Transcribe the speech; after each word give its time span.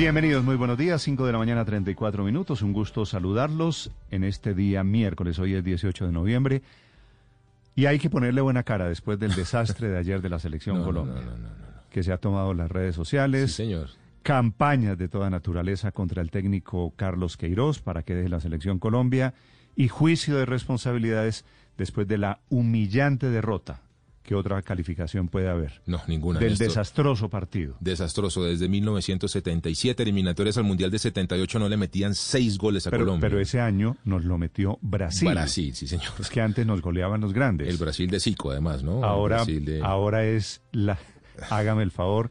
Bienvenidos, 0.00 0.42
muy 0.42 0.56
buenos 0.56 0.78
días. 0.78 1.02
5 1.02 1.26
de 1.26 1.32
la 1.32 1.36
mañana, 1.36 1.62
34 1.62 2.24
minutos. 2.24 2.62
Un 2.62 2.72
gusto 2.72 3.04
saludarlos 3.04 3.90
en 4.10 4.24
este 4.24 4.54
día 4.54 4.82
miércoles. 4.82 5.38
Hoy 5.38 5.52
es 5.52 5.62
18 5.62 6.06
de 6.06 6.10
noviembre. 6.10 6.62
Y 7.76 7.84
hay 7.84 7.98
que 7.98 8.08
ponerle 8.08 8.40
buena 8.40 8.62
cara 8.62 8.88
después 8.88 9.18
del 9.18 9.34
desastre 9.34 9.90
de 9.90 9.98
ayer 9.98 10.22
de 10.22 10.30
la 10.30 10.38
selección 10.38 10.78
No, 10.78 10.84
Colombia, 10.86 11.16
no, 11.16 11.32
no, 11.32 11.36
no, 11.36 11.48
no. 11.48 11.82
que 11.90 12.02
se 12.02 12.14
ha 12.14 12.16
tomado 12.16 12.54
las 12.54 12.70
redes 12.70 12.94
sociales. 12.94 13.50
Sí, 13.50 13.64
señor. 13.64 13.90
campañas 14.22 14.96
de 14.96 15.08
toda 15.08 15.28
naturaleza 15.28 15.92
contra 15.92 16.22
el 16.22 16.30
técnico 16.30 16.94
Carlos 16.96 17.36
Queiroz 17.36 17.82
para 17.82 18.02
que 18.02 18.14
deje 18.14 18.30
la 18.30 18.40
selección 18.40 18.78
Colombia 18.78 19.34
y 19.76 19.88
juicio 19.88 20.34
de 20.38 20.46
responsabilidades 20.46 21.44
después 21.76 22.08
de 22.08 22.16
la 22.16 22.40
humillante 22.48 23.28
derrota. 23.28 23.82
¿Qué 24.22 24.34
otra 24.34 24.60
calificación 24.62 25.28
puede 25.28 25.48
haber? 25.48 25.80
No, 25.86 26.00
ninguna. 26.06 26.38
Del 26.38 26.56
desastroso 26.58 27.28
partido. 27.28 27.76
Desastroso. 27.80 28.44
Desde 28.44 28.68
1977, 28.68 30.02
eliminatorias 30.02 30.56
al 30.58 30.64
Mundial 30.64 30.90
de 30.90 30.98
78, 30.98 31.58
no 31.58 31.68
le 31.68 31.76
metían 31.76 32.14
seis 32.14 32.58
goles 32.58 32.86
a 32.86 32.90
Pero, 32.90 33.04
Colombia. 33.04 33.28
pero 33.28 33.40
ese 33.40 33.60
año 33.60 33.96
nos 34.04 34.24
lo 34.24 34.38
metió 34.38 34.78
Brasil. 34.82 35.28
Brasil, 35.30 35.74
sí, 35.74 35.86
señor. 35.88 36.12
Es 36.18 36.28
que 36.30 36.40
antes 36.40 36.66
nos 36.66 36.82
goleaban 36.82 37.20
los 37.22 37.32
grandes. 37.32 37.68
El 37.68 37.78
Brasil 37.78 38.08
de 38.10 38.20
Zico, 38.20 38.50
además, 38.50 38.82
¿no? 38.82 39.02
Ahora, 39.04 39.36
Brasil 39.36 39.64
de- 39.64 39.82
ahora 39.82 40.24
es 40.24 40.60
la, 40.72 40.98
hágame 41.50 41.82
el 41.82 41.90
favor, 41.90 42.30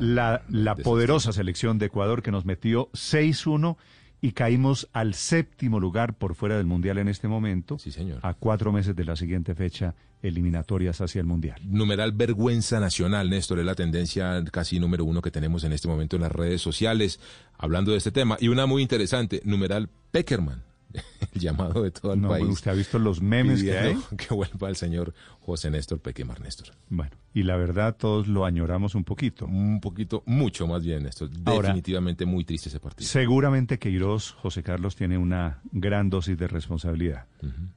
La- 0.00 0.42
la, 0.48 0.74
poderosa 0.76 1.32
selección 1.32 1.78
de 1.78 1.86
Ecuador 1.86 2.22
que 2.22 2.30
nos 2.32 2.46
metió 2.46 2.88
6-1 2.92 3.76
y 4.20 4.32
caímos 4.32 4.88
al 4.92 5.14
séptimo 5.14 5.80
lugar 5.80 6.14
por 6.14 6.34
fuera 6.34 6.56
del 6.56 6.66
Mundial 6.66 6.98
en 6.98 7.08
este 7.08 7.28
momento. 7.28 7.78
Sí, 7.78 7.90
señor. 7.90 8.18
A 8.22 8.34
cuatro 8.34 8.72
meses 8.72 8.96
de 8.96 9.04
la 9.04 9.16
siguiente 9.16 9.54
fecha, 9.54 9.94
eliminatorias 10.22 11.00
hacia 11.00 11.20
el 11.20 11.26
Mundial. 11.26 11.60
Numeral 11.64 12.12
vergüenza 12.12 12.80
nacional, 12.80 13.30
Néstor, 13.30 13.60
es 13.60 13.64
la 13.64 13.74
tendencia 13.74 14.42
casi 14.50 14.80
número 14.80 15.04
uno 15.04 15.22
que 15.22 15.30
tenemos 15.30 15.64
en 15.64 15.72
este 15.72 15.88
momento 15.88 16.16
en 16.16 16.22
las 16.22 16.32
redes 16.32 16.60
sociales, 16.60 17.20
hablando 17.56 17.92
de 17.92 17.98
este 17.98 18.10
tema. 18.10 18.36
Y 18.40 18.48
una 18.48 18.66
muy 18.66 18.82
interesante, 18.82 19.40
numeral 19.44 19.88
Peckerman, 20.10 20.62
el 21.34 21.40
llamado 21.40 21.82
de 21.82 21.90
todo 21.90 22.14
el 22.14 22.20
No, 22.20 22.28
país. 22.28 22.46
¿Usted 22.48 22.70
ha 22.70 22.74
visto 22.74 22.98
los 22.98 23.20
memes 23.20 23.62
que 23.62 23.76
hay? 23.78 23.96
que 24.16 24.34
vuelva 24.34 24.68
el 24.68 24.76
señor 24.76 25.14
José 25.40 25.70
Néstor 25.70 26.00
Peckerman, 26.00 26.42
Néstor. 26.42 26.68
Bueno, 26.88 27.12
y 27.34 27.42
la 27.42 27.56
verdad 27.56 27.96
todos 27.96 28.26
lo 28.28 28.44
añoramos 28.44 28.94
un 28.94 29.04
poquito. 29.04 29.46
Un 29.46 29.80
poquito, 29.80 30.22
mucho 30.26 30.66
más 30.66 30.82
bien, 30.84 31.02
Néstor. 31.04 31.30
Ahora- 31.44 31.68
Definitivamente 31.68 32.24
muy 32.26 32.44
triste 32.44 32.68
ese 32.68 32.80
partido. 32.80 33.08
Seguramente 33.08 33.78
Queiroz, 33.78 34.32
José 34.32 34.62
Carlos, 34.62 34.96
tiene 34.96 35.18
una 35.18 35.60
gran 35.72 36.10
dosis 36.10 36.36
de 36.38 36.48
responsabilidad, 36.48 37.26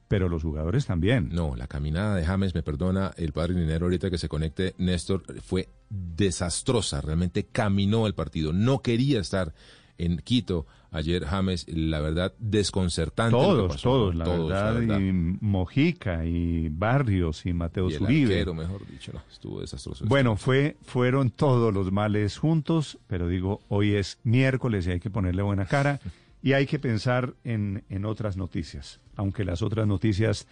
pero 0.08 0.28
los 0.28 0.42
jugadores 0.42 0.86
también. 0.86 1.28
No, 1.32 1.54
la 1.56 1.66
caminada 1.66 2.16
de 2.16 2.24
James, 2.24 2.54
me 2.54 2.62
perdona 2.62 3.12
el 3.16 3.32
padre 3.32 3.54
Dinero 3.54 3.86
ahorita 3.86 4.10
que 4.10 4.18
se 4.18 4.28
conecte, 4.28 4.74
Néstor, 4.78 5.22
fue 5.42 5.68
desastrosa. 5.90 7.00
Realmente 7.00 7.46
caminó 7.46 8.06
el 8.06 8.14
partido. 8.14 8.52
No 8.52 8.80
quería 8.80 9.20
estar 9.20 9.54
en 9.98 10.18
Quito 10.18 10.66
ayer 10.90 11.24
James, 11.24 11.66
la 11.68 12.00
verdad, 12.00 12.34
desconcertante. 12.38 13.32
Todos, 13.32 13.80
todos, 13.80 14.14
la 14.14 14.24
Todos, 14.24 14.50
verdad, 14.50 15.00
y 15.00 15.12
Mojica, 15.12 16.24
y 16.26 16.68
Barrios, 16.68 17.46
y 17.46 17.52
Mateo 17.52 17.88
Y 17.88 17.94
el 17.94 17.98
Zuribe. 17.98 18.34
arquero, 18.34 18.54
mejor 18.54 18.86
dicho, 18.86 19.12
no, 19.14 19.22
estuvo 19.30 19.60
desastroso. 19.60 20.04
Bueno, 20.06 20.36
fue, 20.36 20.76
fueron 20.82 21.30
todos 21.30 21.72
los 21.72 21.90
males 21.92 22.36
juntos, 22.38 22.98
pero 23.06 23.26
digo, 23.28 23.60
hoy 23.68 23.94
es 23.94 24.18
miércoles 24.22 24.86
y 24.86 24.90
hay 24.92 25.00
que 25.00 25.10
ponerle 25.10 25.42
buena 25.42 25.64
cara 25.64 25.98
y 26.42 26.52
hay 26.52 26.66
que 26.66 26.78
pensar 26.78 27.34
en, 27.44 27.84
en 27.88 28.04
otras 28.04 28.36
noticias, 28.36 29.00
aunque 29.16 29.44
las 29.44 29.62
otras 29.62 29.86
noticias, 29.86 30.46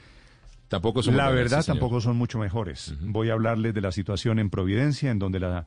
tampoco 0.69 1.03
son 1.03 1.17
la 1.17 1.31
verdad, 1.31 1.65
tampoco 1.65 2.01
son 2.01 2.17
mucho 2.17 2.39
mejores. 2.39 2.95
Voy 3.01 3.29
a 3.29 3.35
hablarles 3.35 3.75
de 3.75 3.81
la 3.81 3.93
situación 3.93 4.39
en 4.39 4.49
Providencia, 4.51 5.11
en 5.11 5.19
donde 5.19 5.41
la 5.41 5.67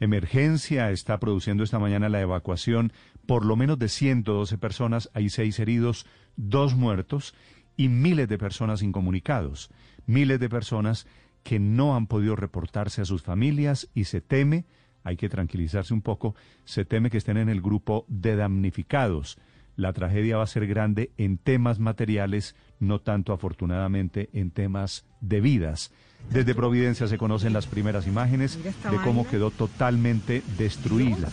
emergencia 0.00 0.90
está 0.90 1.18
produciendo 1.18 1.64
esta 1.64 1.78
mañana 1.78 2.08
la 2.08 2.20
evacuación 2.20 2.92
por 3.26 3.44
lo 3.44 3.56
menos 3.56 3.78
de 3.78 3.88
112 3.88 4.56
personas, 4.56 5.10
hay 5.12 5.28
seis 5.28 5.58
heridos, 5.58 6.06
dos 6.36 6.74
muertos 6.74 7.34
y 7.76 7.88
miles 7.88 8.28
de 8.28 8.38
personas 8.38 8.82
incomunicados, 8.82 9.70
miles 10.06 10.40
de 10.40 10.48
personas 10.48 11.06
que 11.42 11.58
no 11.58 11.94
han 11.94 12.06
podido 12.06 12.36
reportarse 12.36 13.02
a 13.02 13.04
sus 13.04 13.22
familias 13.22 13.88
y 13.94 14.04
se 14.04 14.20
teme, 14.20 14.64
hay 15.04 15.16
que 15.16 15.28
tranquilizarse 15.28 15.94
un 15.94 16.02
poco, 16.02 16.34
se 16.64 16.84
teme 16.84 17.10
que 17.10 17.18
estén 17.18 17.36
en 17.36 17.48
el 17.48 17.60
grupo 17.60 18.04
de 18.08 18.36
damnificados. 18.36 19.38
La 19.76 19.92
tragedia 19.92 20.38
va 20.38 20.42
a 20.42 20.48
ser 20.48 20.66
grande 20.66 21.12
en 21.18 21.38
temas 21.38 21.78
materiales, 21.78 22.56
no 22.80 23.00
tanto 23.00 23.32
afortunadamente 23.32 24.28
en 24.32 24.50
temas 24.50 25.06
de 25.20 25.40
vidas. 25.40 25.92
Desde 26.30 26.54
Providencia 26.54 27.08
se 27.08 27.16
conocen 27.16 27.54
las 27.54 27.66
primeras 27.66 28.06
imágenes 28.06 28.58
de 28.62 28.96
cómo 29.02 29.26
quedó 29.26 29.50
totalmente 29.50 30.42
destruida, 30.58 31.28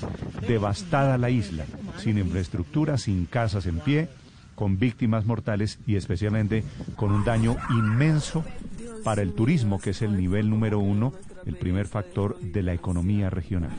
devastada 0.47 1.17
la 1.17 1.29
isla, 1.29 1.65
sin 1.97 2.17
infraestructura, 2.17 2.97
sin 2.97 3.25
casas 3.25 3.65
en 3.65 3.79
pie, 3.79 4.07
con 4.55 4.79
víctimas 4.79 5.25
mortales 5.25 5.79
y 5.85 5.97
especialmente 5.97 6.63
con 6.95 7.11
un 7.11 7.25
daño 7.25 7.57
inmenso 7.71 8.45
para 9.03 9.21
el 9.21 9.33
turismo, 9.33 9.79
que 9.79 9.89
es 9.89 10.01
el 10.01 10.15
nivel 10.15 10.49
número 10.49 10.79
uno, 10.79 11.13
el 11.45 11.55
primer 11.57 11.87
factor 11.87 12.39
de 12.39 12.63
la 12.63 12.73
economía 12.73 13.29
regional. 13.29 13.71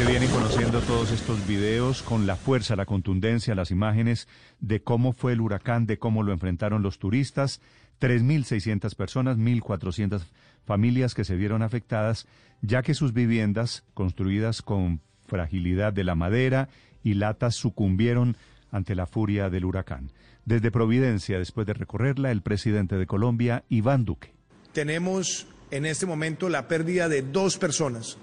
Se 0.00 0.06
vienen 0.06 0.30
conociendo 0.30 0.80
todos 0.80 1.12
estos 1.12 1.46
videos 1.46 2.02
con 2.02 2.26
la 2.26 2.36
fuerza, 2.36 2.74
la 2.74 2.86
contundencia, 2.86 3.54
las 3.54 3.70
imágenes 3.70 4.28
de 4.58 4.80
cómo 4.82 5.12
fue 5.12 5.34
el 5.34 5.42
huracán, 5.42 5.84
de 5.84 5.98
cómo 5.98 6.22
lo 6.22 6.32
enfrentaron 6.32 6.82
los 6.82 6.98
turistas. 6.98 7.60
3.600 8.00 8.94
personas, 8.94 9.36
1.400 9.36 10.22
familias 10.64 11.12
que 11.12 11.24
se 11.24 11.36
vieron 11.36 11.60
afectadas, 11.60 12.26
ya 12.62 12.80
que 12.80 12.94
sus 12.94 13.12
viviendas, 13.12 13.84
construidas 13.92 14.62
con 14.62 15.02
fragilidad 15.26 15.92
de 15.92 16.04
la 16.04 16.14
madera 16.14 16.70
y 17.04 17.12
latas, 17.12 17.56
sucumbieron 17.56 18.38
ante 18.70 18.94
la 18.94 19.04
furia 19.04 19.50
del 19.50 19.66
huracán. 19.66 20.12
Desde 20.46 20.70
Providencia, 20.70 21.38
después 21.38 21.66
de 21.66 21.74
recorrerla, 21.74 22.30
el 22.30 22.40
presidente 22.40 22.96
de 22.96 23.06
Colombia, 23.06 23.64
Iván 23.68 24.06
Duque. 24.06 24.32
tenemos 24.72 25.46
en 25.70 25.84
este 25.84 26.06
momento 26.06 26.48
la 26.48 26.68
pérdida 26.68 27.10
de 27.10 27.20
dos 27.20 27.58
personas. 27.58 28.16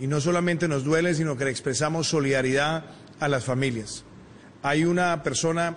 Y 0.00 0.06
no 0.06 0.20
solamente 0.20 0.66
nos 0.66 0.84
duele, 0.84 1.14
sino 1.14 1.36
que 1.36 1.44
le 1.44 1.50
expresamos 1.50 2.08
solidaridad 2.08 2.84
a 3.20 3.28
las 3.28 3.44
familias. 3.44 4.04
Hay 4.62 4.84
una 4.84 5.22
persona 5.22 5.76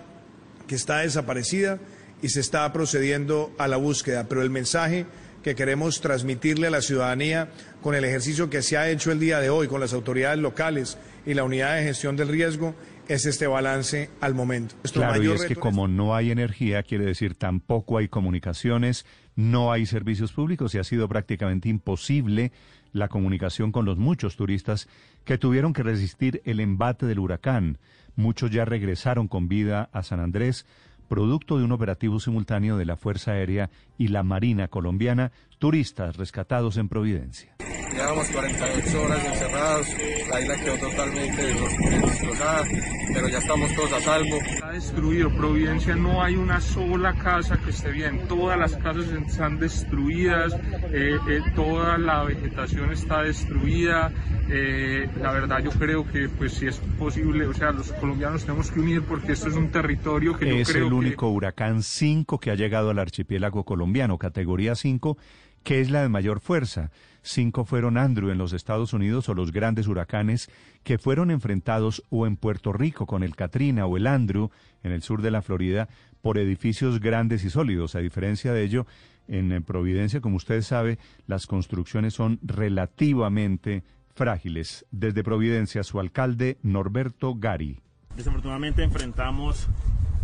que 0.66 0.74
está 0.74 0.98
desaparecida 0.98 1.78
y 2.22 2.30
se 2.30 2.40
está 2.40 2.72
procediendo 2.72 3.52
a 3.58 3.68
la 3.68 3.76
búsqueda, 3.76 4.26
pero 4.28 4.42
el 4.42 4.50
mensaje 4.50 5.06
que 5.42 5.54
queremos 5.54 6.00
transmitirle 6.00 6.68
a 6.68 6.70
la 6.70 6.80
ciudadanía 6.80 7.50
con 7.82 7.94
el 7.94 8.04
ejercicio 8.04 8.48
que 8.48 8.62
se 8.62 8.78
ha 8.78 8.88
hecho 8.88 9.12
el 9.12 9.20
día 9.20 9.40
de 9.40 9.50
hoy 9.50 9.68
con 9.68 9.78
las 9.78 9.92
autoridades 9.92 10.38
locales 10.38 10.96
y 11.26 11.34
la 11.34 11.44
unidad 11.44 11.76
de 11.76 11.82
gestión 11.82 12.16
del 12.16 12.28
riesgo 12.28 12.74
es 13.08 13.26
este 13.26 13.46
balance 13.46 14.08
al 14.22 14.34
momento. 14.34 14.74
Nuestro 14.82 15.02
Claro, 15.02 15.22
y 15.22 15.30
es 15.30 15.44
que 15.44 15.54
como 15.54 15.86
no 15.86 16.16
hay 16.16 16.30
energía, 16.30 16.82
quiere 16.82 17.04
decir 17.04 17.34
tampoco 17.34 17.98
hay 17.98 18.08
comunicaciones, 18.08 19.04
no 19.36 19.70
hay 19.70 19.84
servicios 19.84 20.32
públicos 20.32 20.74
y 20.74 20.78
ha 20.78 20.84
sido 20.84 21.08
prácticamente 21.08 21.68
imposible 21.68 22.50
la 22.94 23.08
comunicación 23.08 23.72
con 23.72 23.84
los 23.84 23.98
muchos 23.98 24.36
turistas 24.36 24.88
que 25.24 25.36
tuvieron 25.36 25.74
que 25.74 25.82
resistir 25.82 26.40
el 26.46 26.60
embate 26.60 27.04
del 27.04 27.18
huracán. 27.18 27.76
Muchos 28.16 28.50
ya 28.50 28.64
regresaron 28.64 29.28
con 29.28 29.48
vida 29.48 29.90
a 29.92 30.02
San 30.02 30.20
Andrés, 30.20 30.64
producto 31.08 31.58
de 31.58 31.64
un 31.64 31.72
operativo 31.72 32.20
simultáneo 32.20 32.78
de 32.78 32.86
la 32.86 32.96
Fuerza 32.96 33.32
Aérea 33.32 33.68
y 33.98 34.08
la 34.08 34.22
Marina 34.22 34.68
colombiana, 34.68 35.32
turistas 35.58 36.16
rescatados 36.16 36.78
en 36.78 36.88
Providencia. 36.88 37.56
Llevamos 37.92 38.28
48 38.28 39.02
horas 39.02 39.24
encerrados, 39.24 39.86
la 40.30 40.40
isla 40.40 40.56
quedó 40.56 40.76
totalmente 40.78 41.42
destrozada, 41.42 42.64
pero 43.12 43.28
ya 43.28 43.38
estamos 43.38 43.74
todos 43.74 43.92
a 43.92 44.00
salvo. 44.00 44.36
Está 44.36 44.70
destruido, 44.70 45.30
Providencia 45.30 45.94
no 45.94 46.22
hay 46.22 46.36
una 46.36 46.60
sola 46.60 47.14
casa 47.14 47.56
que 47.58 47.70
esté 47.70 47.90
bien, 47.90 48.26
todas 48.28 48.58
las 48.58 48.76
casas 48.76 49.06
están 49.08 49.58
destruidas, 49.58 50.54
eh, 50.92 51.18
eh, 51.28 51.40
toda 51.54 51.98
la 51.98 52.24
vegetación 52.24 52.92
está 52.92 53.22
destruida. 53.22 54.12
Eh, 54.48 55.08
la 55.20 55.32
verdad 55.32 55.62
yo 55.62 55.70
creo 55.70 56.06
que 56.06 56.28
pues 56.28 56.54
si 56.54 56.66
es 56.66 56.78
posible, 56.98 57.46
o 57.46 57.54
sea, 57.54 57.72
los 57.72 57.92
colombianos 57.92 58.44
tenemos 58.44 58.70
que 58.70 58.80
unir 58.80 59.02
porque 59.02 59.32
esto 59.32 59.48
es 59.48 59.54
un 59.54 59.70
territorio 59.70 60.36
que 60.36 60.48
yo 60.48 60.56
es 60.56 60.68
creo 60.70 60.88
el 60.88 60.92
único 60.92 61.28
que... 61.28 61.32
huracán 61.32 61.82
5 61.82 62.38
que 62.38 62.50
ha 62.50 62.54
llegado 62.54 62.90
al 62.90 62.98
archipiélago 62.98 63.64
colombiano, 63.64 64.18
categoría 64.18 64.74
5, 64.74 65.16
que 65.62 65.80
es 65.80 65.90
la 65.90 66.02
de 66.02 66.08
mayor 66.08 66.40
fuerza. 66.40 66.90
Cinco 67.26 67.64
fueron 67.64 67.96
Andrew 67.96 68.30
en 68.30 68.36
los 68.36 68.52
Estados 68.52 68.92
Unidos 68.92 69.30
o 69.30 69.34
los 69.34 69.50
grandes 69.50 69.88
huracanes 69.88 70.50
que 70.82 70.98
fueron 70.98 71.30
enfrentados 71.30 72.04
o 72.10 72.26
en 72.26 72.36
Puerto 72.36 72.72
Rico 72.72 73.06
con 73.06 73.22
el 73.22 73.34
Katrina 73.34 73.86
o 73.86 73.96
el 73.96 74.06
Andrew 74.06 74.50
en 74.82 74.92
el 74.92 75.02
sur 75.02 75.22
de 75.22 75.30
la 75.30 75.40
Florida 75.40 75.88
por 76.20 76.36
edificios 76.36 77.00
grandes 77.00 77.42
y 77.44 77.50
sólidos. 77.50 77.94
A 77.94 78.00
diferencia 78.00 78.52
de 78.52 78.62
ello, 78.62 78.86
en 79.26 79.62
Providencia, 79.62 80.20
como 80.20 80.36
usted 80.36 80.60
sabe, 80.60 80.98
las 81.26 81.46
construcciones 81.46 82.12
son 82.12 82.38
relativamente 82.42 83.84
frágiles. 84.14 84.84
Desde 84.90 85.24
Providencia, 85.24 85.82
su 85.82 86.00
alcalde 86.00 86.58
Norberto 86.62 87.34
Gari. 87.34 87.80
Desafortunadamente 88.16 88.82
enfrentamos 88.82 89.68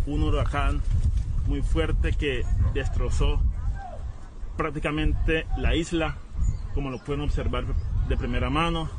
un 0.05 0.21
huracán 0.23 0.81
muy 1.47 1.63
fuerte 1.63 2.13
que 2.13 2.43
destrozó 2.73 3.41
prácticamente 4.55 5.45
la 5.57 5.75
isla, 5.75 6.17
como 6.73 6.89
lo 6.89 7.03
pueden 7.03 7.21
observar 7.21 7.65
de 8.07 8.17
primera 8.17 8.49
mano, 8.49 8.89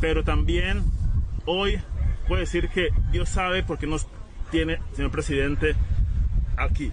pero 0.00 0.24
también 0.24 0.82
hoy 1.46 1.78
puedo 2.28 2.40
decir 2.40 2.68
que 2.68 2.88
Dios 3.10 3.28
sabe 3.28 3.62
por 3.62 3.78
qué 3.78 3.86
nos 3.86 4.06
tiene, 4.50 4.78
señor 4.92 5.10
presidente, 5.10 5.74
aquí. 6.56 6.90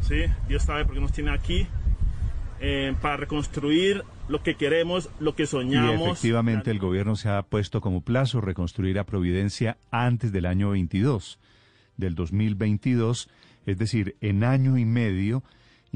¿sí? 0.00 0.24
Dios 0.48 0.62
sabe 0.62 0.84
por 0.84 0.94
qué 0.94 1.00
nos 1.00 1.12
tiene 1.12 1.30
aquí 1.30 1.66
eh, 2.60 2.94
para 3.00 3.16
reconstruir 3.18 4.02
lo 4.28 4.42
que 4.42 4.56
queremos, 4.56 5.10
lo 5.20 5.34
que 5.34 5.46
soñamos. 5.46 6.00
Y 6.00 6.10
efectivamente 6.10 6.70
el 6.70 6.78
gobierno 6.78 7.16
se 7.16 7.28
ha 7.28 7.42
puesto 7.42 7.80
como 7.80 8.00
plazo 8.00 8.40
reconstruir 8.40 8.98
a 8.98 9.04
Providencia 9.04 9.76
antes 9.90 10.32
del 10.32 10.46
año 10.46 10.70
22, 10.70 11.38
del 11.96 12.14
2022, 12.14 13.28
es 13.66 13.78
decir, 13.78 14.16
en 14.20 14.42
año 14.44 14.78
y 14.78 14.84
medio 14.84 15.42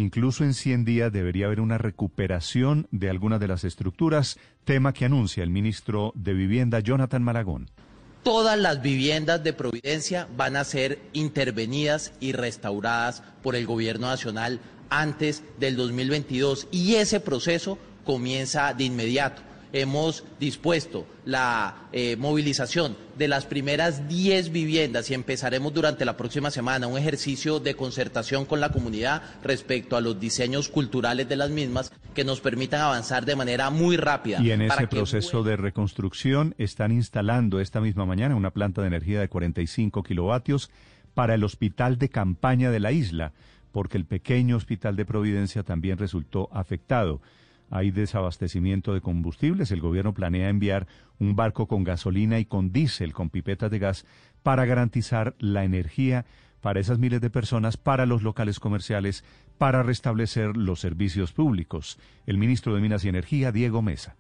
Incluso 0.01 0.45
en 0.45 0.55
100 0.55 0.87
días 0.87 1.13
debería 1.13 1.45
haber 1.45 1.61
una 1.61 1.77
recuperación 1.77 2.89
de 2.91 3.11
algunas 3.11 3.39
de 3.39 3.49
las 3.49 3.65
estructuras, 3.65 4.39
tema 4.65 4.95
que 4.95 5.05
anuncia 5.05 5.43
el 5.43 5.51
ministro 5.51 6.13
de 6.15 6.33
Vivienda, 6.33 6.81
Jonathan 6.81 7.23
Malagón. 7.23 7.69
Todas 8.23 8.59
las 8.59 8.81
viviendas 8.81 9.45
de 9.45 9.53
Providencia 9.53 10.27
van 10.39 10.57
a 10.57 10.65
ser 10.65 11.01
intervenidas 11.13 12.15
y 12.19 12.33
restauradas 12.33 13.23
por 13.43 13.55
el 13.57 13.67
Gobierno 13.67 14.07
Nacional 14.07 14.61
antes 14.89 15.43
del 15.59 15.77
2022 15.77 16.69
y 16.71 16.95
ese 16.95 17.21
proceso 17.21 17.77
comienza 18.03 18.73
de 18.73 18.85
inmediato 18.85 19.43
hemos 19.73 20.25
dispuesto 20.39 21.07
la 21.25 21.89
eh, 21.93 22.17
movilización 22.17 22.97
de 23.17 23.29
las 23.29 23.47
primeras 23.47 24.09
10 24.09 24.53
viviendas 24.53 25.11
y 25.11 25.15
empezaremos 25.15 25.73
durante 25.73 26.05
la 26.05 26.17
próxima 26.17 26.51
semana 26.51 26.87
un 26.87 26.99
ejercicio 26.99 27.61
de 27.61 27.75
concertación 27.75 28.45
con 28.47 28.61
la 28.61 28.71
comunidad 28.71 29.23
respecto 29.43 29.97
a 29.97 30.01
los 30.01 30.19
diseños 30.19 30.69
culturales 30.69 31.29
de 31.29 31.37
las 31.37 31.51
mismas 31.51 31.93
que 32.15 32.25
nos 32.25 32.41
permitan 32.41 32.81
avanzar 32.81 33.25
de 33.25 33.37
manera 33.37 33.71
muy 33.71 33.97
rápida. 33.97 34.41
Y 34.41 34.51
en 34.51 34.63
ese 34.63 34.87
proceso 34.87 35.43
de 35.43 35.57
reconstrucción 35.57 36.55
están 36.59 36.93
instalando 36.93 37.61
esta 37.61 37.81
misma 37.81 38.07
mañana 38.07 38.35
una 38.35 38.51
planta 38.51 38.81
de 38.81 38.89
energía 38.89 39.21
de 39.21 39.29
45 39.29 40.03
kilovatios 40.03 40.71
para 41.15 41.35
el 41.35 41.45
hospital 41.45 41.99
de 41.99 42.09
campaña 42.09 42.71
de 42.71 42.81
la 42.81 42.93
isla, 42.93 43.33
porque 43.73 43.99
el 43.99 44.05
pequeño 44.05 44.57
hospital 44.57 44.97
de 44.97 45.05
Providencia 45.05 45.63
también 45.63 45.99
resultó 45.99 46.49
afectado 46.53 47.21
hay 47.71 47.93
desabastecimiento 47.93 48.93
de 48.93 49.01
combustibles. 49.01 49.71
El 49.71 49.81
gobierno 49.81 50.13
planea 50.13 50.49
enviar 50.49 50.87
un 51.19 51.37
barco 51.37 51.67
con 51.67 51.85
gasolina 51.85 52.39
y 52.39 52.45
con 52.45 52.73
diésel, 52.73 53.13
con 53.13 53.31
pipetas 53.31 53.71
de 53.71 53.79
gas, 53.79 54.05
para 54.43 54.65
garantizar 54.65 55.35
la 55.39 55.65
energía 55.65 56.27
para 56.61 56.81
esas 56.81 56.99
miles 56.99 57.21
de 57.21 57.31
personas, 57.31 57.77
para 57.77 58.07
los 58.07 58.23
locales 58.23 58.61
comerciales, 58.61 59.25
para 59.57 59.83
restablecer 59.83 60.57
los 60.57 60.81
servicios 60.81 61.33
públicos. 61.33 61.99
El 62.27 62.39
ministro 62.39 62.75
de 62.75 62.81
Minas 62.81 63.05
y 63.05 63.09
Energía, 63.09 63.53
Diego 63.53 63.83
Mesa. 63.83 64.17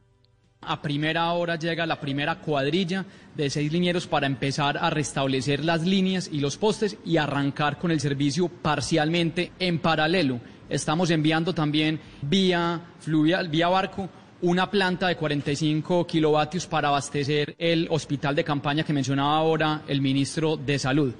A 0.62 0.82
primera 0.82 1.32
hora 1.32 1.56
llega 1.56 1.86
la 1.86 2.00
primera 2.00 2.40
cuadrilla 2.40 3.06
de 3.34 3.48
seis 3.48 3.72
linieros 3.72 4.06
para 4.06 4.26
empezar 4.26 4.76
a 4.76 4.90
restablecer 4.90 5.64
las 5.64 5.86
líneas 5.86 6.28
y 6.30 6.40
los 6.40 6.58
postes 6.58 6.98
y 7.04 7.16
arrancar 7.16 7.78
con 7.78 7.90
el 7.90 8.00
servicio 8.00 8.48
parcialmente 8.48 9.52
en 9.58 9.78
paralelo. 9.78 10.40
Estamos 10.70 11.10
enviando 11.10 11.52
también 11.52 11.98
vía 12.22 12.80
fluvial, 13.00 13.48
vía 13.48 13.68
barco, 13.68 14.08
una 14.42 14.70
planta 14.70 15.08
de 15.08 15.16
45 15.16 16.06
kilovatios 16.06 16.68
para 16.68 16.88
abastecer 16.88 17.56
el 17.58 17.88
hospital 17.90 18.36
de 18.36 18.44
campaña 18.44 18.84
que 18.84 18.92
mencionaba 18.92 19.36
ahora 19.36 19.82
el 19.88 20.00
ministro 20.00 20.56
de 20.56 20.78
Salud. 20.78 21.12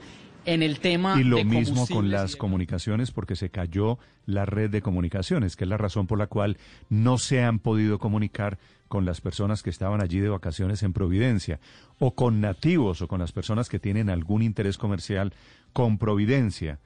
En 0.47 0.63
el 0.63 0.81
tema 0.81 1.21
y 1.21 1.25
lo 1.25 1.45
mismo 1.45 1.87
con 1.87 2.11
las 2.11 2.35
comunicaciones 2.35 3.11
porque 3.11 3.37
se 3.37 3.51
cayó 3.51 3.99
la 4.25 4.47
red 4.47 4.71
de 4.71 4.81
comunicaciones, 4.81 5.55
que 5.55 5.65
es 5.65 5.69
la 5.69 5.77
razón 5.77 6.07
por 6.07 6.19
la 6.19 6.29
cual 6.29 6.57
no 6.89 7.19
se 7.19 7.43
han 7.43 7.59
podido 7.59 7.99
comunicar 7.99 8.59
con 8.89 9.05
las 9.05 9.21
personas 9.21 9.63
que 9.63 9.69
estaban 9.69 10.01
allí 10.01 10.19
de 10.19 10.31
vacaciones 10.31 10.83
en 10.83 10.95
Providencia, 10.95 11.61
o 11.99 12.15
con 12.15 12.41
nativos, 12.41 13.03
o 13.03 13.09
con 13.09 13.21
las 13.21 13.33
personas 13.33 13.69
que 13.69 13.79
tienen 13.79 14.09
algún 14.09 14.43
interés 14.43 14.79
comercial 14.79 15.35
con 15.75 15.99
Providencia 15.99 16.79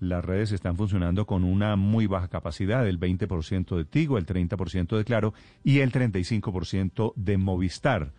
las 0.00 0.24
redes 0.24 0.52
están 0.52 0.76
funcionando 0.76 1.26
con 1.26 1.44
una 1.44 1.76
muy 1.76 2.06
baja 2.06 2.28
capacidad, 2.28 2.86
el 2.86 2.98
20% 2.98 3.76
de 3.76 3.84
Tigo, 3.84 4.18
el 4.18 4.26
30% 4.26 4.96
de 4.96 5.04
Claro 5.04 5.34
y 5.62 5.80
el 5.80 5.92
35% 5.92 7.12
de 7.16 7.38
Movistar, 7.38 8.12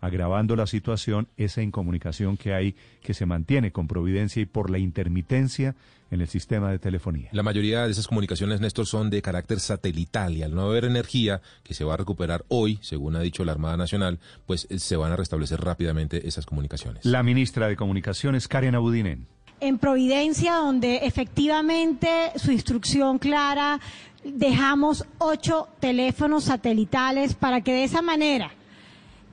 agravando 0.00 0.54
la 0.56 0.66
situación 0.66 1.28
esa 1.36 1.62
incomunicación 1.62 2.36
que 2.36 2.52
hay 2.52 2.76
que 3.02 3.14
se 3.14 3.26
mantiene 3.26 3.72
con 3.72 3.88
Providencia 3.88 4.42
y 4.42 4.46
por 4.46 4.70
la 4.70 4.78
intermitencia 4.78 5.74
en 6.10 6.20
el 6.20 6.28
sistema 6.28 6.70
de 6.70 6.78
telefonía. 6.78 7.30
La 7.32 7.42
mayoría 7.42 7.86
de 7.86 7.90
esas 7.90 8.06
comunicaciones, 8.06 8.60
Néstor, 8.60 8.86
son 8.86 9.10
de 9.10 9.22
carácter 9.22 9.58
satelital 9.58 10.34
y 10.34 10.42
al 10.42 10.54
no 10.54 10.62
haber 10.62 10.84
energía 10.84 11.40
que 11.62 11.74
se 11.74 11.84
va 11.84 11.94
a 11.94 11.96
recuperar 11.96 12.44
hoy, 12.48 12.78
según 12.82 13.16
ha 13.16 13.20
dicho 13.20 13.44
la 13.44 13.52
Armada 13.52 13.76
Nacional, 13.76 14.20
pues 14.46 14.66
eh, 14.70 14.78
se 14.78 14.96
van 14.96 15.10
a 15.10 15.16
restablecer 15.16 15.60
rápidamente 15.60 16.28
esas 16.28 16.46
comunicaciones. 16.46 17.04
La 17.04 17.22
ministra 17.22 17.66
de 17.66 17.76
Comunicaciones, 17.76 18.46
Karen 18.46 18.74
Abudinen 18.74 19.26
en 19.64 19.78
Providencia, 19.78 20.54
donde 20.54 20.96
efectivamente 21.02 22.32
su 22.36 22.52
instrucción 22.52 23.18
clara, 23.18 23.80
dejamos 24.24 25.04
ocho 25.18 25.68
teléfonos 25.80 26.44
satelitales 26.44 27.34
para 27.34 27.60
que 27.62 27.72
de 27.72 27.84
esa 27.84 28.02
manera 28.02 28.50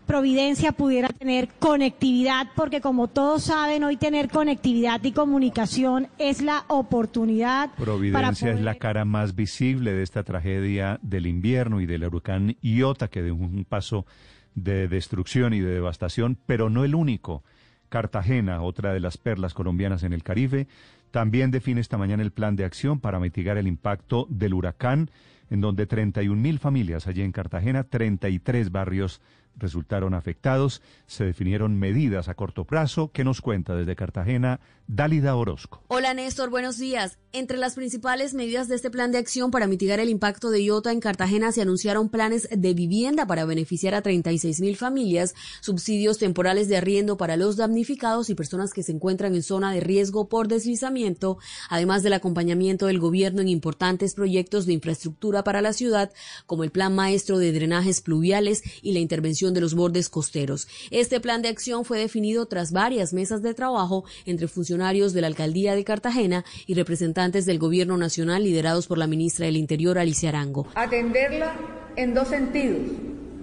Providencia 0.08 0.74
pudiera 0.74 1.08
tener 1.08 1.48
conectividad, 1.60 2.48
porque 2.56 2.82
como 2.82 3.08
todos 3.08 3.44
saben, 3.44 3.86
hoy 3.86 3.96
tener 3.96 4.28
conectividad 4.28 5.02
y 5.04 5.14
comunicación 5.14 6.10
es 6.18 6.42
la 6.42 6.66
oportunidad. 6.68 7.70
Providencia 7.76 8.52
es 8.52 8.60
la 8.60 8.76
cara 8.76 9.06
más 9.06 9.36
visible 9.36 9.94
de 9.94 10.04
esta 10.04 10.24
tragedia 10.24 11.00
del 11.02 11.28
invierno 11.28 11.80
y 11.80 11.86
del 11.86 12.04
huracán 12.04 12.58
Iota, 12.62 13.08
que 13.08 13.22
de 13.22 13.32
un 13.32 13.64
paso 13.64 14.06
de 14.54 14.90
destrucción 14.90 15.54
y 15.54 15.62
de 15.62 15.72
devastación, 15.72 16.38
pero 16.46 16.70
no 16.70 16.84
el 16.84 16.94
único. 16.94 17.44
Cartagena, 17.92 18.62
otra 18.62 18.94
de 18.94 19.02
las 19.02 19.18
perlas 19.18 19.54
colombianas 19.54 20.04
en 20.04 20.14
el 20.14 20.24
Caribe, 20.24 20.68
también 21.12 21.52
define 21.52 21.82
esta 21.82 21.98
mañana 21.98 22.24
el 22.24 22.32
plan 22.32 22.56
de 22.56 22.64
acción 22.64 23.02
para 23.02 23.20
mitigar 23.20 23.58
el 23.58 23.68
impacto 23.68 24.28
del 24.30 24.54
huracán, 24.54 25.12
en 25.50 25.60
donde 25.60 25.88
31 25.88 26.42
mil 26.42 26.58
familias 26.58 27.06
allí 27.06 27.22
en 27.22 27.34
Cartagena, 27.34 27.84
33 27.84 28.72
barrios 28.72 29.20
resultaron 29.58 30.14
afectados. 30.14 30.82
Se 31.06 31.26
definieron 31.26 31.78
medidas 31.78 32.30
a 32.30 32.34
corto 32.34 32.64
plazo. 32.64 33.12
¿Qué 33.12 33.26
nos 33.26 33.42
cuenta 33.42 33.76
desde 33.76 33.98
Cartagena 33.98 34.62
Dálida 34.94 35.38
Orozco? 35.38 35.82
Hola 35.88 36.14
Néstor, 36.14 36.50
buenos 36.50 36.78
días. 36.78 37.18
Entre 37.32 37.58
las 37.58 37.76
principales 37.76 38.34
medidas 38.34 38.68
de 38.68 38.76
este 38.76 38.90
plan 38.90 39.14
de 39.14 39.18
acción 39.18 39.52
para 39.52 39.66
mitigar 39.66 40.02
el 40.02 40.10
impacto 40.10 40.50
de 40.50 40.66
Iota 40.66 40.92
en 40.92 41.00
Cartagena 41.00 41.54
se 41.54 41.62
anunciaron 41.62 42.10
planes 42.10 42.50
de 42.52 42.74
vivienda 42.74 43.26
para 43.26 43.46
beneficiar 43.46 43.96
a 43.96 44.02
36 44.02 44.60
mil 44.60 44.76
familias, 44.76 45.34
subsidios 45.62 46.18
temporales 46.18 46.68
de 46.68 46.76
arriendo 46.76 47.16
para 47.16 47.38
los 47.38 47.56
damnificados 47.56 48.30
y 48.30 48.36
personas 48.36 48.74
que 48.74 48.84
se 48.84 48.92
encuentran 48.92 49.34
en 49.34 49.44
zona 49.44 49.72
de 49.72 49.80
riesgo 49.80 50.28
por 50.28 50.50
deslizamiento, 50.50 51.38
además 51.70 52.04
del 52.04 52.12
acompañamiento 52.12 52.88
del 52.88 53.00
gobierno 53.00 53.42
en 53.42 53.48
importantes 53.48 54.14
proyectos 54.14 54.66
de 54.66 54.74
infraestructura 54.74 55.46
para 55.46 55.62
la 55.62 55.72
ciudad, 55.72 56.12
como 56.46 56.66
el 56.66 56.72
Plan 56.72 56.94
Maestro 56.94 57.38
de 57.38 57.54
Drenajes 57.54 58.02
Pluviales 58.02 58.62
y 58.82 58.92
la 58.92 59.00
intervención 59.00 59.54
de 59.54 59.62
los 59.62 59.74
bordes 59.74 60.10
costeros. 60.10 60.68
Este 60.90 61.22
plan 61.22 61.42
de 61.42 61.48
acción 61.48 61.86
fue 61.86 61.98
definido 61.98 62.46
tras 62.48 62.74
varias 62.74 63.14
mesas 63.14 63.42
de 63.42 63.54
trabajo 63.54 64.04
entre 64.26 64.50
funcionarios 64.50 64.81
de 64.82 65.22
la 65.22 65.28
alcaldía 65.28 65.76
de 65.76 65.84
Cartagena 65.84 66.44
y 66.66 66.74
representantes 66.74 67.46
del 67.46 67.60
gobierno 67.60 67.98
nacional 67.98 68.44
liderados 68.44 68.88
por 68.88 68.98
la 68.98 69.06
ministra 69.06 69.46
del 69.46 69.56
Interior, 69.56 70.00
Alicia 70.00 70.30
Arango. 70.30 70.68
Atenderla 70.74 71.54
en 71.96 72.16
dos 72.16 72.30
sentidos. 72.30 72.80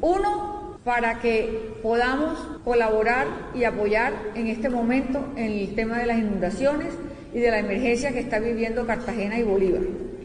Uno, 0.01 0.79
para 0.85 1.21
que 1.21 1.75
podamos 1.81 2.39
colaborar 2.65 3.29
y 3.55 3.63
apoyar 3.63 4.15
en 4.35 4.49
este 4.49 4.69
momento 4.69 5.33
en 5.37 5.53
el 5.53 5.75
tema 5.77 5.99
de 5.99 6.07
las 6.07 6.19
inundaciones 6.19 6.89
y 7.33 7.39
de 7.39 7.51
la 7.51 7.61
emergencia 7.61 8.13
que 8.13 8.21
está 8.21 8.41
viviendo 8.41 8.85
Cartagena 8.85 9.39
y 9.39 9.45
Bolívar. 9.45 9.83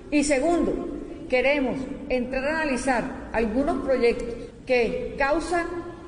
Y 0.10 0.24
segundo, 0.24 1.00
queremos 1.29 1.77
entrar 2.10 2.46
a 2.46 2.62
analizar 2.63 3.29
algunos 3.34 3.84
proyectos 3.84 4.27
que 4.65 5.13
causan 5.17 5.67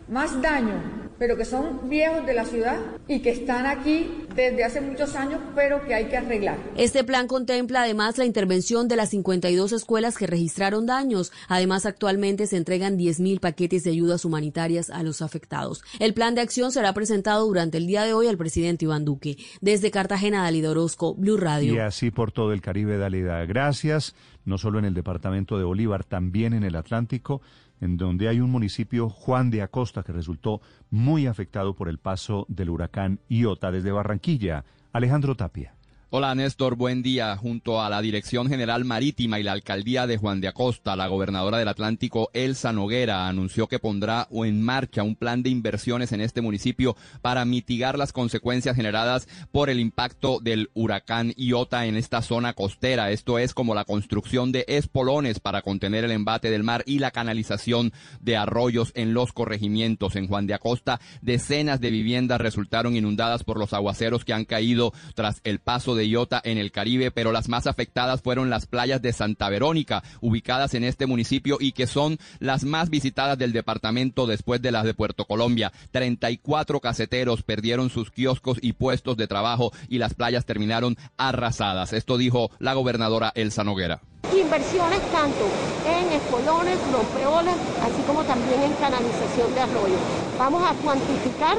más 0.10 0.42
daño 0.42 1.05
pero 1.18 1.38
que 1.38 1.46
son 1.46 1.90
viejos 1.90 2.26
de 2.26 2.34
la 2.34 2.46
ciudad 2.46 2.80
y 3.08 3.20
que 3.20 3.32
están 3.32 3.66
aquí 3.66 4.26
desde 4.36 4.64
hace 4.64 4.82
muchos 4.82 5.16
años, 5.16 5.40
pero 5.56 5.84
que 5.86 5.94
hay 5.94 6.06
que 6.06 6.18
arreglar. 6.18 6.58
Este 6.78 7.04
plan 7.04 7.28
contempla 7.28 7.84
además 7.84 8.18
la 8.18 8.26
intervención 8.26 8.88
de 8.88 8.96
las 8.96 9.10
52 9.10 9.72
escuelas 9.72 10.18
que 10.18 10.28
registraron 10.28 10.86
daños. 10.86 11.32
Además, 11.48 11.86
actualmente 11.86 12.48
se 12.48 12.58
entregan 12.58 12.98
10.000 12.98 13.40
paquetes 13.40 13.84
de 13.84 13.92
ayudas 13.92 14.26
humanitarias 14.26 14.90
a 14.90 15.04
los 15.04 15.22
afectados. 15.22 15.84
El 16.00 16.14
plan 16.14 16.36
de 16.36 16.42
acción 16.42 16.72
será 16.72 16.94
presentado 16.94 17.46
durante 17.46 17.78
el 17.78 17.88
día 17.88 18.04
de 18.04 18.14
hoy 18.14 18.28
al 18.28 18.38
presidente 18.38 18.86
Iván 18.86 19.06
Duque. 19.06 19.38
Desde 19.62 19.92
Cartagena, 19.92 20.44
Dalida 20.44 20.72
Orozco, 20.72 21.16
Blue 21.16 21.38
Radio. 21.38 21.74
Y 21.74 21.80
así 21.80 22.12
por 22.12 22.32
todo 22.32 22.52
el 22.54 22.62
Caribe, 22.62 22.98
Dalida. 22.98 23.46
Gracias, 23.46 24.16
no 24.44 24.58
solo 24.58 24.80
en 24.80 24.86
el 24.86 24.94
departamento 24.94 25.58
de 25.58 25.64
Bolívar, 25.64 26.04
también 26.04 26.54
en 26.54 26.64
el 26.64 26.76
Atlántico 26.76 27.42
en 27.86 27.98
donde 27.98 28.28
hay 28.28 28.42
un 28.42 28.52
municipio, 28.52 29.10
Juan 29.10 29.50
de 29.50 29.62
Acosta, 29.62 30.04
que 30.04 30.12
resultó 30.12 30.62
muy 30.90 31.28
afectado 31.28 31.76
por 31.76 31.88
el 31.88 32.00
paso 32.00 32.46
del 32.50 32.70
huracán 32.70 33.20
Iota 33.30 33.72
desde 33.72 33.92
Barranquilla. 33.92 34.66
Alejandro 34.92 35.36
Tapia. 35.36 35.76
Hola 36.12 36.36
Néstor, 36.36 36.76
buen 36.76 37.02
día. 37.02 37.36
Junto 37.36 37.82
a 37.82 37.90
la 37.90 38.00
Dirección 38.00 38.48
General 38.48 38.86
Marítima 38.86 39.40
y 39.40 39.44
la 39.44 39.54
Alcaldía 39.54 40.06
de 40.06 40.18
Juan 40.18 40.40
de 40.40 40.48
Acosta, 40.48 40.96
la 40.96 41.08
gobernadora 41.08 41.58
del 41.58 41.68
Atlántico, 41.68 42.30
Elsa 42.34 42.72
Noguera, 42.72 43.28
anunció 43.28 43.68
que 43.68 43.80
pondrá 43.80 44.28
en 44.32 44.62
marcha 44.62 45.02
un 45.02 45.16
plan 45.16 45.42
de 45.42 45.50
inversiones 45.50 46.12
en 46.12 46.22
este 46.22 46.42
municipio 46.42 46.96
para 47.24 47.44
mitigar 47.44 47.98
las 47.98 48.14
consecuencias 48.14 48.76
generadas 48.76 49.28
por 49.52 49.72
el 49.72 49.80
impacto 49.80 50.40
del 50.40 50.70
huracán 50.76 51.34
Iota 51.38 51.88
en 51.88 51.96
esta 51.96 52.22
zona 52.22 52.54
costera. 52.54 53.10
Esto 53.10 53.40
es 53.40 53.56
como 53.56 53.74
la 53.74 53.84
construcción 53.84 54.52
de 54.52 54.64
espolones 54.68 55.40
para 55.40 55.64
contener 55.64 56.04
el 56.04 56.12
embate 56.12 56.52
del 56.52 56.64
mar 56.64 56.84
y 56.86 57.00
la 57.00 57.10
canalización 57.10 57.94
de 58.22 58.38
arroyos 58.38 58.92
en 58.94 59.16
los 59.16 59.34
corregimientos. 59.34 60.16
En 60.16 60.28
Juan 60.28 60.46
de 60.46 60.54
Acosta, 60.54 61.02
decenas 61.24 61.82
de 61.82 61.90
viviendas 61.90 62.40
resultaron 62.40 62.96
inundadas 62.96 63.44
por 63.44 63.58
los 63.58 63.74
aguaceros 63.74 64.24
que 64.24 64.34
han 64.34 64.46
caído 64.46 64.94
tras 65.16 65.42
el 65.44 65.58
paso 65.58 65.95
de 65.96 66.08
Iota 66.08 66.42
en 66.44 66.58
el 66.58 66.72
Caribe, 66.72 67.12
pero 67.12 67.32
las 67.32 67.50
más 67.50 67.68
afectadas 67.68 68.22
fueron 68.22 68.50
las 68.50 68.66
playas 68.66 69.02
de 69.02 69.14
Santa 69.14 69.50
Verónica, 69.50 70.04
ubicadas 70.22 70.74
en 70.74 70.84
este 70.84 71.06
municipio 71.06 71.58
y 71.60 71.72
que 71.72 71.88
son 71.88 72.18
las 72.40 72.64
más 72.64 72.90
visitadas 72.90 73.38
del 73.38 73.54
departamento 73.54 74.28
después 74.28 74.62
de 74.62 74.72
las 74.72 74.84
de 74.84 74.94
Puerto 74.94 75.26
Colombia. 75.26 75.72
34 75.92 76.80
caseteros 76.80 77.44
perdieron 77.44 77.90
sus 77.90 78.12
kioscos 78.12 78.60
y 78.62 78.74
puestos 78.74 79.18
de 79.18 79.28
trabajo 79.28 79.72
y 79.90 79.98
las 79.98 80.14
playas 80.14 80.46
terminaron 80.46 80.98
arrasadas. 81.18 81.94
Esto 81.94 82.18
dijo 82.18 82.52
la 82.60 82.74
gobernadora 82.74 83.32
Elsa 83.36 83.64
Noguera. 83.64 84.02
Inversiones 84.34 85.02
tanto 85.12 85.46
en 85.88 86.12
espolones, 86.14 86.80
rompeolas, 86.92 87.56
así 87.82 88.02
como 88.08 88.24
también 88.24 88.64
en 88.64 88.74
canalización 88.74 89.54
de 89.54 89.62
arroyos. 89.62 90.00
Vamos 90.38 90.64
a 90.68 90.74
cuantificar 90.74 91.58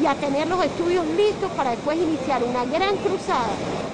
y 0.00 0.06
a 0.06 0.14
tener 0.14 0.48
los 0.48 0.64
estudios 0.64 1.06
listos 1.16 1.50
para 1.52 1.70
después 1.70 1.98
iniciar 1.98 2.42
una 2.42 2.64
gran 2.64 2.96
cruzada 2.96 3.48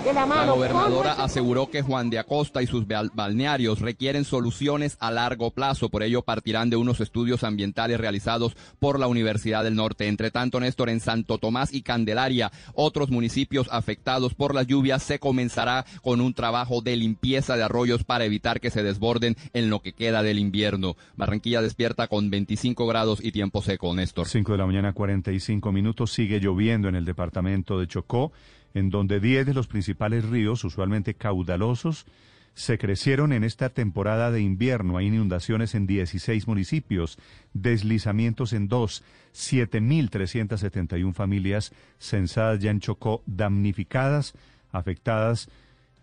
de 0.04 0.12
la 0.12 0.24
mano. 0.24 0.46
La 0.46 0.52
gobernadora 0.52 1.12
aseguró 1.12 1.70
que 1.70 1.82
Juan 1.82 2.08
de 2.08 2.18
Acosta 2.18 2.62
y 2.62 2.66
sus 2.66 2.86
balnearios 2.86 3.80
requieren 3.80 4.24
soluciones 4.24 4.96
a 5.00 5.10
largo 5.10 5.50
plazo, 5.50 5.90
por 5.90 6.02
ello 6.02 6.22
partirán 6.22 6.70
de 6.70 6.76
unos 6.76 7.00
estudios 7.00 7.44
ambientales 7.44 7.98
realizados 7.98 8.56
por 8.78 8.98
la 8.98 9.08
Universidad 9.08 9.62
del 9.62 9.76
Norte. 9.76 10.08
Entre 10.08 10.30
tanto, 10.30 10.58
Néstor, 10.58 10.88
en 10.88 11.00
Santo 11.00 11.38
Tomás 11.38 11.72
y 11.72 11.82
Candelaria, 11.82 12.50
otros 12.74 13.10
municipios 13.10 13.68
afectados 13.70 14.34
por 14.34 14.54
las 14.54 14.66
lluvias, 14.66 15.02
se 15.02 15.18
comenzará 15.18 15.84
con 16.02 16.20
un 16.20 16.32
trabajo 16.32 16.80
de 16.80 16.96
limpieza 16.96 17.56
de 17.56 17.64
arroyos 17.64 18.04
para 18.04 18.24
evitar 18.24 18.60
que 18.60 18.70
se 18.70 18.82
desborden 18.82 19.36
en 19.52 19.68
lo 19.68 19.80
que 19.80 19.92
queda 19.92 20.22
del 20.22 20.38
invierno. 20.38 20.96
Barranquilla 21.16 21.60
despierta 21.60 22.08
con 22.08 22.30
25 22.30 22.86
grados 22.86 23.22
y 23.22 23.32
tiempo 23.32 23.60
seco, 23.60 23.94
Néstor. 23.94 24.28
5 24.28 24.52
de 24.52 24.58
la 24.58 24.66
mañana, 24.66 24.92
45 24.92 25.72
minutos 25.72 25.89
sigue 26.06 26.40
lloviendo 26.40 26.88
en 26.88 26.94
el 26.94 27.04
departamento 27.04 27.78
de 27.78 27.86
Chocó, 27.86 28.32
en 28.74 28.90
donde 28.90 29.20
10 29.20 29.46
de 29.46 29.54
los 29.54 29.66
principales 29.66 30.24
ríos, 30.28 30.64
usualmente 30.64 31.14
caudalosos, 31.14 32.06
se 32.54 32.78
crecieron 32.78 33.32
en 33.32 33.44
esta 33.44 33.70
temporada 33.70 34.30
de 34.30 34.40
invierno. 34.40 34.96
Hay 34.96 35.06
inundaciones 35.06 35.74
en 35.74 35.86
16 35.86 36.46
municipios, 36.46 37.18
deslizamientos 37.54 38.52
en 38.52 38.68
dos, 38.68 39.02
7.371 39.34 41.12
familias 41.14 41.72
censadas 41.98 42.60
ya 42.60 42.70
en 42.70 42.80
Chocó, 42.80 43.22
damnificadas, 43.26 44.34
afectadas, 44.72 45.48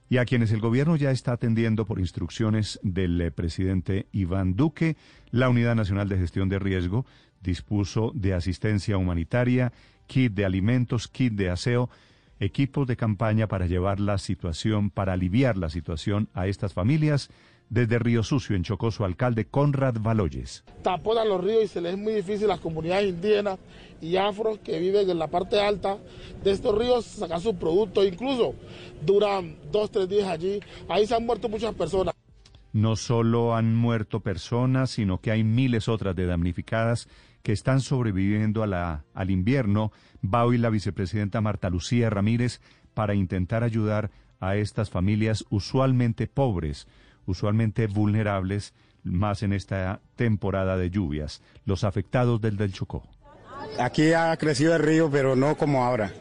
y 0.09 0.17
a 0.17 0.25
quienes 0.25 0.51
el 0.51 0.61
gobierno 0.61 0.95
ya 0.95 1.11
está 1.11 1.33
atendiendo 1.33 1.85
por 1.85 1.99
instrucciones 1.99 2.79
del 2.81 3.19
eh, 3.19 3.29
presidente 3.29 4.07
Iván 4.13 4.55
Duque, 4.55 4.95
la 5.31 5.49
Unidad 5.49 5.75
Nacional 5.75 6.07
de 6.07 6.17
Gestión 6.17 6.47
de 6.47 6.59
Riesgo 6.59 7.05
dispuso 7.47 8.11
de 8.13 8.33
asistencia 8.33 8.97
humanitaria, 8.97 9.71
kit 10.05 10.33
de 10.33 10.45
alimentos, 10.45 11.07
kit 11.07 11.33
de 11.33 11.49
aseo, 11.49 11.89
equipos 12.39 12.85
de 12.87 12.97
campaña 12.97 13.47
para 13.47 13.67
llevar 13.67 13.99
la 13.99 14.17
situación, 14.17 14.91
para 14.91 15.13
aliviar 15.13 15.57
la 15.57 15.69
situación 15.69 16.29
a 16.33 16.47
estas 16.47 16.73
familias. 16.73 17.29
Desde 17.69 17.99
Río 17.99 18.23
Sucio, 18.23 18.55
en 18.55 18.63
Chocó, 18.63 18.91
su 18.91 19.03
alcalde 19.03 19.45
Conrad 19.45 19.95
Baloyes. 19.99 20.63
Taponan 20.83 21.27
los 21.27 21.43
ríos 21.43 21.63
y 21.63 21.67
se 21.67 21.81
les 21.81 21.93
es 21.93 21.99
muy 21.99 22.13
difícil 22.13 22.45
a 22.45 22.55
las 22.55 22.59
comunidades 22.59 23.09
indígenas 23.09 23.59
y 24.01 24.15
afros 24.15 24.59
que 24.59 24.79
viven 24.79 25.09
en 25.09 25.19
la 25.19 25.27
parte 25.27 25.59
alta 25.59 25.97
de 26.43 26.51
estos 26.51 26.77
ríos 26.77 27.05
sacar 27.05 27.41
sus 27.41 27.55
productos. 27.55 28.05
Incluso 28.05 28.55
duran 29.05 29.57
dos, 29.71 29.91
tres 29.91 30.07
días 30.07 30.29
allí. 30.29 30.61
Ahí 30.87 31.05
se 31.05 31.15
han 31.15 31.25
muerto 31.25 31.49
muchas 31.49 31.73
personas. 31.75 32.13
No 32.71 32.95
solo 32.95 33.55
han 33.55 33.75
muerto 33.75 34.19
personas, 34.21 34.91
sino 34.91 35.19
que 35.19 35.31
hay 35.31 35.43
miles 35.43 35.89
otras 35.89 36.15
de 36.15 36.25
damnificadas 36.25 37.09
que 37.47 37.53
están 37.53 37.79
sobreviviendo 37.79 38.61
al 38.61 39.31
invierno. 39.31 39.93
Va 40.21 40.43
hoy 40.43 40.57
la 40.57 40.69
vicepresidenta 40.69 41.39
Marta 41.39 41.69
Lucía 41.69 42.09
Ramírez 42.09 42.59
para 42.93 43.15
intentar 43.15 43.63
ayudar 43.63 44.11
a 44.41 44.57
estas 44.57 44.89
familias 44.89 45.45
usualmente 45.49 46.27
pobres, 46.27 46.89
usualmente 47.25 47.87
vulnerables, 47.87 48.73
más 49.05 49.43
en 49.43 49.53
esta 49.53 50.01
temporada 50.17 50.75
de 50.75 50.89
lluvias, 50.89 51.41
los 51.63 51.85
afectados 51.85 52.41
del 52.41 52.57
del 52.57 52.73
Chocó. 52.73 53.07
Aquí 53.79 54.11
ha 54.11 54.35
crecido 54.35 54.75
el 54.75 54.83
río, 54.83 55.09
pero 55.09 55.37
no 55.37 55.55
como 55.55 55.85
ahora. 55.85 56.11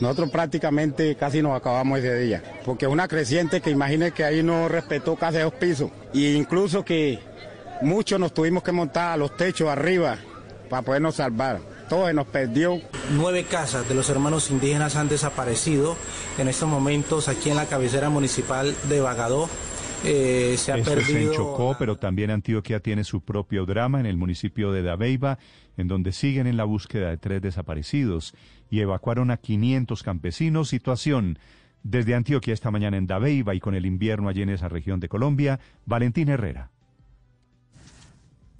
Nosotros 0.00 0.30
prácticamente 0.30 1.16
casi 1.16 1.42
nos 1.42 1.54
acabamos 1.54 1.98
ese 1.98 2.18
día, 2.18 2.42
porque 2.64 2.86
una 2.86 3.08
creciente 3.08 3.60
que 3.60 3.68
imagine 3.68 4.12
que 4.12 4.24
ahí 4.24 4.42
no 4.42 4.68
respetó 4.68 5.16
casi 5.16 5.36
dos 5.36 5.52
pisos, 5.52 5.90
e 6.14 6.32
incluso 6.32 6.82
que 6.82 7.18
muchos 7.82 8.18
nos 8.18 8.32
tuvimos 8.32 8.62
que 8.62 8.72
montar 8.72 9.12
a 9.12 9.16
los 9.18 9.36
techos 9.36 9.68
arriba 9.68 10.16
para 10.72 10.86
podernos 10.86 11.16
salvar. 11.16 11.60
Todo 11.90 12.06
se 12.06 12.14
nos 12.14 12.26
perdió. 12.26 12.80
Nueve 13.14 13.44
casas 13.44 13.86
de 13.86 13.94
los 13.94 14.08
hermanos 14.08 14.50
indígenas 14.50 14.96
han 14.96 15.06
desaparecido 15.06 15.98
en 16.38 16.48
estos 16.48 16.66
momentos 16.66 17.28
aquí 17.28 17.50
en 17.50 17.56
la 17.56 17.66
cabecera 17.66 18.08
municipal 18.08 18.74
de 18.88 19.02
Bagadó. 19.02 19.50
Eh, 20.02 20.54
se 20.56 20.72
ha 20.72 20.76
perdido. 20.76 21.30
se 21.30 21.36
Chocó, 21.36 21.76
pero 21.78 21.96
también 21.96 22.30
Antioquia 22.30 22.80
tiene 22.80 23.04
su 23.04 23.20
propio 23.20 23.66
drama 23.66 24.00
en 24.00 24.06
el 24.06 24.16
municipio 24.16 24.72
de 24.72 24.82
Dabeiba, 24.82 25.38
en 25.76 25.88
donde 25.88 26.12
siguen 26.12 26.46
en 26.46 26.56
la 26.56 26.64
búsqueda 26.64 27.10
de 27.10 27.18
tres 27.18 27.42
desaparecidos 27.42 28.32
y 28.70 28.80
evacuaron 28.80 29.30
a 29.30 29.36
500 29.36 30.02
campesinos. 30.02 30.70
Situación 30.70 31.38
desde 31.82 32.14
Antioquia 32.14 32.54
esta 32.54 32.70
mañana 32.70 32.96
en 32.96 33.06
Dabeiba 33.06 33.54
y 33.54 33.60
con 33.60 33.74
el 33.74 33.84
invierno 33.84 34.30
allí 34.30 34.40
en 34.40 34.48
esa 34.48 34.70
región 34.70 35.00
de 35.00 35.10
Colombia. 35.10 35.60
Valentín 35.84 36.30
Herrera. 36.30 36.70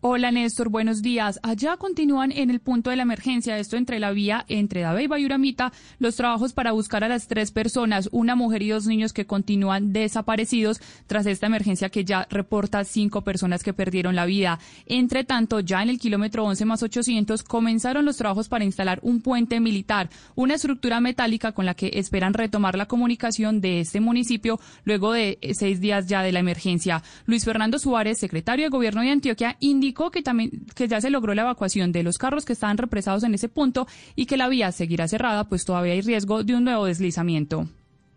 Hola 0.05 0.33
Néstor, 0.33 0.69
buenos 0.69 1.01
días. 1.01 1.39
Allá 1.45 1.77
continúan 1.77 2.33
en 2.33 2.51
el 2.51 2.59
punto 2.59 2.91
de 2.91 2.97
la 2.97 3.05
emergencia, 3.05 3.57
esto 3.59 3.77
entre 3.77 4.01
la 4.01 4.11
vía 4.11 4.45
entre 4.49 4.81
Dabeiba 4.81 5.21
y 5.21 5.27
Uramita, 5.27 5.73
los 6.01 6.17
trabajos 6.17 6.53
para 6.53 6.73
buscar 6.73 7.05
a 7.05 7.09
las 7.09 7.29
tres 7.29 7.53
personas, 7.53 8.09
una 8.11 8.35
mujer 8.35 8.63
y 8.63 8.71
dos 8.71 8.89
niños 8.89 9.13
que 9.13 9.27
continúan 9.27 9.93
desaparecidos 9.93 10.81
tras 11.07 11.27
esta 11.27 11.47
emergencia 11.47 11.89
que 11.89 12.05
ya 12.05 12.27
reporta 12.31 12.83
cinco 12.83 13.23
personas 13.23 13.63
que 13.63 13.75
perdieron 13.75 14.17
la 14.17 14.27
vida. 14.27 14.59
Entre 14.87 15.23
tanto, 15.23 15.61
ya 15.61 15.85
en 15.85 15.89
el 15.89 16.01
kilómetro 16.01 16.47
11 16.47 16.65
más 16.65 16.83
800 16.83 17.45
comenzaron 17.45 18.05
los 18.05 18.17
trabajos 18.17 18.49
para 18.49 18.65
instalar 18.65 18.99
un 19.03 19.21
puente 19.21 19.61
militar, 19.61 20.11
una 20.35 20.55
estructura 20.55 21.01
metálica 21.01 21.53
con 21.53 21.65
la 21.65 21.75
que 21.75 21.93
esperan 21.95 22.35
retomar 22.35 22.77
la 22.77 22.87
comunicación 22.87 23.61
de 23.61 23.79
este 23.79 24.01
municipio 24.01 24.59
luego 24.83 25.13
de 25.13 25.39
seis 25.55 25.81
días 25.81 26.09
ya 26.09 26.25
de 26.25 26.33
la 26.33 26.41
emergencia. 26.41 27.05
Luis 27.25 27.45
Fernando 27.45 27.79
Suárez, 27.79 28.19
secretario 28.19 28.65
de 28.65 28.71
Gobierno 28.71 29.03
de 29.03 29.11
Antioquia, 29.11 29.57
indicó 29.61 29.92
que 29.93 30.23
también 30.23 30.51
que 30.75 30.89
ya 30.89 31.01
se 31.01 31.11
logró 31.11 31.35
la 31.35 31.43
evacuación 31.43 31.93
de 31.93 32.03
los 32.03 32.19
carros 32.19 32.45
que 32.45 32.53
estaban 32.53 32.79
represados 32.79 33.25
en 33.25 33.35
ese 33.35 33.49
punto 33.49 33.87
y 34.17 34.27
que 34.27 34.37
la 34.37 34.49
vía 34.49 34.73
seguirá 34.73 35.09
cerrada, 35.09 35.45
pues 35.45 35.65
todavía 35.65 35.93
hay 35.93 36.01
riesgo 36.01 36.45
de 36.45 36.55
un 36.55 36.65
nuevo 36.65 36.87
deslizamiento. 36.87 37.69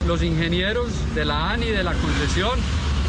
Los 0.07 0.21
ingenieros 0.21 0.91
de 1.15 1.25
la 1.25 1.51
ANI 1.51 1.67
de 1.67 1.83
la 1.83 1.93
concesión 1.93 2.59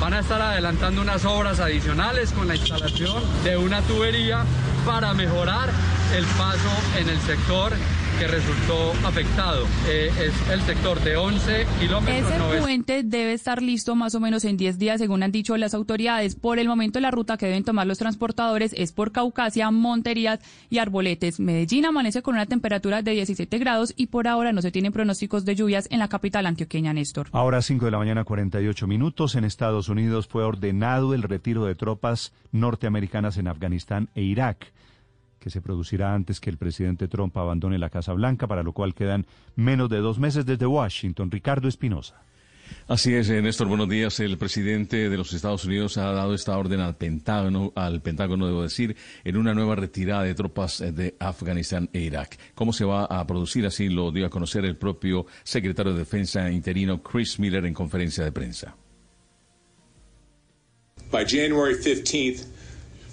van 0.00 0.14
a 0.14 0.20
estar 0.20 0.40
adelantando 0.40 1.02
unas 1.02 1.24
obras 1.24 1.60
adicionales 1.60 2.32
con 2.32 2.48
la 2.48 2.56
instalación 2.56 3.22
de 3.44 3.56
una 3.56 3.80
tubería 3.82 4.44
para 4.84 5.14
mejorar 5.14 5.70
el 6.14 6.24
paso 6.38 6.70
en 6.98 7.08
el 7.08 7.18
sector 7.20 7.72
que 8.18 8.26
resultó 8.26 8.92
afectado. 9.06 9.64
Eh, 9.88 10.10
es 10.20 10.50
el 10.50 10.60
sector 10.62 11.00
de 11.00 11.16
11 11.16 11.66
kilómetros. 11.78 12.32
Ese 12.32 12.60
puente 12.60 13.02
debe 13.02 13.32
estar 13.32 13.60
listo 13.60 13.94
más 13.94 14.14
o 14.14 14.20
menos 14.20 14.44
en 14.44 14.56
10 14.56 14.78
días, 14.78 15.00
según 15.00 15.22
han 15.22 15.32
dicho 15.32 15.56
las 15.56 15.74
autoridades. 15.74 16.34
Por 16.34 16.58
el 16.58 16.66
momento, 16.66 16.98
la 17.00 17.10
ruta 17.10 17.36
que 17.36 17.46
deben 17.46 17.64
tomar 17.64 17.86
los 17.86 17.98
transportadores 17.98 18.72
es 18.76 18.92
por 18.92 19.12
Caucasia, 19.12 19.70
Monterías 19.70 20.40
y 20.70 20.78
Arboletes. 20.78 21.40
Medellín 21.40 21.84
amanece 21.84 22.22
con 22.22 22.34
una 22.34 22.46
temperatura 22.46 23.02
de 23.02 23.12
17 23.12 23.58
grados 23.58 23.92
y 23.96 24.06
por 24.06 24.28
ahora 24.28 24.52
no 24.52 24.62
se 24.62 24.70
tienen 24.70 24.92
pronósticos 24.92 25.44
de 25.44 25.54
lluvias 25.54 25.86
en 25.90 25.98
la 25.98 26.08
capital 26.08 26.46
antioqueña, 26.46 26.92
Néstor. 26.92 27.28
Ahora 27.32 27.60
5 27.60 27.84
de 27.84 27.90
la 27.90 27.98
mañana, 27.98 28.24
48 28.24 28.86
minutos. 28.86 29.34
En 29.34 29.44
Estados 29.44 29.88
Unidos 29.88 30.26
fue 30.26 30.42
ordenado 30.42 31.12
el 31.12 31.22
retiro 31.22 31.66
de 31.66 31.74
tropas 31.74 32.32
norteamericanas 32.52 33.36
en 33.36 33.48
Afganistán 33.48 34.08
e 34.14 34.22
Irak 34.22 34.72
que 35.46 35.50
se 35.50 35.60
producirá 35.60 36.12
antes 36.12 36.40
que 36.40 36.50
el 36.50 36.56
presidente 36.56 37.06
Trump 37.06 37.36
abandone 37.36 37.78
la 37.78 37.88
Casa 37.88 38.12
Blanca, 38.12 38.48
para 38.48 38.64
lo 38.64 38.72
cual 38.72 38.96
quedan 38.96 39.26
menos 39.54 39.88
de 39.88 39.98
dos 39.98 40.18
meses 40.18 40.44
desde 40.44 40.66
Washington. 40.66 41.30
Ricardo 41.30 41.68
Espinosa. 41.68 42.20
Así 42.88 43.14
es, 43.14 43.30
eh, 43.30 43.40
Néstor, 43.40 43.68
buenos 43.68 43.88
días. 43.88 44.18
El 44.18 44.38
presidente 44.38 45.08
de 45.08 45.16
los 45.16 45.32
Estados 45.32 45.64
Unidos 45.64 45.98
ha 45.98 46.10
dado 46.10 46.34
esta 46.34 46.58
orden 46.58 46.80
al 46.80 46.96
Pentágono, 46.96 47.72
al 47.76 48.02
Pentágono, 48.02 48.48
debo 48.48 48.64
decir, 48.64 48.96
en 49.22 49.36
una 49.36 49.54
nueva 49.54 49.76
retirada 49.76 50.24
de 50.24 50.34
tropas 50.34 50.80
eh, 50.80 50.90
de 50.90 51.14
Afganistán 51.20 51.90
e 51.92 52.00
Irak. 52.00 52.36
¿Cómo 52.56 52.72
se 52.72 52.84
va 52.84 53.04
a 53.04 53.24
producir? 53.24 53.66
Así 53.66 53.88
lo 53.88 54.10
dio 54.10 54.26
a 54.26 54.30
conocer 54.30 54.64
el 54.64 54.74
propio 54.74 55.26
secretario 55.44 55.92
de 55.92 56.00
Defensa 56.00 56.50
interino 56.50 57.00
Chris 57.04 57.38
Miller 57.38 57.64
en 57.66 57.72
conferencia 57.72 58.24
de 58.24 58.32
prensa. 58.32 58.74
By 61.12 61.24
January 61.24 61.76
15th, 61.76 62.55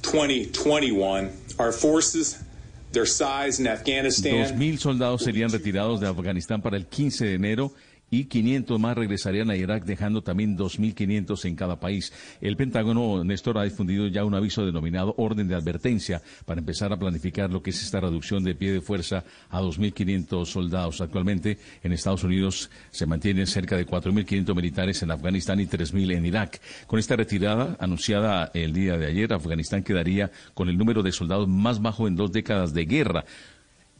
2021, 0.04 1.32
our 1.60 1.72
forces 1.72 2.44
their 2.92 3.06
size 3.06 3.60
in 3.60 3.68
Afghanistan. 3.68 4.44
Dos 4.44 4.54
mil 4.54 4.78
soldados 4.78 5.24
serían 5.24 5.52
retirados 5.52 6.00
de 6.00 6.08
Afganistán 6.08 6.62
para 6.62 6.78
el 6.78 6.86
15 6.86 7.26
de 7.26 7.34
enero 7.34 7.74
y 8.14 8.26
500 8.26 8.80
más 8.80 8.96
regresarían 8.96 9.50
a 9.50 9.56
Irak, 9.56 9.86
dejando 9.86 10.22
también 10.22 10.56
2.500 10.56 11.46
en 11.46 11.56
cada 11.56 11.80
país. 11.80 12.14
El 12.42 12.56
Pentágono, 12.56 13.24
Néstor, 13.24 13.58
ha 13.58 13.64
difundido 13.64 14.06
ya 14.06 14.24
un 14.24 14.36
aviso 14.36 14.64
denominado 14.64 15.16
orden 15.18 15.48
de 15.48 15.56
advertencia 15.56 16.22
para 16.46 16.60
empezar 16.60 16.94
a 16.94 16.98
planificar 16.98 17.50
lo 17.50 17.64
que 17.64 17.72
es 17.72 17.82
esta 17.82 18.00
reducción 18.02 18.44
de 18.44 18.54
pie 18.54 18.72
de 18.72 18.82
fuerza 18.82 19.24
a 19.50 19.62
2.500 19.62 20.46
soldados. 20.46 21.02
Actualmente 21.02 21.58
en 21.82 21.92
Estados 21.92 22.24
Unidos 22.24 22.70
se 22.92 23.08
mantienen 23.08 23.48
cerca 23.48 23.78
de 23.78 23.88
4.500 23.88 24.56
militares 24.56 25.02
en 25.02 25.10
Afganistán 25.10 25.60
y 25.60 25.66
3.000 25.66 26.16
en 26.16 26.26
Irak. 26.28 26.62
Con 26.86 27.00
esta 27.00 27.16
retirada 27.16 27.78
anunciada 27.80 28.52
el 28.54 28.74
día 28.74 28.96
de 28.96 29.08
ayer, 29.08 29.34
Afganistán 29.34 29.82
quedaría 29.82 30.30
con 30.54 30.70
el 30.70 30.78
número 30.78 31.02
de 31.02 31.12
soldados 31.12 31.48
más 31.48 31.82
bajo 31.82 32.08
en 32.08 32.16
dos 32.16 32.32
décadas 32.32 32.76
de 32.76 32.86
guerra. 32.86 33.26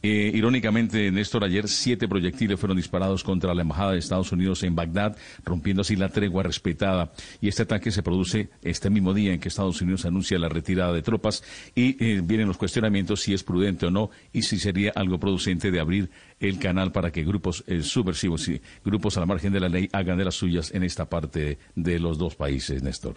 Eh, 0.06 0.30
irónicamente, 0.34 1.10
Néstor, 1.10 1.44
ayer 1.44 1.66
siete 1.66 2.06
proyectiles 2.06 2.60
fueron 2.60 2.76
disparados 2.76 3.24
contra 3.24 3.54
la 3.54 3.62
Embajada 3.62 3.92
de 3.92 4.00
Estados 4.00 4.30
Unidos 4.32 4.62
en 4.62 4.76
Bagdad, 4.76 5.16
rompiendo 5.46 5.80
así 5.80 5.96
la 5.96 6.10
tregua 6.10 6.42
respetada. 6.42 7.10
Y 7.40 7.48
este 7.48 7.62
ataque 7.62 7.90
se 7.90 8.02
produce 8.02 8.50
este 8.60 8.90
mismo 8.90 9.14
día 9.14 9.32
en 9.32 9.40
que 9.40 9.48
Estados 9.48 9.80
Unidos 9.80 10.04
anuncia 10.04 10.38
la 10.38 10.50
retirada 10.50 10.92
de 10.92 11.00
tropas 11.00 11.42
y 11.74 11.96
eh, 12.04 12.20
vienen 12.22 12.48
los 12.48 12.58
cuestionamientos 12.58 13.22
si 13.22 13.32
es 13.32 13.42
prudente 13.42 13.86
o 13.86 13.90
no 13.90 14.10
y 14.30 14.42
si 14.42 14.58
sería 14.58 14.92
algo 14.94 15.18
producente 15.18 15.70
de 15.70 15.80
abrir 15.80 16.10
el 16.38 16.58
canal 16.58 16.92
para 16.92 17.10
que 17.10 17.24
grupos 17.24 17.64
eh, 17.66 17.82
subversivos 17.82 18.46
y 18.48 18.60
grupos 18.84 19.16
a 19.16 19.20
la 19.20 19.26
margen 19.26 19.54
de 19.54 19.60
la 19.60 19.70
ley 19.70 19.88
hagan 19.90 20.18
de 20.18 20.26
las 20.26 20.34
suyas 20.34 20.70
en 20.74 20.82
esta 20.82 21.08
parte 21.08 21.56
de 21.76 21.98
los 21.98 22.18
dos 22.18 22.36
países, 22.36 22.82
Néstor. 22.82 23.16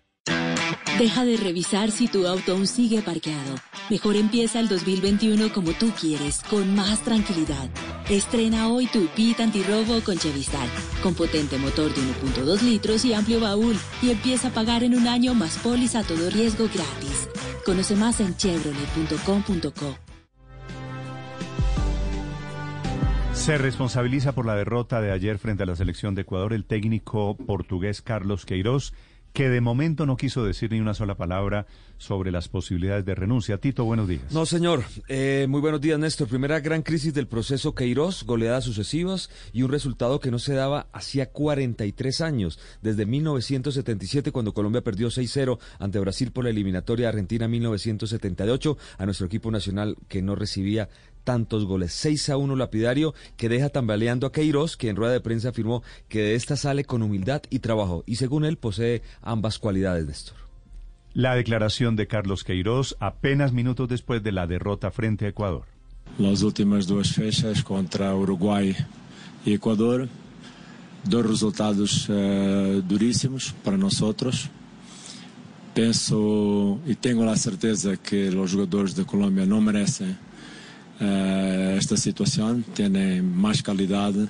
Deja 1.01 1.25
de 1.25 1.35
revisar 1.35 1.89
si 1.89 2.07
tu 2.07 2.27
auto 2.27 2.51
aún 2.51 2.67
sigue 2.67 3.01
parqueado. 3.01 3.55
Mejor 3.89 4.15
empieza 4.15 4.59
el 4.59 4.67
2021 4.67 5.51
como 5.51 5.71
tú 5.71 5.89
quieres, 5.99 6.43
con 6.47 6.75
más 6.75 7.03
tranquilidad. 7.03 7.71
Estrena 8.07 8.67
hoy 8.67 8.85
tu 8.85 9.07
Pit 9.07 9.39
antirrobo 9.39 9.99
con 10.01 10.19
Chevistar, 10.19 10.67
con 11.01 11.15
potente 11.15 11.57
motor 11.57 11.91
de 11.91 12.01
1.2 12.01 12.61
litros 12.61 13.03
y 13.03 13.15
amplio 13.15 13.39
baúl, 13.39 13.75
y 14.03 14.11
empieza 14.11 14.49
a 14.49 14.51
pagar 14.51 14.83
en 14.83 14.93
un 14.93 15.07
año 15.07 15.33
más 15.33 15.57
póliza 15.57 16.01
a 16.01 16.03
todo 16.03 16.29
riesgo 16.29 16.65
gratis. 16.65 17.27
Conoce 17.65 17.95
más 17.95 18.19
en 18.19 18.37
chevrolet.com.co. 18.37 19.97
Se 23.33 23.57
responsabiliza 23.57 24.33
por 24.33 24.45
la 24.45 24.55
derrota 24.55 25.01
de 25.01 25.11
ayer 25.11 25.39
frente 25.39 25.63
a 25.63 25.65
la 25.65 25.75
selección 25.75 26.13
de 26.13 26.21
Ecuador 26.21 26.53
el 26.53 26.65
técnico 26.65 27.35
portugués 27.35 28.03
Carlos 28.03 28.45
Queiroz 28.45 28.93
que 29.33 29.49
de 29.49 29.61
momento 29.61 30.05
no 30.05 30.17
quiso 30.17 30.43
decir 30.43 30.71
ni 30.71 30.79
una 30.79 30.93
sola 30.93 31.15
palabra 31.15 31.65
sobre 31.97 32.31
las 32.31 32.47
posibilidades 32.47 33.05
de 33.05 33.15
renuncia. 33.15 33.59
Tito, 33.59 33.85
buenos 33.85 34.07
días. 34.07 34.31
No, 34.31 34.45
señor. 34.45 34.83
Eh, 35.07 35.45
muy 35.47 35.61
buenos 35.61 35.81
días, 35.81 35.99
Néstor. 35.99 36.27
Primera 36.27 36.59
gran 36.59 36.81
crisis 36.81 37.13
del 37.13 37.27
proceso 37.27 37.75
Queiroz, 37.75 38.23
goleadas 38.23 38.63
sucesivas 38.63 39.29
y 39.53 39.61
un 39.61 39.71
resultado 39.71 40.19
que 40.19 40.31
no 40.31 40.39
se 40.39 40.53
daba 40.53 40.87
hacía 40.93 41.27
43 41.27 42.21
años, 42.21 42.59
desde 42.81 43.05
1977 43.05 44.31
cuando 44.31 44.53
Colombia 44.53 44.81
perdió 44.81 45.09
6-0 45.09 45.59
ante 45.79 45.99
Brasil 45.99 46.31
por 46.31 46.43
la 46.43 46.49
eliminatoria 46.49 47.09
Argentina 47.09 47.47
1978 47.47 48.77
a 48.97 49.05
nuestro 49.05 49.27
equipo 49.27 49.51
nacional 49.51 49.95
que 50.07 50.21
no 50.21 50.35
recibía 50.35 50.89
tantos 51.23 51.65
goles. 51.65 51.93
6 51.93 52.29
a 52.29 52.37
1 52.37 52.55
lapidario 52.55 53.13
que 53.37 53.49
deja 53.49 53.69
tambaleando 53.69 54.27
a 54.27 54.31
Queiroz, 54.31 54.77
que 54.77 54.89
en 54.89 54.95
rueda 54.95 55.13
de 55.13 55.21
prensa 55.21 55.49
afirmó 55.49 55.83
que 56.09 56.21
de 56.21 56.35
esta 56.35 56.55
sale 56.55 56.83
con 56.83 57.01
humildad 57.01 57.41
y 57.49 57.59
trabajo. 57.59 58.03
Y 58.05 58.15
según 58.15 58.45
él 58.45 58.57
posee 58.57 59.01
ambas 59.21 59.59
cualidades, 59.59 60.05
Néstor. 60.05 60.37
La 61.13 61.35
declaración 61.35 61.95
de 61.95 62.07
Carlos 62.07 62.43
Queiroz 62.43 62.95
apenas 62.99 63.51
minutos 63.51 63.89
después 63.89 64.23
de 64.23 64.31
la 64.31 64.47
derrota 64.47 64.91
frente 64.91 65.25
a 65.25 65.29
Ecuador. 65.29 65.65
Las 66.17 66.41
últimas 66.41 66.87
dos 66.87 67.11
fechas 67.11 67.63
contra 67.63 68.15
Uruguay 68.15 68.75
y 69.45 69.53
Ecuador, 69.53 70.07
dos 71.03 71.25
resultados 71.25 72.07
uh, 72.09 72.81
durísimos 72.87 73.53
para 73.63 73.77
nosotros. 73.77 74.49
Penso 75.73 76.79
y 76.85 76.95
tengo 76.95 77.25
la 77.25 77.35
certeza 77.35 77.97
que 77.97 78.31
los 78.31 78.53
jugadores 78.53 78.95
de 78.95 79.05
Colombia 79.05 79.45
no 79.45 79.61
merecen 79.61 80.17
esta 81.77 81.97
situação, 81.97 82.61
tem 82.75 83.21
mais 83.21 83.61
qualidade, 83.61 84.29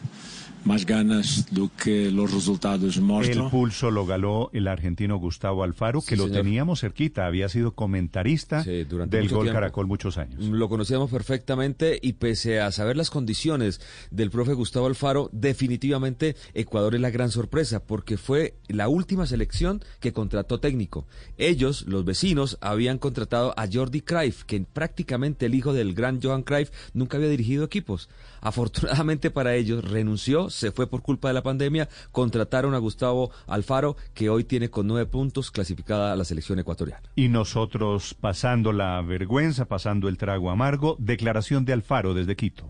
más 0.64 0.86
ganas 0.86 1.48
que 1.84 2.12
los 2.12 2.32
resultados 2.32 3.00
muestran. 3.00 3.46
El 3.46 3.52
pulso 3.52 3.92
lo 3.92 4.06
galó 4.06 4.50
el 4.54 4.68
argentino 4.68 5.18
Gustavo 5.18 5.64
Alfaro, 5.64 6.02
que 6.02 6.16
lo 6.16 6.30
teníamos 6.30 6.82
cerquita, 6.82 7.26
había 7.26 7.50
sido 7.50 7.74
comentarista 7.74 8.64
del 8.64 9.30
Gol 9.30 9.52
Caracol 9.52 9.88
muchos 9.88 10.18
años. 10.18 10.40
Lo 10.42 10.70
conocíamos 10.70 11.10
perfectamente 11.10 12.00
y 12.02 12.14
pese 12.14 12.60
a 12.60 12.72
saber 12.72 12.98
las 12.98 13.10
condiciones 13.10 13.82
del 14.12 14.30
profe 14.30 14.54
Gustavo 14.54 14.88
Alfaro, 14.88 15.30
definitivamente 15.32 16.36
Ecuador 16.54 16.96
es 16.96 17.02
la 17.02 17.10
gran 17.10 17.32
sorpresa 17.32 17.84
porque 17.84 18.18
fue 18.18 18.56
la 18.68 18.88
última 18.88 19.26
selección 19.26 19.84
que 20.00 20.14
contrató 20.14 20.60
técnico. 20.60 21.08
Ellos, 21.38 21.86
los 21.88 22.06
vecinos, 22.06 22.58
habían 22.62 23.00
contratado 23.00 23.54
a 23.58 23.68
Jordi 23.72 24.02
Cruyff, 24.02 24.44
que 24.44 24.62
prácticamente 24.62 25.48
el 25.48 25.56
hijo 25.56 25.74
del 25.74 25.94
gran 25.94 26.22
Johan 26.22 26.44
Cruyff 26.44 26.70
nunca 26.94 27.18
había 27.18 27.30
dirigido 27.30 27.64
equipos. 27.64 28.10
Afortunadamente 28.42 29.32
para 29.32 29.56
ellos 29.56 29.84
renunció, 29.84 30.50
se 30.52 30.72
fue 30.72 30.88
por 30.88 31.02
culpa 31.02 31.28
de 31.28 31.34
la 31.34 31.44
pandemia, 31.44 31.90
contrataron 32.12 32.76
a 32.76 32.78
Gustavo 32.78 33.32
Alfaro, 33.48 33.96
que 34.14 34.30
hoy 34.30 34.44
tiene 34.44 34.70
con 34.70 34.88
nueve 34.88 35.06
puntos 35.06 35.52
clasificada 35.52 36.14
a 36.14 36.16
la 36.16 36.26
selección 36.26 36.60
ecuatoriana. 36.60 37.02
Y 37.16 37.30
nosotros 37.30 38.16
pasando 38.20 38.72
la 38.72 39.02
vergüenza, 39.02 39.66
pasando 39.66 40.08
el 40.08 40.18
trago 40.18 40.52
amargo, 40.52 40.96
declaración 41.00 41.66
de 41.66 41.74
Alfaro 41.74 42.14
desde 42.14 42.36
Quito. 42.36 42.66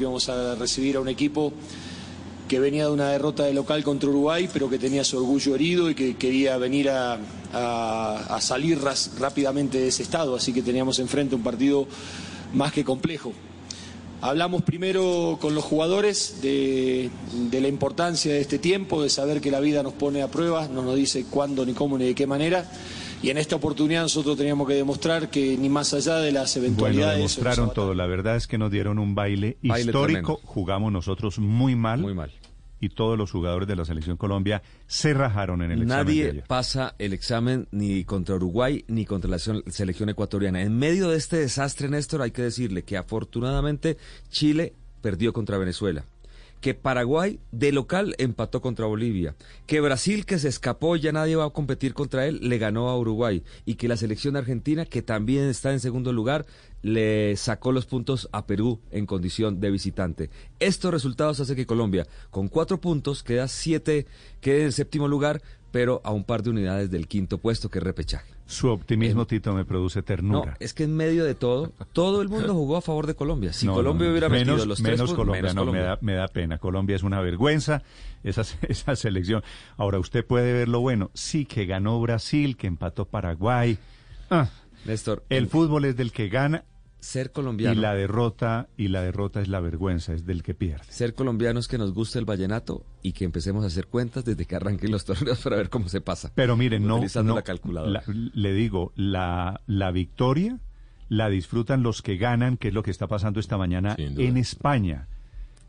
Vamos 0.00 0.28
a 0.28 0.54
recibir 0.54 0.96
a 0.96 1.00
un 1.00 1.08
equipo 1.08 1.52
que 2.48 2.60
venía 2.60 2.86
de 2.86 2.90
una 2.90 3.08
derrota 3.08 3.44
de 3.44 3.54
local 3.54 3.82
contra 3.82 4.10
Uruguay, 4.10 4.48
pero 4.52 4.68
que 4.68 4.78
tenía 4.78 5.04
su 5.04 5.16
orgullo 5.16 5.54
herido 5.54 5.88
y 5.88 5.94
que 5.94 6.16
quería 6.16 6.58
venir 6.58 6.90
a, 6.90 7.18
a 7.52 8.40
salir 8.40 8.78
rápidamente 9.18 9.78
de 9.78 9.88
ese 9.88 10.02
estado. 10.02 10.36
Así 10.36 10.52
que 10.52 10.60
teníamos 10.60 10.98
enfrente 10.98 11.34
un 11.34 11.42
partido 11.42 11.86
más 12.52 12.72
que 12.72 12.84
complejo. 12.84 13.32
Hablamos 14.22 14.62
primero 14.62 15.36
con 15.40 15.56
los 15.56 15.64
jugadores 15.64 16.40
de, 16.42 17.10
la 17.50 17.66
importancia 17.66 18.32
de 18.32 18.40
este 18.40 18.60
tiempo, 18.60 19.02
de 19.02 19.10
saber 19.10 19.40
que 19.40 19.50
la 19.50 19.58
vida 19.58 19.82
nos 19.82 19.94
pone 19.94 20.22
a 20.22 20.28
prueba, 20.28 20.68
no 20.68 20.82
nos 20.82 20.94
dice 20.94 21.26
cuándo, 21.28 21.66
ni 21.66 21.72
cómo, 21.72 21.98
ni 21.98 22.04
de 22.04 22.14
qué 22.14 22.28
manera, 22.28 22.64
Y 23.20 23.30
en 23.30 23.38
esta 23.38 23.56
oportunidad 23.56 24.02
nosotros 24.02 24.36
teníamos 24.36 24.68
que 24.68 24.74
demostrar 24.74 25.28
que 25.28 25.56
ni 25.56 25.68
más 25.68 25.92
allá 25.92 26.16
de 26.18 26.30
las 26.30 26.56
eventualidades... 26.56 27.04
Bueno, 27.04 27.16
demostraron 27.16 27.74
todo. 27.74 27.94
La 27.94 28.06
verdad 28.06 28.36
es 28.36 28.46
que 28.46 28.58
nos 28.58 28.70
dieron 28.70 29.00
un 29.00 29.16
baile, 29.16 29.58
histórico. 29.60 30.40
Jugamos 30.44 30.92
nosotros 30.92 31.40
muy 31.40 31.74
mal. 31.74 32.00
Muy 32.00 32.14
mal. 32.14 32.30
Y 32.82 32.90
todos 32.90 33.16
los 33.16 33.30
jugadores 33.30 33.68
de 33.68 33.76
la 33.76 33.84
Selección 33.84 34.16
Colombia 34.16 34.60
se 34.86 35.14
rajaron 35.14 35.62
en 35.62 35.70
el 35.70 35.82
examen. 35.82 36.04
Nadie 36.04 36.44
pasa 36.46 36.94
el 36.98 37.12
examen 37.12 37.68
ni 37.70 38.04
contra 38.04 38.34
Uruguay 38.34 38.84
ni 38.88 39.06
contra 39.06 39.30
la 39.30 39.38
selección 39.38 40.08
ecuatoriana. 40.08 40.62
En 40.62 40.76
medio 40.76 41.08
de 41.08 41.16
este 41.16 41.36
desastre, 41.36 41.88
Néstor, 41.88 42.22
hay 42.22 42.32
que 42.32 42.42
decirle 42.42 42.82
que 42.82 42.96
afortunadamente 42.96 43.96
Chile 44.30 44.74
perdió 45.00 45.32
contra 45.32 45.58
Venezuela 45.58 46.04
que 46.62 46.74
Paraguay 46.74 47.40
de 47.50 47.72
local 47.72 48.14
empató 48.18 48.62
contra 48.62 48.86
Bolivia, 48.86 49.34
que 49.66 49.80
Brasil 49.80 50.24
que 50.24 50.38
se 50.38 50.48
escapó 50.48 50.94
ya 50.94 51.10
nadie 51.10 51.34
va 51.34 51.44
a 51.44 51.50
competir 51.50 51.92
contra 51.92 52.24
él 52.26 52.38
le 52.40 52.56
ganó 52.56 52.88
a 52.88 52.96
Uruguay 52.96 53.42
y 53.66 53.74
que 53.74 53.88
la 53.88 53.96
selección 53.96 54.36
argentina 54.36 54.86
que 54.86 55.02
también 55.02 55.48
está 55.48 55.72
en 55.72 55.80
segundo 55.80 56.12
lugar 56.12 56.46
le 56.80 57.36
sacó 57.36 57.72
los 57.72 57.86
puntos 57.86 58.28
a 58.30 58.46
Perú 58.46 58.78
en 58.92 59.06
condición 59.06 59.60
de 59.60 59.72
visitante. 59.72 60.30
Estos 60.60 60.92
resultados 60.92 61.40
hacen 61.40 61.56
que 61.56 61.66
Colombia 61.66 62.06
con 62.30 62.46
cuatro 62.46 62.80
puntos 62.80 63.24
queda 63.24 63.48
siete, 63.48 64.06
quede 64.40 64.62
en 64.62 64.72
séptimo 64.72 65.08
lugar, 65.08 65.42
pero 65.72 66.00
a 66.04 66.12
un 66.12 66.22
par 66.22 66.44
de 66.44 66.50
unidades 66.50 66.92
del 66.92 67.08
quinto 67.08 67.38
puesto 67.38 67.70
que 67.70 67.78
es 67.78 67.84
repechaje. 67.84 68.31
Su 68.52 68.68
optimismo, 68.68 69.26
Tito, 69.26 69.54
me 69.54 69.64
produce 69.64 70.02
ternura. 70.02 70.50
No, 70.50 70.56
es 70.60 70.74
que 70.74 70.84
en 70.84 70.94
medio 70.94 71.24
de 71.24 71.34
todo, 71.34 71.72
todo 71.94 72.20
el 72.20 72.28
mundo 72.28 72.52
jugó 72.52 72.76
a 72.76 72.82
favor 72.82 73.06
de 73.06 73.14
Colombia. 73.14 73.50
Si 73.54 73.66
Colombia 73.66 74.10
hubiera 74.10 74.28
metido 74.28 74.66
los 74.66 74.82
tres 74.82 74.98
menos 74.98 75.14
Colombia, 75.14 75.54
no, 75.54 75.64
Me, 75.64 75.78
da, 75.78 75.98
me 76.02 76.12
da 76.12 76.28
pena. 76.28 76.58
Colombia 76.58 76.94
es 76.96 77.02
una 77.02 77.22
vergüenza, 77.22 77.82
esa, 78.22 78.42
esa 78.68 78.94
selección. 78.94 79.42
Ahora, 79.78 79.98
usted 79.98 80.26
puede 80.26 80.52
ver 80.52 80.68
lo 80.68 80.80
bueno. 80.80 81.10
Sí, 81.14 81.46
que 81.46 81.64
ganó 81.64 81.98
Brasil, 82.02 82.58
que 82.58 82.66
empató 82.66 83.06
Paraguay. 83.06 83.78
Ah, 84.28 84.50
Néstor, 84.84 85.24
el 85.30 85.46
fútbol 85.46 85.86
es 85.86 85.96
del 85.96 86.12
que 86.12 86.28
gana 86.28 86.66
ser 87.02 87.32
colombiano. 87.32 87.78
Y 87.78 87.82
la 87.82 87.94
derrota, 87.94 88.68
y 88.76 88.88
la 88.88 89.02
derrota 89.02 89.42
es 89.42 89.48
la 89.48 89.60
vergüenza, 89.60 90.14
es 90.14 90.24
del 90.24 90.42
que 90.42 90.54
pierde. 90.54 90.84
Ser 90.88 91.14
colombianos 91.14 91.68
que 91.68 91.76
nos 91.76 91.92
guste 91.92 92.18
el 92.18 92.24
vallenato 92.24 92.86
y 93.02 93.12
que 93.12 93.24
empecemos 93.24 93.64
a 93.64 93.66
hacer 93.66 93.88
cuentas 93.88 94.24
desde 94.24 94.46
que 94.46 94.56
arranquen 94.56 94.92
los 94.92 95.04
torneos 95.06 95.40
para 95.40 95.56
ver 95.56 95.68
cómo 95.68 95.88
se 95.88 96.00
pasa. 96.00 96.32
Pero 96.34 96.56
miren, 96.56 96.86
no, 96.86 97.00
no 97.00 97.34
la 97.34 97.42
calculadora. 97.42 98.04
le 98.06 98.54
digo, 98.54 98.92
la, 98.94 99.60
la 99.66 99.90
victoria 99.90 100.60
la 101.08 101.28
disfrutan 101.28 101.82
los 101.82 102.00
que 102.00 102.16
ganan, 102.16 102.56
que 102.56 102.68
es 102.68 102.74
lo 102.74 102.82
que 102.82 102.90
está 102.90 103.06
pasando 103.08 103.40
esta 103.40 103.58
mañana 103.58 103.94
en 103.98 104.36
España. 104.36 105.08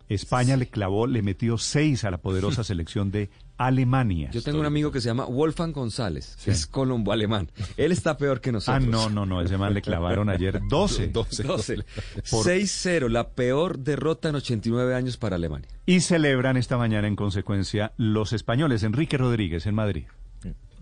España 0.08 0.56
le 0.58 0.68
clavó, 0.68 1.08
le 1.08 1.22
metió 1.22 1.58
seis 1.58 2.04
a 2.04 2.12
la 2.12 2.20
poderosa 2.20 2.64
selección 2.64 3.12
de 3.12 3.30
Alemania. 3.66 4.30
Yo 4.32 4.42
tengo 4.42 4.60
un 4.60 4.66
amigo 4.66 4.92
que 4.92 5.02
se 5.02 5.08
llama 5.08 5.26
Wolfgang 5.26 5.72
González, 5.72 6.38
que 6.44 6.52
es 6.52 6.68
colombo-alemán. 6.68 7.52
Él 7.78 7.92
está 7.92 8.18
peor 8.18 8.42
que 8.42 8.52
nosotros. 8.52 8.84
Ah, 8.84 8.88
no, 8.90 9.10
no, 9.10 9.26
no, 9.26 9.42
ese 9.42 9.58
man 9.58 9.74
le 9.74 9.82
clavaron 9.82 10.30
ayer 10.30 10.62
12. 10.68 11.08
12. 11.08 11.44
12. 11.44 11.78
6-0, 12.24 13.10
la 13.10 13.30
peor 13.30 13.80
derrota 13.80 14.30
en 14.30 14.36
89 14.36 14.96
años 14.96 15.18
para 15.18 15.36
Alemania. 15.36 15.68
Y 15.86 16.02
celebran 16.02 16.58
esta 16.58 16.78
mañana 16.78 17.08
en 17.08 17.16
consecuencia 17.16 17.94
los 17.98 18.34
españoles. 18.34 18.84
Enrique 18.84 19.18
Rodríguez 19.18 19.66
en 19.66 19.76
Madrid. 19.76 20.06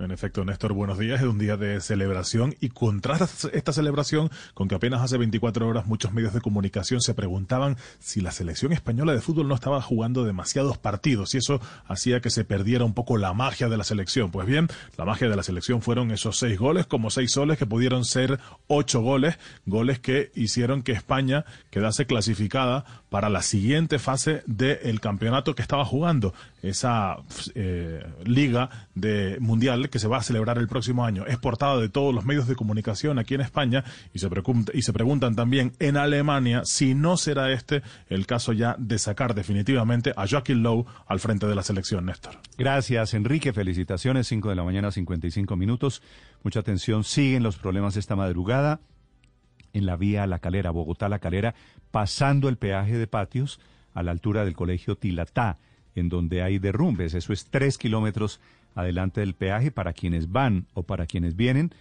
En 0.04 0.10
efecto, 0.10 0.44
Néstor, 0.44 0.74
buenos 0.74 0.98
días. 0.98 1.22
Es 1.22 1.28
un 1.28 1.38
día 1.38 1.58
de 1.58 1.80
celebración 1.80 2.56
y 2.60 2.70
contrasta 2.70 3.28
esta 3.54 3.72
celebración 3.72 4.32
con 4.56 4.68
que 4.68 4.74
apenas 4.74 5.02
hace 5.02 5.18
24 5.18 5.68
horas 5.68 5.86
muchos 5.86 6.12
medios 6.12 6.34
de 6.34 6.42
comunicación 6.42 7.02
se 7.02 7.14
preguntaban 7.14 7.78
si 8.00 8.20
la 8.20 8.32
selección 8.32 8.74
española 8.74 9.14
de 9.14 9.22
fútbol 9.22 9.48
no 9.48 9.54
estaba 9.54 9.80
jugando 9.80 10.24
demasiados 10.24 10.80
partidos 10.80 11.36
y 11.36 11.38
eso 11.38 11.62
hacía 11.86 12.20
que 12.20 12.32
se 12.32 12.44
perdiera 12.44 12.84
un 12.84 12.96
poco 12.96 13.18
la 13.18 13.34
magia 13.34 13.70
de 13.70 13.78
la 13.78 13.84
selección. 13.84 14.32
Pues 14.32 14.48
bien, 14.48 14.70
la 14.98 15.06
magia 15.06 15.30
de 15.30 15.36
la 15.36 15.44
selección 15.44 15.84
fueron 15.84 16.10
esos 16.10 16.38
seis 16.40 16.58
goles, 16.58 16.88
como 16.88 17.12
seis 17.12 17.32
soles 17.32 17.60
que 17.60 17.68
pudieron 17.68 18.04
ser 18.04 18.40
ocho 18.66 19.02
goles, 19.02 19.38
goles 19.68 20.00
que 20.00 20.32
hicieron 20.34 20.82
que 20.82 20.94
España 20.94 21.46
quedase 21.70 22.08
clasificada 22.08 23.01
para 23.12 23.28
la 23.28 23.41
siguiente 23.41 24.00
fase 24.00 24.41
del 24.45 25.02
campeonato 25.02 25.54
que 25.54 25.62
estaba 25.62 25.84
jugando, 25.84 26.34
esa 26.63 27.17
eh, 27.56 28.06
liga 28.24 28.69
de 28.95 29.36
mundial 29.41 29.89
que 29.89 30.00
se 30.00 30.08
va 30.08 30.19
a 30.19 30.24
celebrar 30.24 30.58
el 30.58 30.69
próximo 30.69 31.04
año. 31.04 31.26
Es 31.26 31.38
portada 31.38 31.78
de 31.78 31.89
todos 31.89 32.15
los 32.15 32.24
medios 32.24 32.47
de 32.47 32.56
comunicación 32.56 33.19
aquí 33.19 33.34
en 33.34 33.41
España 33.41 33.84
y 34.13 34.19
se, 34.19 34.30
y 34.74 34.82
se 34.82 34.93
preguntan 34.93 35.36
también 35.36 35.74
en 35.80 35.97
Alemania 35.97 36.62
si 36.63 36.95
no 36.95 37.17
será 37.17 37.52
este 37.52 37.84
el 38.08 38.26
caso 38.26 38.54
ya 38.54 38.78
de 38.80 38.97
sacar 38.97 39.36
definitivamente 39.36 40.13
a 40.15 40.26
Joaquín 40.26 40.63
Lowe 40.63 40.86
al 41.06 41.19
frente 41.19 41.47
de 41.47 41.56
la 41.56 41.63
selección, 41.63 42.06
Néstor. 42.06 42.38
Gracias, 42.58 43.13
Enrique. 43.13 43.52
Felicitaciones. 43.52 44.28
5 44.28 44.47
de 44.47 44.56
la 44.56 44.63
mañana, 44.63 44.89
55 44.89 45.58
minutos. 45.58 46.02
Mucha 46.43 46.62
atención. 46.62 47.04
Siguen 47.04 47.43
los 47.43 47.58
problemas 47.58 47.97
esta 47.97 48.15
madrugada 48.15 48.80
en 49.74 49.86
la 49.86 49.96
vía 49.96 50.28
La 50.28 50.40
Calera, 50.40 50.72
Bogotá-La 50.72 51.20
Calera, 51.20 51.56
pasando 51.92 52.50
el 52.50 52.58
peaje 52.58 52.98
de 52.98 53.08
patios 53.08 53.60
a 53.94 54.04
la 54.04 54.12
altura 54.12 54.46
del 54.46 54.56
colegio 54.56 54.96
Tilatá, 54.96 55.58
en 55.96 56.10
donde 56.10 56.42
hay 56.42 56.60
derrumbes. 56.60 57.14
Eso 57.14 57.34
es 57.34 57.46
tres 57.46 57.78
kilómetros 57.78 58.40
adelante 58.76 59.22
del 59.22 59.34
peaje 59.34 59.72
para 59.72 59.94
quienes 59.94 60.32
van 60.32 60.68
o 60.74 60.84
para 60.84 61.06
quienes 61.06 61.36
vienen. 61.36 61.72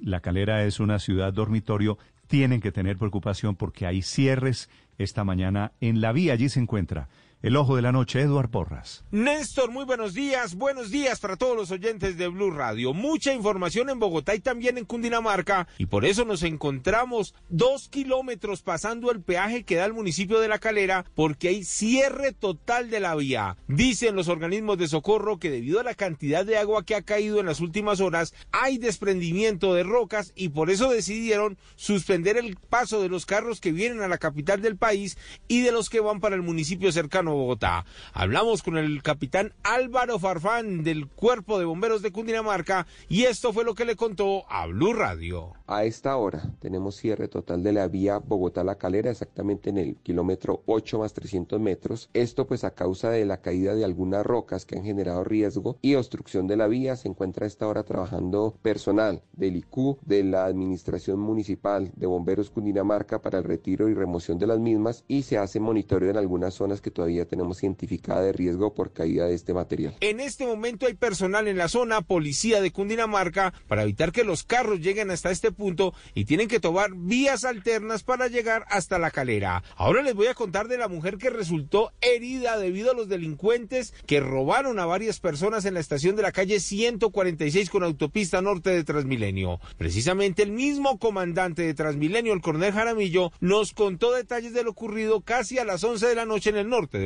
La 0.00 0.20
Calera 0.20 0.64
es 0.64 0.80
una 0.80 0.98
ciudad 0.98 1.32
dormitorio, 1.32 1.98
tienen 2.26 2.60
que 2.60 2.72
tener 2.72 2.98
preocupación 2.98 3.54
porque 3.54 3.86
hay 3.86 4.02
cierres 4.02 4.68
esta 4.98 5.24
mañana 5.24 5.72
en 5.80 6.00
la 6.00 6.12
vía. 6.12 6.32
Allí 6.32 6.48
se 6.48 6.60
encuentra 6.60 7.08
el 7.44 7.56
ojo 7.56 7.76
de 7.76 7.82
la 7.82 7.92
noche, 7.92 8.22
Eduard 8.22 8.48
Porras. 8.48 9.04
Néstor, 9.10 9.70
muy 9.70 9.84
buenos 9.84 10.14
días. 10.14 10.54
Buenos 10.54 10.90
días 10.90 11.20
para 11.20 11.36
todos 11.36 11.54
los 11.54 11.70
oyentes 11.70 12.16
de 12.16 12.28
Blue 12.28 12.50
Radio. 12.50 12.94
Mucha 12.94 13.34
información 13.34 13.90
en 13.90 13.98
Bogotá 13.98 14.34
y 14.34 14.40
también 14.40 14.78
en 14.78 14.86
Cundinamarca. 14.86 15.68
Y 15.76 15.84
por 15.84 16.06
eso 16.06 16.24
nos 16.24 16.42
encontramos 16.42 17.34
dos 17.50 17.90
kilómetros 17.90 18.62
pasando 18.62 19.10
el 19.10 19.20
peaje 19.20 19.64
que 19.64 19.74
da 19.76 19.84
el 19.84 19.92
municipio 19.92 20.40
de 20.40 20.48
La 20.48 20.58
Calera 20.58 21.04
porque 21.14 21.48
hay 21.48 21.64
cierre 21.64 22.32
total 22.32 22.88
de 22.88 23.00
la 23.00 23.14
vía. 23.14 23.58
Dicen 23.68 24.16
los 24.16 24.28
organismos 24.28 24.78
de 24.78 24.88
socorro 24.88 25.38
que 25.38 25.50
debido 25.50 25.80
a 25.80 25.84
la 25.84 25.94
cantidad 25.94 26.46
de 26.46 26.56
agua 26.56 26.86
que 26.86 26.94
ha 26.94 27.02
caído 27.02 27.40
en 27.40 27.46
las 27.46 27.60
últimas 27.60 28.00
horas 28.00 28.32
hay 28.52 28.78
desprendimiento 28.78 29.74
de 29.74 29.82
rocas 29.82 30.32
y 30.34 30.48
por 30.48 30.70
eso 30.70 30.88
decidieron 30.88 31.58
suspender 31.76 32.38
el 32.38 32.56
paso 32.56 33.02
de 33.02 33.10
los 33.10 33.26
carros 33.26 33.60
que 33.60 33.72
vienen 33.72 34.00
a 34.00 34.08
la 34.08 34.16
capital 34.16 34.62
del 34.62 34.78
país 34.78 35.18
y 35.46 35.60
de 35.60 35.72
los 35.72 35.90
que 35.90 36.00
van 36.00 36.20
para 36.20 36.36
el 36.36 36.42
municipio 36.42 36.90
cercano 36.90 37.33
Bogotá. 37.34 37.84
Hablamos 38.12 38.62
con 38.62 38.76
el 38.76 39.02
capitán 39.02 39.52
Álvaro 39.62 40.18
Farfán 40.18 40.84
del 40.84 41.08
Cuerpo 41.08 41.58
de 41.58 41.64
Bomberos 41.64 42.02
de 42.02 42.12
Cundinamarca 42.12 42.86
y 43.08 43.24
esto 43.24 43.52
fue 43.52 43.64
lo 43.64 43.74
que 43.74 43.84
le 43.84 43.96
contó 43.96 44.44
a 44.50 44.66
Blue 44.66 44.92
Radio. 44.92 45.52
A 45.66 45.84
esta 45.84 46.16
hora 46.16 46.42
tenemos 46.60 46.96
cierre 46.96 47.28
total 47.28 47.62
de 47.62 47.72
la 47.72 47.88
vía 47.88 48.18
Bogotá-La 48.18 48.76
Calera 48.76 49.10
exactamente 49.10 49.70
en 49.70 49.78
el 49.78 49.96
kilómetro 49.96 50.62
8 50.66 50.98
más 50.98 51.14
300 51.14 51.60
metros. 51.60 52.10
Esto 52.12 52.46
pues 52.46 52.64
a 52.64 52.74
causa 52.74 53.10
de 53.10 53.24
la 53.24 53.40
caída 53.40 53.74
de 53.74 53.84
algunas 53.84 54.24
rocas 54.24 54.66
que 54.66 54.76
han 54.76 54.84
generado 54.84 55.24
riesgo 55.24 55.78
y 55.80 55.94
obstrucción 55.94 56.46
de 56.46 56.56
la 56.56 56.66
vía. 56.66 56.96
Se 56.96 57.08
encuentra 57.08 57.44
a 57.44 57.48
esta 57.48 57.66
hora 57.66 57.84
trabajando 57.84 58.56
personal 58.62 59.22
del 59.32 59.56
IQ, 59.56 59.98
de 60.02 60.24
la 60.24 60.44
Administración 60.44 61.18
Municipal 61.18 61.92
de 61.96 62.06
Bomberos 62.06 62.50
Cundinamarca 62.50 63.22
para 63.22 63.38
el 63.38 63.44
retiro 63.44 63.88
y 63.88 63.94
remoción 63.94 64.38
de 64.38 64.46
las 64.46 64.58
mismas 64.58 65.04
y 65.08 65.22
se 65.22 65.38
hace 65.38 65.60
monitoreo 65.60 66.10
en 66.10 66.16
algunas 66.16 66.54
zonas 66.54 66.80
que 66.80 66.90
todavía 66.90 67.13
tenemos 67.24 67.62
identificada 67.62 68.22
de 68.22 68.32
riesgo 68.32 68.74
por 68.74 68.92
caída 68.92 69.26
de 69.26 69.34
este 69.34 69.54
material. 69.54 69.96
En 70.00 70.20
este 70.20 70.46
momento 70.46 70.86
hay 70.86 70.94
personal 70.94 71.48
en 71.48 71.56
la 71.56 71.68
zona, 71.68 72.02
policía 72.02 72.60
de 72.60 72.72
Cundinamarca, 72.72 73.54
para 73.68 73.84
evitar 73.84 74.12
que 74.12 74.24
los 74.24 74.44
carros 74.44 74.80
lleguen 74.80 75.10
hasta 75.10 75.30
este 75.30 75.52
punto 75.52 75.94
y 76.14 76.24
tienen 76.24 76.48
que 76.48 76.60
tomar 76.60 76.90
vías 76.94 77.44
alternas 77.44 78.02
para 78.02 78.28
llegar 78.28 78.64
hasta 78.68 78.98
la 78.98 79.10
calera. 79.10 79.62
Ahora 79.76 80.02
les 80.02 80.14
voy 80.14 80.26
a 80.26 80.34
contar 80.34 80.68
de 80.68 80.78
la 80.78 80.88
mujer 80.88 81.18
que 81.18 81.30
resultó 81.30 81.92
herida 82.00 82.58
debido 82.58 82.90
a 82.90 82.94
los 82.94 83.08
delincuentes 83.08 83.94
que 84.06 84.20
robaron 84.20 84.78
a 84.78 84.86
varias 84.86 85.20
personas 85.20 85.64
en 85.64 85.74
la 85.74 85.80
estación 85.80 86.16
de 86.16 86.22
la 86.22 86.32
calle 86.32 86.60
146 86.60 87.70
con 87.70 87.82
autopista 87.82 88.42
norte 88.42 88.70
de 88.70 88.84
Transmilenio. 88.84 89.60
Precisamente 89.78 90.42
el 90.42 90.52
mismo 90.52 90.98
comandante 90.98 91.62
de 91.62 91.74
Transmilenio, 91.74 92.32
el 92.32 92.40
coronel 92.40 92.72
Jaramillo, 92.72 93.32
nos 93.40 93.72
contó 93.72 94.12
detalles 94.12 94.52
de 94.52 94.62
lo 94.62 94.70
ocurrido 94.70 95.20
casi 95.20 95.58
a 95.58 95.64
las 95.64 95.84
11 95.84 96.08
de 96.08 96.14
la 96.16 96.26
noche 96.26 96.50
en 96.50 96.56
el 96.56 96.68
norte 96.68 96.98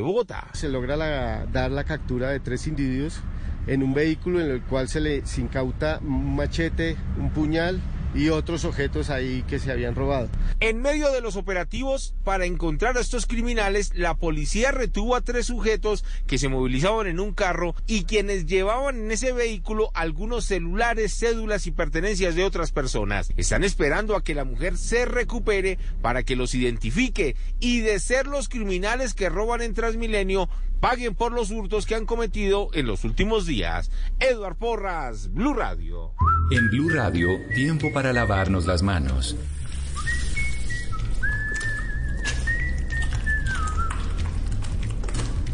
Se 0.53 0.69
logra 0.69 1.47
dar 1.47 1.71
la 1.71 1.85
captura 1.85 2.31
de 2.31 2.41
tres 2.41 2.67
individuos 2.67 3.21
en 3.67 3.83
un 3.83 3.95
vehículo 3.95 4.41
en 4.41 4.51
el 4.51 4.63
cual 4.63 4.89
se 4.89 5.01
le 5.01 5.23
incauta 5.37 6.01
un 6.03 6.37
machete, 6.37 6.97
un 7.19 7.31
puñal 7.31 7.81
y 8.15 8.29
otros 8.31 8.65
objetos 8.65 9.11
ahí 9.11 9.45
que 9.49 9.59
se 9.59 9.71
habían 9.71 9.95
robado. 9.95 10.29
En 10.61 10.81
medio 10.81 11.11
de 11.13 11.21
los 11.21 11.37
operativos 11.37 12.15
para 12.25 12.47
encontrar 12.47 12.97
a 12.97 13.01
estos 13.01 13.27
criminales, 13.27 13.93
la 13.95 14.15
policía 14.15 14.73
retuvo 14.73 15.15
a 15.15 15.21
tres 15.21 15.47
sujetos 15.47 16.05
que 16.27 16.39
se 16.39 16.49
movilizaban 16.49 17.07
en 17.07 17.21
un 17.21 17.33
carro 17.33 17.75
y 17.87 18.05
quienes 18.05 18.47
llevaban 18.47 18.97
en 18.97 19.11
ese 19.11 19.33
vehículo 19.33 19.91
algunos 19.95 20.45
celulares, 20.45 21.19
cédulas 21.19 21.67
y 21.67 21.71
pertenencias 21.71 22.35
de 22.35 22.45
otras 22.45 22.73
personas. 22.73 23.31
Están 23.37 23.65
esperando 23.65 24.17
a 24.17 24.25
que 24.25 24.35
la 24.35 24.45
mujer 24.45 24.77
se 24.77 25.05
recupere 25.05 25.79
para 26.03 26.23
que 26.23 26.37
los 26.37 26.55
identifique 26.55 27.37
y 27.61 27.81
de 27.81 28.01
ser 28.01 28.27
los 28.27 28.49
criminales 28.49 29.15
que 29.15 29.29
roban 29.29 29.63
en 29.63 29.75
Transmilenio, 29.75 30.49
paguen 30.81 31.15
por 31.15 31.33
los 31.33 31.51
hurtos 31.51 31.87
que 31.87 31.95
han 31.95 32.07
cometido 32.07 32.71
en 32.73 32.87
los 32.87 33.05
últimos 33.05 33.47
días. 33.47 33.91
Eduard 34.21 34.57
Porras, 34.57 35.33
Blue 35.33 35.55
Radio. 35.55 36.13
En 36.51 36.69
Blue 36.71 36.89
Radio, 36.89 37.29
tiempo 37.55 37.93
para 37.93 38.13
lavarnos 38.13 38.67
las 38.67 38.83
manos. 38.83 39.37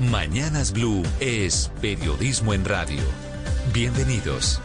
Mañanas 0.00 0.72
Blue 0.72 1.02
es 1.20 1.70
periodismo 1.82 2.54
en 2.54 2.64
radio. 2.64 3.02
Bienvenidos. 3.74 4.58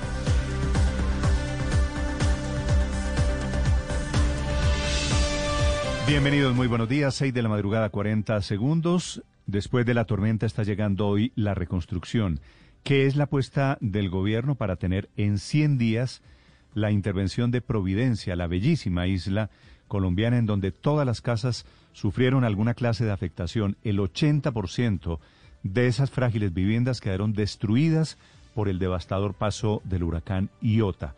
Bienvenidos, 6.08 6.56
muy 6.56 6.67
buenos 6.67 6.88
días. 6.88 7.15
6 7.15 7.34
de 7.34 7.41
la 7.41 7.50
madrugada, 7.50 7.89
40 7.89 8.41
segundos. 8.43 9.24
Después 9.45 9.86
de 9.86 9.93
la 9.93 10.06
tormenta 10.06 10.45
está 10.45 10.63
llegando 10.63 11.06
hoy 11.06 11.34
la 11.36 11.54
reconstrucción, 11.54 12.39
que 12.84 13.06
es 13.06 13.17
la 13.17 13.26
apuesta 13.26 13.78
del 13.82 14.10
gobierno 14.10 14.56
para 14.56 14.78
tener 14.78 15.10
en 15.17 15.38
100 15.38 15.78
días 15.78 16.21
la 16.74 16.91
intervención 16.91 17.52
de 17.52 17.60
Providencia, 17.60 18.38
la 18.38 18.48
bellísima 18.48 19.06
isla 19.08 19.50
colombiana 19.89 20.38
en 20.38 20.45
donde 20.45 20.71
todas 20.71 21.06
las 21.06 21.19
casas 21.19 21.65
sufrieron 21.96 22.44
alguna 22.44 22.74
clase 22.74 23.06
de 23.06 23.12
afectación. 23.12 23.78
El 23.82 24.00
80% 24.00 25.20
de 25.64 25.88
esas 25.88 26.12
frágiles 26.12 26.54
viviendas 26.54 27.00
quedaron 27.00 27.32
destruidas 27.32 28.18
por 28.54 28.68
el 28.68 28.80
devastador 28.80 29.34
paso 29.34 29.82
del 29.86 30.04
huracán 30.04 30.50
Iota. 30.62 31.16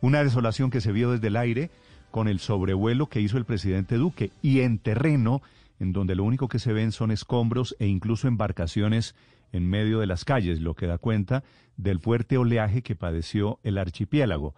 Una 0.00 0.22
desolación 0.22 0.70
que 0.70 0.80
se 0.80 0.92
vio 0.92 1.10
desde 1.10 1.26
el 1.26 1.36
aire 1.36 1.70
con 2.12 2.28
el 2.28 2.38
sobrevuelo 2.38 3.08
que 3.08 3.20
hizo 3.20 3.38
el 3.38 3.44
presidente 3.44 3.96
Duque 3.96 4.30
y 4.40 4.60
en 4.60 4.78
terreno 4.78 5.42
en 5.80 5.92
donde 5.92 6.14
lo 6.14 6.22
único 6.22 6.46
que 6.46 6.60
se 6.60 6.72
ven 6.72 6.92
son 6.92 7.10
escombros 7.10 7.74
e 7.80 7.86
incluso 7.88 8.28
embarcaciones 8.28 9.16
en 9.50 9.68
medio 9.68 9.98
de 9.98 10.06
las 10.06 10.24
calles, 10.24 10.60
lo 10.60 10.74
que 10.74 10.86
da 10.86 10.98
cuenta 10.98 11.42
del 11.76 11.98
fuerte 11.98 12.38
oleaje 12.38 12.82
que 12.82 12.94
padeció 12.94 13.58
el 13.64 13.78
archipiélago. 13.78 14.54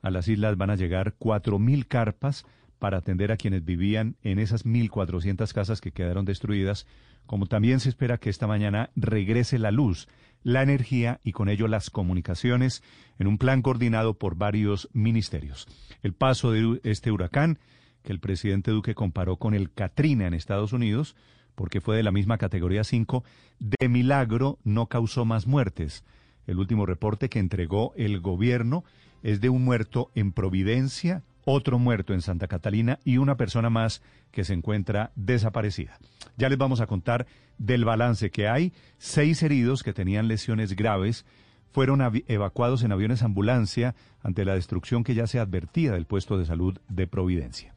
A 0.00 0.10
las 0.10 0.28
islas 0.28 0.56
van 0.56 0.70
a 0.70 0.76
llegar 0.76 1.14
cuatro 1.18 1.58
mil 1.58 1.86
carpas 1.86 2.46
para 2.80 2.98
atender 2.98 3.30
a 3.30 3.36
quienes 3.36 3.64
vivían 3.64 4.16
en 4.24 4.40
esas 4.40 4.66
1.400 4.66 5.52
casas 5.52 5.80
que 5.80 5.92
quedaron 5.92 6.24
destruidas, 6.24 6.86
como 7.26 7.46
también 7.46 7.78
se 7.78 7.90
espera 7.90 8.18
que 8.18 8.30
esta 8.30 8.48
mañana 8.48 8.90
regrese 8.96 9.60
la 9.60 9.70
luz, 9.70 10.08
la 10.42 10.62
energía 10.62 11.20
y 11.22 11.32
con 11.32 11.48
ello 11.48 11.68
las 11.68 11.90
comunicaciones 11.90 12.82
en 13.18 13.28
un 13.28 13.38
plan 13.38 13.62
coordinado 13.62 14.14
por 14.14 14.34
varios 14.34 14.88
ministerios. 14.92 15.68
El 16.02 16.14
paso 16.14 16.50
de 16.50 16.80
este 16.82 17.12
huracán, 17.12 17.58
que 18.02 18.12
el 18.12 18.18
presidente 18.18 18.70
Duque 18.70 18.94
comparó 18.94 19.36
con 19.36 19.54
el 19.54 19.70
Katrina 19.70 20.26
en 20.26 20.34
Estados 20.34 20.72
Unidos, 20.72 21.14
porque 21.54 21.82
fue 21.82 21.96
de 21.96 22.02
la 22.02 22.12
misma 22.12 22.38
categoría 22.38 22.82
5, 22.82 23.22
de 23.58 23.88
milagro 23.88 24.58
no 24.64 24.86
causó 24.86 25.26
más 25.26 25.46
muertes. 25.46 26.02
El 26.46 26.58
último 26.58 26.86
reporte 26.86 27.28
que 27.28 27.38
entregó 27.38 27.92
el 27.96 28.20
gobierno 28.20 28.84
es 29.22 29.42
de 29.42 29.50
un 29.50 29.64
muerto 29.64 30.10
en 30.14 30.32
Providencia, 30.32 31.22
otro 31.44 31.78
muerto 31.78 32.12
en 32.14 32.22
Santa 32.22 32.48
Catalina 32.48 32.98
y 33.04 33.18
una 33.18 33.36
persona 33.36 33.70
más 33.70 34.02
que 34.30 34.44
se 34.44 34.54
encuentra 34.54 35.12
desaparecida. 35.16 35.98
Ya 36.36 36.48
les 36.48 36.58
vamos 36.58 36.80
a 36.80 36.86
contar 36.86 37.26
del 37.58 37.84
balance 37.84 38.30
que 38.30 38.48
hay. 38.48 38.72
Seis 38.98 39.42
heridos 39.42 39.82
que 39.82 39.92
tenían 39.92 40.28
lesiones 40.28 40.76
graves 40.76 41.24
fueron 41.72 42.00
evacuados 42.26 42.82
en 42.82 42.92
aviones 42.92 43.22
ambulancia 43.22 43.94
ante 44.22 44.44
la 44.44 44.54
destrucción 44.54 45.04
que 45.04 45.14
ya 45.14 45.26
se 45.26 45.38
advertía 45.38 45.92
del 45.92 46.06
puesto 46.06 46.36
de 46.36 46.46
salud 46.46 46.78
de 46.88 47.06
Providencia. 47.06 47.74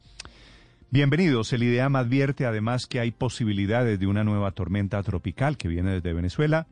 Bienvenidos. 0.90 1.52
El 1.52 1.62
IDEAM 1.62 1.96
advierte 1.96 2.46
además 2.46 2.86
que 2.86 3.00
hay 3.00 3.10
posibilidades 3.10 3.98
de 3.98 4.06
una 4.06 4.24
nueva 4.24 4.52
tormenta 4.52 5.02
tropical 5.02 5.56
que 5.56 5.68
viene 5.68 5.90
desde 5.92 6.12
Venezuela, 6.12 6.66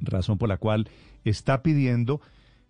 razón 0.00 0.38
por 0.38 0.48
la 0.48 0.58
cual 0.58 0.88
está 1.24 1.62
pidiendo 1.62 2.20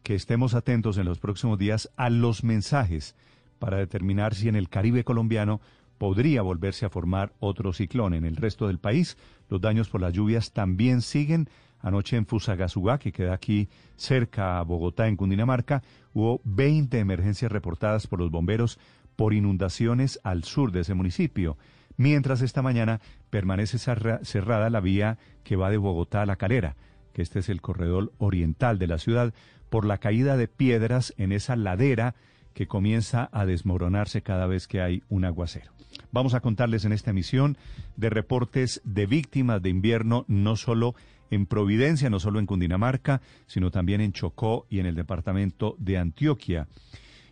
que 0.06 0.14
estemos 0.14 0.54
atentos 0.54 0.98
en 0.98 1.04
los 1.04 1.18
próximos 1.18 1.58
días 1.58 1.90
a 1.96 2.10
los 2.10 2.44
mensajes 2.44 3.16
para 3.58 3.78
determinar 3.78 4.36
si 4.36 4.46
en 4.46 4.54
el 4.54 4.68
Caribe 4.68 5.02
colombiano 5.02 5.60
podría 5.98 6.42
volverse 6.42 6.86
a 6.86 6.90
formar 6.90 7.32
otro 7.40 7.72
ciclón. 7.72 8.14
En 8.14 8.24
el 8.24 8.36
resto 8.36 8.68
del 8.68 8.78
país, 8.78 9.16
los 9.48 9.60
daños 9.60 9.88
por 9.88 10.00
las 10.00 10.12
lluvias 10.12 10.52
también 10.52 11.02
siguen 11.02 11.48
Anoche 11.80 12.16
en 12.16 12.24
Fusagasugá, 12.24 13.00
que 13.00 13.10
queda 13.10 13.34
aquí 13.34 13.68
cerca 13.96 14.60
a 14.60 14.62
Bogotá, 14.62 15.08
en 15.08 15.16
Cundinamarca, 15.16 15.82
hubo 16.14 16.40
20 16.44 17.00
emergencias 17.00 17.50
reportadas 17.50 18.06
por 18.06 18.20
los 18.20 18.30
bomberos 18.30 18.78
por 19.16 19.34
inundaciones 19.34 20.20
al 20.22 20.44
sur 20.44 20.70
de 20.70 20.82
ese 20.82 20.94
municipio, 20.94 21.58
mientras 21.96 22.42
esta 22.42 22.62
mañana 22.62 23.00
permanece 23.28 23.78
cerrada 23.78 24.70
la 24.70 24.78
vía 24.78 25.18
que 25.42 25.56
va 25.56 25.68
de 25.68 25.78
Bogotá 25.78 26.22
a 26.22 26.26
La 26.26 26.36
Calera, 26.36 26.76
que 27.12 27.22
este 27.22 27.38
es 27.38 27.48
el 27.48 27.62
corredor 27.62 28.12
oriental 28.18 28.78
de 28.78 28.86
la 28.86 28.98
ciudad, 28.98 29.32
por 29.68 29.84
la 29.84 29.98
caída 29.98 30.36
de 30.36 30.48
piedras 30.48 31.14
en 31.16 31.32
esa 31.32 31.56
ladera 31.56 32.14
que 32.54 32.66
comienza 32.66 33.28
a 33.32 33.44
desmoronarse 33.44 34.22
cada 34.22 34.46
vez 34.46 34.66
que 34.66 34.80
hay 34.80 35.02
un 35.08 35.24
aguacero. 35.24 35.72
Vamos 36.12 36.34
a 36.34 36.40
contarles 36.40 36.84
en 36.84 36.92
esta 36.92 37.10
emisión 37.10 37.58
de 37.96 38.10
reportes 38.10 38.80
de 38.84 39.06
víctimas 39.06 39.62
de 39.62 39.70
invierno, 39.70 40.24
no 40.28 40.56
solo 40.56 40.94
en 41.30 41.46
Providencia, 41.46 42.10
no 42.10 42.20
solo 42.20 42.38
en 42.38 42.46
Cundinamarca, 42.46 43.20
sino 43.46 43.70
también 43.70 44.00
en 44.00 44.12
Chocó 44.12 44.66
y 44.70 44.78
en 44.78 44.86
el 44.86 44.94
departamento 44.94 45.76
de 45.78 45.98
Antioquia. 45.98 46.68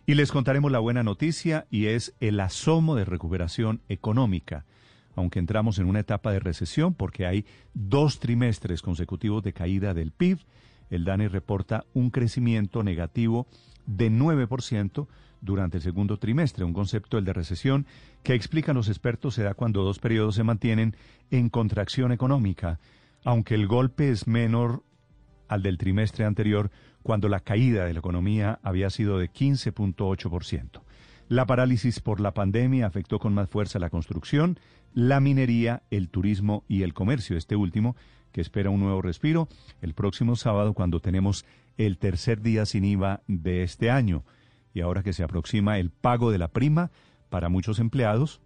Y 0.05 0.13
les 0.13 0.31
contaremos 0.31 0.71
la 0.71 0.79
buena 0.79 1.03
noticia 1.03 1.65
y 1.71 1.87
es 1.87 2.13
el 2.19 2.39
asomo 2.39 2.95
de 2.95 3.05
recuperación 3.05 3.81
económica. 3.89 4.65
Aunque 5.15 5.39
entramos 5.39 5.79
en 5.79 5.87
una 5.87 6.01
etapa 6.01 6.31
de 6.31 6.39
recesión 6.39 6.93
porque 6.93 7.25
hay 7.25 7.45
dos 7.73 8.19
trimestres 8.19 8.81
consecutivos 8.81 9.41
de 9.43 9.53
caída 9.53 9.93
del 9.93 10.11
PIB, 10.11 10.39
el 10.89 11.05
DANE 11.05 11.29
reporta 11.29 11.85
un 11.93 12.09
crecimiento 12.09 12.83
negativo 12.83 13.47
de 13.85 14.11
9% 14.11 15.07
durante 15.41 15.77
el 15.77 15.83
segundo 15.83 16.17
trimestre, 16.17 16.65
un 16.65 16.73
concepto, 16.73 17.17
el 17.17 17.25
de 17.25 17.33
recesión, 17.33 17.85
que 18.23 18.33
explican 18.33 18.75
los 18.75 18.89
expertos 18.89 19.35
se 19.35 19.43
da 19.43 19.53
cuando 19.53 19.83
dos 19.83 19.99
periodos 19.99 20.35
se 20.35 20.43
mantienen 20.43 20.95
en 21.31 21.49
contracción 21.49 22.11
económica, 22.11 22.79
aunque 23.23 23.55
el 23.55 23.67
golpe 23.67 24.09
es 24.09 24.27
menor 24.27 24.83
al 25.47 25.61
del 25.61 25.77
trimestre 25.77 26.25
anterior, 26.25 26.71
cuando 27.03 27.29
la 27.29 27.39
caída 27.39 27.85
de 27.85 27.93
la 27.93 27.99
economía 27.99 28.59
había 28.63 28.89
sido 28.89 29.19
de 29.19 29.29
15.8%. 29.29 30.81
La 31.27 31.45
parálisis 31.45 31.99
por 31.99 32.19
la 32.19 32.33
pandemia 32.33 32.87
afectó 32.87 33.19
con 33.19 33.33
más 33.33 33.49
fuerza 33.49 33.79
la 33.79 33.89
construcción, 33.89 34.59
la 34.93 35.19
minería, 35.19 35.83
el 35.91 36.09
turismo 36.09 36.63
y 36.67 36.83
el 36.83 36.93
comercio, 36.93 37.37
este 37.37 37.55
último, 37.55 37.95
que 38.35 38.41
espera 38.41 38.69
un 38.69 38.81
nuevo 38.81 39.01
respiro 39.01 39.47
el 39.81 39.93
próximo 39.93 40.35
sábado 40.35 40.73
cuando 40.73 40.99
tenemos 40.99 41.45
el 41.77 41.97
tercer 41.97 42.41
día 42.41 42.65
sin 42.65 42.83
IVA 42.83 43.21
de 43.27 43.63
este 43.63 43.89
año. 43.89 44.25
Y 44.73 44.81
ahora 44.81 45.03
que 45.03 45.13
se 45.13 45.23
aproxima 45.23 45.79
el 45.79 45.89
pago 45.89 46.33
de 46.33 46.37
la 46.37 46.49
prima 46.49 46.91
para 47.29 47.47
muchos 47.47 47.79
empleados, 47.79 48.41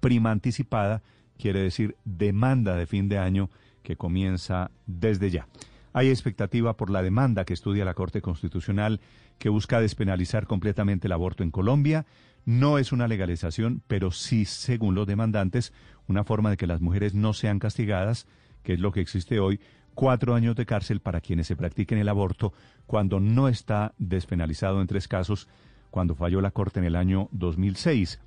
prima 0.00 0.32
anticipada 0.32 1.04
quiere 1.38 1.60
decir 1.60 1.94
demanda 2.04 2.74
de 2.74 2.86
fin 2.86 3.08
de 3.08 3.18
año 3.18 3.48
que 3.84 3.94
comienza 3.94 4.72
desde 4.88 5.30
ya. 5.30 5.46
Hay 5.92 6.08
expectativa 6.08 6.76
por 6.76 6.90
la 6.90 7.00
demanda 7.00 7.44
que 7.44 7.54
estudia 7.54 7.84
la 7.84 7.94
Corte 7.94 8.20
Constitucional 8.20 9.00
que 9.38 9.50
busca 9.50 9.80
despenalizar 9.80 10.48
completamente 10.48 11.06
el 11.06 11.12
aborto 11.12 11.44
en 11.44 11.52
Colombia. 11.52 12.06
No 12.44 12.76
es 12.76 12.90
una 12.90 13.06
legalización, 13.06 13.82
pero 13.86 14.10
sí, 14.10 14.46
según 14.46 14.96
los 14.96 15.06
demandantes, 15.06 15.72
una 16.08 16.24
forma 16.24 16.50
de 16.50 16.56
que 16.56 16.66
las 16.66 16.80
mujeres 16.80 17.14
no 17.14 17.34
sean 17.34 17.60
castigadas, 17.60 18.26
que 18.62 18.74
es 18.74 18.80
lo 18.80 18.92
que 18.92 19.00
existe 19.00 19.40
hoy, 19.40 19.60
cuatro 19.94 20.34
años 20.34 20.56
de 20.56 20.66
cárcel 20.66 21.00
para 21.00 21.20
quienes 21.20 21.46
se 21.46 21.56
practiquen 21.56 21.98
el 21.98 22.08
aborto 22.08 22.52
cuando 22.86 23.20
no 23.20 23.48
está 23.48 23.94
despenalizado 23.98 24.80
en 24.80 24.86
tres 24.86 25.08
casos, 25.08 25.48
cuando 25.90 26.14
falló 26.14 26.40
la 26.40 26.50
Corte 26.50 26.80
en 26.80 26.86
el 26.86 26.96
año 26.96 27.28
2006. 27.32 28.20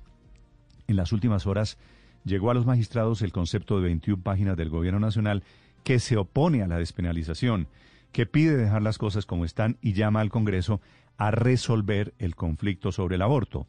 En 0.86 0.96
las 0.96 1.12
últimas 1.12 1.46
horas 1.46 1.78
llegó 2.24 2.50
a 2.50 2.54
los 2.54 2.66
magistrados 2.66 3.22
el 3.22 3.32
concepto 3.32 3.76
de 3.76 3.84
21 3.84 4.22
páginas 4.22 4.56
del 4.56 4.70
Gobierno 4.70 5.00
Nacional 5.00 5.42
que 5.82 5.98
se 5.98 6.16
opone 6.16 6.62
a 6.62 6.66
la 6.66 6.78
despenalización, 6.78 7.68
que 8.12 8.26
pide 8.26 8.56
dejar 8.56 8.82
las 8.82 8.98
cosas 8.98 9.26
como 9.26 9.44
están 9.44 9.76
y 9.82 9.92
llama 9.92 10.20
al 10.20 10.30
Congreso 10.30 10.80
a 11.16 11.30
resolver 11.30 12.14
el 12.18 12.34
conflicto 12.34 12.92
sobre 12.92 13.16
el 13.16 13.22
aborto. 13.22 13.66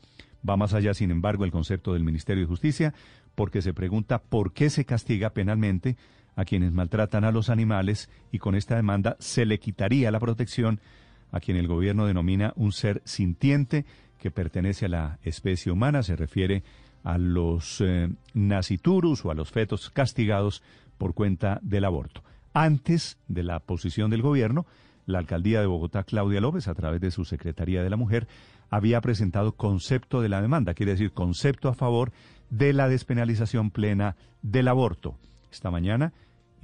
Va 0.48 0.58
más 0.58 0.74
allá, 0.74 0.94
sin 0.94 1.12
embargo, 1.12 1.44
el 1.44 1.52
concepto 1.52 1.94
del 1.94 2.04
Ministerio 2.04 2.44
de 2.44 2.48
Justicia, 2.48 2.94
porque 3.34 3.62
se 3.62 3.74
pregunta 3.74 4.22
por 4.22 4.54
qué 4.54 4.70
se 4.70 4.86
castiga 4.86 5.32
penalmente 5.32 5.98
a 6.36 6.46
quienes 6.46 6.72
maltratan 6.72 7.24
a 7.24 7.32
los 7.32 7.50
animales 7.50 8.10
y 8.32 8.40
con 8.40 8.56
esta 8.56 8.76
demanda 8.76 9.16
se 9.20 9.46
le 9.46 9.60
quitaría 9.60 10.12
la 10.12 10.20
protección 10.20 10.80
a 11.32 11.40
quien 11.40 11.58
el 11.58 11.68
gobierno 11.68 12.06
denomina 12.06 12.54
un 12.56 12.72
ser 12.72 13.02
sintiente 13.06 13.86
que 14.20 14.32
pertenece 14.32 14.86
a 14.86 14.90
la 14.90 15.20
especie 15.24 15.72
humana, 15.72 16.04
se 16.04 16.16
refiere 16.16 16.64
a 17.04 17.18
los 17.18 17.82
eh, 17.82 18.10
naciturus 18.34 19.24
o 19.26 19.32
a 19.32 19.36
los 19.36 19.52
fetos 19.52 19.90
castigados 19.90 20.64
por 20.98 21.14
cuenta 21.14 21.60
del 21.62 21.86
aborto. 21.86 22.24
Antes 22.54 23.18
de 23.28 23.44
la 23.44 23.60
posición 23.60 24.10
del 24.10 24.22
gobierno, 24.22 24.66
la 25.06 25.20
alcaldía 25.20 25.60
de 25.60 25.68
Bogotá, 25.68 26.04
Claudia 26.04 26.42
López, 26.42 26.68
a 26.68 26.74
través 26.74 27.02
de 27.02 27.12
su 27.12 27.26
Secretaría 27.26 27.84
de 27.84 27.90
la 27.90 27.98
Mujer, 27.98 28.28
había 28.70 29.02
presentado 29.02 29.52
concepto 29.52 30.22
de 30.22 30.30
la 30.30 30.42
demanda, 30.42 30.74
quiere 30.74 30.94
decir 30.94 31.12
concepto 31.12 31.70
a 31.70 31.76
favor 31.76 32.12
de 32.50 32.74
la 32.74 32.90
despenalización 32.90 33.70
plena 33.70 34.16
del 34.42 34.68
aborto. 34.68 35.18
Esta 35.52 35.70
mañana, 35.70 36.14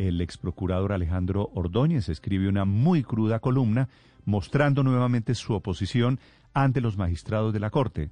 el 0.07 0.21
ex 0.21 0.37
procurador 0.37 0.93
Alejandro 0.93 1.51
Ordóñez 1.53 2.09
escribe 2.09 2.47
una 2.47 2.65
muy 2.65 3.03
cruda 3.03 3.39
columna 3.39 3.89
mostrando 4.25 4.83
nuevamente 4.83 5.35
su 5.35 5.53
oposición 5.53 6.19
ante 6.53 6.81
los 6.81 6.97
magistrados 6.97 7.53
de 7.53 7.59
la 7.59 7.69
Corte 7.69 8.09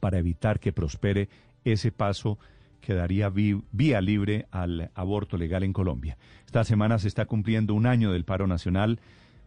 para 0.00 0.18
evitar 0.18 0.60
que 0.60 0.72
prospere 0.72 1.28
ese 1.64 1.92
paso 1.92 2.38
que 2.80 2.94
daría 2.94 3.30
vía 3.30 4.00
libre 4.00 4.46
al 4.50 4.90
aborto 4.94 5.36
legal 5.36 5.62
en 5.62 5.72
Colombia. 5.72 6.18
Esta 6.44 6.64
semana 6.64 6.98
se 6.98 7.08
está 7.08 7.26
cumpliendo 7.26 7.74
un 7.74 7.86
año 7.86 8.10
del 8.10 8.24
paro 8.24 8.48
nacional. 8.48 8.98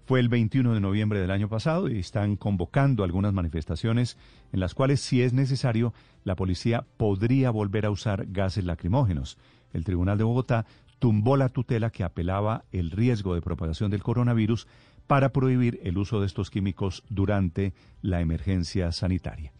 Fue 0.06 0.21
el 0.21 0.30
21 0.30 0.74
de 0.74 0.80
noviembre 0.80 1.19
del 1.19 1.32
año 1.32 1.50
pasado 1.50 1.89
y 1.89 2.00
están 2.00 2.38
convocando 2.38 3.04
algunas 3.04 3.34
manifestaciones 3.34 4.17
en 4.54 4.62
las 4.62 4.74
cuales, 4.74 5.02
si 5.02 5.21
es 5.21 5.34
necesario, 5.34 5.93
la 6.24 6.36
policía 6.36 6.86
podría 6.95 7.50
volver 7.50 7.86
a 7.86 7.91
usar 7.91 8.26
gases 8.30 8.63
lacrimógenos. 8.63 9.38
El 9.74 9.84
Tribunal 9.84 10.17
de 10.17 10.24
Bogotá 10.24 10.65
tumbó 11.06 11.38
la 11.38 11.50
tutela 11.50 11.91
que 11.91 12.04
apelaba 12.04 12.65
el 12.72 12.89
riesgo 12.89 13.36
de 13.36 13.41
propagación 13.44 13.91
del 13.91 14.02
coronavirus 14.02 14.65
para 15.06 15.30
prohibir 15.30 15.80
el 15.84 16.00
uso 16.00 16.20
de 16.20 16.26
estos 16.26 16.50
químicos 16.50 17.04
durante 17.10 17.76
la 18.02 18.22
emergencia 18.22 18.91
sanitaria. 18.91 19.54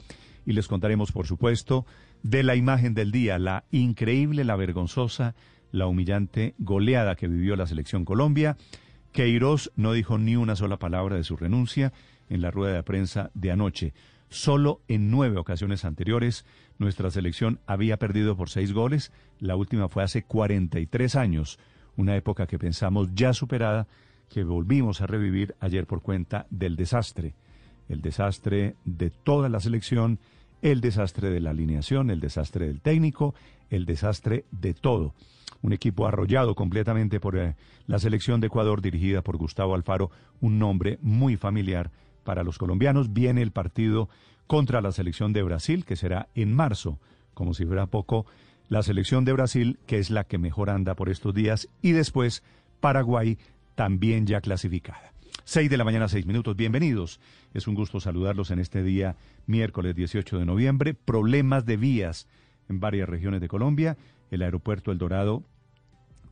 Y 0.44 0.54
les 0.54 0.68
contaremos, 0.68 1.12
por 1.12 1.28
supuesto, 1.28 1.86
de 2.24 2.42
la 2.42 2.56
imagen 2.56 2.96
del 2.96 3.12
día, 3.12 3.38
la 3.38 3.64
increíble, 3.70 4.44
la 4.44 4.56
vergonzosa, 4.56 5.36
la 5.72 5.86
humillante 5.86 6.56
goleada 6.58 7.16
que 7.16 7.28
vivió 7.28 7.56
la 7.56 7.68
selección 7.68 8.06
Colombia. 8.06 8.58
Queiroz 9.12 9.72
no 9.76 9.94
dijo 9.94 10.18
ni 10.18 10.36
una 10.36 10.56
sola 10.56 10.80
palabra 10.80 11.16
de 11.16 11.24
su 11.24 11.38
renuncia 11.38 11.94
en 12.28 12.42
la 12.42 12.50
rueda 12.50 12.74
de 12.74 12.82
prensa 12.82 13.30
de 13.36 13.52
anoche. 13.52 13.94
Solo 14.30 14.82
en 14.88 15.12
nueve 15.12 15.38
ocasiones 15.38 15.86
anteriores 15.86 16.44
nuestra 16.78 17.12
selección 17.12 17.60
había 17.66 17.98
perdido 17.98 18.36
por 18.36 18.50
seis 18.50 18.74
goles. 18.74 19.12
La 19.40 19.56
última 19.56 19.88
fue 19.88 20.04
hace 20.04 20.24
43 20.24 21.16
años, 21.16 21.60
una 21.96 22.16
época 22.16 22.48
que 22.48 22.60
pensamos 22.60 23.10
ya 23.14 23.34
superada, 23.34 23.88
que 24.30 24.44
volvimos 24.44 25.02
a 25.02 25.08
revivir 25.08 25.56
ayer 25.60 25.88
por 25.88 26.02
cuenta 26.02 26.48
del 26.50 26.76
desastre. 26.76 27.36
El 27.88 28.02
desastre 28.02 28.76
de 28.84 29.12
toda 29.12 29.50
la 29.50 29.60
selección 29.60 30.20
el 30.72 30.82
desastre 30.82 31.30
de 31.30 31.40
la 31.40 31.52
alineación, 31.52 32.10
el 32.10 32.20
desastre 32.20 32.66
del 32.66 32.82
técnico, 32.82 33.36
el 33.70 33.86
desastre 33.86 34.46
de 34.50 34.74
todo. 34.74 35.14
Un 35.62 35.74
equipo 35.74 36.08
arrollado 36.08 36.56
completamente 36.56 37.20
por 37.20 37.38
eh, 37.38 37.56
la 37.86 38.00
selección 38.00 38.42
de 38.42 38.48
Ecuador 38.48 38.82
dirigida 38.82 39.22
por 39.22 39.38
Gustavo 39.38 39.76
Alfaro, 39.76 40.10
un 40.42 40.58
nombre 40.58 40.98
muy 41.02 41.38
familiar 41.38 41.92
para 42.24 42.44
los 42.44 42.58
colombianos. 42.58 43.14
Viene 43.14 43.44
el 43.44 43.52
partido 43.52 44.10
contra 44.48 44.82
la 44.82 44.92
selección 44.92 45.34
de 45.34 45.44
Brasil, 45.44 45.86
que 45.86 45.96
será 45.96 46.28
en 46.36 46.54
marzo, 46.54 47.00
como 47.34 47.54
si 47.54 47.66
fuera 47.66 47.88
poco, 47.88 48.26
la 48.70 48.84
selección 48.84 49.26
de 49.26 49.34
Brasil, 49.34 49.80
que 49.86 50.00
es 50.00 50.10
la 50.10 50.24
que 50.24 50.38
mejor 50.38 50.70
anda 50.70 50.96
por 50.96 51.10
estos 51.10 51.34
días, 51.34 51.70
y 51.82 51.92
después 51.92 52.44
Paraguay, 52.80 53.38
también 53.76 54.26
ya 54.26 54.42
clasificada. 54.42 55.12
Seis 55.44 55.70
de 55.70 55.78
la 55.78 55.84
mañana, 55.84 56.08
seis 56.08 56.26
minutos. 56.26 56.56
Bienvenidos. 56.56 57.20
Es 57.54 57.68
un 57.68 57.76
gusto 57.76 58.00
saludarlos 58.00 58.50
en 58.50 58.60
este 58.60 58.82
día, 58.82 59.16
miércoles 59.46 59.96
18 59.96 60.40
de 60.40 60.46
noviembre. 60.46 60.94
Problemas 60.96 61.66
de 61.66 61.78
vías 61.78 62.28
en 62.68 62.80
varias 62.80 63.08
regiones 63.08 63.42
de 63.42 63.48
Colombia. 63.48 63.98
El 64.32 64.42
aeropuerto 64.42 64.92
El 64.92 64.98
Dorado 64.98 65.44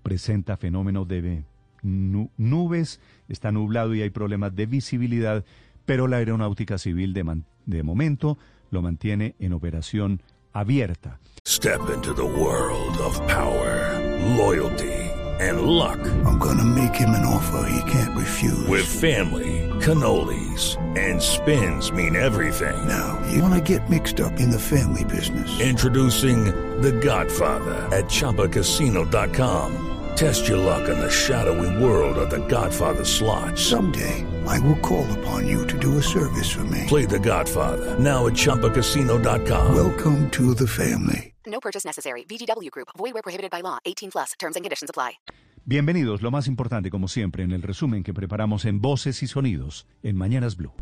presenta 0.01 0.57
fenómenos 0.57 1.07
de 1.07 1.43
nubes, 1.83 2.99
está 3.29 3.51
nublado 3.51 3.93
y 3.93 4.01
hay 4.01 4.09
problemas 4.09 4.55
de 4.55 4.65
visibilidad, 4.65 5.45
pero 5.85 6.07
la 6.07 6.17
aeronáutica 6.17 6.77
civil 6.77 7.13
de, 7.13 7.41
de 7.65 7.83
momento 7.83 8.37
lo 8.71 8.81
mantiene 8.81 9.35
en 9.39 9.53
operación 9.53 10.21
abierta. 10.51 11.19
Step 11.45 11.89
into 11.93 12.13
the 12.13 12.23
world 12.23 12.97
of 12.99 13.19
power, 13.27 13.99
loyalty. 14.37 15.13
and 15.39 15.61
luck. 15.61 15.99
I'm 16.25 16.37
gonna 16.37 16.63
make 16.63 16.95
him 16.95 17.09
an 17.09 17.25
offer 17.25 17.67
he 17.69 17.91
can't 17.91 18.17
refuse. 18.17 18.67
With 18.67 18.85
family, 18.85 19.69
cannolis, 19.81 20.77
and 20.97 21.21
spins 21.21 21.91
mean 21.91 22.15
everything. 22.15 22.87
Now, 22.87 23.21
you 23.31 23.41
wanna 23.41 23.61
get 23.61 23.89
mixed 23.89 24.19
up 24.19 24.39
in 24.39 24.49
the 24.51 24.59
family 24.59 25.03
business. 25.03 25.59
Introducing 25.59 26.45
The 26.81 26.91
Godfather 26.91 27.75
at 27.91 28.05
Choppacasino.com. 28.05 29.92
Test 30.15 30.47
your 30.47 30.57
luck 30.57 30.89
in 30.89 30.99
the 30.99 31.09
shadowy 31.09 31.83
world 31.83 32.17
of 32.17 32.29
the 32.29 32.45
Godfather 32.47 33.03
slot. 33.03 33.57
Someday, 33.57 34.25
I 34.47 34.59
will 34.59 34.79
call 34.79 35.05
upon 35.19 35.47
you 35.47 35.65
to 35.67 35.77
do 35.79 35.97
a 35.97 36.03
service 36.03 36.49
for 36.51 36.63
me. 36.65 36.85
Play 36.87 37.05
the 37.05 37.19
Godfather, 37.19 37.99
now 37.99 38.27
at 38.27 38.33
Chumpacasino.com. 38.33 39.75
Welcome 39.75 40.29
to 40.31 40.53
the 40.53 40.67
family. 40.67 41.33
No 41.45 41.59
purchase 41.59 41.85
necessary. 41.85 42.25
VGW 42.25 42.71
Group. 42.71 42.89
Void 42.97 43.13
where 43.13 43.21
prohibited 43.21 43.51
by 43.51 43.61
law. 43.61 43.79
18 43.85 44.11
plus. 44.11 44.33
Terms 44.39 44.55
and 44.55 44.63
conditions 44.63 44.89
apply. 44.89 45.17
Bienvenidos, 45.65 46.21
lo 46.21 46.29
más 46.29 46.47
importante, 46.47 46.89
como 46.89 47.07
siempre, 47.07 47.43
en 47.43 47.51
el 47.51 47.61
resumen 47.61 48.03
que 48.03 48.13
preparamos 48.13 48.65
en 48.65 48.81
Voces 48.81 49.23
y 49.23 49.27
Sonidos 49.27 49.87
en 50.03 50.17
Mañanas 50.17 50.57
Blue. 50.57 50.73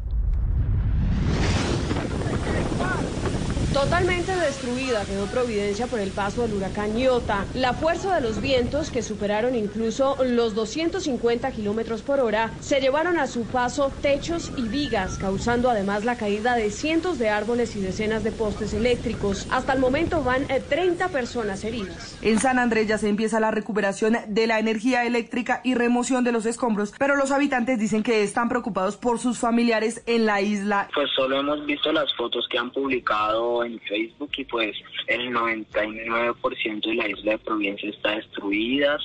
Totalmente 3.82 4.36
destruida 4.36 5.03
quedó 5.05 5.25
Providencia 5.25 5.88
por 5.88 5.99
el 5.99 6.11
paso 6.11 6.43
del 6.43 6.53
huracán 6.53 6.95
Iota. 6.95 7.45
La 7.55 7.73
fuerza 7.73 8.13
de 8.13 8.21
los 8.21 8.39
vientos, 8.39 8.91
que 8.91 9.01
superaron 9.01 9.55
incluso 9.55 10.17
los 10.23 10.53
250 10.53 11.51
kilómetros 11.51 12.03
por 12.03 12.19
hora, 12.19 12.51
se 12.59 12.79
llevaron 12.79 13.17
a 13.17 13.25
su 13.25 13.43
paso 13.45 13.91
techos 14.03 14.51
y 14.55 14.67
vigas, 14.67 15.17
causando 15.17 15.67
además 15.67 16.05
la 16.05 16.15
caída 16.15 16.55
de 16.55 16.69
cientos 16.69 17.17
de 17.17 17.29
árboles 17.29 17.75
y 17.75 17.82
decenas 17.82 18.23
de 18.23 18.32
postes 18.32 18.75
eléctricos. 18.75 19.47
Hasta 19.49 19.73
el 19.73 19.79
momento 19.79 20.23
van 20.23 20.45
30 20.45 21.03
eh, 21.03 21.09
personas 21.09 21.63
heridas. 21.63 22.19
En 22.21 22.39
San 22.39 22.59
Andrés 22.59 22.88
ya 22.88 22.99
se 22.99 23.09
empieza 23.09 23.39
la 23.39 23.49
recuperación 23.49 24.15
de 24.27 24.45
la 24.45 24.59
energía 24.59 25.05
eléctrica 25.05 25.59
y 25.63 25.73
remoción 25.73 26.23
de 26.23 26.32
los 26.32 26.45
escombros, 26.45 26.93
pero 26.99 27.15
los 27.15 27.32
habitantes 27.32 27.79
dicen 27.79 28.03
que 28.03 28.21
están 28.21 28.47
preocupados 28.47 28.95
por 28.95 29.17
sus 29.17 29.39
familiares 29.39 30.03
en 30.05 30.27
la 30.27 30.39
isla. 30.39 30.88
Pues 30.93 31.09
solo 31.15 31.39
hemos 31.39 31.65
visto 31.65 31.91
las 31.91 32.13
fotos 32.15 32.47
que 32.47 32.59
han 32.59 32.69
publicado 32.69 33.63
en 33.63 33.70
Facebook 33.80 34.32
y 34.38 34.45
pues 34.45 34.76
el 35.07 35.32
99% 35.32 36.82
de 36.82 36.95
la 36.95 37.09
isla 37.09 37.32
de 37.32 37.38
Providencia 37.39 37.89
está 37.89 38.15
destruida. 38.15 38.97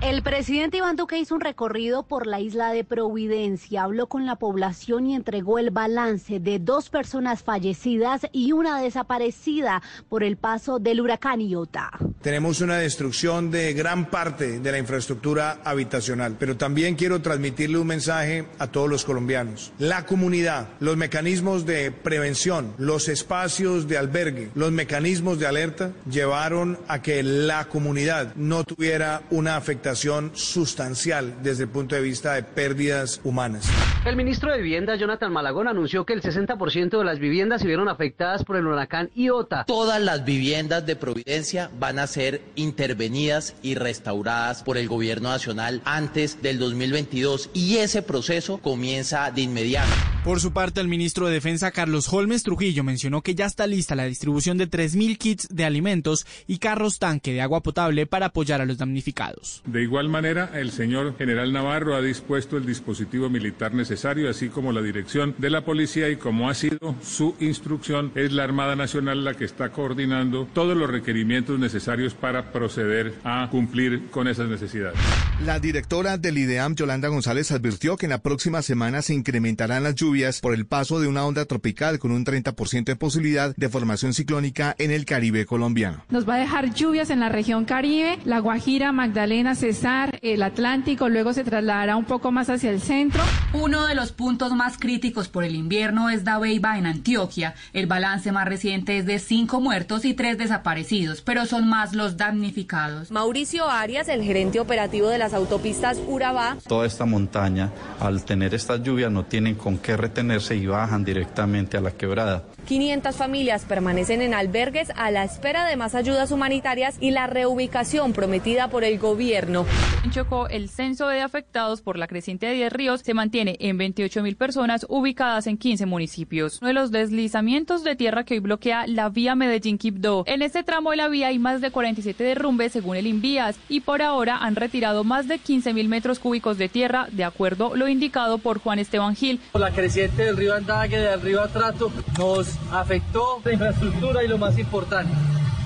El 0.00 0.22
presidente 0.22 0.76
Iván 0.76 0.94
Duque 0.94 1.18
hizo 1.18 1.34
un 1.34 1.40
recorrido 1.40 2.04
por 2.04 2.28
la 2.28 2.38
isla 2.38 2.72
de 2.72 2.84
Providencia, 2.84 3.82
habló 3.82 4.06
con 4.06 4.26
la 4.26 4.36
población 4.36 5.08
y 5.08 5.16
entregó 5.16 5.58
el 5.58 5.70
balance 5.70 6.38
de 6.38 6.60
dos 6.60 6.88
personas 6.88 7.42
fallecidas 7.42 8.24
y 8.30 8.52
una 8.52 8.80
desaparecida 8.80 9.82
por 10.08 10.22
el 10.22 10.36
paso 10.36 10.78
del 10.78 11.00
huracán 11.00 11.40
Iota. 11.40 11.90
Tenemos 12.22 12.60
una 12.60 12.76
destrucción 12.76 13.50
de 13.50 13.72
gran 13.74 14.08
parte 14.08 14.60
de 14.60 14.70
la 14.70 14.78
infraestructura 14.78 15.60
habitacional, 15.64 16.36
pero 16.38 16.56
también 16.56 16.94
quiero 16.94 17.20
transmitirle 17.20 17.78
un 17.78 17.88
mensaje 17.88 18.46
a 18.60 18.68
todos 18.68 18.88
los 18.88 19.04
colombianos. 19.04 19.72
La 19.80 20.06
comunidad, 20.06 20.68
los 20.78 20.96
mecanismos 20.96 21.66
de 21.66 21.90
prevención, 21.90 22.72
los 22.78 23.08
espacios 23.08 23.87
de 23.88 23.98
albergue, 23.98 24.50
los 24.54 24.72
mecanismos 24.72 25.38
de 25.38 25.46
alerta 25.46 25.92
llevaron 26.10 26.78
a 26.88 27.02
que 27.02 27.22
la 27.22 27.66
comunidad 27.66 28.34
no 28.36 28.64
tuviera 28.64 29.22
una 29.30 29.56
afectación 29.56 30.30
sustancial 30.34 31.34
desde 31.42 31.64
el 31.64 31.70
punto 31.70 31.94
de 31.94 32.02
vista 32.02 32.34
de 32.34 32.42
pérdidas 32.42 33.20
humanas. 33.24 33.68
El 34.04 34.16
ministro 34.16 34.52
de 34.52 34.58
Vivienda, 34.58 34.96
Jonathan 34.96 35.32
Malagón, 35.32 35.68
anunció 35.68 36.06
que 36.06 36.12
el 36.12 36.22
60% 36.22 36.98
de 36.98 37.04
las 37.04 37.18
viviendas 37.18 37.60
se 37.60 37.66
vieron 37.66 37.88
afectadas 37.88 38.44
por 38.44 38.56
el 38.56 38.66
huracán 38.66 39.10
Iota. 39.14 39.64
Todas 39.64 40.00
las 40.00 40.24
viviendas 40.24 40.86
de 40.86 40.96
Providencia 40.96 41.70
van 41.78 41.98
a 41.98 42.06
ser 42.06 42.40
intervenidas 42.54 43.54
y 43.62 43.74
restauradas 43.74 44.62
por 44.62 44.78
el 44.78 44.88
gobierno 44.88 45.30
nacional 45.30 45.82
antes 45.84 46.42
del 46.42 46.58
2022 46.58 47.50
y 47.52 47.78
ese 47.78 48.02
proceso 48.02 48.58
comienza 48.58 49.30
de 49.30 49.42
inmediato. 49.42 49.88
Por 50.24 50.40
su 50.40 50.52
parte, 50.52 50.80
el 50.80 50.88
ministro 50.88 51.26
de 51.26 51.34
Defensa, 51.34 51.70
Carlos 51.70 52.12
Holmes 52.12 52.42
Trujillo, 52.42 52.84
mencionó 52.84 53.22
que 53.22 53.34
ya 53.34 53.46
está 53.46 53.66
lista 53.78 53.94
la 53.94 54.06
distribución 54.06 54.58
de 54.58 54.68
3.000 54.68 55.18
kits 55.18 55.48
de 55.50 55.64
alimentos 55.64 56.26
y 56.48 56.58
carros 56.58 56.98
tanque 56.98 57.32
de 57.32 57.42
agua 57.42 57.62
potable 57.62 58.06
para 58.06 58.26
apoyar 58.26 58.60
a 58.60 58.66
los 58.66 58.78
damnificados. 58.78 59.62
De 59.66 59.82
igual 59.82 60.08
manera, 60.08 60.50
el 60.54 60.72
señor 60.72 61.16
general 61.16 61.52
Navarro 61.52 61.94
ha 61.94 62.02
dispuesto 62.02 62.56
el 62.56 62.66
dispositivo 62.66 63.30
militar 63.30 63.74
necesario, 63.74 64.28
así 64.28 64.48
como 64.48 64.72
la 64.72 64.82
dirección 64.82 65.36
de 65.38 65.50
la 65.50 65.64
policía 65.64 66.08
y 66.08 66.16
como 66.16 66.50
ha 66.50 66.54
sido 66.54 66.96
su 67.04 67.36
instrucción, 67.38 68.10
es 68.16 68.32
la 68.32 68.42
Armada 68.42 68.74
Nacional 68.74 69.24
la 69.24 69.34
que 69.34 69.44
está 69.44 69.70
coordinando 69.70 70.48
todos 70.52 70.76
los 70.76 70.90
requerimientos 70.90 71.60
necesarios 71.60 72.14
para 72.14 72.50
proceder 72.50 73.14
a 73.22 73.48
cumplir 73.48 74.10
con 74.10 74.26
esas 74.26 74.48
necesidades. 74.48 74.98
La 75.44 75.60
directora 75.60 76.18
del 76.18 76.36
IDEAM, 76.36 76.74
Yolanda 76.74 77.06
González, 77.06 77.52
advirtió 77.52 77.96
que 77.96 78.06
en 78.06 78.10
la 78.10 78.22
próxima 78.22 78.60
semana 78.60 79.02
se 79.02 79.14
incrementarán 79.14 79.84
las 79.84 79.94
lluvias 79.94 80.40
por 80.40 80.52
el 80.52 80.66
paso 80.66 80.98
de 80.98 81.06
una 81.06 81.24
onda 81.24 81.44
tropical 81.44 82.00
con 82.00 82.10
un 82.10 82.24
30% 82.24 82.84
de 82.84 82.96
posibilidad 82.96 83.54
de 83.54 83.67
formación 83.68 84.14
ciclónica 84.14 84.74
en 84.78 84.90
el 84.90 85.04
Caribe 85.04 85.46
colombiano. 85.46 86.04
Nos 86.10 86.28
va 86.28 86.34
a 86.34 86.38
dejar 86.38 86.74
lluvias 86.74 87.10
en 87.10 87.20
la 87.20 87.28
región 87.28 87.64
Caribe, 87.64 88.18
La 88.24 88.38
Guajira, 88.40 88.92
Magdalena, 88.92 89.54
Cesar, 89.54 90.18
el 90.22 90.42
Atlántico, 90.42 91.08
luego 91.08 91.32
se 91.32 91.44
trasladará 91.44 91.96
un 91.96 92.04
poco 92.04 92.32
más 92.32 92.50
hacia 92.50 92.70
el 92.70 92.80
centro. 92.80 93.22
Uno 93.52 93.86
de 93.86 93.94
los 93.94 94.12
puntos 94.12 94.52
más 94.52 94.78
críticos 94.78 95.28
por 95.28 95.44
el 95.44 95.54
invierno 95.54 96.10
es 96.10 96.24
Dabeiba 96.24 96.78
en 96.78 96.86
Antioquia. 96.86 97.54
El 97.72 97.86
balance 97.86 98.32
más 98.32 98.46
reciente 98.46 98.98
es 98.98 99.06
de 99.06 99.18
cinco 99.18 99.60
muertos 99.60 100.04
y 100.04 100.14
tres 100.14 100.38
desaparecidos, 100.38 101.22
pero 101.22 101.46
son 101.46 101.68
más 101.68 101.94
los 101.94 102.16
damnificados. 102.16 103.10
Mauricio 103.10 103.68
Arias, 103.68 104.08
el 104.08 104.22
gerente 104.22 104.60
operativo 104.60 105.08
de 105.08 105.18
las 105.18 105.34
autopistas 105.34 105.98
Urabá. 106.06 106.56
Toda 106.66 106.86
esta 106.86 107.04
montaña, 107.04 107.70
al 108.00 108.24
tener 108.24 108.54
estas 108.54 108.82
lluvias, 108.82 109.10
no 109.10 109.24
tienen 109.24 109.54
con 109.54 109.78
qué 109.78 109.96
retenerse 109.96 110.56
y 110.56 110.66
bajan 110.66 111.04
directamente 111.04 111.76
a 111.76 111.80
la 111.80 111.92
quebrada. 111.92 112.44
500 112.66 113.16
familias 113.16 113.57
permanecen 113.64 114.22
en 114.22 114.34
albergues 114.34 114.90
a 114.96 115.10
la 115.10 115.24
espera 115.24 115.66
de 115.66 115.76
más 115.76 115.94
ayudas 115.94 116.30
humanitarias 116.30 116.96
y 117.00 117.10
la 117.10 117.26
reubicación 117.26 118.12
prometida 118.12 118.68
por 118.68 118.84
el 118.84 118.98
gobierno. 118.98 119.66
En 120.04 120.10
Chocó, 120.10 120.48
el 120.48 120.68
censo 120.68 121.08
de 121.08 121.20
afectados 121.20 121.82
por 121.82 121.98
la 121.98 122.06
creciente 122.06 122.46
de 122.46 122.54
10 122.54 122.72
ríos 122.72 123.00
se 123.02 123.14
mantiene 123.14 123.56
en 123.60 123.78
28 123.78 124.22
mil 124.22 124.36
personas 124.36 124.86
ubicadas 124.88 125.46
en 125.46 125.58
15 125.58 125.86
municipios. 125.86 126.58
Uno 126.60 126.68
de 126.68 126.74
los 126.74 126.90
deslizamientos 126.90 127.84
de 127.84 127.96
tierra 127.96 128.24
que 128.24 128.34
hoy 128.34 128.40
bloquea 128.40 128.86
la 128.86 129.08
vía 129.08 129.34
Medellín-Quibdó. 129.34 130.24
En 130.26 130.42
este 130.42 130.62
tramo 130.62 130.90
de 130.90 130.96
la 130.96 131.08
vía 131.08 131.28
hay 131.28 131.38
más 131.38 131.60
de 131.60 131.70
47 131.70 132.22
derrumbes 132.22 132.72
según 132.72 132.96
el 132.96 133.06
Invías 133.06 133.56
y 133.68 133.80
por 133.80 134.02
ahora 134.02 134.38
han 134.38 134.56
retirado 134.56 135.04
más 135.04 135.28
de 135.28 135.38
15 135.38 135.72
mil 135.74 135.88
metros 135.88 136.18
cúbicos 136.18 136.58
de 136.58 136.68
tierra, 136.68 137.08
de 137.12 137.24
acuerdo 137.24 137.76
lo 137.76 137.88
indicado 137.88 138.38
por 138.38 138.58
Juan 138.58 138.78
Esteban 138.78 139.16
Gil. 139.16 139.40
La 139.54 139.70
creciente 139.72 140.24
del 140.24 140.36
río 140.36 140.54
Andague, 140.54 140.98
del 140.98 141.20
río 141.20 141.42
Atrato, 141.42 141.90
nos 142.18 142.56
afectó 142.72 143.40
la 143.48 143.54
infraestructura 143.54 144.22
y 144.22 144.28
lo 144.28 144.36
más 144.36 144.58
importante, 144.58 145.12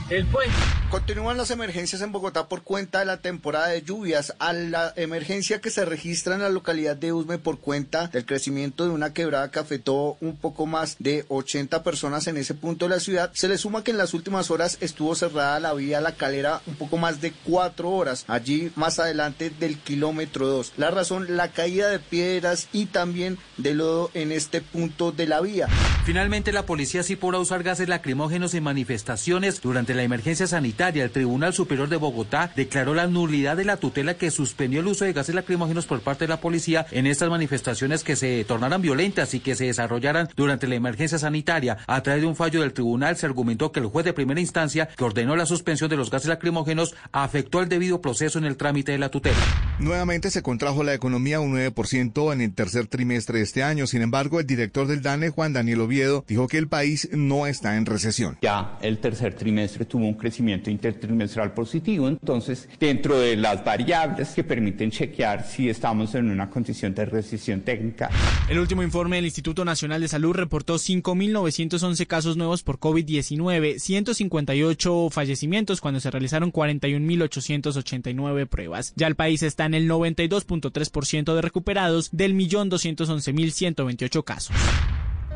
el 0.08 0.24
puente. 0.26 0.81
Continúan 0.92 1.38
las 1.38 1.50
emergencias 1.50 2.02
en 2.02 2.12
Bogotá 2.12 2.48
por 2.48 2.64
cuenta 2.64 2.98
de 2.98 3.06
la 3.06 3.16
temporada 3.16 3.68
de 3.68 3.80
lluvias. 3.80 4.34
A 4.38 4.52
la 4.52 4.92
emergencia 4.96 5.58
que 5.58 5.70
se 5.70 5.86
registra 5.86 6.34
en 6.34 6.42
la 6.42 6.50
localidad 6.50 6.96
de 6.96 7.14
Usme 7.14 7.38
por 7.38 7.60
cuenta 7.60 8.08
del 8.08 8.26
crecimiento 8.26 8.84
de 8.84 8.90
una 8.90 9.14
quebrada 9.14 9.50
que 9.50 9.58
afectó 9.58 10.18
un 10.20 10.36
poco 10.36 10.66
más 10.66 10.96
de 10.98 11.24
80 11.28 11.82
personas 11.82 12.26
en 12.26 12.36
ese 12.36 12.52
punto 12.52 12.84
de 12.84 12.90
la 12.90 13.00
ciudad, 13.00 13.30
se 13.32 13.48
le 13.48 13.56
suma 13.56 13.82
que 13.82 13.92
en 13.92 13.96
las 13.96 14.12
últimas 14.12 14.50
horas 14.50 14.76
estuvo 14.82 15.14
cerrada 15.14 15.60
la 15.60 15.72
vía 15.72 16.02
La 16.02 16.12
Calera 16.12 16.60
un 16.66 16.74
poco 16.74 16.98
más 16.98 17.22
de 17.22 17.32
cuatro 17.42 17.90
horas, 17.90 18.26
allí 18.28 18.70
más 18.76 18.98
adelante 18.98 19.48
del 19.48 19.78
kilómetro 19.78 20.46
2. 20.46 20.74
La 20.76 20.90
razón, 20.90 21.38
la 21.38 21.52
caída 21.52 21.88
de 21.88 22.00
piedras 22.00 22.68
y 22.70 22.84
también 22.84 23.38
de 23.56 23.72
lodo 23.72 24.10
en 24.12 24.30
este 24.30 24.60
punto 24.60 25.10
de 25.10 25.26
la 25.26 25.40
vía. 25.40 25.68
Finalmente, 26.04 26.52
la 26.52 26.66
policía 26.66 27.02
sí 27.02 27.16
podrá 27.16 27.38
usar 27.38 27.62
gases 27.62 27.88
lacrimógenos 27.88 28.52
en 28.52 28.64
manifestaciones 28.64 29.62
durante 29.62 29.94
la 29.94 30.02
emergencia 30.02 30.46
sanitaria 30.46 30.81
el 30.88 31.10
Tribunal 31.10 31.54
Superior 31.54 31.88
de 31.88 31.96
Bogotá 31.96 32.50
declaró 32.56 32.92
la 32.92 33.06
nulidad 33.06 33.56
de 33.56 33.64
la 33.64 33.76
tutela 33.76 34.14
que 34.14 34.32
suspendió 34.32 34.80
el 34.80 34.88
uso 34.88 35.04
de 35.04 35.12
gases 35.12 35.34
lacrimógenos 35.34 35.86
por 35.86 36.00
parte 36.00 36.24
de 36.24 36.28
la 36.28 36.40
policía 36.40 36.86
en 36.90 37.06
estas 37.06 37.30
manifestaciones 37.30 38.02
que 38.02 38.16
se 38.16 38.44
tornaran 38.44 38.82
violentas 38.82 39.32
y 39.34 39.40
que 39.40 39.54
se 39.54 39.66
desarrollaran 39.66 40.28
durante 40.34 40.66
la 40.66 40.74
emergencia 40.74 41.18
sanitaria. 41.18 41.78
A 41.86 42.02
través 42.02 42.22
de 42.22 42.28
un 42.28 42.36
fallo 42.36 42.62
del 42.62 42.72
tribunal 42.72 43.16
se 43.16 43.26
argumentó 43.26 43.70
que 43.70 43.80
el 43.80 43.86
juez 43.86 44.04
de 44.04 44.12
primera 44.12 44.40
instancia 44.40 44.88
que 44.88 45.04
ordenó 45.04 45.36
la 45.36 45.46
suspensión 45.46 45.88
de 45.88 45.96
los 45.96 46.10
gases 46.10 46.28
lacrimógenos 46.28 46.94
afectó 47.12 47.60
el 47.60 47.68
debido 47.68 48.00
proceso 48.00 48.38
en 48.38 48.44
el 48.44 48.56
trámite 48.56 48.92
de 48.92 48.98
la 48.98 49.10
tutela. 49.10 49.71
Nuevamente 49.82 50.30
se 50.30 50.42
contrajo 50.42 50.84
la 50.84 50.94
economía 50.94 51.40
un 51.40 51.56
9% 51.56 52.32
en 52.32 52.40
el 52.40 52.54
tercer 52.54 52.86
trimestre 52.86 53.38
de 53.38 53.44
este 53.44 53.64
año. 53.64 53.88
Sin 53.88 54.00
embargo, 54.00 54.38
el 54.38 54.46
director 54.46 54.86
del 54.86 55.02
DANE, 55.02 55.30
Juan 55.30 55.52
Daniel 55.52 55.80
Oviedo, 55.80 56.24
dijo 56.28 56.46
que 56.46 56.58
el 56.58 56.68
país 56.68 57.08
no 57.10 57.48
está 57.48 57.76
en 57.76 57.84
recesión. 57.84 58.38
Ya 58.42 58.78
el 58.80 58.98
tercer 58.98 59.34
trimestre 59.34 59.84
tuvo 59.84 60.06
un 60.06 60.14
crecimiento 60.14 60.70
intertrimestral 60.70 61.52
positivo. 61.52 62.06
Entonces, 62.06 62.68
dentro 62.78 63.18
de 63.18 63.34
las 63.34 63.64
variables 63.64 64.28
que 64.28 64.44
permiten 64.44 64.92
chequear 64.92 65.44
si 65.44 65.68
estamos 65.68 66.14
en 66.14 66.30
una 66.30 66.48
condición 66.48 66.94
de 66.94 67.04
recesión 67.04 67.62
técnica. 67.62 68.08
El 68.48 68.60
último 68.60 68.84
informe 68.84 69.16
del 69.16 69.24
Instituto 69.24 69.64
Nacional 69.64 70.00
de 70.00 70.06
Salud 70.06 70.32
reportó 70.32 70.76
5.911 70.76 72.06
casos 72.06 72.36
nuevos 72.36 72.62
por 72.62 72.78
COVID-19, 72.78 73.80
158 73.80 75.08
fallecimientos 75.10 75.80
cuando 75.80 75.98
se 75.98 76.12
realizaron 76.12 76.52
41.889 76.52 78.46
pruebas. 78.46 78.92
Ya 78.94 79.08
el 79.08 79.16
país 79.16 79.42
está 79.42 79.64
en 79.64 79.71
el 79.74 79.88
92.3% 79.88 81.34
de 81.34 81.42
recuperados 81.42 82.10
del 82.12 82.34
1.211.128 82.34 84.24
casos. 84.24 84.56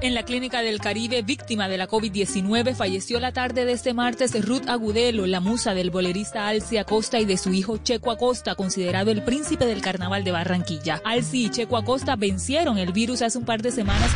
En 0.03 0.13
la 0.13 0.25
Clínica 0.25 0.61
del 0.61 0.79
Caribe, 0.79 1.23
víctima 1.23 1.69
de 1.69 1.79
la 1.79 1.89
COVID-19, 1.89 2.75
falleció 2.75 3.19
la 3.19 3.33
tarde 3.33 3.65
de 3.65 3.73
este 3.73 3.95
martes 3.95 4.45
Ruth 4.45 4.69
Agudelo, 4.69 5.27
la 5.27 5.41
musa 5.41 5.73
del 5.73 5.91
bolerista 5.91 6.49
Alci 6.49 6.77
Acosta 6.77 7.19
y 7.19 7.25
de 7.25 7.39
su 7.39 7.55
hijo 7.55 7.79
Checo 7.79 8.11
Acosta, 8.11 8.57
considerado 8.57 9.11
el 9.11 9.23
príncipe 9.23 9.65
del 9.65 9.81
carnaval 9.81 10.23
de 10.23 10.33
Barranquilla. 10.33 11.01
Alci 11.03 11.47
y 11.47 11.51
Checo 11.51 11.79
Acosta 11.79 12.15
vencieron 12.15 12.77
el 12.77 12.93
virus 12.93 13.23
hace 13.23 13.39
un 13.39 13.47
par 13.47 13.63
de 13.63 13.71
semanas. 13.71 14.11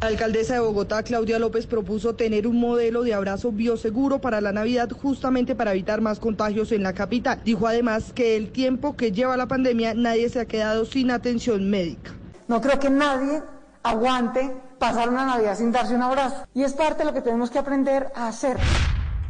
La 0.00 0.06
alcaldesa 0.06 0.54
de 0.54 0.60
Bogotá, 0.60 1.02
Claudia 1.02 1.38
López, 1.38 1.66
propuso 1.66 2.14
tener 2.14 2.46
un 2.46 2.58
modelo 2.58 3.02
de 3.02 3.12
abrazo 3.12 3.52
bioseguro 3.52 4.18
para 4.18 4.40
la 4.40 4.50
Navidad 4.50 4.88
justamente 4.90 5.54
para 5.54 5.72
evitar 5.72 6.00
más 6.00 6.18
contagios 6.18 6.72
en 6.72 6.82
la 6.82 6.94
capital. 6.94 7.42
Dijo 7.44 7.66
además 7.66 8.14
que 8.14 8.34
el 8.38 8.50
tiempo 8.50 8.96
que 8.96 9.12
lleva 9.12 9.36
la 9.36 9.46
pandemia 9.46 9.92
nadie 9.92 10.30
se 10.30 10.40
ha 10.40 10.46
quedado 10.46 10.86
sin 10.86 11.10
atención 11.10 11.68
médica. 11.68 12.12
No 12.48 12.62
creo 12.62 12.78
que 12.78 12.88
nadie 12.88 13.42
aguante 13.82 14.50
pasar 14.78 15.10
una 15.10 15.26
Navidad 15.26 15.58
sin 15.58 15.70
darse 15.70 15.94
un 15.94 16.02
abrazo. 16.02 16.46
Y 16.54 16.62
es 16.62 16.72
parte 16.72 17.00
de 17.00 17.04
lo 17.04 17.12
que 17.12 17.20
tenemos 17.20 17.50
que 17.50 17.58
aprender 17.58 18.10
a 18.14 18.28
hacer. 18.28 18.56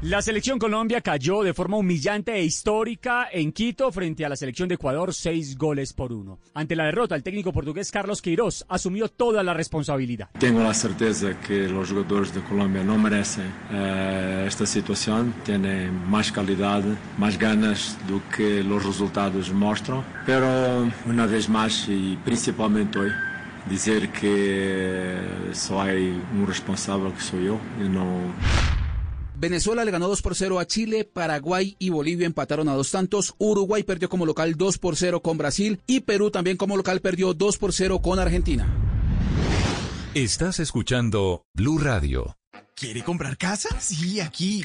La 0.02 0.22
selección 0.22 0.58
Colombia 0.58 1.02
cayó 1.02 1.42
de 1.42 1.52
forma 1.52 1.76
humillante 1.76 2.32
e 2.32 2.42
histórica 2.42 3.28
en 3.30 3.52
Quito 3.52 3.92
frente 3.92 4.24
a 4.24 4.30
la 4.30 4.36
selección 4.36 4.66
de 4.66 4.76
Ecuador, 4.76 5.12
seis 5.12 5.58
goles 5.58 5.92
por 5.92 6.10
uno. 6.10 6.38
Ante 6.54 6.74
la 6.74 6.84
derrota, 6.86 7.14
el 7.14 7.22
técnico 7.22 7.52
portugués 7.52 7.90
Carlos 7.90 8.22
Queiroz 8.22 8.64
asumió 8.70 9.08
toda 9.08 9.42
la 9.42 9.52
responsabilidad. 9.52 10.30
Tengo 10.38 10.62
la 10.62 10.72
certeza 10.72 11.38
que 11.38 11.68
los 11.68 11.90
jugadores 11.90 12.32
de 12.32 12.40
Colombia 12.40 12.82
no 12.82 12.96
merecen 12.96 13.52
eh, 13.70 14.46
esta 14.48 14.64
situación. 14.64 15.34
Tienen 15.44 15.92
más 16.08 16.32
calidad, 16.32 16.82
más 17.18 17.38
ganas 17.38 17.98
do 18.08 18.22
que 18.34 18.64
los 18.64 18.82
resultados 18.82 19.52
muestran. 19.52 20.02
Pero 20.24 20.88
una 21.04 21.26
vez 21.26 21.46
más 21.46 21.86
y 21.90 22.16
principalmente 22.24 22.98
hoy, 22.98 23.10
dizer 23.68 24.08
que 24.08 25.20
só 25.52 25.82
hay 25.82 26.18
un 26.32 26.46
responsable 26.46 27.12
que 27.12 27.20
soy 27.20 27.44
yo 27.44 27.60
y 27.78 27.86
no 27.86 28.32
Venezuela 29.40 29.86
le 29.86 29.90
ganó 29.90 30.06
2 30.06 30.20
por 30.20 30.34
0 30.34 30.58
a 30.58 30.66
Chile, 30.66 31.04
Paraguay 31.10 31.74
y 31.78 31.88
Bolivia 31.88 32.26
empataron 32.26 32.68
a 32.68 32.74
dos 32.74 32.90
tantos, 32.90 33.34
Uruguay 33.38 33.82
perdió 33.82 34.10
como 34.10 34.26
local 34.26 34.54
2 34.54 34.76
por 34.76 34.96
0 34.96 35.22
con 35.22 35.38
Brasil 35.38 35.80
y 35.86 36.00
Perú 36.00 36.30
también 36.30 36.58
como 36.58 36.76
local 36.76 37.00
perdió 37.00 37.32
2 37.32 37.56
por 37.56 37.72
0 37.72 38.00
con 38.02 38.18
Argentina. 38.18 38.68
Estás 40.12 40.60
escuchando 40.60 41.46
Blue 41.54 41.78
Radio. 41.78 42.36
¿Quiere 42.80 43.04
comprar 43.04 43.36
casa? 43.36 43.68
Sí, 43.78 44.20
aquí. 44.20 44.64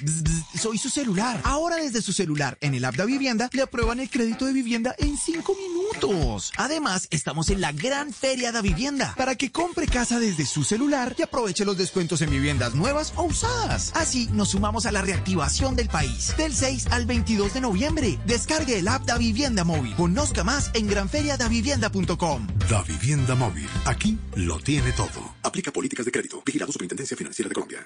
Soy 0.57 0.77
su 0.77 0.89
celular. 0.89 1.41
Ahora 1.43 1.75
desde 1.75 2.01
su 2.01 2.13
celular, 2.13 2.57
en 2.61 2.73
el 2.73 2.85
app 2.85 2.95
de 2.95 3.05
Vivienda, 3.05 3.49
le 3.51 3.61
aprueban 3.61 3.99
el 3.99 4.09
crédito 4.09 4.45
de 4.45 4.53
vivienda 4.53 4.95
en 4.99 5.17
5 5.17 5.53
minutos. 5.53 6.53
Además, 6.55 7.09
estamos 7.11 7.49
en 7.49 7.59
la 7.59 7.73
gran 7.73 8.13
feria 8.13 8.53
de 8.53 8.61
Vivienda 8.61 9.13
para 9.17 9.35
que 9.35 9.51
compre 9.51 9.85
casa 9.85 10.17
desde 10.17 10.45
su 10.45 10.63
celular 10.63 11.13
y 11.17 11.23
aproveche 11.23 11.65
los 11.65 11.77
descuentos 11.77 12.21
en 12.21 12.29
viviendas 12.29 12.73
nuevas 12.73 13.11
o 13.17 13.23
usadas. 13.23 13.91
Así 13.95 14.29
nos 14.31 14.51
sumamos 14.51 14.85
a 14.85 14.93
la 14.93 15.01
reactivación 15.01 15.75
del 15.75 15.89
país. 15.89 16.33
Del 16.37 16.53
6 16.53 16.87
al 16.91 17.05
22 17.05 17.53
de 17.53 17.59
noviembre. 17.59 18.17
Descargue 18.25 18.79
el 18.79 18.87
app 18.87 19.03
de 19.03 19.17
Vivienda 19.17 19.65
Móvil. 19.65 19.93
Conozca 19.95 20.45
más 20.45 20.71
en 20.73 20.87
granferiadavivienda.com. 20.87 22.47
Da 22.69 23.35
Móvil. 23.35 23.67
Aquí 23.83 24.17
lo 24.35 24.57
tiene 24.59 24.93
todo. 24.93 25.35
Aplica 25.43 25.73
políticas 25.73 26.05
de 26.05 26.13
crédito. 26.13 26.41
Vigilado 26.45 26.71
Superintendencia 26.71 27.17
Financiera 27.17 27.49
de 27.49 27.55
Colombia. 27.55 27.85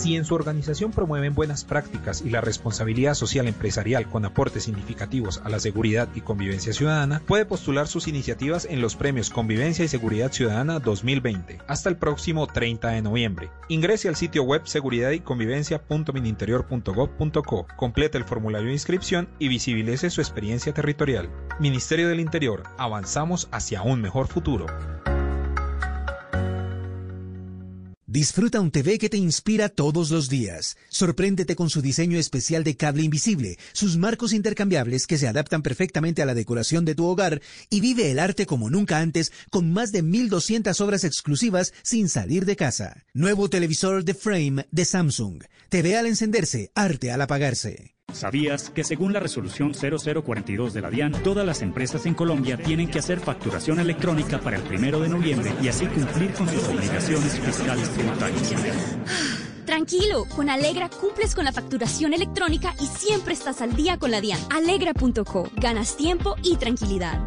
Si 0.00 0.16
en 0.16 0.24
su 0.24 0.34
organización 0.34 0.90
promueven 0.92 1.34
buenas 1.34 1.64
prácticas 1.64 2.22
y 2.22 2.30
la 2.30 2.40
responsabilidad 2.40 3.12
social 3.12 3.46
empresarial 3.46 4.08
con 4.08 4.24
aportes 4.24 4.64
significativos 4.64 5.42
a 5.44 5.50
la 5.50 5.60
seguridad 5.60 6.08
y 6.14 6.22
convivencia 6.22 6.72
ciudadana, 6.72 7.20
puede 7.26 7.44
postular 7.44 7.86
sus 7.86 8.08
iniciativas 8.08 8.64
en 8.64 8.80
los 8.80 8.96
premios 8.96 9.28
Convivencia 9.28 9.84
y 9.84 9.88
Seguridad 9.88 10.32
Ciudadana 10.32 10.78
2020 10.78 11.58
hasta 11.66 11.90
el 11.90 11.98
próximo 11.98 12.46
30 12.46 12.88
de 12.88 13.02
noviembre. 13.02 13.50
Ingrese 13.68 14.08
al 14.08 14.16
sitio 14.16 14.42
web 14.42 14.62
seguridad 14.64 15.10
y 15.10 15.20
convivencia.mininterior.gov.co, 15.20 17.66
complete 17.76 18.16
el 18.16 18.24
formulario 18.24 18.68
de 18.68 18.74
inscripción 18.74 19.28
y 19.38 19.48
visibilice 19.48 20.08
su 20.08 20.22
experiencia 20.22 20.72
territorial. 20.72 21.28
Ministerio 21.58 22.08
del 22.08 22.20
Interior, 22.20 22.62
avanzamos 22.78 23.50
hacia 23.52 23.82
un 23.82 24.00
mejor 24.00 24.28
futuro. 24.28 24.64
Disfruta 28.10 28.60
un 28.60 28.72
TV 28.72 28.98
que 28.98 29.08
te 29.08 29.18
inspira 29.18 29.68
todos 29.68 30.10
los 30.10 30.28
días. 30.28 30.76
Sorpréndete 30.88 31.54
con 31.54 31.70
su 31.70 31.80
diseño 31.80 32.18
especial 32.18 32.64
de 32.64 32.76
cable 32.76 33.04
invisible, 33.04 33.56
sus 33.72 33.98
marcos 33.98 34.32
intercambiables 34.32 35.06
que 35.06 35.16
se 35.16 35.28
adaptan 35.28 35.62
perfectamente 35.62 36.20
a 36.20 36.26
la 36.26 36.34
decoración 36.34 36.84
de 36.84 36.96
tu 36.96 37.06
hogar 37.06 37.40
y 37.70 37.80
vive 37.80 38.10
el 38.10 38.18
arte 38.18 38.46
como 38.46 38.68
nunca 38.68 38.98
antes 38.98 39.30
con 39.48 39.72
más 39.72 39.92
de 39.92 40.02
1200 40.02 40.80
obras 40.80 41.04
exclusivas 41.04 41.72
sin 41.84 42.08
salir 42.08 42.46
de 42.46 42.56
casa. 42.56 43.04
Nuevo 43.14 43.48
televisor 43.48 44.02
de 44.02 44.14
frame 44.14 44.66
de 44.72 44.84
Samsung. 44.84 45.44
TV 45.68 45.96
al 45.96 46.06
encenderse, 46.06 46.72
arte 46.74 47.12
al 47.12 47.20
apagarse. 47.20 47.94
¿Sabías 48.12 48.70
que 48.70 48.84
según 48.84 49.12
la 49.12 49.20
resolución 49.20 49.72
0042 49.74 50.72
de 50.72 50.80
la 50.80 50.90
DIAN, 50.90 51.12
todas 51.24 51.46
las 51.46 51.62
empresas 51.62 52.06
en 52.06 52.14
Colombia 52.14 52.56
tienen 52.56 52.88
que 52.88 52.98
hacer 52.98 53.20
facturación 53.20 53.80
electrónica 53.80 54.38
para 54.40 54.56
el 54.56 54.62
primero 54.62 55.00
de 55.00 55.08
noviembre 55.08 55.52
y 55.62 55.68
así 55.68 55.86
cumplir 55.86 56.32
con 56.32 56.48
sus 56.48 56.68
obligaciones 56.68 57.38
fiscales 57.38 57.90
tributarias? 57.90 58.54
Tranquilo, 59.64 60.24
con 60.34 60.50
Alegra 60.50 60.88
cumples 60.88 61.34
con 61.34 61.44
la 61.44 61.52
facturación 61.52 62.12
electrónica 62.12 62.74
y 62.80 62.86
siempre 62.86 63.34
estás 63.34 63.62
al 63.62 63.76
día 63.76 63.98
con 63.98 64.10
la 64.10 64.20
DIAN. 64.20 64.40
Alegra.co, 64.50 65.48
ganas 65.56 65.96
tiempo 65.96 66.34
y 66.42 66.56
tranquilidad. 66.56 67.20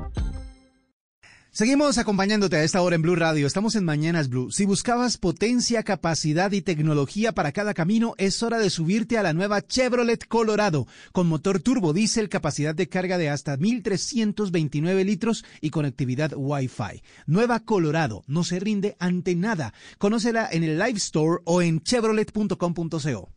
Seguimos 1.56 2.00
acompañándote 2.00 2.56
a 2.56 2.64
esta 2.64 2.82
hora 2.82 2.96
en 2.96 3.04
Blue 3.04 3.16
Radio. 3.16 3.46
Estamos 3.46 3.76
en 3.76 3.86
Mañanas 3.86 4.28
Blue. 4.28 4.52
Si 4.52 4.66
buscabas 4.66 5.20
potencia, 5.20 5.84
capacidad 5.84 6.52
y 6.52 6.64
tecnología 6.64 7.34
para 7.34 7.52
cada 7.52 7.76
camino, 7.76 8.16
es 8.18 8.42
hora 8.42 8.58
de 8.58 8.72
subirte 8.72 9.20
a 9.20 9.22
la 9.22 9.34
nueva 9.34 9.62
Chevrolet 9.62 10.28
Colorado, 10.28 10.88
con 11.12 11.28
motor 11.28 11.60
turbo 11.60 11.94
diésel, 11.94 12.28
capacidad 12.28 12.74
de 12.74 12.90
carga 12.90 13.20
de 13.20 13.30
hasta 13.30 13.56
1329 13.56 15.06
litros 15.06 15.46
y 15.62 15.70
conectividad 15.70 16.32
Wi-Fi. 16.36 17.04
Nueva 17.28 17.60
Colorado, 17.60 18.24
no 18.26 18.44
se 18.44 18.60
rinde 18.60 18.96
ante 18.98 19.36
nada. 19.36 19.76
Conócela 20.00 20.50
en 20.52 20.64
el 20.64 20.80
Live 20.80 20.98
Store 20.98 21.44
o 21.46 21.62
en 21.62 21.84
chevrolet.com.co. 21.84 23.30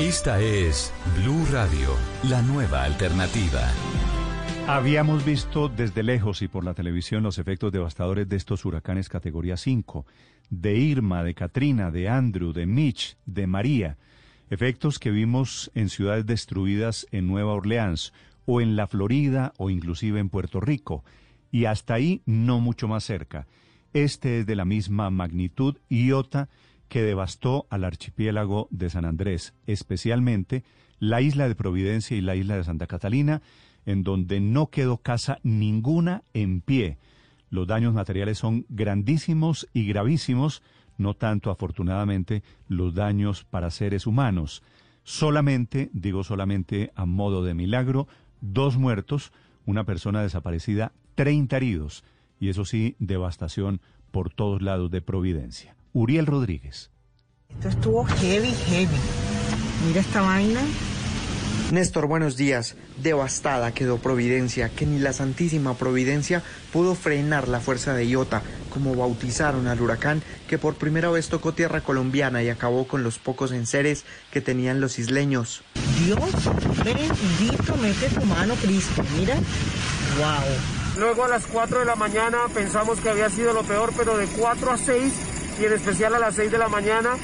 Esta 0.00 0.40
es 0.40 0.90
Blue 1.22 1.46
Radio, 1.52 1.96
la 2.24 2.42
nueva 2.42 2.82
alternativa. 2.82 3.70
Habíamos 4.68 5.24
visto 5.24 5.68
desde 5.68 6.04
lejos 6.04 6.40
y 6.40 6.48
por 6.48 6.64
la 6.64 6.72
televisión 6.72 7.24
los 7.24 7.38
efectos 7.38 7.72
devastadores 7.72 8.28
de 8.28 8.36
estos 8.36 8.64
huracanes 8.64 9.08
categoría 9.08 9.56
5, 9.56 10.06
de 10.50 10.76
Irma, 10.76 11.24
de 11.24 11.34
Katrina, 11.34 11.90
de 11.90 12.08
Andrew, 12.08 12.52
de 12.52 12.64
Mitch, 12.64 13.16
de 13.26 13.48
María, 13.48 13.98
efectos 14.50 14.98
que 15.00 15.10
vimos 15.10 15.70
en 15.74 15.88
ciudades 15.88 16.26
destruidas 16.26 17.06
en 17.10 17.26
Nueva 17.26 17.52
Orleans 17.52 18.12
o 18.46 18.60
en 18.60 18.76
la 18.76 18.86
Florida 18.86 19.52
o 19.58 19.68
inclusive 19.68 20.20
en 20.20 20.28
Puerto 20.28 20.60
Rico, 20.60 21.04
y 21.50 21.64
hasta 21.64 21.94
ahí 21.94 22.22
no 22.24 22.60
mucho 22.60 22.86
más 22.86 23.04
cerca. 23.04 23.46
Este 23.92 24.40
es 24.40 24.46
de 24.46 24.56
la 24.56 24.64
misma 24.64 25.10
magnitud 25.10 25.76
Iota 25.88 26.48
que 26.88 27.02
devastó 27.02 27.66
al 27.68 27.84
archipiélago 27.84 28.68
de 28.70 28.90
San 28.90 29.04
Andrés, 29.06 29.54
especialmente 29.66 30.62
la 30.98 31.20
isla 31.20 31.48
de 31.48 31.56
Providencia 31.56 32.16
y 32.16 32.20
la 32.20 32.36
isla 32.36 32.56
de 32.56 32.64
Santa 32.64 32.86
Catalina, 32.86 33.42
en 33.86 34.02
donde 34.02 34.40
no 34.40 34.68
quedó 34.68 34.98
casa 34.98 35.38
ninguna 35.42 36.22
en 36.34 36.60
pie. 36.60 36.98
Los 37.50 37.66
daños 37.66 37.92
materiales 37.94 38.38
son 38.38 38.64
grandísimos 38.68 39.68
y 39.72 39.86
gravísimos, 39.86 40.62
no 40.96 41.14
tanto 41.14 41.50
afortunadamente 41.50 42.42
los 42.68 42.94
daños 42.94 43.44
para 43.44 43.70
seres 43.70 44.06
humanos. 44.06 44.62
Solamente, 45.04 45.90
digo 45.92 46.24
solamente 46.24 46.92
a 46.94 47.06
modo 47.06 47.44
de 47.44 47.54
milagro, 47.54 48.08
dos 48.40 48.76
muertos, 48.76 49.32
una 49.66 49.84
persona 49.84 50.22
desaparecida, 50.22 50.92
treinta 51.14 51.56
heridos, 51.56 52.04
y 52.40 52.48
eso 52.48 52.64
sí, 52.64 52.96
devastación 52.98 53.80
por 54.10 54.32
todos 54.32 54.62
lados 54.62 54.90
de 54.90 55.02
Providencia. 55.02 55.76
Uriel 55.92 56.26
Rodríguez. 56.26 56.90
Esto 57.50 57.68
estuvo 57.68 58.04
heavy, 58.04 58.50
heavy. 58.66 58.96
Mira 59.86 60.00
esta 60.00 60.22
vaina. 60.22 60.60
Néstor, 61.72 62.06
buenos 62.06 62.36
días. 62.36 62.76
Devastada 62.98 63.72
quedó 63.72 63.96
Providencia, 63.96 64.68
que 64.68 64.84
ni 64.84 64.98
la 64.98 65.14
Santísima 65.14 65.72
Providencia 65.72 66.42
pudo 66.70 66.94
frenar 66.94 67.48
la 67.48 67.60
fuerza 67.60 67.94
de 67.94 68.06
Iota, 68.06 68.42
como 68.68 68.94
bautizaron 68.94 69.66
al 69.66 69.80
huracán 69.80 70.22
que 70.50 70.58
por 70.58 70.74
primera 70.74 71.08
vez 71.08 71.30
tocó 71.30 71.54
tierra 71.54 71.80
colombiana 71.80 72.42
y 72.42 72.50
acabó 72.50 72.86
con 72.86 73.02
los 73.02 73.18
pocos 73.18 73.52
enseres 73.52 74.04
que 74.30 74.42
tenían 74.42 74.82
los 74.82 74.98
isleños. 74.98 75.62
Dios 76.04 76.18
bendito, 76.84 77.74
mete 77.80 78.20
tu 78.20 78.26
mano, 78.26 78.54
Cristo. 78.56 79.02
Mira, 79.16 79.36
wow. 80.18 80.98
Luego 80.98 81.24
a 81.24 81.28
las 81.28 81.46
4 81.46 81.78
de 81.78 81.84
la 81.86 81.96
mañana 81.96 82.36
pensamos 82.52 83.00
que 83.00 83.08
había 83.08 83.30
sido 83.30 83.54
lo 83.54 83.62
peor, 83.62 83.94
pero 83.96 84.18
de 84.18 84.26
4 84.26 84.72
a 84.72 84.76
6 84.76 85.12
y 85.58 85.64
en 85.64 85.72
especial 85.72 86.14
a 86.16 86.18
las 86.18 86.34
6 86.34 86.52
de 86.52 86.58
la 86.58 86.68
mañana 86.68 87.16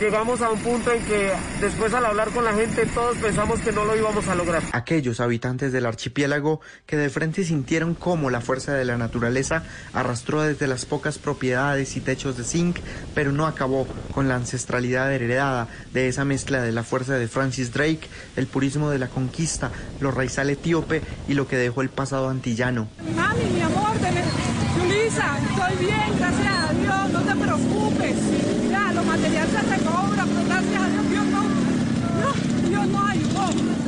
llegamos 0.00 0.42
a 0.42 0.50
un 0.50 0.58
punto 0.60 0.92
en 0.92 1.02
que 1.04 1.32
después 1.60 1.92
al 1.94 2.04
hablar 2.04 2.30
con 2.30 2.44
la 2.44 2.54
gente 2.54 2.86
todos 2.86 3.16
pensamos 3.18 3.60
que 3.60 3.72
no 3.72 3.84
lo 3.84 3.96
íbamos 3.96 4.28
a 4.28 4.34
lograr. 4.34 4.62
Aquellos 4.72 5.20
habitantes 5.20 5.72
del 5.72 5.86
archipiélago 5.86 6.60
que 6.86 6.96
de 6.96 7.10
frente 7.10 7.44
sintieron 7.44 7.94
cómo 7.94 8.30
la 8.30 8.40
fuerza 8.40 8.74
de 8.74 8.84
la 8.84 8.96
naturaleza 8.96 9.62
arrastró 9.92 10.42
desde 10.42 10.66
las 10.66 10.84
pocas 10.84 11.18
propiedades 11.18 11.96
y 11.96 12.00
techos 12.00 12.36
de 12.36 12.44
zinc, 12.44 12.78
pero 13.14 13.32
no 13.32 13.46
acabó 13.46 13.86
con 14.12 14.28
la 14.28 14.36
ancestralidad 14.36 15.12
heredada 15.12 15.68
de 15.92 16.08
esa 16.08 16.24
mezcla 16.24 16.62
de 16.62 16.72
la 16.72 16.82
fuerza 16.82 17.14
de 17.14 17.28
Francis 17.28 17.72
Drake, 17.72 18.08
el 18.36 18.46
purismo 18.46 18.90
de 18.90 18.98
la 18.98 19.08
conquista, 19.08 19.70
lo 20.00 20.10
raizal 20.10 20.50
etíope 20.50 21.02
y 21.28 21.34
lo 21.34 21.48
que 21.48 21.56
dejó 21.56 21.82
el 21.82 21.88
pasado 21.88 22.28
antillano. 22.28 22.88
Mami, 23.14 23.44
mi 23.54 23.60
amor, 23.62 23.96
Lisa, 24.88 25.38
estoy 25.38 25.86
bien, 25.86 26.18
gracias 26.18 26.54
a 26.54 26.72
Dios, 26.72 27.10
no 27.12 27.20
te 27.22 27.34
preocupes. 27.34 28.16
Ya, 28.70 28.92
lo 28.92 29.02
material 29.04 29.48
se 29.48 29.62
recobra, 29.62 30.24
pero 30.24 30.44
gracias 30.46 30.82
a 30.82 30.88
Dios, 30.88 31.10
Dios 31.10 31.26
no, 31.26 31.42
no, 31.42 32.68
Dios 32.68 32.86
no 32.88 33.06
ayudó. 33.06 33.35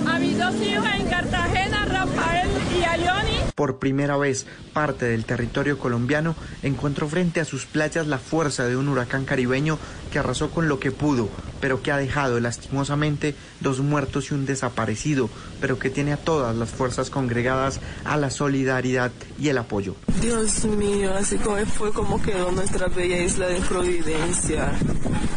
A 0.07 0.19
mis 0.19 0.39
dos 0.39 0.55
hijos 0.63 0.87
en 0.99 1.07
Cartagena, 1.09 1.85
Rafael 1.87 2.49
y 2.79 2.85
Ayoni. 2.85 3.39
Por 3.55 3.79
primera 3.79 4.17
vez, 4.17 4.47
parte 4.73 5.07
del 5.07 5.25
territorio 5.25 5.79
colombiano 5.79 6.37
encontró 6.63 7.09
frente 7.09 7.41
a 7.41 7.45
sus 7.45 7.67
playas 7.67 8.07
la 8.07 8.19
fuerza 8.19 8.67
de 8.67 8.77
un 8.77 8.89
huracán 8.89 9.25
caribeño 9.25 9.79
que 10.13 10.21
arrasó 10.21 10.51
con 10.51 10.69
lo 10.69 10.79
que 10.79 10.93
pudo, 10.93 11.29
pero 11.61 11.83
que 11.83 11.91
ha 11.91 11.97
dejado 11.97 12.39
lastimosamente 12.39 13.35
dos 13.61 13.81
muertos 13.81 14.31
y 14.31 14.35
un 14.35 14.47
desaparecido, 14.47 15.29
pero 15.61 15.79
que 15.79 15.91
tiene 15.91 16.13
a 16.13 16.17
todas 16.17 16.55
las 16.55 16.71
fuerzas 16.71 17.11
congregadas 17.11 17.81
a 18.05 18.17
la 18.17 18.31
solidaridad 18.31 19.11
y 19.41 19.49
el 19.49 19.59
apoyo. 19.59 19.97
Dios 20.21 20.65
mío, 20.67 21.13
así 21.15 21.37
como 21.39 21.57
fue 21.67 21.93
como 21.93 22.23
quedó 22.23 22.53
nuestra 22.53 22.87
bella 22.89 23.19
isla 23.19 23.49
de 23.49 23.61
Providencia. 23.61 24.73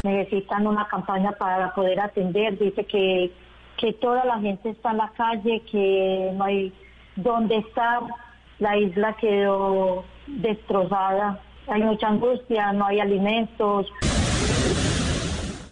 Necesitan 0.03 0.67
una 0.67 0.87
campaña 0.87 1.31
para 1.33 1.73
poder 1.73 1.99
atender, 1.99 2.57
dice 2.57 2.85
que, 2.85 3.31
que 3.81 3.93
toda 3.93 4.23
la 4.25 4.39
gente 4.39 4.69
está 4.69 4.91
en 4.91 4.97
la 4.97 5.09
calle, 5.17 5.63
que 5.71 6.31
no 6.35 6.43
hay 6.43 6.71
dónde 7.15 7.57
estar, 7.57 8.01
la 8.59 8.77
isla 8.77 9.13
quedó 9.13 10.05
destrozada, 10.27 11.39
hay 11.67 11.81
mucha 11.81 12.07
angustia, 12.07 12.71
no 12.73 12.85
hay 12.85 12.99
alimentos. 12.99 13.91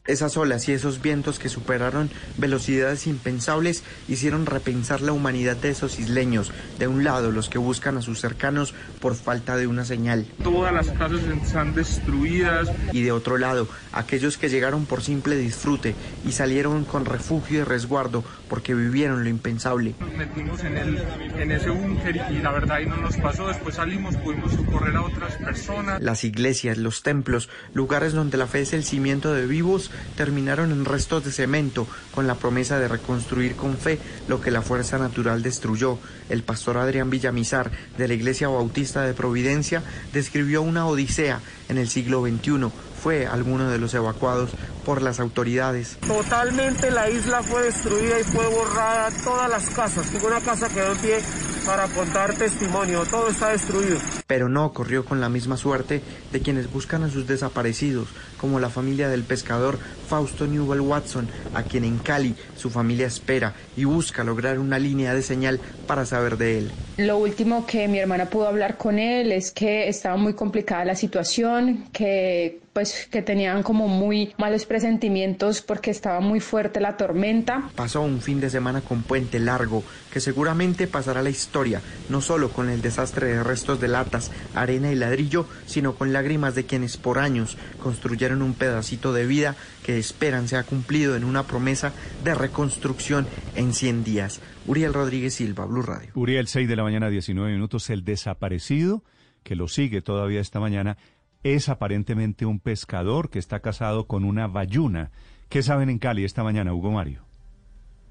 Esas 0.10 0.38
olas 0.38 0.68
y 0.68 0.72
esos 0.72 1.04
vientos 1.04 1.38
que 1.38 1.50
superaron 1.50 2.10
velocidades 2.38 3.06
impensables 3.06 3.84
hicieron 4.08 4.48
repensar 4.48 5.02
la 5.02 5.12
humanidad 5.12 5.56
de 5.56 5.70
esos 5.70 6.00
isleños. 6.00 6.52
De 6.80 6.88
un 6.88 7.04
lado, 7.04 7.32
los 7.32 7.48
que 7.48 7.60
buscan 7.60 7.96
a 7.96 8.02
sus 8.02 8.20
cercanos 8.20 8.74
por 9.02 9.14
falta 9.14 9.56
de 9.56 9.68
una 9.68 9.86
señal. 9.86 10.26
Todas 10.42 10.74
las 10.74 10.90
casas 10.90 11.22
están 11.44 11.76
destruidas. 11.76 12.72
Y 12.92 13.04
de 13.04 13.12
otro 13.12 13.38
lado, 13.38 13.68
aquellos 13.92 14.40
que 14.40 14.50
llegaron 14.50 14.88
por 14.88 15.04
simple 15.04 15.36
disfrute 15.36 15.94
y 16.26 16.32
salieron 16.32 16.86
con 16.86 17.06
refugio 17.06 17.60
y 17.60 17.64
resguardo 17.64 18.24
porque 18.50 18.74
vivieron 18.74 19.24
lo 19.24 19.30
impensable. 19.30 19.94
Nos 20.00 20.14
metimos 20.14 20.64
en, 20.64 20.76
el, 20.76 20.98
en 21.38 21.52
ese 21.52 21.70
búnker 21.70 22.16
y 22.32 22.40
la 22.40 22.52
verdad 22.52 22.78
ahí 22.78 22.88
no 22.88 22.98
nos 22.98 23.16
pasó. 23.18 23.48
Después 23.48 23.76
salimos, 23.76 24.16
pudimos 24.18 24.54
socorrer 24.54 24.96
a 24.96 25.04
otras 25.04 25.36
personas. 25.36 26.02
Las 26.02 26.24
iglesias, 26.24 26.80
los 26.80 27.04
templos, 27.04 27.48
lugares 27.76 28.14
donde 28.14 28.38
la 28.38 28.48
fe 28.48 28.62
es 28.62 28.74
el 28.74 28.84
cimiento 28.84 29.32
de 29.34 29.46
vivos, 29.46 29.92
terminaron 30.16 30.72
en 30.72 30.86
restos 30.86 31.24
de 31.24 31.32
cemento 31.32 31.88
con 32.14 32.28
la 32.28 32.36
promesa 32.36 32.80
de 32.80 32.88
reconstruir 32.88 33.56
con 33.56 33.78
fe 33.78 34.00
lo 34.28 34.42
que 34.42 34.52
la 34.52 34.62
fuerza 34.62 34.98
natural 34.98 35.42
destruyó. 35.42 35.98
El 36.30 36.44
pastor 36.44 36.78
Adrián 36.78 37.10
Villamizar 37.10 37.72
de 37.98 38.08
la 38.08 38.14
Iglesia 38.14 38.48
Bautista 38.48 39.02
de 39.02 39.14
Providencia 39.14 39.82
describió 40.14 40.62
una 40.62 40.86
odisea 40.88 41.40
en 41.70 41.78
el 41.78 41.90
siglo 41.90 42.22
XXI. 42.22 42.72
Fue 43.02 43.26
alguno 43.28 43.70
de 43.70 43.78
los 43.78 43.94
evacuados 43.94 44.52
por 44.86 45.02
las 45.02 45.20
autoridades. 45.20 45.98
Totalmente 46.06 46.92
la 46.92 47.10
isla 47.10 47.42
fue 47.44 47.64
destruida 47.64 48.20
y 48.20 48.24
fue 48.24 48.46
borrada 48.48 49.10
todas 49.24 49.50
las 49.50 49.70
casas. 49.70 50.12
Ninguna 50.12 50.42
casa 50.42 50.68
quedó 50.68 50.92
en 50.92 50.98
pie 50.98 51.20
para 51.66 51.88
contar 51.88 52.34
testimonio. 52.34 53.06
Todo 53.06 53.30
está 53.30 53.50
destruido. 53.50 54.00
Pero 54.28 54.50
no 54.50 54.66
ocurrió 54.66 55.06
con 55.06 55.22
la 55.22 55.30
misma 55.30 55.56
suerte 55.56 56.02
de 56.32 56.42
quienes 56.42 56.72
buscan 56.72 57.04
a 57.04 57.10
sus 57.10 57.28
desaparecidos, 57.28 58.10
como 58.40 58.60
la 58.60 58.70
familia 58.70 59.10
del 59.10 59.24
pescador 59.24 59.78
Fausto 60.08 60.48
Newell 60.48 60.82
Watson, 60.82 61.28
a 61.54 61.64
quien 61.64 61.84
en 61.84 62.00
Cali 62.00 62.36
su 62.56 62.70
familia 62.70 63.08
espera 63.08 63.54
y 63.78 63.86
busca 63.86 64.24
lograr 64.24 64.60
una 64.60 64.80
línea 64.80 65.14
de 65.14 65.22
señal 65.22 65.60
para 65.88 66.06
saber 66.06 66.38
de 66.38 66.60
él. 66.60 66.72
Lo 66.98 67.18
último 67.18 67.66
que 67.66 67.88
mi 67.88 68.00
hermana 68.00 68.26
pudo 68.30 68.48
hablar 68.48 68.78
con 68.78 69.00
él 69.00 69.32
es 69.32 69.52
que 69.52 69.88
estaba 69.88 70.18
muy 70.18 70.34
complicada 70.34 70.86
la 70.86 70.96
situación, 70.96 71.86
que 71.94 72.62
pues 72.74 73.08
que 73.10 73.22
tenían 73.22 73.64
como 73.64 73.88
muy 73.88 74.34
malos 74.38 74.66
presentimientos 74.66 75.62
porque 75.62 75.92
estaba 75.92 76.20
muy 76.20 76.40
fuerte 76.40 76.80
la 76.80 76.98
tormenta. 76.98 77.70
Pasó 77.76 78.02
un 78.02 78.22
fin 78.22 78.40
de 78.40 78.50
semana 78.50 78.82
con 78.82 79.02
puente 79.02 79.40
largo 79.40 79.84
que 80.14 80.20
seguramente 80.20 80.88
pasará 80.88 81.22
la 81.22 81.30
historia, 81.30 81.82
no 82.10 82.22
solo 82.22 82.52
con 82.52 82.70
el 82.70 82.82
desastre 82.82 83.28
de 83.28 83.44
restos 83.44 83.80
de 83.82 83.88
latas, 83.88 84.32
arena 84.54 84.92
y 84.92 84.96
ladrillo, 84.96 85.46
sino 85.66 85.96
con 85.96 86.14
lágrimas 86.14 86.56
de 86.56 86.66
quienes 86.66 86.98
por 86.98 87.20
años 87.20 87.58
construyeron 87.82 88.29
un 88.34 88.54
pedacito 88.54 89.14
de 89.14 89.26
vida 89.26 89.56
que 89.84 89.98
esperan 89.98 90.48
se 90.48 90.58
ha 90.58 90.64
cumplido 90.64 91.16
en 91.16 91.24
una 91.24 91.44
promesa 91.44 91.94
de 92.24 92.36
reconstrucción 92.36 93.28
en 93.56 93.74
100 93.74 94.04
días. 94.04 94.42
Uriel 94.68 94.94
Rodríguez 94.94 95.34
Silva, 95.34 95.66
Blue 95.66 95.82
Radio. 95.82 96.12
Uriel, 96.16 96.48
6 96.48 96.68
de 96.68 96.76
la 96.76 96.84
mañana, 96.84 97.10
19 97.10 97.52
minutos. 97.52 97.90
El 97.90 98.04
desaparecido, 98.04 99.04
que 99.44 99.56
lo 99.56 99.68
sigue 99.68 100.02
todavía 100.02 100.42
esta 100.42 100.60
mañana, 100.60 100.98
es 101.44 101.70
aparentemente 101.70 102.46
un 102.46 102.60
pescador 102.60 103.30
que 103.30 103.40
está 103.40 103.62
casado 103.62 104.08
con 104.08 104.26
una 104.26 104.48
bayuna. 104.48 105.12
¿Qué 105.50 105.64
saben 105.64 105.90
en 105.90 106.00
Cali 106.00 106.26
esta 106.26 106.44
mañana, 106.44 106.74
Hugo 106.74 106.92
Mario? 106.92 107.29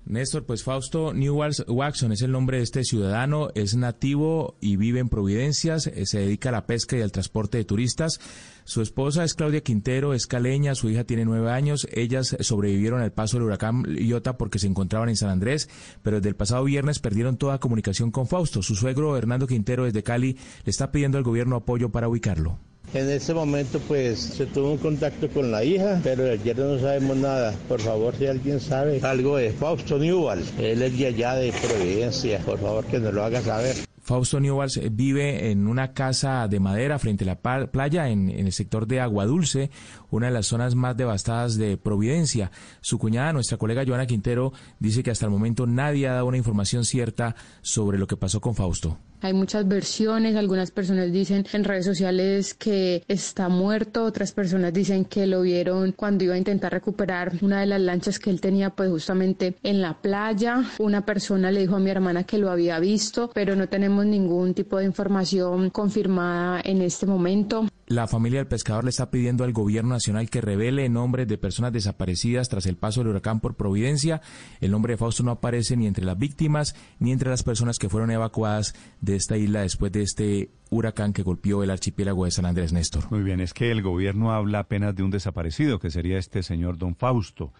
Néstor, 0.08 0.46
pues 0.46 0.62
Fausto 0.62 1.12
Newells 1.12 1.64
Waxon 1.68 2.12
es 2.12 2.22
el 2.22 2.32
nombre 2.32 2.56
de 2.56 2.62
este 2.62 2.82
ciudadano, 2.82 3.50
es 3.54 3.76
nativo 3.76 4.56
y 4.58 4.76
vive 4.76 5.00
en 5.00 5.10
Providencias, 5.10 5.86
eh, 5.86 6.06
se 6.06 6.20
dedica 6.20 6.48
a 6.48 6.52
la 6.52 6.66
pesca 6.66 6.96
y 6.96 7.02
al 7.02 7.12
transporte 7.12 7.58
de 7.58 7.66
turistas. 7.66 8.18
Su 8.64 8.80
esposa 8.80 9.22
es 9.22 9.34
Claudia 9.34 9.60
Quintero, 9.60 10.14
es 10.14 10.26
caleña, 10.26 10.74
su 10.74 10.88
hija 10.88 11.04
tiene 11.04 11.26
nueve 11.26 11.50
años. 11.50 11.86
Ellas 11.92 12.36
sobrevivieron 12.40 13.02
al 13.02 13.12
paso 13.12 13.36
del 13.36 13.44
huracán 13.44 13.84
Iota 13.98 14.38
porque 14.38 14.58
se 14.58 14.66
encontraban 14.66 15.10
en 15.10 15.16
San 15.16 15.28
Andrés, 15.28 15.68
pero 16.02 16.16
desde 16.16 16.30
el 16.30 16.36
pasado 16.36 16.64
viernes 16.64 17.00
perdieron 17.00 17.36
toda 17.36 17.60
comunicación 17.60 18.10
con 18.10 18.26
Fausto. 18.26 18.62
Su 18.62 18.76
suegro, 18.76 19.14
Hernando 19.14 19.46
Quintero, 19.46 19.84
desde 19.84 20.02
Cali, 20.02 20.38
le 20.64 20.70
está 20.70 20.90
pidiendo 20.90 21.18
al 21.18 21.24
gobierno 21.24 21.56
apoyo 21.56 21.90
para 21.90 22.08
ubicarlo. 22.08 22.58
En 22.94 23.10
ese 23.10 23.34
momento 23.34 23.78
pues 23.80 24.18
se 24.18 24.46
tuvo 24.46 24.72
un 24.72 24.78
contacto 24.78 25.28
con 25.28 25.50
la 25.50 25.62
hija, 25.62 26.00
pero 26.02 26.24
ayer 26.24 26.56
no 26.56 26.78
sabemos 26.78 27.16
nada. 27.18 27.54
Por 27.68 27.80
favor, 27.80 28.14
si 28.16 28.26
alguien 28.26 28.60
sabe 28.60 29.00
algo 29.02 29.36
de 29.36 29.52
Fausto 29.52 29.98
Newell, 29.98 30.42
él 30.58 30.82
es 30.82 30.98
de 30.98 31.06
allá 31.06 31.34
de 31.34 31.52
Providencia, 31.52 32.38
por 32.40 32.58
favor 32.58 32.84
que 32.86 32.98
nos 32.98 33.12
lo 33.12 33.24
haga 33.24 33.42
saber. 33.42 33.76
Fausto 34.08 34.40
Newells 34.40 34.80
vive 34.92 35.50
en 35.50 35.66
una 35.66 35.92
casa 35.92 36.48
de 36.48 36.60
madera 36.60 36.98
frente 36.98 37.24
a 37.24 37.26
la 37.26 37.66
playa 37.70 38.08
en, 38.08 38.30
el 38.30 38.52
sector 38.54 38.86
de 38.86 39.00
Agua 39.00 39.26
Dulce, 39.26 39.70
una 40.08 40.28
de 40.28 40.32
las 40.32 40.46
zonas 40.46 40.74
más 40.74 40.96
devastadas 40.96 41.58
de 41.58 41.76
Providencia. 41.76 42.50
Su 42.80 42.98
cuñada, 42.98 43.34
nuestra 43.34 43.58
colega 43.58 43.84
Joana 43.86 44.06
Quintero, 44.06 44.54
dice 44.78 45.02
que 45.02 45.10
hasta 45.10 45.26
el 45.26 45.30
momento 45.30 45.66
nadie 45.66 46.08
ha 46.08 46.14
dado 46.14 46.24
una 46.24 46.38
información 46.38 46.86
cierta 46.86 47.36
sobre 47.60 47.98
lo 47.98 48.06
que 48.06 48.16
pasó 48.16 48.40
con 48.40 48.54
Fausto. 48.54 48.96
Hay 49.20 49.32
muchas 49.32 49.66
versiones, 49.66 50.36
algunas 50.36 50.70
personas 50.70 51.12
dicen 51.12 51.46
en 51.52 51.64
redes 51.64 51.84
sociales 51.84 52.54
que 52.54 53.02
está 53.08 53.48
muerto, 53.48 54.04
otras 54.04 54.32
personas 54.32 54.72
dicen 54.72 55.04
que 55.04 55.26
lo 55.26 55.42
vieron 55.42 55.92
cuando 55.92 56.24
iba 56.24 56.34
a 56.34 56.38
intentar 56.38 56.72
recuperar 56.72 57.32
una 57.42 57.60
de 57.60 57.66
las 57.66 57.80
lanchas 57.80 58.18
que 58.18 58.30
él 58.30 58.40
tenía 58.40 58.70
pues 58.70 58.90
justamente 58.90 59.56
en 59.62 59.80
la 59.80 59.94
playa. 59.94 60.62
Una 60.78 61.04
persona 61.04 61.50
le 61.50 61.60
dijo 61.60 61.76
a 61.76 61.80
mi 61.80 61.90
hermana 61.90 62.24
que 62.24 62.38
lo 62.38 62.50
había 62.50 62.78
visto, 62.78 63.30
pero 63.34 63.56
no 63.56 63.68
tenemos 63.68 64.06
ningún 64.06 64.54
tipo 64.54 64.78
de 64.78 64.84
información 64.84 65.70
confirmada 65.70 66.60
en 66.64 66.82
este 66.82 67.06
momento. 67.06 67.66
La 67.88 68.06
familia 68.06 68.40
del 68.40 68.46
pescador 68.46 68.84
le 68.84 68.90
está 68.90 69.10
pidiendo 69.10 69.44
al 69.44 69.54
gobierno 69.54 69.94
nacional 69.94 70.28
que 70.28 70.42
revele 70.42 70.90
nombres 70.90 71.26
de 71.26 71.38
personas 71.38 71.72
desaparecidas 71.72 72.50
tras 72.50 72.66
el 72.66 72.76
paso 72.76 73.00
del 73.00 73.08
huracán 73.08 73.40
por 73.40 73.54
Providencia. 73.54 74.20
El 74.60 74.72
nombre 74.72 74.92
de 74.92 74.98
Fausto 74.98 75.22
no 75.22 75.30
aparece 75.30 75.74
ni 75.74 75.86
entre 75.86 76.04
las 76.04 76.18
víctimas 76.18 76.76
ni 76.98 77.12
entre 77.12 77.30
las 77.30 77.42
personas 77.42 77.78
que 77.78 77.88
fueron 77.88 78.10
evacuadas 78.10 78.74
de 79.00 79.16
esta 79.16 79.38
isla 79.38 79.62
después 79.62 79.90
de 79.90 80.02
este 80.02 80.50
huracán 80.68 81.14
que 81.14 81.22
golpeó 81.22 81.62
el 81.62 81.70
archipiélago 81.70 82.26
de 82.26 82.30
San 82.30 82.44
Andrés 82.44 82.74
Néstor. 82.74 83.10
Muy 83.10 83.22
bien, 83.22 83.40
es 83.40 83.54
que 83.54 83.70
el 83.70 83.80
gobierno 83.80 84.34
habla 84.34 84.58
apenas 84.58 84.94
de 84.94 85.02
un 85.02 85.10
desaparecido, 85.10 85.78
que 85.78 85.88
sería 85.88 86.18
este 86.18 86.42
señor 86.42 86.76
don 86.76 86.94
Fausto. 86.94 87.54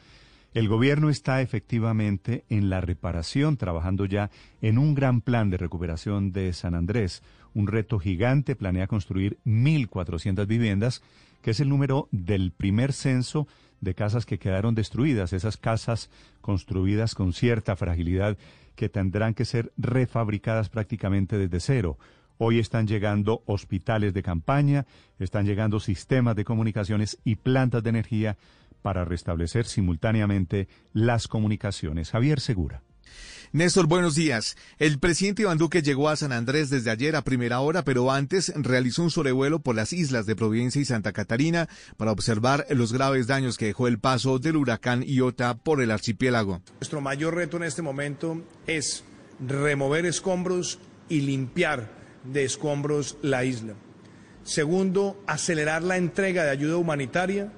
El 0.52 0.68
gobierno 0.68 1.08
está 1.08 1.40
efectivamente 1.40 2.44
en 2.50 2.68
la 2.68 2.82
reparación, 2.82 3.56
trabajando 3.56 4.04
ya 4.04 4.30
en 4.60 4.76
un 4.76 4.94
gran 4.94 5.22
plan 5.22 5.48
de 5.48 5.56
recuperación 5.56 6.32
de 6.32 6.52
San 6.52 6.74
Andrés 6.74 7.22
un 7.55 7.66
reto 7.66 7.99
gigante, 7.99 8.57
planea 8.57 8.86
construir 8.86 9.38
1.400 9.44 10.46
viviendas, 10.46 11.03
que 11.42 11.53
es 11.53 11.61
el 11.61 11.68
número 11.68 12.09
del 12.11 12.53
primer 12.53 12.92
censo 12.92 13.46
de 13.80 13.94
casas 13.94 14.26
que 14.26 14.38
quedaron 14.38 14.74
destruidas, 14.74 15.32
esas 15.32 15.57
casas 15.57 16.11
construidas 16.40 17.14
con 17.14 17.32
cierta 17.32 17.76
fragilidad 17.76 18.36
que 18.74 18.88
tendrán 18.88 19.34
que 19.34 19.44
ser 19.44 19.72
refabricadas 19.76 20.68
prácticamente 20.68 21.38
desde 21.38 21.61
cero. 21.61 21.99
Hoy 22.38 22.61
están 22.61 22.86
llegando 22.86 23.42
hospitales 23.46 24.14
de 24.14 24.22
campaña, 24.22 24.86
están 25.18 25.44
llegando 25.46 25.80
sistemas 25.80 26.36
de 26.36 26.44
comunicaciones 26.44 27.18
y 27.24 27.36
plantas 27.36 27.82
de 27.82 27.90
energía 27.90 28.36
para 28.82 29.05
restablecer 29.05 29.66
simultáneamente 29.66 30.68
las 30.92 31.26
comunicaciones. 31.26 32.11
Javier 32.11 32.38
Segura. 32.38 32.82
Néstor, 33.53 33.86
buenos 33.86 34.14
días. 34.14 34.57
El 34.78 34.99
presidente 34.99 35.40
Iván 35.40 35.57
Duque 35.57 35.80
llegó 35.80 36.11
a 36.11 36.16
San 36.16 36.32
Andrés 36.32 36.68
desde 36.68 36.90
ayer 36.90 37.16
a 37.16 37.24
primera 37.24 37.61
hora, 37.61 37.82
pero 37.82 38.12
antes 38.12 38.53
realizó 38.55 39.03
un 39.03 39.11
sobrevuelo 39.11 39.61
por 39.61 39.74
las 39.74 39.94
islas 39.94 40.26
de 40.26 40.36
Providencia 40.36 40.82
y 40.82 40.84
Santa 40.84 41.12
Catarina 41.12 41.66
para 41.96 42.12
observar 42.12 42.66
los 42.68 42.92
graves 42.92 43.26
daños 43.26 43.57
que 43.57 43.64
dejó 43.64 43.88
el 43.88 43.99
paso 43.99 44.38
del 44.38 44.57
huracán 44.57 45.03
Iota 45.03 45.57
por 45.57 45.80
el 45.80 45.90
archipiélago. 45.90 46.61
Nuestro 46.80 47.01
mayor 47.01 47.36
reto 47.36 47.57
en 47.57 47.62
este 47.62 47.80
momento 47.80 48.42
es 48.66 49.03
remover 49.40 50.05
escombros 50.05 50.78
y 51.09 51.22
limpiar 51.22 51.90
de 52.24 52.44
escombros 52.44 53.16
la 53.22 53.44
isla. 53.44 53.72
Segundo, 54.42 55.22
acelerar 55.26 55.82
la 55.82 55.96
entrega 55.96 56.44
de 56.44 56.51
ayuda 56.51 56.76
humanitaria, 56.76 57.51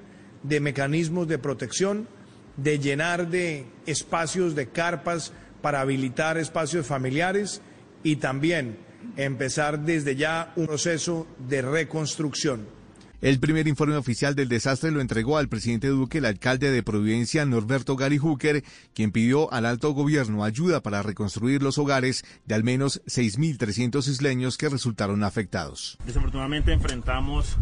de 0.43 0.61
mecanismos 0.61 1.27
de 1.27 1.37
protección, 1.37 2.07
de 2.55 2.79
llenar 2.79 3.29
de 3.29 3.65
espacios 3.85 4.55
de 4.55 4.69
carpas 4.69 5.33
para 5.61 5.81
habilitar 5.81 6.37
espacios 6.37 6.85
familiares 6.87 7.61
y 8.03 8.17
también 8.17 8.77
empezar 9.17 9.79
desde 9.79 10.15
ya 10.15 10.53
un 10.55 10.67
proceso 10.67 11.27
de 11.47 11.61
reconstrucción. 11.61 12.81
El 13.21 13.39
primer 13.39 13.67
informe 13.67 13.97
oficial 13.97 14.33
del 14.33 14.49
desastre 14.49 14.89
lo 14.89 14.99
entregó 14.99 15.37
al 15.37 15.47
presidente 15.47 15.87
Duque 15.89 16.17
el 16.17 16.25
alcalde 16.25 16.71
de 16.71 16.81
Providencia, 16.81 17.45
Norberto 17.45 17.95
Gary 17.95 18.17
Hooker, 18.17 18.63
quien 18.95 19.11
pidió 19.11 19.53
al 19.53 19.67
alto 19.67 19.91
gobierno 19.91 20.43
ayuda 20.43 20.81
para 20.81 21.03
reconstruir 21.03 21.61
los 21.61 21.77
hogares 21.77 22.25
de 22.45 22.55
al 22.55 22.63
menos 22.63 22.99
6.300 23.05 24.07
isleños 24.07 24.57
que 24.57 24.69
resultaron 24.69 25.23
afectados. 25.23 25.99
Desafortunadamente 26.03 26.73
enfrentamos 26.73 27.57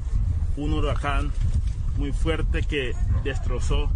un 0.56 0.72
huracán 0.72 1.30
muy 1.98 2.14
fuerte 2.14 2.62
que 2.64 2.94
destrozó 3.26 3.92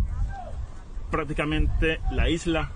prácticamente 1.11 2.01
la 2.11 2.29
isla, 2.29 2.73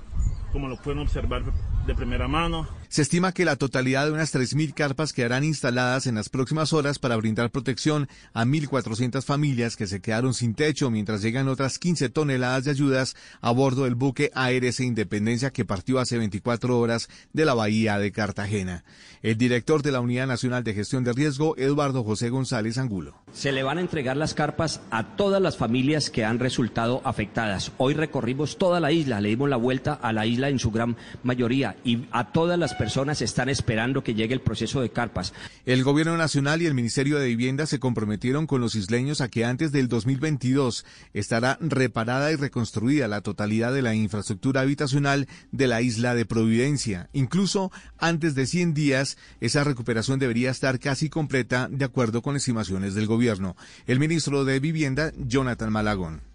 como 0.51 0.67
lo 0.67 0.77
pueden 0.77 0.99
observar 0.99 1.43
de 1.85 1.95
primera 1.95 2.27
mano. 2.27 2.67
Se 2.89 3.01
estima 3.01 3.33
que 3.33 3.43
la 3.43 3.57
totalidad 3.57 4.05
de 4.05 4.13
unas 4.13 4.33
3.000 4.33 4.73
carpas 4.73 5.11
quedarán 5.11 5.43
instaladas 5.43 6.07
en 6.07 6.15
las 6.15 6.29
próximas 6.29 6.71
horas 6.71 6.99
para 6.99 7.17
brindar 7.17 7.51
protección 7.51 8.07
a 8.33 8.45
1.400 8.45 9.23
familias 9.23 9.75
que 9.75 9.87
se 9.87 9.99
quedaron 9.99 10.33
sin 10.33 10.55
techo 10.55 10.89
mientras 10.89 11.21
llegan 11.21 11.49
otras 11.49 11.79
15 11.79 12.07
toneladas 12.09 12.63
de 12.63 12.71
ayudas 12.71 13.17
a 13.41 13.51
bordo 13.51 13.83
del 13.83 13.95
buque 13.95 14.31
ARS 14.33 14.79
Independencia 14.79 15.51
que 15.51 15.65
partió 15.65 15.99
hace 15.99 16.17
24 16.17 16.79
horas 16.79 17.09
de 17.33 17.43
la 17.43 17.53
bahía 17.53 17.99
de 17.99 18.13
Cartagena. 18.13 18.85
El 19.21 19.37
director 19.37 19.83
de 19.83 19.91
la 19.91 19.99
Unidad 19.99 20.27
Nacional 20.27 20.63
de 20.63 20.73
Gestión 20.73 21.03
de 21.03 21.11
Riesgo, 21.11 21.57
Eduardo 21.57 22.05
José 22.05 22.29
González 22.29 22.77
Angulo. 22.77 23.21
Se 23.33 23.51
le 23.51 23.63
van 23.63 23.79
a 23.79 23.81
entregar 23.81 24.15
las 24.15 24.33
carpas 24.33 24.79
a 24.91 25.15
todas 25.17 25.41
las 25.41 25.57
familias 25.57 26.09
que 26.09 26.23
han 26.23 26.39
resultado 26.39 27.01
afectadas. 27.03 27.73
Hoy 27.77 27.95
recorrimos 27.95 28.57
toda 28.57 28.79
la 28.79 28.93
isla, 28.93 29.19
le 29.19 29.29
dimos 29.29 29.49
la 29.49 29.57
vuelta 29.57 29.93
a 29.93 30.13
la 30.13 30.25
isla 30.25 30.47
en 30.47 30.59
su 30.59 30.71
gran 30.71 30.95
mayoría 31.23 31.75
y 31.83 32.05
a 32.11 32.31
todas 32.31 32.57
las 32.57 32.76
personas 32.77 33.21
están 33.21 33.49
esperando 33.49 34.03
que 34.03 34.13
llegue 34.13 34.33
el 34.33 34.41
proceso 34.41 34.81
de 34.81 34.89
carpas. 34.89 35.33
El 35.65 35.83
Gobierno 35.83 36.15
Nacional 36.15 36.61
y 36.61 36.65
el 36.65 36.73
Ministerio 36.73 37.19
de 37.19 37.27
Vivienda 37.27 37.65
se 37.65 37.79
comprometieron 37.79 38.47
con 38.47 38.61
los 38.61 38.75
isleños 38.75 39.21
a 39.21 39.29
que 39.29 39.45
antes 39.45 39.71
del 39.71 39.87
2022 39.87 40.85
estará 41.13 41.57
reparada 41.59 42.31
y 42.31 42.35
reconstruida 42.35 43.07
la 43.07 43.21
totalidad 43.21 43.73
de 43.73 43.81
la 43.81 43.95
infraestructura 43.95 44.61
habitacional 44.61 45.27
de 45.51 45.67
la 45.67 45.81
isla 45.81 46.15
de 46.15 46.25
Providencia. 46.25 47.09
Incluso 47.13 47.71
antes 47.97 48.35
de 48.35 48.45
100 48.45 48.73
días, 48.73 49.17
esa 49.41 49.63
recuperación 49.63 50.19
debería 50.19 50.51
estar 50.51 50.79
casi 50.79 51.09
completa 51.09 51.67
de 51.71 51.85
acuerdo 51.85 52.21
con 52.21 52.35
estimaciones 52.35 52.93
del 52.93 53.07
Gobierno. 53.07 53.55
El 53.87 53.99
ministro 53.99 54.45
de 54.45 54.59
Vivienda, 54.59 55.11
Jonathan 55.17 55.71
Malagón 55.71 56.26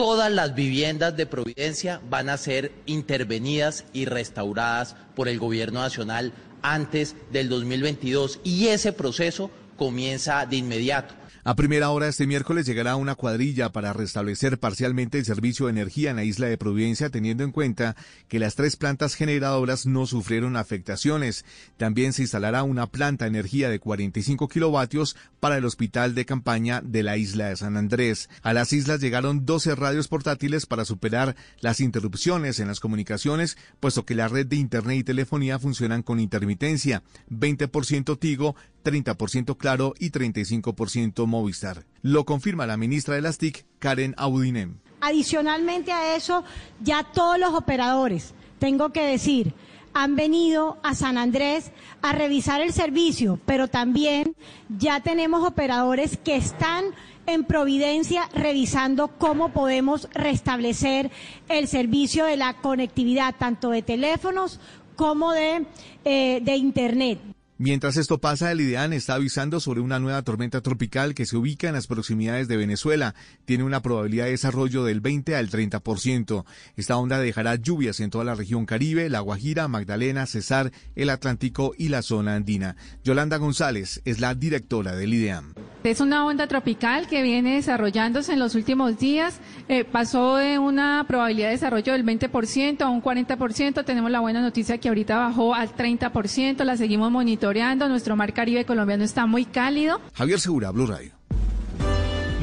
todas 0.00 0.32
las 0.32 0.54
viviendas 0.54 1.14
de 1.14 1.26
Providencia 1.26 2.00
van 2.08 2.30
a 2.30 2.38
ser 2.38 2.72
intervenidas 2.86 3.84
y 3.92 4.06
restauradas 4.06 4.96
por 5.14 5.28
el 5.28 5.38
Gobierno 5.38 5.80
Nacional 5.80 6.32
antes 6.62 7.16
del 7.30 7.50
2022 7.50 8.40
y 8.42 8.68
ese 8.68 8.94
proceso 8.94 9.50
comienza 9.76 10.46
de 10.46 10.56
inmediato. 10.56 11.19
A 11.42 11.56
primera 11.56 11.88
hora 11.88 12.06
este 12.06 12.26
miércoles 12.26 12.66
llegará 12.66 12.96
una 12.96 13.14
cuadrilla 13.14 13.72
para 13.72 13.94
restablecer 13.94 14.58
parcialmente 14.58 15.18
el 15.18 15.24
servicio 15.24 15.66
de 15.66 15.72
energía 15.72 16.10
en 16.10 16.16
la 16.16 16.24
isla 16.24 16.48
de 16.48 16.58
Providencia, 16.58 17.08
teniendo 17.08 17.44
en 17.44 17.50
cuenta 17.50 17.96
que 18.28 18.38
las 18.38 18.56
tres 18.56 18.76
plantas 18.76 19.14
generadoras 19.14 19.86
no 19.86 20.06
sufrieron 20.06 20.56
afectaciones. 20.56 21.46
También 21.78 22.12
se 22.12 22.22
instalará 22.22 22.62
una 22.62 22.88
planta 22.88 23.24
de 23.24 23.30
energía 23.30 23.70
de 23.70 23.78
45 23.78 24.48
kilovatios 24.48 25.16
para 25.40 25.56
el 25.56 25.64
hospital 25.64 26.14
de 26.14 26.26
campaña 26.26 26.82
de 26.84 27.02
la 27.02 27.16
isla 27.16 27.48
de 27.48 27.56
San 27.56 27.78
Andrés. 27.78 28.28
A 28.42 28.52
las 28.52 28.74
islas 28.74 29.00
llegaron 29.00 29.46
12 29.46 29.76
radios 29.76 30.08
portátiles 30.08 30.66
para 30.66 30.84
superar 30.84 31.36
las 31.60 31.80
interrupciones 31.80 32.60
en 32.60 32.68
las 32.68 32.80
comunicaciones, 32.80 33.56
puesto 33.80 34.04
que 34.04 34.14
la 34.14 34.28
red 34.28 34.46
de 34.46 34.56
Internet 34.56 34.98
y 34.98 35.04
telefonía 35.04 35.58
funcionan 35.58 36.02
con 36.02 36.20
intermitencia, 36.20 37.02
20% 37.30 38.18
Tigo, 38.18 38.56
30% 38.82 39.56
Claro 39.56 39.94
y 39.98 40.10
35% 40.10 41.26
Movistar. 41.26 41.84
Lo 42.02 42.24
confirma 42.24 42.66
la 42.66 42.76
ministra 42.76 43.14
de 43.14 43.22
las 43.22 43.38
TIC, 43.38 43.64
Karen 43.78 44.14
Audinem. 44.16 44.76
Adicionalmente 45.00 45.92
a 45.92 46.16
eso, 46.16 46.44
ya 46.82 47.04
todos 47.04 47.38
los 47.38 47.54
operadores, 47.54 48.34
tengo 48.58 48.90
que 48.90 49.02
decir, 49.02 49.54
han 49.92 50.14
venido 50.14 50.78
a 50.82 50.94
San 50.94 51.18
Andrés 51.18 51.72
a 52.02 52.12
revisar 52.12 52.60
el 52.60 52.72
servicio, 52.72 53.40
pero 53.46 53.68
también 53.68 54.36
ya 54.68 55.00
tenemos 55.00 55.46
operadores 55.46 56.16
que 56.16 56.36
están 56.36 56.84
en 57.26 57.44
Providencia 57.44 58.28
revisando 58.34 59.08
cómo 59.08 59.50
podemos 59.50 60.08
restablecer 60.12 61.10
el 61.48 61.68
servicio 61.68 62.24
de 62.24 62.36
la 62.36 62.54
conectividad, 62.54 63.34
tanto 63.38 63.70
de 63.70 63.82
teléfonos 63.82 64.60
como 64.96 65.32
de, 65.32 65.66
eh, 66.04 66.40
de 66.42 66.56
Internet. 66.56 67.18
Mientras 67.62 67.98
esto 67.98 68.16
pasa, 68.16 68.50
el 68.50 68.62
IDEAN 68.62 68.94
está 68.94 69.16
avisando 69.16 69.60
sobre 69.60 69.82
una 69.82 69.98
nueva 69.98 70.22
tormenta 70.22 70.62
tropical 70.62 71.14
que 71.14 71.26
se 71.26 71.36
ubica 71.36 71.68
en 71.68 71.74
las 71.74 71.88
proximidades 71.88 72.48
de 72.48 72.56
Venezuela. 72.56 73.14
Tiene 73.44 73.64
una 73.64 73.82
probabilidad 73.82 74.24
de 74.24 74.30
desarrollo 74.30 74.82
del 74.82 75.02
20 75.02 75.36
al 75.36 75.50
30%. 75.50 76.46
Esta 76.76 76.96
onda 76.96 77.18
dejará 77.18 77.56
lluvias 77.56 78.00
en 78.00 78.08
toda 78.08 78.24
la 78.24 78.34
región 78.34 78.64
Caribe, 78.64 79.10
La 79.10 79.20
Guajira, 79.20 79.68
Magdalena, 79.68 80.24
Cesar, 80.24 80.72
el 80.96 81.10
Atlántico 81.10 81.74
y 81.76 81.90
la 81.90 82.00
zona 82.00 82.34
andina. 82.34 82.76
Yolanda 83.04 83.36
González 83.36 84.00
es 84.06 84.20
la 84.20 84.34
directora 84.34 84.96
del 84.96 85.12
IDEAN. 85.12 85.52
Es 85.84 86.00
una 86.00 86.24
onda 86.24 86.46
tropical 86.46 87.08
que 87.08 87.22
viene 87.22 87.56
desarrollándose 87.56 88.32
en 88.32 88.38
los 88.38 88.54
últimos 88.54 88.98
días. 88.98 89.38
Eh, 89.68 89.84
pasó 89.84 90.36
de 90.36 90.58
una 90.58 91.04
probabilidad 91.06 91.48
de 91.48 91.52
desarrollo 91.52 91.92
del 91.92 92.06
20% 92.06 92.80
a 92.80 92.88
un 92.88 93.02
40%. 93.02 93.84
Tenemos 93.84 94.10
la 94.10 94.20
buena 94.20 94.40
noticia 94.40 94.78
que 94.78 94.88
ahorita 94.88 95.18
bajó 95.18 95.54
al 95.54 95.74
30%. 95.74 96.64
La 96.64 96.78
seguimos 96.78 97.10
monitoreando 97.10 97.49
nuestro 97.88 98.16
mar 98.16 98.32
Caribe 98.32 98.64
colombiano 98.64 99.04
está 99.04 99.26
muy 99.26 99.44
cálido. 99.44 100.00
Javier 100.14 100.40
Segura, 100.40 100.70
Blue 100.70 100.86
Radio. 100.86 101.12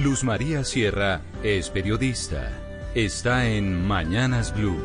Luz 0.03 0.23
María 0.23 0.63
Sierra 0.63 1.21
es 1.43 1.69
periodista. 1.69 2.51
Está 2.93 3.47
en 3.47 3.87
Mañanas 3.87 4.53
Blue. 4.53 4.77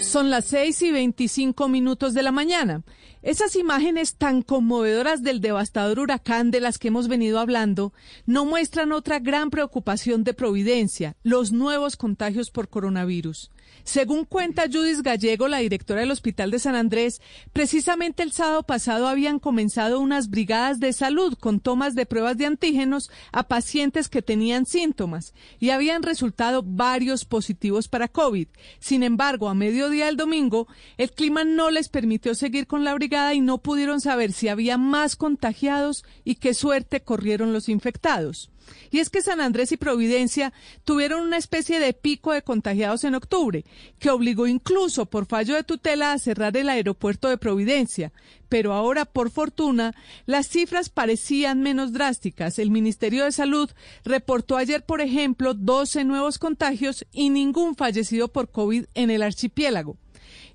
Son 0.00 0.30
las 0.30 0.44
6 0.46 0.82
y 0.82 0.90
25 0.92 1.68
minutos 1.68 2.14
de 2.14 2.22
la 2.22 2.32
mañana. 2.32 2.82
Esas 3.22 3.54
imágenes 3.54 4.16
tan 4.16 4.42
conmovedoras 4.42 5.22
del 5.22 5.40
devastador 5.40 5.98
huracán 5.98 6.50
de 6.50 6.60
las 6.60 6.78
que 6.78 6.88
hemos 6.88 7.06
venido 7.06 7.38
hablando 7.38 7.92
no 8.26 8.44
muestran 8.44 8.92
otra 8.92 9.18
gran 9.18 9.50
preocupación 9.50 10.24
de 10.24 10.34
Providencia, 10.34 11.16
los 11.22 11.52
nuevos 11.52 11.96
contagios 11.96 12.50
por 12.50 12.68
coronavirus. 12.68 13.50
Según 13.90 14.24
cuenta 14.24 14.68
Judith 14.72 15.00
Gallego, 15.02 15.48
la 15.48 15.58
directora 15.58 16.02
del 16.02 16.12
Hospital 16.12 16.52
de 16.52 16.60
San 16.60 16.76
Andrés, 16.76 17.20
precisamente 17.52 18.22
el 18.22 18.30
sábado 18.30 18.62
pasado 18.62 19.08
habían 19.08 19.40
comenzado 19.40 19.98
unas 19.98 20.30
brigadas 20.30 20.78
de 20.78 20.92
salud 20.92 21.36
con 21.36 21.58
tomas 21.58 21.96
de 21.96 22.06
pruebas 22.06 22.38
de 22.38 22.46
antígenos 22.46 23.10
a 23.32 23.48
pacientes 23.48 24.08
que 24.08 24.22
tenían 24.22 24.64
síntomas 24.64 25.34
y 25.58 25.70
habían 25.70 26.04
resultado 26.04 26.62
varios 26.64 27.24
positivos 27.24 27.88
para 27.88 28.06
COVID. 28.06 28.46
Sin 28.78 29.02
embargo, 29.02 29.48
a 29.48 29.54
mediodía 29.54 30.06
del 30.06 30.16
domingo, 30.16 30.68
el 30.96 31.10
clima 31.10 31.42
no 31.42 31.72
les 31.72 31.88
permitió 31.88 32.36
seguir 32.36 32.68
con 32.68 32.84
la 32.84 32.94
brigada 32.94 33.34
y 33.34 33.40
no 33.40 33.58
pudieron 33.58 34.00
saber 34.00 34.32
si 34.32 34.46
había 34.46 34.78
más 34.78 35.16
contagiados 35.16 36.04
y 36.22 36.36
qué 36.36 36.54
suerte 36.54 37.00
corrieron 37.00 37.52
los 37.52 37.68
infectados. 37.68 38.52
Y 38.90 38.98
es 38.98 39.10
que 39.10 39.22
San 39.22 39.40
Andrés 39.40 39.72
y 39.72 39.76
Providencia 39.76 40.52
tuvieron 40.84 41.22
una 41.22 41.36
especie 41.36 41.78
de 41.80 41.92
pico 41.92 42.32
de 42.32 42.42
contagiados 42.42 43.04
en 43.04 43.14
octubre, 43.14 43.64
que 43.98 44.10
obligó 44.10 44.46
incluso 44.46 45.06
por 45.06 45.26
fallo 45.26 45.54
de 45.54 45.64
tutela 45.64 46.12
a 46.12 46.18
cerrar 46.18 46.56
el 46.56 46.68
aeropuerto 46.68 47.28
de 47.28 47.38
Providencia. 47.38 48.12
Pero 48.48 48.72
ahora, 48.72 49.04
por 49.04 49.30
fortuna, 49.30 49.94
las 50.26 50.48
cifras 50.48 50.88
parecían 50.88 51.62
menos 51.62 51.92
drásticas. 51.92 52.58
El 52.58 52.70
Ministerio 52.70 53.24
de 53.24 53.32
Salud 53.32 53.70
reportó 54.04 54.56
ayer, 54.56 54.84
por 54.84 55.00
ejemplo, 55.00 55.54
12 55.54 56.04
nuevos 56.04 56.38
contagios 56.38 57.06
y 57.12 57.30
ningún 57.30 57.76
fallecido 57.76 58.28
por 58.28 58.50
COVID 58.50 58.86
en 58.94 59.10
el 59.10 59.22
archipiélago. 59.22 59.96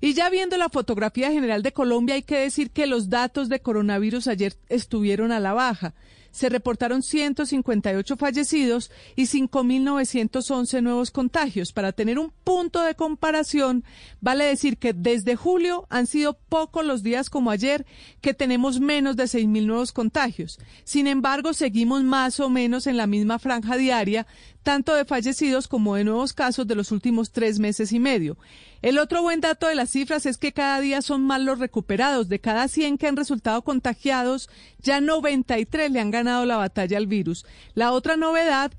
Y 0.00 0.14
ya 0.14 0.28
viendo 0.28 0.56
la 0.56 0.68
fotografía 0.68 1.32
general 1.32 1.62
de 1.62 1.72
Colombia, 1.72 2.16
hay 2.16 2.22
que 2.22 2.38
decir 2.38 2.70
que 2.70 2.86
los 2.86 3.08
datos 3.08 3.48
de 3.48 3.60
coronavirus 3.60 4.28
ayer 4.28 4.54
estuvieron 4.68 5.32
a 5.32 5.40
la 5.40 5.52
baja. 5.52 5.94
Se 6.36 6.50
reportaron 6.50 7.02
158 7.02 8.16
fallecidos 8.16 8.90
y 9.16 9.22
5.911 9.22 10.82
nuevos 10.82 11.10
contagios. 11.10 11.72
Para 11.72 11.92
tener 11.92 12.18
un 12.18 12.30
punto 12.44 12.82
de 12.82 12.94
comparación, 12.94 13.84
vale 14.20 14.44
decir 14.44 14.76
que 14.76 14.92
desde 14.92 15.34
julio 15.34 15.86
han 15.88 16.06
sido 16.06 16.34
pocos 16.34 16.84
los 16.84 17.02
días 17.02 17.30
como 17.30 17.50
ayer 17.50 17.86
que 18.20 18.34
tenemos 18.34 18.80
menos 18.80 19.16
de 19.16 19.24
6.000 19.24 19.66
nuevos 19.66 19.92
contagios. 19.92 20.58
Sin 20.84 21.06
embargo, 21.06 21.54
seguimos 21.54 22.02
más 22.04 22.38
o 22.38 22.50
menos 22.50 22.86
en 22.86 22.98
la 22.98 23.06
misma 23.06 23.38
franja 23.38 23.76
diaria, 23.76 24.26
tanto 24.62 24.94
de 24.94 25.04
fallecidos 25.04 25.68
como 25.68 25.94
de 25.94 26.04
nuevos 26.04 26.34
casos 26.34 26.66
de 26.66 26.74
los 26.74 26.92
últimos 26.92 27.32
tres 27.32 27.58
meses 27.58 27.92
y 27.92 27.98
medio. 27.98 28.36
El 28.82 28.98
otro 28.98 29.22
buen 29.22 29.40
dato 29.40 29.68
de 29.68 29.74
las 29.74 29.90
cifras 29.90 30.26
es 30.26 30.36
que 30.36 30.52
cada 30.52 30.80
día 30.80 31.02
son 31.02 31.22
más 31.22 31.40
los 31.40 31.58
recuperados. 31.58 32.28
De 32.28 32.40
cada 32.40 32.68
100 32.68 32.98
que 32.98 33.06
han 33.06 33.16
resultado 33.16 33.62
contagiados, 33.62 34.50
ya 34.78 35.00
93 35.00 35.90
le 35.90 36.00
han 36.00 36.10
ganado 36.10 36.44
la 36.44 36.56
batalla 36.56 36.98
al 36.98 37.06
virus. 37.06 37.46
La 37.74 37.92
otra 37.92 38.16
novedad 38.16 38.72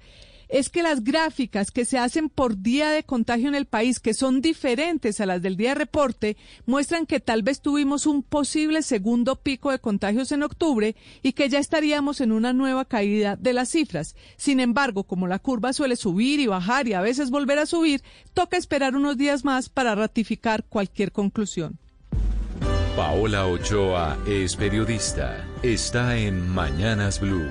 es 0.50 0.70
que 0.70 0.84
las 0.84 1.04
gráficas 1.04 1.72
que 1.72 1.86
se 1.86 1.98
hacen 1.98 2.30
por 2.30 2.62
día 2.62 2.90
de 2.90 3.04
contagio 3.04 3.48
en 3.48 3.56
el 3.56 3.66
país, 3.66 4.00
que 4.00 4.14
son 4.14 4.42
diferentes 4.42 5.20
a 5.20 5.26
las 5.26 5.42
del 5.42 5.58
día 5.58 5.70
de 5.70 5.76
reporte, 5.76 6.38
muestran 6.66 7.06
que 7.06 7.20
tal 7.20 7.44
vez 7.44 7.62
tuvimos 7.62 8.06
un 8.06 8.24
posible 8.24 8.82
segundo 8.82 9.36
pico 9.36 9.72
de 9.72 9.80
contagios 9.80 10.32
en 10.32 10.44
octubre 10.44 10.96
y 11.22 11.34
que 11.34 11.50
ya 11.50 11.60
estaríamos 11.60 12.22
en 12.22 12.32
una 12.32 12.54
nueva 12.54 12.86
caída 12.86 13.36
de 13.36 13.54
las 13.54 13.70
cifras. 13.70 14.16
Sin 14.38 14.60
embargo, 14.60 15.04
como 15.04 15.28
la 15.28 15.40
curva 15.40 15.74
suele 15.74 15.96
subir 15.96 16.40
y 16.40 16.48
bajar 16.48 16.88
y 16.88 16.94
a 16.94 17.02
veces 17.02 17.30
volver 17.30 17.60
a 17.60 17.66
subir, 17.66 18.02
toca 18.34 18.58
esperar 18.58 18.96
unos 18.96 19.18
días 19.18 19.44
más 19.44 19.70
para 19.70 19.96
ratificar 19.96 20.64
cualquier 20.64 21.12
conclusión. 21.12 21.78
Paola 22.96 23.46
Ochoa 23.46 24.18
es 24.28 24.56
periodista. 24.56 25.46
Está 25.62 26.18
en 26.18 26.50
Mañanas 26.50 27.20
Blue. 27.20 27.48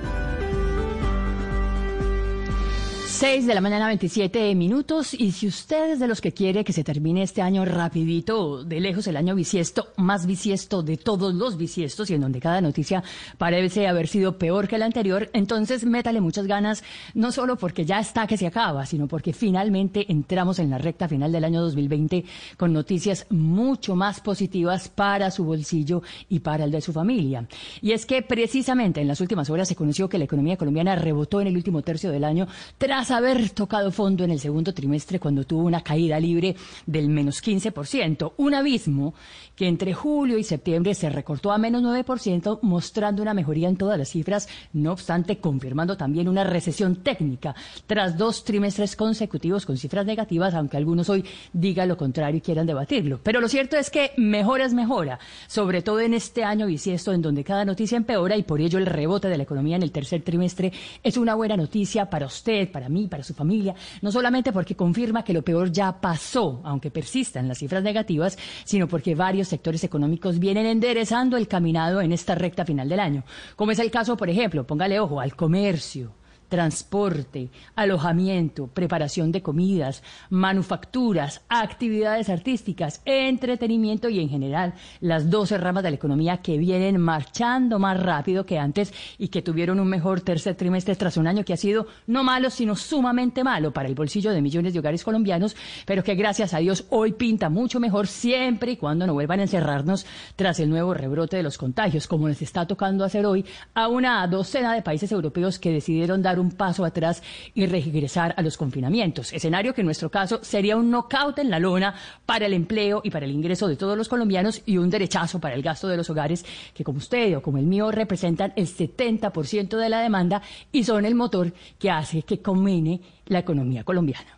6 3.17 3.47
de 3.47 3.55
la 3.55 3.61
mañana, 3.61 3.87
27 3.87 4.53
minutos. 4.53 5.15
Y 5.15 5.31
si 5.31 5.47
usted 5.47 5.93
es 5.93 5.99
de 5.99 6.07
los 6.07 6.21
que 6.21 6.33
quiere 6.33 6.63
que 6.63 6.71
se 6.71 6.83
termine 6.83 7.23
este 7.23 7.41
año 7.41 7.65
rapidito, 7.65 8.63
de 8.63 8.79
lejos 8.79 9.07
el 9.07 9.17
año 9.17 9.33
bisiesto, 9.33 9.87
más 9.97 10.27
bisiesto 10.27 10.83
de 10.83 10.97
todos 10.97 11.33
los 11.33 11.57
bisiestos 11.57 12.11
y 12.11 12.13
en 12.13 12.21
donde 12.21 12.39
cada 12.39 12.61
noticia 12.61 13.03
parece 13.39 13.87
haber 13.87 14.07
sido 14.07 14.37
peor 14.37 14.67
que 14.67 14.77
la 14.77 14.85
anterior, 14.85 15.31
entonces 15.33 15.83
métale 15.83 16.21
muchas 16.21 16.45
ganas, 16.45 16.83
no 17.15 17.31
solo 17.31 17.55
porque 17.55 17.85
ya 17.85 17.99
está 17.99 18.27
que 18.27 18.37
se 18.37 18.45
acaba, 18.45 18.85
sino 18.85 19.07
porque 19.07 19.33
finalmente 19.33 20.05
entramos 20.11 20.59
en 20.59 20.69
la 20.69 20.77
recta 20.77 21.07
final 21.07 21.31
del 21.31 21.43
año 21.43 21.61
2020 21.61 22.23
con 22.55 22.71
noticias 22.71 23.25
mucho 23.31 23.95
más 23.95 24.19
positivas 24.19 24.89
para 24.89 25.31
su 25.31 25.43
bolsillo 25.43 26.03
y 26.29 26.41
para 26.41 26.65
el 26.65 26.71
de 26.71 26.81
su 26.81 26.93
familia. 26.93 27.47
Y 27.81 27.93
es 27.93 28.05
que 28.05 28.21
precisamente 28.21 29.01
en 29.01 29.07
las 29.07 29.21
últimas 29.21 29.49
horas 29.49 29.67
se 29.67 29.75
conoció 29.75 30.07
que 30.07 30.19
la 30.19 30.25
economía 30.25 30.55
colombiana 30.55 30.95
rebotó 30.95 31.41
en 31.41 31.47
el 31.47 31.57
último 31.57 31.81
tercio 31.81 32.11
del 32.11 32.23
año 32.23 32.47
tras 32.77 33.06
haber 33.11 33.49
tocado 33.51 33.91
fondo 33.91 34.23
en 34.23 34.31
el 34.31 34.39
segundo 34.39 34.73
trimestre 34.73 35.19
cuando 35.19 35.43
tuvo 35.45 35.63
una 35.63 35.81
caída 35.81 36.19
libre 36.19 36.55
del 36.85 37.09
menos 37.09 37.43
15%, 37.43 38.33
un 38.37 38.53
abismo 38.53 39.13
que 39.55 39.67
entre 39.67 39.93
julio 39.93 40.37
y 40.37 40.43
septiembre 40.43 40.93
se 40.93 41.09
recortó 41.09 41.51
a 41.51 41.57
menos 41.57 41.81
9%, 41.81 42.59
mostrando 42.61 43.21
una 43.21 43.33
mejoría 43.33 43.69
en 43.69 43.75
todas 43.75 43.97
las 43.97 44.09
cifras, 44.09 44.47
no 44.73 44.91
obstante 44.91 45.39
confirmando 45.39 45.97
también 45.97 46.29
una 46.29 46.43
recesión 46.43 46.97
técnica 46.97 47.55
tras 47.87 48.17
dos 48.17 48.43
trimestres 48.43 48.95
consecutivos 48.95 49.65
con 49.65 49.77
cifras 49.77 50.05
negativas, 50.05 50.53
aunque 50.53 50.77
algunos 50.77 51.09
hoy 51.09 51.25
digan 51.53 51.87
lo 51.87 51.97
contrario 51.97 52.37
y 52.37 52.41
quieran 52.41 52.67
debatirlo. 52.67 53.19
Pero 53.23 53.41
lo 53.41 53.49
cierto 53.49 53.77
es 53.77 53.89
que 53.89 54.11
mejora 54.17 54.65
es 54.65 54.73
mejora, 54.73 55.19
sobre 55.47 55.81
todo 55.81 55.99
en 55.99 56.13
este 56.13 56.43
año 56.43 56.67
bisiesto 56.67 57.13
en 57.13 57.21
donde 57.21 57.43
cada 57.43 57.65
noticia 57.65 57.97
empeora 57.97 58.37
y 58.37 58.43
por 58.43 58.61
ello 58.61 58.77
el 58.77 58.85
rebote 58.85 59.27
de 59.27 59.37
la 59.37 59.43
economía 59.43 59.75
en 59.75 59.83
el 59.83 59.91
tercer 59.91 60.21
trimestre 60.21 60.71
es 61.03 61.17
una 61.17 61.35
buena 61.35 61.57
noticia 61.57 62.09
para 62.09 62.25
usted, 62.25 62.71
para 62.71 62.89
mí, 62.89 62.96
para 63.05 63.23
su 63.23 63.35
familia, 63.35 63.75
no 64.01 64.11
solamente 64.11 64.51
porque 64.51 64.75
confirma 64.75 65.23
que 65.23 65.33
lo 65.33 65.43
peor 65.43 65.71
ya 65.71 66.01
pasó, 66.01 66.61
aunque 66.63 66.89
persistan 66.89 67.47
las 67.47 67.59
cifras 67.59 67.83
negativas, 67.83 68.35
sino 68.63 68.87
porque 68.87 69.13
varios 69.13 69.47
sectores 69.47 69.83
económicos 69.83 70.39
vienen 70.39 70.65
enderezando 70.65 71.37
el 71.37 71.47
caminado 71.47 72.01
en 72.01 72.11
esta 72.11 72.33
recta 72.33 72.65
final 72.65 72.89
del 72.89 72.99
año, 72.99 73.23
como 73.55 73.71
es 73.71 73.77
el 73.77 73.91
caso, 73.91 74.17
por 74.17 74.29
ejemplo, 74.29 74.65
póngale 74.65 74.99
ojo 74.99 75.19
al 75.19 75.35
comercio, 75.35 76.16
transporte, 76.49 77.49
alojamiento, 77.75 78.67
preparación 78.67 79.31
de 79.31 79.41
comidas, 79.41 80.03
manufacturas, 80.29 81.41
actividades 81.49 82.29
artísticas, 82.29 83.01
entretenimiento 83.05 84.09
y 84.09 84.19
en 84.19 84.29
general 84.29 84.73
las 85.01 85.29
12 85.29 85.57
ramas 85.57 85.83
de 85.83 85.91
la 85.91 85.95
economía 85.95 86.37
que 86.37 86.57
vienen 86.57 86.99
marchando 86.99 87.79
más 87.79 88.01
rápido 88.01 88.45
que 88.45 88.59
antes 88.59 88.93
y 89.17 89.27
que 89.27 89.41
tuvieron 89.41 89.79
un 89.79 89.87
mejor 89.87 90.21
tercer 90.21 90.55
trimestre 90.55 90.95
tras 90.95 91.17
un 91.17 91.27
año 91.27 91.43
que 91.43 91.53
ha 91.53 91.57
sido 91.57 91.87
no 92.07 92.23
malo, 92.23 92.49
sino 92.49 92.75
sumamente 92.75 93.43
malo 93.43 93.71
para 93.71 93.87
el 93.87 93.95
bolsillo 93.95 94.31
de 94.31 94.41
millones 94.41 94.73
de 94.73 94.79
hogares 94.79 95.03
colombianos, 95.03 95.55
pero 95.85 96.03
que 96.03 96.15
gracias 96.15 96.53
a 96.53 96.59
Dios 96.59 96.85
hoy 96.89 97.13
pinta 97.13 97.49
mucho 97.49 97.79
mejor 97.79 98.07
siempre 98.07 98.71
y 98.71 98.77
cuando 98.77 99.05
no 99.05 99.13
vuelvan 99.13 99.39
a 99.39 99.43
encerrarnos 99.43 100.05
tras 100.35 100.59
el 100.59 100.69
nuevo 100.69 100.93
rebrote 100.93 101.37
de 101.37 101.43
los 101.43 101.57
contagios, 101.57 102.07
como 102.07 102.27
les 102.27 102.41
está 102.41 102.65
tocando 102.65 103.03
hacer 103.03 103.25
hoy 103.25 103.45
a 103.73 103.87
una 103.87 104.25
docena 104.27 104.73
de 104.73 104.81
países 104.81 105.11
europeos 105.11 105.59
que 105.59 105.71
decidieron 105.71 106.21
dar 106.21 106.36
un 106.39 106.51
paso 106.51 106.85
atrás 106.85 107.23
y 107.53 107.65
regresar 107.65 108.33
a 108.37 108.41
los 108.41 108.57
confinamientos. 108.57 109.33
Escenario 109.33 109.73
que 109.73 109.81
en 109.81 109.85
nuestro 109.85 110.09
caso 110.09 110.39
sería 110.41 110.77
un 110.77 110.89
knockout 110.89 111.39
en 111.39 111.49
la 111.49 111.59
lona 111.59 111.95
para 112.25 112.45
el 112.45 112.53
empleo 112.53 113.01
y 113.03 113.09
para 113.09 113.25
el 113.25 113.31
ingreso 113.31 113.67
de 113.67 113.75
todos 113.75 113.97
los 113.97 114.09
colombianos 114.09 114.61
y 114.65 114.77
un 114.77 114.89
derechazo 114.89 115.39
para 115.39 115.55
el 115.55 115.61
gasto 115.61 115.87
de 115.87 115.97
los 115.97 116.09
hogares 116.09 116.45
que 116.73 116.83
como 116.83 116.99
usted 116.99 117.37
o 117.37 117.41
como 117.41 117.57
el 117.57 117.65
mío 117.65 117.91
representan 117.91 118.53
el 118.55 118.67
70% 118.67 119.77
de 119.77 119.89
la 119.89 119.99
demanda 119.99 120.41
y 120.71 120.83
son 120.83 121.05
el 121.05 121.15
motor 121.15 121.53
que 121.79 121.91
hace 121.91 122.23
que 122.23 122.41
conmene 122.41 123.01
la 123.27 123.39
economía 123.39 123.83
colombiana. 123.83 124.37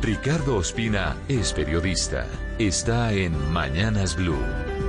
Ricardo 0.00 0.56
Ospina 0.56 1.16
es 1.28 1.52
periodista. 1.52 2.26
Está 2.58 3.12
en 3.12 3.52
Mañanas 3.52 4.16
Blue. 4.16 4.81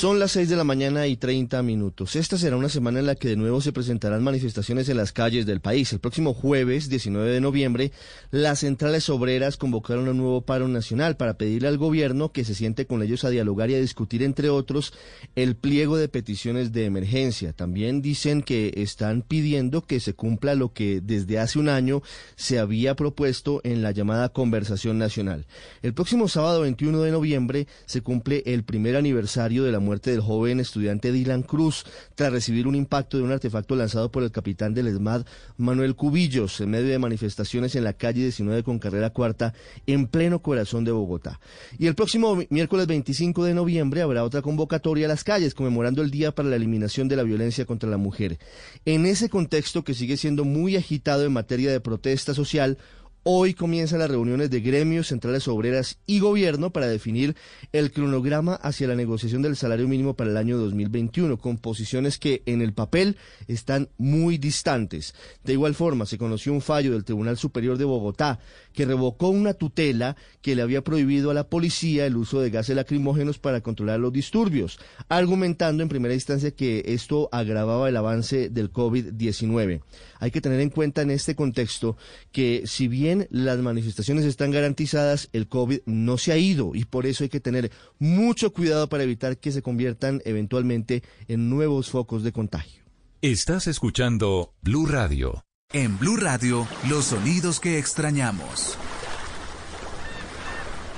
Son 0.00 0.18
las 0.18 0.32
6 0.32 0.48
de 0.48 0.56
la 0.56 0.64
mañana 0.64 1.06
y 1.08 1.18
30 1.18 1.62
minutos. 1.62 2.16
Esta 2.16 2.38
será 2.38 2.56
una 2.56 2.70
semana 2.70 3.00
en 3.00 3.04
la 3.04 3.16
que 3.16 3.28
de 3.28 3.36
nuevo 3.36 3.60
se 3.60 3.70
presentarán 3.70 4.24
manifestaciones 4.24 4.88
en 4.88 4.96
las 4.96 5.12
calles 5.12 5.44
del 5.44 5.60
país. 5.60 5.92
El 5.92 6.00
próximo 6.00 6.32
jueves, 6.32 6.88
19 6.88 7.30
de 7.30 7.42
noviembre, 7.42 7.92
las 8.30 8.60
centrales 8.60 9.10
obreras 9.10 9.58
convocaron 9.58 10.08
un 10.08 10.16
nuevo 10.16 10.40
paro 10.40 10.68
nacional 10.68 11.18
para 11.18 11.34
pedirle 11.34 11.68
al 11.68 11.76
gobierno 11.76 12.32
que 12.32 12.46
se 12.46 12.54
siente 12.54 12.86
con 12.86 13.02
ellos 13.02 13.24
a 13.24 13.28
dialogar 13.28 13.68
y 13.68 13.74
a 13.74 13.78
discutir, 13.78 14.22
entre 14.22 14.48
otros, 14.48 14.94
el 15.36 15.54
pliego 15.54 15.98
de 15.98 16.08
peticiones 16.08 16.72
de 16.72 16.86
emergencia. 16.86 17.52
También 17.52 18.00
dicen 18.00 18.40
que 18.40 18.72
están 18.76 19.20
pidiendo 19.20 19.82
que 19.82 20.00
se 20.00 20.14
cumpla 20.14 20.54
lo 20.54 20.72
que 20.72 21.02
desde 21.02 21.38
hace 21.38 21.58
un 21.58 21.68
año 21.68 22.00
se 22.36 22.58
había 22.58 22.96
propuesto 22.96 23.60
en 23.64 23.82
la 23.82 23.90
llamada 23.90 24.30
conversación 24.30 24.96
nacional. 24.96 25.46
El 25.82 25.92
próximo 25.92 26.26
sábado 26.26 26.62
21 26.62 27.02
de 27.02 27.10
noviembre 27.10 27.66
se 27.84 28.00
cumple 28.00 28.42
el 28.46 28.64
primer 28.64 28.96
aniversario 28.96 29.62
de 29.62 29.72
la 29.72 29.78
muerte 29.78 29.89
del 29.98 30.20
joven 30.20 30.60
estudiante 30.60 31.10
Dylan 31.10 31.42
Cruz 31.42 31.84
tras 32.14 32.32
recibir 32.32 32.68
un 32.68 32.76
impacto 32.76 33.16
de 33.16 33.24
un 33.24 33.32
artefacto 33.32 33.74
lanzado 33.74 34.12
por 34.12 34.22
el 34.22 34.30
capitán 34.30 34.72
del 34.72 34.86
ESMAD 34.86 35.26
Manuel 35.56 35.96
Cubillos 35.96 36.60
en 36.60 36.70
medio 36.70 36.88
de 36.88 36.98
manifestaciones 36.98 37.74
en 37.74 37.82
la 37.82 37.94
calle 37.94 38.22
19 38.22 38.62
con 38.62 38.78
carrera 38.78 39.10
cuarta 39.10 39.52
en 39.86 40.06
pleno 40.06 40.40
corazón 40.40 40.84
de 40.84 40.92
Bogotá. 40.92 41.40
Y 41.78 41.88
el 41.88 41.96
próximo 41.96 42.38
miércoles 42.50 42.86
25 42.86 43.44
de 43.44 43.54
noviembre 43.54 44.02
habrá 44.02 44.22
otra 44.22 44.42
convocatoria 44.42 45.06
a 45.06 45.08
las 45.08 45.24
calles 45.24 45.54
conmemorando 45.54 46.02
el 46.02 46.10
Día 46.10 46.32
para 46.32 46.48
la 46.48 46.56
Eliminación 46.56 47.08
de 47.08 47.16
la 47.16 47.24
Violencia 47.24 47.64
contra 47.64 47.90
la 47.90 47.96
Mujer. 47.96 48.38
En 48.84 49.06
ese 49.06 49.28
contexto 49.28 49.82
que 49.82 49.94
sigue 49.94 50.16
siendo 50.16 50.44
muy 50.44 50.76
agitado 50.76 51.24
en 51.24 51.32
materia 51.32 51.72
de 51.72 51.80
protesta 51.80 52.34
social, 52.34 52.78
Hoy 53.22 53.52
comienzan 53.52 53.98
las 53.98 54.10
reuniones 54.10 54.48
de 54.48 54.60
gremios, 54.60 55.08
centrales 55.08 55.46
obreras 55.46 55.98
y 56.06 56.20
gobierno 56.20 56.70
para 56.70 56.88
definir 56.88 57.36
el 57.70 57.92
cronograma 57.92 58.54
hacia 58.54 58.88
la 58.88 58.94
negociación 58.94 59.42
del 59.42 59.56
salario 59.56 59.86
mínimo 59.88 60.14
para 60.14 60.30
el 60.30 60.38
año 60.38 60.56
2021, 60.56 61.36
con 61.36 61.58
posiciones 61.58 62.18
que 62.18 62.42
en 62.46 62.62
el 62.62 62.72
papel 62.72 63.18
están 63.46 63.90
muy 63.98 64.38
distantes. 64.38 65.14
De 65.44 65.52
igual 65.52 65.74
forma, 65.74 66.06
se 66.06 66.16
conoció 66.16 66.54
un 66.54 66.62
fallo 66.62 66.92
del 66.92 67.04
Tribunal 67.04 67.36
Superior 67.36 67.76
de 67.76 67.84
Bogotá 67.84 68.38
que 68.80 68.86
revocó 68.86 69.28
una 69.28 69.52
tutela 69.52 70.16
que 70.40 70.56
le 70.56 70.62
había 70.62 70.82
prohibido 70.82 71.30
a 71.30 71.34
la 71.34 71.50
policía 71.50 72.06
el 72.06 72.16
uso 72.16 72.40
de 72.40 72.48
gases 72.48 72.74
lacrimógenos 72.74 73.38
para 73.38 73.60
controlar 73.60 74.00
los 74.00 74.10
disturbios, 74.10 74.78
argumentando 75.10 75.82
en 75.82 75.90
primera 75.90 76.14
instancia 76.14 76.52
que 76.52 76.82
esto 76.86 77.28
agravaba 77.30 77.90
el 77.90 77.96
avance 77.98 78.48
del 78.48 78.72
COVID-19. 78.72 79.82
Hay 80.18 80.30
que 80.30 80.40
tener 80.40 80.60
en 80.60 80.70
cuenta 80.70 81.02
en 81.02 81.10
este 81.10 81.34
contexto 81.34 81.98
que 82.32 82.62
si 82.64 82.88
bien 82.88 83.28
las 83.30 83.58
manifestaciones 83.58 84.24
están 84.24 84.50
garantizadas, 84.50 85.28
el 85.34 85.46
COVID 85.46 85.80
no 85.84 86.16
se 86.16 86.32
ha 86.32 86.38
ido 86.38 86.70
y 86.74 86.86
por 86.86 87.04
eso 87.04 87.22
hay 87.24 87.28
que 87.28 87.40
tener 87.40 87.70
mucho 87.98 88.54
cuidado 88.54 88.88
para 88.88 89.02
evitar 89.02 89.36
que 89.36 89.52
se 89.52 89.60
conviertan 89.60 90.22
eventualmente 90.24 91.02
en 91.28 91.50
nuevos 91.50 91.90
focos 91.90 92.22
de 92.22 92.32
contagio. 92.32 92.82
Estás 93.20 93.66
escuchando 93.66 94.54
Blue 94.62 94.86
Radio. 94.86 95.44
En 95.72 95.96
Blue 96.00 96.16
Radio, 96.16 96.66
los 96.88 97.04
sonidos 97.04 97.60
que 97.60 97.78
extrañamos. 97.78 98.76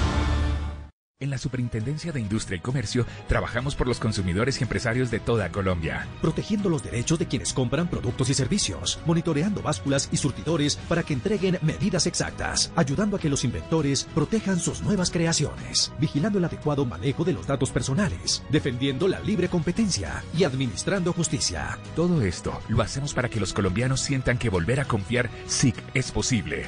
En 1.20 1.32
la 1.32 1.40
Superintendencia 1.40 2.12
de 2.12 2.20
Industria 2.20 2.58
y 2.58 2.60
Comercio 2.60 3.04
trabajamos 3.28 3.74
por 3.74 3.88
los 3.88 4.00
consumidores 4.00 4.60
y 4.60 4.64
empresarios 4.64 5.10
de 5.10 5.20
toda 5.20 5.52
Colombia. 5.52 6.06
Protegiendo 6.22 6.70
los 6.70 6.84
derechos 6.84 7.18
de 7.18 7.26
quienes 7.26 7.54
compran 7.54 7.88
productos 7.88 8.30
y 8.30 8.36
servicios, 8.36 9.00
monitoreando 9.04 9.64
básculas 9.64 10.10
y 10.12 10.18
surtidores 10.18 10.76
para 10.88 11.02
que 11.02 11.16
entreguen 11.16 11.58
medidas 11.64 12.06
exactas, 12.06 12.72
ayudando 12.76 13.18
a 13.18 13.20
que 13.20 13.30
los 13.30 13.44
inventores 13.44 14.04
protejan 14.14 14.60
sus 14.60 14.84
nuevas 14.84 15.10
creaciones, 15.10 15.92
vigilando 16.00 16.38
el 16.38 16.46
adecuado 16.46 16.86
manejo 16.86 17.24
de 17.24 17.34
los 17.34 17.48
datos 17.48 17.72
personales, 17.72 18.44
defendiendo 18.52 19.08
la 19.08 19.20
libre 19.22 19.50
competencia 19.50 20.24
y 20.38 20.44
administrando 20.44 21.14
justicia. 21.14 21.80
Todo 21.96 22.22
esto 22.22 22.62
lo 22.70 22.84
hacemos 22.84 23.16
para 23.16 23.28
que 23.28 23.40
los 23.40 23.54
colombianos 23.54 24.02
sientan 24.02 24.38
que 24.38 24.50
volver 24.50 24.80
a 24.80 24.86
confiar 24.86 25.32
SIC 25.48 25.76
es 25.96 26.12
posible. 26.12 26.68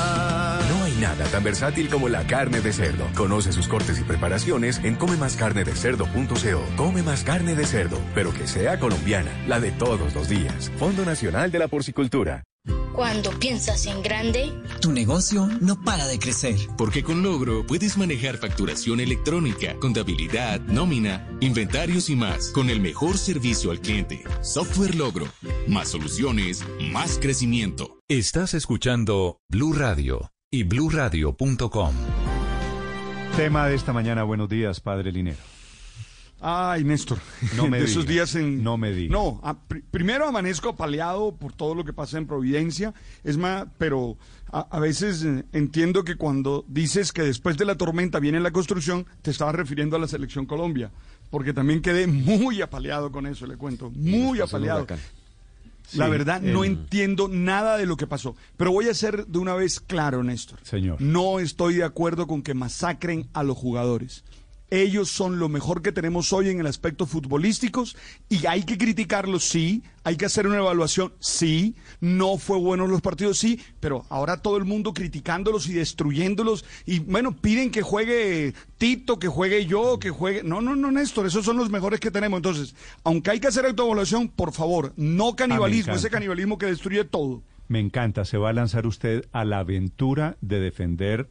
Nada 1.01 1.25
tan 1.25 1.43
versátil 1.43 1.89
como 1.89 2.09
la 2.09 2.27
carne 2.27 2.61
de 2.61 2.71
cerdo. 2.71 3.07
Conoce 3.15 3.51
sus 3.51 3.67
cortes 3.67 3.99
y 3.99 4.03
preparaciones 4.03 4.77
en 4.83 4.93
comemascarnedecerdo.co. 4.93 6.75
Come 6.77 7.01
más 7.01 7.23
carne 7.23 7.55
de 7.55 7.65
cerdo, 7.65 7.97
pero 8.13 8.31
que 8.31 8.45
sea 8.45 8.79
colombiana, 8.79 9.31
la 9.47 9.59
de 9.59 9.71
todos 9.71 10.13
los 10.13 10.29
días. 10.29 10.71
Fondo 10.77 11.03
Nacional 11.03 11.49
de 11.51 11.57
la 11.57 11.67
Porcicultura. 11.67 12.43
Cuando 12.93 13.31
piensas 13.31 13.87
en 13.87 14.03
grande, 14.03 14.53
tu 14.79 14.91
negocio 14.91 15.47
no 15.59 15.81
para 15.81 16.05
de 16.05 16.19
crecer. 16.19 16.57
Porque 16.77 17.01
con 17.01 17.23
Logro 17.23 17.65
puedes 17.65 17.97
manejar 17.97 18.37
facturación 18.37 18.99
electrónica, 18.99 19.73
contabilidad, 19.79 20.59
nómina, 20.59 21.27
inventarios 21.39 22.11
y 22.11 22.15
más, 22.15 22.49
con 22.49 22.69
el 22.69 22.79
mejor 22.79 23.17
servicio 23.17 23.71
al 23.71 23.79
cliente. 23.79 24.21
Software 24.43 24.93
Logro. 24.93 25.25
Más 25.67 25.87
soluciones, 25.87 26.63
más 26.91 27.17
crecimiento. 27.19 27.97
Estás 28.07 28.53
escuchando 28.53 29.39
Blue 29.49 29.73
Radio 29.73 30.29
y 30.53 30.63
bluradio.com. 30.63 31.93
Tema 33.37 33.67
de 33.69 33.75
esta 33.75 33.93
mañana, 33.93 34.23
buenos 34.23 34.49
días, 34.49 34.81
padre 34.81 35.09
Linero. 35.13 35.37
Ay, 36.41 36.83
Néstor. 36.83 37.19
No 37.55 37.67
me 37.69 37.79
de 37.79 37.85
esos 37.85 38.05
días 38.05 38.35
en. 38.35 38.61
No 38.61 38.77
me 38.77 38.91
diga. 38.91 39.13
No, 39.13 39.39
a- 39.43 39.55
pr- 39.55 39.81
primero 39.91 40.27
amanezco 40.27 40.67
apaleado 40.67 41.33
por 41.37 41.53
todo 41.53 41.73
lo 41.73 41.85
que 41.85 41.93
pasa 41.93 42.17
en 42.17 42.27
Providencia. 42.27 42.93
Es 43.23 43.37
más, 43.37 43.65
pero 43.77 44.17
a, 44.51 44.59
a 44.75 44.79
veces 44.81 45.23
eh, 45.23 45.45
entiendo 45.53 46.03
que 46.03 46.17
cuando 46.17 46.65
dices 46.67 47.13
que 47.13 47.21
después 47.21 47.57
de 47.57 47.63
la 47.63 47.75
tormenta 47.77 48.19
viene 48.19 48.41
la 48.41 48.51
construcción, 48.51 49.05
te 49.21 49.31
estabas 49.31 49.55
refiriendo 49.55 49.95
a 49.95 49.99
la 49.99 50.07
selección 50.09 50.45
Colombia. 50.45 50.91
Porque 51.29 51.53
también 51.53 51.81
quedé 51.81 52.07
muy 52.07 52.61
apaleado 52.61 53.09
con 53.09 53.25
eso, 53.25 53.47
le 53.47 53.55
cuento. 53.55 53.89
Muy 53.91 54.41
apaleado. 54.41 54.85
La 55.95 56.07
verdad, 56.07 56.41
no 56.41 56.63
entiendo 56.63 57.27
nada 57.27 57.77
de 57.77 57.85
lo 57.85 57.97
que 57.97 58.07
pasó. 58.07 58.35
Pero 58.57 58.71
voy 58.71 58.87
a 58.87 58.93
ser 58.93 59.25
de 59.27 59.39
una 59.39 59.53
vez 59.53 59.79
claro, 59.79 60.23
Néstor. 60.23 60.59
Señor. 60.63 61.01
No 61.01 61.39
estoy 61.39 61.75
de 61.75 61.83
acuerdo 61.83 62.27
con 62.27 62.41
que 62.41 62.53
masacren 62.53 63.27
a 63.33 63.43
los 63.43 63.57
jugadores. 63.57 64.23
Ellos 64.71 65.11
son 65.11 65.37
lo 65.37 65.49
mejor 65.49 65.81
que 65.81 65.91
tenemos 65.91 66.31
hoy 66.31 66.47
en 66.47 66.61
el 66.61 66.65
aspecto 66.65 67.05
futbolísticos 67.05 67.97
y 68.29 68.45
hay 68.45 68.63
que 68.63 68.77
criticarlos, 68.77 69.43
sí, 69.43 69.83
hay 70.05 70.15
que 70.15 70.25
hacer 70.25 70.47
una 70.47 70.59
evaluación, 70.59 71.11
sí, 71.19 71.75
no 71.99 72.37
fue 72.37 72.57
bueno 72.57 72.87
los 72.87 73.01
partidos, 73.01 73.37
sí, 73.37 73.59
pero 73.81 74.05
ahora 74.07 74.37
todo 74.37 74.55
el 74.55 74.63
mundo 74.63 74.93
criticándolos 74.93 75.67
y 75.67 75.73
destruyéndolos 75.73 76.63
y 76.85 76.99
bueno, 76.99 77.35
piden 77.35 77.69
que 77.69 77.81
juegue 77.81 78.53
Tito, 78.77 79.19
que 79.19 79.27
juegue 79.27 79.65
yo, 79.65 79.99
que 79.99 80.09
juegue... 80.09 80.41
No, 80.43 80.61
no, 80.61 80.73
no, 80.73 80.89
Néstor, 80.89 81.27
esos 81.27 81.43
son 81.43 81.57
los 81.57 81.69
mejores 81.69 81.99
que 81.99 82.09
tenemos. 82.09 82.37
Entonces, 82.37 82.73
aunque 83.03 83.31
hay 83.31 83.41
que 83.41 83.47
hacer 83.47 83.65
autoevaluación, 83.65 84.29
por 84.29 84.53
favor, 84.53 84.93
no 84.95 85.35
canibalismo, 85.35 85.95
ese 85.95 86.09
canibalismo 86.09 86.57
que 86.57 86.67
destruye 86.67 87.03
todo. 87.03 87.43
Me 87.67 87.79
encanta, 87.79 88.23
se 88.23 88.37
va 88.37 88.51
a 88.51 88.53
lanzar 88.53 88.87
usted 88.87 89.25
a 89.33 89.43
la 89.43 89.59
aventura 89.59 90.37
de 90.39 90.61
defender 90.61 91.29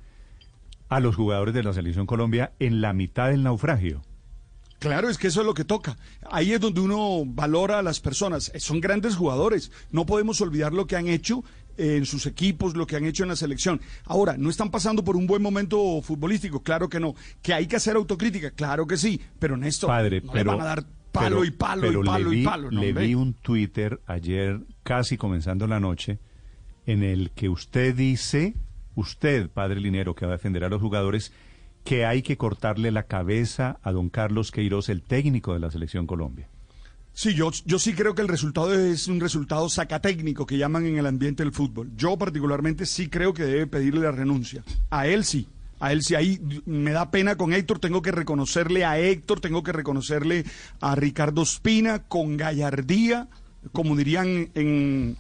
a 0.91 1.01
los 1.01 1.17
jugadores 1.17 1.55
de 1.55 1.63
la 1.63 1.73
selección 1.73 2.05
Colombia 2.07 2.53
en 2.59 2.83
la 2.83 2.93
mitad 2.93 3.31
del 3.31 3.43
naufragio. 3.43 4.03
Claro, 4.79 5.09
es 5.11 5.19
que 5.19 5.27
eso 5.29 5.41
es 5.41 5.47
lo 5.47 5.55
que 5.55 5.65
toca. 5.65 5.97
Ahí 6.31 6.53
es 6.53 6.61
donde 6.61 6.81
uno 6.81 7.23
valora 7.27 7.79
a 7.79 7.83
las 7.83 8.01
personas. 8.01 8.51
Eh, 8.55 8.61
Son 8.61 8.81
grandes 8.81 9.15
jugadores. 9.15 9.71
No 9.91 10.07
podemos 10.07 10.41
olvidar 10.41 10.73
lo 10.73 10.87
que 10.87 10.97
han 10.97 11.07
hecho 11.07 11.45
eh, 11.77 11.97
en 11.97 12.07
sus 12.07 12.25
equipos, 12.25 12.75
lo 12.77 12.87
que 12.87 12.97
han 12.97 13.05
hecho 13.05 13.23
en 13.23 13.29
la 13.29 13.37
selección. 13.37 13.81
Ahora, 14.07 14.37
¿no 14.39 14.49
están 14.49 14.71
pasando 14.71 15.05
por 15.05 15.17
un 15.17 15.27
buen 15.27 15.43
momento 15.43 16.01
futbolístico? 16.03 16.63
Claro 16.63 16.89
que 16.89 16.99
no. 16.99 17.15
¿Que 17.43 17.53
hay 17.53 17.67
que 17.67 17.77
hacer 17.77 17.95
autocrítica? 17.97 18.53
Claro 18.53 18.87
que 18.87 18.97
sí. 18.97 19.21
Pero 19.39 19.57
Néstor, 19.59 19.89
Padre, 19.89 20.23
no 20.23 20.33
pero 20.33 20.53
le 20.53 20.57
van 20.57 20.67
a 20.67 20.69
dar 20.71 20.85
palo 21.13 21.29
pero- 21.41 21.45
y 21.45 21.51
palo 21.51 21.83
pero 21.83 22.03
y 22.03 22.07
palo 22.07 22.31
vi, 22.31 22.41
y 22.41 22.45
palo. 22.45 22.71
no, 22.71 22.81
le 22.81 22.93
vi 22.95 23.15
un 23.15 23.35
Twitter 23.35 24.01
ayer, 24.07 24.61
casi 24.83 25.19
comenzando 25.19 25.67
la 25.67 25.79
noche, 25.79 26.19
en 26.87 27.03
el 27.03 27.33
que 27.33 27.51
usted 27.51 27.95
dice, 27.95 28.55
usted, 28.95 29.49
padre 29.51 29.81
Linero, 29.81 30.15
que 30.15 30.27
va 30.27 30.33
a 30.33 30.37
defender 30.37 30.65
a 30.65 30.69
los 30.69 30.81
jugadores, 30.81 31.33
que 31.85 32.05
hay 32.05 32.23
que 32.23 32.37
cortarle 32.37 32.91
la 32.91 33.05
cabeza 33.05 33.79
a 33.83 33.93
don 33.93 34.11
Carlos 34.11 34.51
Queiroz, 34.51 34.89
el 34.89 35.03
técnico 35.03 35.55
de 35.55 35.61
la 35.61 35.71
selección 35.71 36.07
Colombia. 36.07 36.49
Sí, 37.13 37.35
yo, 37.35 37.51
yo 37.65 37.79
sí 37.79 37.93
creo 37.95 38.15
que 38.15 38.23
el 38.23 38.29
resultado 38.29 38.73
es 38.73 39.09
un 39.09 39.21
resultado 39.21 39.69
sacatécnico 39.69 40.47
que 40.47 40.59
llaman 40.59 40.87
en 40.87 40.99
el 40.99 41.07
ambiente 41.07 41.43
del 41.43 41.53
fútbol. 41.53 41.91
Yo 41.97 42.17
particularmente 42.17 42.87
sí 42.87 43.09
creo 43.09 43.35
que 43.35 43.43
debe 43.43 43.67
pedirle 43.67 44.03
la 44.03 44.13
renuncia. 44.13 44.63
A 44.91 45.07
él 45.07 45.25
sí. 45.25 45.49
A 45.81 45.93
él 45.93 46.03
sí, 46.03 46.15
ahí 46.15 46.41
me 46.67 46.93
da 46.93 47.11
pena 47.11 47.37
con 47.37 47.55
Héctor, 47.55 47.79
tengo 47.79 48.03
que 48.03 48.13
reconocerle 48.13 48.85
a 48.85 48.99
Héctor, 48.99 49.41
tengo 49.41 49.63
que 49.63 49.73
reconocerle 49.73 50.45
a 50.81 50.95
Ricardo 50.95 51.43
Espina 51.43 52.01
con 52.01 52.37
gallardía, 52.37 53.29
como 53.73 53.97
dirían 53.97 54.51
en, 54.55 55.17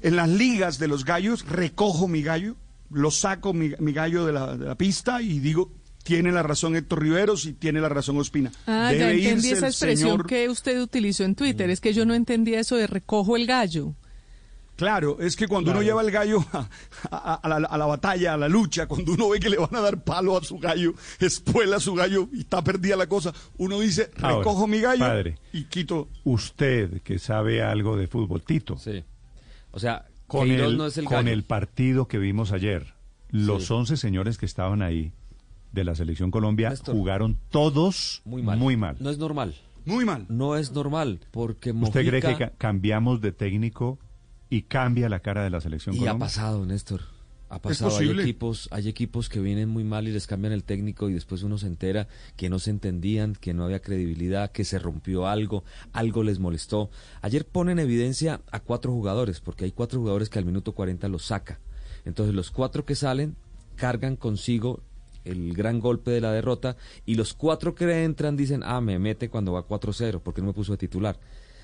en 0.00 0.16
las 0.16 0.28
ligas 0.30 0.78
de 0.78 0.88
los 0.88 1.04
gallos, 1.04 1.46
recojo 1.46 2.08
mi 2.08 2.22
gallo, 2.22 2.56
lo 2.90 3.10
saco 3.10 3.52
mi, 3.52 3.72
mi 3.78 3.92
gallo 3.92 4.24
de 4.26 4.32
la, 4.32 4.56
de 4.56 4.66
la 4.66 4.74
pista 4.76 5.20
y 5.22 5.38
digo, 5.40 5.70
tiene 6.04 6.32
la 6.32 6.42
razón 6.42 6.74
Héctor 6.76 7.02
Riveros 7.02 7.44
y 7.46 7.52
tiene 7.52 7.80
la 7.80 7.88
razón 7.88 8.16
Ospina. 8.18 8.50
Ah, 8.66 8.90
ya 8.92 9.06
Debe 9.08 9.12
entendí 9.22 9.48
irse 9.48 9.52
esa 9.58 9.66
expresión 9.68 10.10
señor- 10.12 10.26
que 10.26 10.48
usted 10.48 10.80
utilizó 10.80 11.24
en 11.24 11.34
Twitter. 11.34 11.68
Es 11.70 11.80
que 11.80 11.92
yo 11.92 12.06
no 12.06 12.14
entendía 12.14 12.60
eso 12.60 12.76
de 12.76 12.86
recojo 12.86 13.36
el 13.36 13.46
gallo. 13.46 13.94
Claro, 14.76 15.18
es 15.20 15.34
que 15.34 15.48
cuando 15.48 15.72
uno 15.72 15.82
lleva 15.82 16.02
el 16.02 16.10
gallo 16.12 16.38
a, 16.52 16.68
a- 17.10 17.34
a 17.34 17.48
la, 17.48 17.66
a 17.66 17.76
la 17.76 17.86
batalla, 17.86 18.34
a 18.34 18.36
la 18.36 18.46
lucha, 18.48 18.86
cuando 18.86 19.12
uno 19.12 19.28
ve 19.28 19.40
que 19.40 19.50
le 19.50 19.56
van 19.58 19.74
a 19.74 19.80
dar 19.80 20.04
palo 20.04 20.38
a 20.38 20.44
su 20.44 20.56
gallo, 20.60 20.94
espuela 21.18 21.80
su 21.80 21.94
gallo 21.94 22.28
y 22.32 22.40
está 22.42 22.62
perdida 22.62 22.94
la 22.94 23.08
cosa, 23.08 23.32
uno 23.56 23.80
dice, 23.80 24.12
Ahora, 24.22 24.38
recojo 24.38 24.68
mi 24.68 24.80
gallo 24.80 25.00
padre, 25.00 25.36
y 25.52 25.64
quito. 25.64 26.08
Usted, 26.22 27.02
que 27.02 27.18
sabe 27.18 27.60
algo 27.60 27.96
de 27.96 28.06
fútbol, 28.06 28.40
Tito. 28.42 28.78
Sí. 28.78 29.02
O 29.72 29.80
sea, 29.80 30.06
Con, 30.28 30.50
el, 30.50 30.76
no 30.76 30.86
es 30.86 30.96
el 30.98 31.06
con 31.06 31.26
el 31.26 31.42
partido 31.42 32.06
que 32.06 32.18
vimos 32.18 32.52
ayer, 32.52 32.94
los 33.30 33.66
Sí. 33.66 33.72
11 33.72 33.96
señores 33.96 34.38
que 34.38 34.46
estaban 34.46 34.82
ahí 34.82 35.12
de 35.72 35.84
la 35.84 35.94
selección 35.94 36.30
Colombia 36.30 36.70
Néstor. 36.70 36.94
jugaron 36.94 37.38
todos 37.50 38.22
Muy 38.24 38.42
mal. 38.42 38.58
Muy 38.58 38.76
mal. 38.76 38.96
No 39.00 39.10
es 39.10 39.18
normal. 39.18 39.54
Muy 39.84 40.04
mal. 40.04 40.26
No 40.28 40.54
es 40.56 40.70
normal, 40.72 41.20
porque 41.30 41.72
¿Usted 41.72 42.06
cree 42.06 42.20
que 42.22 42.36
ca- 42.36 42.52
cambiamos 42.58 43.20
de 43.22 43.32
técnico 43.32 43.98
y 44.50 44.62
cambia 44.62 45.08
la 45.08 45.20
cara 45.20 45.42
de 45.42 45.50
la 45.50 45.60
selección 45.60 45.94
Y 45.94 45.98
ha 45.98 46.00
Colombia? 46.02 46.26
pasado, 46.26 46.64
Néstor. 46.66 47.02
Ha 47.50 47.62
pasado, 47.62 47.96
hay 47.96 48.10
equipos, 48.10 48.68
hay 48.70 48.88
equipos 48.88 49.28
que 49.28 49.40
vienen 49.40 49.70
muy 49.70 49.82
mal 49.82 50.06
y 50.06 50.12
les 50.12 50.26
cambian 50.26 50.52
el 50.52 50.64
técnico 50.64 51.08
y 51.08 51.14
después 51.14 51.42
uno 51.42 51.56
se 51.56 51.66
entera 51.66 52.06
que 52.36 52.50
no 52.50 52.58
se 52.58 52.70
entendían, 52.70 53.34
que 53.34 53.54
no 53.54 53.64
había 53.64 53.80
credibilidad, 53.80 54.52
que 54.52 54.64
se 54.64 54.78
rompió 54.78 55.26
algo, 55.26 55.64
algo 55.92 56.22
les 56.22 56.38
molestó. 56.38 56.90
Ayer 57.22 57.46
ponen 57.46 57.78
en 57.78 57.84
evidencia 57.86 58.42
a 58.50 58.60
cuatro 58.60 58.92
jugadores, 58.92 59.40
porque 59.40 59.64
hay 59.64 59.72
cuatro 59.72 59.98
jugadores 60.00 60.28
que 60.28 60.38
al 60.38 60.44
minuto 60.44 60.72
40 60.72 61.08
los 61.08 61.24
saca. 61.24 61.58
Entonces 62.04 62.34
los 62.34 62.50
cuatro 62.50 62.84
que 62.84 62.94
salen 62.94 63.36
cargan 63.76 64.16
consigo 64.16 64.82
el 65.24 65.54
gran 65.54 65.80
golpe 65.80 66.10
de 66.10 66.20
la 66.20 66.32
derrota 66.32 66.76
y 67.06 67.14
los 67.14 67.34
cuatro 67.34 67.74
que 67.74 68.04
entran 68.04 68.36
dicen, 68.36 68.62
ah, 68.64 68.80
me 68.80 68.98
mete 68.98 69.28
cuando 69.28 69.52
va 69.52 69.66
4-0, 69.66 70.20
porque 70.20 70.40
no 70.40 70.48
me 70.48 70.52
puso 70.52 70.72
de 70.72 70.78
titular. 70.78 71.18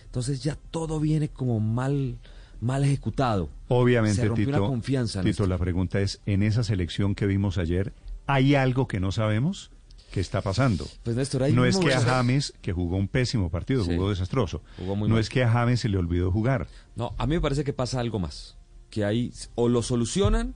Entonces 0.05 0.43
ya 0.43 0.57
todo 0.71 1.01
viene 1.01 1.29
como 1.29 1.61
mal 1.61 2.19
mal 2.65 2.85
ejecutado. 2.85 3.49
Obviamente, 3.69 4.23
Se 4.23 4.27
rompió 4.29 4.47
Tito, 4.47 4.59
la 4.61 4.67
confianza. 4.67 5.23
Tito, 5.23 5.47
la 5.47 5.59
pregunta 5.59 6.01
es, 6.01 6.21
en 6.27 6.43
esa 6.43 6.65
selección 6.65 7.15
que 7.15 7.27
vimos 7.27 7.59
ayer, 7.59 7.93
¿hay 8.27 8.55
algo 8.55 8.89
que 8.89 8.99
no 9.01 9.13
sabemos? 9.13 9.71
¿Qué 10.13 10.21
está 10.21 10.43
pasando? 10.43 10.87
Pues 11.03 11.17
Néstor, 11.17 11.43
hay 11.43 11.53
no 11.53 11.65
es 11.65 11.77
que 11.77 11.93
a 11.93 12.01
James, 12.01 12.55
que 12.63 12.73
jugó 12.73 12.97
un 12.97 13.09
pésimo 13.09 13.51
partido, 13.51 13.85
Sí. 13.85 13.95
jugó 13.95 14.11
desastroso, 14.11 14.63
Jugó 14.79 14.95
muy 14.97 15.09
no 15.09 15.15
mal. 15.17 15.21
es 15.21 15.29
que 15.29 15.43
a 15.43 15.51
James 15.51 15.81
se 15.81 15.89
le 15.89 15.99
olvidó 15.99 16.31
jugar. 16.31 16.69
No, 16.97 17.15
a 17.19 17.27
mí 17.27 17.35
me 17.35 17.41
parece 17.41 17.65
que 17.65 17.73
pasa 17.73 17.99
algo 18.01 18.19
más. 18.21 18.57
Que 18.91 19.05
ahí 19.05 19.33
o 19.57 19.69
lo 19.69 19.83
solucionan 19.83 20.55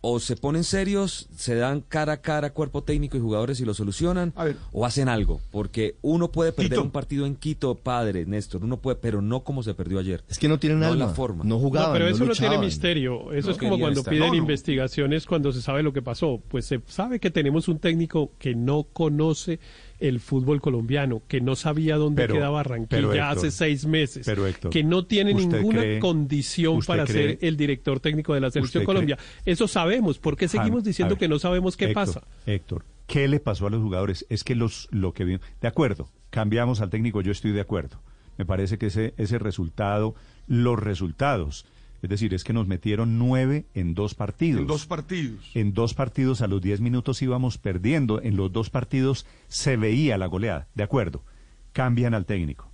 o 0.00 0.20
se 0.20 0.36
ponen 0.36 0.62
serios, 0.62 1.28
se 1.36 1.56
dan 1.56 1.80
cara 1.80 2.12
a 2.12 2.16
cara 2.20 2.50
cuerpo 2.52 2.82
técnico 2.84 3.16
y 3.16 3.20
jugadores 3.20 3.58
y 3.60 3.64
lo 3.64 3.74
solucionan 3.74 4.32
o 4.72 4.86
hacen 4.86 5.08
algo. 5.08 5.40
Porque 5.50 5.96
uno 6.02 6.30
puede 6.30 6.52
perder 6.52 6.78
un 6.78 6.90
partido 6.92 7.26
en 7.26 7.34
Quito, 7.34 7.74
padre, 7.74 8.24
Néstor, 8.24 8.62
uno 8.62 8.76
puede, 8.76 8.96
pero 8.96 9.20
no 9.22 9.40
como 9.42 9.62
se 9.64 9.74
perdió 9.74 9.98
ayer. 9.98 10.22
Es 10.28 10.38
que 10.38 10.48
no 10.48 10.58
tienen 10.60 10.78
no 10.80 10.86
alma, 10.86 11.06
la 11.06 11.12
forma. 11.14 11.42
no 11.44 11.58
jugaban, 11.58 11.88
No, 11.90 11.92
pero 11.94 12.04
no 12.08 12.14
eso 12.14 12.24
no 12.24 12.32
tiene 12.32 12.58
misterio. 12.58 13.32
Eso 13.32 13.48
No 13.48 13.52
es 13.54 13.58
como 13.58 13.78
cuando 13.78 14.00
estar. 14.00 14.12
piden 14.12 14.28
No, 14.28 14.32
no. 14.34 14.38
investigaciones 14.38 15.26
cuando 15.26 15.52
se 15.52 15.60
sabe 15.62 15.82
lo 15.82 15.92
que 15.92 16.00
pasó. 16.00 16.40
Pues 16.48 16.66
se 16.66 16.80
sabe 16.86 17.18
que 17.18 17.30
tenemos 17.30 17.66
un 17.66 17.80
técnico 17.80 18.30
que 18.38 18.54
no 18.54 18.84
conoce 18.84 19.58
el 20.00 20.20
fútbol 20.20 20.60
colombiano, 20.60 21.22
que 21.28 21.40
no 21.40 21.56
sabía 21.56 21.96
dónde 21.96 22.22
Pero- 22.22 22.34
queda 22.34 22.42
pero, 22.44 22.52
Barranquilla 22.52 23.00
Héctor, 23.00 23.20
hace 23.20 23.50
seis 23.50 23.84
meses, 23.86 24.24
pero, 24.26 24.46
Héctor, 24.46 24.70
que 24.70 24.84
no 24.84 25.04
tiene 25.06 25.34
¿usted 25.34 25.56
ninguna 25.58 25.80
cree- 25.82 25.98
condición 25.98 26.80
para 26.86 27.04
cree- 27.04 27.36
ser 27.36 27.38
el 27.42 27.56
director 27.56 28.00
técnico 28.00 28.34
de 28.34 28.40
la 28.40 28.50
selección 28.50 28.84
Colombia. 28.84 29.16
cree- 29.16 29.52
Eso 29.52 29.66
sabemos. 29.68 30.18
¿Por 30.18 30.36
qué 30.36 30.46
seguimos 30.48 30.84
diciendo 30.84 31.14
ver, 31.14 31.18
que 31.20 31.28
no 31.28 31.38
sabemos 31.38 31.76
qué 31.76 31.86
Héctor, 31.86 32.06
pasa? 32.06 32.22
Héctor, 32.46 32.84
¿qué 33.06 33.26
le 33.28 33.40
pasó 33.40 33.66
a 33.66 33.70
los 33.70 33.82
jugadores? 33.82 34.24
Es 34.28 34.44
que 34.44 34.54
los 34.54 34.88
lo 34.90 35.12
que 35.12 35.24
vimos, 35.24 35.40
de 35.60 35.68
acuerdo, 35.68 36.08
cambiamos 36.30 36.80
al 36.80 36.90
técnico, 36.90 37.20
yo 37.22 37.32
estoy 37.32 37.52
de 37.52 37.60
acuerdo. 37.60 38.00
Me 38.36 38.44
parece 38.46 38.78
que 38.78 38.86
ese 38.86 39.14
ese 39.16 39.38
resultado, 39.38 40.14
los 40.46 40.78
resultados, 40.78 41.66
es 42.02 42.08
decir, 42.10 42.32
es 42.34 42.44
que 42.44 42.52
nos 42.52 42.66
metieron 42.68 43.18
nueve 43.18 43.66
en 43.74 43.94
dos 43.94 44.14
partidos. 44.14 44.60
En 44.60 44.66
dos 44.66 44.86
partidos. 44.86 45.50
En 45.54 45.72
dos 45.74 45.94
partidos 45.94 46.42
a 46.42 46.46
los 46.46 46.60
diez 46.62 46.80
minutos 46.80 47.20
íbamos 47.22 47.58
perdiendo. 47.58 48.20
En 48.22 48.36
los 48.36 48.52
dos 48.52 48.70
partidos 48.70 49.26
se 49.48 49.76
veía 49.76 50.16
la 50.18 50.26
goleada. 50.26 50.68
De 50.74 50.82
acuerdo. 50.84 51.24
Cambian 51.72 52.14
al 52.14 52.24
técnico. 52.26 52.70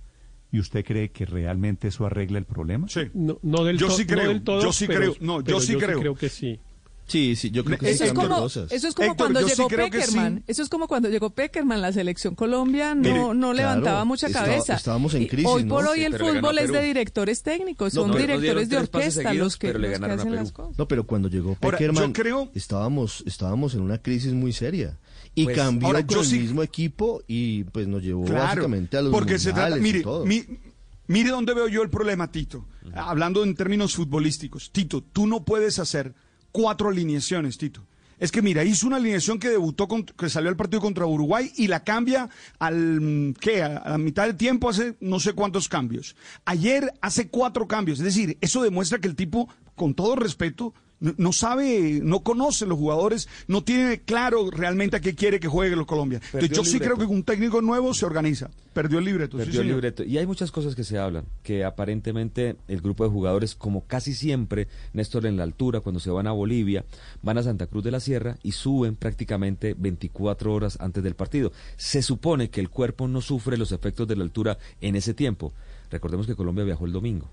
¿Y 0.51 0.59
usted 0.59 0.85
cree 0.85 1.11
que 1.11 1.25
realmente 1.25 1.89
eso 1.89 2.05
arregla 2.05 2.37
el 2.37 2.45
problema? 2.45 2.87
Sí. 2.87 3.01
No, 3.13 3.39
no 3.41 3.63
del 3.65 3.77
Yo 3.77 3.87
to- 3.87 3.93
sí 3.97 4.03
no 4.05 4.13
creo, 4.15 4.27
del 4.29 4.41
todo, 4.43 4.61
yo 4.61 4.71
sí 4.71 4.85
pero- 4.87 4.99
creo, 4.99 5.15
no, 5.19 5.41
yo 5.41 5.59
sí 5.59 5.75
creo. 5.75 5.99
creo 5.99 6.15
que 6.15 6.29
sí. 6.29 6.59
Sí, 7.07 7.35
sí, 7.35 7.51
yo 7.51 7.63
creo 7.63 7.77
que 7.77 7.91
Eso 7.91 8.03
sí 8.03 8.07
es 8.09 8.13
como, 8.13 8.35
cosas. 8.35 8.71
eso 8.71 8.87
es 8.87 8.95
como 8.95 9.11
Héctor, 9.11 9.31
cuando 9.31 9.47
sí 9.47 9.55
llegó 9.55 9.67
Peckerman. 9.69 10.37
sí. 10.37 10.43
Eso 10.47 10.63
es 10.63 10.69
como 10.69 10.87
cuando 10.87 11.07
llegó 11.09 11.29
Peckerman. 11.29 11.79
La 11.79 11.93
selección 11.93 12.33
Colombia 12.33 12.95
no, 12.95 13.01
Mire, 13.01 13.19
no 13.19 13.29
claro, 13.35 13.53
levantaba 13.53 14.05
mucha 14.05 14.25
estaba- 14.25 14.47
cabeza. 14.47 14.73
estábamos 14.75 15.13
en 15.13 15.21
Y 15.21 15.27
crisis, 15.27 15.47
Hoy 15.47 15.63
¿no? 15.65 15.75
por 15.75 15.85
hoy 15.87 15.99
Sí, 15.99 16.05
el 16.05 16.17
fútbol 16.17 16.57
es 16.57 16.71
de 16.71 16.81
directores 16.81 17.43
técnicos, 17.43 17.93
No, 17.93 18.01
son 18.07 18.17
directores 18.17 18.69
de 18.69 18.77
orquesta 18.77 19.21
seguidos, 19.21 19.37
los 19.37 19.57
que, 19.57 19.67
pero 19.67 19.79
le 19.79 19.87
los 19.89 19.93
que 19.97 20.01
ganaron 20.01 20.19
a 20.19 20.21
hacen 20.23 20.31
Perú. 20.31 20.43
las 20.43 20.51
cosas. 20.51 20.77
No, 20.79 20.87
pero 20.87 21.03
cuando 21.05 21.29
llegó 21.29 21.57
Ahora, 21.61 21.77
Peckerman, 21.77 22.07
yo 22.07 22.13
creo- 22.13 22.49
estábamos, 22.55 23.23
estábamos 23.27 23.75
en 23.75 23.81
una 23.81 23.99
crisis 23.99 24.33
muy 24.33 24.51
seria. 24.51 24.97
Y 25.35 25.43
Pues, 25.43 25.57
cambió 25.57 25.87
ahora, 25.89 25.99
con 26.07 26.15
yo 26.15 26.21
el 26.21 26.27
sí- 26.27 26.39
mismo 26.39 26.63
equipo 26.63 27.21
y 27.27 27.65
pues 27.65 27.87
nos 27.87 28.01
llevó 28.01 28.25
Claro, 28.25 28.41
básicamente 28.45 28.97
a 28.97 29.01
los 29.03 29.11
porque 29.11 29.37
se 29.37 29.51
trata, 29.53 29.69
mundiales 29.75 29.79
y 29.89 29.93
mire, 29.93 30.03
todo. 30.03 30.25
mi- 30.25 30.43
mire 31.07 31.29
dónde 31.29 31.53
veo 31.53 31.67
yo 31.67 31.83
el 31.83 31.89
problema, 31.91 32.31
Tito. 32.31 32.65
Hablando 32.95 33.43
en 33.43 33.53
términos 33.53 33.93
futbolísticos, 33.95 34.71
Tito, 34.71 35.03
tú 35.03 35.27
no 35.27 35.43
puedes 35.43 35.77
hacer 35.77 36.13
cuatro 36.55 36.87
alineaciones, 36.87 37.57
Tito. 37.57 37.85
Es 38.17 38.31
que 38.31 38.41
mira, 38.41 38.63
hizo 38.63 38.87
una 38.87 38.95
alineación 38.95 39.39
que 39.39 39.49
debutó, 39.49 39.89
que 39.89 40.29
salió 40.29 40.49
al 40.49 40.55
partido 40.55 40.79
contra 40.79 41.05
Uruguay 41.05 41.51
y 41.57 41.67
la 41.67 41.83
cambia 41.83 42.29
al, 42.59 43.35
¿qué? 43.41 43.61
A 43.61 43.89
la 43.89 43.97
mitad 43.97 44.25
del 44.25 44.37
tiempo 44.37 44.69
hace 44.69 44.95
no 45.01 45.19
sé 45.19 45.33
cuántos 45.33 45.67
cambios. 45.67 46.15
Ayer 46.45 46.93
hace 47.01 47.27
cuatro 47.27 47.67
cambios. 47.67 47.99
Es 47.99 48.05
decir, 48.05 48.37
eso 48.39 48.63
demuestra 48.63 48.99
que 48.99 49.09
el 49.09 49.17
tipo, 49.17 49.49
con 49.75 49.95
todo 49.95 50.15
respeto, 50.15 50.73
no, 50.99 51.33
sabe, 51.33 51.99
no 52.01 52.21
conoce 52.21 52.65
los 52.65 52.77
jugadores, 52.77 53.27
no 53.47 53.63
tiene 53.63 54.01
claro 54.01 54.49
realmente 54.49 54.97
a 54.97 55.01
qué 55.01 55.13
quiere 55.15 55.39
que 55.39 55.47
juegue 55.47 55.75
los 55.75 55.85
Colombia. 55.85 56.21
Entonces, 56.33 56.49
yo 56.51 56.63
sí 56.63 56.79
creo 56.79 56.97
que 56.97 57.05
un 57.05 57.23
técnico 57.23 57.61
nuevo 57.61 57.93
se 57.93 58.05
organiza. 58.05 58.49
Perdió 58.73 58.99
el 58.99 59.05
libreto. 59.05 59.37
sí, 59.37 59.45
Perdió 59.45 59.61
el 59.61 59.67
señor. 59.67 59.75
libreto. 59.77 60.03
Y 60.03 60.17
hay 60.17 60.25
muchas 60.25 60.51
cosas 60.51 60.75
que 60.75 60.83
se 60.83 60.97
hablan, 60.97 61.25
que 61.43 61.63
aparentemente 61.63 62.55
el 62.67 62.81
grupo 62.81 63.03
de 63.03 63.09
jugadores, 63.09 63.55
como 63.55 63.85
casi 63.85 64.13
siempre, 64.13 64.67
Néstor 64.93 65.25
en 65.25 65.37
la 65.37 65.43
altura, 65.43 65.79
cuando 65.81 65.99
se 65.99 66.09
van 66.11 66.27
a 66.27 66.31
Bolivia, 66.31 66.85
van 67.21 67.37
a 67.37 67.43
Santa 67.43 67.67
Cruz 67.67 67.83
de 67.83 67.91
la 67.91 67.99
Sierra 67.99 68.37
y 68.43 68.51
suben 68.53 68.95
prácticamente 68.95 69.75
24 69.77 70.53
horas 70.53 70.77
antes 70.81 71.03
del 71.03 71.15
partido. 71.15 71.51
Se 71.77 72.01
supone 72.01 72.49
que 72.49 72.59
el 72.61 72.69
cuerpo 72.69 73.07
no 73.07 73.21
sufre 73.21 73.57
los 73.57 73.71
efectos 73.71 74.07
de 74.07 74.15
la 74.15 74.23
altura 74.23 74.57
en 74.81 74.95
ese 74.95 75.13
tiempo. 75.13 75.53
Recordemos 75.89 76.25
que 76.27 76.35
Colombia 76.35 76.63
viajó 76.65 76.85
el 76.85 76.91
domingo 76.91 77.29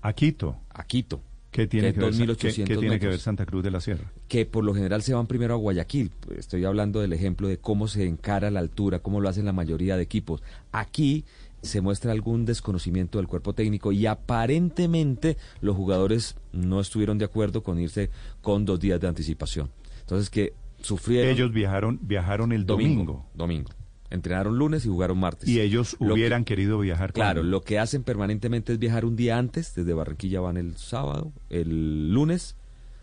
A 0.00 0.12
Quito. 0.12 0.56
a 0.70 0.84
Quito. 0.84 1.20
¿Qué 1.50 1.66
tiene, 1.66 1.92
Que 1.94 2.00
ver, 2.00 2.12
Sa- 2.14 2.18
2.800 2.24 2.54
qué- 2.68 2.74
qué 2.74 2.76
tiene 2.80 3.00
que 3.00 3.06
ver. 3.08 3.18
Santa 3.18 3.46
Cruz 3.46 3.62
de 3.64 3.70
la 3.70 3.80
Sierra? 3.80 4.12
que 4.28 4.44
por 4.46 4.64
lo 4.64 4.74
general 4.74 5.02
se 5.02 5.14
van 5.14 5.26
primero 5.26 5.54
a 5.54 5.56
Guayaquil. 5.56 6.10
Estoy 6.36 6.64
hablando 6.64 7.00
del 7.00 7.12
ejemplo 7.14 7.48
de 7.48 7.56
cómo 7.58 7.88
se 7.88 8.06
encara 8.06 8.50
la 8.50 8.60
altura, 8.60 8.98
cómo 9.00 9.20
lo 9.20 9.28
hacen 9.28 9.46
la 9.46 9.52
mayoría 9.52 9.96
de 9.96 10.02
equipos. 10.02 10.42
Aquí 10.72 11.24
se 11.62 11.80
muestra 11.80 12.12
algún 12.12 12.44
desconocimiento 12.44 13.18
del 13.18 13.26
cuerpo 13.26 13.52
técnico 13.54 13.90
y 13.92 14.06
aparentemente 14.06 15.36
los 15.60 15.74
jugadores 15.76 16.36
no 16.52 16.80
estuvieron 16.80 17.18
de 17.18 17.24
acuerdo 17.24 17.62
con 17.62 17.78
irse 17.80 18.10
con 18.42 18.64
dos 18.64 18.78
días 18.80 19.00
de 19.00 19.08
anticipación. 19.08 19.70
Entonces 20.00 20.30
que 20.30 20.52
sufrieron 20.82 21.32
Ellos 21.32 21.52
viajaron, 21.52 21.98
viajaron 22.02 22.52
el 22.52 22.64
domingo. 22.66 23.02
domingo. 23.02 23.26
Domingo. 23.34 23.70
Entrenaron 24.10 24.58
lunes 24.58 24.84
y 24.84 24.88
jugaron 24.88 25.18
martes. 25.18 25.48
Y 25.48 25.60
ellos 25.60 25.96
Lo 26.00 26.08
que- 26.08 26.12
hubieran 26.14 26.44
querido 26.44 26.78
viajar. 26.78 27.12
Claro, 27.12 27.42
lo 27.42 27.62
que 27.62 27.78
hacen 27.78 28.02
permanentemente 28.02 28.72
es 28.72 28.78
viajar 28.78 29.04
un 29.04 29.16
día 29.16 29.38
antes, 29.38 29.74
desde 29.74 29.92
Barranquilla 29.94 30.40
van 30.40 30.56
el 30.56 30.76
sábado, 30.76 31.32
el 31.50 32.12
lunes, 32.12 32.56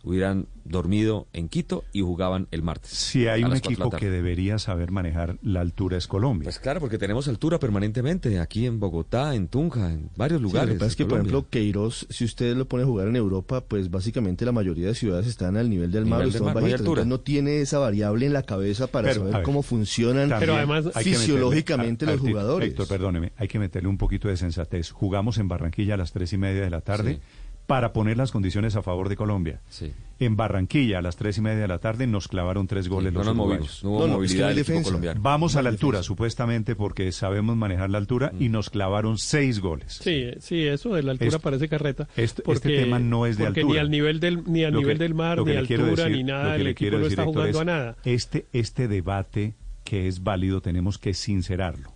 hubieran 0.06 0.48
dormido 0.64 1.28
en 1.34 1.50
Quito 1.50 1.84
y 1.92 2.02
jugaban 2.02 2.48
el 2.52 2.64
martes. 2.64 2.92
Si 2.92 3.28
hay 3.28 3.44
un 3.44 3.56
equipo 3.56 3.90
que 3.90 4.10
debería 4.10 4.58
saber 4.60 4.92
manejar 4.92 5.38
la 5.44 5.62
altura 5.62 5.98
es 5.98 6.08
Colombia. 6.08 6.46
Pues 6.46 6.60
claro, 6.60 6.80
porque 6.80 6.98
tenemos 6.98 7.28
altura 7.28 7.60
permanentemente 7.60 8.40
aquí 8.40 8.66
en 8.66 8.80
Bogotá, 8.80 9.36
en 9.36 9.48
Tunja, 9.48 9.92
en 9.92 10.10
varios 10.16 10.40
Sí, 10.40 10.44
lugares. 10.44 10.70
lo 10.70 10.74
que 10.76 10.80
pasa 10.80 10.90
es 10.90 10.96
que, 10.96 11.06
por 11.06 11.18
ejemplo, 11.20 11.48
Queiroz, 11.50 12.08
si 12.10 12.24
usted 12.26 12.56
lo 12.56 12.68
pone 12.68 12.84
a 12.84 12.86
jugar 12.86 13.08
en 13.08 13.16
Europa, 13.16 13.62
pues 13.62 13.92
básicamente 13.92 14.46
la 14.46 14.52
mayoría 14.52 14.88
de 14.88 14.96
ciudades 14.96 15.28
están 15.28 15.58
al 15.58 15.70
nivel 15.70 15.92
del 15.92 16.06
mar, 16.06 16.20
Nivel 16.20 16.34
del 16.34 16.42
están 16.42 16.46
mar, 16.54 16.56
bajitas, 16.64 16.80
altura. 16.82 17.02
entonces 17.02 17.10
no 17.10 17.20
tiene 17.24 17.62
esa 17.62 17.80
variable 17.80 18.26
en 18.26 18.34
la 18.34 18.44
cabeza 18.44 18.88
para 18.88 19.10
Pero, 19.10 19.20
saber 19.22 19.34
ver, 19.36 19.44
cómo 19.44 19.62
funcionan 19.64 20.30
Pero 20.40 20.56
además- 20.56 20.86
meterle- 20.86 21.04
fisiológicamente 21.04 22.06
a- 22.06 22.12
los 22.12 22.20
jugadores. 22.22 22.70
Héctor, 22.70 22.88
perdóneme, 22.88 23.34
hay 23.38 23.48
que 23.48 23.60
meterle 23.60 23.90
un 23.90 23.98
poquito 23.98 24.28
de 24.28 24.38
sensatez. 24.38 24.92
Jugamos 24.92 25.38
en 25.38 25.48
Barranquilla 25.48 25.94
a 25.96 25.98
las 25.98 26.12
tres 26.12 26.34
y 26.34 26.38
media 26.38 26.62
de 26.62 26.70
la 26.70 26.82
tarde 26.82 27.16
Sí. 27.16 27.20
Para 27.68 27.94
poner 27.94 28.18
las 28.18 28.32
condiciones 28.32 28.76
a 28.76 28.82
favor 28.84 29.10
de 29.10 29.16
Colombia. 29.16 29.62
Sí. 29.70 29.92
En 30.20 30.38
Barranquilla 30.38 31.00
a 31.00 31.02
las 31.02 31.16
tres 31.18 31.38
y 31.40 31.42
media 31.42 31.60
de 31.62 31.68
la 31.68 31.80
tarde 31.80 32.06
nos 32.08 32.28
clavaron 32.28 32.68
tres 32.68 32.88
goles 32.88 33.12
no 33.12 33.20
los 33.20 33.28
nos 33.28 33.36
uruguayos. 33.36 33.60
movimos, 33.60 33.84
no 33.84 33.90
hubo 33.90 34.00
No, 34.00 34.00
no, 34.00 34.24
es 34.24 34.32
que 34.34 34.38
movilidad 34.40 34.66
no 34.66 34.74
del 34.74 34.84
colombiano. 34.84 35.22
Vamos 35.22 35.56
a 35.56 35.62
la 35.62 35.70
No 35.72 35.74
altura, 35.74 35.98
defensa. 35.98 36.08
supuestamente, 36.08 36.76
porque 36.76 37.12
sabemos 37.12 37.58
manejar 37.58 37.90
la 37.90 37.98
altura 37.98 38.32
Mm. 38.34 38.42
y 38.44 38.50
nos 38.50 38.70
clavaron 38.70 39.18
seis 39.18 39.60
goles. 39.60 40.00
Sí, 40.02 40.28
sí, 40.40 40.64
eso 40.68 40.94
de 40.94 41.04
la 41.04 41.12
altura 41.14 41.40
parece 41.40 41.68
carreta. 41.68 42.04
este- 42.16 42.22
este 42.24 42.44
porque, 42.44 42.78
tema 42.78 43.00
no 43.00 43.26
es 43.26 43.38
de 43.38 43.46
porque 43.46 43.62
altura. 43.62 43.74
ni 43.74 43.80
al 43.80 43.90
nivel 43.92 44.20
del 44.20 44.44
ni 44.46 44.64
al 44.64 44.74
Lo 44.74 44.80
nivel 44.80 44.98
que- 44.98 45.04
del 45.04 45.14
mar, 45.16 45.42
ni 45.44 45.56
altura, 45.56 45.86
decir- 46.06 46.12
ni 46.12 46.24
nada, 46.24 46.56
que 46.56 46.62
el 46.62 46.68
equipo 46.68 46.98
no 46.98 47.08
está 47.08 47.24
jugando 47.26 47.50
es 47.50 47.58
a 47.58 47.66
nada. 47.66 47.98
Este, 48.06 48.46
este 48.54 48.88
debate 48.88 49.56
que 49.84 50.08
es 50.08 50.24
válido 50.24 50.62
tenemos 50.62 50.98
que 50.98 51.14
sincerarlo. 51.14 51.92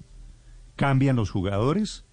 ¿Cambian 0.76 1.16
los 1.16 1.30
jugadores? 1.30 2.06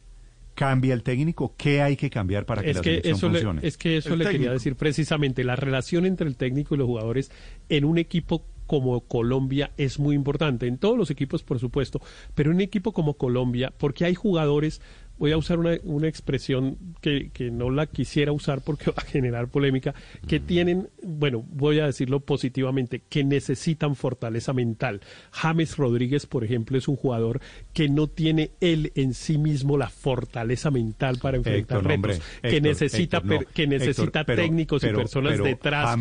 ¿Cambia 0.56 0.94
el 0.94 1.02
técnico? 1.02 1.54
¿Qué 1.56 1.82
hay 1.82 1.96
que 1.96 2.08
cambiar 2.08 2.46
para 2.46 2.62
que 2.62 2.70
es 2.70 2.76
la 2.76 2.82
que 2.82 2.90
selección 3.02 3.14
eso 3.14 3.28
le, 3.28 3.32
funcione? 3.34 3.60
es 3.62 3.76
que 3.76 3.98
eso 3.98 4.14
El 4.14 4.20
le 4.20 4.30
quería 4.30 4.50
decir 4.50 4.74
precisamente 4.74 5.44
la 5.44 5.54
relación 5.54 6.06
entre 6.06 6.26
el 6.26 6.36
técnico 6.36 6.74
y 6.74 6.78
los 6.78 6.86
jugadores 6.86 7.30
en 7.68 7.84
un 7.84 7.98
equipo 7.98 8.46
como 8.66 9.02
Colombia 9.02 9.70
es 9.76 9.98
muy 9.98 10.16
importante 10.16 10.66
en 10.66 10.78
todos 10.78 10.96
los 10.96 11.10
equipos 11.10 11.42
por 11.42 11.58
supuesto 11.58 12.00
pero 12.34 12.50
en 12.50 12.56
un 12.56 12.62
equipo 12.62 12.92
como 12.92 13.18
Colombia 13.18 13.70
porque 13.76 14.06
hay 14.06 14.14
jugadores 14.14 14.80
voy 15.18 15.32
a 15.32 15.36
usar 15.36 15.58
una, 15.58 15.76
una 15.84 16.08
expresión 16.08 16.76
que, 17.00 17.30
que, 17.32 17.50
no 17.50 17.70
la 17.70 17.86
quisiera 17.86 18.32
usar 18.32 18.60
porque 18.62 18.90
va 18.90 18.96
a 18.98 19.04
generar 19.04 19.48
polémica, 19.48 19.94
que 20.26 20.40
tienen, 20.40 20.88
bueno, 21.02 21.44
voy 21.48 21.80
a 21.80 21.86
decirlo 21.86 22.20
positivamente, 22.20 23.02
que 23.08 23.24
necesitan 23.24 23.96
fortaleza 23.96 24.52
mental. 24.52 25.00
James 25.32 25.76
Rodríguez, 25.76 26.26
por 26.26 26.44
ejemplo, 26.44 26.76
es 26.78 26.88
un 26.88 26.96
jugador 26.96 27.40
que 27.72 27.88
no 27.88 28.08
tiene 28.08 28.50
él 28.60 28.92
en 28.94 29.14
sí 29.14 29.38
mismo 29.38 29.78
la 29.78 29.88
fortaleza 29.88 30.70
mental 30.70 31.18
para 31.20 31.36
enfrentar 31.36 31.84
retos, 31.84 32.20
que 32.42 32.60
necesita, 32.60 33.22
que 33.54 33.66
necesita 33.66 34.24
técnicos 34.24 34.84
y 34.84 34.88
personas 34.88 35.42
detrás 35.42 35.96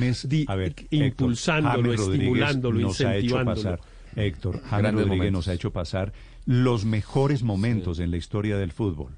impulsándolo, 0.90 1.94
estimulándolo, 1.94 2.80
incentivándolo. 2.80 3.80
Héctor, 4.16 4.62
James 4.64 4.94
Rodríguez 4.94 5.32
nos 5.32 5.48
ha 5.48 5.54
hecho 5.54 5.72
pasar 5.72 6.14
los 6.46 6.86
mejores 6.86 7.44
momentos 7.44 8.00
en 8.00 8.12
la 8.12 8.18
historia 8.18 8.58
del 8.58 8.72
fútbol. 8.72 9.14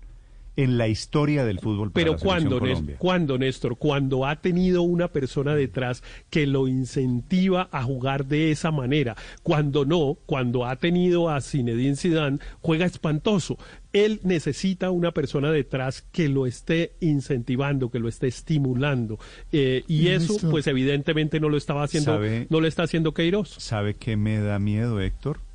En 0.55 0.79
la 0.79 0.87
historia 0.87 1.45
del 1.45 1.59
fútbol. 1.59 1.91
Para 1.91 2.03
Pero 2.03 2.17
cuando, 2.17 2.59
cuando, 2.97 3.37
Néstor, 3.37 3.77
cuando 3.77 4.25
ha 4.25 4.37
tenido 4.37 4.81
una 4.81 5.09
persona 5.09 5.53
detrás 5.53 6.01
que 6.31 6.47
lo 6.47 6.67
incentiva 6.67 7.69
a 7.71 7.83
jugar 7.83 8.25
de 8.25 8.49
esa 8.49 8.71
manera. 8.71 9.15
Cuando 9.43 9.85
no, 9.85 10.17
cuando 10.25 10.65
ha 10.65 10.75
tenido 10.77 11.29
a 11.29 11.41
Zinedine 11.41 11.95
Zidane, 11.95 12.39
juega 12.59 12.87
espantoso. 12.87 13.59
Él 13.93 14.19
necesita 14.23 14.89
una 14.89 15.11
persona 15.11 15.51
detrás 15.51 16.01
que 16.11 16.27
lo 16.27 16.47
esté 16.47 16.93
incentivando, 17.01 17.91
que 17.91 17.99
lo 17.99 18.07
esté 18.07 18.25
estimulando. 18.25 19.19
Eh, 19.51 19.83
y 19.87 20.07
eso, 20.07 20.37
pues 20.49 20.65
evidentemente 20.65 21.39
no 21.39 21.49
lo 21.49 21.57
estaba 21.57 21.83
haciendo, 21.83 22.19
no 22.49 22.61
lo 22.61 22.67
está 22.67 22.81
haciendo 22.81 23.13
Queiroz. 23.13 23.49
¿Sabe 23.59 23.93
qué 23.93 24.17
me 24.17 24.39
da 24.39 24.57
miedo, 24.57 24.99
Héctor? 25.01 25.46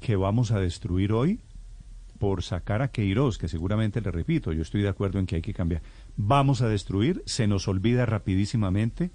Que 0.00 0.16
vamos 0.16 0.50
a 0.50 0.60
destruir 0.60 1.12
hoy 1.12 1.40
por 2.18 2.42
sacar 2.42 2.82
a 2.82 2.88
Queiroz, 2.88 3.38
que 3.38 3.48
seguramente 3.48 4.00
le 4.00 4.10
repito, 4.10 4.52
yo 4.52 4.62
estoy 4.62 4.82
de 4.82 4.88
acuerdo 4.88 5.18
en 5.18 5.26
que 5.26 5.36
hay 5.36 5.42
que 5.42 5.54
cambiar. 5.54 5.82
Vamos 6.16 6.62
a 6.62 6.68
destruir, 6.68 7.22
se 7.26 7.46
nos 7.46 7.68
olvida 7.68 8.06
rapidísimamente 8.06 9.10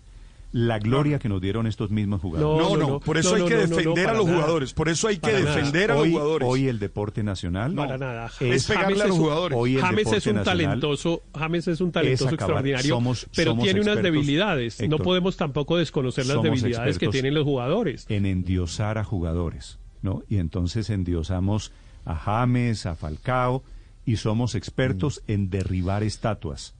la 0.53 0.79
gloria 0.79 1.17
que 1.17 1.29
nos 1.29 1.41
dieron 1.41 1.65
estos 1.65 1.91
mismos 1.91 2.21
jugadores. 2.21 2.67
No, 2.67 2.77
no, 2.77 2.99
por 2.99 3.17
eso 3.17 3.35
hay 3.35 3.45
que 3.45 3.55
defender 3.55 4.09
a 4.09 4.13
los 4.13 4.29
jugadores, 4.29 4.73
por 4.73 4.89
eso 4.89 5.07
hay 5.07 5.17
que 5.17 5.31
defender 5.31 5.91
a 5.91 5.95
los 5.95 6.09
jugadores. 6.09 6.47
Hoy 6.47 6.67
el 6.67 6.79
deporte 6.79 7.23
nacional 7.23 7.73
para 7.73 7.97
nada. 7.97 8.29
es 8.39 8.65
pegarle 8.65 9.03
a 9.03 9.07
los 9.07 9.17
jugadores. 9.17 9.57
James 9.81 10.11
es 10.11 10.27
un 10.27 10.43
talentoso, 10.43 11.23
James 11.37 11.67
es 11.67 11.81
un 11.81 11.91
talentoso 11.91 12.29
extraordinario, 12.29 12.99
pero 13.35 13.55
tiene 13.57 13.81
unas 13.81 14.01
debilidades. 14.01 14.81
no 14.87 14.97
podemos 14.97 15.37
tampoco 15.37 15.77
desconocer 15.77 16.25
las 16.25 16.41
debilidades 16.41 16.97
que 16.97 17.07
tienen 17.07 17.33
los 17.33 17.43
jugadores. 17.43 18.05
En 18.09 18.25
endiosar 18.25 18.97
a 18.97 19.03
jugadores. 19.03 19.77
¿No? 20.01 20.23
Y 20.29 20.37
entonces 20.37 20.89
endiosamos 20.89 21.71
a 22.05 22.15
James, 22.15 22.85
a 22.85 22.95
Falcao, 22.95 23.63
y 24.05 24.17
somos 24.17 24.55
expertos 24.55 25.21
mm. 25.27 25.31
en 25.31 25.49
derribar 25.49 26.03
estatuas. 26.03 26.73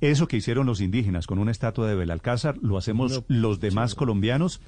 Eso 0.00 0.28
que 0.28 0.36
hicieron 0.36 0.66
los 0.66 0.80
indígenas 0.80 1.26
con 1.26 1.38
una 1.38 1.50
estatua 1.50 1.88
de 1.88 1.94
Belalcázar, 1.94 2.58
lo 2.58 2.76
hacemos 2.76 3.24
los 3.28 3.60
demás 3.60 3.94
colombianos 3.94 4.60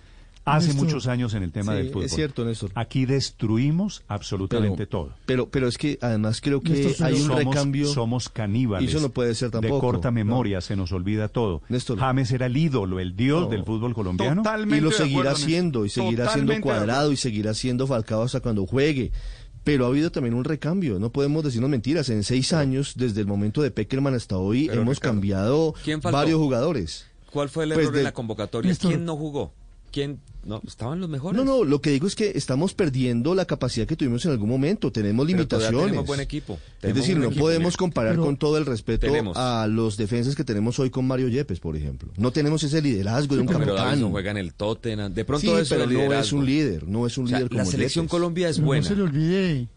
hace 0.57 0.73
muchos 0.75 1.07
años 1.07 1.35
en 1.35 1.43
el 1.43 1.53
tema 1.53 1.75
del 1.75 1.89
fútbol. 1.89 2.05
Es 2.05 2.15
cierto, 2.15 2.45
Néstor. 2.45 2.70
Aquí 2.75 3.07
destruimos 3.07 4.03
absolutamente 4.09 4.87
todo. 4.87 5.15
Pero, 5.27 5.49
pero 5.49 5.69
es 5.69 5.79
que 5.79 5.99
además 6.01 6.41
creo 6.41 6.61
que 6.61 6.95
hay 7.01 7.15
un 7.15 7.27
somos, 7.27 7.45
recambio. 7.45 7.87
Somos 7.87 8.29
caníbales. 8.29 8.89
Y 8.89 8.91
eso 8.91 9.01
no 9.01 9.11
puede 9.11 9.35
ser 9.35 9.51
tampoco. 9.51 9.75
De 9.75 9.81
corta 9.81 10.11
memoria, 10.11 10.61
se 10.61 10.77
nos 10.77 10.93
olvida 10.93 11.29
todo. 11.29 11.62
Néstor. 11.69 11.99
James 11.99 12.31
era 12.33 12.47
el 12.47 12.57
ídolo, 12.57 13.01
el 13.01 13.16
dios 13.16 13.51
del 13.51 13.65
fútbol 13.65 13.95
colombiano. 13.95 14.43
y 14.69 14.81
lo 14.81 14.91
seguirá 14.91 15.35
siendo, 15.35 15.85
y 15.85 15.89
seguirá 15.89 16.33
siendo 16.33 16.61
cuadrado, 16.61 17.12
y 17.12 17.16
seguirá 17.16 17.55
siendo 17.55 17.87
falcado 17.87 18.23
hasta 18.23 18.41
cuando 18.41 18.66
juegue. 18.66 19.12
Pero 19.65 19.85
ha 19.85 19.89
habido 19.89 20.11
también 20.11 20.35
un 20.35 20.45
recambio, 20.45 20.99
no 20.99 21.12
podemos 21.12 21.45
decirnos 21.45 21.69
mentiras. 21.69 22.09
En 22.09 22.25
seis 22.25 22.55
años, 22.55 22.95
desde 22.97 23.20
el 23.20 23.27
momento 23.27 23.61
de 23.61 23.70
Peckerman 23.70 24.15
hasta 24.15 24.39
hoy, 24.39 24.70
hemos 24.73 24.99
cambiado 24.99 25.75
varios 26.11 26.39
jugadores. 26.39 27.07
¿Cuál 27.31 27.51
fue 27.51 27.65
el 27.65 27.75
pues 27.75 27.85
error 27.87 27.97
de 27.97 28.03
la 28.03 28.12
convocatoria? 28.12 28.75
¿Quién 28.75 29.05
no 29.05 29.16
jugó? 29.16 29.53
¿Quién? 29.90 30.20
No, 30.44 30.62
estaban 30.66 31.01
los 31.01 31.10
mejores. 31.10 31.36
No, 31.36 31.44
no, 31.44 31.65
lo 31.65 31.82
que 31.82 31.90
digo 31.90 32.06
es 32.06 32.15
que 32.15 32.32
estamos 32.35 32.73
perdiendo 32.73 33.35
la 33.35 33.44
capacidad 33.44 33.86
que 33.86 33.97
tuvimos 33.97 34.24
en 34.24 34.32
algún 34.32 34.48
momento. 34.48 34.90
Tenemos 34.90 35.27
limitaciones. 35.27 35.86
tenemos 35.86 36.06
buen 36.06 36.20
equipo. 36.20 36.59
es 36.81 36.94
decir, 36.94 37.19
no 37.19 37.31
podemos 37.31 37.77
comparar 37.77 38.16
con 38.16 38.36
todo 38.36 38.56
el 38.56 38.65
respeto 38.65 39.09
a 39.35 39.66
los 39.66 39.97
defensas 39.97 40.35
que 40.35 40.44
tenemos 40.44 40.78
hoy 40.78 40.90
con 40.90 41.06
Mario 41.06 41.28
Yepes, 41.28 41.60
por 41.60 41.77
ejemplo. 41.77 42.10
No 42.16 42.31
tenemos 42.31 42.62
ese 42.62 42.81
liderazgo 42.81 43.35
de 43.35 43.43
un 43.43 43.47
pero 43.47 43.59
capitán. 43.60 44.10
juega 44.10 44.31
en 44.31 44.39
el 44.39 44.55
Tottenham. 44.55 45.12
De 45.12 45.24
pronto 45.24 45.65
sí, 45.65 45.69
pero 45.69 45.86
no 45.86 46.15
es 46.15 46.32
un 46.32 46.47
líder, 46.47 46.89
no 46.89 47.06
es 47.06 47.19
un 47.19 47.27
líder 47.27 47.48
como 47.48 47.59
La 47.59 47.66
selección 47.66 48.09
Colombia 48.09 48.48
es 48.48 48.60
buena. 48.60 48.82
No 48.82 48.89
se 48.89 48.97
le 48.97 49.02
olvide. 49.02 49.69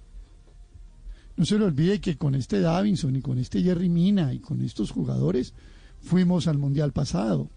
No 1.36 1.46
se 1.46 1.58
le 1.58 1.66
olvide 1.66 2.00
que 2.00 2.18
con 2.18 2.36
este 2.36 2.60
Davinson 2.60 3.16
y 3.16 3.22
con 3.22 3.40
este 3.40 3.62
Jerry 3.62 3.90
Mina 3.90 4.34
y 4.34 4.40
con 4.40 4.62
estos 4.64 4.92
jugadores 4.92 5.54
fuimos 6.02 6.48
al 6.48 6.58
Mundial 6.58 6.92
pasado. 6.92 7.50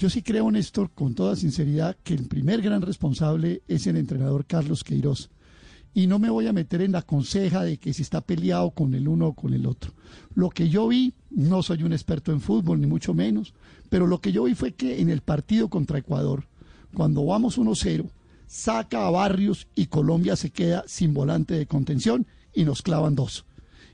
Yo 0.00 0.08
sí 0.08 0.22
creo, 0.22 0.50
Néstor, 0.50 0.92
con 0.92 1.14
toda 1.14 1.36
sinceridad, 1.36 1.94
que 2.02 2.14
el 2.14 2.26
primer 2.26 2.62
gran 2.62 2.80
responsable 2.80 3.60
es 3.68 3.86
el 3.86 3.98
entrenador 3.98 4.46
Carlos 4.46 4.82
Queiroz. 4.82 5.28
Y 5.92 6.06
no 6.06 6.18
me 6.18 6.30
voy 6.30 6.46
a 6.46 6.54
meter 6.54 6.80
en 6.80 6.92
la 6.92 7.02
conseja 7.02 7.64
de 7.64 7.76
que 7.76 7.92
si 7.92 8.00
está 8.00 8.22
peleado 8.22 8.70
con 8.70 8.94
el 8.94 9.06
uno 9.06 9.26
o 9.26 9.34
con 9.34 9.52
el 9.52 9.66
otro. 9.66 9.92
Lo 10.34 10.48
que 10.48 10.70
yo 10.70 10.88
vi, 10.88 11.12
no 11.28 11.62
soy 11.62 11.82
un 11.82 11.92
experto 11.92 12.32
en 12.32 12.40
fútbol, 12.40 12.80
ni 12.80 12.86
mucho 12.86 13.12
menos, 13.12 13.52
pero 13.90 14.06
lo 14.06 14.22
que 14.22 14.32
yo 14.32 14.44
vi 14.44 14.54
fue 14.54 14.72
que 14.72 15.02
en 15.02 15.10
el 15.10 15.20
partido 15.20 15.68
contra 15.68 15.98
Ecuador, 15.98 16.46
cuando 16.94 17.26
vamos 17.26 17.58
1-0, 17.58 18.08
saca 18.46 19.06
a 19.06 19.10
Barrios 19.10 19.68
y 19.74 19.88
Colombia 19.88 20.34
se 20.34 20.48
queda 20.48 20.82
sin 20.86 21.12
volante 21.12 21.52
de 21.52 21.66
contención 21.66 22.26
y 22.54 22.64
nos 22.64 22.80
clavan 22.80 23.16
dos. 23.16 23.44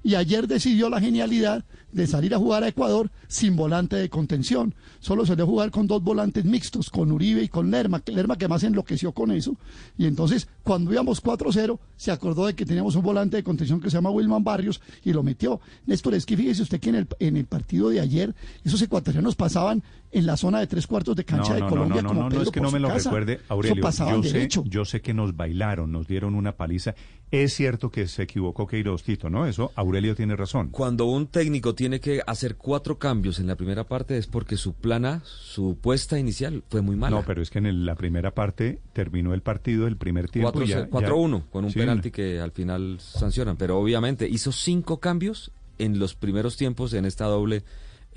Y 0.06 0.14
ayer 0.14 0.46
decidió 0.46 0.88
la 0.88 1.00
genialidad 1.00 1.64
de 1.90 2.06
salir 2.06 2.32
a 2.32 2.38
jugar 2.38 2.62
a 2.62 2.68
Ecuador 2.68 3.10
sin 3.26 3.56
volante 3.56 3.96
de 3.96 4.08
contención. 4.08 4.72
Solo 5.00 5.26
se 5.26 5.32
a 5.32 5.44
jugar 5.44 5.72
con 5.72 5.88
dos 5.88 6.00
volantes 6.00 6.44
mixtos, 6.44 6.90
con 6.90 7.10
Uribe 7.10 7.42
y 7.42 7.48
con 7.48 7.72
Lerma. 7.72 8.00
Lerma 8.06 8.38
que 8.38 8.46
más 8.46 8.62
enloqueció 8.62 9.10
con 9.10 9.32
eso. 9.32 9.56
Y 9.98 10.06
entonces, 10.06 10.46
cuando 10.62 10.92
íbamos 10.92 11.20
4-0, 11.20 11.80
se 11.96 12.12
acordó 12.12 12.46
de 12.46 12.54
que 12.54 12.64
teníamos 12.64 12.94
un 12.94 13.02
volante 13.02 13.36
de 13.36 13.42
contención 13.42 13.80
que 13.80 13.90
se 13.90 13.96
llama 13.96 14.10
Wilman 14.10 14.44
Barrios 14.44 14.80
y 15.02 15.12
lo 15.12 15.24
metió. 15.24 15.60
Néstor, 15.86 16.14
es 16.14 16.24
que 16.24 16.36
fíjese 16.36 16.62
usted 16.62 16.78
que 16.78 16.90
en 16.90 16.94
el, 16.94 17.08
en 17.18 17.36
el 17.36 17.46
partido 17.46 17.88
de 17.88 17.98
ayer, 17.98 18.32
esos 18.62 18.80
ecuatorianos 18.82 19.34
pasaban 19.34 19.82
en 20.16 20.24
la 20.24 20.38
zona 20.38 20.60
de 20.60 20.66
tres 20.66 20.86
cuartos 20.86 21.14
de 21.14 21.26
cancha 21.26 21.54
de 21.54 21.60
Colombia. 21.60 22.00
No, 22.00 22.14
no, 22.14 22.22
no, 22.22 22.30
no, 22.30 22.42
es 22.42 22.50
que 22.50 22.60
no 22.60 22.70
me 22.70 22.80
lo 22.80 22.88
recuerde, 22.88 23.40
Aurelio. 23.48 23.82
yo, 23.82 24.22
sé, 24.22 24.48
yo 24.64 24.84
sé 24.86 25.02
que 25.02 25.12
nos 25.12 25.36
bailaron, 25.36 25.92
nos 25.92 26.08
dieron 26.08 26.34
una 26.34 26.52
paliza. 26.52 26.94
Es 27.30 27.52
cierto 27.52 27.90
que 27.90 28.08
se 28.08 28.22
equivocó 28.22 28.66
Queiroz 28.66 29.02
Tito, 29.02 29.28
¿no? 29.28 29.46
Eso 29.46 29.72
Aurelio 29.74 30.14
tiene 30.14 30.34
razón. 30.34 30.70
Cuando 30.70 31.04
un 31.04 31.26
técnico 31.26 31.74
tiene 31.74 32.00
que 32.00 32.22
hacer 32.26 32.56
cuatro 32.56 32.98
cambios 32.98 33.38
en 33.40 33.46
la 33.46 33.56
primera 33.56 33.84
parte 33.84 34.16
es 34.16 34.26
porque 34.26 34.56
su 34.56 34.72
plana, 34.72 35.22
su 35.24 35.76
puesta 35.78 36.18
inicial 36.18 36.64
fue 36.70 36.80
muy 36.80 36.96
mala. 36.96 37.16
No, 37.16 37.24
pero 37.26 37.42
es 37.42 37.50
que 37.50 37.58
en 37.58 37.84
la 37.84 37.94
primera 37.94 38.30
parte 38.30 38.80
terminó 38.94 39.34
el 39.34 39.42
partido 39.42 39.86
el 39.86 39.98
primer 39.98 40.30
tiempo. 40.30 40.52
4-1, 40.54 41.42
con 41.50 41.66
un 41.66 41.72
penalti 41.74 42.10
que 42.10 42.40
al 42.40 42.52
final 42.52 42.98
sancionan. 43.00 43.58
Pero 43.58 43.78
obviamente 43.78 44.26
hizo 44.26 44.50
cinco 44.50 44.98
cambios 44.98 45.52
en 45.78 45.98
los 45.98 46.14
primeros 46.14 46.56
tiempos 46.56 46.94
en 46.94 47.04
esta 47.04 47.26
doble 47.26 47.64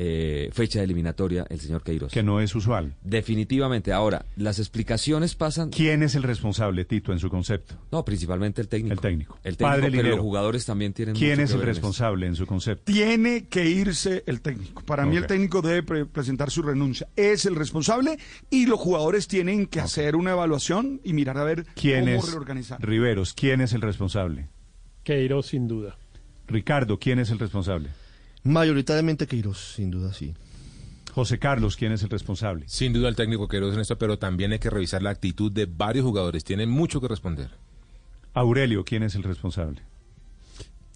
eh, 0.02 0.50
fecha 0.54 0.82
eliminatoria 0.82 1.46
el 1.50 1.60
señor 1.60 1.84
Queiroz. 1.84 2.14
Que 2.14 2.24
no 2.24 2.40
es 2.40 2.56
usual. 2.56 2.96
Definitivamente. 3.04 3.92
Ahora, 3.92 4.26
las 4.38 4.58
explicaciones 4.58 5.36
pasan... 5.36 5.72
¿Quién 5.72 6.04
es 6.04 6.16
el 6.16 6.24
responsable, 6.24 6.86
Tito, 6.86 7.12
en 7.12 7.20
su 7.20 7.30
concepto? 7.30 7.76
No, 7.92 8.06
principalmente 8.06 8.62
el 8.62 8.70
técnico. 8.70 8.94
El 8.94 9.02
técnico. 9.02 9.38
El 9.44 9.58
técnico, 9.58 9.82
Padre 9.82 9.92
pero 9.92 10.10
los 10.12 10.20
jugadores 10.22 10.66
también 10.66 10.94
tienen 10.94 11.16
¿Quién 11.16 11.42
es 11.42 11.52
el 11.52 11.62
responsable 11.64 12.28
en, 12.28 12.36
su 12.38 12.48
concepto? 12.48 12.90
Tiene 12.90 13.48
que 13.48 13.66
irse 13.66 14.24
el 14.26 14.40
técnico. 14.40 14.84
Para 14.86 15.06
mí 15.06 15.18
el 15.18 15.28
técnico 15.28 15.62
debe 15.62 16.06
presentar 16.06 16.50
su 16.50 16.62
renuncia. 16.62 17.10
Es 17.18 17.44
el 17.44 17.58
responsable 17.58 18.18
y 18.50 18.68
los 18.68 18.80
jugadores 18.80 19.28
tienen 19.28 19.68
que 19.68 19.82
hacer 19.82 20.16
una 20.16 20.32
evaluación 20.32 21.02
y 21.04 21.12
mirar 21.12 21.38
a 21.38 21.44
ver 21.44 21.66
¿Quién 21.76 22.06
cómo 22.06 22.16
es, 22.20 22.32
reorganizar. 22.32 22.82
Riveros, 22.82 23.34
¿quién 23.34 23.60
es 23.60 23.74
el 23.74 23.82
responsable? 23.82 24.48
Queiroz, 25.04 25.48
sin 25.48 25.68
duda. 25.68 25.98
Ricardo, 26.48 27.00
¿quién 27.00 27.20
es 27.20 27.32
el 27.32 27.40
responsable? 27.40 27.90
Mayoritariamente 28.44 29.28
Queiroz, 29.28 29.76
sin 29.76 29.92
duda, 29.92 30.14
sí. 30.14 30.34
José 31.14 31.40
Carlos, 31.40 31.76
¿quién 31.76 31.92
es 31.92 32.04
el 32.04 32.10
responsable? 32.10 32.66
Sin 32.68 32.94
duda 32.94 33.10
el 33.10 33.16
técnico 33.16 33.48
Queiroz 33.48 33.74
en 33.74 33.82
esto, 33.82 33.98
pero 33.98 34.20
también 34.20 34.52
hay 34.52 34.60
que 34.60 34.70
revisar 34.70 35.02
la 35.02 35.10
actitud 35.10 35.52
de 35.52 35.66
varios 35.66 36.06
jugadores. 36.06 36.44
Tienen 36.44 36.70
mucho 36.70 37.02
que 37.02 37.08
responder. 37.08 37.50
Aurelio, 38.34 38.86
¿quién 38.86 39.04
es 39.04 39.16
el 39.16 39.24
responsable? 39.24 39.82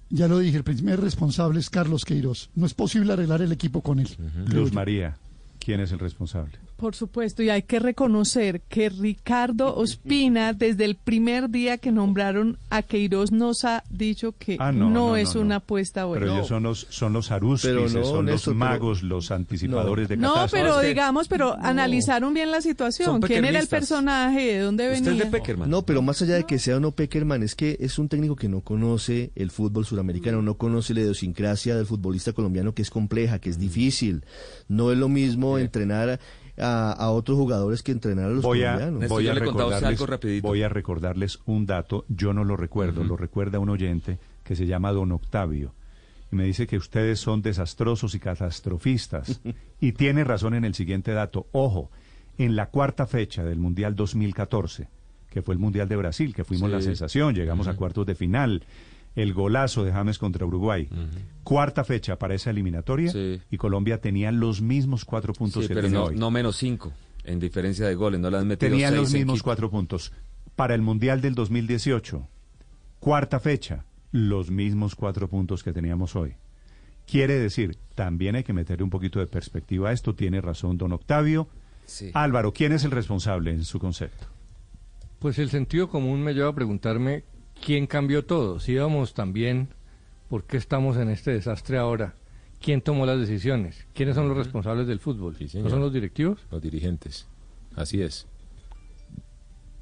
Ya 0.09 0.27
lo 0.27 0.37
dije, 0.37 0.57
el 0.57 0.63
primer 0.63 1.01
responsable 1.01 1.59
es 1.59 1.69
Carlos 1.69 2.05
Queiroz. 2.05 2.51
No 2.55 2.67
es 2.67 2.73
posible 2.73 3.11
arreglar 3.13 3.41
el 3.41 3.51
equipo 3.51 3.81
con 3.81 3.99
él. 3.99 4.07
Luz 4.47 4.71
María, 4.71 5.17
¿quién 5.59 5.79
es 5.79 5.91
el 5.91 5.99
responsable? 5.99 6.59
Por 6.83 6.95
supuesto, 6.95 7.41
y 7.41 7.49
hay 7.49 7.61
que 7.63 7.79
reconocer 7.79 8.59
que 8.67 8.89
Ricardo 8.89 9.73
Ospina, 9.77 10.51
desde 10.51 10.83
el 10.83 10.95
primer 10.95 11.49
día 11.49 11.77
que 11.77 11.93
nombraron 11.93 12.57
a 12.69 12.81
Queiroz, 12.81 13.31
nos 13.31 13.63
ha 13.63 13.85
dicho 13.89 14.33
que 14.37 14.57
Ah, 14.59 14.73
no, 14.73 14.89
no, 14.89 15.07
no, 15.11 15.15
es 15.15 15.33
no, 15.33 15.39
una 15.41 15.49
no. 15.49 15.55
apuesta 15.59 16.03
buena. 16.03 16.25
Pero 16.25 16.33
ellos 16.35 16.47
son 16.47 16.63
los, 16.63 16.85
son 16.89 17.13
los 17.13 17.31
aruspices, 17.31 17.93
no, 17.93 18.03
son 18.03 18.25
Néstor, 18.25 18.25
los 18.25 18.43
pero- 18.43 18.55
magos, 18.55 19.01
los 19.01 19.31
anticipadores 19.31 20.09
de 20.09 20.17
No, 20.17 20.33
catástrofes. 20.33 20.61
pero 20.73 20.79
digamos, 20.85 21.29
pero 21.29 21.55
analizaron 21.57 22.33
bien 22.33 22.51
la 22.51 22.59
situación. 22.59 23.21
¿Quién 23.21 23.45
era 23.45 23.59
el 23.59 23.67
personaje? 23.67 24.41
¿De 24.55 24.59
dónde 24.59 24.89
venía? 24.89 25.29
No, 25.65 25.85
pero 25.85 26.01
más 26.01 26.21
allá 26.21 26.35
de 26.35 26.43
que 26.43 26.59
sea 26.59 26.75
o 26.75 26.79
no 26.81 26.91
Peckerman, 26.91 27.43
es 27.43 27.55
que 27.55 27.77
es 27.79 27.97
un 27.97 28.09
técnico 28.09 28.35
que 28.35 28.49
no 28.49 28.59
conoce 28.59 29.31
el 29.35 29.51
fútbol 29.51 29.85
suramericano, 29.85 30.41
no 30.41 30.55
conoce 30.57 30.93
la 30.93 30.99
idiosincrasia 30.99 31.77
del 31.77 31.85
futbolista 31.85 32.33
colombiano, 32.33 32.73
que 32.73 32.81
es 32.81 32.89
compleja, 32.89 33.39
que 33.39 33.49
es 33.49 33.57
difícil. 33.57 34.25
No 34.67 34.91
es 34.91 34.97
lo 34.97 35.07
mismo 35.07 35.57
entrenar 35.57 36.19
a, 36.57 36.91
a 36.91 37.09
otros 37.11 37.37
jugadores 37.37 37.81
que 37.83 37.91
entrenar 37.91 38.25
a 38.25 38.29
los 38.29 38.43
Voy 38.43 38.63
a, 38.63 38.73
colombianos. 38.75 39.09
voy, 39.09 39.27
a 39.27 39.33
recordarles, 39.33 40.41
voy 40.41 40.61
a 40.63 40.69
recordarles 40.69 41.39
un 41.45 41.65
dato, 41.65 42.05
yo 42.09 42.33
no 42.33 42.43
lo 42.43 42.55
recuerdo, 42.57 43.03
lo 43.03 43.17
recuerda 43.17 43.59
un 43.59 43.69
oyente 43.69 44.19
que 44.43 44.55
se 44.55 44.65
llama 44.67 44.91
Don 44.91 45.11
Octavio. 45.11 45.73
Y 46.31 46.35
me 46.35 46.45
dice 46.45 46.65
que 46.67 46.77
ustedes 46.77 47.19
son 47.19 47.41
desastrosos 47.41 48.15
y 48.15 48.19
catastrofistas. 48.19 49.41
y 49.79 49.91
tiene 49.93 50.23
razón 50.23 50.53
en 50.55 50.65
el 50.65 50.73
siguiente 50.73 51.11
dato. 51.11 51.47
Ojo, 51.51 51.91
en 52.37 52.55
la 52.55 52.67
cuarta 52.69 53.05
fecha 53.05 53.43
del 53.43 53.59
Mundial 53.59 53.95
2014, 53.95 54.87
que 55.29 55.41
fue 55.41 55.53
el 55.53 55.59
Mundial 55.59 55.87
de 55.87 55.95
Brasil, 55.95 56.33
que 56.33 56.43
fuimos 56.43 56.69
Sí. 56.69 56.75
la 56.75 56.81
sensación, 56.81 57.35
llegamos 57.35 57.67
a 57.67 57.75
cuartos 57.75 58.05
de 58.05 58.15
final, 58.15 58.63
el 59.15 59.33
golazo 59.33 59.83
de 59.83 59.91
James 59.91 60.17
contra 60.17 60.45
Uruguay. 60.45 60.89
Cuarta 61.43 61.83
fecha 61.83 62.17
para 62.17 62.35
esa 62.35 62.49
eliminatoria 62.49 63.11
y 63.49 63.57
Colombia 63.57 63.99
tenía 64.01 64.31
los 64.31 64.61
mismos 64.61 65.05
cuatro 65.05 65.33
puntos 65.33 65.63
Sí, 65.63 65.67
que 65.67 65.75
pero 65.75 65.87
tiene 65.87 65.99
no, 65.99 66.05
hoy. 66.05 66.15
no 66.15 66.31
menos 66.31 66.57
cinco, 66.57 66.93
en 67.23 67.39
diferencia 67.39 67.87
de 67.87 67.95
goles, 67.95 68.19
no 68.19 68.27
han 68.27 68.47
metido 68.47 68.69
Tenían 68.71 68.91
seis 68.91 69.01
los 69.01 69.13
mismos 69.13 69.43
cuatro 69.43 69.69
puntos. 69.69 70.11
Para 70.55 70.75
el 70.75 70.81
Mundial 70.81 71.21
del 71.21 71.35
2018, 71.35 72.27
cuarta 72.99 73.39
fecha, 73.39 73.85
los 74.11 74.51
mismos 74.51 74.95
cuatro 74.95 75.27
puntos 75.27 75.63
que 75.63 75.73
teníamos 75.73 76.15
hoy. 76.15 76.35
Quiere 77.05 77.37
decir, 77.37 77.77
también 77.95 78.35
hay 78.35 78.43
que 78.43 78.53
meterle 78.53 78.83
un 78.83 78.89
poquito 78.89 79.19
de 79.19 79.27
perspectiva 79.27 79.89
a 79.89 79.93
esto. 79.93 80.15
Tiene 80.15 80.39
razón 80.41 80.77
don 80.77 80.93
Octavio. 80.93 81.49
Sí. 81.85 82.11
Álvaro, 82.13 82.53
¿quién 82.53 82.71
es 82.71 82.85
el 82.85 82.91
responsable 82.91 83.51
en 83.51 83.65
su 83.65 83.77
concepto? 83.79 84.27
Pues 85.19 85.37
el 85.39 85.49
sentido 85.49 85.89
común 85.89 86.21
me 86.23 86.33
lleva 86.33 86.49
a 86.49 86.55
preguntarme 86.55 87.23
quién 87.63 87.87
cambió 87.87 88.25
todo. 88.25 88.59
Si 88.59 88.73
íbamos 88.73 89.13
tan 89.13 89.33
bien, 89.33 89.69
¿por 90.29 90.43
qué 90.43 90.57
estamos 90.57 90.97
en 90.97 91.09
este 91.09 91.31
desastre 91.31 91.77
ahora? 91.77 92.15
¿Quién 92.61 92.81
tomó 92.81 93.05
las 93.05 93.19
decisiones? 93.19 93.85
¿Quiénes 93.93 94.15
son 94.15 94.27
los 94.29 94.37
responsables 94.37 94.87
del 94.87 94.99
fútbol? 94.99 95.35
¿No 95.55 95.69
son 95.69 95.79
los 95.81 95.91
directivos? 95.93 96.39
Los 96.51 96.61
dirigentes. 96.61 97.27
Así 97.75 98.01
es. 98.01 98.27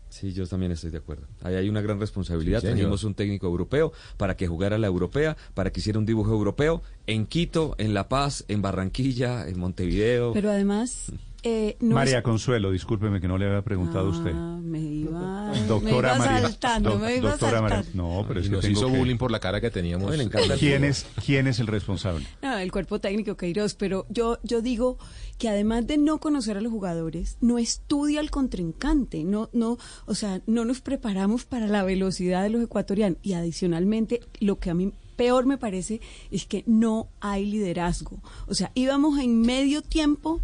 Sí, 0.09 0.33
yo 0.33 0.45
también 0.45 0.73
estoy 0.73 0.89
de 0.91 0.97
acuerdo. 0.97 1.25
Ahí 1.41 1.55
hay 1.55 1.69
una 1.69 1.79
gran 1.79 1.97
responsabilidad. 1.99 2.59
Sí. 2.59 2.67
Trajimos 2.67 3.03
un 3.05 3.13
técnico 3.13 3.47
europeo 3.47 3.93
para 4.17 4.35
que 4.35 4.45
jugara 4.45 4.77
la 4.77 4.87
europea, 4.87 5.37
para 5.53 5.71
que 5.71 5.79
hiciera 5.79 5.99
un 5.99 6.05
dibujo 6.05 6.31
europeo 6.31 6.81
en 7.07 7.25
Quito, 7.25 7.75
en 7.77 7.93
La 7.93 8.09
Paz, 8.09 8.43
en 8.49 8.61
Barranquilla, 8.61 9.47
en 9.47 9.57
Montevideo. 9.57 10.33
Pero 10.33 10.49
además, 10.51 11.13
eh, 11.43 11.77
no 11.79 11.95
María 11.95 12.17
es- 12.17 12.23
Consuelo, 12.23 12.71
discúlpeme 12.71 13.21
que 13.21 13.27
no 13.29 13.37
le 13.37 13.45
había 13.45 13.61
preguntado 13.61 14.07
a 14.07 14.09
usted. 14.09 14.33
Me 14.71 14.79
iba, 14.79 15.51
Doctora 15.67 15.81
me 15.83 15.89
iba 15.91 16.17
María. 16.17 16.41
saltando, 16.41 16.89
doc- 16.91 17.01
me 17.01 17.15
iba 17.17 17.29
doctora 17.31 17.61
María. 17.61 17.83
No, 17.93 18.23
pero 18.27 18.39
es 18.39 18.45
que 18.47 18.55
nos 18.55 18.65
hizo 18.69 18.87
que- 18.89 18.97
bullying 18.97 19.17
por 19.17 19.31
la 19.31 19.39
cara 19.39 19.59
que 19.59 19.69
teníamos. 19.69 20.15
¿Quién 20.59 20.83
es, 20.85 21.05
¿Quién 21.25 21.47
es 21.47 21.59
el 21.59 21.67
responsable? 21.67 22.25
No, 22.41 22.57
el 22.57 22.71
cuerpo 22.71 22.99
técnico 22.99 23.35
Queiroz, 23.35 23.73
pero 23.75 24.05
yo, 24.09 24.37
yo 24.43 24.61
digo 24.61 24.97
que 25.37 25.49
además 25.49 25.87
de 25.87 25.97
no 25.97 26.19
conocer 26.19 26.55
a 26.57 26.61
los 26.61 26.71
jugadores, 26.71 27.37
no 27.41 27.57
estudia 27.57 28.19
al 28.19 28.29
contrincante, 28.31 29.23
no, 29.23 29.49
no, 29.53 29.77
o 30.05 30.15
sea, 30.15 30.41
no 30.47 30.65
nos 30.65 30.81
preparamos 30.81 31.45
para 31.45 31.67
la 31.67 31.83
velocidad 31.83 32.43
de 32.43 32.49
los 32.51 32.63
ecuatorianos 32.63 33.17
y 33.23 33.33
adicionalmente 33.33 34.21
lo 34.39 34.59
que 34.59 34.69
a 34.69 34.73
mí 34.73 34.93
peor 35.15 35.45
me 35.45 35.57
parece 35.57 35.99
es 36.31 36.45
que 36.45 36.63
no 36.65 37.07
hay 37.19 37.45
liderazgo, 37.45 38.21
o 38.47 38.53
sea, 38.55 38.71
íbamos 38.75 39.19
en 39.19 39.41
medio 39.41 39.81
tiempo 39.81 40.41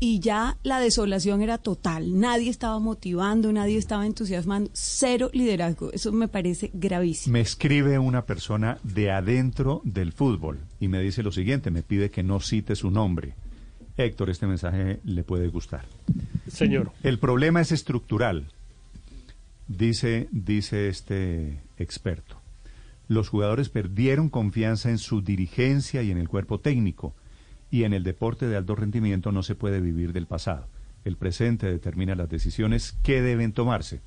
y 0.00 0.18
ya 0.18 0.56
la 0.62 0.80
desolación 0.80 1.42
era 1.42 1.58
total, 1.58 2.18
nadie 2.18 2.48
estaba 2.48 2.78
motivando, 2.78 3.52
nadie 3.52 3.76
estaba 3.76 4.06
entusiasmando, 4.06 4.70
cero 4.72 5.30
liderazgo, 5.34 5.92
eso 5.92 6.10
me 6.10 6.26
parece 6.26 6.70
gravísimo. 6.72 7.34
Me 7.34 7.40
escribe 7.40 7.98
una 7.98 8.24
persona 8.24 8.78
de 8.82 9.10
adentro 9.10 9.82
del 9.84 10.12
fútbol 10.12 10.58
y 10.80 10.88
me 10.88 11.00
dice 11.00 11.22
lo 11.22 11.30
siguiente, 11.30 11.70
me 11.70 11.82
pide 11.82 12.10
que 12.10 12.22
no 12.22 12.40
cite 12.40 12.74
su 12.74 12.90
nombre. 12.90 13.34
Héctor, 13.98 14.30
este 14.30 14.46
mensaje 14.46 15.00
le 15.04 15.22
puede 15.22 15.48
gustar. 15.48 15.84
Señor. 16.48 16.92
El 17.02 17.18
problema 17.18 17.60
es 17.60 17.70
estructural, 17.70 18.46
dice, 19.68 20.28
dice 20.32 20.88
este 20.88 21.60
experto. 21.76 22.40
Los 23.06 23.28
jugadores 23.28 23.68
perdieron 23.68 24.30
confianza 24.30 24.88
en 24.88 24.98
su 24.98 25.20
dirigencia 25.20 26.02
y 26.02 26.10
en 26.10 26.16
el 26.16 26.28
cuerpo 26.28 26.60
técnico, 26.60 27.14
y 27.70 27.84
en 27.84 27.92
el 27.92 28.02
deporte 28.02 28.46
de 28.46 28.56
alto 28.56 28.74
rendimiento 28.74 29.32
no 29.32 29.42
se 29.42 29.54
puede 29.54 29.80
vivir 29.80 30.12
del 30.12 30.26
pasado. 30.26 30.66
El 31.04 31.16
presente 31.16 31.66
determina 31.66 32.14
las 32.14 32.28
decisiones 32.28 32.96
que 33.02 33.22
deben 33.22 33.52
tomarse. 33.52 34.00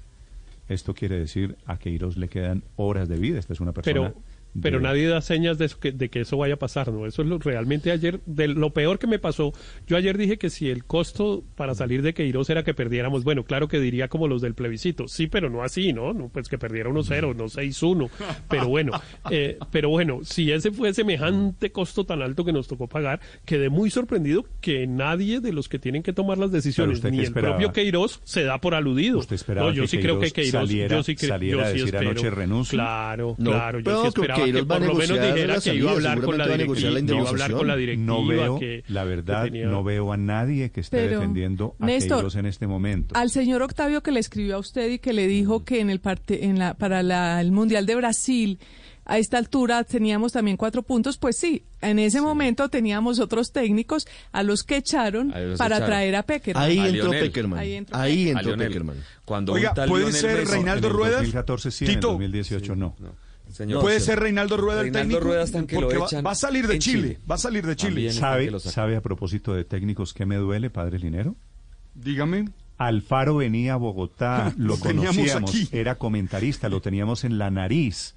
Esto 0.69 0.94
quiere 0.94 1.18
decir 1.18 1.57
a 1.65 1.77
Queiroz 1.77 2.18
le 2.18 2.30
quedan 2.30 2.64
horas 2.76 3.10
de 3.10 3.18
vida. 3.18 3.40
Esta 3.40 3.53
es 3.53 3.60
una 3.60 3.73
persona. 3.73 4.14
Pero 4.61 4.77
de- 4.77 4.84
nadie 4.84 5.07
da 5.07 5.21
señas 5.21 5.57
de, 5.57 5.65
eso 5.65 5.80
que, 5.80 5.91
de 5.91 6.09
que 6.09 6.21
eso 6.21 6.38
vaya 6.38 6.55
a 6.55 6.57
pasar, 6.57 6.91
¿no? 6.91 7.05
Eso 7.05 7.21
es 7.21 7.27
lo, 7.27 7.39
realmente 7.39 7.91
ayer, 7.91 8.21
de 8.25 8.47
lo 8.47 8.71
peor 8.71 8.99
que 8.99 9.07
me 9.07 9.19
pasó, 9.19 9.53
yo 9.88 9.97
ayer 9.97 10.17
dije 10.17 10.38
que 10.38 10.49
si 10.49 10.69
el 10.69 10.84
costo 10.85 11.43
para 11.55 11.73
salir 11.75 12.01
de 12.01 12.13
Queiroz 12.13 12.49
era 12.49 12.63
que 12.63 12.73
perdiéramos, 12.73 13.23
bueno, 13.23 13.43
claro 13.43 13.67
que 13.67 13.80
diría 13.80 14.07
como 14.07 14.27
los 14.27 14.41
del 14.41 14.53
plebiscito, 14.53 15.07
sí, 15.07 15.27
pero 15.27 15.49
no 15.49 15.63
así, 15.63 15.93
¿no? 15.93 16.13
no 16.13 16.30
pues 16.30 16.49
que 16.49 16.57
perdiera 16.57 16.89
1-0, 16.89 17.35
no 17.35 17.45
6-1, 17.45 18.09
pero 18.49 18.67
bueno, 18.67 18.91
eh, 19.30 19.57
pero 19.71 19.89
bueno, 19.89 20.19
si 20.23 20.51
ese 20.51 20.71
fue 20.71 20.93
semejante 20.93 21.71
costo 21.71 22.05
tan 22.05 22.21
alto 22.21 22.45
que 22.45 22.53
nos 22.53 22.67
tocó 22.67 22.88
pagar, 22.88 23.19
quedé 23.45 23.69
muy 23.69 23.89
sorprendido 23.89 24.45
que 24.61 24.88
nadie 24.88 25.39
de 25.39 25.51
los 25.53 25.69
que 25.69 25.80
tienen 25.80 26.03
que 26.03 26.13
tomar 26.13 26.38
las 26.38 26.51
decisiones, 26.51 27.03
ni 27.03 27.19
el 27.19 27.23
esperaba? 27.25 27.55
propio 27.57 27.73
Queiroz, 27.73 28.21
se 28.23 28.43
da 28.43 28.59
por 28.59 28.75
aludido. 28.75 29.19
¿Usted 29.19 29.35
esperaba 29.35 29.67
no, 29.69 29.73
yo 29.73 29.84
que 29.84 29.88
sí 29.88 29.97
creo 29.99 30.19
que 30.19 30.31
Queiroz 30.31 30.51
saliera- 30.69 30.95
yo 30.97 31.03
sí, 31.03 31.15
saliera 31.17 31.57
yo 31.57 31.63
a 31.63 31.67
sí 31.67 31.73
decir 31.73 31.85
espero. 31.95 32.11
anoche 32.11 32.30
renuncio? 32.30 32.77
Claro, 32.77 33.35
No, 33.38 33.51
claro, 33.51 33.80
yo 33.80 33.95
sí 33.97 34.01
que 34.01 34.07
esperaba 34.09 34.43
que 34.45 34.52
Queiroz 34.52 34.70
va 34.72 34.76
a 34.76 34.80
por 34.80 34.88
lo 34.88 34.94
menos 34.95 35.10
negociar 35.10 35.34
dijera 35.34 35.53
la 35.56 35.61
que 35.61 35.76
iba 35.76 35.90
a 35.90 35.94
hablar 35.94 36.22
con 36.22 36.38
la 36.38 36.48
directiva, 36.48 36.99
iba 36.99 37.26
a 37.26 37.30
hablar 37.30 37.52
con 37.52 37.68
la 37.68 37.76
directiva, 37.76 38.06
No 38.06 38.26
veo, 38.28 38.60
que, 38.60 38.84
la 38.88 39.03
verdad, 39.03 39.44
que 39.45 39.52
tenía- 39.52 39.68
no 39.68 39.84
veo 39.84 40.14
a 40.14 40.18
nadie 40.18 40.72
que 40.72 40.82
esté 40.82 40.98
Pero, 40.98 41.20
defendiendo 41.20 41.76
a 41.80 41.86
Néstor, 41.86 42.18
Queiroz 42.18 42.36
en 42.36 42.45
este 42.45 42.68
momento. 42.68 43.15
Al 43.15 43.30
señor 43.30 43.61
Octavio 43.61 44.02
que 44.03 44.11
le 44.11 44.20
escribió 44.20 44.56
a 44.56 44.60
usted 44.60 44.90
y 44.91 44.99
que 44.99 45.14
le 45.14 45.28
dijo 45.28 45.64
que 45.64 45.80
en 45.80 45.90
el 45.90 45.99
parte, 45.99 46.45
en 46.45 46.60
la, 46.60 46.74
para 46.74 47.03
la- 47.03 47.40
el 47.41 47.52
Mundial 47.52 47.86
de 47.86 47.95
Brasil 47.95 48.60
a 49.06 49.18
esta 49.18 49.38
altura 49.38 49.84
teníamos 49.84 50.32
también 50.32 50.56
cuatro 50.56 50.82
puntos, 50.82 51.18
pues 51.18 51.36
sí, 51.36 51.64
en 51.82 51.99
ese 51.99 52.22
momento 52.22 52.70
teníamos 52.70 53.20
otros 53.20 53.52
técnicos 53.52 54.07
a 54.32 54.44
los 54.44 54.64
que 54.64 54.78
echaron 54.78 55.28
los 55.36 55.57
para 55.57 55.76
echaron. 55.76 55.88
traer 55.90 56.15
a 56.15 56.24
Peckerman. 56.24 56.64
Ahí 56.64 56.80
A 56.80 56.88
entró. 56.88 57.11
Peckerman. 57.11 57.60
Ahí 57.60 57.74
entró 57.76 57.98
Ahí. 57.99 58.34
Peckerman. 58.57 58.95
Cuando 59.26 59.52
Oiga, 59.52 59.74
¿puede 59.74 60.06
Lionel 60.06 60.14
ser 60.14 60.48
Reinaldo 60.48 60.88
en 60.88 60.91
el 60.94 60.98
Ruedas? 60.98 61.15
2014 61.18 61.72
sí, 61.72 61.84
en 61.84 61.91
el 61.91 61.95
Tito. 61.98 62.07
2018 62.11 62.76
no. 62.78 62.95
Señor, 63.53 63.81
Puede 63.81 63.99
ser 63.99 64.19
Reinaldo 64.19 64.57
Rueda 64.57 64.80
el 64.80 64.85
Reinaldo 64.85 65.09
técnico. 65.09 65.23
Rueda 65.25 65.43
hasta 65.43 65.65
que 65.67 65.80
lo 65.80 65.88
va- 65.88 66.05
echan 66.07 66.25
va, 66.25 66.31
a 66.31 66.35
salir 66.35 66.67
de 66.67 66.80
Chile, 66.80 67.01
Chile. 67.01 67.19
Va 67.30 67.35
a 67.35 67.38
salir 67.38 67.65
de 67.65 67.75
Chile. 67.75 68.11
¿Sabe, 68.11 68.45
que 68.45 68.51
lo 68.51 68.59
saque. 68.59 68.73
¿Sabe 68.73 68.95
a 68.95 69.01
propósito 69.01 69.53
de 69.53 69.63
técnicos 69.63 70.13
qué 70.13 70.25
me 70.25 70.38
duele, 70.38 70.69
padre 70.71 70.97
Linero? 70.99 71.35
Dígame. 71.93 72.49
Alfaro 72.80 73.35
venía 73.35 73.73
a 73.73 73.77
Bogotá, 73.77 74.51
lo 74.57 74.77
conocíamos, 74.80 75.51
aquí. 75.51 75.69
era 75.71 75.95
comentarista, 75.95 76.67
lo 76.67 76.81
teníamos 76.81 77.23
en 77.23 77.38
la 77.38 77.51
nariz. 77.51 78.15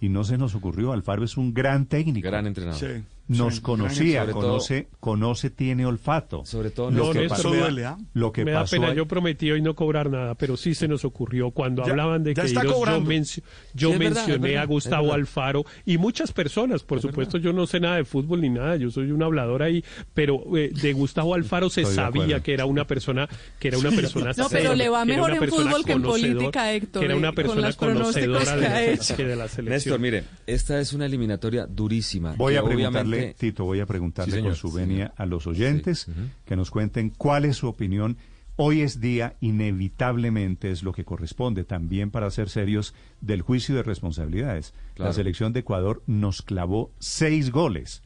Y 0.00 0.08
no 0.08 0.24
se 0.24 0.36
nos 0.36 0.56
ocurrió, 0.56 0.92
Alfaro 0.92 1.24
es 1.24 1.36
un 1.36 1.54
gran 1.54 1.86
técnico. 1.86 2.26
Gran 2.26 2.48
entrenador. 2.48 2.80
Sí. 2.80 3.04
Nos 3.36 3.56
Sí, 3.56 3.60
conocía, 3.62 4.20
sobre 4.20 4.32
todo- 4.32 4.42
conoce, 4.42 4.88
conoce, 5.00 5.50
tiene 5.50 5.86
olfato. 5.86 6.44
Sobre 6.44 6.70
todo 6.70 6.90
lo 6.90 7.06
No, 7.06 7.12
que, 7.12 7.28
pasó, 7.28 7.50
me 7.50 7.56
da- 7.56 7.62
duele, 7.70 7.88
lo 8.14 8.32
que 8.32 8.44
me 8.44 8.50
da 8.52 8.60
pasó 8.60 8.76
pena, 8.76 8.88
ahí- 8.88 8.96
yo 8.96 9.06
prometí 9.06 9.50
hoy 9.50 9.62
no 9.62 9.74
cobrar 9.74 10.10
nada, 10.10 10.34
pero 10.34 10.56
sí 10.56 10.74
se 10.74 10.88
nos 10.88 11.04
ocurrió. 11.04 11.50
Cuando 11.50 11.84
Ya- 11.84 11.90
hablaban 11.90 12.22
de 12.24 12.34
que 12.34 12.40
está 12.42 12.62
yo, 12.62 12.72
cobrando. 12.74 13.08
mencio- 13.08 13.42
yo 13.74 13.88
Sí, 13.88 13.92
es 13.94 13.98
verdad, 13.98 14.14
mencioné 14.16 14.34
es 14.36 14.40
verdad, 14.42 14.60
a 14.60 14.62
es 14.64 14.68
Gustavo 14.68 15.02
verdad. 15.04 15.18
Alfaro 15.20 15.64
y 15.86 15.98
muchas 15.98 16.32
personas, 16.32 16.82
por 16.82 17.00
supuesto 17.00 17.38
yo 17.38 17.52
no 17.52 17.66
sé 17.66 17.80
nada 17.80 17.96
de 17.96 18.04
fútbol 18.04 18.40
ni 18.40 18.48
nada, 18.50 18.76
yo 18.76 18.90
soy 18.90 19.10
un 19.10 19.22
hablador 19.22 19.62
ahí, 19.62 19.84
pero 20.14 20.42
eh, 20.56 20.70
de 20.72 20.92
Gustavo 20.92 21.34
Alfaro 21.34 21.70
se 21.70 21.82
Estoy 21.82 21.96
sabía 21.96 22.40
que 22.40 22.54
era 22.54 22.66
una 22.66 22.86
persona, 22.86 23.28
que 23.58 23.68
era 23.68 23.78
una 23.78 23.90
persona 23.90 24.32
No, 24.36 24.48
pero 24.50 24.74
le 24.74 24.88
va 24.88 25.04
que 25.04 25.12
era 25.12 25.16
mejor 25.16 25.30
una 25.30 25.34
en 25.34 25.40
persona 25.40 25.70
fútbol 25.70 25.84
que 25.84 25.92
en 25.92 26.02
política, 26.02 26.72
Héctor, 26.72 27.00
Que 27.00 27.04
era 27.06 27.14
eh, 27.14 27.18
una 27.18 27.28
con 27.28 27.34
persona 27.34 27.70
pronósticos 27.72 28.44
conocedora 28.44 28.54
que 28.54 28.90
de, 28.90 29.16
que 29.16 29.24
de 29.24 29.36
la 29.36 29.48
selección. 29.48 29.66
Néstor, 29.74 30.00
mire, 30.00 30.24
esta 30.46 30.80
es 30.80 30.92
una 30.92 31.06
eliminatoria 31.06 31.66
durísima. 31.66 32.34
Voy 32.36 32.54
que 32.54 32.58
a 32.58 32.62
preguntarle, 32.64 33.21
Tito, 33.38 33.64
voy 33.64 33.80
a 33.80 33.86
preguntarle 33.86 34.36
Sí, 34.36 34.42
con 34.42 34.54
su 34.54 34.72
venia 34.72 35.12
a 35.16 35.26
los 35.26 35.46
oyentes 35.46 36.00
Sí, 36.00 36.12
que 36.44 36.56
nos 36.56 36.70
cuenten 36.70 37.10
cuál 37.10 37.44
es 37.44 37.56
su 37.56 37.68
opinión. 37.68 38.16
Hoy 38.56 38.82
es 38.82 39.00
día, 39.00 39.36
inevitablemente 39.40 40.70
es 40.70 40.82
lo 40.82 40.92
que 40.92 41.04
corresponde 41.04 41.64
también 41.64 42.10
para 42.10 42.30
ser 42.30 42.48
serios 42.50 42.94
del 43.20 43.42
juicio 43.42 43.74
de 43.74 43.82
responsabilidades. 43.82 44.74
Claro. 44.94 45.08
La 45.08 45.14
selección 45.14 45.52
de 45.52 45.60
Ecuador 45.60 46.02
nos 46.06 46.42
clavó 46.42 46.92
seis 46.98 47.50
goles. 47.50 48.02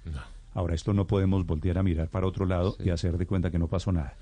Ahora, 0.54 0.74
esto 0.74 0.94
no 0.94 1.06
podemos 1.06 1.44
voltear 1.44 1.78
a 1.78 1.82
mirar 1.82 2.08
para 2.08 2.26
otro 2.26 2.46
lado 2.46 2.76
y 2.82 2.90
hacer 2.90 3.18
de 3.18 3.26
cuenta 3.26 3.50
que 3.50 3.58
no 3.58 3.66
pasó 3.68 3.92
nada. 3.92 4.16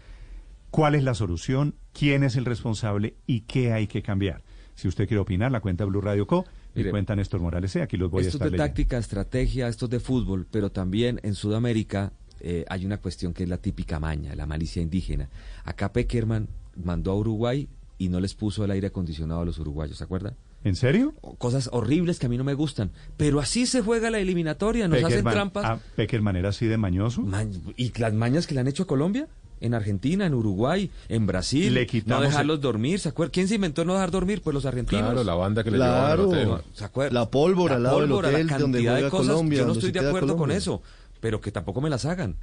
¿Cuál 0.70 0.96
es 0.96 1.04
la 1.04 1.14
solución? 1.14 1.76
¿Quién 1.92 2.24
es 2.24 2.34
el 2.36 2.44
responsable? 2.44 3.14
¿Y 3.26 3.42
qué 3.42 3.72
hay 3.72 3.86
que 3.86 4.02
cambiar? 4.02 4.42
Si 4.74 4.88
usted 4.88 5.06
quiere 5.06 5.20
opinar, 5.20 5.52
la 5.52 5.60
cuenta 5.60 5.84
Blue 5.84 6.00
Radio 6.00 6.26
Co. 6.26 6.44
y 6.74 6.78
Mire, 6.78 6.90
cuenta 6.90 7.14
Néstor 7.14 7.40
Morales. 7.40 7.70
C. 7.72 7.82
Aquí 7.82 7.96
los 7.96 8.10
voy 8.10 8.24
a 8.24 8.26
Esto 8.26 8.38
es 8.38 8.40
de 8.40 8.50
leyendo. 8.50 8.64
táctica, 8.64 8.98
estrategia, 8.98 9.68
esto 9.68 9.84
es 9.86 9.90
de 9.92 10.00
fútbol, 10.00 10.46
pero 10.50 10.70
también 10.72 11.20
en 11.22 11.34
Sudamérica 11.34 12.12
eh, 12.40 12.64
hay 12.68 12.84
una 12.84 12.98
cuestión 12.98 13.32
que 13.32 13.44
es 13.44 13.48
la 13.48 13.58
típica 13.58 14.00
maña, 14.00 14.34
la 14.34 14.46
malicia 14.46 14.82
indígena. 14.82 15.28
Acá 15.64 15.92
Peckerman 15.92 16.48
mandó 16.82 17.12
a 17.12 17.16
Uruguay 17.16 17.68
y 17.96 18.08
no 18.08 18.18
les 18.20 18.34
puso 18.34 18.64
el 18.64 18.70
aire 18.72 18.88
acondicionado 18.88 19.40
a 19.40 19.44
los 19.44 19.58
uruguayos, 19.58 19.96
¿se 19.98 20.04
acuerda? 20.04 20.34
¿En 20.64 20.74
serio? 20.76 21.12
Cosas 21.38 21.68
horribles 21.72 22.18
que 22.18 22.26
a 22.26 22.28
mí 22.28 22.36
no 22.38 22.42
me 22.44 22.54
gustan. 22.54 22.90
Pero 23.18 23.38
así 23.38 23.66
se 23.66 23.82
juega 23.82 24.10
la 24.10 24.18
eliminatoria, 24.18 24.88
nos 24.88 25.04
hacen 25.04 25.22
trampas. 25.24 25.64
ah, 25.64 25.78
¿Peckerman 25.94 26.36
era 26.36 26.48
así 26.48 26.66
de 26.66 26.76
mañoso? 26.78 27.20
Ma- 27.22 27.44
¿Y 27.76 27.92
las 28.00 28.14
mañas 28.14 28.46
que 28.46 28.54
le 28.54 28.60
han 28.60 28.66
hecho 28.66 28.82
a 28.84 28.86
Colombia? 28.86 29.28
En 29.64 29.74
Argentina, 29.74 30.26
en 30.26 30.34
Uruguay, 30.34 30.90
en 31.08 31.26
Brasil. 31.26 31.72
Le 31.72 31.86
no 32.06 32.20
dejarlos 32.20 32.60
dormir, 32.60 32.98
¿se 33.00 33.08
acuerdan? 33.08 33.30
¿Quién 33.32 33.48
se 33.48 33.54
inventó 33.54 33.84
no 33.84 33.94
dejar 33.94 34.10
dormir? 34.10 34.42
Pues 34.42 34.52
los 34.54 34.66
argentinos. 34.66 35.04
Claro, 35.06 35.24
la 35.24 35.34
banda 35.34 35.64
que 35.64 35.70
le 35.70 35.76
Claro. 35.78 36.24
llevaban 36.30 36.46
al 36.48 36.52
hotel. 36.58 36.64
¿Se 36.74 36.84
acuerdan? 36.84 37.14
La 37.14 37.30
pólvora 37.30 37.76
al 37.76 37.82
La 37.82 37.88
lado 37.88 38.00
del 38.00 38.08
pólvora, 38.10 38.30
la 38.30 38.38
donde 38.58 38.78
cantidad 38.78 38.96
de 38.96 39.08
cosas, 39.10 39.26
Colombia, 39.28 39.58
Yo 39.60 39.66
no 39.66 39.72
estoy 39.72 39.92
se 39.92 40.00
de 40.00 40.06
acuerdo 40.08 40.36
con 40.36 40.50
eso, 40.50 40.82
pero 41.20 41.40
que 41.40 41.50
tampoco 41.50 41.80
me 41.80 41.88
las 41.90 42.04
hagan. 42.04 42.36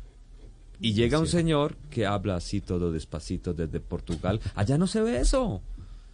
Y 0.80 0.94
llega 0.94 1.20
un 1.20 1.28
señor 1.28 1.76
que 1.92 2.08
habla 2.08 2.36
así 2.38 2.60
todo 2.60 2.92
despacito 2.92 3.54
desde 3.54 3.80
Portugal. 3.80 4.40
Allá 4.56 4.80
no 4.80 4.88
se 4.88 5.00
ve 5.02 5.20
eso. 5.20 5.62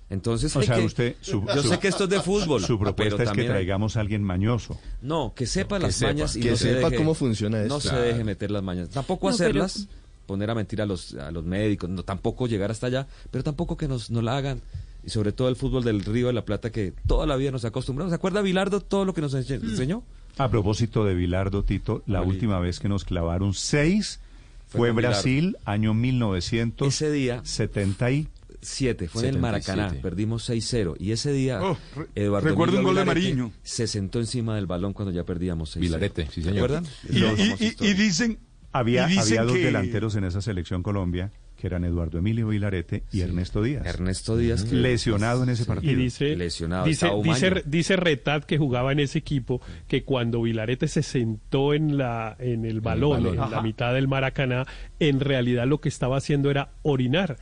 Entonces 0.09 0.55
O 0.55 0.61
sea, 0.61 0.75
que- 0.77 0.85
usted... 0.85 1.15
Su, 1.21 1.45
yo 1.45 1.61
su- 1.63 1.69
sé 1.69 1.79
que 1.79 1.87
esto 1.89 2.03
es 2.05 2.09
de 2.09 2.21
fútbol. 2.21 2.61
Su 2.61 2.77
propuesta 2.79 3.15
pero 3.17 3.29
es 3.31 3.35
que 3.37 3.43
traigamos 3.45 3.95
a 3.97 4.01
alguien 4.01 4.23
mañoso. 4.23 4.77
No, 5.01 5.33
que 5.35 5.45
sepa 5.45 5.77
Que 5.77 5.83
las 5.85 5.95
sepa. 5.95 6.11
mañas 6.11 6.35
y 6.35 6.41
Que 6.41 6.51
no 6.51 6.55
se 6.57 6.73
sepa 6.75 6.87
deje- 6.89 6.97
cómo 6.97 7.13
funciona 7.13 7.61
No 7.63 7.79
se 7.79 7.95
deje 7.95 8.23
meter 8.23 8.51
las 8.51 8.63
mañas. 8.63 8.89
Tampoco 8.89 9.29
No, 9.29 9.35
pero- 9.37 9.63
hacerlas, 9.63 9.87
poner 10.27 10.51
a 10.51 10.55
mentir 10.55 10.81
a 10.81 10.85
los, 10.85 11.15
a 11.15 11.31
los 11.31 11.43
médicos, 11.43 11.89
no, 11.89 12.03
tampoco 12.03 12.45
llegar 12.47 12.69
hasta 12.69 12.85
allá, 12.87 13.07
pero 13.31 13.43
tampoco 13.43 13.77
que 13.77 13.87
nos, 13.87 14.11
nos 14.11 14.23
la 14.23 14.37
hagan. 14.37 14.61
Y 15.03 15.09
sobre 15.09 15.31
todo 15.31 15.47
el 15.49 15.55
fútbol 15.55 15.83
del 15.85 16.03
Río 16.03 16.27
de 16.27 16.33
la 16.33 16.43
Plata 16.45 16.69
que 16.71 16.93
toda 17.07 17.25
la 17.25 17.37
vida 17.37 17.49
nos 17.51 17.63
acostumbramos. 17.65 18.11
¿Se 18.11 18.15
acuerda 18.15 18.41
Bilardo 18.41 18.81
todo 18.81 19.05
lo 19.05 19.13
que 19.13 19.21
nos 19.21 19.33
Mm. 19.33 19.37
enseñó? 19.37 20.03
A 20.37 20.49
propósito 20.51 21.03
de 21.05 21.15
Bilardo, 21.15 21.63
Tito, 21.63 22.03
la 22.05 22.21
última 22.21 22.59
vez 22.59 22.79
que 22.79 22.89
nos 22.89 23.05
clavaron 23.05 23.53
seis 23.55 24.19
Fue 24.67 24.79
fue 24.79 24.87
con 24.89 24.97
Bilardo. 24.97 25.15
Brasil, 25.15 25.57
año 25.65 25.93
1970 25.93 26.85
Ese 26.87 27.09
día, 27.11 27.41
y... 28.11 28.27
siete, 28.61 29.07
fue 29.07 29.21
en 29.21 29.27
el 29.29 29.33
77. 29.35 29.37
Maracaná, 29.39 30.01
perdimos 30.01 30.49
6-0. 30.49 30.95
Y 30.99 31.11
ese 31.11 31.31
día, 31.31 31.61
Oh, 31.63 31.77
re- 31.95 32.07
Eduardo 32.15 32.49
recuerdo 32.49 32.77
un 32.79 32.83
gol 32.83 32.95
de 32.95 33.05
Mariño. 33.05 33.51
Se 33.63 33.87
sentó 33.87 34.19
encima 34.19 34.55
del 34.55 34.65
balón 34.65 34.91
cuando 34.93 35.13
ya 35.13 35.23
perdíamos 35.23 35.75
6-0. 35.75 35.79
Vilarete, 35.79 36.25
sí, 36.25 36.41
¿Se 36.43 36.49
señor. 36.49 36.65
acuerdan? 36.71 36.85
Y, 37.79 37.93
dicen, 37.93 38.39
Había, 38.77 39.05
había 39.05 39.43
dos 39.43 39.53
que- 39.53 39.65
delanteros 39.65 40.15
en 40.15 40.23
esa 40.25 40.41
selección 40.41 40.83
Colombia, 40.83 41.31
que 41.57 41.65
eran 41.67 41.83
Eduardo 41.85 42.19
Emilio 42.19 42.47
Vilarete 42.49 43.03
y 43.11 43.21
Ernesto 43.21 43.63
Díaz. 43.63 43.85
Ernesto 43.85 44.37
Díaz. 44.37 44.63
que- 44.63 44.75
Lesionado 44.75 45.43
en 45.43 45.49
ese 45.49 45.63
Sí. 45.63 45.67
partido. 45.67 45.91
Y 45.91 45.95
dice, 45.95 46.35
Lesionado, 46.35 46.85
dice, 47.65 47.95
Retat 47.95 48.43
que 48.45 48.57
jugaba 48.57 48.91
en 48.91 48.99
ese 48.99 49.17
equipo 49.19 49.61
que 49.87 50.03
cuando 50.03 50.41
Vilarete 50.41 50.87
se 50.87 51.01
sentó 51.03 51.73
en 51.73 51.97
la 51.97 52.35
en 52.39 52.65
el 52.65 52.81
balón, 52.81 53.23
balón. 53.23 53.33
en 53.35 53.39
Ajá. 53.39 53.55
la 53.55 53.61
mitad 53.61 53.93
del 53.93 54.07
Maracaná, 54.07 54.65
en 54.99 55.19
realidad 55.19 55.65
lo 55.67 55.79
que 55.81 55.89
estaba 55.89 56.17
haciendo 56.17 56.51
era 56.51 56.69
orinar. 56.83 57.37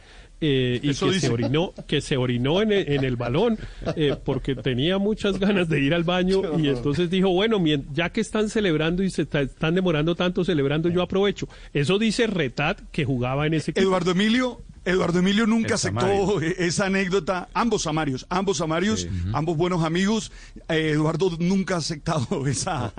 Eh, 0.48 0.80
y 0.84 0.90
Eso 0.90 1.08
que 1.08 1.14
dice. 1.14 1.28
se 1.28 1.34
orinó 1.34 1.74
que 1.88 2.02
se 2.02 2.18
orinó 2.18 2.62
en 2.62 2.72
el, 2.72 2.92
en 2.92 3.04
el 3.04 3.16
balón 3.16 3.58
eh, 3.96 4.16
porque 4.24 4.56
tenía 4.56 4.98
muchas 4.98 5.40
ganas 5.40 5.70
de 5.70 5.80
ir 5.82 5.94
al 5.94 6.04
baño 6.04 6.42
y 6.60 6.68
entonces 6.70 7.10
dijo 7.10 7.30
bueno 7.30 7.64
ya 7.94 8.10
que 8.12 8.22
están 8.22 8.50
celebrando 8.50 9.02
y 9.04 9.10
se 9.10 9.24
está- 9.24 9.42
están 9.42 9.76
demorando 9.76 10.16
tanto 10.16 10.44
celebrando 10.44 10.90
yo 10.90 11.02
aprovecho 11.02 11.48
eso 11.74 11.98
dice 11.98 12.28
Retat 12.28 12.80
que 12.92 13.06
jugaba 13.06 13.48
en 13.48 13.54
ese 13.56 13.72
equipo. 13.72 13.88
Eduardo 13.88 14.12
Emilio, 14.12 14.62
Eduardo 14.86 15.20
Emilio 15.20 15.48
nunca 15.48 15.70
El 15.70 15.74
aceptó 15.74 16.00
Samario. 16.02 16.42
e- 16.42 16.56
esa 16.68 16.86
anécdota. 16.86 17.50
Ambos 17.54 17.82
Samarios, 17.84 18.26
ambos 18.30 18.58
Samarios, 18.58 19.08
ambos 19.34 19.58
buenos 19.58 19.84
amigos. 19.84 20.32
Eh, 20.70 20.92
Eduardo 20.94 21.32
nunca 21.40 21.76
ha 21.76 21.78
aceptado 21.80 22.46
esa, 22.48 22.94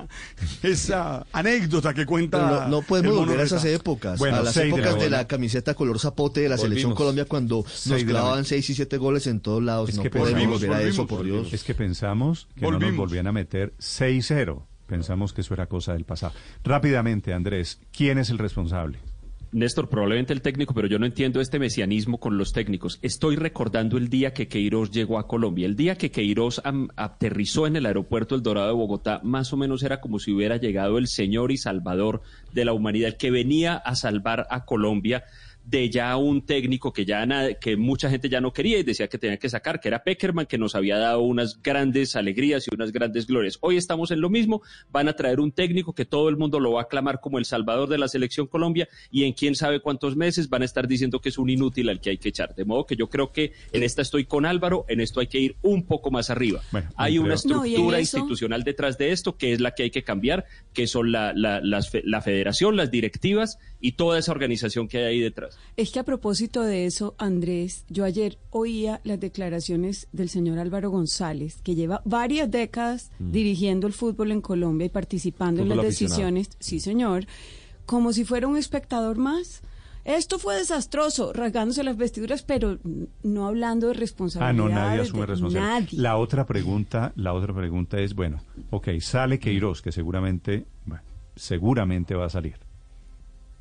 esa 0.63 1.27
anécdota 1.33 1.95
que 1.95 2.05
cuenta. 2.07 2.67
No, 2.67 2.69
no 2.81 2.83
podemos 2.83 3.15
volver 3.17 3.41
a 3.41 3.45
esas 3.45 3.65
épocas, 3.65 4.19
Bueno, 4.19 4.39
a 4.39 4.43
las 4.43 4.55
seis 4.55 4.75
de 4.75 4.81
la 4.83 4.89
épocas 4.89 5.03
de 5.03 5.11
la, 5.11 5.27
camiseta 5.27 5.75
color 5.75 5.99
zapote 5.99 6.41
de 6.41 6.49
la 6.49 6.59
selección. 6.59 6.95
Colombia 6.95 7.25
cuando 7.25 7.57
nos 7.65 7.73
Seis 7.73 8.05
clavaban 8.05 8.31
mañana. 8.31 8.49
seis 8.49 8.69
y 8.71 8.75
siete 8.75 8.97
goles 8.97 9.27
en 9.27 9.41
todos 9.41 9.63
lados. 9.63 9.89
Es 9.91 9.97
no 9.97 10.03
que 10.03 10.11
podemos 10.11 10.33
volvimos, 10.33 10.61
volver 10.61 10.77
a 10.77 10.83
eso, 10.83 11.07
por 11.07 11.25
Dios. 11.25 11.53
Es 11.53 11.65
que 11.65 11.75
pensamos 11.75 12.49
que 12.55 12.63
no 12.63 12.79
nos 12.79 12.97
volvían 12.97 13.27
a 13.27 13.33
meter 13.33 13.75
6-0. 13.79 14.63
Pensamos 14.87 15.33
que 15.33 15.41
eso 15.41 15.53
era 15.55 15.67
cosa 15.67 15.95
del 15.95 16.05
pasado. 16.05 16.33
Rápidamente, 16.63 17.33
Andrés, 17.33 17.81
¿quién 17.93 18.19
es 18.19 18.31
el 18.31 18.39
responsable? 18.39 18.99
Néstor, 19.57 19.89
probablemente 19.89 20.35
el 20.35 20.43
técnico, 20.43 20.75
pero 20.75 20.87
yo 20.87 20.99
no 20.99 21.07
entiendo 21.07 21.41
este 21.41 21.59
mesianismo 21.59 22.21
con 22.21 22.37
los 22.37 22.53
técnicos. 22.53 22.99
Estoy 23.01 23.37
recordando 23.37 23.97
el 23.97 24.11
día 24.11 24.35
que 24.35 24.49
Queiroz 24.49 24.91
llegó 24.91 25.19
a 25.19 25.27
Colombia. 25.27 25.65
El 25.65 25.77
día 25.77 25.97
que 25.97 26.11
Queiroz 26.11 26.61
aterrizó 26.95 27.67
en 27.67 27.77
el 27.77 27.87
aeropuerto 27.87 28.35
El 28.35 28.43
Dorado 28.43 28.67
de 28.67 28.75
Bogotá, 28.75 29.23
más 29.25 29.55
o 29.55 29.57
menos 29.57 29.83
era 29.83 30.03
como 30.03 30.19
si 30.19 30.31
hubiera 30.31 30.59
llegado 30.59 30.99
el 30.99 31.07
Señor 31.09 31.53
y 31.53 31.57
Salvador 31.57 32.21
de 32.53 32.67
la 32.67 32.75
humanidad, 32.75 33.09
el 33.09 33.17
que 33.17 33.31
venía 33.31 33.77
a 33.77 33.95
salvar 33.95 34.47
a 34.51 34.67
Colombia 34.67 35.25
de 35.69 35.91
ya 35.91 36.17
un 36.17 36.47
técnico 36.47 36.93
que 36.93 37.05
ya 37.05 37.27
na- 37.27 37.55
que 37.55 37.77
mucha 37.77 38.09
gente 38.09 38.29
ya 38.29 38.41
no 38.41 38.53
quería 38.53 38.79
y 38.79 38.85
decía 38.85 39.09
que 39.09 39.19
tenía 39.19 39.37
que 39.37 39.49
sacar, 39.49 39.81
que 39.81 39.89
era 39.89 40.05
Peckerman, 40.05 40.47
que 40.47 40.59
nos 40.59 40.77
había 40.77 40.97
dado 40.97 41.23
unas 41.23 41.61
grandes 41.61 42.15
alegrías 42.15 42.67
y 42.69 42.75
unas 42.75 42.93
grandes 42.93 43.27
glorias. 43.27 43.59
Hoy 43.63 43.77
estamos 43.77 44.13
en 44.13 44.21
lo 44.21 44.31
mismo, 44.31 44.63
van 44.93 45.09
a 45.09 45.15
traer 45.15 45.41
un 45.41 45.51
técnico 45.51 45.93
que 45.93 46.05
todo 46.05 46.29
el 46.29 46.37
mundo 46.37 46.61
lo 46.61 46.71
va 46.73 46.83
a 46.83 46.85
aclamar 46.85 47.21
como 47.21 47.39
el 47.39 47.45
salvador 47.47 47.89
de 47.89 47.99
la 47.99 48.07
selección 48.07 48.47
Colombia 48.47 48.89
y 49.11 49.25
en 49.25 49.33
quién 49.33 49.57
sabe 49.57 49.81
cuántos 49.81 50.15
meses 50.15 50.49
van 50.49 50.63
a 50.63 50.67
estar 50.67 50.87
diciendo 50.87 51.21
que 51.21 51.31
es 51.31 51.39
un 51.39 51.51
inútil 51.51 51.89
al 51.89 52.01
que 52.01 52.11
hay 52.11 52.19
que 52.19 52.29
echar. 52.29 52.55
De 52.55 52.65
modo 52.65 52.87
que 52.87 52.95
yo 52.95 53.09
creo 53.11 53.33
que 53.33 53.53
en 53.73 53.83
esta 53.83 54.03
estoy 54.03 54.25
con 54.25 54.47
Álvaro, 54.47 54.85
en 54.89 55.01
esto 55.01 55.19
hay 55.19 55.27
que 55.27 55.41
ir 55.41 55.57
un 55.63 55.85
poco 55.85 56.13
más 56.13 56.31
arriba. 56.31 56.63
Bueno, 56.71 56.91
hay 56.97 57.19
una 57.19 57.35
creo- 57.35 57.65
estructura 57.65 57.99
institucional 58.01 58.63
detrás 58.63 58.99
de 58.99 59.11
esto 59.11 59.37
que 59.37 59.53
es 59.53 59.61
la 59.61 59.73
que 59.73 59.83
hay 59.83 59.91
que 59.91 60.05
cambiar, 60.05 60.45
que 60.73 60.87
son 60.87 61.11
la, 61.11 61.33
la, 61.35 61.61
la 61.61 62.23
federación, 62.23 62.77
las 62.77 62.93
directivas 62.93 63.59
y 63.87 63.93
toda 63.93 64.19
esa 64.19 64.33
organización 64.33 64.89
que 64.89 64.99
hay 64.99 65.05
ahí 65.05 65.21
detrás. 65.21 65.57
Es 65.77 65.91
que 65.93 66.01
a 66.01 66.05
propósito 66.05 66.63
de 66.63 66.87
eso, 66.87 67.15
Andrés, 67.19 67.85
yo 67.89 68.05
ayer 68.05 68.39
oía 68.51 69.01
las 69.05 69.21
declaraciones 69.21 70.09
del 70.13 70.29
señor 70.29 70.59
Álvaro 70.59 70.91
González, 70.91 71.61
que 71.63 71.75
lleva 71.75 72.03
varias 72.05 72.51
décadas 72.51 73.11
dirigiendo 73.19 73.87
el 73.87 73.93
fútbol 73.93 74.33
en 74.33 74.41
Colombia 74.41 74.87
y 74.87 74.91
participando 74.91 75.63
en 75.63 75.69
las 75.69 75.79
aficionado. 75.79 76.15
decisiones, 76.17 76.51
sí 76.59 76.81
señor, 76.81 77.27
como 77.85 78.13
si 78.13 78.25
fuera 78.25 78.49
un 78.49 78.57
espectador 78.57 79.19
más. 79.19 79.63
Esto 80.05 80.39
fue 80.39 80.57
desastroso, 80.57 81.33
rasgándose 81.33 81.83
las 81.83 81.97
vestiduras, 81.97 82.43
pero 82.45 82.79
no 83.25 83.47
hablando 83.49 83.89
de 83.89 83.95
Ah, 83.95 83.99
responsabilidad. 83.99 84.53
no, 84.55 84.69
nadie 84.69 85.01
asume 85.03 85.27
responsabilidad. 85.27 85.81
Nadie. 85.81 85.99
La 86.01 86.17
otra 86.17 86.47
pregunta, 86.47 87.13
la 87.17 87.33
otra 87.35 87.53
pregunta 87.55 87.99
es, 87.99 88.15
bueno, 88.15 88.41
ok, 88.71 88.89
sale 89.01 89.39
Queiroz, 89.41 89.83
que 89.83 89.91
seguramente, 89.91 90.65
bueno, 90.85 91.03
seguramente 91.35 92.15
va 92.15 92.27
a 92.27 92.31
salir. 92.31 92.55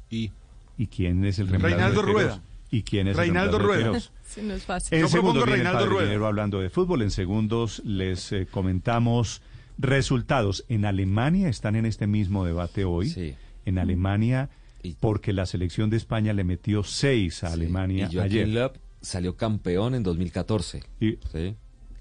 Y 0.10 0.32
¿Y 0.77 0.88
quién 0.88 1.23
es 1.26 1.40
el 1.40 1.48
reemplazo 1.48 1.76
Reinaldo 1.76 2.02
de? 2.02 2.11
Rueda. 2.11 2.41
¿Y 2.72 2.84
quién 2.84 3.07
es 3.07 3.15
Reinaldo 3.15 3.57
el 3.57 3.64
Rueda. 3.64 3.99
Sí, 4.23 4.41
no 4.44 4.53
es 4.53 4.64
fácil. 4.64 4.94
En 4.98 5.02
Yo 5.03 5.07
segundos 5.07 5.48
Reinaldo 5.48 5.86
Rueda. 5.86 6.03
Guillermo 6.06 6.26
hablando 6.26 6.60
de 6.60 6.69
fútbol. 6.69 7.02
En 7.03 7.11
segundos 7.11 7.82
les 7.86 8.32
eh, 8.34 8.48
comentamos 8.49 9.41
resultados. 9.77 10.65
En 10.68 10.86
Alemania 10.86 11.48
están 11.49 11.76
en 11.76 11.86
este 11.86 12.07
mismo 12.07 12.44
debate 12.45 12.84
hoy. 12.86 13.10
Sí. 13.10 13.36
En 13.65 13.77
Alemania, 13.77 14.49
Y- 14.84 14.94
porque 14.99 15.32
la 15.34 15.45
selección 15.45 15.90
de 15.90 15.98
España 15.98 16.34
le 16.34 16.44
metió 16.44 16.84
seis 16.84 17.44
a 17.44 17.53
Alemania 17.53 18.10
y 18.11 18.19
ayer. 18.19 18.48
Löw 18.48 18.72
salió 19.02 19.36
campeón 19.36 19.95
en 19.95 20.03
2014. 20.03 20.84
Y, 20.99 21.18
¿sí? 21.32 21.56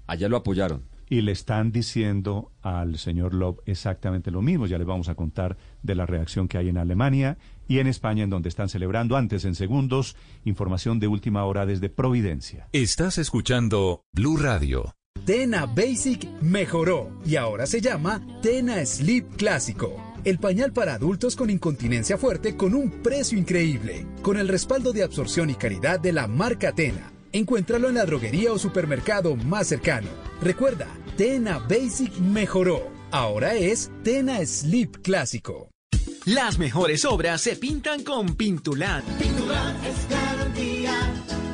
Allá 0.07 0.27
lo 0.29 0.37
apoyaron. 0.37 0.83
y 1.07 1.21
le 1.21 1.31
están 1.31 1.71
diciendo 1.71 2.51
al 2.63 2.97
señor 2.97 3.35
Love 3.35 3.59
exactamente 3.67 4.31
lo 4.31 4.41
mismo. 4.41 4.65
Ya 4.65 4.79
les 4.79 4.87
vamos 4.87 5.07
a 5.07 5.13
contar 5.13 5.55
de 5.83 5.93
la 5.93 6.07
reacción 6.07 6.47
que 6.47 6.57
hay 6.57 6.69
en 6.69 6.77
Alemania 6.79 7.37
y 7.67 7.79
en 7.79 7.87
España, 7.87 8.23
en 8.23 8.29
donde 8.29 8.49
están 8.49 8.69
celebrando 8.69 9.17
antes 9.17 9.45
en 9.45 9.55
segundos. 9.55 10.15
Información 10.43 10.99
de 10.99 11.07
última 11.07 11.43
hora 11.45 11.65
desde 11.65 11.89
Providencia. 11.89 12.67
Estás 12.71 13.17
escuchando 13.17 14.03
Blue 14.11 14.37
Radio. 14.37 14.95
Tena 15.25 15.65
Basic 15.65 16.29
mejoró 16.41 17.09
y 17.25 17.35
ahora 17.35 17.65
se 17.65 17.81
llama 17.81 18.21
Tena 18.43 18.85
Sleep 18.85 19.37
Clásico. 19.37 20.13
El 20.23 20.37
pañal 20.37 20.71
para 20.71 20.95
adultos 20.95 21.35
con 21.35 21.49
incontinencia 21.49 22.17
fuerte 22.17 22.55
con 22.55 22.75
un 22.75 22.91
precio 23.01 23.37
increíble, 23.37 24.05
con 24.21 24.37
el 24.37 24.47
respaldo 24.47 24.91
de 24.91 25.03
absorción 25.03 25.49
y 25.49 25.55
calidad 25.55 25.99
de 25.99 26.13
la 26.13 26.27
marca 26.27 26.73
Tena. 26.73 27.11
Encuéntralo 27.31 27.89
en 27.89 27.95
la 27.95 28.05
droguería 28.05 28.53
o 28.53 28.59
supermercado 28.59 29.35
más 29.35 29.67
cercano. 29.67 30.07
Recuerda, 30.41 30.87
Tena 31.17 31.59
Basic 31.59 32.17
mejoró. 32.19 32.87
Ahora 33.11 33.55
es 33.55 33.91
Tena 34.03 34.45
Sleep 34.45 35.01
Clásico. 35.01 35.74
Las 36.25 36.57
mejores 36.57 37.05
obras 37.05 37.39
se 37.39 37.55
pintan 37.55 38.03
con 38.03 38.35
Pintulat. 38.35 39.03
Pintular 39.19 39.75
es 39.85 40.09
garantía 40.09 40.93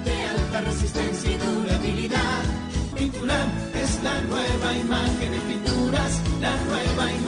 de 0.05 0.23
alta 0.23 0.61
resistencia 0.61 1.29
y 1.29 1.37
durabilidad. 1.37 2.43
Pintular 2.97 3.47
es 3.75 4.01
la 4.01 4.21
nueva 4.21 4.77
imagen 4.77 5.33
en 5.33 5.41
pinturas, 5.41 6.21
la 6.39 6.55
nueva 6.55 7.11
imagen 7.11 7.20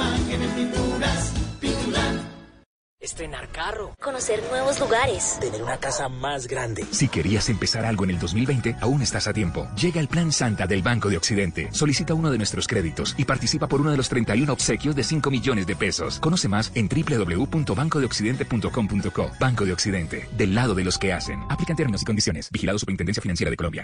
Estrenar 3.03 3.49
carro. 3.49 3.93
Conocer 4.01 4.41
nuevos 4.49 4.79
lugares. 4.79 5.37
Tener 5.41 5.61
una 5.61 5.77
casa 5.77 6.07
más 6.07 6.47
grande. 6.47 6.85
Si 6.91 7.09
querías 7.09 7.49
empezar 7.49 7.83
algo 7.83 8.05
en 8.05 8.11
el 8.11 8.19
2020, 8.19 8.77
aún 8.79 9.01
estás 9.01 9.27
a 9.27 9.33
tiempo. 9.33 9.67
Llega 9.75 9.99
el 9.99 10.07
Plan 10.07 10.31
Santa 10.31 10.67
del 10.67 10.81
Banco 10.81 11.09
de 11.09 11.17
Occidente. 11.17 11.67
Solicita 11.73 12.13
uno 12.13 12.31
de 12.31 12.37
nuestros 12.37 12.65
créditos 12.65 13.13
y 13.17 13.25
participa 13.25 13.67
por 13.67 13.81
uno 13.81 13.91
de 13.91 13.97
los 13.97 14.07
31 14.07 14.53
obsequios 14.53 14.95
de 14.95 15.03
5 15.03 15.29
millones 15.31 15.67
de 15.67 15.75
pesos. 15.75 16.17
Conoce 16.19 16.47
más 16.47 16.71
en 16.75 16.87
www.bancodeoccidente.com.co. 16.87 19.31
Banco 19.37 19.65
de 19.65 19.73
Occidente, 19.73 20.29
del 20.37 20.55
lado 20.55 20.73
de 20.73 20.85
los 20.85 20.97
que 20.97 21.11
hacen. 21.11 21.43
Aplican 21.49 21.75
términos 21.75 22.03
y 22.03 22.05
condiciones. 22.05 22.49
Vigilado 22.51 22.79
Superintendencia 22.79 23.21
Financiera 23.21 23.51
de 23.51 23.57
Colombia. 23.57 23.83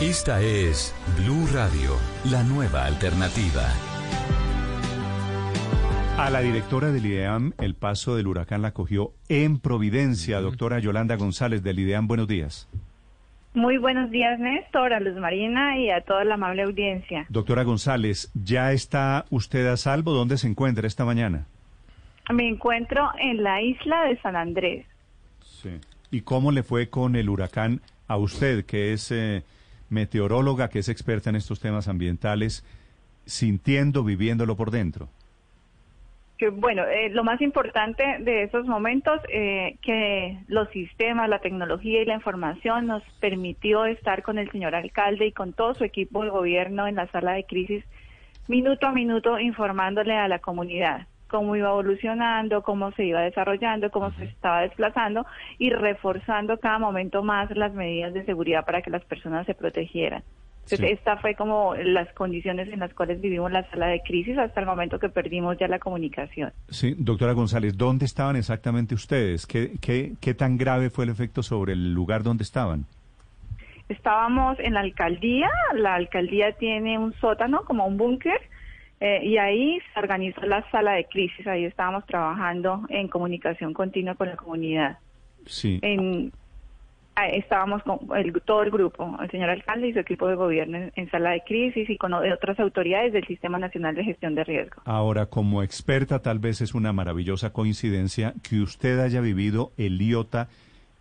Esta 0.00 0.40
es 0.40 0.94
Blue 1.18 1.46
Radio, 1.52 1.98
la 2.24 2.42
nueva 2.42 2.86
alternativa. 2.86 3.70
A 6.18 6.30
la 6.30 6.40
directora 6.40 6.92
del 6.92 7.04
IDEAM, 7.04 7.52
el 7.58 7.74
paso 7.74 8.16
del 8.16 8.26
huracán 8.26 8.62
la 8.62 8.72
cogió 8.72 9.12
en 9.28 9.58
Providencia. 9.58 10.40
Doctora 10.40 10.78
Yolanda 10.78 11.16
González 11.16 11.62
del 11.62 11.78
IDEAM, 11.78 12.08
buenos 12.08 12.26
días. 12.26 12.70
Muy 13.52 13.76
buenos 13.76 14.10
días, 14.10 14.40
Néstor, 14.40 14.94
a 14.94 15.00
Luz 15.00 15.14
Marina 15.16 15.78
y 15.78 15.90
a 15.90 16.00
toda 16.00 16.24
la 16.24 16.34
amable 16.34 16.62
audiencia. 16.62 17.26
Doctora 17.28 17.64
González, 17.64 18.30
¿ya 18.32 18.72
está 18.72 19.26
usted 19.28 19.66
a 19.66 19.76
salvo? 19.76 20.12
¿Dónde 20.12 20.38
se 20.38 20.48
encuentra 20.48 20.86
esta 20.86 21.04
mañana? 21.04 21.46
Me 22.32 22.48
encuentro 22.48 23.10
en 23.20 23.42
la 23.42 23.60
isla 23.60 24.04
de 24.04 24.18
San 24.22 24.36
Andrés. 24.36 24.86
Sí. 25.42 25.80
¿Y 26.10 26.22
cómo 26.22 26.50
le 26.50 26.62
fue 26.62 26.88
con 26.88 27.14
el 27.14 27.28
huracán 27.28 27.82
a 28.08 28.16
usted, 28.16 28.64
que 28.64 28.94
es 28.94 29.12
eh, 29.12 29.42
meteoróloga, 29.90 30.70
que 30.70 30.78
es 30.78 30.88
experta 30.88 31.28
en 31.28 31.36
estos 31.36 31.60
temas 31.60 31.88
ambientales, 31.88 32.64
sintiendo, 33.26 34.02
viviéndolo 34.02 34.56
por 34.56 34.70
dentro? 34.70 35.10
Que 36.38 36.50
bueno, 36.50 36.84
eh, 36.84 37.08
lo 37.10 37.24
más 37.24 37.40
importante 37.40 38.18
de 38.20 38.42
esos 38.42 38.66
momentos, 38.66 39.20
eh, 39.28 39.76
que 39.82 40.38
los 40.48 40.68
sistemas, 40.70 41.28
la 41.28 41.38
tecnología 41.38 42.02
y 42.02 42.04
la 42.04 42.14
información 42.14 42.86
nos 42.86 43.02
permitió 43.20 43.86
estar 43.86 44.22
con 44.22 44.38
el 44.38 44.50
señor 44.50 44.74
alcalde 44.74 45.26
y 45.26 45.32
con 45.32 45.52
todo 45.52 45.74
su 45.74 45.84
equipo 45.84 46.22
de 46.22 46.30
gobierno 46.30 46.86
en 46.86 46.96
la 46.96 47.06
sala 47.08 47.32
de 47.32 47.44
crisis, 47.44 47.84
minuto 48.48 48.86
a 48.86 48.92
minuto, 48.92 49.38
informándole 49.38 50.14
a 50.14 50.28
la 50.28 50.38
comunidad 50.38 51.06
cómo 51.28 51.56
iba 51.56 51.70
evolucionando, 51.70 52.62
cómo 52.62 52.92
se 52.92 53.04
iba 53.04 53.20
desarrollando, 53.20 53.90
cómo 53.90 54.12
se 54.12 54.24
estaba 54.24 54.62
desplazando 54.62 55.26
y 55.58 55.70
reforzando 55.70 56.58
cada 56.58 56.78
momento 56.78 57.22
más 57.22 57.50
las 57.56 57.72
medidas 57.72 58.14
de 58.14 58.24
seguridad 58.24 58.64
para 58.64 58.82
que 58.82 58.90
las 58.90 59.04
personas 59.04 59.44
se 59.46 59.54
protegieran. 59.54 60.22
Entonces, 60.66 60.98
esta 60.98 61.16
fue 61.18 61.36
como 61.36 61.76
las 61.76 62.12
condiciones 62.14 62.68
en 62.72 62.80
las 62.80 62.92
cuales 62.92 63.20
vivimos 63.20 63.52
la 63.52 63.68
sala 63.70 63.86
de 63.86 64.00
crisis 64.02 64.36
hasta 64.36 64.58
el 64.58 64.66
momento 64.66 64.98
que 64.98 65.08
perdimos 65.08 65.56
ya 65.58 65.68
la 65.68 65.78
comunicación. 65.78 66.52
Sí, 66.68 66.96
doctora 66.98 67.32
González, 67.34 67.76
¿dónde 67.76 68.04
estaban 68.04 68.34
exactamente 68.34 68.94
ustedes? 68.94 69.46
¿Qué, 69.46 69.74
qué, 69.80 70.14
qué 70.20 70.34
tan 70.34 70.58
grave 70.58 70.90
fue 70.90 71.04
el 71.04 71.10
efecto 71.10 71.44
sobre 71.44 71.74
el 71.74 71.94
lugar 71.94 72.24
donde 72.24 72.42
estaban? 72.42 72.84
Estábamos 73.88 74.58
en 74.58 74.74
la 74.74 74.80
alcaldía, 74.80 75.48
la 75.74 75.94
alcaldía 75.94 76.50
tiene 76.52 76.98
un 76.98 77.12
sótano 77.14 77.62
como 77.64 77.86
un 77.86 77.96
búnker 77.96 78.40
eh, 78.98 79.20
y 79.22 79.36
ahí 79.36 79.78
se 79.94 80.00
organizó 80.00 80.40
la 80.42 80.68
sala 80.70 80.92
de 80.94 81.04
crisis, 81.04 81.46
ahí 81.46 81.64
estábamos 81.64 82.04
trabajando 82.06 82.86
en 82.88 83.06
comunicación 83.06 83.72
continua 83.72 84.16
con 84.16 84.28
la 84.28 84.36
comunidad. 84.36 84.98
Sí. 85.44 85.78
En, 85.82 86.32
estábamos 87.24 87.82
con 87.82 87.98
el, 88.16 88.32
todo 88.42 88.62
el 88.62 88.70
grupo, 88.70 89.16
el 89.22 89.30
señor 89.30 89.50
alcalde 89.50 89.88
y 89.88 89.92
su 89.92 90.00
equipo 90.00 90.28
de 90.28 90.34
gobierno 90.34 90.90
en, 90.94 91.10
sala 91.10 91.30
de 91.30 91.40
crisis 91.40 91.88
y 91.88 91.96
con 91.96 92.12
otras 92.12 92.60
autoridades 92.60 93.12
del 93.12 93.26
Sistema 93.26 93.58
Nacional 93.58 93.94
de 93.94 94.04
Gestión 94.04 94.34
de 94.34 94.44
Riesgo. 94.44 94.82
Ahora, 94.84 95.26
como 95.26 95.62
experta, 95.62 96.20
tal 96.20 96.38
vez 96.38 96.60
es 96.60 96.74
una 96.74 96.92
maravillosa 96.92 97.52
coincidencia 97.52 98.34
que 98.46 98.60
usted 98.60 99.00
haya 99.00 99.20
vivido 99.20 99.72
el 99.78 100.00
IOTA 100.00 100.48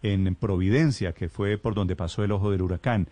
en 0.04 0.36
Providencia, 0.36 1.14
que 1.14 1.28
fue 1.28 1.58
por 1.58 1.74
donde 1.74 1.96
pasó 1.96 2.24
el 2.24 2.32
ojo 2.32 2.52
del 2.52 2.62
huracán. 2.62 3.08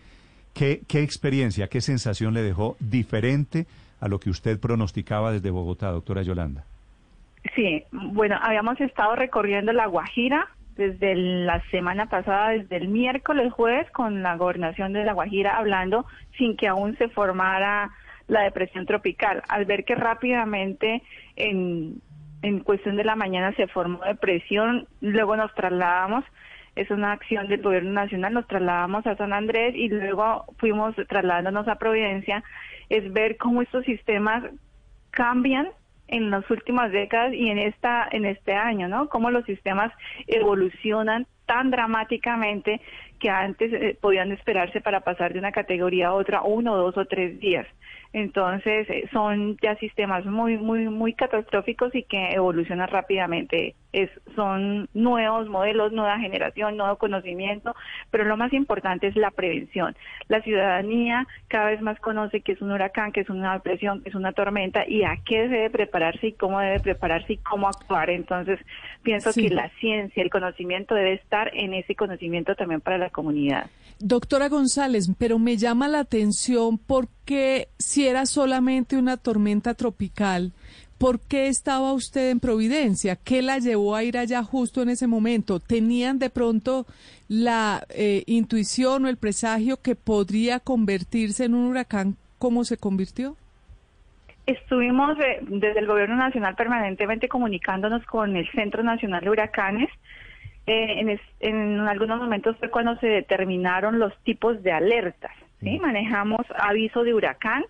¿Qué, 0.54 0.80
qué 0.88 1.02
experiencia, 1.02 1.66
qué 1.66 1.80
sensación 1.80 2.32
le 2.32 2.42
dejó 2.42 2.76
diferente 2.78 3.66
a 4.00 4.08
lo 4.08 4.18
que 4.20 4.30
usted 4.30 4.60
pronosticaba 4.60 5.32
desde 5.32 5.50
Bogotá, 5.50 5.90
doctora 5.90 6.22
Yolanda? 6.22 6.64
Sí, 7.54 7.82
bueno, 7.92 8.36
habíamos 8.40 8.80
estado 8.80 9.16
recorriendo 9.16 9.72
la 9.72 9.86
Guajira, 9.86 10.48
desde 10.76 11.14
la 11.14 11.62
semana 11.70 12.06
pasada, 12.06 12.50
desde 12.50 12.76
el 12.76 12.88
miércoles 12.88 13.52
jueves, 13.52 13.90
con 13.90 14.22
la 14.22 14.36
gobernación 14.36 14.92
de 14.92 15.04
La 15.04 15.12
Guajira 15.12 15.56
hablando 15.56 16.06
sin 16.36 16.56
que 16.56 16.68
aún 16.68 16.96
se 16.96 17.08
formara 17.08 17.90
la 18.26 18.42
depresión 18.42 18.86
tropical. 18.86 19.42
Al 19.48 19.64
ver 19.64 19.84
que 19.84 19.94
rápidamente 19.94 21.02
en, 21.36 22.00
en 22.42 22.60
cuestión 22.60 22.96
de 22.96 23.04
la 23.04 23.16
mañana 23.16 23.52
se 23.52 23.66
formó 23.68 24.00
depresión, 24.04 24.86
luego 25.00 25.36
nos 25.36 25.54
trasladamos, 25.54 26.24
es 26.76 26.90
una 26.90 27.12
acción 27.12 27.48
del 27.48 27.62
gobierno 27.62 27.92
nacional, 27.92 28.34
nos 28.34 28.48
trasladamos 28.48 29.06
a 29.06 29.16
San 29.16 29.32
Andrés 29.32 29.74
y 29.76 29.88
luego 29.88 30.44
fuimos 30.58 30.96
trasladándonos 31.08 31.68
a 31.68 31.76
Providencia, 31.76 32.42
es 32.88 33.12
ver 33.12 33.36
cómo 33.36 33.62
estos 33.62 33.84
sistemas 33.84 34.42
cambian 35.10 35.68
en 36.08 36.30
las 36.30 36.48
últimas 36.50 36.92
décadas 36.92 37.32
y 37.34 37.48
en 37.48 37.58
esta 37.58 38.08
en 38.10 38.24
este 38.24 38.54
año, 38.54 38.88
¿no? 38.88 39.08
Cómo 39.08 39.30
los 39.30 39.44
sistemas 39.44 39.92
evolucionan 40.26 41.26
tan 41.46 41.70
dramáticamente 41.70 42.80
que 43.18 43.30
antes 43.30 43.72
eh, 43.72 43.96
podían 44.00 44.32
esperarse 44.32 44.80
para 44.80 45.00
pasar 45.00 45.32
de 45.32 45.38
una 45.38 45.52
categoría 45.52 46.08
a 46.08 46.14
otra 46.14 46.42
uno, 46.42 46.76
dos 46.76 46.96
o 46.96 47.06
tres 47.06 47.40
días. 47.40 47.66
Entonces, 48.14 48.88
eh, 48.90 49.08
son 49.12 49.56
ya 49.60 49.74
sistemas 49.76 50.24
muy, 50.24 50.56
muy, 50.56 50.88
muy 50.88 51.14
catastróficos 51.14 51.92
y 51.96 52.04
que 52.04 52.30
evolucionan 52.30 52.86
rápidamente. 52.86 53.74
Es, 53.92 54.08
son 54.36 54.88
nuevos 54.94 55.48
modelos, 55.48 55.92
nueva 55.92 56.18
generación, 56.20 56.76
nuevo 56.76 56.96
conocimiento, 56.96 57.74
pero 58.12 58.24
lo 58.24 58.36
más 58.36 58.52
importante 58.52 59.08
es 59.08 59.16
la 59.16 59.32
prevención. 59.32 59.96
La 60.28 60.42
ciudadanía 60.42 61.26
cada 61.48 61.70
vez 61.70 61.80
más 61.80 61.98
conoce 61.98 62.40
que 62.40 62.52
es 62.52 62.62
un 62.62 62.70
huracán, 62.70 63.10
que 63.10 63.20
es 63.20 63.30
una 63.30 63.54
depresión, 63.54 64.00
que 64.02 64.10
es 64.10 64.14
una 64.14 64.32
tormenta 64.32 64.84
y 64.86 65.02
a 65.02 65.18
qué 65.24 65.48
debe 65.48 65.70
prepararse 65.70 66.28
y 66.28 66.32
cómo 66.34 66.60
debe 66.60 66.78
prepararse 66.78 67.32
y 67.32 67.38
cómo 67.38 67.66
actuar. 67.66 68.10
Entonces, 68.10 68.60
pienso 69.02 69.32
que 69.32 69.50
la 69.50 69.70
ciencia, 69.80 70.22
el 70.22 70.30
conocimiento 70.30 70.94
debe 70.94 71.14
estar 71.14 71.33
en 71.52 71.74
ese 71.74 71.94
conocimiento 71.94 72.54
también 72.54 72.80
para 72.80 72.98
la 72.98 73.10
comunidad. 73.10 73.70
Doctora 73.98 74.48
González, 74.48 75.10
pero 75.18 75.38
me 75.38 75.56
llama 75.56 75.88
la 75.88 76.00
atención 76.00 76.78
porque 76.78 77.68
si 77.78 78.06
era 78.06 78.26
solamente 78.26 78.96
una 78.96 79.16
tormenta 79.16 79.74
tropical, 79.74 80.52
¿por 80.98 81.20
qué 81.20 81.46
estaba 81.46 81.92
usted 81.92 82.30
en 82.30 82.40
Providencia? 82.40 83.16
¿Qué 83.16 83.42
la 83.42 83.58
llevó 83.58 83.94
a 83.94 84.02
ir 84.02 84.18
allá 84.18 84.42
justo 84.42 84.82
en 84.82 84.88
ese 84.88 85.06
momento? 85.06 85.60
¿Tenían 85.60 86.18
de 86.18 86.30
pronto 86.30 86.86
la 87.28 87.84
eh, 87.90 88.24
intuición 88.26 89.04
o 89.04 89.08
el 89.08 89.16
presagio 89.16 89.80
que 89.80 89.94
podría 89.94 90.60
convertirse 90.60 91.44
en 91.44 91.54
un 91.54 91.66
huracán 91.66 92.16
como 92.38 92.64
se 92.64 92.76
convirtió? 92.76 93.36
Estuvimos 94.46 95.18
eh, 95.20 95.38
desde 95.42 95.78
el 95.78 95.86
Gobierno 95.86 96.16
Nacional 96.16 96.54
permanentemente 96.54 97.28
comunicándonos 97.28 98.04
con 98.04 98.36
el 98.36 98.50
Centro 98.50 98.82
Nacional 98.82 99.24
de 99.24 99.30
Huracanes 99.30 99.88
eh, 100.66 101.18
en, 101.40 101.80
algunos 101.80 102.18
momentos 102.18 102.56
fue 102.58 102.70
cuando 102.70 102.96
se 102.96 103.06
determinaron 103.06 103.98
los 103.98 104.16
tipos 104.22 104.62
de 104.62 104.72
alertas. 104.72 105.32
¿sí? 105.60 105.78
Manejamos 105.78 106.40
aviso 106.56 107.04
de 107.04 107.12
huracán, 107.12 107.64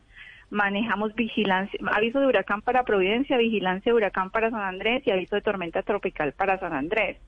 manejamos 0.51 1.15
vigilancia, 1.15 1.79
aviso 1.93 2.21
de 2.21 2.27
huracán 2.27 2.63
para 2.63 2.85
Providencia, 2.85 3.37
vigilancia 3.37 3.91
de 3.91 3.97
huracán 3.97 4.31
para 4.31 4.51
San 4.51 4.63
Andrés 4.63 5.03
y 5.07 5.11
aviso 5.11 5.35
de 5.35 5.43
tormenta 5.43 5.83
tropical 5.83 6.33
para 6.33 6.59
San 6.61 6.73
Andrés. 6.73 7.19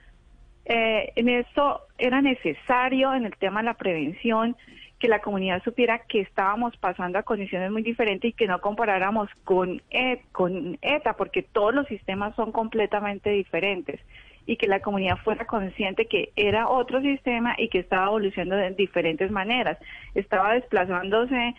Eh, 0.66 1.12
en 1.16 1.28
eso 1.28 1.80
era 1.98 2.20
necesario, 2.22 3.14
en 3.14 3.24
el 3.24 3.36
tema 3.36 3.60
de 3.60 3.66
la 3.66 3.74
prevención, 3.74 4.56
que 4.98 5.08
la 5.08 5.20
comunidad 5.20 5.62
supiera 5.62 5.98
que 6.08 6.20
estábamos 6.20 6.76
pasando 6.78 7.18
a 7.18 7.22
condiciones 7.22 7.70
muy 7.70 7.82
diferentes 7.82 8.30
y 8.30 8.32
que 8.32 8.46
no 8.46 8.60
comparáramos 8.60 9.28
con, 9.44 9.82
e, 9.90 10.22
con 10.32 10.78
ETA, 10.80 11.14
porque 11.14 11.42
todos 11.42 11.74
los 11.74 11.86
sistemas 11.86 12.34
son 12.34 12.50
completamente 12.50 13.30
diferentes 13.30 14.00
y 14.46 14.56
que 14.56 14.68
la 14.68 14.80
comunidad 14.80 15.18
fuera 15.18 15.46
consciente 15.46 16.06
que 16.06 16.30
era 16.36 16.68
otro 16.68 17.00
sistema 17.00 17.54
y 17.58 17.68
que 17.68 17.80
estaba 17.80 18.06
evolucionando 18.06 18.56
de 18.56 18.70
diferentes 18.70 19.30
maneras. 19.30 19.78
Estaba 20.14 20.54
desplazándose 20.54 21.54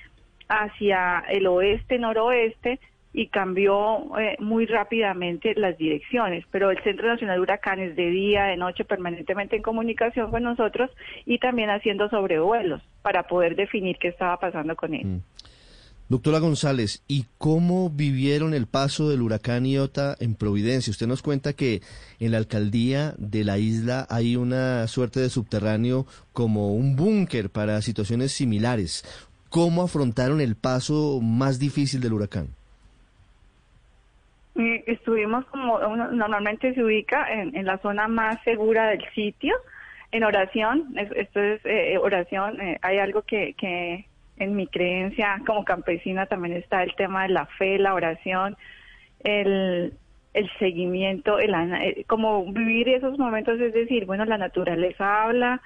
hacia 0.48 1.24
el 1.30 1.48
oeste, 1.48 2.00
noroeste, 2.00 2.80
y 3.18 3.30
cambió 3.30 4.16
eh, 4.20 4.36
muy 4.40 4.68
rápidamente 4.68 5.56
las 5.56 5.76
direcciones. 5.76 6.46
Pero 6.52 6.70
el 6.70 6.78
Centro 6.84 7.08
Nacional 7.08 7.38
de 7.38 7.42
Huracanes 7.42 7.96
de 7.96 8.12
día, 8.12 8.44
de 8.44 8.58
noche, 8.58 8.86
permanentemente 8.86 9.56
en 9.56 9.64
comunicación 9.64 10.30
con 10.30 10.44
nosotros 10.44 10.92
y 11.26 11.40
también 11.40 11.72
haciendo 11.72 12.10
sobrevuelos 12.10 12.80
para 13.02 13.24
poder 13.24 13.56
definir 13.56 13.98
qué 13.98 14.10
estaba 14.10 14.38
pasando 14.38 14.76
con 14.76 14.94
él. 14.94 15.06
Mm. 15.06 15.22
Doctora 16.10 16.40
González, 16.40 17.04
¿y 17.10 17.26
cómo 17.38 17.90
vivieron 17.90 18.54
el 18.54 18.66
paso 18.66 19.10
del 19.10 19.22
huracán 19.22 19.66
Iota 19.66 20.16
en 20.22 20.36
Providencia? 20.36 20.92
Usted 20.92 21.06
nos 21.06 21.22
cuenta 21.22 21.52
que 21.52 21.82
en 22.22 22.32
la 22.32 22.38
alcaldía 22.38 23.14
de 23.18 23.44
la 23.44 23.58
isla 23.58 24.08
hay 24.10 24.38
una 24.38 24.88
suerte 24.88 25.20
de 25.20 25.30
subterráneo 25.30 26.06
como 26.32 26.74
un 26.74 26.96
búnker 26.96 27.50
para 27.50 27.82
situaciones 27.82 28.32
similares. 28.32 29.04
¿Cómo 29.50 29.82
afrontaron 29.84 30.40
el 30.40 30.56
paso 30.56 31.20
más 31.22 31.60
difícil 31.60 32.00
del 32.00 32.14
huracán? 32.14 32.48
Y 34.56 34.90
estuvimos 34.90 35.46
como 35.48 35.78
normalmente 36.14 36.74
se 36.74 36.84
ubica 36.84 37.32
en, 37.34 37.54
en 37.56 37.66
la 37.66 37.80
zona 37.80 38.08
más 38.08 38.42
segura 38.44 38.88
del 38.92 39.04
sitio, 39.14 39.54
en 40.14 40.24
oración. 40.24 40.98
Es- 40.98 41.12
esto 41.18 41.42
es 41.42 41.60
eh, 41.66 41.98
oración. 42.02 42.62
eh, 42.62 42.80
hay 42.82 42.98
algo 43.00 43.24
que, 43.24 43.54
que 43.58 44.06
en 44.38 44.56
mi 44.56 44.68
creencia 44.68 45.42
como 45.46 45.66
campesina 45.66 46.26
también 46.26 46.56
está 46.56 46.84
el 46.84 46.96
tema 46.96 47.24
de 47.24 47.30
la 47.30 47.46
fe, 47.46 47.80
la 47.80 47.94
oración, 47.94 48.56
el, 49.24 49.94
el 50.34 50.52
seguimiento, 50.60 51.40
el, 51.40 51.54
eh, 51.54 52.06
como 52.08 52.46
vivir 52.46 52.90
esos 52.90 53.18
momentos, 53.18 53.60
es 53.60 53.74
decir, 53.74 54.06
bueno, 54.06 54.26
la 54.26 54.38
naturaleza 54.38 55.24
habla, 55.24 55.62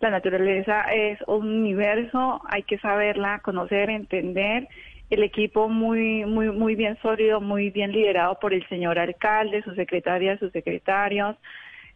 la 0.00 0.10
naturaleza 0.10 0.82
es 0.92 1.18
un 1.26 1.46
universo, 1.46 2.42
hay 2.48 2.62
que 2.62 2.78
saberla, 2.78 3.40
conocer, 3.40 3.90
entender. 3.90 4.68
El 5.08 5.22
equipo 5.22 5.68
muy, 5.68 6.24
muy, 6.24 6.50
muy 6.50 6.74
bien 6.74 6.98
sólido, 7.00 7.40
muy 7.40 7.70
bien 7.70 7.92
liderado 7.92 8.38
por 8.40 8.52
el 8.52 8.66
señor 8.68 8.98
alcalde, 8.98 9.62
su 9.62 9.74
secretaria, 9.74 10.38
sus 10.38 10.52
secretarios. 10.52 11.36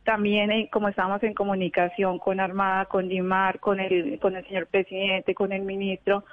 También, 0.04 0.50
eh, 0.50 0.68
como 0.72 0.88
estamos 0.88 1.22
en 1.22 1.34
comunicación 1.34 2.18
con 2.18 2.40
Armada, 2.40 2.86
con 2.86 3.08
Dimar, 3.08 3.60
con 3.60 3.80
el, 3.80 4.18
con 4.18 4.34
el 4.36 4.46
señor 4.46 4.66
presidente, 4.66 5.34
con 5.34 5.52
el 5.52 5.62
ministro, 5.62 6.24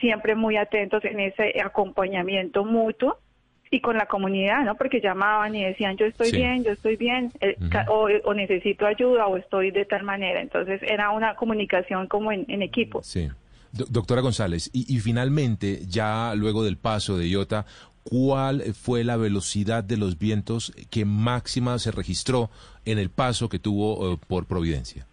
siempre 0.00 0.34
muy 0.34 0.56
atentos 0.56 1.04
en 1.04 1.20
ese 1.20 1.54
acompañamiento 1.62 2.64
mutuo 2.64 3.18
y 3.70 3.80
con 3.80 3.96
la 3.96 4.06
comunidad, 4.06 4.64
¿no? 4.64 4.74
Porque 4.76 5.00
llamaban 5.00 5.54
y 5.54 5.64
decían, 5.64 5.96
yo 5.96 6.06
estoy 6.06 6.30
Sí. 6.30 6.36
bien, 6.36 6.64
yo 6.64 6.72
estoy 6.72 6.96
bien, 6.96 7.32
eh, 7.40 7.56
ca- 7.70 7.86
o, 7.88 8.08
o 8.24 8.34
necesito 8.34 8.86
ayuda, 8.86 9.26
o 9.26 9.36
estoy 9.36 9.70
de 9.70 9.84
tal 9.84 10.02
manera. 10.02 10.40
Entonces, 10.40 10.80
era 10.82 11.10
una 11.10 11.34
comunicación 11.36 12.06
como 12.08 12.30
en, 12.32 12.44
en 12.48 12.62
equipo. 12.62 13.02
Sí. 13.02 13.28
Do- 13.72 13.86
doctora 13.90 14.20
González, 14.20 14.70
y, 14.72 14.94
y 14.94 15.00
finalmente, 15.00 15.80
ya 15.88 16.32
luego 16.36 16.62
del 16.64 16.76
paso 16.76 17.18
de 17.18 17.28
Iota, 17.28 17.64
¿cuál 18.04 18.62
fue 18.74 19.04
la 19.04 19.16
velocidad 19.16 19.82
de 19.82 19.96
los 19.96 20.18
vientos 20.18 20.72
que 20.90 21.04
máxima 21.04 21.78
se 21.78 21.90
registró 21.90 22.50
en 22.84 22.98
el 22.98 23.10
paso 23.10 23.48
que 23.48 23.58
tuvo 23.58 24.12
eh, 24.14 24.18
por 24.28 24.46
Providencia? 24.46 25.06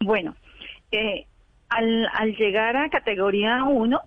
Bueno, 0.00 0.34
eh, 0.92 1.26
al, 1.68 2.08
al 2.12 2.36
llegar 2.36 2.76
a 2.76 2.90
categoría 2.90 3.64
1, 3.64 4.00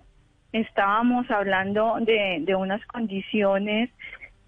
estábamos 0.52 1.30
hablando 1.30 1.96
de, 2.00 2.38
de 2.40 2.54
unas 2.54 2.84
condiciones 2.86 3.90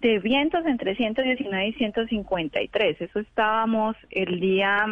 de 0.01 0.19
vientos 0.19 0.65
entre 0.65 0.95
119 0.95 1.67
y 1.67 1.73
153. 1.73 3.01
Eso 3.01 3.19
estábamos 3.19 3.95
el 4.11 4.39
día 4.39 4.85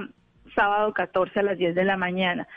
sábado 0.56 0.94
14 0.94 1.40
a 1.40 1.44
las 1.44 1.58
10 1.58 1.76
de 1.76 1.84
la 1.84 1.98
mañana. 1.98 2.48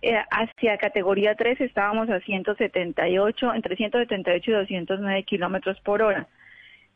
Eh, 0.00 0.16
hacia 0.30 0.78
categoría 0.78 1.34
3 1.34 1.60
estábamos 1.60 2.08
a 2.10 2.20
178, 2.20 3.54
entre 3.54 3.76
178 3.76 4.50
y 4.50 4.54
209 4.54 5.22
kilómetros 5.24 5.80
por 5.80 6.02
hora. 6.02 6.28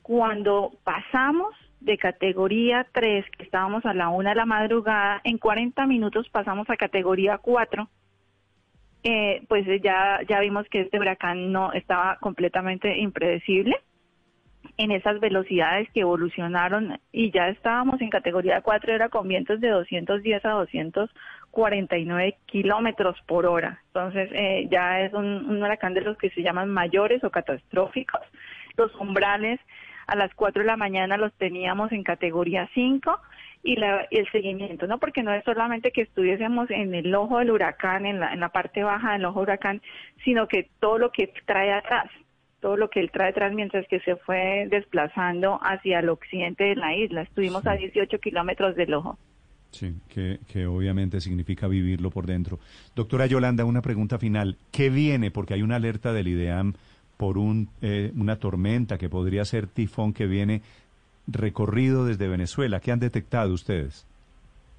Cuando 0.02 0.72
pasamos 0.84 1.54
de 1.80 1.98
categoría 1.98 2.86
3, 2.92 3.24
que 3.36 3.44
estábamos 3.44 3.84
a 3.86 3.94
la 3.94 4.08
1 4.08 4.28
de 4.28 4.34
la 4.36 4.46
madrugada, 4.46 5.20
en 5.24 5.38
40 5.38 5.86
minutos 5.86 6.28
pasamos 6.28 6.70
a 6.70 6.76
categoría 6.76 7.38
4. 7.38 7.88
Eh, 9.04 9.42
pues 9.48 9.66
ya, 9.82 10.20
ya 10.28 10.38
vimos 10.38 10.68
que 10.68 10.82
este 10.82 10.98
huracán 10.98 11.50
no 11.50 11.72
estaba 11.72 12.18
completamente 12.20 12.98
impredecible 12.98 13.76
en 14.76 14.92
esas 14.92 15.18
velocidades 15.18 15.90
que 15.90 16.00
evolucionaron 16.00 17.00
y 17.10 17.32
ya 17.32 17.48
estábamos 17.48 18.00
en 18.00 18.10
categoría 18.10 18.60
4, 18.60 18.92
era 18.92 19.08
con 19.08 19.26
vientos 19.26 19.60
de 19.60 19.68
210 19.68 20.44
a 20.44 20.50
249 21.52 22.36
kilómetros 22.46 23.16
por 23.26 23.46
hora. 23.46 23.82
Entonces 23.88 24.30
eh, 24.32 24.68
ya 24.70 25.00
es 25.02 25.12
un, 25.12 25.24
un 25.24 25.62
huracán 25.62 25.94
de 25.94 26.00
los 26.00 26.16
que 26.16 26.30
se 26.30 26.42
llaman 26.42 26.70
mayores 26.70 27.22
o 27.24 27.30
catastróficos. 27.30 28.22
Los 28.76 28.94
umbrales 28.96 29.60
a 30.06 30.16
las 30.16 30.34
4 30.34 30.62
de 30.62 30.66
la 30.66 30.76
mañana 30.76 31.16
los 31.16 31.32
teníamos 31.34 31.92
en 31.92 32.02
categoría 32.02 32.68
5 32.74 33.20
y, 33.62 33.76
la, 33.76 34.06
y 34.10 34.18
el 34.18 34.30
seguimiento, 34.30 34.86
¿no? 34.86 34.98
Porque 34.98 35.22
no 35.22 35.32
es 35.32 35.44
solamente 35.44 35.92
que 35.92 36.02
estuviésemos 36.02 36.70
en 36.70 36.94
el 36.94 37.14
ojo 37.14 37.38
del 37.38 37.50
huracán, 37.50 38.06
en 38.06 38.18
la, 38.18 38.32
en 38.32 38.40
la 38.40 38.48
parte 38.48 38.82
baja 38.82 39.12
del 39.12 39.24
ojo 39.24 39.40
del 39.40 39.50
huracán, 39.50 39.82
sino 40.24 40.48
que 40.48 40.68
todo 40.80 40.98
lo 40.98 41.12
que 41.12 41.32
trae 41.46 41.72
atrás, 41.72 42.10
todo 42.60 42.76
lo 42.76 42.90
que 42.90 43.00
él 43.00 43.10
trae 43.10 43.30
atrás 43.30 43.52
mientras 43.52 43.86
que 43.88 44.00
se 44.00 44.16
fue 44.16 44.66
desplazando 44.68 45.60
hacia 45.62 46.00
el 46.00 46.08
occidente 46.08 46.64
de 46.64 46.76
la 46.76 46.94
isla. 46.94 47.22
Estuvimos 47.22 47.66
a 47.66 47.74
18 47.74 48.18
kilómetros 48.18 48.74
del 48.74 48.94
ojo. 48.94 49.18
Sí, 49.72 49.94
que, 50.08 50.38
que 50.46 50.66
obviamente 50.66 51.20
significa 51.20 51.66
vivirlo 51.66 52.10
por 52.10 52.26
dentro. 52.26 52.60
Doctora 52.94 53.26
Yolanda, 53.26 53.64
una 53.64 53.80
pregunta 53.80 54.18
final. 54.18 54.58
¿Qué 54.70 54.90
viene? 54.90 55.30
Porque 55.30 55.54
hay 55.54 55.62
una 55.62 55.76
alerta 55.76 56.12
del 56.12 56.28
IDEAM 56.28 56.74
por 57.16 57.38
un, 57.38 57.68
eh, 57.80 58.12
una 58.14 58.36
tormenta 58.36 58.98
que 58.98 59.08
podría 59.08 59.44
ser 59.44 59.66
tifón 59.66 60.12
que 60.12 60.26
viene 60.26 60.62
recorrido 61.26 62.04
desde 62.04 62.28
Venezuela. 62.28 62.80
¿Qué 62.80 62.92
han 62.92 63.00
detectado 63.00 63.54
ustedes? 63.54 64.06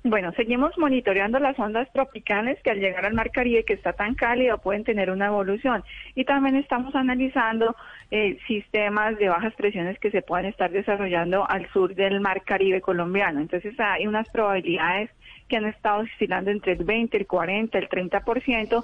Bueno, 0.05 0.34
seguimos 0.34 0.77
monitoreando 0.77 1.39
las 1.39 1.57
ondas 1.57 1.89
tropicales 1.93 2.61
que 2.61 2.71
al 2.71 2.80
llegar 2.80 3.05
al 3.05 3.13
Mar 3.13 3.31
Caribe, 3.31 3.63
que 3.63 3.71
está 3.71 3.93
tan 3.93 4.15
cálido, 4.15 4.57
pueden 4.57 4.84
tener 4.84 5.09
una 5.09 5.27
evolución. 5.27 5.81
Y 6.13 6.25
también 6.25 6.57
estamos 6.57 6.93
analizando 6.93 7.73
eh, 8.11 8.38
sistemas 8.45 9.17
de 9.17 9.30
bajas 9.30 9.53
presiones 9.55 9.97
que 9.99 10.11
se 10.11 10.21
puedan 10.21 10.45
estar 10.45 10.71
desarrollando 10.71 11.49
al 11.49 11.69
sur 11.71 11.95
del 11.95 12.19
Mar 12.19 12.43
Caribe 12.43 12.81
colombiano. 12.81 13.39
Entonces 13.39 13.80
hay 13.80 14.05
unas 14.05 14.27
probabilidades 14.30 15.09
que 15.47 15.55
han 15.55 15.65
estado 15.65 16.01
oscilando 16.01 16.51
entre 16.51 16.73
el 16.73 16.84
20, 16.84 17.15
el 17.15 17.25
40, 17.25 17.77
el 17.77 17.88
30%. 17.88 18.84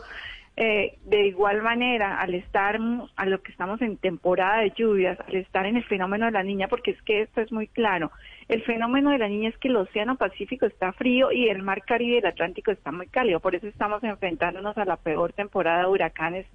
Eh, 0.61 0.97
de 1.05 1.25
igual 1.27 1.61
manera, 1.61 2.19
al 2.19 2.35
estar 2.35 2.77
a 3.15 3.25
lo 3.25 3.41
que 3.41 3.49
estamos 3.49 3.81
en 3.81 3.95
temporada 3.95 4.59
de 4.59 4.73
lluvias, 4.75 5.17
al 5.21 5.35
estar 5.37 5.65
en 5.65 5.77
el 5.77 5.85
fenómeno 5.85 6.25
de 6.25 6.33
la 6.33 6.43
niña, 6.43 6.67
porque 6.67 6.91
es 6.91 7.01
que 7.03 7.21
esto 7.21 7.39
es 7.39 7.49
muy 7.49 7.69
claro, 7.69 8.11
el 8.49 8.61
fenómeno 8.63 9.11
de 9.11 9.19
la 9.19 9.29
niña 9.29 9.47
es 9.47 9.57
que 9.57 9.69
el 9.69 9.77
Océano 9.77 10.17
Pacífico 10.17 10.65
está 10.65 10.91
frío 10.91 11.31
y 11.31 11.47
el 11.47 11.63
Mar 11.63 11.83
Caribe 11.85 12.15
y 12.15 12.17
el 12.17 12.25
Atlántico 12.25 12.71
está 12.71 12.91
muy 12.91 13.07
cálido, 13.07 13.39
por 13.39 13.55
eso 13.55 13.67
estamos 13.67 14.03
enfrentándonos 14.03 14.77
a 14.77 14.83
la 14.83 14.97
peor 14.97 15.31
temporada 15.31 15.83
de 15.83 15.87
huracanes 15.87 16.45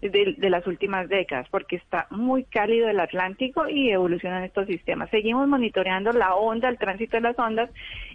de, 0.00 0.34
de 0.36 0.50
las 0.50 0.66
últimas 0.66 1.08
décadas, 1.08 1.46
porque 1.50 1.76
está 1.76 2.06
muy 2.10 2.44
cálido 2.44 2.88
el 2.88 3.00
Atlántico 3.00 3.68
y 3.68 3.90
evolucionan 3.90 4.44
estos 4.44 4.66
sistemas. 4.66 5.10
Seguimos 5.10 5.46
monitoreando 5.48 6.12
la 6.12 6.34
onda, 6.34 6.68
el 6.68 6.78
tránsito 6.78 7.16
de 7.16 7.22
las 7.22 7.38
ondas 7.38 7.70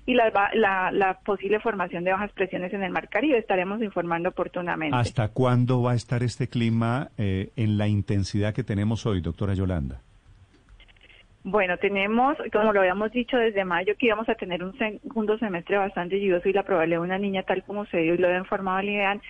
y 0.06 0.14
la, 0.14 0.32
la, 0.54 0.92
la 0.92 1.20
posible 1.20 1.60
formación 1.60 2.04
de 2.04 2.12
bajas 2.12 2.32
presiones 2.32 2.74
en 2.74 2.84
el 2.84 2.92
Mar 2.92 3.10
Caribe. 3.10 3.38
Estaremos 3.38 3.82
informando 3.82 4.30
oportunamente. 4.30 4.96
¿Hasta 4.96 5.30
cuándo 5.30 5.82
va 5.82 5.92
a 5.92 5.96
estar 5.96 6.24
este 6.24 6.48
clima 6.48 7.10
eh, 7.18 7.50
en 7.56 7.78
la 7.78 7.88
intensidad 7.88 8.54
que 8.54 8.64
tenemos 8.64 9.06
hoy, 9.06 9.22
doctora 9.22 9.54
Yolanda? 9.54 10.00
Bueno, 11.48 11.78
tenemos, 11.78 12.36
como 12.52 12.74
lo 12.74 12.80
habíamos 12.80 13.12
dicho 13.12 13.38
desde 13.38 13.64
mayo, 13.66 13.94
que 14.00 14.08
íbamos 14.08 14.28
a 14.28 14.34
tener 14.34 14.64
un 14.64 14.76
segundo 14.80 15.38
semestre 15.38 15.78
bastante 15.78 16.20
lluvioso 16.20 16.50
y 16.50 16.54
la 16.54 16.64
probabilidad 16.64 17.02
de 17.02 17.06
una 17.06 17.20
niña 17.20 17.44
tal 17.44 17.62
como 17.64 17.86
se 17.86 17.98
dio 17.98 18.16
y 18.16 18.18
lo 18.18 18.26
había 18.26 18.40
informado 18.40 18.80
el 18.80 18.90
IDEAN. 18.90 19.22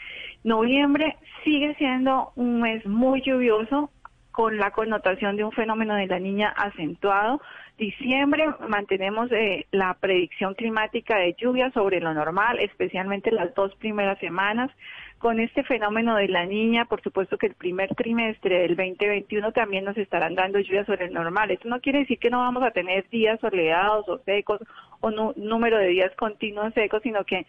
Noviembre 0.44 1.18
sigue 1.44 1.76
siendo 1.76 2.32
un 2.36 2.62
mes 2.62 2.86
muy 2.86 3.22
lluvioso 3.22 3.90
con 4.36 4.58
la 4.58 4.72
connotación 4.72 5.38
de 5.38 5.46
un 5.46 5.54
fenómeno 5.54 5.96
de 5.96 6.08
la 6.08 6.20
niña 6.20 6.50
acentuado. 6.50 7.42
Diciembre 7.78 8.46
mantenemos 8.68 9.32
eh, 9.32 9.66
la 9.72 9.94
predicción 9.94 10.56
climática 10.56 11.18
de 11.18 11.36
lluvia 11.38 11.72
sobre 11.72 12.02
lo 12.02 12.14
normal, 12.14 12.60
especialmente 12.60 13.32
las 13.32 13.56
dos 13.56 13.74
primeras 13.76 14.20
semanas. 14.20 14.72
Con 15.20 15.40
este 15.40 15.64
fenómeno 15.64 16.18
de 16.18 16.28
la 16.28 16.46
niña, 16.46 16.84
por 16.84 17.02
supuesto 17.02 17.38
que 17.38 17.48
el 17.48 17.54
primer 17.56 17.96
trimestre 17.96 18.60
del 18.60 18.76
2021 18.76 19.54
también 19.54 19.86
nos 19.86 19.98
estarán 19.98 20.36
dando 20.36 20.60
lluvias 20.60 20.86
sobre 20.86 21.06
el 21.06 21.14
normal. 21.14 21.52
Esto 21.52 21.70
no 21.70 21.80
quiere 21.80 22.00
decir 22.00 22.20
que 22.20 22.30
no 22.30 22.40
vamos 22.40 22.64
a 22.64 22.72
tener 22.72 23.08
días 23.10 23.40
soleados 23.40 24.08
o 24.10 24.18
secos 24.20 24.60
o 25.00 25.12
número 25.12 25.78
de 25.78 25.88
días 25.88 26.12
continuos 26.18 26.74
secos, 26.74 27.02
sino 27.04 27.24
que 27.24 27.46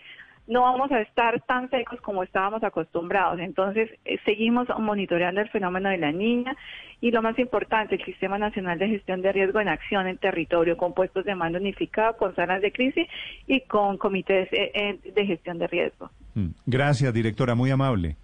no 0.47 0.63
vamos 0.63 0.91
a 0.93 1.01
estar 1.01 1.41
tan 1.43 1.69
secos 1.71 2.01
como 2.01 2.23
estábamos 2.23 2.63
acostumbrados. 2.63 3.41
Entonces, 3.41 3.91
eh, 4.05 4.19
seguimos 4.25 4.69
monitoreando 4.79 5.41
el 5.41 5.49
fenómeno 5.49 5.89
de 5.89 5.99
la 5.99 6.13
niña 6.13 6.57
y 7.01 7.11
lo 7.11 7.21
más 7.21 7.39
importante, 7.39 7.97
el 7.97 8.05
Sistema 8.05 8.39
Nacional 8.39 8.79
de 8.79 8.89
Gestión 8.89 9.23
de 9.23 9.33
Riesgo 9.33 9.61
en 9.61 9.69
Acción 9.69 10.07
en 10.07 10.19
Territorio, 10.19 10.77
con 10.77 10.95
puestos 10.95 11.25
de 11.25 11.35
mando 11.35 11.59
unificado, 11.59 12.17
con 12.17 12.35
salas 12.35 12.63
de 12.63 12.73
crisis 12.73 13.07
y 13.47 13.61
con 13.63 13.99
comités 13.99 14.49
eh, 14.53 14.71
eh, 14.75 15.13
de 15.13 15.27
gestión 15.27 15.59
de 15.59 15.67
riesgo. 15.67 16.11
Mm. 16.35 16.49
Gracias, 16.65 17.13
directora, 17.13 17.55
muy 17.55 17.71
amable. 17.71 18.17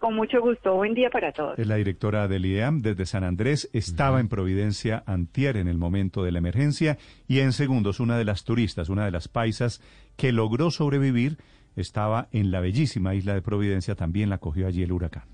Con 0.00 0.14
mucho 0.14 0.40
gusto. 0.40 0.74
Buen 0.76 0.94
día 0.94 1.10
para 1.10 1.30
todos. 1.30 1.58
Es 1.58 1.66
la 1.66 1.74
directora 1.74 2.26
del 2.26 2.46
IDEAM 2.46 2.80
desde 2.80 3.04
San 3.04 3.22
Andrés. 3.22 3.68
Estaba 3.74 4.18
en 4.20 4.30
Providencia 4.30 5.02
antier 5.04 5.58
en 5.58 5.68
el 5.68 5.76
momento 5.76 6.24
de 6.24 6.32
la 6.32 6.38
emergencia 6.38 6.96
y 7.28 7.40
en 7.40 7.52
segundos 7.52 8.00
una 8.00 8.16
de 8.16 8.24
las 8.24 8.44
turistas, 8.44 8.88
una 8.88 9.04
de 9.04 9.10
las 9.10 9.28
paisas 9.28 9.82
que 10.20 10.32
logró 10.32 10.70
sobrevivir, 10.70 11.38
estaba 11.76 12.28
en 12.30 12.50
la 12.50 12.60
bellísima 12.60 13.14
isla 13.14 13.32
de 13.32 13.40
Providencia. 13.40 13.94
También 13.94 14.28
la 14.28 14.36
cogió 14.36 14.66
allí 14.66 14.82
el 14.82 14.92
huracán. 14.92 15.24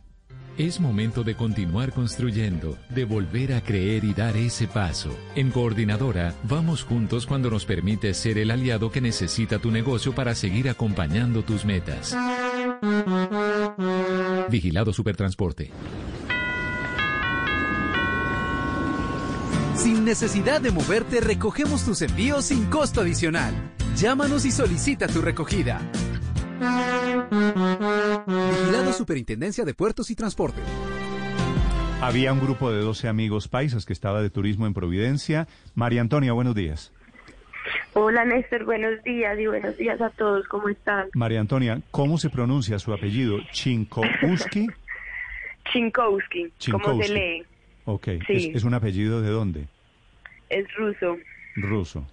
Es 0.58 0.78
momento 0.78 1.24
de 1.24 1.34
continuar 1.34 1.92
construyendo, 1.92 2.78
de 2.90 3.04
volver 3.04 3.52
a 3.52 3.62
creer 3.62 4.04
y 4.04 4.14
dar 4.14 4.36
ese 4.36 4.68
paso. 4.68 5.10
En 5.34 5.50
Coordinadora, 5.50 6.34
vamos 6.44 6.84
juntos 6.84 7.26
cuando 7.26 7.50
nos 7.50 7.66
permite 7.66 8.14
ser 8.14 8.38
el 8.38 8.52
aliado 8.52 8.92
que 8.92 9.00
necesita 9.00 9.58
tu 9.58 9.72
negocio 9.72 10.14
para 10.14 10.36
seguir 10.36 10.68
acompañando 10.68 11.42
tus 11.42 11.64
metas. 11.64 12.16
Vigilado 14.48 14.92
Supertransporte. 14.92 15.72
Sin 19.76 20.06
necesidad 20.06 20.60
de 20.62 20.70
moverte, 20.70 21.20
recogemos 21.20 21.84
tus 21.84 22.00
envíos 22.00 22.46
sin 22.46 22.64
costo 22.70 23.02
adicional. 23.02 23.52
Llámanos 23.94 24.46
y 24.46 24.50
solicita 24.50 25.06
tu 25.06 25.20
recogida. 25.20 25.80
Vigilado 28.26 28.92
Superintendencia 28.94 29.64
de 29.64 29.74
Puertos 29.74 30.10
y 30.10 30.14
Transporte. 30.16 30.62
Había 32.00 32.32
un 32.32 32.40
grupo 32.40 32.72
de 32.72 32.80
12 32.80 33.06
amigos 33.06 33.48
paisas 33.48 33.84
que 33.84 33.92
estaba 33.92 34.22
de 34.22 34.30
turismo 34.30 34.66
en 34.66 34.72
Providencia. 34.72 35.46
María 35.74 36.00
Antonia, 36.00 36.32
buenos 36.32 36.54
días. 36.54 36.92
Hola 37.92 38.24
Néstor, 38.24 38.64
buenos 38.64 39.02
días 39.04 39.38
y 39.38 39.46
buenos 39.46 39.76
días 39.76 40.00
a 40.00 40.10
todos, 40.10 40.46
¿cómo 40.48 40.68
están? 40.68 41.08
María 41.14 41.40
Antonia, 41.40 41.80
¿cómo 41.90 42.18
se 42.18 42.30
pronuncia 42.30 42.78
su 42.78 42.92
apellido? 42.92 43.38
¿Chinkowski? 43.52 44.68
Chinkowski, 45.72 46.52
¿cómo 46.70 47.02
se 47.02 47.08
lee? 47.08 47.46
Ok, 47.86 48.08
Sí. 48.26 48.50
¿Es, 48.50 48.56
es 48.56 48.64
un 48.64 48.74
apellido 48.74 49.22
de 49.22 49.30
dónde? 49.30 49.66
Es 50.50 50.66
ruso. 50.76 51.16
Ruso. 51.56 52.06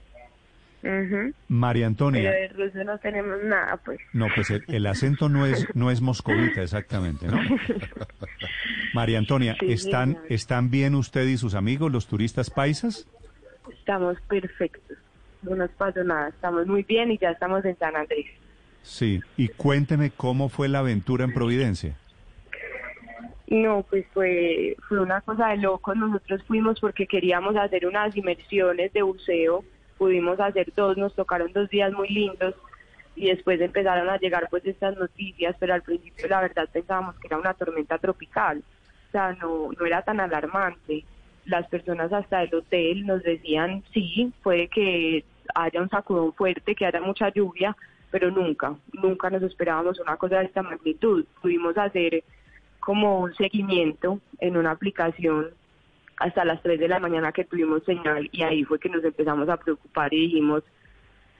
Ujú. 0.84 1.34
María 1.48 1.88
Antonia. 1.88 2.32
Pero 2.32 2.34
de 2.58 2.66
ruso 2.66 2.84
no 2.84 2.98
tenemos 3.00 3.42
nada, 3.44 3.78
pues. 3.78 4.00
No, 4.12 4.28
pues 4.36 4.50
el, 4.50 4.64
el 4.68 4.86
acento 4.86 5.30
no 5.30 5.46
es 5.46 5.66
no 5.76 5.92
es 5.92 6.02
moscovita 6.02 6.62
exactamente, 6.62 7.26
¿no? 7.28 7.40
María 8.94 9.18
Antonia, 9.18 9.56
Sí, 9.60 9.72
¿están 9.72 10.14
señor. 10.14 10.26
están 10.30 10.70
bien 10.70 10.96
usted 10.96 11.26
y 11.28 11.38
sus 11.38 11.56
amigos, 11.56 11.92
los 11.92 12.08
turistas 12.08 12.50
paisas? 12.50 13.08
Estamos 13.72 14.18
perfectos. 14.28 14.98
No 15.42 15.56
nos 15.56 15.70
pasó 15.72 16.04
nada. 16.04 16.30
Estamos 16.30 16.68
muy 16.68 16.84
bien 16.84 17.12
y 17.12 17.18
ya 17.18 17.32
estamos 17.32 17.64
en 17.66 17.78
San 17.78 17.96
Andrés. 17.96 18.26
Sí. 18.82 19.22
Y 19.38 19.48
cuénteme 19.50 20.12
cómo 20.12 20.50
fue 20.50 20.68
la 20.68 20.80
aventura 20.80 21.24
en 21.24 21.34
Providencia. 21.34 21.96
No, 23.54 23.86
pues 23.88 24.04
fue, 24.16 24.76
fue 24.90 25.00
una 25.00 25.22
cosa 25.22 25.50
de 25.50 25.58
locos. 25.58 25.96
Nosotros 25.96 26.42
fuimos 26.48 26.80
porque 26.80 27.06
queríamos 27.06 27.56
hacer 27.56 27.86
unas 27.86 28.18
inmersiones 28.18 28.92
de 28.94 29.04
buceo. 29.04 29.64
Pudimos 30.00 30.40
hacer 30.40 30.74
dos, 30.76 30.98
nos 30.98 31.14
tocaron 31.14 31.54
dos 31.54 31.70
días 31.70 31.94
muy 31.94 32.10
lindos 32.10 32.56
y 33.16 33.28
después 33.28 33.62
empezaron 33.62 34.10
a 34.10 34.18
llegar 34.18 34.48
pues 34.50 34.66
estas 34.66 34.98
noticias, 34.98 35.56
pero 35.60 35.76
al 35.76 35.84
principio 35.84 36.28
la 36.28 36.42
verdad 36.42 36.68
pensábamos 36.74 37.14
que 37.20 37.28
era 37.28 37.38
una 37.38 37.54
tormenta 37.54 38.00
tropical. 38.00 38.64
O 39.10 39.12
sea, 39.12 39.34
no, 39.34 39.70
no 39.80 39.86
era 39.86 40.02
tan 40.02 40.20
alarmante. 40.20 41.06
Las 41.46 41.68
personas 41.68 42.12
hasta 42.12 42.42
el 42.42 42.56
hotel 42.56 43.06
nos 43.06 43.22
decían, 43.22 43.84
sí, 43.94 44.34
puede 44.42 44.68
que 44.68 45.26
haya 45.54 45.80
un 45.80 45.90
sacudón 45.90 46.34
fuerte, 46.34 46.74
que 46.74 46.88
haya 46.88 47.02
mucha 47.02 47.30
lluvia, 47.30 47.78
pero 48.10 48.32
nunca, 48.32 48.74
nunca 48.94 49.30
nos 49.30 49.44
esperábamos 49.44 50.00
una 50.00 50.18
cosa 50.18 50.40
de 50.40 50.46
esta 50.46 50.64
magnitud. 50.64 51.24
Pudimos 51.40 51.78
hacer 51.78 52.24
como 52.86 53.20
un 53.22 53.34
seguimiento 53.36 54.20
en 54.40 54.58
una 54.58 54.72
aplicación 54.72 55.48
hasta 56.18 56.46
las 56.46 56.62
3 56.62 56.80
de 56.80 56.88
la 56.88 57.00
mañana 57.00 57.32
que 57.32 57.46
tuvimos 57.46 57.84
señal 57.86 58.30
y 58.32 58.44
ahí 58.44 58.64
fue 58.64 58.80
que 58.80 58.90
nos 58.90 59.04
empezamos 59.04 59.48
a 59.50 59.58
preocupar 59.58 60.14
y 60.14 60.28
dijimos, 60.28 60.64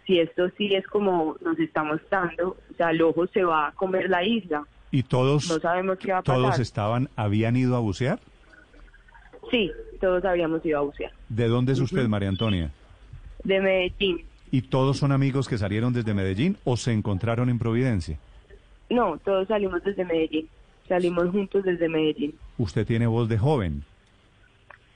si 0.06 0.20
esto 0.20 0.50
sí 0.58 0.74
es 0.74 0.86
como 0.88 1.36
nos 1.42 1.60
está 1.60 1.84
mostrando, 1.84 2.58
o 2.72 2.74
sea, 2.76 2.92
el 2.92 3.02
ojo 3.02 3.28
se 3.28 3.44
va 3.44 3.68
a 3.68 3.72
comer 3.74 4.10
la 4.10 4.24
isla. 4.24 4.66
¿Y 4.92 5.04
todos 5.04 5.50
No 5.50 5.60
sabemos 5.60 5.98
qué 5.98 6.12
va 6.12 6.20
a 6.20 6.24
pasar. 6.24 6.42
todos 6.42 6.60
estaban 6.60 7.10
habían 7.16 7.56
ido 7.56 7.76
a 7.76 7.80
bucear? 7.80 8.20
Sí, 9.52 9.72
todos 10.00 10.24
habríamos 10.26 10.66
ido 10.66 10.80
a 10.80 10.82
bucear. 10.82 11.12
¿De 11.30 11.48
dónde 11.48 11.74
es 11.74 11.80
usted, 11.80 12.08
María 12.08 12.30
Antonia? 12.30 12.72
De 13.44 13.60
Medellín. 13.60 14.26
¿Y 14.52 14.62
todos 14.62 14.98
son 14.98 15.12
amigos 15.12 15.48
que 15.48 15.58
salieron 15.58 15.94
desde 15.94 16.14
Medellín 16.14 16.58
o 16.64 16.78
se 16.78 16.94
encontraron 16.94 17.50
en 17.50 17.60
Providencia? 17.60 18.18
No, 18.90 19.18
todos 19.18 19.48
salimos 19.48 19.84
desde 19.84 20.06
Medellín. 20.06 20.48
Salimos 20.88 21.30
juntos 21.30 21.64
desde 21.64 21.88
Medellín. 21.90 22.34
Usted 22.58 22.86
tiene 22.86 23.08
voz 23.08 23.30
de 23.30 23.38
joven, 23.38 23.84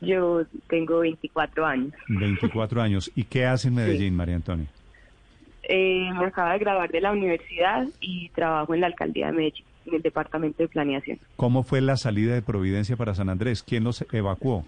Yo 0.01 0.43
tengo 0.69 0.99
24 0.99 1.65
años. 1.65 1.93
24 2.07 2.81
años. 2.81 3.11
¿Y 3.15 3.23
qué 3.23 3.45
hace 3.45 3.69
en 3.69 3.75
Medellín, 3.75 4.15
María 4.15 4.35
Antonia? 4.35 4.67
Eh, 5.63 6.09
me 6.17 6.25
acabo 6.25 6.51
de 6.51 6.59
graduar 6.59 6.91
de 6.91 7.01
la 7.01 7.11
universidad 7.11 7.87
y 7.99 8.29
trabajo 8.29 8.73
en 8.75 8.81
la 8.81 8.87
alcaldía 8.87 9.27
de 9.27 9.33
Medellín, 9.33 9.65
en 9.87 9.95
el 9.95 10.01
departamento 10.01 10.63
de 10.63 10.69
planeación. 10.69 11.19
¿Cómo 11.35 11.63
fue 11.63 11.81
la 11.81 11.97
salida 11.97 12.33
de 12.35 12.41
Providencia 12.41 12.95
para 12.95 13.15
San 13.15 13.29
Andrés? 13.29 13.63
¿Quién 13.63 13.83
los 13.83 14.05
evacuó? 14.11 14.65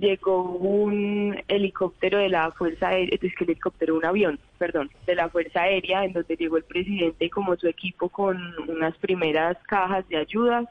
Llegó 0.00 0.42
un 0.42 1.36
helicóptero 1.48 2.18
de 2.18 2.30
la 2.30 2.50
Fuerza 2.50 2.88
Aérea, 2.88 3.18
es 3.20 3.34
que 3.34 3.44
el 3.44 3.50
helicóptero, 3.50 3.94
un 3.96 4.04
avión, 4.06 4.38
perdón, 4.58 4.90
de 5.06 5.14
la 5.14 5.28
Fuerza 5.28 5.62
Aérea, 5.62 6.04
en 6.04 6.14
donde 6.14 6.34
llegó 6.36 6.56
el 6.56 6.64
presidente 6.64 7.26
y 7.26 7.30
como 7.30 7.54
su 7.56 7.68
equipo 7.68 8.08
con 8.08 8.38
unas 8.68 8.96
primeras 8.96 9.58
cajas 9.66 10.08
de 10.08 10.16
ayudas 10.16 10.66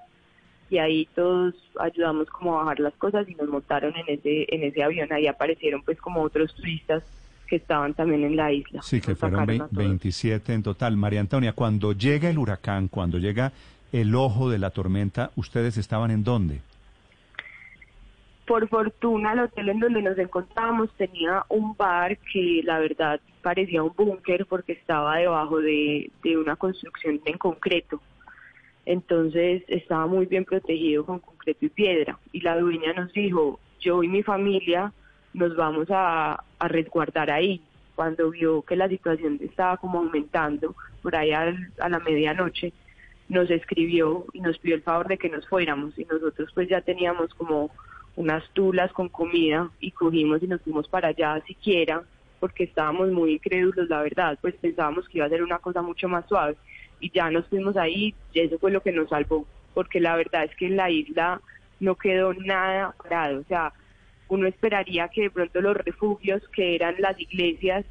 y 0.72 0.80
ahí 0.80 1.08
todos 1.14 1.54
ayudamos 1.80 2.30
como 2.30 2.56
a 2.58 2.64
bajar 2.64 2.80
las 2.80 2.94
cosas 2.96 3.30
y 3.30 3.36
nos 3.36 3.48
montaron 3.50 3.94
en 3.96 4.06
ese 4.08 4.48
en 4.56 4.64
ese 4.64 4.82
avión. 4.82 5.12
Ahí 5.14 5.28
aparecieron 5.28 5.84
pues 5.84 6.00
como 6.00 6.22
otros 6.22 6.56
turistas 6.56 7.04
que 7.48 7.58
estaban 7.58 7.94
también 7.94 8.24
en 8.24 8.36
la 8.38 8.52
isla. 8.52 8.82
Sí, 8.82 9.02
que 9.02 9.14
fueron 9.14 9.42
sacaron 9.42 9.48
vein- 9.48 9.62
a 9.62 9.68
todos. 9.68 9.78
27 9.78 10.54
en 10.54 10.64
total. 10.64 10.96
María 10.98 11.20
Antonia, 11.20 11.52
cuando 11.54 11.92
llega 11.92 12.30
el 12.30 12.38
huracán, 12.40 12.88
cuando 12.88 13.20
llega 13.20 13.52
el 13.92 14.16
ojo 14.16 14.50
de 14.50 14.58
la 14.58 14.70
tormenta, 14.72 15.32
¿ustedes 15.36 15.78
estaban 15.78 16.10
en 16.10 16.24
dónde? 16.24 16.62
Por 18.52 18.68
fortuna, 18.68 19.32
el 19.32 19.40
hotel 19.40 19.70
en 19.70 19.80
donde 19.80 20.02
nos 20.02 20.18
encontrábamos 20.18 20.92
tenía 20.98 21.46
un 21.48 21.74
bar 21.78 22.18
que 22.34 22.60
la 22.66 22.80
verdad 22.80 23.22
parecía 23.42 23.82
un 23.82 23.94
búnker 23.96 24.46
porque 24.46 24.74
estaba 24.74 25.16
debajo 25.20 25.62
de, 25.62 26.12
de 26.22 26.38
una 26.38 26.58
construcción 26.58 27.22
en 27.24 27.38
concreto. 27.38 28.02
Entonces 28.86 29.64
estaba 29.70 30.06
muy 30.06 30.26
bien 30.26 30.44
protegido 30.44 31.06
con 31.06 31.20
concreto 31.20 31.66
y 31.66 31.70
piedra. 31.70 32.20
Y 32.34 32.42
la 32.42 32.60
dueña 32.60 32.92
nos 32.92 33.14
dijo, 33.14 33.58
yo 33.80 34.04
y 34.04 34.10
mi 34.10 34.22
familia 34.22 34.92
nos 35.34 35.56
vamos 35.56 35.88
a, 35.90 36.44
a 36.60 36.68
resguardar 36.68 37.32
ahí. 37.32 37.62
Cuando 37.96 38.32
vio 38.32 38.64
que 38.64 38.76
la 38.76 38.90
situación 38.90 39.40
estaba 39.42 39.78
como 39.78 40.00
aumentando, 40.00 40.76
por 41.02 41.16
ahí 41.16 41.32
al- 41.32 41.72
a 41.80 41.88
la 41.88 42.00
medianoche, 42.00 42.74
nos 43.30 43.50
escribió 43.50 44.26
y 44.34 44.42
nos 44.42 44.58
pidió 44.58 44.76
el 44.76 44.82
favor 44.82 45.08
de 45.08 45.18
que 45.18 45.30
nos 45.30 45.48
fuéramos. 45.48 45.98
Y 45.98 46.04
nosotros 46.04 46.52
pues 46.54 46.68
ya 46.68 46.82
teníamos 46.82 47.34
como 47.36 47.72
unas 48.16 48.48
tulas 48.52 48.92
con 48.92 49.10
comida 49.10 49.70
y 49.80 49.92
cogimos 49.92 50.44
y 50.44 50.48
nos 50.48 50.62
fuimos 50.62 50.88
para 50.88 51.10
allá 51.10 51.42
siquiera 51.48 52.04
porque 52.42 52.64
estábamos 52.64 53.12
muy 53.12 53.34
incrédulos, 53.34 53.88
la 53.88 54.02
verdad, 54.02 54.38
pues 54.42 54.56
pensábamos 54.56 55.08
que 55.08 55.20
iba 55.20 55.28
a 55.28 55.30
ser 55.30 55.44
una 55.44 55.60
cosa 55.60 55.84
mucho 55.84 56.10
más 56.10 56.26
suave 56.28 56.56
y 57.00 57.12
ya 57.12 57.30
nos 57.30 57.48
fuimos 57.48 57.78
ahí 57.78 58.16
y 58.34 58.40
eso 58.40 58.58
fue 58.58 58.72
lo 58.72 58.82
que 58.82 58.92
nos 58.92 59.10
salvó, 59.10 59.46
porque 59.76 60.00
la 60.00 60.16
verdad 60.16 60.46
es 60.46 60.56
que 60.56 60.66
en 60.66 60.76
la 60.76 60.90
isla 60.90 61.40
no 61.80 61.96
quedó 61.96 62.34
nada 62.34 62.96
parado, 63.02 63.42
o 63.42 63.44
sea, 63.44 63.72
uno 64.28 64.48
esperaría 64.48 65.08
que 65.10 65.24
de 65.24 65.30
pronto 65.30 65.62
los 65.62 65.78
refugios 65.78 66.42
que 66.50 66.74
eran 66.76 66.96
las 66.98 67.20
iglesias 67.20 67.86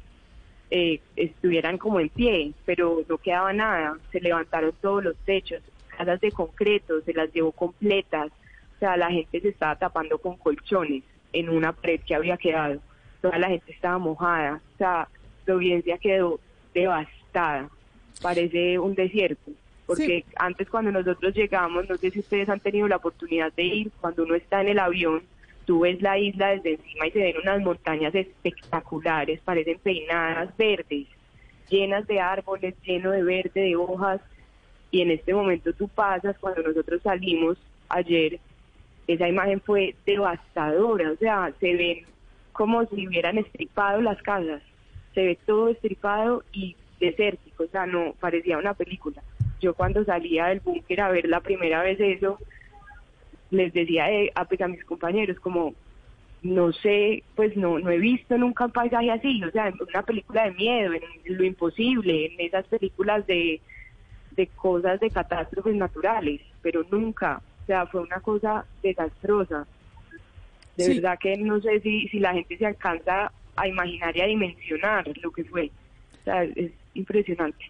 eh, 0.69 0.99
estuvieran 1.15 1.77
como 1.77 1.99
en 1.99 2.09
pie, 2.09 2.51
pero 2.65 3.05
no 3.07 3.17
quedaba 3.19 3.53
nada, 3.53 3.97
se 4.11 4.19
levantaron 4.19 4.73
todos 4.81 5.03
los 5.03 5.15
techos, 5.25 5.61
casas 5.97 6.19
de 6.19 6.31
concreto, 6.31 7.01
se 7.01 7.13
las 7.13 7.31
llevó 7.31 7.53
completas, 7.53 8.31
sea, 8.81 8.97
la 8.97 9.11
gente 9.11 9.39
se 9.39 9.49
estaba 9.49 9.75
tapando 9.77 10.17
con 10.17 10.37
colchones 10.37 11.03
en 11.33 11.49
una 11.49 11.71
pared 11.71 12.01
que 12.01 12.15
había 12.15 12.35
quedado, 12.35 12.79
toda 13.21 13.37
la 13.37 13.47
gente 13.47 13.71
estaba 13.71 13.97
mojada, 13.99 14.59
o 14.73 14.77
sea, 14.77 15.07
Providencia 15.45 15.97
quedó 15.97 16.39
devastada, 16.73 17.69
parece 18.21 18.79
un 18.79 18.95
desierto, 18.95 19.51
porque 19.85 20.25
antes 20.35 20.69
cuando 20.69 20.91
nosotros 20.91 21.33
llegamos, 21.33 21.87
no 21.87 21.95
sé 21.95 22.11
si 22.11 22.19
ustedes 22.19 22.49
han 22.49 22.59
tenido 22.59 22.87
la 22.87 22.97
oportunidad 22.97 23.53
de 23.53 23.63
ir, 23.63 23.91
cuando 24.01 24.23
uno 24.23 24.35
está 24.35 24.61
en 24.61 24.69
el 24.69 24.79
avión, 24.79 25.21
tú 25.65 25.81
ves 25.81 26.01
la 26.01 26.17
isla 26.17 26.49
desde 26.49 26.73
encima 26.73 27.07
y 27.07 27.11
se 27.11 27.19
ven 27.19 27.35
unas 27.41 27.61
montañas 27.61 28.15
espectaculares, 28.15 29.39
parecen 29.41 29.79
peinadas 29.79 30.55
verdes, 30.57 31.07
llenas 31.69 32.07
de 32.07 32.19
árboles, 32.19 32.75
lleno 32.83 33.11
de 33.11 33.23
verde, 33.23 33.61
de 33.61 33.75
hojas, 33.75 34.21
y 34.89 35.01
en 35.01 35.11
este 35.11 35.33
momento 35.33 35.71
tú 35.73 35.87
pasas, 35.87 36.37
cuando 36.39 36.61
nosotros 36.63 37.01
salimos 37.01 37.57
ayer, 37.89 38.39
esa 39.07 39.27
imagen 39.27 39.61
fue 39.61 39.95
devastadora, 40.05 41.11
o 41.11 41.15
sea, 41.17 41.53
se 41.59 41.75
ven 41.75 42.05
como 42.51 42.85
si 42.85 43.07
hubieran 43.07 43.37
estripado 43.37 44.01
las 44.01 44.21
casas, 44.21 44.61
se 45.13 45.23
ve 45.23 45.39
todo 45.45 45.69
estripado 45.69 46.43
y 46.53 46.75
desértico, 46.99 47.63
o 47.63 47.67
sea, 47.67 47.85
no, 47.85 48.13
parecía 48.19 48.57
una 48.57 48.73
película. 48.73 49.21
Yo 49.59 49.73
cuando 49.73 50.03
salía 50.05 50.47
del 50.47 50.59
búnker 50.59 51.01
a 51.01 51.09
ver 51.09 51.27
la 51.27 51.41
primera 51.41 51.81
vez 51.83 51.99
eso, 51.99 52.37
les 53.49 53.73
decía 53.73 54.11
eh, 54.11 54.31
a, 54.35 54.45
pues, 54.45 54.61
a 54.61 54.67
mis 54.67 54.83
compañeros 54.85 55.39
como, 55.39 55.73
no 56.41 56.71
sé, 56.71 57.23
pues 57.35 57.55
no, 57.55 57.79
no 57.79 57.91
he 57.91 57.99
visto 57.99 58.37
nunca 58.37 58.65
un 58.65 58.71
paisaje 58.71 59.11
así, 59.11 59.43
o 59.43 59.51
sea, 59.51 59.67
en 59.67 59.75
una 59.81 60.03
película 60.03 60.45
de 60.45 60.51
miedo, 60.51 60.93
en 60.93 61.37
lo 61.37 61.43
imposible, 61.43 62.27
en 62.27 62.39
esas 62.39 62.65
películas 62.67 63.25
de, 63.27 63.61
de 64.31 64.47
cosas 64.47 64.99
de 64.99 65.09
catástrofes 65.09 65.75
naturales, 65.75 66.41
pero 66.61 66.83
nunca, 66.89 67.41
sea, 67.71 67.85
fue 67.87 68.01
una 68.01 68.19
cosa 68.19 68.65
desastrosa. 68.83 69.65
De 70.77 70.83
Sí. 70.85 70.93
verdad 70.95 71.17
que 71.19 71.37
no 71.37 71.59
sé 71.61 71.79
si, 71.81 72.07
si 72.07 72.19
la 72.19 72.33
gente 72.33 72.57
se 72.57 72.65
alcanza 72.65 73.31
a 73.55 73.67
imaginar 73.67 74.15
y 74.15 74.21
a 74.21 74.25
dimensionar 74.25 75.05
lo 75.21 75.31
que 75.31 75.43
fue. 75.43 75.69
O 76.21 76.23
sea, 76.23 76.43
es 76.43 76.71
impresionante. 76.93 77.65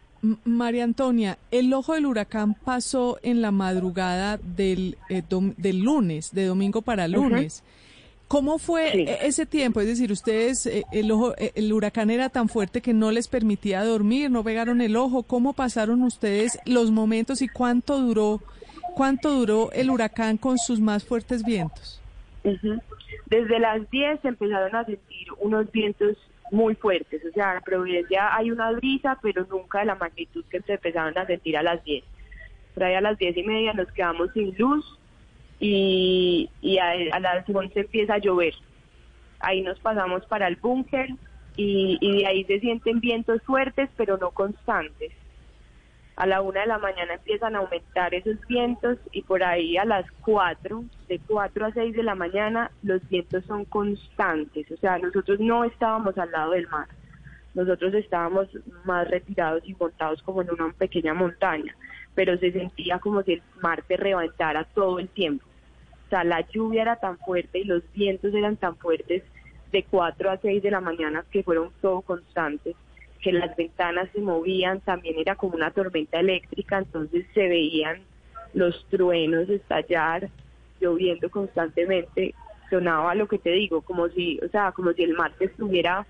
María 0.46 0.84
Antonia, 0.84 1.38
el 1.50 1.74
ojo 1.74 1.96
del 1.96 2.06
huracán 2.06 2.54
pasó 2.54 3.18
en 3.24 3.42
la 3.42 3.50
madrugada 3.52 4.38
del, 4.38 4.98
eh, 5.10 5.24
dom- 5.28 5.56
del 5.58 5.80
lunes, 5.80 6.32
de 6.32 6.46
domingo 6.46 6.84
para 6.84 7.08
lunes. 7.08 7.64
¿Cómo 8.28 8.60
fue 8.60 8.92
Sí. 8.92 9.00
e- 9.08 9.18
ese 9.28 9.46
tiempo? 9.48 9.82
Es 9.82 9.88
decir, 9.88 10.12
ustedes, 10.12 10.66
eh, 10.68 10.84
el, 10.92 11.12
ojo, 11.12 11.34
eh, 11.38 11.52
el 11.56 11.74
huracán 11.74 12.12
era 12.12 12.30
tan 12.30 12.48
fuerte 12.50 12.82
que 12.82 12.94
no 12.94 13.12
les 13.12 13.28
permitía 13.28 13.84
dormir, 13.84 14.30
no 14.30 14.44
pegaron 14.44 14.80
el 14.82 14.96
ojo. 14.96 15.24
¿Cómo 15.24 15.54
pasaron 15.54 16.04
ustedes 16.04 16.60
los 16.66 16.92
momentos 16.92 17.42
y 17.42 17.48
cuánto 17.48 18.00
duró, 18.00 18.42
cuánto 18.96 19.32
duró 19.32 19.72
el 19.72 19.90
huracán 19.90 20.38
con 20.38 20.58
sus 20.58 20.80
más 20.80 21.04
fuertes 21.04 21.44
vientos? 21.44 22.02
Desde 23.26 23.60
las 23.60 23.90
10 23.90 24.22
se 24.22 24.28
empezaron 24.28 24.76
a 24.76 24.86
sentir 24.86 25.28
unos 25.40 25.72
vientos 25.72 26.18
muy 26.52 26.76
fuertes, 26.76 27.24
o 27.26 27.32
sea, 27.34 27.56
en 27.56 27.62
Providencia 27.62 28.36
hay 28.36 28.52
una 28.52 28.72
brisa, 28.72 29.18
pero 29.22 29.46
nunca 29.50 29.80
de 29.80 29.86
la 29.86 29.96
magnitud 29.96 30.44
que 30.50 30.62
se 30.62 30.74
empezaron 30.74 31.18
a 31.18 31.26
sentir 31.26 31.56
a 31.56 31.64
las 31.64 31.82
10. 31.84 32.04
Por 32.74 32.84
ahí 32.84 32.96
a 32.96 33.02
las 33.02 33.18
10 33.18 33.38
y 33.38 33.44
media 33.44 33.74
nos 33.74 33.90
quedamos 33.92 34.32
sin 34.34 34.54
luz 34.58 34.86
y, 35.60 36.50
a 36.82 37.20
las 37.20 37.48
11 37.48 37.80
empieza 37.80 38.16
a 38.16 38.18
llover. 38.18 38.54
Ahí 39.40 39.62
nos 39.62 39.80
pasamos 39.80 40.26
para 40.26 40.48
el 40.48 40.58
búnker 40.58 41.10
y, 41.56 41.98
y 42.02 42.18
de 42.18 42.28
ahí 42.28 42.44
se 42.44 42.60
sienten 42.60 43.00
vientos 43.00 43.42
fuertes, 43.44 43.90
pero 43.96 44.18
no 44.18 44.32
constantes. 44.32 45.14
A 46.16 46.28
la 46.28 46.42
una 46.42 46.62
de 46.62 46.68
la 46.68 46.78
mañana 46.78 47.14
empiezan 47.14 47.56
a 47.56 47.60
aumentar 47.60 48.14
esos 48.14 48.36
vientos 48.48 48.98
y 49.12 49.22
por 49.24 49.44
ahí 49.44 49.78
a 49.78 49.86
las 49.86 50.06
4, 50.22 50.84
de 51.08 51.20
4 51.20 51.66
a 51.66 51.72
6 51.72 51.96
de 51.96 52.04
la 52.04 52.16
mañana, 52.16 52.70
los 52.84 53.08
vientos 53.10 53.46
son 53.46 53.66
constantes. 53.66 54.70
O 54.72 54.78
sea, 54.78 54.98
nosotros 55.00 55.40
no 55.40 55.64
estábamos 55.64 56.18
al 56.18 56.32
lado 56.32 56.52
del 56.52 56.68
mar. 56.68 56.88
Nosotros 57.54 57.94
estábamos 57.94 58.48
más 58.86 59.10
retirados 59.10 59.64
y 59.66 59.76
montados 59.76 60.22
como 60.24 60.42
en 60.42 60.52
una 60.52 60.72
pequeña 60.74 61.14
montaña, 61.14 61.76
pero 62.14 62.38
se 62.38 62.52
sentía 62.52 63.00
como 63.00 63.24
si 63.24 63.34
el 63.34 63.42
mar 63.62 63.84
se 63.88 63.98
reventara 63.98 64.64
todo 64.64 65.00
el 65.00 65.10
tiempo. 65.10 65.46
O 66.06 66.10
sea, 66.10 66.24
la 66.24 66.42
lluvia 66.50 66.82
era 66.82 66.96
tan 66.98 67.18
fuerte 67.20 67.60
y 67.60 67.64
los 67.64 67.84
vientos 67.94 68.34
eran 68.34 68.58
tan 68.58 68.76
fuertes 68.78 69.24
de 69.72 69.84
4 69.84 70.30
a 70.30 70.38
6 70.38 70.62
de 70.62 70.72
la 70.72 70.82
mañana 70.82 71.26
que 71.32 71.44
fueron 71.44 71.72
todo 71.82 72.02
constantes 72.02 72.76
que 73.22 73.32
las 73.32 73.56
ventanas 73.56 74.10
se 74.14 74.20
movían, 74.20 74.82
también 74.82 75.16
era 75.20 75.36
como 75.36 75.56
una 75.56 75.72
tormenta 75.72 76.20
eléctrica, 76.20 76.80
entonces 76.80 77.26
se 77.34 77.48
veían 77.48 78.02
los 78.54 78.86
truenos 78.90 79.48
estallar, 79.50 80.30
lloviendo 80.80 81.30
constantemente, 81.30 82.34
sonaba 82.70 83.14
lo 83.16 83.28
que 83.28 83.38
te 83.38 83.52
digo, 83.52 83.82
como 83.82 84.10
si, 84.10 84.40
o 84.40 84.50
sea, 84.50 84.72
como 84.72 84.92
si 84.94 85.04
el 85.04 85.14
mar 85.14 85.32
se 85.38 85.46
estuviera 85.46 86.06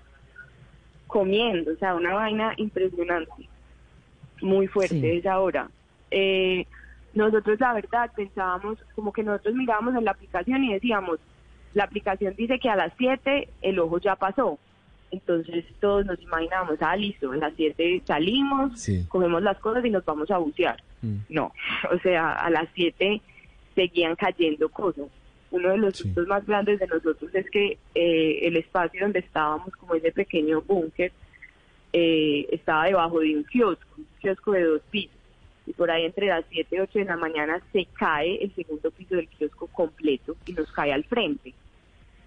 comiendo, 1.06 1.72
o 1.72 1.76
sea, 1.76 1.94
una 1.94 2.14
vaina 2.14 2.54
impresionante, 2.56 3.48
muy 4.40 4.66
fuerte 4.66 4.98
Sí. 4.98 5.10
esa 5.18 5.38
hora. 5.38 5.68
Eh, 6.10 6.66
nosotros 7.14 7.60
la 7.60 7.74
verdad 7.74 8.10
pensábamos, 8.16 8.78
como 8.94 9.12
que 9.12 9.22
nosotros 9.22 9.54
mirábamos 9.54 9.94
en 9.94 10.04
la 10.06 10.12
aplicación 10.12 10.64
y 10.64 10.72
decíamos, 10.72 11.18
la 11.74 11.84
aplicación 11.84 12.34
dice 12.36 12.58
que 12.58 12.70
a 12.70 12.76
las 12.76 12.92
7 12.96 13.48
el 13.60 13.78
ojo 13.78 13.98
ya 13.98 14.16
pasó. 14.16 14.58
Entonces 15.12 15.64
todos 15.80 16.06
nos 16.06 16.20
imaginamos, 16.22 16.76
ah, 16.80 16.96
listo, 16.96 17.30
a 17.30 17.36
las 17.36 17.52
7 17.54 18.02
salimos, 18.06 18.80
Sí. 18.80 19.04
cogemos 19.08 19.42
las 19.42 19.58
cosas 19.58 19.84
y 19.84 19.90
nos 19.90 20.04
vamos 20.04 20.30
a 20.30 20.38
bucear. 20.38 20.82
No, 21.28 21.52
o 21.92 21.98
sea, 21.98 22.32
a 22.32 22.50
las 22.50 22.68
7 22.74 23.20
seguían 23.74 24.16
cayendo 24.16 24.68
cosas. 24.68 25.06
Uno 25.50 25.68
de 25.68 25.76
los 25.78 25.98
sustos 25.98 26.26
más 26.26 26.46
grandes 26.46 26.80
de 26.80 26.86
nosotros 26.86 27.34
es 27.34 27.48
que 27.50 27.76
eh, 27.94 28.38
el 28.42 28.56
espacio 28.56 29.02
donde 29.02 29.18
estábamos, 29.18 29.70
como 29.76 29.94
ese 29.94 30.10
pequeño 30.10 30.62
búnker, 30.62 31.12
eh, 31.92 32.46
estaba 32.50 32.86
debajo 32.86 33.20
de 33.20 33.36
un 33.36 33.44
kiosco, 33.44 33.86
un 33.98 34.06
kiosco 34.20 34.52
de 34.52 34.62
dos 34.64 34.82
pisos. 34.90 35.14
Y 35.66 35.74
por 35.74 35.90
ahí 35.90 36.06
entre 36.06 36.26
las 36.28 36.44
7 36.50 36.74
y 36.74 36.80
8 36.80 36.98
de 37.00 37.04
la 37.04 37.16
mañana 37.18 37.60
se 37.72 37.86
cae 37.98 38.42
el 38.42 38.54
segundo 38.54 38.90
piso 38.90 39.14
del 39.14 39.28
kiosco 39.28 39.66
completo 39.68 40.36
y 40.46 40.52
nos 40.54 40.72
cae 40.72 40.92
al 40.92 41.04
frente. 41.04 41.52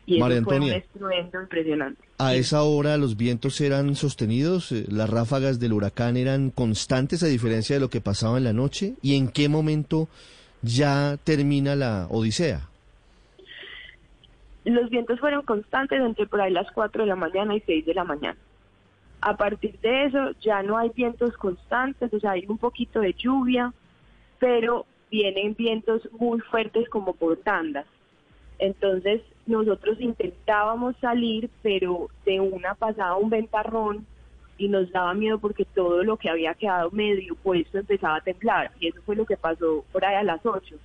Y 0.05 0.19
María 0.19 0.37
eso 0.37 0.45
fue 0.45 0.57
un 0.57 0.63
Antonia. 0.63 0.77
estruendo 0.77 1.41
impresionante. 1.41 2.03
A 2.19 2.35
esa 2.35 2.63
hora 2.63 2.97
los 2.97 3.17
vientos 3.17 3.59
eran 3.61 3.95
sostenidos, 3.95 4.71
eh, 4.71 4.85
las 4.87 5.09
ráfagas 5.09 5.59
del 5.59 5.73
huracán 5.73 6.15
eran 6.15 6.51
constantes 6.51 7.23
a 7.23 7.27
diferencia 7.27 7.75
de 7.75 7.79
lo 7.79 7.89
que 7.89 8.01
pasaba 8.01 8.37
en 8.37 8.43
la 8.43 8.53
noche. 8.53 8.93
¿Y 9.01 9.17
en 9.17 9.29
qué 9.29 9.49
momento 9.49 10.07
ya 10.61 11.17
termina 11.23 11.75
la 11.75 12.07
odisea? 12.09 12.69
Los 14.63 14.89
vientos 14.89 15.19
fueron 15.19 15.43
constantes 15.43 15.99
entre 15.99 16.25
por 16.25 16.41
ahí 16.41 16.51
las 16.51 16.71
4 16.71 17.03
de 17.03 17.07
la 17.07 17.15
mañana 17.15 17.55
y 17.55 17.61
6 17.61 17.85
de 17.85 17.93
la 17.93 18.03
mañana. 18.03 18.37
A 19.21 19.35
partir 19.37 19.79
de 19.79 20.05
eso 20.05 20.31
ya 20.41 20.61
no 20.63 20.77
hay 20.77 20.89
vientos 20.89 21.35
constantes, 21.37 22.13
o 22.13 22.19
sea, 22.19 22.31
hay 22.31 22.45
un 22.47 22.57
poquito 22.57 22.99
de 22.99 23.13
lluvia, 23.13 23.73
pero 24.39 24.85
vienen 25.09 25.55
vientos 25.55 26.07
muy 26.19 26.39
fuertes 26.41 26.89
como 26.89 27.13
por 27.13 27.37
tandas. 27.37 27.85
Entonces 28.59 29.21
nosotros 29.45 29.99
intentábamos 29.99 30.95
salir, 30.97 31.49
pero 31.61 32.09
de 32.25 32.39
una 32.39 32.73
pasaba 32.75 33.17
un 33.17 33.29
ventarrón 33.29 34.05
y 34.57 34.67
nos 34.69 34.91
daba 34.91 35.13
miedo 35.13 35.37
porque 35.39 35.65
todo 35.65 36.03
lo 36.03 36.17
que 36.17 36.29
había 36.29 36.53
quedado 36.53 36.89
medio 36.91 37.35
puesto 37.35 37.77
empezaba 37.77 38.17
a 38.17 38.21
temblar. 38.21 38.71
Y 38.79 38.87
eso 38.87 39.01
fue 39.05 39.15
lo 39.15 39.25
que 39.25 39.37
pasó 39.37 39.83
por 39.91 40.05
ahí 40.05 40.15
a 40.15 40.23
las 40.23 40.45
8 40.45 40.75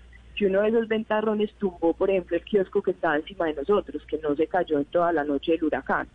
que 0.40 0.46
uno 0.46 0.62
de 0.62 0.68
esos 0.68 0.88
ventarrones 0.88 1.52
tumbó, 1.58 1.92
por 1.92 2.08
ejemplo, 2.08 2.34
el 2.34 2.42
kiosco 2.42 2.80
que 2.80 2.92
estaba 2.92 3.16
encima 3.16 3.44
de 3.44 3.54
nosotros, 3.56 4.02
que 4.06 4.16
no 4.18 4.34
se 4.34 4.46
cayó 4.46 4.78
en 4.78 4.86
toda 4.86 5.12
la 5.12 5.22
noche 5.22 5.52
del 5.52 5.64
huracán. 5.64 6.08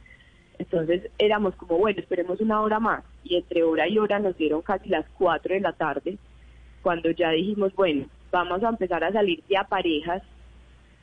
Entonces 0.57 1.11
éramos 1.19 1.53
como, 1.55 1.77
bueno, 1.77 1.99
esperemos 1.99 2.41
una 2.41 2.59
hora 2.59 2.79
más. 2.79 3.03
Y 3.23 3.35
entre 3.35 3.61
hora 3.61 3.87
y 3.87 3.99
hora 3.99 4.17
nos 4.17 4.35
dieron 4.35 4.63
casi 4.63 4.89
las 4.89 5.05
4 5.19 5.53
de 5.53 5.61
la 5.61 5.73
tarde, 5.73 6.17
cuando 6.81 7.11
ya 7.11 7.29
dijimos, 7.29 7.75
bueno, 7.75 8.07
vamos 8.31 8.63
a 8.63 8.69
empezar 8.69 9.03
a 9.03 9.11
salir 9.11 9.43
ya 9.47 9.63
parejas 9.65 10.23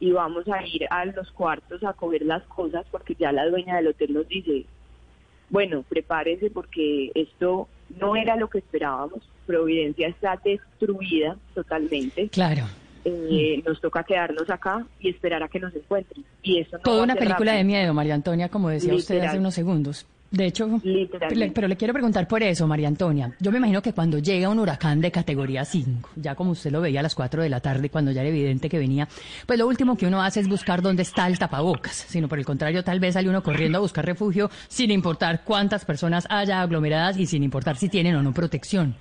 y 0.03 0.11
vamos 0.11 0.49
a 0.49 0.67
ir 0.67 0.85
a 0.91 1.05
los 1.05 1.31
cuartos 1.31 1.85
a 1.85 1.93
coger 1.93 2.23
las 2.23 2.43
cosas, 2.49 2.85
porque 2.91 3.15
ya 3.15 3.31
la 3.31 3.47
dueña 3.47 3.77
del 3.77 3.87
hotel 3.87 4.15
nos 4.15 4.27
dice, 4.27 4.65
bueno, 5.49 5.85
prepárese 5.89 6.51
porque 6.51 7.13
esto 7.15 7.69
no 8.01 8.17
era 8.17 8.35
lo 8.35 8.51
que 8.51 8.59
esperábamos. 8.59 9.21
Providencia 9.47 10.09
está 10.09 10.41
destruida 10.45 11.37
totalmente. 11.55 12.29
Claro. 12.31 12.65
Eh, 13.05 13.63
nos 13.65 13.81
toca 13.81 14.03
quedarnos 14.03 14.51
acá 14.51 14.85
y 14.99 15.09
esperar 15.09 15.45
a 15.45 15.49
que 15.49 15.61
nos 15.61 15.73
encuentren. 15.73 16.25
Y 16.43 16.59
eso 16.59 16.79
no 16.79 16.83
Toda 16.83 17.05
una 17.05 17.15
película 17.15 17.53
de 17.53 17.63
miedo, 17.63 17.95
María 17.95 18.15
Antonia, 18.15 18.49
como 18.49 18.71
decía 18.71 18.95
usted 18.95 19.21
hace 19.21 19.39
unos 19.39 19.55
segundos. 19.55 20.05
De 20.33 20.47
hecho, 20.47 20.81
le- 21.37 21.51
pero 21.51 21.69
le 21.69 21.77
quiero 21.77 21.93
preguntar 21.93 22.27
por 22.27 22.43
eso, 22.43 22.67
María 22.67 22.89
Antonia. 22.89 23.35
Yo 23.39 23.53
me 23.53 23.59
imagino 23.59 23.83
que 23.83 23.93
cuando 23.93 24.19
llega 24.19 24.49
un 24.49 24.59
huracán 24.59 25.01
de 25.03 25.11
categoría 25.13 25.65
5, 25.67 26.09
ya 26.17 26.35
como 26.35 26.53
usted 26.53 26.73
lo 26.73 26.81
veía 26.81 27.01
a 27.01 27.03
las 27.03 27.15
4 27.15 27.43
de 27.43 27.51
la 27.51 27.61
tarde, 27.61 27.91
cuando 27.91 28.11
ya 28.13 28.23
era 28.23 28.31
evidente 28.31 28.71
que 28.71 28.79
venía, 28.79 29.07
pues 29.47 29.59
lo 29.59 29.67
último 29.69 29.95
que 29.97 30.07
uno 30.07 30.23
hace 30.23 30.41
es 30.41 30.49
buscar 30.49 30.81
dónde 30.81 31.03
está 31.03 31.27
el 31.27 31.39
tapabocas, 31.39 32.07
sino 32.09 32.29
por 32.29 32.39
el 32.39 32.47
contrario, 32.47 32.83
tal 32.83 32.99
vez 32.99 33.13
sale 33.15 33.29
uno 33.29 33.43
corriendo 33.43 33.77
a 33.79 33.83
buscar 33.83 34.07
refugio 34.07 34.51
sin 34.69 34.91
importar 34.91 35.43
cuántas 35.45 35.85
personas 35.85 36.27
haya 36.31 36.63
aglomeradas 36.63 37.19
y 37.19 37.27
sin 37.27 37.43
importar 37.43 37.77
si 37.77 37.91
tienen 37.91 38.15
o 38.17 38.23
no 38.23 38.33
protección. 38.33 38.97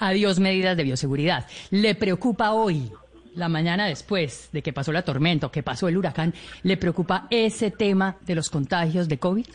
Adiós 0.00 0.40
medidas 0.40 0.76
de 0.76 0.82
bioseguridad. 0.82 1.46
¿Le 1.70 1.94
preocupa 1.94 2.50
hoy, 2.54 2.90
la 3.36 3.48
mañana 3.48 3.86
después 3.86 4.48
de 4.52 4.62
que 4.62 4.72
pasó 4.72 4.90
la 4.90 5.02
tormenta, 5.02 5.46
o 5.46 5.52
que 5.52 5.62
pasó 5.62 5.86
el 5.86 5.96
huracán, 5.96 6.34
le 6.64 6.76
preocupa 6.76 7.28
ese 7.30 7.70
tema 7.70 8.16
de 8.26 8.34
los 8.34 8.50
contagios 8.50 9.08
de 9.08 9.18
COVID? 9.18 9.46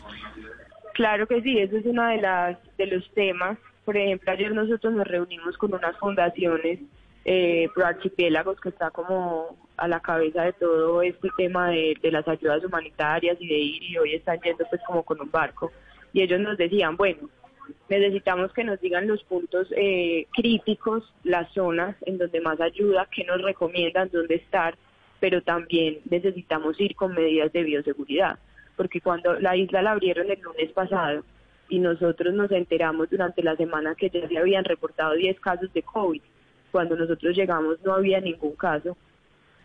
Claro 0.98 1.28
que 1.28 1.40
sí, 1.42 1.56
eso 1.56 1.76
es 1.76 1.86
uno 1.86 2.04
de, 2.08 2.16
las, 2.16 2.58
de 2.76 2.86
los 2.86 3.08
temas. 3.14 3.56
Por 3.84 3.96
ejemplo, 3.96 4.32
ayer 4.32 4.52
nosotros 4.52 4.92
nos 4.92 5.06
reunimos 5.06 5.56
con 5.56 5.72
unas 5.72 5.96
fundaciones 5.96 6.80
eh, 7.24 7.68
pro 7.72 7.86
archipiélagos 7.86 8.60
que 8.60 8.70
está 8.70 8.90
como 8.90 9.56
a 9.76 9.86
la 9.86 10.00
cabeza 10.00 10.42
de 10.42 10.54
todo 10.54 11.00
este 11.02 11.28
tema 11.36 11.70
de, 11.70 11.96
las 12.02 12.26
ayudas 12.26 12.64
humanitarias 12.64 13.36
y 13.38 13.46
de 13.46 13.58
ir 13.58 13.82
y 13.84 13.96
hoy 13.96 14.14
están 14.16 14.40
yendo 14.40 14.64
pues 14.68 14.82
como 14.88 15.04
con 15.04 15.20
un 15.20 15.30
barco. 15.30 15.70
Y 16.12 16.22
ellos 16.22 16.40
nos 16.40 16.58
decían, 16.58 16.96
bueno, 16.96 17.30
necesitamos 17.88 18.52
que 18.52 18.64
nos 18.64 18.80
digan 18.80 19.06
los 19.06 19.22
puntos 19.22 19.68
eh, 19.76 20.26
críticos, 20.32 21.14
las 21.22 21.48
zonas 21.52 21.94
en 22.06 22.18
donde 22.18 22.40
más 22.40 22.60
ayuda, 22.60 23.06
qué 23.14 23.22
nos 23.22 23.40
recomiendan, 23.40 24.10
dónde 24.12 24.34
estar, 24.34 24.76
pero 25.20 25.42
también 25.42 26.00
necesitamos 26.10 26.80
ir 26.80 26.96
con 26.96 27.14
medidas 27.14 27.52
de 27.52 27.62
bioseguridad, 27.62 28.40
porque 28.78 29.00
cuando 29.00 29.38
la 29.40 29.56
isla 29.56 29.82
la 29.82 29.90
abrieron 29.90 30.30
el 30.30 30.40
lunes 30.40 30.70
pasado 30.72 31.24
y 31.68 31.80
nosotros 31.80 32.32
nos 32.32 32.50
enteramos 32.52 33.10
durante 33.10 33.42
la 33.42 33.56
semana 33.56 33.96
que 33.96 34.08
ya 34.08 34.26
se 34.26 34.38
habían 34.38 34.64
reportado 34.64 35.14
10 35.14 35.38
casos 35.40 35.70
de 35.74 35.82
COVID, 35.82 36.22
cuando 36.70 36.96
nosotros 36.96 37.36
llegamos 37.36 37.76
no 37.84 37.94
había 37.94 38.20
ningún 38.20 38.54
caso 38.54 38.96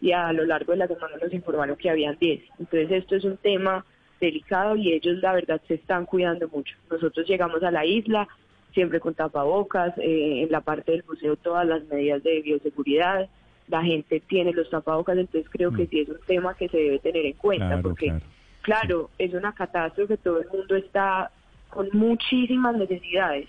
y 0.01 0.11
a 0.11 0.33
lo 0.33 0.43
largo 0.45 0.73
de 0.73 0.79
la 0.79 0.87
semana 0.87 1.15
nos 1.21 1.31
informaron 1.31 1.77
que 1.77 1.91
habían 1.91 2.17
10. 2.19 2.41
Entonces 2.59 2.91
esto 2.91 3.15
es 3.15 3.23
un 3.23 3.37
tema 3.37 3.85
delicado 4.19 4.75
y 4.75 4.91
ellos 4.91 5.19
la 5.19 5.33
verdad 5.33 5.61
se 5.67 5.75
están 5.75 6.05
cuidando 6.07 6.49
mucho. 6.49 6.75
Nosotros 6.89 7.27
llegamos 7.27 7.61
a 7.61 7.71
la 7.71 7.85
isla 7.85 8.27
siempre 8.73 8.99
con 8.99 9.13
tapabocas, 9.13 9.95
eh, 9.99 10.41
en 10.41 10.51
la 10.51 10.61
parte 10.61 10.91
del 10.91 11.03
museo 11.07 11.35
todas 11.35 11.67
las 11.67 11.83
medidas 11.85 12.23
de 12.23 12.41
bioseguridad, 12.41 13.29
la 13.67 13.83
gente 13.83 14.19
tiene 14.21 14.51
los 14.51 14.69
tapabocas, 14.69 15.17
entonces 15.17 15.49
creo 15.51 15.71
que 15.71 15.85
sí 15.87 16.01
es 16.01 16.09
un 16.09 16.19
tema 16.25 16.55
que 16.55 16.67
se 16.67 16.77
debe 16.77 16.99
tener 16.99 17.25
en 17.27 17.33
cuenta 17.33 17.67
Claro, 17.67 17.81
porque 17.83 18.07
claro. 18.07 18.25
Claro, 18.63 19.11
es 19.19 19.33
una 19.33 19.53
catástrofe, 19.53 20.17
todo 20.17 20.41
el 20.41 20.47
mundo 20.47 20.75
está 20.75 21.29
con 21.69 21.89
muchísimas 21.93 22.75
necesidades, 22.75 23.47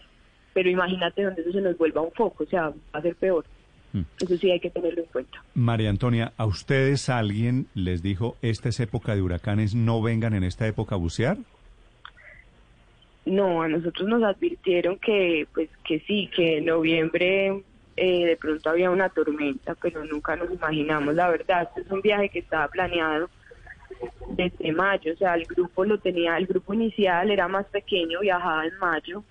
pero 0.53 0.69
imagínate 0.69 1.23
donde 1.23 1.41
eso 1.41 1.53
se 1.53 1.61
nos 1.62 1.78
vuelva 1.78 2.03
un 2.03 2.12
foco, 2.12 2.45
o 2.45 2.47
sea, 2.47 2.69
va 2.69 2.74
a 2.93 3.03
ser 3.03 3.16
peor. 3.16 3.47
Eso 4.20 4.36
sí 4.36 4.51
hay 4.51 4.59
que 4.59 4.70
tenerlo 4.70 5.03
en 5.03 5.07
cuenta. 5.07 5.45
María 5.55 5.89
Antonia, 5.89 6.32
¿a 6.36 6.47
ustedes 6.47 7.09
alguien 7.09 7.69
les 7.74 8.03
dijo, 8.03 8.36
esta 8.43 8.69
es 8.69 8.81
época 8.81 9.15
de 9.15 9.23
huracanes, 9.23 9.77
no 9.77 10.03
vengan 10.03 10.35
en 10.35 10.43
esta 10.43 10.66
época 10.66 10.97
a 10.97 10.99
bucear? 10.99 11.36
No, 13.24 13.62
a 13.62 13.69
nosotros 13.69 14.09
nos 14.09 14.24
advirtieron 14.24 14.99
que, 14.99 15.47
pues, 15.55 15.70
que 15.85 16.01
sí, 16.01 16.28
que 16.35 16.59
en 16.59 16.65
noviembre 16.65 17.62
eh, 17.97 18.27
de 18.27 18.36
pronto 18.36 18.69
había 18.69 18.91
una 18.91 19.09
tormenta, 19.11 19.77
pero 19.77 20.05
nunca 20.05 20.35
nos 20.35 20.51
imaginamos, 20.51 21.15
la 21.15 21.28
verdad. 21.28 21.69
Este 21.69 21.82
es 21.82 21.91
un 21.93 22.03
viaje 22.03 22.28
que 22.31 22.41
estaba 22.41 22.66
planeado 22.66 23.31
desde 24.31 24.73
mayo, 24.73 25.12
o 25.12 25.16
sea, 25.16 25.35
el 25.35 25.45
grupo 25.45 25.85
lo 25.85 25.99
tenía, 25.99 26.37
el 26.37 26.47
grupo 26.47 26.75
inicial 26.75 27.31
era 27.31 27.49
más 27.49 27.66
pequeño, 27.66 28.21
viajaba 28.21 28.66
en 28.66 28.77
mayo, 28.79 29.25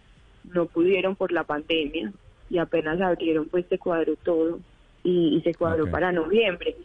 no 0.53 0.65
pudieron 0.65 1.15
por 1.15 1.31
la 1.31 1.43
pandemia 1.43 2.11
y 2.49 2.57
apenas 2.57 3.01
abrieron, 3.01 3.47
pues 3.49 3.65
se 3.67 3.79
cuadró 3.79 4.15
todo 4.17 4.59
y, 5.03 5.37
y 5.37 5.41
se 5.41 5.53
cuadró 5.53 5.89
para 5.89 6.11
noviembre. 6.11 6.75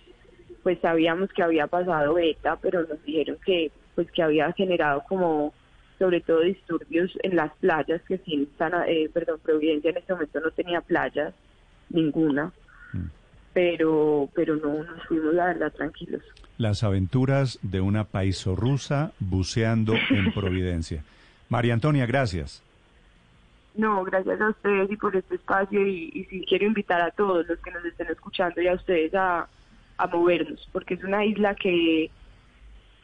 Pues 0.62 0.78
sabíamos 0.80 1.30
que 1.32 1.42
había 1.42 1.66
pasado 1.66 2.14
beta, 2.14 2.56
pero 2.60 2.86
nos 2.86 3.02
dijeron 3.04 3.36
que, 3.44 3.70
pues 3.94 4.10
que 4.10 4.22
había 4.22 4.52
generado 4.52 5.02
como 5.08 5.52
sobre 5.98 6.20
todo 6.20 6.40
disturbios 6.40 7.10
en 7.22 7.36
las 7.36 7.52
playas, 7.56 8.00
que 8.02 8.18
sí 8.18 8.48
están, 8.50 8.72
eh, 8.86 9.10
perdón, 9.12 9.40
Providencia 9.42 9.90
en 9.90 9.96
este 9.96 10.12
momento 10.12 10.40
no 10.40 10.50
tenía 10.52 10.80
playas, 10.80 11.34
ninguna, 11.90 12.52
pero, 13.52 14.28
pero 14.34 14.56
no, 14.56 14.84
nos 14.84 15.02
fuimos 15.06 15.34
la 15.34 15.46
verdad 15.46 15.72
tranquilos. 15.72 16.22
Las 16.58 16.82
aventuras 16.82 17.58
de 17.62 17.80
una 17.80 18.04
paisorrusa 18.04 19.12
buceando 19.20 19.94
en 20.10 20.32
Providencia. 20.34 21.04
María 21.48 21.74
Antonia, 21.74 22.04
gracias. 22.04 22.62
No, 23.74 24.02
gracias 24.04 24.40
a 24.40 24.48
ustedes 24.50 24.90
y 24.90 24.96
por 24.96 25.14
este 25.14 25.36
espacio 25.36 25.86
y, 25.86 26.10
y 26.12 26.24
sí 26.24 26.44
quiero 26.48 26.66
invitar 26.66 27.00
a 27.00 27.12
todos 27.12 27.46
los 27.46 27.58
que 27.60 27.70
nos 27.70 27.84
estén 27.84 28.08
escuchando 28.08 28.60
y 28.60 28.66
a 28.66 28.74
ustedes 28.74 29.14
a, 29.14 29.46
a 29.98 30.06
movernos, 30.08 30.68
porque 30.72 30.94
es 30.94 31.04
una 31.04 31.24
isla 31.24 31.54
que, 31.54 32.10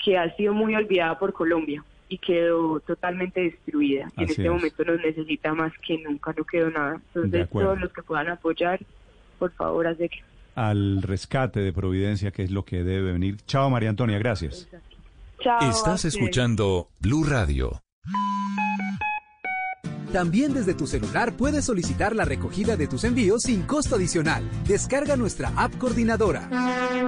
que 0.05 0.19
ha 0.19 0.35
sido 0.35 0.53
muy 0.53 0.75
olvidada 0.75 1.17
por 1.17 1.33
Colombia 1.33 1.85
y 2.09 2.19
quedó 2.19 2.81
totalmente 2.81 3.41
destruida. 3.41 4.11
Y 4.17 4.23
en 4.23 4.25
Así 4.25 4.33
este 4.33 4.47
es. 4.47 4.51
momento 4.51 4.85
nos 4.85 5.01
necesita 5.01 5.55
más 5.55 5.73
que 5.79 5.97
nunca, 5.99 6.35
no 6.37 6.45
quedó 6.45 6.71
nada. 6.71 7.01
Entonces 7.15 7.49
todos 7.51 7.81
los 7.81 7.93
que 7.93 8.03
puedan 8.03 8.29
apoyar, 8.29 8.81
por 9.39 9.53
favor, 9.53 9.87
acérquense. 9.87 10.34
Al 10.55 11.03
rescate 11.03 11.61
de 11.61 11.73
Providencia, 11.73 12.31
que 12.31 12.45
es 12.45 12.51
lo 12.51 12.65
que 12.65 12.85
debe 12.85 13.13
venir. 13.13 13.39
Chao, 13.47 13.71
María 13.71 13.91
Antonia, 13.91 14.19
gracias. 14.19 14.69
Chao. 15.41 15.71
Estás 15.71 16.05
escuchando 16.05 16.89
Blue 17.01 17.25
Radio. 17.25 17.83
También 20.15 20.55
desde 20.55 20.75
tu 20.75 20.87
celular 20.87 21.33
puedes 21.33 21.65
solicitar 21.65 22.15
la 22.15 22.25
recogida 22.25 22.77
de 22.77 22.87
tus 22.87 23.03
envíos 23.03 23.43
sin 23.43 23.63
costo 23.63 23.97
adicional. 23.97 24.49
Descarga 24.65 25.17
nuestra 25.17 25.53
app 25.57 25.77
coordinadora. 25.77 26.49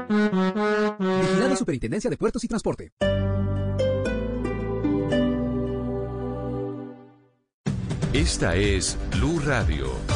Vigilado 0.09 1.55
Superintendencia 1.55 2.11
de 2.11 2.17
Puertos 2.17 2.43
y 2.43 2.49
Transporte. 2.49 2.91
Esta 8.13 8.57
es 8.57 8.99
Blue 9.13 9.39
Radio. 9.39 10.16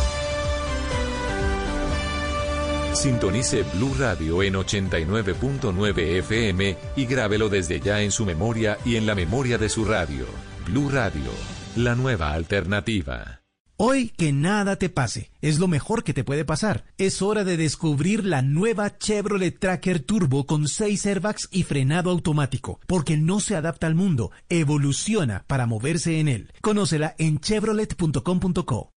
Sintonice 2.92 3.62
Blue 3.74 3.94
Radio 3.98 4.42
en 4.42 4.54
89.9 4.54 6.18
FM 6.18 6.76
y 6.96 7.06
grábelo 7.06 7.48
desde 7.48 7.80
ya 7.80 8.02
en 8.02 8.10
su 8.10 8.26
memoria 8.26 8.78
y 8.84 8.96
en 8.96 9.06
la 9.06 9.14
memoria 9.14 9.58
de 9.58 9.68
su 9.68 9.84
radio. 9.84 10.26
Blue 10.66 10.90
Radio, 10.90 11.30
la 11.76 11.94
nueva 11.94 12.32
alternativa. 12.32 13.40
Hoy 13.82 14.08
que 14.10 14.30
nada 14.30 14.76
te 14.76 14.90
pase, 14.90 15.30
es 15.40 15.58
lo 15.58 15.66
mejor 15.66 16.04
que 16.04 16.12
te 16.12 16.22
puede 16.22 16.44
pasar. 16.44 16.84
Es 16.98 17.22
hora 17.22 17.44
de 17.44 17.56
descubrir 17.56 18.26
la 18.26 18.42
nueva 18.42 18.98
Chevrolet 18.98 19.58
Tracker 19.58 20.00
Turbo 20.00 20.44
con 20.44 20.68
6 20.68 21.06
airbags 21.06 21.48
y 21.50 21.62
frenado 21.62 22.10
automático, 22.10 22.78
porque 22.86 23.16
no 23.16 23.40
se 23.40 23.56
adapta 23.56 23.86
al 23.86 23.94
mundo, 23.94 24.32
evoluciona 24.50 25.44
para 25.46 25.64
moverse 25.64 26.20
en 26.20 26.28
él. 26.28 26.52
Conócela 26.60 27.14
en 27.16 27.40
chevrolet.com.co. 27.40 28.92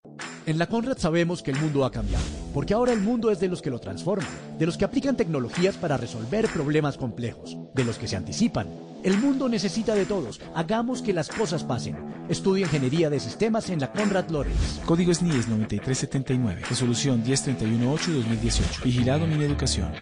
En 0.46 0.58
la 0.58 0.68
Conrad 0.68 0.98
sabemos 0.98 1.42
que 1.42 1.52
el 1.52 1.60
mundo 1.60 1.86
ha 1.86 1.92
cambiado, 1.92 2.26
porque 2.54 2.74
ahora 2.74 2.92
el 2.92 3.00
mundo 3.00 3.32
es 3.32 3.40
de 3.40 3.48
los 3.48 3.62
que 3.62 3.70
lo 3.70 3.80
transforman, 3.80 4.28
de 4.60 4.66
los 4.66 4.78
que 4.78 4.84
aplican 4.84 5.16
tecnologías 5.16 5.78
para 5.78 5.96
resolver 5.96 6.50
problemas 6.50 6.98
complejos, 6.98 7.58
de 7.74 7.86
los 7.86 7.98
que 7.98 8.10
se 8.10 8.18
anticipan. 8.18 8.68
El 9.04 9.18
mundo 9.18 9.48
necesita 9.48 9.96
de 9.96 10.06
todos, 10.06 10.42
hagamos 10.54 11.02
que 11.02 11.14
las 11.14 11.30
cosas 11.30 11.64
pasen. 11.64 11.98
Estudia 12.28 12.66
Ingeniería 12.66 13.10
de 13.10 13.20
Sistemas 13.20 13.70
en 13.70 13.80
la 13.80 13.92
Conrad 13.92 14.30
Lorenz. 14.30 14.80
Código 14.86 15.14
SNIES 15.14 15.48
9379. 15.48 16.64
Resolución 16.70 17.24
10318-2018. 17.24 18.84
Vigilado 18.84 19.28
mi 19.28 19.44
educación. 19.44 19.94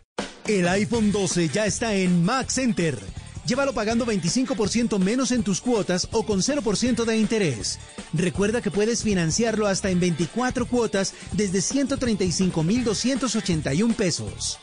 El 0.48 0.68
iPhone 0.68 1.12
12 1.12 1.50
ya 1.50 1.66
está 1.68 1.94
en 1.94 2.24
Mac 2.24 2.50
Center. 2.50 2.98
Llévalo 3.46 3.74
pagando 3.74 4.06
25% 4.06 5.00
menos 5.00 5.32
en 5.32 5.44
tus 5.44 5.62
cuotas 5.62 6.08
o 6.12 6.24
con 6.24 6.42
0% 6.42 7.06
de 7.06 7.18
interés. 7.18 7.80
Recuerda 8.14 8.62
que 8.62 8.72
puedes 8.72 9.04
financiarlo 9.04 9.68
hasta 9.68 9.90
en 9.90 10.00
24 10.00 10.66
cuotas 10.68 11.14
desde 11.34 11.62
135,281 11.62 13.94
pesos. 13.96 14.58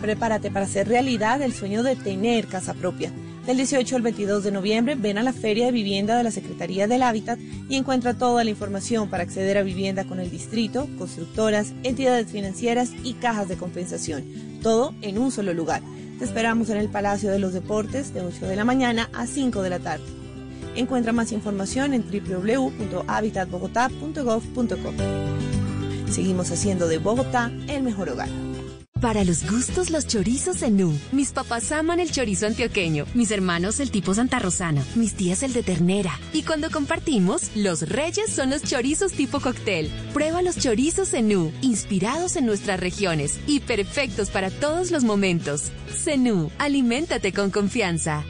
Prepárate 0.00 0.50
para 0.50 0.64
hacer 0.64 0.88
realidad 0.88 1.40
el 1.42 1.54
sueño 1.54 1.84
de 1.84 1.94
tener 1.94 2.48
casa 2.48 2.74
propia. 2.74 3.12
Del 3.46 3.56
18 3.56 3.96
al 3.96 4.02
22 4.02 4.44
de 4.44 4.52
noviembre 4.52 4.94
ven 4.94 5.18
a 5.18 5.22
la 5.22 5.32
Feria 5.32 5.66
de 5.66 5.72
Vivienda 5.72 6.16
de 6.16 6.24
la 6.24 6.30
Secretaría 6.30 6.86
del 6.86 7.02
Hábitat 7.02 7.38
y 7.68 7.76
encuentra 7.76 8.14
toda 8.14 8.44
la 8.44 8.50
información 8.50 9.10
para 9.10 9.24
acceder 9.24 9.58
a 9.58 9.62
vivienda 9.62 10.04
con 10.04 10.20
el 10.20 10.30
distrito, 10.30 10.88
constructoras, 10.96 11.72
entidades 11.82 12.30
financieras 12.30 12.90
y 13.02 13.14
cajas 13.14 13.48
de 13.48 13.56
compensación. 13.56 14.22
Todo 14.62 14.94
en 15.02 15.18
un 15.18 15.32
solo 15.32 15.52
lugar. 15.54 15.82
Te 16.22 16.26
esperamos 16.26 16.70
en 16.70 16.76
el 16.76 16.88
Palacio 16.88 17.32
de 17.32 17.40
los 17.40 17.52
Deportes 17.52 18.14
de 18.14 18.20
8 18.20 18.46
de 18.46 18.54
la 18.54 18.64
mañana 18.64 19.10
a 19.12 19.26
5 19.26 19.60
de 19.60 19.70
la 19.70 19.80
tarde. 19.80 20.04
Encuentra 20.76 21.12
más 21.12 21.32
información 21.32 21.94
en 21.94 22.04
www.habitatbogotá.gov.co. 22.04 24.92
Seguimos 26.08 26.52
haciendo 26.52 26.86
de 26.86 26.98
Bogotá 26.98 27.50
el 27.66 27.82
mejor 27.82 28.10
hogar. 28.10 28.28
Para 29.02 29.24
los 29.24 29.50
gustos, 29.50 29.90
los 29.90 30.06
chorizos 30.06 30.58
Zenú. 30.58 30.96
Mis 31.10 31.32
papás 31.32 31.72
aman 31.72 31.98
el 31.98 32.12
chorizo 32.12 32.46
antioqueño, 32.46 33.04
mis 33.14 33.32
hermanos 33.32 33.80
el 33.80 33.90
tipo 33.90 34.14
Santa 34.14 34.38
Rosana, 34.38 34.84
mis 34.94 35.14
tías 35.14 35.42
el 35.42 35.52
de 35.52 35.64
ternera. 35.64 36.20
Y 36.32 36.44
cuando 36.44 36.70
compartimos, 36.70 37.50
los 37.56 37.88
reyes 37.88 38.30
son 38.30 38.50
los 38.50 38.62
chorizos 38.62 39.10
tipo 39.10 39.40
cóctel. 39.40 39.90
Prueba 40.14 40.40
los 40.40 40.56
chorizos 40.56 41.10
Zenú, 41.10 41.50
inspirados 41.62 42.36
en 42.36 42.46
nuestras 42.46 42.78
regiones 42.78 43.40
y 43.48 43.58
perfectos 43.58 44.30
para 44.30 44.50
todos 44.50 44.92
los 44.92 45.02
momentos. 45.02 45.72
Zenú, 45.92 46.52
aliméntate 46.60 47.32
con 47.32 47.50
confianza. 47.50 48.24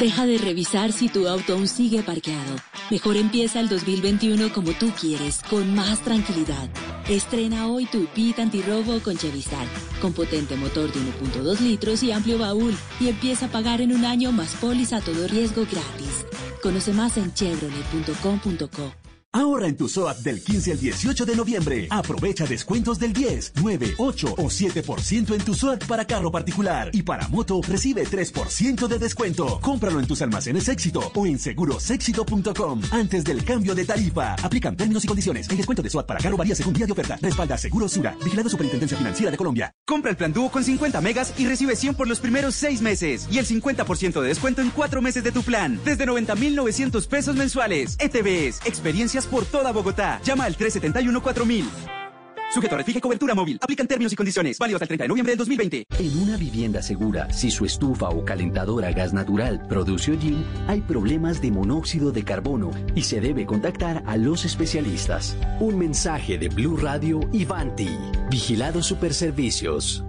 Deja 0.00 0.26
de 0.26 0.38
revisar 0.38 0.92
si 0.92 1.08
tu 1.08 1.28
auto 1.28 1.52
aún 1.52 1.68
sigue 1.68 2.02
parqueado. 2.02 2.56
Mejor 2.90 3.16
empieza 3.16 3.60
el 3.60 3.68
2021 3.68 4.52
como 4.52 4.72
tú 4.72 4.90
quieres, 5.00 5.40
con 5.48 5.72
más 5.72 6.00
tranquilidad. 6.00 6.68
Estrena 7.08 7.68
hoy 7.68 7.86
tu 7.86 8.06
Pit 8.06 8.40
antirrobo 8.40 8.98
con 9.00 9.16
Chevistar, 9.16 9.66
con 10.02 10.12
potente 10.12 10.56
motor 10.56 10.92
de 10.92 11.00
1.2 11.00 11.60
litros 11.60 12.02
y 12.02 12.10
amplio 12.10 12.38
baúl, 12.38 12.74
y 12.98 13.08
empieza 13.08 13.46
a 13.46 13.50
pagar 13.50 13.80
en 13.80 13.92
un 13.92 14.04
año 14.04 14.32
más 14.32 14.56
póliza 14.56 14.96
a 14.96 15.00
todo 15.00 15.28
riesgo 15.28 15.62
gratis. 15.62 16.26
Conoce 16.60 16.92
más 16.92 17.16
en 17.16 17.32
chevrolet.com.co. 17.32 19.03
Ahorra 19.36 19.66
en 19.66 19.76
tu 19.76 19.88
SOAT 19.88 20.18
del 20.18 20.40
15 20.40 20.70
al 20.70 20.78
18 20.78 21.26
de 21.26 21.34
noviembre. 21.34 21.88
Aprovecha 21.90 22.46
descuentos 22.46 23.00
del 23.00 23.12
10, 23.12 23.54
9, 23.60 23.94
8 23.98 24.34
o 24.38 24.44
7% 24.44 25.34
en 25.34 25.44
tu 25.44 25.54
SOAT 25.54 25.86
para 25.86 26.04
carro 26.04 26.30
particular. 26.30 26.88
Y 26.92 27.02
para 27.02 27.26
moto, 27.26 27.60
recibe 27.66 28.04
3% 28.04 28.86
de 28.86 28.98
descuento. 29.00 29.58
Cómpralo 29.60 29.98
en 29.98 30.06
tus 30.06 30.22
almacenes 30.22 30.68
éxito 30.68 31.10
o 31.12 31.26
en 31.26 31.40
segurosexito.com. 31.40 32.82
Antes 32.92 33.24
del 33.24 33.44
cambio 33.44 33.74
de 33.74 33.84
tarifa. 33.84 34.34
Aplican 34.34 34.76
términos 34.76 35.02
y 35.02 35.08
condiciones. 35.08 35.48
El 35.50 35.56
descuento 35.56 35.82
de 35.82 35.90
SOAT 35.90 36.06
para 36.06 36.20
carro 36.20 36.36
varía 36.36 36.54
según 36.54 36.74
día 36.74 36.86
de 36.86 36.92
oferta. 36.92 37.18
Respalda 37.20 37.58
Seguro 37.58 37.88
Sura. 37.88 38.16
Vigilado 38.22 38.48
Superintendencia 38.48 38.96
Financiera 38.96 39.32
de 39.32 39.36
Colombia. 39.36 39.72
Compra 39.84 40.12
el 40.12 40.16
plan 40.16 40.32
dúo 40.32 40.48
con 40.48 40.62
50 40.62 41.00
megas 41.00 41.34
y 41.36 41.46
recibe 41.46 41.74
100 41.74 41.96
por 41.96 42.06
los 42.06 42.20
primeros 42.20 42.54
6 42.54 42.82
meses 42.82 43.26
y 43.28 43.38
el 43.38 43.46
50% 43.46 44.20
de 44.20 44.28
descuento 44.28 44.62
en 44.62 44.70
4 44.70 45.02
meses 45.02 45.24
de 45.24 45.32
tu 45.32 45.42
plan, 45.42 45.80
desde 45.84 46.06
90,900 46.06 47.08
pesos 47.08 47.34
mensuales. 47.34 47.96
ETVs, 47.98 48.60
experiencias 48.64 49.23
por 49.26 49.44
toda 49.44 49.72
Bogotá. 49.72 50.20
Llama 50.24 50.44
al 50.44 50.56
371-4000. 50.56 51.64
Sujeto 52.54 52.76
a 52.76 52.78
refije 52.78 52.98
y 52.98 53.00
cobertura 53.00 53.34
móvil. 53.34 53.58
Aplican 53.60 53.88
términos 53.88 54.12
y 54.12 54.16
condiciones. 54.16 54.58
Válido 54.60 54.76
hasta 54.76 54.84
el 54.84 54.88
30 54.88 55.04
de 55.04 55.08
noviembre 55.08 55.32
del 55.32 55.38
2020. 55.38 55.86
En 55.98 56.22
una 56.22 56.36
vivienda 56.36 56.82
segura, 56.82 57.28
si 57.32 57.50
su 57.50 57.64
estufa 57.64 58.10
o 58.10 58.24
calentadora 58.24 58.88
a 58.88 58.92
gas 58.92 59.12
natural 59.12 59.66
produce 59.68 60.12
hollín, 60.12 60.44
hay 60.68 60.80
problemas 60.80 61.42
de 61.42 61.50
monóxido 61.50 62.12
de 62.12 62.22
carbono 62.22 62.70
y 62.94 63.02
se 63.02 63.20
debe 63.20 63.44
contactar 63.44 64.04
a 64.06 64.16
los 64.16 64.44
especialistas. 64.44 65.36
Un 65.58 65.78
mensaje 65.78 66.38
de 66.38 66.48
Blue 66.48 66.76
Radio 66.76 67.20
y 67.32 67.44
Vanti. 67.44 67.90
Vigilado 68.30 68.84
Superservicios. 68.84 70.04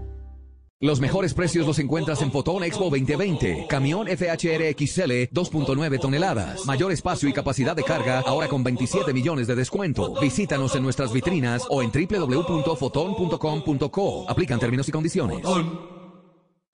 Los 0.82 1.00
mejores 1.00 1.34
precios 1.34 1.66
los 1.66 1.80
encuentras 1.80 2.22
en 2.22 2.34
Fotón 2.34 2.62
Expo 2.66 2.90
2020. 2.90 3.68
Camión 3.70 4.08
FHR 4.08 4.76
XL 4.76 5.32
2.9 5.32 6.02
toneladas. 6.02 6.66
Mayor 6.66 6.92
espacio 6.92 7.30
y 7.30 7.34
capacidad 7.34 7.78
de 7.78 7.84
carga 7.84 8.22
ahora 8.26 8.50
con 8.50 8.62
27 8.62 9.14
millones 9.14 9.48
de 9.48 9.56
descuento. 9.56 10.20
Visítanos 10.20 10.76
en 10.76 10.84
nuestras 10.84 11.14
vitrinas 11.14 11.64
o 11.70 11.82
en 11.82 11.92
www.foton.com.co. 11.92 14.30
Aplican 14.30 14.60
términos 14.60 14.90
y 14.90 14.92
condiciones. 14.92 15.46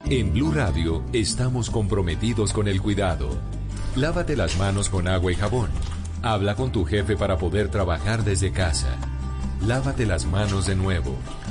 En 0.05 0.33
Blue 0.33 0.51
Radio 0.51 1.03
estamos 1.13 1.69
comprometidos 1.69 2.53
con 2.53 2.67
el 2.67 2.81
cuidado. 2.81 3.29
Lávate 3.95 4.35
las 4.35 4.57
manos 4.57 4.89
con 4.89 5.07
agua 5.07 5.31
y 5.31 5.35
jabón. 5.35 5.69
Habla 6.23 6.55
con 6.55 6.71
tu 6.71 6.85
jefe 6.85 7.15
para 7.15 7.37
poder 7.37 7.69
trabajar 7.69 8.23
desde 8.23 8.51
casa. 8.51 8.97
Lávate 9.63 10.07
las 10.07 10.25
manos 10.25 10.65
de 10.65 10.75
nuevo. 10.75 11.15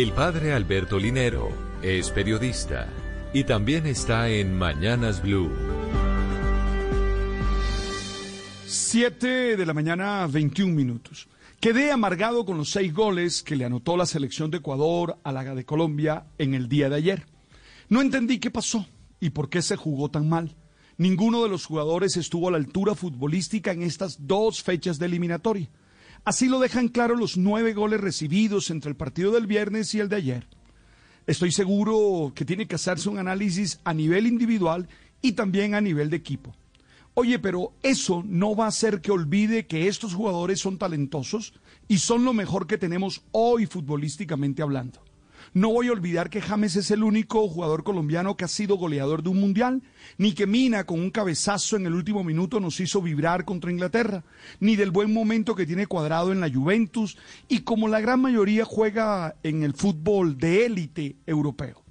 El 0.00 0.12
padre 0.12 0.54
Alberto 0.54 0.98
Linero 0.98 1.50
es 1.82 2.08
periodista 2.08 2.88
y 3.34 3.44
también 3.44 3.84
está 3.84 4.30
en 4.30 4.56
Mañanas 4.56 5.20
Blue. 5.20 5.52
7 8.64 9.58
de 9.58 9.66
la 9.66 9.74
mañana, 9.74 10.26
21 10.26 10.74
minutos. 10.74 11.28
Quedé 11.60 11.92
amargado 11.92 12.46
con 12.46 12.56
los 12.56 12.70
seis 12.70 12.94
goles 12.94 13.42
que 13.42 13.56
le 13.56 13.66
anotó 13.66 13.98
la 13.98 14.06
selección 14.06 14.50
de 14.50 14.56
Ecuador 14.56 15.18
a 15.22 15.32
la 15.32 15.54
de 15.54 15.66
Colombia 15.66 16.24
en 16.38 16.54
el 16.54 16.70
día 16.70 16.88
de 16.88 16.96
ayer. 16.96 17.26
No 17.90 18.00
entendí 18.00 18.38
qué 18.38 18.50
pasó 18.50 18.86
y 19.20 19.28
por 19.28 19.50
qué 19.50 19.60
se 19.60 19.76
jugó 19.76 20.10
tan 20.10 20.30
mal. 20.30 20.56
Ninguno 20.96 21.42
de 21.42 21.50
los 21.50 21.66
jugadores 21.66 22.16
estuvo 22.16 22.48
a 22.48 22.52
la 22.52 22.56
altura 22.56 22.94
futbolística 22.94 23.72
en 23.72 23.82
estas 23.82 24.26
dos 24.26 24.62
fechas 24.62 24.98
de 24.98 25.04
eliminatoria. 25.04 25.68
Así 26.24 26.48
lo 26.48 26.60
dejan 26.60 26.88
claro 26.88 27.16
los 27.16 27.36
nueve 27.38 27.72
goles 27.72 28.00
recibidos 28.00 28.70
entre 28.70 28.90
el 28.90 28.96
partido 28.96 29.32
del 29.32 29.46
viernes 29.46 29.94
y 29.94 30.00
el 30.00 30.08
de 30.08 30.16
ayer. 30.16 30.46
Estoy 31.26 31.50
seguro 31.50 32.32
que 32.34 32.44
tiene 32.44 32.66
que 32.66 32.74
hacerse 32.74 33.08
un 33.08 33.18
análisis 33.18 33.80
a 33.84 33.94
nivel 33.94 34.26
individual 34.26 34.88
y 35.22 35.32
también 35.32 35.74
a 35.74 35.80
nivel 35.80 36.10
de 36.10 36.16
equipo. 36.16 36.54
Oye, 37.14 37.38
pero 37.38 37.72
eso 37.82 38.22
no 38.26 38.54
va 38.54 38.66
a 38.66 38.68
hacer 38.68 39.00
que 39.00 39.10
olvide 39.10 39.66
que 39.66 39.88
estos 39.88 40.14
jugadores 40.14 40.60
son 40.60 40.78
talentosos 40.78 41.54
y 41.88 41.98
son 41.98 42.24
lo 42.24 42.32
mejor 42.32 42.66
que 42.66 42.78
tenemos 42.78 43.22
hoy 43.32 43.66
futbolísticamente 43.66 44.62
hablando. 44.62 45.00
No 45.52 45.70
voy 45.70 45.88
a 45.88 45.92
olvidar 45.92 46.30
que 46.30 46.40
James 46.40 46.76
es 46.76 46.92
el 46.92 47.02
único 47.02 47.48
jugador 47.48 47.82
colombiano 47.82 48.36
que 48.36 48.44
ha 48.44 48.48
sido 48.48 48.76
goleador 48.76 49.24
de 49.24 49.30
un 49.30 49.40
mundial, 49.40 49.82
ni 50.16 50.32
que 50.32 50.46
Mina 50.46 50.84
con 50.84 51.00
un 51.00 51.10
cabezazo 51.10 51.74
en 51.74 51.86
el 51.86 51.94
último 51.94 52.22
minuto 52.22 52.60
nos 52.60 52.78
hizo 52.78 53.02
vibrar 53.02 53.44
contra 53.44 53.72
Inglaterra, 53.72 54.22
ni 54.60 54.76
del 54.76 54.92
buen 54.92 55.12
momento 55.12 55.56
que 55.56 55.66
tiene 55.66 55.88
cuadrado 55.88 56.30
en 56.30 56.38
la 56.38 56.48
Juventus 56.48 57.18
y 57.48 57.62
como 57.62 57.88
la 57.88 58.00
gran 58.00 58.20
mayoría 58.20 58.64
juega 58.64 59.34
en 59.42 59.64
el 59.64 59.74
fútbol 59.74 60.38
de 60.38 60.66
élite 60.66 61.16
europeo. 61.26 61.82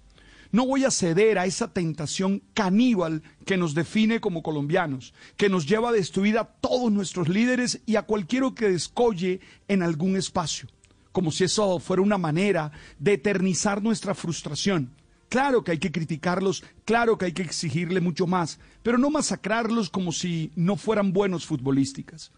No 0.54 0.66
voy 0.66 0.86
a 0.86 0.92
ceder 0.92 1.38
a 1.38 1.46
esa 1.46 1.74
tentación 1.74 2.42
caníbal 2.54 3.24
que 3.46 3.58
nos 3.58 3.74
define 3.74 4.22
como 4.22 4.42
colombianos, 4.42 5.14
que 5.36 5.50
nos 5.50 5.68
lleva 5.68 5.90
a 5.90 5.94
destruir 5.94 6.38
a 6.38 6.46
todos 6.46 6.94
nuestros 6.94 7.28
líderes 7.28 7.82
y 7.86 7.98
a 7.98 8.04
cualquiera 8.04 8.50
que 8.56 8.70
descolle 8.70 9.42
en 9.68 9.84
algún 9.84 10.16
espacio 10.16 10.70
como 11.12 11.32
si 11.32 11.46
eso 11.46 11.80
fuera 11.80 12.02
una 12.02 12.18
manera 12.18 12.72
de 13.00 13.14
eternizar 13.14 13.82
nuestra 13.82 14.16
frustración. 14.16 14.92
Claro 15.30 15.64
que 15.64 15.72
hay 15.72 15.78
que 15.78 15.92
criticarlos, 15.92 16.64
claro 16.86 17.18
que 17.18 17.26
hay 17.26 17.34
que 17.34 17.44
exigirle 17.44 18.02
mucho 18.02 18.26
más, 18.26 18.60
pero 18.82 18.98
no 18.98 19.12
masacrarlos 19.12 19.90
como 19.90 20.12
si 20.12 20.52
no 20.56 20.76
fueran 20.76 21.14
buenos 21.14 21.46
futbolísticas. 21.46 22.32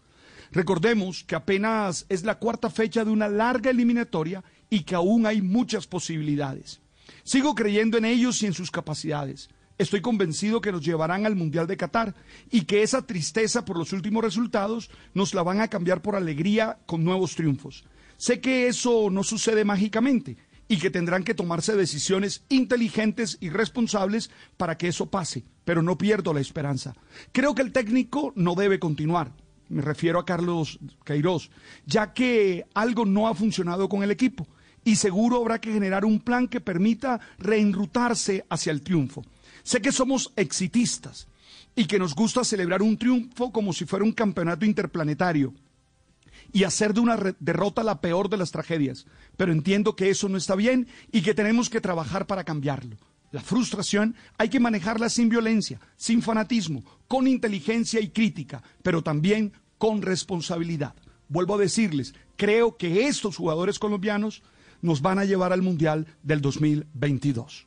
Recordemos 0.50 1.24
que 1.24 1.34
apenas 1.34 2.04
es 2.10 2.24
la 2.24 2.38
cuarta 2.38 2.68
fecha 2.68 3.04
de 3.04 3.10
una 3.10 3.28
larga 3.28 3.70
eliminatoria 3.70 4.44
y 4.68 4.80
que 4.80 4.94
aún 4.94 5.26
hay 5.26 5.40
muchas 5.40 5.86
posibilidades. 5.86 6.82
Sigo 7.24 7.54
creyendo 7.54 7.96
en 7.96 8.04
ellos 8.04 8.42
y 8.42 8.46
en 8.46 8.52
sus 8.52 8.70
capacidades. 8.70 9.48
Estoy 9.78 10.02
convencido 10.02 10.60
que 10.60 10.70
nos 10.70 10.84
llevarán 10.84 11.24
al 11.24 11.34
Mundial 11.34 11.66
de 11.66 11.78
Qatar 11.78 12.14
y 12.50 12.62
que 12.62 12.82
esa 12.82 13.06
tristeza 13.06 13.64
por 13.64 13.78
los 13.78 13.94
últimos 13.94 14.22
resultados 14.22 14.90
nos 15.14 15.32
la 15.32 15.42
van 15.42 15.62
a 15.62 15.68
cambiar 15.68 16.02
por 16.02 16.14
alegría 16.14 16.78
con 16.84 17.02
nuevos 17.02 17.34
triunfos. 17.34 17.84
Sé 18.16 18.40
que 18.40 18.68
eso 18.68 19.10
no 19.10 19.22
sucede 19.22 19.64
mágicamente 19.64 20.36
y 20.68 20.78
que 20.78 20.90
tendrán 20.90 21.24
que 21.24 21.34
tomarse 21.34 21.76
decisiones 21.76 22.44
inteligentes 22.48 23.36
y 23.40 23.50
responsables 23.50 24.30
para 24.56 24.78
que 24.78 24.88
eso 24.88 25.10
pase, 25.10 25.44
pero 25.64 25.82
no 25.82 25.98
pierdo 25.98 26.32
la 26.32 26.40
esperanza. 26.40 26.94
Creo 27.32 27.54
que 27.54 27.62
el 27.62 27.72
técnico 27.72 28.32
no 28.36 28.54
debe 28.54 28.78
continuar. 28.78 29.32
Me 29.68 29.82
refiero 29.82 30.18
a 30.18 30.24
Carlos 30.24 30.78
Queiroz, 31.04 31.50
ya 31.86 32.12
que 32.12 32.64
algo 32.74 33.04
no 33.04 33.28
ha 33.28 33.34
funcionado 33.34 33.88
con 33.88 34.02
el 34.02 34.10
equipo 34.10 34.46
y 34.84 34.96
seguro 34.96 35.36
habrá 35.36 35.60
que 35.60 35.72
generar 35.72 36.04
un 36.04 36.20
plan 36.20 36.48
que 36.48 36.60
permita 36.60 37.20
reenrutarse 37.38 38.44
hacia 38.48 38.72
el 38.72 38.82
triunfo. 38.82 39.24
Sé 39.62 39.80
que 39.80 39.92
somos 39.92 40.32
exitistas 40.36 41.28
y 41.74 41.86
que 41.86 41.98
nos 41.98 42.14
gusta 42.14 42.44
celebrar 42.44 42.82
un 42.82 42.96
triunfo 42.96 43.52
como 43.52 43.72
si 43.72 43.84
fuera 43.84 44.04
un 44.04 44.12
campeonato 44.12 44.64
interplanetario 44.64 45.54
y 46.52 46.64
hacer 46.64 46.94
de 46.94 47.00
una 47.00 47.16
derrota 47.40 47.82
la 47.82 48.00
peor 48.00 48.28
de 48.28 48.36
las 48.36 48.50
tragedias. 48.50 49.06
Pero 49.36 49.52
entiendo 49.52 49.96
que 49.96 50.10
eso 50.10 50.28
no 50.28 50.36
está 50.36 50.54
bien 50.54 50.88
y 51.10 51.22
que 51.22 51.34
tenemos 51.34 51.70
que 51.70 51.80
trabajar 51.80 52.26
para 52.26 52.44
cambiarlo. 52.44 52.96
La 53.30 53.40
frustración 53.40 54.14
hay 54.36 54.50
que 54.50 54.60
manejarla 54.60 55.08
sin 55.08 55.30
violencia, 55.30 55.80
sin 55.96 56.20
fanatismo, 56.20 56.84
con 57.08 57.26
inteligencia 57.26 57.98
y 58.00 58.10
crítica, 58.10 58.62
pero 58.82 59.02
también 59.02 59.52
con 59.78 60.02
responsabilidad. 60.02 60.94
Vuelvo 61.28 61.54
a 61.54 61.58
decirles, 61.58 62.14
creo 62.36 62.76
que 62.76 63.06
estos 63.06 63.36
jugadores 63.36 63.78
colombianos 63.78 64.42
nos 64.82 65.00
van 65.00 65.18
a 65.18 65.24
llevar 65.24 65.52
al 65.52 65.62
Mundial 65.62 66.06
del 66.22 66.42
2022. 66.42 67.66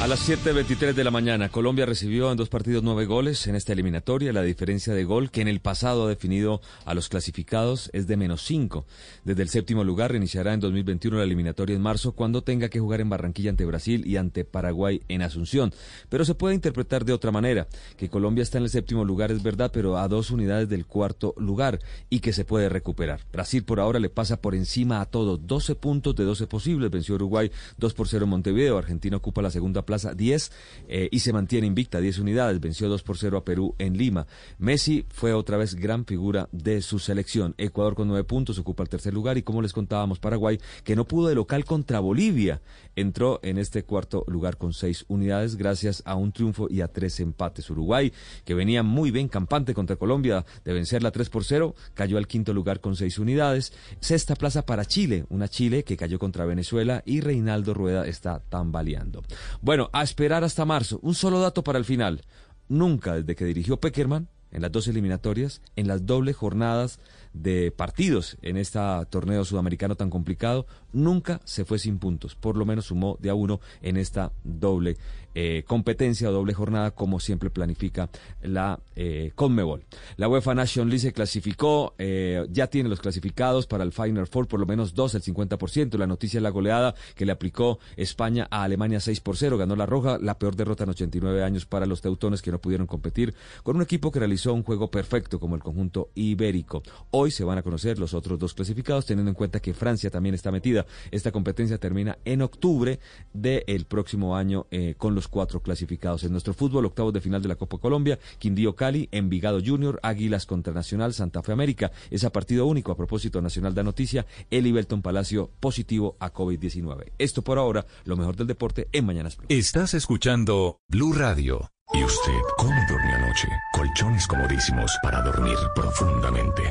A 0.00 0.06
las 0.06 0.26
7.23 0.26 0.94
de 0.94 1.04
la 1.04 1.10
mañana, 1.10 1.50
Colombia 1.50 1.84
recibió 1.84 2.30
en 2.30 2.38
dos 2.38 2.48
partidos 2.48 2.82
nueve 2.82 3.04
goles 3.04 3.46
en 3.48 3.54
esta 3.54 3.74
eliminatoria. 3.74 4.32
La 4.32 4.40
diferencia 4.40 4.94
de 4.94 5.04
gol 5.04 5.30
que 5.30 5.42
en 5.42 5.48
el 5.48 5.60
pasado 5.60 6.06
ha 6.06 6.08
definido 6.08 6.62
a 6.86 6.94
los 6.94 7.10
clasificados 7.10 7.90
es 7.92 8.06
de 8.06 8.16
menos 8.16 8.42
cinco. 8.42 8.86
Desde 9.24 9.42
el 9.42 9.50
séptimo 9.50 9.84
lugar 9.84 10.12
reiniciará 10.12 10.54
en 10.54 10.60
2021 10.60 11.18
la 11.18 11.24
eliminatoria 11.24 11.76
en 11.76 11.82
marzo 11.82 12.12
cuando 12.12 12.42
tenga 12.42 12.70
que 12.70 12.80
jugar 12.80 13.02
en 13.02 13.10
Barranquilla 13.10 13.50
ante 13.50 13.66
Brasil 13.66 14.06
y 14.06 14.16
ante 14.16 14.46
Paraguay 14.46 15.02
en 15.08 15.20
Asunción. 15.20 15.74
Pero 16.08 16.24
se 16.24 16.34
puede 16.34 16.54
interpretar 16.54 17.04
de 17.04 17.12
otra 17.12 17.30
manera, 17.30 17.68
que 17.98 18.08
Colombia 18.08 18.40
está 18.40 18.56
en 18.56 18.64
el 18.64 18.70
séptimo 18.70 19.04
lugar 19.04 19.30
es 19.30 19.42
verdad, 19.42 19.70
pero 19.70 19.98
a 19.98 20.08
dos 20.08 20.30
unidades 20.30 20.70
del 20.70 20.86
cuarto 20.86 21.34
lugar 21.36 21.78
y 22.08 22.20
que 22.20 22.32
se 22.32 22.46
puede 22.46 22.70
recuperar. 22.70 23.20
Brasil 23.30 23.64
por 23.64 23.80
ahora 23.80 23.98
le 23.98 24.08
pasa 24.08 24.40
por 24.40 24.54
encima 24.54 25.02
a 25.02 25.04
todos, 25.04 25.46
12 25.46 25.74
puntos 25.74 26.16
de 26.16 26.24
12 26.24 26.46
posibles. 26.46 26.90
Venció 26.90 27.16
Uruguay 27.16 27.50
2 27.76 27.92
por 27.92 28.08
0 28.08 28.24
en 28.24 28.30
Montevideo. 28.30 28.78
Argentina 28.78 29.18
ocupa 29.18 29.42
la 29.42 29.50
segunda 29.50 29.82
plaza 29.90 30.14
10 30.14 30.52
eh, 30.86 31.08
y 31.10 31.18
se 31.18 31.32
mantiene 31.32 31.66
invicta 31.66 32.00
10 32.00 32.20
unidades. 32.20 32.60
Venció 32.60 32.88
2 32.88 33.02
por 33.02 33.18
0 33.18 33.38
a 33.38 33.44
Perú 33.44 33.74
en 33.78 33.96
Lima. 33.96 34.28
Messi 34.58 35.04
fue 35.08 35.32
otra 35.32 35.56
vez 35.56 35.74
gran 35.74 36.04
figura 36.04 36.48
de 36.52 36.80
su 36.80 37.00
selección. 37.00 37.56
Ecuador 37.58 37.96
con 37.96 38.06
9 38.06 38.22
puntos 38.22 38.56
ocupa 38.60 38.84
el 38.84 38.88
tercer 38.88 39.12
lugar 39.12 39.36
y 39.36 39.42
como 39.42 39.62
les 39.62 39.72
contábamos 39.72 40.20
Paraguay 40.20 40.60
que 40.84 40.94
no 40.94 41.08
pudo 41.08 41.26
de 41.28 41.34
local 41.34 41.64
contra 41.64 41.98
Bolivia 41.98 42.60
entró 42.94 43.40
en 43.42 43.58
este 43.58 43.82
cuarto 43.82 44.22
lugar 44.28 44.58
con 44.58 44.72
6 44.72 45.06
unidades 45.08 45.56
gracias 45.56 46.04
a 46.06 46.14
un 46.14 46.30
triunfo 46.30 46.68
y 46.70 46.82
a 46.82 46.88
tres 46.88 47.18
empates. 47.18 47.68
Uruguay 47.68 48.12
que 48.44 48.54
venía 48.54 48.84
muy 48.84 49.10
bien 49.10 49.26
campante 49.26 49.74
contra 49.74 49.96
Colombia 49.96 50.44
de 50.64 50.72
vencerla 50.72 51.10
3 51.10 51.30
por 51.30 51.44
0 51.44 51.74
cayó 51.94 52.16
al 52.16 52.28
quinto 52.28 52.52
lugar 52.52 52.78
con 52.78 52.94
6 52.94 53.18
unidades. 53.18 53.72
Sexta 53.98 54.36
plaza 54.36 54.64
para 54.64 54.84
Chile, 54.84 55.24
una 55.30 55.48
Chile 55.48 55.82
que 55.82 55.96
cayó 55.96 56.20
contra 56.20 56.44
Venezuela 56.44 57.02
y 57.04 57.22
Reinaldo 57.22 57.74
Rueda 57.74 58.06
está 58.06 58.40
tambaleando. 58.48 59.22
Bueno, 59.62 59.79
a 59.92 60.02
esperar 60.02 60.44
hasta 60.44 60.64
marzo. 60.64 60.98
Un 61.02 61.14
solo 61.14 61.40
dato 61.40 61.64
para 61.64 61.78
el 61.78 61.84
final. 61.84 62.22
Nunca 62.68 63.14
desde 63.14 63.34
que 63.34 63.44
dirigió 63.44 63.78
Peckerman 63.78 64.28
en 64.50 64.62
las 64.62 64.72
dos 64.72 64.88
eliminatorias, 64.88 65.62
en 65.76 65.88
las 65.88 66.04
dobles 66.06 66.36
jornadas 66.36 66.98
de 67.32 67.70
partidos 67.70 68.36
en 68.42 68.56
este 68.56 68.78
torneo 69.10 69.44
sudamericano 69.44 69.94
tan 69.94 70.10
complicado, 70.10 70.66
nunca 70.92 71.40
se 71.44 71.64
fue 71.64 71.78
sin 71.78 71.98
puntos. 71.98 72.34
Por 72.34 72.56
lo 72.56 72.64
menos 72.64 72.86
sumó 72.86 73.16
de 73.20 73.30
a 73.30 73.34
uno 73.34 73.60
en 73.82 73.96
esta 73.96 74.32
doble 74.44 74.96
eh, 75.32 75.62
competencia 75.64 76.28
o 76.28 76.32
doble 76.32 76.54
jornada 76.54 76.90
como 76.90 77.20
siempre 77.20 77.50
planifica 77.50 78.10
la 78.42 78.80
eh, 78.96 79.30
Conmebol. 79.36 79.84
La 80.16 80.28
UEFA 80.28 80.56
Nation 80.56 80.88
League 80.88 80.98
se 80.98 81.12
clasificó, 81.12 81.94
eh, 81.98 82.44
ya 82.50 82.66
tiene 82.66 82.88
los 82.88 83.00
clasificados 83.00 83.68
para 83.68 83.84
el 83.84 83.92
Final 83.92 84.26
Four, 84.26 84.48
por 84.48 84.58
lo 84.58 84.66
menos 84.66 84.94
dos, 84.94 85.14
el 85.14 85.22
50%. 85.22 85.96
La 85.98 86.08
noticia 86.08 86.38
es 86.38 86.42
la 86.42 86.50
goleada 86.50 86.96
que 87.14 87.26
le 87.26 87.32
aplicó 87.32 87.78
España 87.96 88.48
a 88.50 88.64
Alemania 88.64 88.98
6 88.98 89.20
por 89.20 89.36
0, 89.36 89.56
ganó 89.56 89.76
la 89.76 89.86
Roja, 89.86 90.18
la 90.20 90.36
peor 90.36 90.56
derrota 90.56 90.82
en 90.82 90.90
89 90.90 91.44
años 91.44 91.64
para 91.64 91.86
los 91.86 92.00
teutones 92.00 92.42
que 92.42 92.50
no 92.50 92.58
pudieron 92.58 92.88
competir 92.88 93.34
con 93.62 93.76
un 93.76 93.82
equipo 93.82 94.10
que 94.10 94.18
realizó 94.18 94.52
un 94.52 94.64
juego 94.64 94.90
perfecto 94.90 95.38
como 95.38 95.54
el 95.54 95.62
conjunto 95.62 96.10
ibérico. 96.16 96.82
Se 97.28 97.44
van 97.44 97.58
a 97.58 97.62
conocer 97.62 97.98
los 97.98 98.14
otros 98.14 98.38
dos 98.38 98.54
clasificados, 98.54 99.04
teniendo 99.04 99.30
en 99.30 99.34
cuenta 99.34 99.60
que 99.60 99.74
Francia 99.74 100.10
también 100.10 100.34
está 100.34 100.50
metida. 100.50 100.86
Esta 101.10 101.30
competencia 101.30 101.78
termina 101.78 102.18
en 102.24 102.40
octubre 102.40 102.98
del 103.32 103.84
próximo 103.84 104.36
año 104.36 104.66
eh, 104.70 104.94
con 104.96 105.14
los 105.14 105.28
cuatro 105.28 105.60
clasificados. 105.60 106.24
En 106.24 106.32
nuestro 106.32 106.54
fútbol, 106.54 106.86
octavos 106.86 107.12
de 107.12 107.20
final 107.20 107.42
de 107.42 107.48
la 107.48 107.56
Copa 107.56 107.78
Colombia, 107.78 108.18
Quindío 108.38 108.74
Cali, 108.74 109.08
Envigado 109.12 109.60
Junior, 109.64 110.00
Águilas 110.02 110.46
contra 110.46 110.72
Nacional, 110.72 111.12
Santa 111.12 111.42
Fe 111.42 111.52
América. 111.52 111.92
Es 112.10 112.24
a 112.24 112.30
partido 112.30 112.66
único. 112.66 112.92
A 112.92 112.96
propósito, 112.96 113.42
Nacional 113.42 113.74
da 113.74 113.82
noticia, 113.82 114.24
Eli 114.50 114.72
Belton 114.72 115.02
Palacio 115.02 115.50
positivo 115.60 116.16
a 116.20 116.32
COVID-19. 116.32 117.12
Esto 117.18 117.42
por 117.42 117.58
ahora, 117.58 117.84
lo 118.04 118.16
mejor 118.16 118.36
del 118.36 118.46
deporte 118.46 118.88
en 118.92 119.04
Mañanas 119.04 119.36
Blue. 119.36 119.46
Estás 119.48 119.94
escuchando 119.94 120.78
Blue 120.88 121.12
Radio. 121.12 121.70
¿Y 121.92 122.04
usted 122.04 122.32
cómo 122.56 122.80
durmió 122.88 123.14
anoche? 123.16 123.48
Colchones 123.72 124.26
comodísimos 124.26 124.96
para 125.02 125.22
dormir 125.22 125.56
profundamente. 125.74 126.70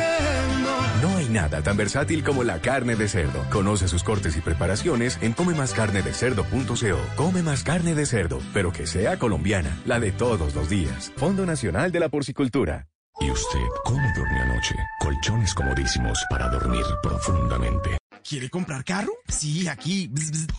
Nada 1.31 1.61
tan 1.61 1.77
versátil 1.77 2.23
como 2.23 2.43
la 2.43 2.59
carne 2.59 2.95
de 2.95 3.07
cerdo. 3.07 3.45
Conoce 3.49 3.87
sus 3.87 4.03
cortes 4.03 4.35
y 4.35 4.41
preparaciones 4.41 5.17
en 5.21 5.33
comemascarnedecerdo.co. 5.33 6.99
Come 7.15 7.41
más 7.41 7.63
carne 7.63 7.95
de 7.95 8.05
cerdo, 8.05 8.39
pero 8.53 8.71
que 8.71 8.85
sea 8.85 9.17
colombiana, 9.17 9.79
la 9.85 9.99
de 9.99 10.11
todos 10.11 10.53
los 10.53 10.69
días. 10.69 11.11
Fondo 11.15 11.45
Nacional 11.45 11.91
de 11.91 11.99
la 11.99 12.09
Porcicultura. 12.09 12.87
¿Y 13.19 13.29
usted 13.29 13.59
cómo 13.85 14.07
durmió 14.15 14.41
anoche? 14.41 14.75
Colchones 14.99 15.53
comodísimos 15.53 16.25
para 16.29 16.49
dormir 16.49 16.83
profundamente. 17.03 17.97
¿Quiere 18.27 18.49
comprar 18.49 18.83
carro? 18.83 19.11
Sí, 19.27 19.67
aquí. 19.67 20.11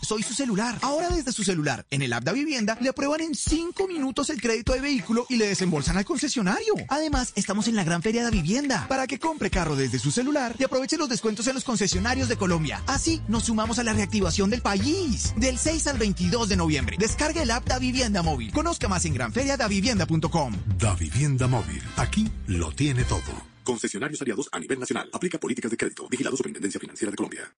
Soy 0.02 0.22
su 0.22 0.34
celular. 0.34 0.78
Ahora 0.82 1.08
desde 1.08 1.32
su 1.32 1.44
celular, 1.44 1.86
en 1.90 2.02
el 2.02 2.12
app 2.12 2.24
de 2.24 2.32
Vivienda, 2.32 2.76
le 2.80 2.88
aprueban 2.88 3.20
en 3.20 3.34
5 3.34 3.86
minutos 3.86 4.30
el 4.30 4.40
crédito 4.40 4.72
de 4.72 4.80
vehículo 4.80 5.26
y 5.28 5.36
le 5.36 5.46
desembolsan 5.46 5.96
al 5.96 6.04
concesionario. 6.04 6.74
Además, 6.88 7.32
estamos 7.36 7.68
en 7.68 7.76
la 7.76 7.84
gran 7.84 8.02
feria 8.02 8.24
de 8.24 8.30
Vivienda 8.30 8.86
para 8.88 9.06
que 9.06 9.18
compre 9.18 9.50
carro 9.50 9.76
desde 9.76 9.98
su 9.98 10.10
celular 10.10 10.56
y 10.58 10.64
aproveche 10.64 10.96
los 10.96 11.08
descuentos 11.08 11.46
en 11.46 11.54
los 11.54 11.64
concesionarios 11.64 12.28
de 12.28 12.36
Colombia. 12.36 12.82
Así, 12.86 13.22
nos 13.28 13.44
sumamos 13.44 13.78
a 13.78 13.84
la 13.84 13.92
reactivación 13.92 14.50
del 14.50 14.62
país. 14.62 15.34
Del 15.36 15.58
6 15.58 15.86
al 15.86 15.98
22 15.98 16.48
de 16.48 16.56
noviembre. 16.56 16.96
Descargue 16.98 17.42
el 17.42 17.50
app 17.50 17.66
Da 17.66 17.78
Vivienda 17.78 18.22
Móvil. 18.22 18.52
Conozca 18.52 18.88
más 18.88 19.04
en 19.04 19.14
granferiadavivienda.com. 19.14 20.54
Da 20.78 20.94
Vivienda 20.94 21.46
Móvil. 21.46 21.82
Aquí 21.96 22.30
lo 22.46 22.72
tiene 22.72 23.04
todo. 23.04 23.51
Concesionarios 23.64 24.20
aliados 24.22 24.48
a 24.52 24.58
nivel 24.58 24.78
nacional. 24.78 25.08
Aplica 25.12 25.38
políticas 25.38 25.70
de 25.70 25.76
crédito. 25.76 26.08
Vigilado 26.08 26.36
Superintendencia 26.36 26.80
Financiera 26.80 27.10
de 27.10 27.16
Colombia. 27.16 27.52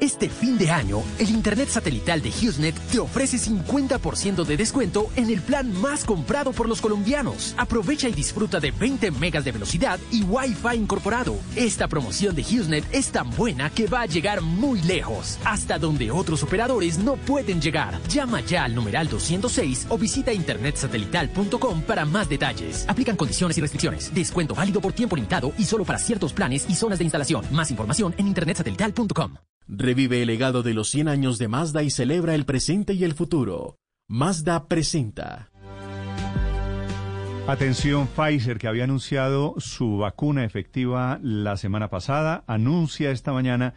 Este 0.00 0.28
fin 0.28 0.58
de 0.58 0.70
año, 0.70 1.02
el 1.18 1.30
Internet 1.30 1.68
satelital 1.68 2.20
de 2.20 2.30
HughesNet 2.30 2.74
te 2.90 2.98
ofrece 2.98 3.38
50% 3.38 4.44
de 4.44 4.56
descuento 4.56 5.08
en 5.16 5.30
el 5.30 5.40
plan 5.40 5.72
más 5.80 6.04
comprado 6.04 6.52
por 6.52 6.68
los 6.68 6.80
colombianos. 6.80 7.54
Aprovecha 7.56 8.08
y 8.08 8.12
disfruta 8.12 8.60
de 8.60 8.70
20 8.70 9.10
megas 9.12 9.44
de 9.44 9.52
velocidad 9.52 9.98
y 10.10 10.22
Wi-Fi 10.22 10.76
incorporado. 10.76 11.36
Esta 11.56 11.88
promoción 11.88 12.34
de 12.34 12.42
HughesNet 12.42 12.84
es 12.92 13.10
tan 13.12 13.30
buena 13.30 13.70
que 13.70 13.86
va 13.86 14.02
a 14.02 14.06
llegar 14.06 14.42
muy 14.42 14.80
lejos, 14.82 15.38
hasta 15.44 15.78
donde 15.78 16.10
otros 16.10 16.42
operadores 16.42 16.98
no 16.98 17.16
pueden 17.16 17.60
llegar. 17.60 17.98
Llama 18.08 18.40
ya 18.40 18.64
al 18.64 18.74
numeral 18.74 19.08
206 19.08 19.86
o 19.88 19.96
visita 19.96 20.32
internetsatelital.com 20.32 21.82
para 21.82 22.04
más 22.04 22.28
detalles. 22.28 22.84
Aplican 22.88 23.16
condiciones 23.16 23.56
y 23.58 23.60
restricciones. 23.60 24.12
Descuento 24.14 24.54
válido 24.54 24.80
por 24.80 24.92
tiempo 24.92 25.16
limitado 25.16 25.52
y 25.56 25.64
solo 25.64 25.84
para 25.84 25.98
ciertos 25.98 26.32
planes 26.32 26.66
y 26.68 26.74
zonas 26.74 26.98
de 26.98 27.04
instalación. 27.04 27.44
Más 27.52 27.70
información 27.70 28.14
en 28.18 28.26
internetsatelital.com. 28.28 29.53
Revive 29.66 30.20
el 30.22 30.26
legado 30.26 30.62
de 30.62 30.74
los 30.74 30.90
100 30.90 31.08
años 31.08 31.38
de 31.38 31.48
Mazda 31.48 31.82
y 31.82 31.90
celebra 31.90 32.34
el 32.34 32.44
presente 32.44 32.92
y 32.92 33.04
el 33.04 33.14
futuro. 33.14 33.78
Mazda 34.08 34.68
presenta. 34.68 35.50
Atención, 37.46 38.06
Pfizer, 38.06 38.58
que 38.58 38.68
había 38.68 38.84
anunciado 38.84 39.54
su 39.58 39.98
vacuna 39.98 40.44
efectiva 40.44 41.18
la 41.22 41.56
semana 41.56 41.88
pasada, 41.88 42.44
anuncia 42.46 43.10
esta 43.10 43.32
mañana 43.32 43.74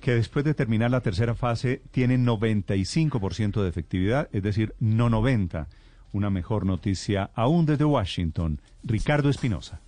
que 0.00 0.14
después 0.14 0.44
de 0.44 0.54
terminar 0.54 0.90
la 0.90 1.02
tercera 1.02 1.34
fase 1.34 1.82
tiene 1.90 2.18
95% 2.18 3.62
de 3.62 3.68
efectividad, 3.68 4.28
es 4.32 4.42
decir, 4.42 4.74
no 4.80 5.10
90. 5.10 5.68
Una 6.12 6.30
mejor 6.30 6.64
noticia 6.64 7.30
aún 7.34 7.66
desde 7.66 7.84
Washington. 7.84 8.60
Ricardo 8.82 9.28
Espinosa. 9.28 9.80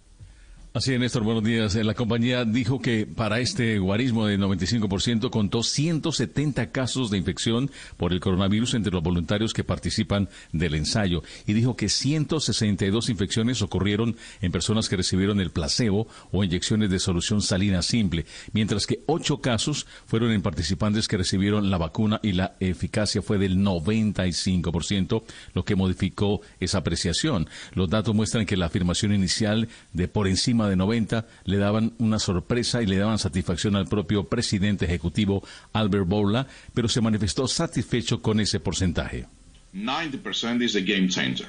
Así 0.74 0.94
es, 0.94 0.98
Néstor, 0.98 1.22
buenos 1.22 1.44
días. 1.44 1.74
La 1.74 1.92
compañía 1.92 2.46
dijo 2.46 2.80
que 2.80 3.04
para 3.04 3.40
este 3.40 3.78
guarismo 3.78 4.24
del 4.24 4.40
95% 4.40 5.28
contó 5.28 5.62
170 5.62 6.72
casos 6.72 7.10
de 7.10 7.18
infección 7.18 7.70
por 7.98 8.14
el 8.14 8.20
coronavirus 8.20 8.72
entre 8.72 8.90
los 8.90 9.02
voluntarios 9.02 9.52
que 9.52 9.64
participan 9.64 10.30
del 10.50 10.74
ensayo 10.74 11.22
y 11.46 11.52
dijo 11.52 11.76
que 11.76 11.90
162 11.90 13.10
infecciones 13.10 13.60
ocurrieron 13.60 14.16
en 14.40 14.50
personas 14.50 14.88
que 14.88 14.96
recibieron 14.96 15.40
el 15.40 15.50
placebo 15.50 16.08
o 16.30 16.42
inyecciones 16.42 16.88
de 16.88 17.00
solución 17.00 17.42
salina 17.42 17.82
simple, 17.82 18.24
mientras 18.54 18.86
que 18.86 19.02
8 19.04 19.42
casos 19.42 19.86
fueron 20.06 20.30
en 20.30 20.40
participantes 20.40 21.06
que 21.06 21.18
recibieron 21.18 21.70
la 21.70 21.76
vacuna 21.76 22.18
y 22.22 22.32
la 22.32 22.56
eficacia 22.60 23.20
fue 23.20 23.36
del 23.36 23.58
95%, 23.58 25.22
lo 25.52 25.66
que 25.66 25.76
modificó 25.76 26.40
esa 26.60 26.78
apreciación. 26.78 27.46
Los 27.74 27.90
datos 27.90 28.14
muestran 28.14 28.46
que 28.46 28.56
la 28.56 28.66
afirmación 28.66 29.12
inicial 29.12 29.68
de 29.92 30.08
por 30.08 30.28
encima 30.28 30.61
de 30.68 30.76
90 30.76 31.26
le 31.44 31.56
daban 31.56 31.92
una 31.98 32.18
sorpresa 32.18 32.82
y 32.82 32.86
le 32.86 32.98
daban 32.98 33.18
satisfacción 33.18 33.76
al 33.76 33.86
propio 33.86 34.24
presidente 34.24 34.84
ejecutivo 34.84 35.42
Albert 35.72 36.06
Bourla, 36.06 36.46
pero 36.74 36.88
se 36.88 37.00
manifestó 37.00 37.46
satisfecho 37.48 38.20
con 38.22 38.40
ese 38.40 38.60
porcentaje. 38.60 39.26
90% 39.74 40.62
is 40.62 40.76
a 40.76 40.80
game 40.80 41.08
changer. 41.08 41.48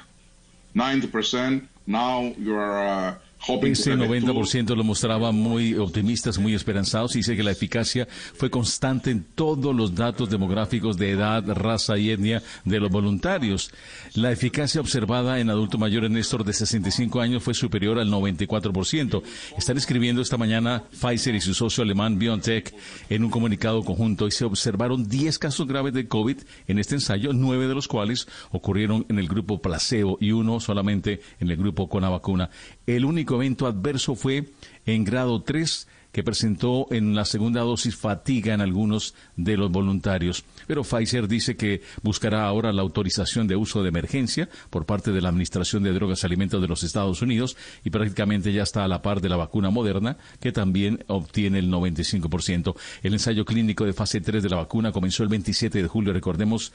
90% 0.74 1.62
now 1.86 2.34
you 2.38 2.56
are 2.56 3.10
uh, 3.10 3.14
Ese 3.46 3.94
90% 3.94 4.74
lo 4.74 4.84
mostraba 4.84 5.30
muy 5.30 5.74
optimistas, 5.74 6.38
muy 6.38 6.54
esperanzados 6.54 7.14
y 7.14 7.18
dice 7.18 7.36
que 7.36 7.42
la 7.42 7.50
eficacia 7.50 8.08
fue 8.08 8.48
constante 8.48 9.10
en 9.10 9.22
todos 9.34 9.76
los 9.76 9.94
datos 9.94 10.30
demográficos 10.30 10.96
de 10.96 11.10
edad, 11.10 11.44
raza 11.54 11.98
y 11.98 12.10
etnia 12.10 12.42
de 12.64 12.80
los 12.80 12.90
voluntarios. 12.90 13.70
La 14.16 14.30
eficacia 14.30 14.80
observada 14.80 15.40
en 15.40 15.50
adulto 15.50 15.76
mayor 15.76 16.04
en 16.04 16.12
Néstor 16.12 16.44
de 16.44 16.52
65 16.52 17.20
años 17.20 17.42
fue 17.42 17.52
superior 17.52 17.98
al 17.98 18.12
94%. 18.12 19.24
Están 19.58 19.76
escribiendo 19.76 20.22
esta 20.22 20.36
mañana 20.36 20.84
Pfizer 20.92 21.34
y 21.34 21.40
su 21.40 21.52
socio 21.52 21.82
alemán 21.82 22.16
BioNTech 22.16 22.72
en 23.10 23.24
un 23.24 23.30
comunicado 23.32 23.82
conjunto 23.82 24.28
y 24.28 24.30
se 24.30 24.44
observaron 24.44 25.08
10 25.08 25.40
casos 25.40 25.66
graves 25.66 25.94
de 25.94 26.06
COVID 26.06 26.36
en 26.68 26.78
este 26.78 26.94
ensayo, 26.94 27.32
nueve 27.32 27.66
de 27.66 27.74
los 27.74 27.88
cuales 27.88 28.28
ocurrieron 28.52 29.04
en 29.08 29.18
el 29.18 29.26
grupo 29.26 29.60
placebo 29.60 30.16
y 30.20 30.30
uno 30.30 30.60
solamente 30.60 31.20
en 31.40 31.50
el 31.50 31.56
grupo 31.56 31.88
con 31.88 32.02
la 32.02 32.08
vacuna. 32.08 32.50
El 32.86 33.04
único 33.06 33.34
evento 33.34 33.66
adverso 33.66 34.14
fue 34.14 34.44
en 34.86 35.02
grado 35.02 35.42
3 35.42 35.88
que 36.14 36.22
presentó 36.22 36.86
en 36.92 37.16
la 37.16 37.24
segunda 37.24 37.62
dosis 37.62 37.96
fatiga 37.96 38.54
en 38.54 38.60
algunos 38.60 39.16
de 39.36 39.56
los 39.56 39.68
voluntarios. 39.72 40.44
Pero 40.68 40.84
Pfizer 40.84 41.26
dice 41.26 41.56
que 41.56 41.82
buscará 42.02 42.46
ahora 42.46 42.72
la 42.72 42.82
autorización 42.82 43.48
de 43.48 43.56
uso 43.56 43.82
de 43.82 43.88
emergencia 43.88 44.48
por 44.70 44.86
parte 44.86 45.10
de 45.10 45.20
la 45.20 45.30
Administración 45.30 45.82
de 45.82 45.92
Drogas 45.92 46.22
y 46.22 46.26
Alimentos 46.26 46.62
de 46.62 46.68
los 46.68 46.84
Estados 46.84 47.20
Unidos 47.20 47.56
y 47.82 47.90
prácticamente 47.90 48.52
ya 48.52 48.62
está 48.62 48.84
a 48.84 48.88
la 48.88 49.02
par 49.02 49.20
de 49.20 49.28
la 49.28 49.36
vacuna 49.36 49.70
moderna, 49.70 50.16
que 50.38 50.52
también 50.52 51.02
obtiene 51.08 51.58
el 51.58 51.68
95%. 51.68 52.76
El 53.02 53.14
ensayo 53.14 53.44
clínico 53.44 53.84
de 53.84 53.92
fase 53.92 54.20
3 54.20 54.40
de 54.40 54.50
la 54.50 54.58
vacuna 54.58 54.92
comenzó 54.92 55.24
el 55.24 55.28
27 55.30 55.82
de 55.82 55.88
julio, 55.88 56.12
recordemos, 56.12 56.72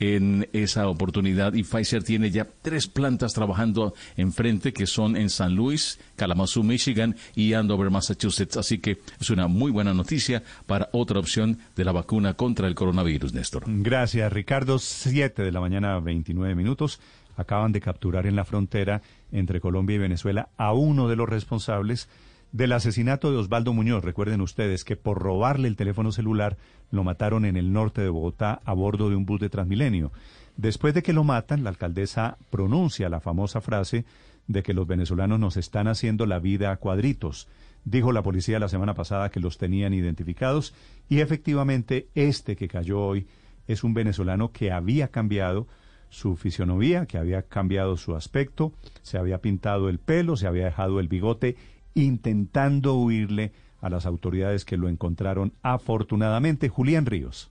en 0.00 0.48
esa 0.54 0.88
oportunidad 0.88 1.52
y 1.52 1.62
Pfizer 1.62 2.02
tiene 2.02 2.30
ya 2.30 2.48
tres 2.62 2.88
plantas 2.88 3.34
trabajando 3.34 3.94
enfrente 4.16 4.72
que 4.72 4.86
son 4.86 5.14
en 5.16 5.28
San 5.28 5.54
Luis, 5.54 6.00
Kalamazoo, 6.16 6.62
Michigan 6.62 7.16
y 7.34 7.52
Andover, 7.52 7.90
Massachusetts. 7.90 8.56
Así 8.56 8.78
que 8.78 8.98
es 9.20 9.30
una 9.30 9.46
muy 9.46 9.70
buena 9.70 9.94
noticia 9.94 10.42
para 10.66 10.88
otra 10.92 11.20
opción 11.20 11.58
de 11.76 11.84
la 11.84 11.92
vacuna 11.92 12.34
contra 12.34 12.66
el 12.66 12.74
coronavirus, 12.74 13.34
Néstor. 13.34 13.64
Gracias, 13.66 14.32
Ricardo. 14.32 14.78
Siete 14.78 15.42
de 15.42 15.52
la 15.52 15.60
mañana, 15.60 16.00
29 16.00 16.54
minutos. 16.54 16.98
acaban 17.36 17.72
de 17.72 17.80
capturar 17.80 18.26
en 18.26 18.36
la 18.36 18.44
frontera 18.44 19.00
entre 19.32 19.60
Colombia 19.60 19.96
y 19.96 19.98
Venezuela 19.98 20.48
a 20.58 20.74
uno 20.74 21.08
de 21.08 21.16
los 21.16 21.28
responsables 21.28 22.08
del 22.52 22.72
asesinato 22.72 23.30
de 23.30 23.38
Osvaldo 23.38 23.72
Muñoz. 23.72 24.04
Recuerden 24.04 24.40
ustedes 24.40 24.84
que 24.84 24.96
por 24.96 25.18
robarle 25.18 25.68
el 25.68 25.76
teléfono 25.76 26.12
celular 26.12 26.56
lo 26.90 27.04
mataron 27.04 27.44
en 27.44 27.56
el 27.56 27.72
norte 27.72 28.00
de 28.00 28.08
Bogotá 28.08 28.60
a 28.64 28.72
bordo 28.72 29.08
de 29.08 29.16
un 29.16 29.26
bus 29.26 29.40
de 29.40 29.48
Transmilenio. 29.48 30.12
Después 30.56 30.94
de 30.94 31.02
que 31.02 31.12
lo 31.12 31.24
matan, 31.24 31.64
la 31.64 31.70
alcaldesa 31.70 32.36
pronuncia 32.50 33.08
la 33.08 33.20
famosa 33.20 33.60
frase 33.60 34.04
de 34.46 34.62
que 34.62 34.74
los 34.74 34.86
venezolanos 34.86 35.38
nos 35.38 35.56
están 35.56 35.86
haciendo 35.86 36.26
la 36.26 36.40
vida 36.40 36.72
a 36.72 36.76
cuadritos. 36.76 37.48
Dijo 37.84 38.12
la 38.12 38.22
policía 38.22 38.58
la 38.58 38.68
semana 38.68 38.94
pasada 38.94 39.30
que 39.30 39.40
los 39.40 39.56
tenían 39.56 39.94
identificados 39.94 40.74
y 41.08 41.20
efectivamente 41.20 42.08
este 42.14 42.56
que 42.56 42.68
cayó 42.68 43.00
hoy 43.00 43.26
es 43.68 43.84
un 43.84 43.94
venezolano 43.94 44.50
que 44.52 44.72
había 44.72 45.08
cambiado 45.08 45.66
su 46.10 46.36
fisionomía, 46.36 47.06
que 47.06 47.18
había 47.18 47.42
cambiado 47.42 47.96
su 47.96 48.16
aspecto, 48.16 48.72
se 49.02 49.16
había 49.16 49.38
pintado 49.38 49.88
el 49.88 50.00
pelo, 50.00 50.36
se 50.36 50.48
había 50.48 50.64
dejado 50.64 50.98
el 50.98 51.06
bigote, 51.06 51.56
intentando 51.94 52.94
huirle 52.94 53.52
a 53.80 53.88
las 53.88 54.06
autoridades 54.06 54.64
que 54.64 54.76
lo 54.76 54.88
encontraron 54.88 55.52
afortunadamente. 55.62 56.68
Julián 56.68 57.06
Ríos. 57.06 57.50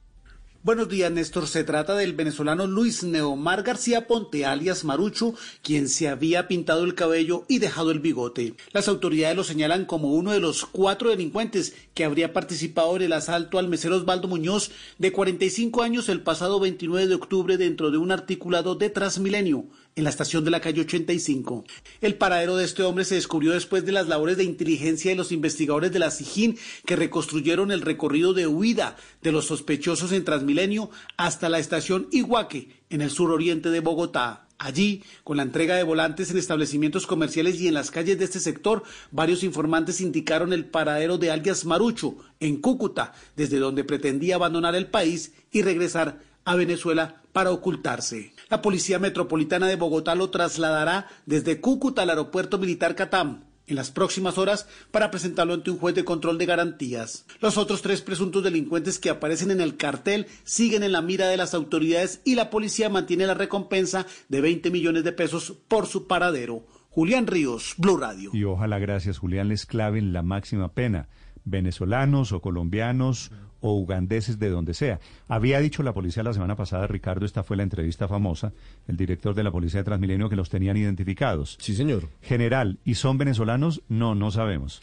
Buenos 0.61 0.89
días, 0.89 1.09
Néstor. 1.09 1.47
Se 1.47 1.63
trata 1.63 1.95
del 1.95 2.11
venezolano 2.11 2.67
Luis 2.67 3.05
Neomar 3.05 3.63
García 3.63 4.07
Ponte, 4.07 4.45
alias 4.45 4.83
Marucho, 4.83 5.33
quien 5.63 5.87
se 5.87 6.09
había 6.09 6.49
pintado 6.49 6.83
el 6.83 6.95
cabello 6.95 7.45
y 7.47 7.59
dejado 7.59 7.91
el 7.91 8.01
bigote. 8.01 8.55
Las 8.73 8.89
autoridades 8.89 9.37
lo 9.37 9.45
señalan 9.45 9.85
como 9.85 10.11
uno 10.11 10.33
de 10.33 10.41
los 10.41 10.65
cuatro 10.65 11.11
delincuentes 11.11 11.75
que 11.93 12.03
habría 12.03 12.33
participado 12.33 12.97
en 12.97 13.03
el 13.03 13.13
asalto 13.13 13.57
al 13.57 13.69
mesero 13.69 13.95
Osvaldo 13.95 14.27
Muñoz, 14.27 14.71
de 14.97 15.13
45 15.13 15.81
años, 15.81 16.09
el 16.09 16.23
pasado 16.23 16.59
29 16.59 17.07
de 17.07 17.15
octubre 17.15 17.55
dentro 17.55 17.89
de 17.89 17.97
un 17.97 18.11
articulado 18.11 18.75
de 18.75 18.89
Transmilenio 18.89 19.63
en 19.99 20.05
la 20.05 20.09
estación 20.09 20.45
de 20.45 20.51
la 20.51 20.61
calle 20.61 20.81
85. 20.81 21.65
El 22.01 22.15
paradero 22.15 22.55
de 22.55 22.63
este 22.63 22.83
hombre 22.83 23.05
se 23.05 23.15
descubrió 23.15 23.51
después 23.51 23.85
de 23.85 23.91
las 23.91 24.07
labores 24.07 24.37
de 24.37 24.45
inteligencia 24.45 25.11
de 25.11 25.17
los 25.17 25.31
investigadores 25.31 25.91
de 25.91 25.99
la 25.99 26.09
SIJIN 26.09 26.57
que 26.85 26.95
reconstruyeron 26.95 27.71
el 27.71 27.81
recorrido 27.81 28.33
de 28.33 28.47
huida 28.47 28.95
de 29.21 29.31
los 29.31 29.45
sospechosos 29.45 30.13
en 30.13 30.23
Transmilenio 30.23 30.89
hasta 31.17 31.49
la 31.49 31.59
estación 31.59 32.07
Iguaque, 32.11 32.69
en 32.89 33.01
el 33.01 33.11
suroriente 33.11 33.69
de 33.69 33.81
Bogotá. 33.81 34.47
Allí, 34.57 35.03
con 35.23 35.37
la 35.37 35.43
entrega 35.43 35.75
de 35.75 35.83
volantes 35.83 36.31
en 36.31 36.37
establecimientos 36.37 37.07
comerciales 37.07 37.59
y 37.61 37.67
en 37.67 37.73
las 37.73 37.91
calles 37.91 38.19
de 38.19 38.25
este 38.25 38.41
sector, 38.41 38.83
varios 39.11 39.43
informantes 39.43 40.01
indicaron 40.01 40.51
el 40.51 40.65
paradero 40.65 41.17
de 41.17 41.31
alias 41.31 41.63
Marucho, 41.63 42.17
en 42.41 42.57
Cúcuta, 42.57 43.13
desde 43.37 43.59
donde 43.59 43.85
pretendía 43.85 44.35
abandonar 44.35 44.75
el 44.75 44.87
país 44.87 45.33
y 45.51 45.61
regresar 45.61 46.19
a 46.49 46.55
Venezuela 46.55 47.21
para 47.31 47.51
ocultarse. 47.51 48.33
La 48.49 48.63
Policía 48.63 48.97
Metropolitana 48.97 49.67
de 49.67 49.75
Bogotá 49.75 50.15
lo 50.15 50.31
trasladará 50.31 51.05
desde 51.27 51.61
Cúcuta 51.61 52.01
al 52.01 52.09
Aeropuerto 52.09 52.57
Militar 52.57 52.95
Catam 52.95 53.43
en 53.67 53.75
las 53.75 53.91
próximas 53.91 54.39
horas 54.39 54.67
para 54.89 55.11
presentarlo 55.11 55.53
ante 55.53 55.69
un 55.69 55.77
juez 55.77 55.93
de 55.93 56.03
control 56.03 56.39
de 56.39 56.47
garantías. 56.47 57.27
Los 57.39 57.59
otros 57.59 57.83
tres 57.83 58.01
presuntos 58.01 58.43
delincuentes 58.43 58.97
que 58.97 59.11
aparecen 59.11 59.51
en 59.51 59.61
el 59.61 59.77
cartel 59.77 60.25
siguen 60.43 60.81
en 60.81 60.91
la 60.91 61.03
mira 61.03 61.27
de 61.27 61.37
las 61.37 61.53
autoridades 61.53 62.19
y 62.25 62.33
la 62.33 62.49
policía 62.49 62.89
mantiene 62.89 63.27
la 63.27 63.35
recompensa 63.35 64.07
de 64.27 64.41
20 64.41 64.71
millones 64.71 65.03
de 65.03 65.11
pesos 65.11 65.53
por 65.67 65.85
su 65.85 66.07
paradero. 66.07 66.65
Julián 66.89 67.27
Ríos, 67.27 67.75
Blue 67.77 67.97
Radio. 67.97 68.31
Y 68.33 68.43
ojalá, 68.43 68.79
gracias 68.79 69.19
Julián, 69.19 69.49
les 69.49 69.67
claven 69.67 70.13
la 70.13 70.23
máxima 70.23 70.73
pena. 70.73 71.09
Venezolanos 71.45 72.31
o 72.31 72.41
colombianos 72.41 73.31
o 73.61 73.73
ugandeses 73.73 74.39
de 74.39 74.49
donde 74.49 74.73
sea. 74.73 74.99
Había 75.27 75.59
dicho 75.59 75.83
la 75.83 75.93
policía 75.93 76.23
la 76.23 76.33
semana 76.33 76.55
pasada, 76.55 76.87
Ricardo, 76.87 77.25
esta 77.25 77.43
fue 77.43 77.57
la 77.57 77.63
entrevista 77.63 78.07
famosa, 78.07 78.53
el 78.87 78.97
director 78.97 79.35
de 79.35 79.43
la 79.43 79.51
policía 79.51 79.81
de 79.81 79.85
Transmilenio, 79.85 80.29
que 80.29 80.35
los 80.35 80.49
tenían 80.49 80.77
identificados. 80.77 81.57
Sí, 81.59 81.75
señor. 81.75 82.09
General, 82.21 82.77
¿y 82.85 82.95
son 82.95 83.17
venezolanos? 83.17 83.81
No, 83.89 84.15
no 84.15 84.31
sabemos. 84.31 84.81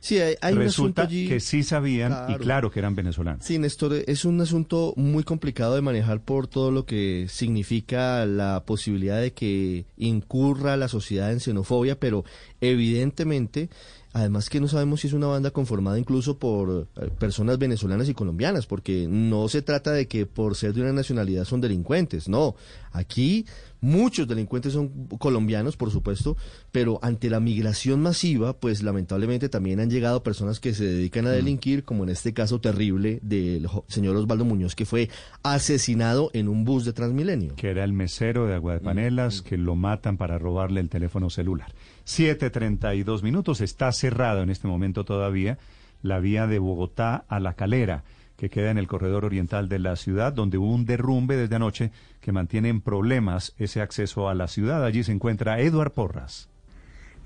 Sí, 0.00 0.20
hay, 0.20 0.36
hay 0.40 0.54
Resulta 0.54 0.62
un 0.62 0.68
asunto 0.68 1.02
allí... 1.02 1.28
que 1.28 1.40
sí 1.40 1.62
sabían 1.62 2.14
y 2.28 2.34
claro 2.36 2.70
que 2.70 2.78
eran 2.78 2.94
venezolanos. 2.94 3.44
Sí, 3.44 3.58
Néstor, 3.58 4.04
es 4.06 4.24
un 4.24 4.40
asunto 4.40 4.94
muy 4.96 5.24
complicado 5.24 5.74
de 5.74 5.82
manejar 5.82 6.20
por 6.20 6.46
todo 6.46 6.70
lo 6.70 6.86
que 6.86 7.26
significa 7.28 8.24
la 8.24 8.62
posibilidad 8.64 9.20
de 9.20 9.32
que 9.32 9.86
incurra 9.96 10.76
la 10.76 10.88
sociedad 10.88 11.32
en 11.32 11.40
xenofobia, 11.40 11.98
pero 11.98 12.24
evidentemente 12.60 13.70
Además 14.12 14.48
que 14.48 14.60
no 14.60 14.68
sabemos 14.68 15.00
si 15.00 15.08
es 15.08 15.12
una 15.12 15.26
banda 15.26 15.50
conformada 15.50 15.98
incluso 15.98 16.38
por 16.38 16.88
eh, 16.96 17.10
personas 17.18 17.58
venezolanas 17.58 18.08
y 18.08 18.14
colombianas, 18.14 18.66
porque 18.66 19.06
no 19.08 19.48
se 19.48 19.62
trata 19.62 19.92
de 19.92 20.08
que 20.08 20.24
por 20.24 20.56
ser 20.56 20.72
de 20.72 20.80
una 20.82 20.92
nacionalidad 20.92 21.44
son 21.44 21.60
delincuentes, 21.60 22.28
no. 22.28 22.54
Aquí 22.90 23.44
muchos 23.80 24.26
delincuentes 24.26 24.72
son 24.72 25.06
colombianos, 25.18 25.76
por 25.76 25.90
supuesto, 25.90 26.36
pero 26.72 26.98
ante 27.02 27.28
la 27.30 27.38
migración 27.38 28.00
masiva, 28.00 28.54
pues 28.54 28.82
lamentablemente 28.82 29.48
también 29.48 29.78
han 29.78 29.90
llegado 29.90 30.22
personas 30.22 30.58
que 30.58 30.74
se 30.74 30.84
dedican 30.84 31.26
a 31.26 31.30
delinquir, 31.30 31.84
como 31.84 32.04
en 32.04 32.10
este 32.10 32.32
caso 32.32 32.60
terrible 32.60 33.20
del 33.22 33.68
señor 33.88 34.16
Osvaldo 34.16 34.44
Muñoz, 34.44 34.74
que 34.74 34.86
fue 34.86 35.10
asesinado 35.42 36.30
en 36.32 36.48
un 36.48 36.64
bus 36.64 36.84
de 36.84 36.92
Transmilenio. 36.92 37.54
Que 37.56 37.70
era 37.70 37.84
el 37.84 37.92
mesero 37.92 38.46
de 38.46 38.54
Agua 38.54 38.74
de 38.74 38.80
Panelas, 38.80 39.42
que 39.42 39.58
lo 39.58 39.76
matan 39.76 40.16
para 40.16 40.38
robarle 40.38 40.80
el 40.80 40.88
teléfono 40.88 41.30
celular. 41.30 41.72
7.32 42.08 43.22
minutos. 43.22 43.60
Está 43.60 43.92
cerrado 43.92 44.42
en 44.42 44.48
este 44.48 44.66
momento 44.66 45.04
todavía 45.04 45.58
la 46.02 46.20
vía 46.20 46.46
de 46.46 46.58
Bogotá 46.58 47.26
a 47.28 47.38
La 47.38 47.52
Calera, 47.52 48.02
que 48.36 48.48
queda 48.48 48.70
en 48.70 48.78
el 48.78 48.86
corredor 48.86 49.26
oriental 49.26 49.68
de 49.68 49.78
la 49.78 49.94
ciudad, 49.96 50.32
donde 50.32 50.56
hubo 50.56 50.72
un 50.72 50.86
derrumbe 50.86 51.36
desde 51.36 51.56
anoche 51.56 51.92
que 52.20 52.32
mantiene 52.32 52.70
en 52.70 52.80
problemas 52.80 53.52
ese 53.58 53.82
acceso 53.82 54.28
a 54.28 54.34
la 54.34 54.48
ciudad. 54.48 54.84
Allí 54.84 55.04
se 55.04 55.12
encuentra 55.12 55.60
Eduard 55.60 55.92
Porras. 55.92 56.47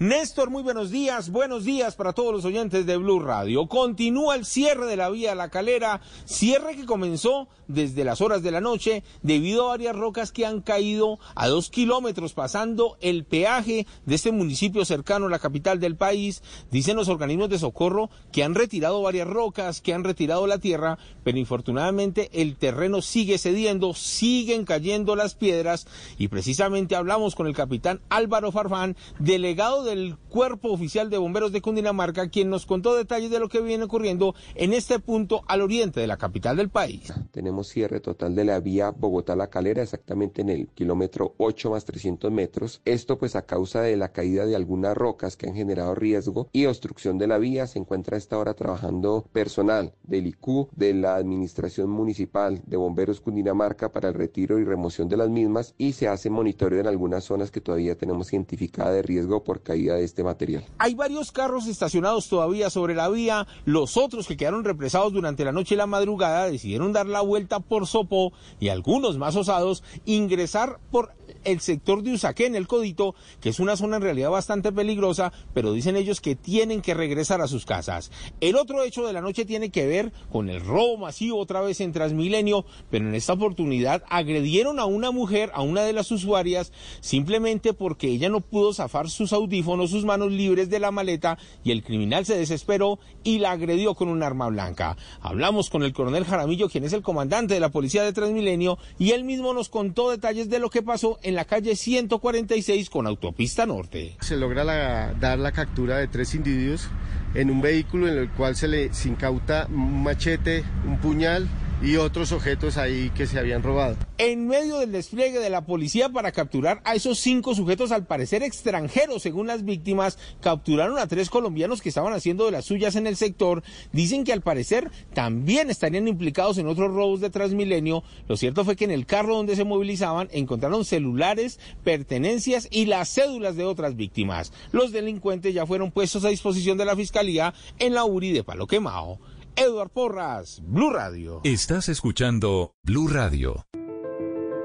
Néstor, 0.03 0.51
muy 0.51 0.65
buenos 0.65 0.91
días, 0.91 1.31
buenos 1.31 1.65
días 1.65 1.95
para 1.95 2.13
todos 2.13 2.33
los 2.33 2.45
oyentes 2.45 2.87
de 2.87 2.97
Blue 2.97 3.21
Radio. 3.21 3.69
Continúa 3.69 4.35
el 4.35 4.45
cierre 4.45 4.87
de 4.87 4.97
la 4.97 5.09
vía 5.11 5.37
La 5.37 5.49
Calera, 5.49 6.01
cierre 6.25 6.75
que 6.75 6.87
comenzó 6.87 7.47
desde 7.69 8.03
las 8.03 8.21
horas 8.21 8.43
de 8.43 8.51
la 8.51 8.61
noche 8.61 9.05
debido 9.23 9.67
a 9.67 9.69
varias 9.69 9.95
rocas 9.95 10.33
que 10.33 10.45
han 10.45 10.61
caído 10.61 11.21
a 11.37 11.47
dos 11.47 11.71
kilómetros 11.71 12.33
pasando 12.33 12.97
el 13.01 13.25
peaje 13.25 13.87
de 14.05 14.17
este 14.17 14.33
municipio 14.33 14.85
cercano 14.85 15.27
a 15.27 15.31
la 15.31 15.39
capital 15.39 15.79
del 15.79 15.95
país. 15.95 16.43
Dicen 16.73 16.97
los 16.97 17.09
organismos 17.09 17.49
de 17.49 17.61
socorro 17.61 18.11
que 18.33 18.43
han 18.43 18.57
retirado 18.57 19.03
varias 19.03 19.29
rocas, 19.29 19.81
que 19.81 19.95
han 19.95 20.03
retirado 20.03 20.49
la 20.49 20.59
tierra, 20.59 20.99
pero 21.23 21.39
infortunadamente 21.39 22.29
el 22.33 22.57
terreno 22.57 23.03
sigue 23.03 23.39
cediendo, 23.39 23.95
siguen 23.95 24.65
cayendo 24.65 25.15
las 25.15 25.37
piedras 25.37 25.87
y 26.19 26.27
precisamente 26.27 26.97
hablamos 26.97 27.37
con 27.37 27.47
el 27.47 27.55
capitán 27.55 28.01
Álvaro 28.09 28.51
Farfán, 28.51 28.97
delegado 29.21 29.92
del 29.93 30.17
Cuerpo 30.17 30.71
Oficial 30.71 31.11
de 31.11 31.19
Bomberos 31.19 31.53
de 31.53 31.61
Cundinamarca, 31.61 32.31
quien 32.31 32.49
nos 32.49 32.65
contó 32.65 32.97
detalles 32.97 33.31
de 33.31 33.39
lo 33.39 33.51
que 33.51 33.61
viene 33.61 33.85
ocurriendo 33.85 34.35
en 34.55 34.73
este 34.73 34.99
punto 34.99 35.43
al 35.49 35.61
oriente 35.61 36.01
de 36.01 36.07
la 36.07 36.17
capital 36.17 36.57
del 36.57 36.71
país. 36.71 37.13
Tenemos 37.31 37.69
cierre 37.69 38.01
total 38.01 38.35
de 38.35 38.47
la 38.47 38.59
vía 38.59 38.91
Bogotá-La 38.91 39.51
Calera, 39.51 39.83
exactamente 39.83 40.41
en 40.41 40.49
el 40.49 40.69
kilómetro 40.69 41.35
8 41.37 41.71
más 41.71 41.85
300 41.85 42.33
metros. 42.33 42.81
Esto 42.87 43.19
pues 43.19 43.37
a 43.37 43.43
causa 43.45 43.83
de 43.83 43.99
la 43.99 44.13
caída 44.13 44.47
de 44.47 44.57
algunas 44.57 44.97
rocas 44.97 45.37
que 45.37 45.47
han 45.47 45.55
generado 45.55 45.95
riesgo 45.95 46.49
y 46.53 46.65
obstrucción 46.65 47.19
de 47.19 47.27
la 47.27 47.37
vía. 47.37 47.67
Se 47.67 47.79
encuentra 47.79 48.17
a 48.17 48.19
esta 48.19 48.39
hora 48.39 48.55
trabajando 48.55 49.27
personal 49.31 49.93
del 50.05 50.27
IQ, 50.27 50.71
de 50.75 50.95
la 50.95 51.17
Administración 51.17 51.91
Municipal 51.91 52.63
de 52.65 52.79
Bomberos 52.79 53.21
Cundinamarca 53.21 53.93
para 53.93 54.09
el 54.09 54.15
retiro 54.15 54.59
y 54.59 54.65
remoción 54.65 55.11
de 55.11 55.19
las 55.19 55.29
mismas 55.29 55.75
y 55.77 55.93
se 55.93 56.09
hace 56.09 56.31
monitoreo 56.31 56.81
en 56.81 56.87
algunas 56.87 57.25
zonas 57.25 57.51
que 57.51 57.61
todavía 57.61 57.99
tenemos 57.99 58.33
identificada 58.33 58.93
de 58.93 59.03
riesgo 59.03 59.45
por 59.45 59.61
de 59.73 60.05
este 60.05 60.23
material. 60.23 60.65
Hay 60.79 60.95
varios 60.95 61.33
carros 61.33 61.67
estacionados 61.67 62.29
todavía 62.29 62.71
sobre 62.71 62.95
la 62.95 63.09
vía, 63.09 63.47
los 63.65 63.97
otros 63.97 64.27
que 64.27 64.37
quedaron 64.37 64.65
represados 64.65 65.13
durante 65.13 65.45
la 65.45 65.53
noche 65.53 65.75
y 65.75 65.79
la 65.79 65.87
madrugada 65.87 66.51
decidieron 66.51 66.93
dar 66.93 67.07
la 67.07 67.21
vuelta 67.21 67.61
por 67.61 67.87
Sopó 67.87 68.33
y 68.61 68.69
algunos 68.69 69.19
más 69.19 69.37
osados 69.37 69.83
ingresar 70.05 70.79
por 70.91 71.15
el 71.45 71.61
sector 71.61 72.03
de 72.03 72.13
Usaquén, 72.13 72.55
el 72.55 72.69
Codito, 72.69 73.15
que 73.41 73.49
es 73.49 73.61
una 73.61 73.77
zona 73.77 73.97
en 73.97 74.03
realidad 74.03 74.31
bastante 74.31 74.73
peligrosa, 74.73 75.33
pero 75.55 75.73
dicen 75.73 75.97
ellos 75.97 76.21
que 76.21 76.37
tienen 76.37 76.83
que 76.83 76.95
regresar 76.95 77.41
a 77.41 77.49
sus 77.49 77.65
casas. 77.65 78.11
El 78.41 78.57
otro 78.57 78.83
hecho 78.83 79.07
de 79.07 79.13
la 79.13 79.21
noche 79.21 79.45
tiene 79.45 79.71
que 79.71 79.87
ver 79.87 80.13
con 80.31 80.49
el 80.51 80.61
robo 80.61 80.97
masivo 80.99 81.39
otra 81.39 81.61
vez 81.61 81.81
en 81.81 81.93
Transmilenio, 81.93 82.65
pero 82.91 83.09
en 83.09 83.15
esta 83.15 83.33
oportunidad 83.33 84.05
agredieron 84.09 84.79
a 84.79 84.85
una 84.85 85.11
mujer, 85.11 85.51
a 85.55 85.63
una 85.63 85.83
de 85.83 85.93
las 85.93 86.11
usuarias, 86.11 86.73
simplemente 87.01 87.73
porque 87.73 88.09
ella 88.09 88.29
no 88.29 88.41
pudo 88.41 88.73
zafar 88.73 89.11
sus 89.11 89.33
audífonos, 89.33 89.62
sus 89.63 90.05
manos 90.05 90.33
libres 90.33 90.71
de 90.71 90.79
la 90.79 90.91
maleta 90.91 91.39
y 91.65 91.71
el 91.71 91.83
criminal 91.83 92.25
se 92.27 92.37
desesperó 92.37 92.99
y 93.25 93.39
la 93.39 93.53
agredió 93.53 93.95
con 93.95 94.09
un 94.09 94.23
arma 94.23 94.49
blanca. 94.49 94.97
Hablamos 95.21 95.71
con 95.71 95.83
el 95.83 95.93
coronel 95.93 96.25
Jaramillo, 96.25 96.69
quien 96.69 96.85
es 96.85 96.93
el 96.93 97.03
comandante 97.03 97.55
de 97.55 97.61
la 97.61 97.71
policía 97.71 98.03
de 98.03 98.13
Transmilenio, 98.13 98.79
y 98.99 99.13
él 99.13 99.25
mismo 99.25 99.55
nos 99.55 99.69
contó 99.69 100.11
detalles 100.11 100.51
de 100.51 100.59
lo 100.59 100.71
que 100.71 100.83
pasó 100.83 101.19
en 101.23 101.35
la 101.35 101.45
calle 101.45 101.77
146 101.77 102.91
con 102.91 103.07
autopista 103.07 103.67
norte. 103.67 104.17
Se 104.21 104.37
logra 104.37 105.15
dar 105.15 105.39
la 105.39 105.53
captura 105.53 105.99
de 105.99 106.09
tres 106.09 106.35
individuos 106.35 106.89
en 107.35 107.51
un 107.51 107.61
vehículo 107.61 108.09
en 108.09 108.19
el 108.19 108.31
cual 108.31 108.57
se 108.57 108.69
les 108.69 109.07
incauta 109.07 109.67
un 109.71 110.03
machete, 110.03 110.65
un 110.87 110.99
puñal 110.99 111.49
y 111.83 111.97
otros 111.97 112.31
objetos 112.31 112.77
ahí 112.77 113.11
que 113.11 113.27
se 113.27 113.39
habían 113.39 113.63
robado. 113.63 113.97
En 114.19 114.47
medio 114.47 114.79
del 114.79 114.93
despliegue 114.93 115.41
de 115.41 115.51
la 115.51 115.67
policía 115.67 116.09
para 116.09 116.31
capturar 116.31 116.81
a 116.85 116.95
esos 116.95 117.19
cinco 117.19 117.55
sujetos 117.55 117.91
al 117.91 118.07
parecer 118.07 118.43
extranjeros, 118.43 119.23
según 119.23 119.49
las 119.49 119.65
víctimas, 119.65 120.17
capturaron 120.41 120.99
a 120.99 121.09
tres 121.09 121.29
colombianos 121.29 121.83
que 121.83 121.89
estaban 121.89 122.13
haciendo 122.13 122.45
de 122.45 122.53
las 122.53 122.67
suyas 122.67 122.95
en 122.95 123.07
el 123.09 123.17
sector. 123.17 123.65
Dicen 123.93 124.23
que 124.23 124.33
al 124.33 124.43
parecer 124.43 124.91
también 125.13 125.71
estarían 125.71 126.07
implicados 126.07 126.59
en 126.59 126.69
otros 126.69 126.93
robos 126.93 127.21
de 127.21 127.31
Transmilenio. 127.31 128.05
Lo 128.29 128.37
cierto 128.37 128.65
fue 128.65 128.77
que 128.77 128.85
en 128.85 128.93
el 128.93 129.07
carro 129.07 129.35
donde 129.35 129.57
se 129.57 129.65
movilizaban 129.65 130.29
encontraron 130.31 130.85
celulares, 130.85 131.59
pertenencias 131.83 132.69
y 132.71 132.87
las 132.87 133.09
cédulas 133.13 133.57
de 133.57 133.65
otras 133.65 133.97
víctimas. 133.97 134.53
Los 134.71 134.93
delincuentes 134.93 135.53
ya 135.53 135.67
fueron 135.67 135.91
puestos 135.91 136.25
a 136.25 136.29
disposición 136.29 136.79
de 136.79 136.85
la 136.85 136.95
fiscalía 136.95 137.55
en 137.81 137.95
la 137.95 138.05
URI 138.05 138.33
de 138.33 138.45
Palo 138.45 138.69
Quemao. 138.69 139.19
Eduard 139.57 139.91
Porras, 139.91 140.63
Blue 140.65 140.91
Radio. 140.91 141.41
Estás 141.45 141.91
escuchando 141.91 142.75
Blue 142.83 143.07
Radio. 143.09 143.67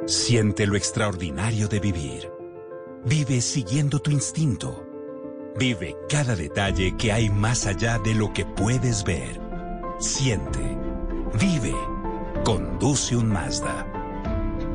Siente 0.05 0.65
lo 0.65 0.77
extraordinario 0.77 1.67
de 1.67 1.81
vivir. 1.81 2.31
Vive 3.05 3.41
siguiendo 3.41 3.99
tu 3.99 4.11
instinto. 4.11 4.85
Vive 5.59 5.97
cada 6.07 6.35
detalle 6.37 6.95
que 6.95 7.11
hay 7.11 7.29
más 7.29 7.65
allá 7.65 7.99
de 7.99 8.15
lo 8.15 8.31
que 8.31 8.45
puedes 8.45 9.03
ver. 9.03 9.41
Siente. 9.99 10.77
Vive. 11.37 11.75
Conduce 12.45 13.17
un 13.17 13.27
Mazda. 13.27 13.85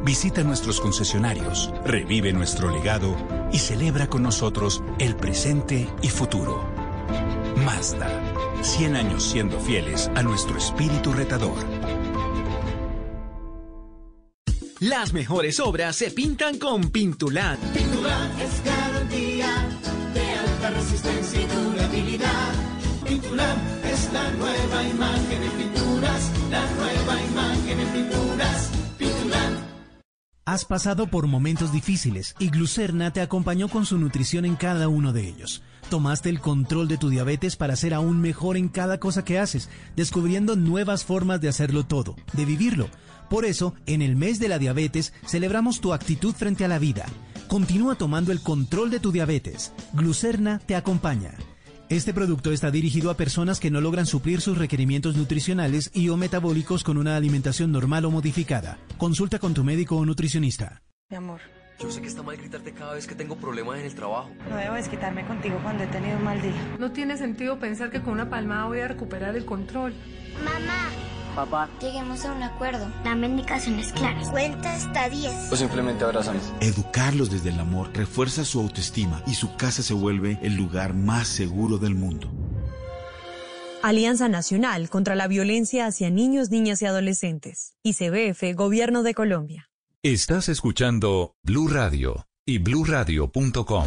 Visita 0.05 0.43
nuestros 0.43 0.81
concesionarios, 0.81 1.73
revive 1.87 2.33
nuestro 2.33 2.71
legado 2.71 3.17
y 3.51 3.59
celebra 3.59 4.09
con 4.09 4.23
nosotros 4.23 4.83
el 4.99 5.17
presente 5.17 5.89
y 6.03 6.09
futuro. 6.09 6.82
Mazda. 7.65 8.09
100 8.63 8.97
años 8.97 9.25
siendo 9.25 9.59
fieles 9.61 10.11
a 10.15 10.23
nuestro 10.23 10.57
espíritu 10.57 11.13
retador. 11.13 11.59
Las 14.83 15.13
mejores 15.13 15.61
obras 15.61 15.95
se 15.95 16.11
pintan 16.11 16.59
con 16.59 16.91
Pintulat. 16.91 17.57
Pintulat 17.73 18.41
es 18.41 18.65
garantía 18.65 19.69
de 20.13 20.35
alta 20.35 20.71
resistencia 20.71 21.41
y 21.41 21.47
durabilidad. 21.47 22.53
Pintulat 23.07 23.59
es 23.85 24.13
la 24.13 24.31
nueva 24.33 24.83
imagen 24.83 25.43
en 25.43 25.51
pinturas, 25.53 26.33
la 26.51 26.67
nueva 26.73 27.23
imagen 27.23 27.79
en 27.79 27.89
pinturas. 27.89 28.71
Pintulat. 28.99 29.53
Has 30.45 30.65
pasado 30.65 31.07
por 31.07 31.29
momentos 31.29 31.73
difíciles 31.73 32.35
y 32.41 32.51
Glucerna 32.51 33.13
te 33.13 33.21
acompañó 33.21 33.69
con 33.69 33.87
su 33.87 33.99
nutrición 33.99 34.45
en 34.45 34.57
cada 34.57 34.89
uno 34.89 35.13
de 35.13 35.29
ellos. 35.29 35.63
Tomaste 35.93 36.31
el 36.31 36.41
control 36.41 36.89
de 36.89 36.97
tu 36.97 37.11
diabetes 37.11 37.57
para 37.57 37.77
ser 37.77 37.93
aún 37.93 38.19
mejor 38.19 38.57
en 38.57 38.69
cada 38.71 38.99
cosa 38.99 39.27
que 39.27 39.39
haces, 39.39 39.69
descubriendo 39.95 40.57
nuevas 40.57 41.05
formas 41.05 41.43
de 41.43 41.51
hacerlo 41.51 41.85
todo, 41.85 42.17
de 42.33 42.47
vivirlo. 42.47 42.89
Por 43.29 43.45
eso, 43.45 43.75
en 43.85 44.01
el 44.01 44.17
mes 44.17 44.39
de 44.39 44.49
la 44.49 44.59
diabetes, 44.59 45.13
celebramos 45.27 45.83
tu 45.83 45.93
actitud 45.93 46.33
frente 46.33 46.65
a 46.65 46.69
la 46.69 46.79
vida. 46.79 47.05
Continúa 47.47 47.97
tomando 47.97 48.33
el 48.33 48.41
control 48.41 48.89
de 48.89 49.01
tu 49.01 49.13
diabetes. 49.13 49.75
Glucerna 49.93 50.61
te 50.61 50.77
acompaña. 50.77 51.35
Este 51.91 52.15
producto 52.15 52.53
está 52.53 52.71
dirigido 52.71 53.11
a 53.11 53.19
personas 53.19 53.61
que 53.61 53.71
no 53.71 53.83
logran 53.83 54.07
suplir 54.07 54.41
sus 54.41 54.57
requerimientos 54.57 55.15
nutricionales 55.15 55.91
y 55.93 56.09
o 56.09 56.17
metabólicos 56.17 56.85
con 56.85 56.97
una 56.97 57.19
alimentación 57.19 57.71
normal 57.71 58.07
o 58.07 58.11
modificada. 58.11 58.79
Consulta 58.97 59.39
con 59.39 59.53
tu 59.53 59.63
médico 59.63 59.97
o 59.99 60.07
nutricionista. 60.07 60.81
Mi 61.11 61.19
amor, 61.19 61.43
Yo 61.83 61.91
sé 61.91 62.01
que 62.01 62.07
está 62.07 62.23
mal 62.23 62.37
gritarte 62.37 62.73
cada 62.73 62.95
vez 62.95 63.09
que 63.09 63.17
tengo 63.17 63.35
problemas 63.35 63.81
en 63.81 63.87
el 63.87 63.95
trabajo. 63.97 64.31
no 64.49 64.57
debo 64.57 64.77
desquitarme 64.77 65.27
contigo 65.27 65.59
cuando 65.65 65.83
he 65.83 65.89
tenido 65.89 66.17
un 66.17 66.23
mal 66.23 66.41
día. 66.41 66.77
No 66.79 66.93
tiene 66.93 67.17
sentido 67.17 67.59
pensar 67.59 67.91
que 67.91 68.01
con 68.01 68.13
una 68.13 68.31
palmada 68.31 68.67
voy 68.67 68.79
a 68.79 68.87
recuperar 68.87 69.35
el 69.35 69.45
control. 69.45 69.93
Mamá. 70.45 70.91
Papá. 71.35 71.69
Lleguemos 71.81 72.25
a 72.25 72.35
un 72.35 72.43
acuerdo. 72.45 72.89
Dame 73.03 73.27
indicaciones 73.27 73.93
claras. 73.93 74.31
Cuenta 74.31 74.73
hasta 74.73 75.09
10. 75.09 75.51
O 75.51 75.57
simplemente 75.57 76.05
abrázame. 76.05 76.39
Educarlos 76.61 77.31
desde 77.31 77.49
el 77.51 77.59
amor 77.59 77.91
refuerza 77.93 78.45
su 78.45 78.61
autoestima 78.61 79.21
y 79.27 79.35
su 79.35 79.57
casa 79.57 79.83
se 79.83 79.95
vuelve 79.95 80.39
el 80.41 80.55
lugar 80.55 80.95
más 80.95 81.27
seguro 81.27 81.79
del 81.79 81.97
mundo. 81.97 82.31
Alianza 83.83 84.29
Nacional 84.29 84.89
contra 84.89 85.17
la 85.17 85.27
Violencia 85.27 85.87
hacia 85.87 86.11
Niños, 86.11 86.51
Niñas 86.51 86.81
y 86.83 86.87
Adolescentes. 86.87 87.75
ICBF, 87.83 88.55
Gobierno 88.55 89.03
de 89.03 89.15
Colombia. 89.15 89.72
Estás 90.05 90.49
escuchando 90.49 91.37
Blue 91.45 91.69
Radio 91.69 92.27
y 92.45 92.59
bluradio.com. 92.59 93.87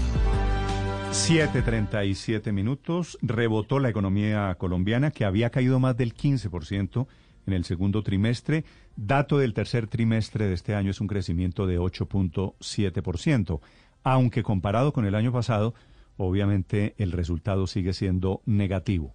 7.37 1.12 2.54
minutos. 2.54 3.18
Rebotó 3.22 3.80
la 3.80 3.90
economía 3.90 4.56
colombiana 4.58 5.12
que 5.12 5.26
había 5.26 5.50
caído 5.50 5.78
más 5.82 5.98
del 5.98 6.14
15% 6.16 7.08
en 7.48 7.54
el 7.54 7.66
segundo 7.66 8.02
trimestre. 8.02 8.64
Dato 8.96 9.40
del 9.40 9.54
tercer 9.54 9.88
trimestre 9.88 10.48
de 10.48 10.54
este 10.54 10.74
año 10.74 10.92
es 10.92 11.02
un 11.02 11.08
crecimiento 11.08 11.68
de 11.68 11.82
8.7%, 11.82 13.60
aunque 14.06 14.42
comparado 14.42 14.94
con 14.94 15.06
el 15.06 15.16
año 15.16 15.34
pasado, 15.34 15.74
obviamente 16.16 16.96
el 16.98 17.12
resultado 17.12 17.68
sigue 17.68 17.92
siendo 17.92 18.42
negativo. 18.46 19.14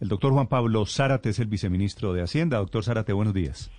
El 0.00 0.08
doctor 0.08 0.34
Juan 0.34 0.48
Pablo 0.48 0.84
Zárate 0.84 1.30
es 1.30 1.38
el 1.38 1.46
viceministro 1.46 2.12
de 2.12 2.20
Hacienda. 2.20 2.58
Doctor 2.58 2.84
Zárate, 2.84 3.14
buenos 3.14 3.32
días. 3.32 3.70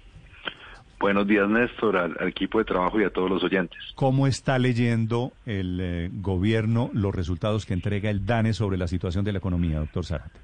Buenos 1.00 1.28
días, 1.28 1.50
Néstor, 1.50 1.98
al, 1.98 2.16
al 2.20 2.28
equipo 2.30 2.60
de 2.60 2.66
trabajo 2.66 3.00
y 3.00 3.04
a 3.04 3.10
todos 3.10 3.30
los 3.30 3.44
oyentes. 3.44 3.80
¿Cómo 3.96 4.26
está 4.26 4.58
leyendo 4.58 5.34
el 5.46 5.80
eh, 5.82 6.10
gobierno 6.14 6.90
los 6.94 7.14
resultados 7.14 7.66
que 7.66 7.74
entrega 7.74 8.10
el 8.10 8.26
DANE 8.26 8.54
sobre 8.54 8.78
la 8.78 8.88
situación 8.88 9.26
de 9.26 9.34
la 9.34 9.40
economía, 9.40 9.80
doctor 9.80 10.06
Zárate? 10.06 10.40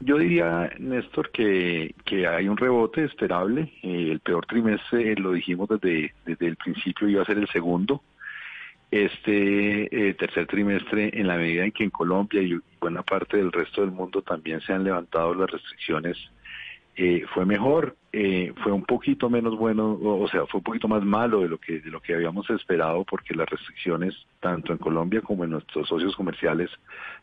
Yo 0.00 0.18
diría, 0.18 0.68
Néstor, 0.78 1.30
que, 1.30 1.94
que 2.04 2.26
hay 2.26 2.48
un 2.48 2.56
rebote 2.56 3.04
esperable. 3.04 3.72
Eh, 3.82 4.08
el 4.10 4.20
peor 4.20 4.44
trimestre, 4.46 5.14
lo 5.14 5.32
dijimos 5.32 5.68
desde, 5.68 6.12
desde 6.26 6.48
el 6.48 6.56
principio, 6.56 7.08
iba 7.08 7.22
a 7.22 7.26
ser 7.26 7.38
el 7.38 7.48
segundo. 7.48 8.02
Este 8.90 10.08
eh, 10.08 10.14
tercer 10.14 10.46
trimestre, 10.48 11.18
en 11.18 11.28
la 11.28 11.36
medida 11.36 11.64
en 11.64 11.72
que 11.72 11.84
en 11.84 11.90
Colombia 11.90 12.42
y 12.42 12.58
buena 12.80 13.02
parte 13.02 13.36
del 13.36 13.52
resto 13.52 13.80
del 13.80 13.92
mundo 13.92 14.22
también 14.22 14.60
se 14.60 14.72
han 14.72 14.84
levantado 14.84 15.34
las 15.34 15.50
restricciones, 15.50 16.18
eh, 16.96 17.24
fue 17.32 17.46
mejor, 17.46 17.96
eh, 18.14 18.52
fue 18.62 18.72
un 18.72 18.84
poquito 18.84 19.30
menos 19.30 19.56
bueno, 19.56 19.98
o, 20.02 20.28
sea, 20.28 20.44
fue 20.46 20.58
un 20.58 20.64
poquito 20.64 20.86
más 20.86 21.02
malo 21.02 21.40
de 21.40 21.48
lo 21.48 21.58
que 21.58 21.80
de 21.80 21.90
lo 21.90 22.00
que 22.00 22.14
habíamos 22.14 22.48
esperado, 22.50 23.04
porque 23.04 23.34
las 23.34 23.48
restricciones 23.48 24.14
tanto 24.38 24.72
en 24.72 24.78
Colombia 24.78 25.22
como 25.22 25.44
en 25.44 25.50
nuestros 25.50 25.88
socios 25.88 26.14
comerciales 26.14 26.68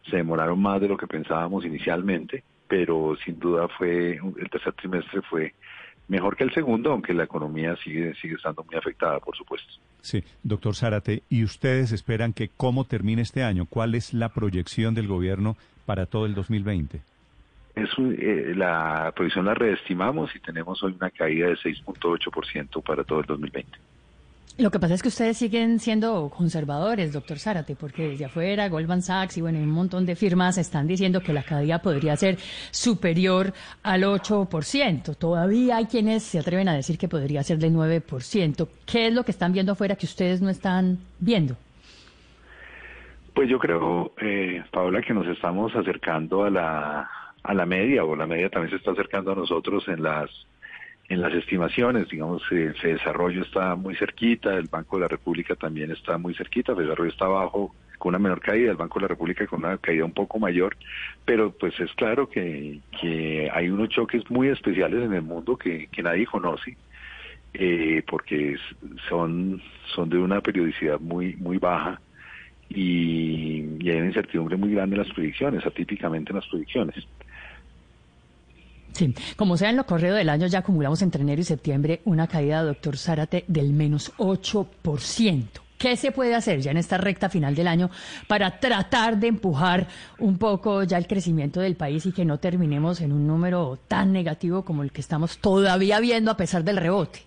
se 0.09 0.17
demoraron 0.17 0.59
más 0.59 0.81
de 0.81 0.87
lo 0.87 0.97
que 0.97 1.05
pensábamos 1.05 1.63
inicialmente, 1.63 2.43
pero 2.67 3.15
sin 3.23 3.39
duda 3.39 3.67
fue 3.67 4.19
el 4.37 4.49
tercer 4.49 4.73
trimestre 4.73 5.21
fue 5.21 5.53
mejor 6.07 6.35
que 6.35 6.43
el 6.43 6.53
segundo, 6.55 6.91
aunque 6.91 7.13
la 7.13 7.25
economía 7.25 7.75
sigue 7.83 8.15
sigue 8.15 8.33
estando 8.33 8.63
muy 8.63 8.75
afectada, 8.75 9.19
por 9.19 9.37
supuesto. 9.37 9.71
Sí, 10.01 10.23
doctor 10.41 10.75
Zárate, 10.75 11.21
¿y 11.29 11.43
ustedes 11.43 11.91
esperan 11.91 12.33
que 12.33 12.49
cómo 12.49 12.85
termine 12.85 13.21
este 13.21 13.43
año? 13.43 13.67
¿Cuál 13.69 13.93
es 13.93 14.11
la 14.15 14.29
proyección 14.29 14.95
del 14.95 15.07
gobierno 15.07 15.55
para 15.85 16.07
todo 16.07 16.25
el 16.25 16.33
2020? 16.33 17.01
Es, 17.75 17.97
un- 17.97 18.15
eh, 18.19 18.53
la 18.55 19.11
proyección 19.15 19.45
la 19.45 19.53
reestimamos 19.53 20.35
y 20.35 20.39
tenemos 20.39 20.81
hoy 20.83 20.93
una 20.99 21.09
caída 21.11 21.47
de 21.47 21.55
6.8% 21.57 22.81
para 22.83 23.03
todo 23.03 23.19
el 23.21 23.25
2020. 23.25 23.77
Lo 24.57 24.71
que 24.71 24.79
pasa 24.79 24.93
es 24.95 25.01
que 25.01 25.07
ustedes 25.07 25.37
siguen 25.37 25.79
siendo 25.79 26.29
conservadores, 26.35 27.13
doctor 27.13 27.39
Zárate, 27.39 27.77
porque 27.77 28.09
desde 28.09 28.25
afuera 28.25 28.67
Goldman 28.67 29.01
Sachs 29.01 29.37
y 29.37 29.41
bueno, 29.41 29.57
un 29.59 29.69
montón 29.69 30.05
de 30.05 30.17
firmas 30.17 30.57
están 30.57 30.85
diciendo 30.85 31.21
que 31.21 31.31
la 31.31 31.43
caída 31.43 31.79
podría 31.81 32.17
ser 32.17 32.37
superior 32.71 33.53
al 33.83 34.03
8%. 34.03 35.15
Todavía 35.15 35.77
hay 35.77 35.85
quienes 35.85 36.23
se 36.23 36.39
atreven 36.39 36.67
a 36.67 36.73
decir 36.73 36.97
que 36.97 37.07
podría 37.07 37.41
ser 37.43 37.57
del 37.57 37.73
9%. 37.73 38.67
¿Qué 38.85 39.07
es 39.07 39.13
lo 39.13 39.23
que 39.23 39.31
están 39.31 39.53
viendo 39.53 39.71
afuera 39.71 39.95
que 39.95 40.05
ustedes 40.05 40.41
no 40.41 40.49
están 40.49 40.97
viendo? 41.19 41.55
Pues 43.33 43.47
yo 43.49 43.59
creo, 43.59 44.11
eh, 44.19 44.61
Paola, 44.71 45.01
que 45.01 45.13
nos 45.13 45.27
estamos 45.27 45.73
acercando 45.73 46.43
a 46.43 46.49
la, 46.49 47.09
a 47.43 47.53
la 47.53 47.65
media, 47.65 48.03
o 48.03 48.15
la 48.15 48.27
media 48.27 48.49
también 48.49 48.71
se 48.71 48.77
está 48.77 48.91
acercando 48.91 49.31
a 49.31 49.35
nosotros 49.35 49.87
en 49.87 50.03
las 50.03 50.29
en 51.09 51.21
las 51.21 51.33
estimaciones, 51.33 52.07
digamos, 52.07 52.43
el 52.51 52.73
desarrollo 52.73 53.41
está 53.41 53.75
muy 53.75 53.95
cerquita, 53.95 54.53
el 54.53 54.67
Banco 54.67 54.97
de 54.97 55.01
la 55.01 55.07
República 55.07 55.55
también 55.55 55.89
está 55.89 56.19
muy 56.19 56.35
cerquita, 56.35 56.73
el 56.73 56.77
desarrollo 56.77 57.09
está 57.09 57.25
abajo 57.25 57.73
con 57.97 58.09
una 58.09 58.19
menor 58.19 58.39
caída, 58.41 58.69
el 58.69 58.77
Banco 58.77 58.99
de 58.99 59.03
la 59.03 59.07
República 59.07 59.47
con 59.47 59.65
una 59.65 59.79
caída 59.79 60.05
un 60.05 60.13
poco 60.13 60.37
mayor, 60.37 60.77
pero 61.25 61.51
pues 61.51 61.77
es 61.79 61.91
claro 61.93 62.29
que, 62.29 62.79
que 63.01 63.49
hay 63.51 63.69
unos 63.69 63.89
choques 63.89 64.21
muy 64.29 64.49
especiales 64.49 65.03
en 65.03 65.13
el 65.13 65.23
mundo 65.23 65.57
que, 65.57 65.87
que 65.87 66.03
nadie 66.03 66.27
conoce, 66.27 66.77
eh, 67.55 68.03
porque 68.07 68.57
son, 69.09 69.63
son 69.95 70.09
de 70.09 70.19
una 70.19 70.41
periodicidad 70.41 70.99
muy, 70.99 71.35
muy 71.37 71.57
baja 71.57 71.99
y 72.69 73.89
hay 73.89 73.97
una 73.97 74.05
incertidumbre 74.05 74.57
muy 74.57 74.71
grande 74.73 74.95
en 74.95 75.01
las 75.01 75.11
predicciones, 75.11 75.65
atípicamente 75.65 76.31
en 76.31 76.35
las 76.35 76.47
predicciones. 76.47 77.07
Sí, 78.91 79.13
como 79.35 79.55
sea 79.55 79.69
en 79.69 79.77
lo 79.77 79.85
corrido 79.85 80.15
del 80.15 80.29
año 80.29 80.47
ya 80.47 80.59
acumulamos 80.59 81.01
entre 81.01 81.21
enero 81.21 81.41
y 81.41 81.45
septiembre 81.45 82.01
una 82.05 82.27
caída, 82.27 82.63
doctor 82.63 82.97
Zárate, 82.97 83.45
del 83.47 83.71
menos 83.73 84.11
8%. 84.17 85.45
¿Qué 85.79 85.95
se 85.95 86.11
puede 86.11 86.35
hacer 86.35 86.59
ya 86.59 86.71
en 86.71 86.77
esta 86.77 86.97
recta 86.97 87.29
final 87.29 87.55
del 87.55 87.69
año 87.69 87.89
para 88.27 88.59
tratar 88.59 89.17
de 89.17 89.27
empujar 89.27 89.87
un 90.19 90.37
poco 90.37 90.83
ya 90.83 90.97
el 90.97 91.07
crecimiento 91.07 91.61
del 91.61 91.77
país 91.77 92.05
y 92.05 92.11
que 92.11 92.25
no 92.25 92.37
terminemos 92.37 92.99
en 92.99 93.13
un 93.13 93.25
número 93.25 93.79
tan 93.87 94.11
negativo 94.11 94.65
como 94.65 94.83
el 94.83 94.91
que 94.91 94.99
estamos 94.99 95.37
todavía 95.37 96.01
viendo 96.01 96.31
a 96.31 96.37
pesar 96.37 96.65
del 96.65 96.75
rebote? 96.75 97.19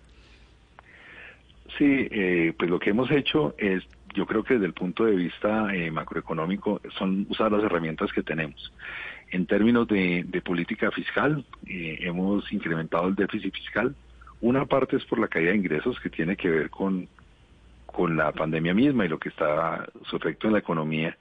Sí, 1.78 2.08
eh, 2.10 2.52
pues 2.58 2.70
lo 2.70 2.78
que 2.78 2.90
hemos 2.90 3.10
hecho 3.10 3.54
es, 3.56 3.82
yo 4.14 4.26
creo 4.26 4.44
que 4.44 4.54
desde 4.54 4.66
el 4.66 4.74
punto 4.74 5.06
de 5.06 5.16
vista 5.16 5.74
eh, 5.74 5.90
macroeconómico, 5.90 6.82
son 6.98 7.26
usar 7.30 7.50
las 7.50 7.64
herramientas 7.64 8.12
que 8.12 8.22
tenemos. 8.22 8.70
En 9.32 9.46
términos 9.46 9.88
de, 9.88 10.42
política 10.44 10.90
fiscal, 10.90 11.42
eh, 11.66 11.98
hemos 12.02 12.52
incrementado 12.52 13.08
el 13.08 13.14
déficit 13.14 13.54
fiscal. 13.54 13.94
Una 14.42 14.66
parte 14.66 14.96
es 14.96 15.04
por 15.06 15.18
la 15.18 15.26
caída 15.26 15.52
de 15.52 15.56
ingresos 15.56 15.98
que 16.00 16.10
tiene 16.10 16.36
que 16.36 16.50
ver 16.50 16.68
con, 16.68 17.08
con 17.86 18.14
la 18.14 18.30
pandemia 18.32 18.74
misma 18.74 19.06
y 19.06 19.08
lo 19.08 19.18
que 19.18 19.30
está 19.30 19.88
su 20.04 20.16
efecto 20.16 20.48
en 20.48 20.52
la 20.52 20.58
economía, 20.58 21.16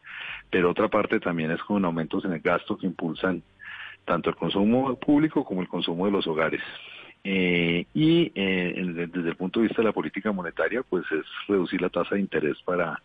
pero 0.49 0.71
otra 0.71 0.89
parte 0.89 1.21
también 1.21 1.51
es 1.51 1.63
con 1.63 1.85
aumentos 1.85 2.25
en 2.25 2.33
el 2.33 2.41
gasto 2.41 2.77
que 2.77 2.85
impulsan 2.85 3.43
tanto 4.03 4.29
el 4.29 4.35
consumo 4.35 4.93
público 4.99 5.45
como 5.45 5.61
el 5.61 5.69
consumo 5.69 6.05
de 6.05 6.11
los 6.11 6.27
hogares. 6.27 6.61
Eh, 7.23 7.85
y 7.93 8.29
eh, 8.35 9.07
desde 9.09 9.29
el 9.29 9.35
punto 9.37 9.61
de 9.61 9.67
vista 9.67 9.81
de 9.81 9.87
la 9.87 9.93
política 9.93 10.33
monetaria, 10.33 10.83
pues 10.83 11.05
es 11.13 11.25
reducir 11.47 11.81
la 11.81 11.89
tasa 11.89 12.15
de 12.15 12.21
interés 12.21 12.57
para 12.65 13.01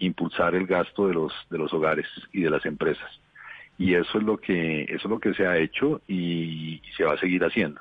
impulsar 0.00 0.56
el 0.56 0.66
gasto 0.66 1.06
de 1.06 1.14
los 1.14 1.32
de 1.48 1.58
los 1.58 1.72
hogares 1.72 2.06
y 2.32 2.40
de 2.40 2.50
las 2.50 2.66
empresas. 2.66 3.20
Y 3.78 3.94
eso 3.94 4.18
es 4.18 4.24
lo 4.24 4.36
que 4.38 4.82
eso 4.82 4.96
es 4.96 5.10
lo 5.10 5.20
que 5.20 5.34
se 5.34 5.46
ha 5.46 5.56
hecho 5.56 6.00
y 6.08 6.82
se 6.96 7.04
va 7.04 7.14
a 7.14 7.18
seguir 7.18 7.44
haciendo. 7.44 7.80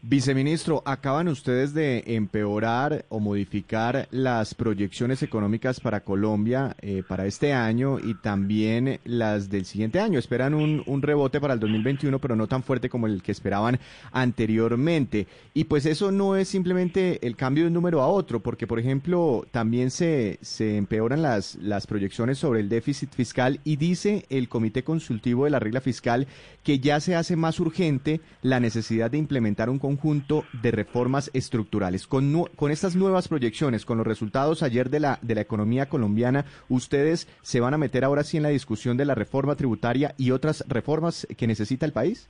Viceministro, 0.00 0.80
acaban 0.86 1.26
ustedes 1.26 1.74
de 1.74 2.04
empeorar 2.06 3.04
o 3.08 3.18
modificar 3.18 4.06
las 4.12 4.54
proyecciones 4.54 5.24
económicas 5.24 5.80
para 5.80 6.04
Colombia 6.04 6.76
eh, 6.80 7.02
para 7.06 7.26
este 7.26 7.52
año 7.52 7.98
y 7.98 8.14
también 8.14 9.00
las 9.04 9.50
del 9.50 9.64
siguiente 9.64 9.98
año. 9.98 10.20
Esperan 10.20 10.54
un, 10.54 10.84
un, 10.86 11.02
rebote 11.02 11.40
para 11.40 11.54
el 11.54 11.58
2021, 11.58 12.20
pero 12.20 12.36
no 12.36 12.46
tan 12.46 12.62
fuerte 12.62 12.88
como 12.88 13.08
el 13.08 13.24
que 13.24 13.32
esperaban 13.32 13.80
anteriormente. 14.12 15.26
Y 15.52 15.64
pues 15.64 15.84
eso 15.84 16.12
no 16.12 16.36
es 16.36 16.46
simplemente 16.46 17.26
el 17.26 17.34
cambio 17.34 17.64
de 17.64 17.68
un 17.68 17.74
número 17.74 18.00
a 18.00 18.06
otro, 18.06 18.38
porque 18.38 18.68
por 18.68 18.78
ejemplo 18.78 19.48
también 19.50 19.90
se, 19.90 20.38
se 20.42 20.76
empeoran 20.76 21.22
las, 21.22 21.56
las 21.56 21.88
proyecciones 21.88 22.38
sobre 22.38 22.60
el 22.60 22.68
déficit 22.68 23.12
fiscal 23.12 23.58
y 23.64 23.74
dice 23.74 24.26
el 24.30 24.48
Comité 24.48 24.84
Consultivo 24.84 25.44
de 25.44 25.50
la 25.50 25.58
Regla 25.58 25.80
Fiscal 25.80 26.28
que 26.62 26.78
ya 26.78 27.00
se 27.00 27.16
hace 27.16 27.34
más 27.34 27.58
urgente 27.60 28.20
la 28.42 28.60
necesidad 28.60 29.10
de 29.10 29.18
implementar 29.18 29.70
un 29.70 29.78
conjunto 29.88 30.44
de 30.52 30.70
reformas 30.70 31.30
estructurales. 31.32 32.06
Con, 32.06 32.44
con 32.56 32.70
estas 32.70 32.94
nuevas 32.94 33.26
proyecciones, 33.26 33.86
con 33.86 33.96
los 33.96 34.06
resultados 34.06 34.62
ayer 34.62 34.90
de 34.90 35.00
la, 35.00 35.18
de 35.22 35.34
la 35.34 35.40
economía 35.40 35.88
colombiana, 35.88 36.44
¿ustedes 36.68 37.26
se 37.40 37.60
van 37.60 37.72
a 37.72 37.78
meter 37.78 38.04
ahora 38.04 38.22
sí 38.22 38.36
en 38.36 38.42
la 38.42 38.50
discusión 38.50 38.98
de 38.98 39.06
la 39.06 39.14
reforma 39.14 39.56
tributaria 39.56 40.14
y 40.18 40.30
otras 40.32 40.62
reformas 40.68 41.26
que 41.38 41.46
necesita 41.46 41.86
el 41.86 41.92
país? 41.92 42.28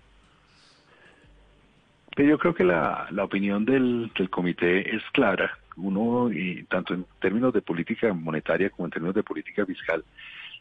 Pues 2.14 2.28
yo 2.28 2.38
creo 2.38 2.54
que 2.54 2.64
la, 2.64 3.08
la 3.10 3.24
opinión 3.24 3.64
del, 3.64 4.12
del, 4.16 4.30
comité 4.30 4.94
es 4.94 5.02
clara. 5.12 5.58
Uno, 5.76 6.30
y 6.30 6.62
tanto 6.64 6.94
en 6.94 7.06
términos 7.20 7.52
de 7.52 7.62
política 7.62 8.12
monetaria 8.12 8.70
como 8.70 8.86
en 8.86 8.92
términos 8.92 9.16
de 9.16 9.24
política 9.24 9.66
fiscal, 9.66 10.04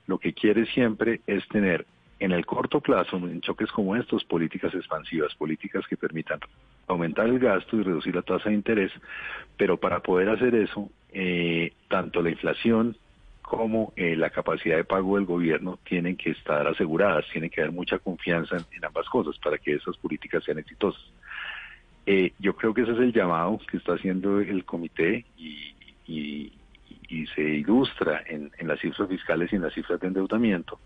lo 0.07 0.17
que 0.17 0.33
quiere 0.33 0.65
siempre 0.65 1.21
es 1.27 1.47
tener 1.47 1.85
en 2.19 2.31
el 2.31 2.45
corto 2.45 2.81
plazo, 2.81 3.17
en 3.17 3.41
choques 3.41 3.71
como 3.71 3.95
estos, 3.95 4.23
políticas 4.23 4.73
expansivas, 4.73 5.35
políticas 5.35 5.85
que 5.87 5.97
permitan 5.97 6.39
aumentar 6.87 7.27
el 7.27 7.39
gasto 7.39 7.77
y 7.77 7.83
reducir 7.83 8.15
la 8.15 8.21
tasa 8.21 8.49
de 8.49 8.55
interés, 8.55 8.91
pero 9.55 9.77
para 9.77 9.99
poder 9.99 10.29
hacer 10.29 10.55
eso, 10.55 10.89
eh, 11.13 11.73
tanto 11.87 12.21
la 12.21 12.29
inflación 12.29 12.97
como 13.41 13.93
eh, 13.95 14.15
la 14.15 14.29
capacidad 14.29 14.75
de 14.75 14.83
pago 14.83 15.15
del 15.15 15.25
gobierno 15.25 15.79
tienen 15.87 16.17
que 16.17 16.31
estar 16.31 16.67
aseguradas, 16.67 17.25
tiene 17.31 17.49
que 17.49 17.61
haber 17.61 17.73
mucha 17.73 17.99
confianza 17.99 18.57
en, 18.57 18.85
ambas 18.85 19.07
cosas 19.07 19.37
para 19.37 19.57
que 19.57 19.75
esas 19.75 19.95
políticas 19.97 20.43
sean 20.43 20.59
exitosas. 20.59 21.01
Eh, 22.05 22.33
yo 22.39 22.55
creo 22.55 22.73
que 22.73 22.81
ese 22.81 22.93
es 22.93 22.99
el 22.99 23.13
llamado 23.13 23.59
que 23.69 23.77
está 23.77 23.93
haciendo 23.93 24.39
el 24.39 24.65
comité 24.65 25.25
y, 25.37 25.73
se 27.35 27.41
ilustra 27.41 28.23
en 28.27 28.67
las 28.67 28.79
cifras 28.79 29.07
fiscales 29.09 29.51
y 29.51 29.57
en 29.57 29.61
las 29.61 29.73
cifras 29.73 29.99
de 29.99 30.07
endeudamiento 30.07 30.79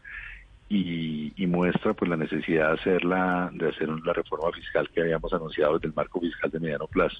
y, 0.72 1.48
muestra 1.48 1.94
pues 1.94 2.10
la 2.10 2.18
necesidad 2.18 2.70
de 2.70 2.74
hacerla, 2.80 3.50
de 3.54 3.70
hacer 3.70 3.90
la 3.90 4.14
reforma 4.14 4.52
fiscal 4.52 4.90
que 4.90 5.02
habíamos 5.02 5.34
anunciado 5.34 5.74
desde 5.74 5.90
el 5.90 5.94
marco 5.94 6.20
fiscal 6.20 6.50
de 6.50 6.60
mediano 6.60 6.88
plazo. 6.88 7.18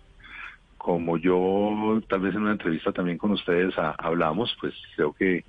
Como 0.78 1.18
yo 1.18 2.02
tal 2.08 2.22
vez 2.22 2.34
en 2.34 2.44
una 2.44 2.54
entrevista 2.54 2.92
también 2.92 3.18
con 3.18 3.32
ustedes 3.32 3.74
hablamos, 3.78 4.56
pues 4.60 4.74
creo 4.96 5.14
que 5.14 5.44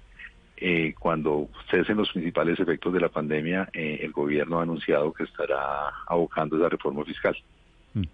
eh, 0.57 0.95
cuando 0.99 1.49
cesen 1.70 1.97
los 1.97 2.11
principales 2.11 2.59
efectos 2.59 2.93
de 2.93 3.01
la 3.01 3.09
pandemia, 3.09 3.69
eh, 3.73 4.01
el 4.03 4.12
gobierno 4.12 4.59
ha 4.59 4.62
anunciado 4.62 5.12
que 5.12 5.24
estará 5.24 5.89
abocando 6.07 6.57
esa 6.57 6.69
reforma 6.69 7.05
fiscal. 7.05 7.37
Mm. 7.95 8.05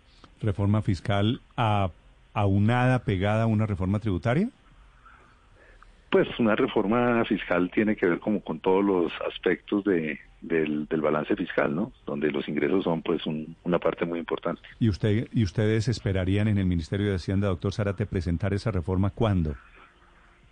¿Reforma 0.43 0.83
fiscal 0.83 1.41
a, 1.57 1.91
aunada, 2.35 3.01
pegada 3.01 3.45
a 3.45 3.47
una 3.47 3.67
reforma 3.67 3.99
tributaria? 3.99 4.49
Pues 6.11 6.27
una 6.39 6.57
reforma 6.57 7.25
fiscal 7.27 7.71
tiene 7.71 7.97
que 7.97 8.07
ver 8.07 8.19
como 8.19 8.41
con 8.41 8.61
todos 8.61 8.85
los 8.85 9.13
aspectos 9.29 9.85
de, 9.85 10.19
del, 10.41 10.87
balance 11.01 11.37
fiscal, 11.37 11.75
¿no? 11.75 11.93
Donde 12.07 12.31
los 12.31 12.49
ingresos 12.49 12.85
son 12.85 13.03
pues 13.03 13.23
una 13.65 13.79
parte 13.79 14.05
muy 14.05 14.19
importante. 14.19 14.63
¿Y 14.79 14.89
usted 14.89 15.29
y 15.33 15.45
ustedes 15.45 15.89
esperarían 15.89 16.49
en 16.49 16.59
el 16.59 16.67
Ministerio 16.67 17.09
de 17.09 17.17
Hacienda, 17.17 17.49
doctor 17.49 17.73
Zárate, 17.73 18.07
presentar 18.07 18.55
esa 18.55 18.71
reforma 18.71 19.11
cuándo? 19.11 19.55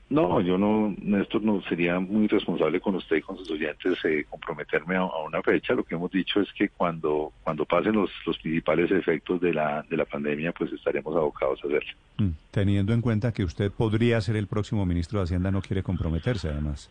No, 0.09 0.41
yo 0.41 0.57
no, 0.57 0.95
Néstor, 1.03 1.43
no 1.43 1.61
sería 1.63 1.99
muy 1.99 2.29
responsable 2.29 2.81
con 2.81 2.95
usted 2.95 3.17
y 3.17 3.23
con 3.23 3.37
sus 3.39 3.51
oyentes 3.51 3.99
eh, 4.05 4.25
comprometerme 4.31 4.95
a, 4.95 5.05
una 5.05 5.43
fecha. 5.43 5.75
Lo 5.75 5.83
que 5.83 5.97
hemos 5.97 6.13
dicho 6.13 6.41
es 6.41 6.53
que 6.53 6.69
cuando 6.69 7.33
cuando 7.43 7.65
pasen 7.65 7.95
los, 7.95 8.11
los 8.25 8.39
principales 8.39 8.91
efectos 8.93 9.41
de 9.41 9.53
la, 9.53 9.85
de 9.91 9.97
la 9.97 10.05
pandemia, 10.05 10.53
pues 10.53 10.73
estaremos 10.73 11.17
abocados 11.17 11.59
a 11.65 11.67
hacerlo. 11.67 11.93
Mm, 12.19 12.31
teniendo 12.53 12.93
en 12.93 13.01
cuenta 13.01 13.33
que 13.33 13.43
usted 13.43 13.73
podría 13.73 14.21
ser 14.21 14.37
el 14.37 14.47
próximo 14.47 14.87
ministro 14.87 15.19
de 15.19 15.25
Hacienda, 15.25 15.51
no 15.51 15.61
quiere 15.61 15.83
comprometerse 15.83 16.51
además. 16.51 16.89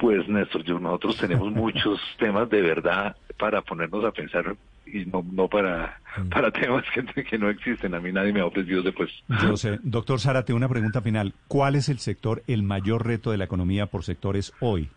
Pues 0.00 0.26
Néstor, 0.28 0.64
yo, 0.64 0.78
nosotros 0.78 1.18
tenemos 1.18 1.52
muchos 1.52 2.00
temas 2.18 2.48
de 2.48 2.62
verdad 2.62 3.14
para 3.40 3.62
ponernos 3.62 4.04
a 4.04 4.12
pensar 4.12 4.54
y 4.86 5.06
no, 5.06 5.24
no 5.32 5.48
para, 5.48 5.98
mm. 6.18 6.28
para 6.28 6.50
temas 6.50 6.84
que, 6.94 7.24
que, 7.24 7.38
no 7.38 7.48
existen. 7.48 7.94
A 7.94 8.00
mí 8.00 8.12
nadie 8.12 8.32
me 8.32 8.40
ha 8.40 8.46
ofrecido 8.46 8.82
después. 8.82 9.10
Yo 9.42 9.56
sé. 9.56 9.78
Doctor 9.82 10.20
Zárate, 10.20 10.52
una 10.52 10.68
pregunta 10.68 11.00
final. 11.00 11.32
¿Cuál 11.48 11.76
es 11.76 11.88
el 11.88 11.98
sector, 11.98 12.42
el 12.46 12.62
mayor 12.62 13.06
reto 13.06 13.30
de 13.30 13.38
la 13.38 13.44
economía 13.44 13.86
por 13.86 14.04
sectores 14.04 14.52
hoy? 14.60 14.88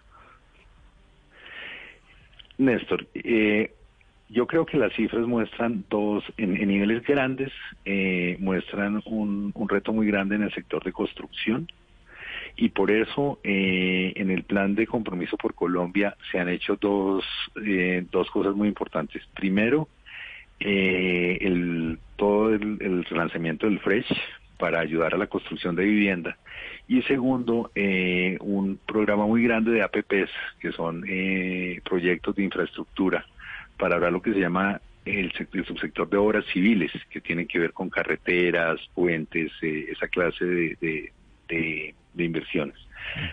Néstor, 2.57 3.07
eh, 3.15 3.74
yo 4.30 4.45
creo 4.45 4.65
que 4.65 4.78
las 4.78 4.94
cifras 4.94 5.26
muestran 5.26 5.86
dos, 5.90 6.24
en, 6.38 6.53
niveles 6.53 7.03
grandes, 7.03 7.52
eh, 7.86 8.36
muestran 8.40 9.02
un, 9.06 9.52
un 9.56 9.70
reto 9.70 9.94
muy 9.94 10.06
grande 10.07 10.36
en 10.36 10.44
el 10.44 10.53
sector 10.53 10.84
de 10.84 10.91
construcción 10.91 11.68
y 12.55 12.69
por 12.69 12.91
eso 12.91 13.39
eh, 13.43 14.13
en 14.15 14.30
el 14.30 14.43
plan 14.43 14.75
de 14.75 14.85
compromiso 14.85 15.38
por 15.38 15.55
Colombia 15.55 16.15
se 16.31 16.39
han 16.39 16.49
hecho 16.49 16.77
dos, 16.80 17.25
eh, 17.65 18.05
dos 18.11 18.30
cosas 18.30 18.55
muy 18.55 18.67
importantes. 18.67 19.23
Primero, 19.34 19.88
eh, 20.59 21.39
el, 21.41 21.97
todo 22.15 22.53
el, 22.53 23.05
relanzamiento 23.05 23.65
del 23.65 23.80
Fresh 23.80 24.13
para 24.59 24.80
ayudar 24.80 25.15
a 25.15 25.17
la 25.17 25.27
construcción 25.27 25.75
de 25.75 25.84
vivienda. 25.84 26.38
Y 26.88 27.01
segundo, 27.03 27.71
un 27.75 28.80
programa 28.85 29.25
muy 29.25 29.43
grande 29.43 29.71
de 29.71 29.81
APPs, 29.81 30.31
que 30.59 30.71
son 30.71 31.03
proyectos 31.84 32.35
de 32.35 32.43
infraestructura, 32.43 33.25
para 33.77 33.95
hablar 33.95 34.11
lo 34.11 34.21
que 34.21 34.34
se 34.34 34.39
llama 34.39 34.80
el, 35.05 35.31
subsector 35.34 36.09
de 36.09 36.17
obras 36.17 36.45
civiles, 36.53 36.91
que 37.09 37.19
tienen 37.19 37.47
que 37.47 37.59
ver 37.59 37.73
con 37.73 37.89
carreteras, 37.89 38.80
puentes, 38.93 39.51
esa 39.61 40.07
clase 40.07 40.45
de 40.45 41.11
inversiones. 42.18 42.76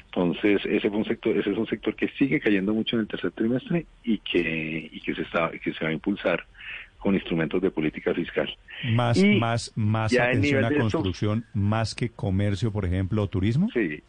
Entonces, 0.07 0.61
ese 0.65 0.89
es 0.89 0.93
un 0.93 1.05
sector, 1.05 1.36
ese 1.36 1.51
es 1.51 1.59
un 1.59 1.66
sector 1.66 1.94
que 1.94 2.09
sigue 2.19 2.40
cayendo 2.40 2.74
mucho 2.74 2.97
en 2.97 3.02
el 3.02 3.09
tercer 3.09 3.31
trimestre 3.32 3.86
y 4.05 4.19
que, 4.19 4.90
y 4.93 5.01
que 5.01 5.15
se 5.15 5.23
está, 5.23 5.51
que 5.51 5.73
se 5.73 5.85
va 5.85 5.90
a 5.90 5.93
impulsar 5.93 6.44
con 6.98 7.15
instrumentos 7.15 7.62
de 7.62 7.70
política 7.70 8.12
fiscal. 8.12 8.55
Más, 8.93 9.23
más, 9.23 9.73
más 9.74 10.12
atención 10.12 10.65
a 10.65 10.74
construcción, 10.74 11.44
más 11.55 11.94
que 11.94 12.11
comercio, 12.11 12.70
por 12.73 12.85
ejemplo, 12.85 13.23
o 13.23 13.28
turismo. 13.28 13.69
Sí. 13.73 14.02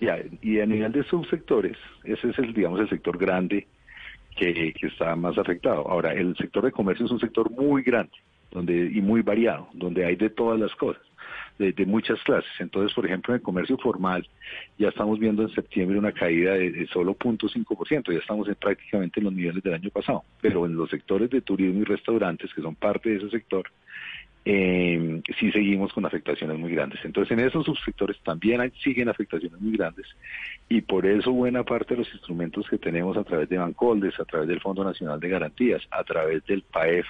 Ya, 0.00 0.18
y 0.40 0.58
a 0.58 0.66
nivel 0.66 0.92
de 0.92 1.04
subsectores, 1.04 1.76
ese 2.04 2.30
es 2.30 2.38
el, 2.38 2.54
digamos, 2.54 2.80
el 2.80 2.88
sector 2.88 3.18
grande 3.18 3.66
que, 4.36 4.72
que 4.72 4.86
está 4.86 5.14
más 5.14 5.36
afectado. 5.36 5.88
Ahora, 5.88 6.12
el 6.14 6.34
sector 6.36 6.64
de 6.64 6.72
comercio 6.72 7.04
es 7.06 7.12
un 7.12 7.20
sector 7.20 7.50
muy 7.50 7.82
grande, 7.82 8.12
donde, 8.50 8.86
y 8.86 9.00
muy 9.00 9.20
variado, 9.20 9.68
donde 9.74 10.04
hay 10.06 10.16
de 10.16 10.30
todas 10.30 10.58
las 10.58 10.74
cosas 10.74 11.02
de, 11.58 11.86
muchas 11.86 12.20
clases. 12.22 12.50
Entonces, 12.58 12.94
por 12.94 13.06
ejemplo, 13.06 13.32
en 13.32 13.36
el 13.36 13.42
comercio 13.42 13.76
formal 13.78 14.26
ya 14.78 14.88
estamos 14.88 15.18
viendo 15.18 15.42
en 15.42 15.50
septiembre 15.50 15.98
una 15.98 16.12
caída 16.12 16.54
de, 16.54 16.86
solo 16.92 17.16
0.5%, 17.16 18.12
ya 18.12 18.18
estamos 18.18 18.48
en 18.48 18.54
prácticamente 18.54 19.20
en 19.20 19.24
los 19.24 19.32
niveles 19.32 19.62
del 19.62 19.74
año 19.74 19.90
pasado. 19.90 20.24
Pero 20.40 20.66
en 20.66 20.76
los 20.76 20.90
sectores 20.90 21.30
de 21.30 21.40
turismo 21.40 21.80
y 21.80 21.84
restaurantes, 21.84 22.52
que 22.54 22.62
son 22.62 22.74
parte 22.74 23.10
de 23.10 23.16
ese 23.16 23.30
sector, 23.30 23.70
eh, 24.44 25.22
sí 25.38 25.52
seguimos 25.52 25.92
con 25.92 26.04
afectaciones 26.04 26.58
muy 26.58 26.72
grandes. 26.72 26.98
Entonces, 27.04 27.30
en 27.36 27.44
esos 27.44 27.64
subsectores 27.64 28.18
también 28.24 28.60
hay, 28.60 28.70
siguen 28.82 29.08
afectaciones 29.08 29.60
muy 29.60 29.76
grandes 29.76 30.06
y 30.68 30.80
por 30.80 31.06
eso 31.06 31.32
buena 31.32 31.62
parte 31.62 31.94
de 31.94 31.98
los 31.98 32.12
instrumentos 32.12 32.68
que 32.68 32.78
tenemos 32.78 33.16
a 33.16 33.24
través 33.24 33.48
de 33.48 33.58
Bancoldes, 33.58 34.18
a 34.18 34.24
través 34.24 34.48
del 34.48 34.60
Fondo 34.60 34.82
Nacional 34.82 35.20
de 35.20 35.28
Garantías, 35.28 35.82
a 35.90 36.02
través 36.02 36.44
del 36.46 36.62
PAEF, 36.62 37.06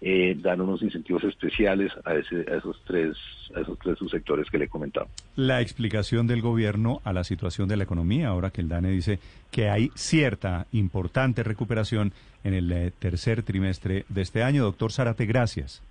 eh, 0.00 0.36
dan 0.38 0.60
unos 0.60 0.82
incentivos 0.82 1.24
especiales 1.24 1.92
a, 2.04 2.14
ese, 2.14 2.44
a 2.50 2.56
esos 2.56 2.80
tres 2.84 3.16
a 3.54 3.60
esos 3.60 3.78
tres 3.78 3.98
subsectores 3.98 4.48
que 4.50 4.58
le 4.58 4.66
he 4.66 4.68
comentado. 4.68 5.08
La 5.34 5.60
explicación 5.60 6.26
del 6.26 6.42
gobierno 6.42 7.00
a 7.04 7.12
la 7.12 7.24
situación 7.24 7.68
de 7.68 7.76
la 7.76 7.84
economía, 7.84 8.28
ahora 8.28 8.50
que 8.50 8.60
el 8.60 8.68
DANE 8.68 8.90
dice 8.90 9.18
que 9.50 9.70
hay 9.70 9.90
cierta 9.94 10.66
importante 10.72 11.42
recuperación 11.42 12.12
en 12.44 12.54
el 12.54 12.70
eh, 12.70 12.92
tercer 12.98 13.42
trimestre 13.42 14.04
de 14.08 14.22
este 14.22 14.42
año. 14.42 14.64
Doctor 14.64 14.92
Zárate, 14.92 15.26
gracias. 15.26 15.82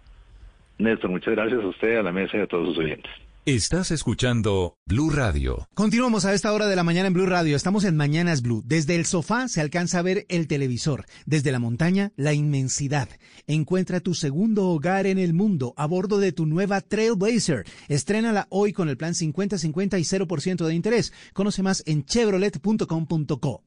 Néstor, 0.78 1.10
muchas 1.10 1.34
gracias 1.34 1.64
a 1.64 1.68
usted, 1.68 1.98
a 1.98 2.04
la 2.04 2.12
mesa 2.12 2.38
y 2.38 2.42
a 2.42 2.48
todos 2.48 2.68
sus 2.68 2.78
oyentes. 2.78 3.12
Estás 3.48 3.92
escuchando 3.92 4.76
Blue 4.88 5.10
Radio. 5.10 5.70
Continuamos 5.74 6.26
a 6.26 6.34
esta 6.34 6.52
hora 6.52 6.68
de 6.68 6.76
la 6.76 6.84
mañana 6.84 7.08
en 7.08 7.14
Blue 7.14 7.28
Radio. 7.28 7.56
Estamos 7.56 7.86
en 7.86 7.96
Mañanas 7.96 8.42
Blue. 8.42 8.62
Desde 8.66 8.98
el 8.98 9.06
sofá 9.06 9.48
se 9.48 9.62
alcanza 9.62 10.00
a 10.00 10.02
ver 10.02 10.26
el 10.28 10.50
televisor. 10.50 11.06
Desde 11.26 11.54
la 11.54 11.60
montaña, 11.60 12.12
la 12.18 12.34
inmensidad. 12.34 13.08
Encuentra 13.46 14.02
tu 14.02 14.16
segundo 14.16 14.68
hogar 14.68 15.08
en 15.08 15.18
el 15.18 15.34
mundo 15.34 15.74
a 15.78 15.86
bordo 15.86 16.20
de 16.20 16.34
tu 16.34 16.46
nueva 16.46 16.82
Trailblazer. 16.82 17.64
Estrénala 17.88 18.48
hoy 18.50 18.74
con 18.74 18.90
el 18.90 18.98
plan 18.98 19.14
50-50 19.14 19.98
y 19.98 20.04
0% 20.04 20.66
de 20.66 20.76
interés. 20.76 21.14
Conoce 21.32 21.64
más 21.64 21.84
en 21.86 22.04
chevrolet.com.co. 22.04 23.64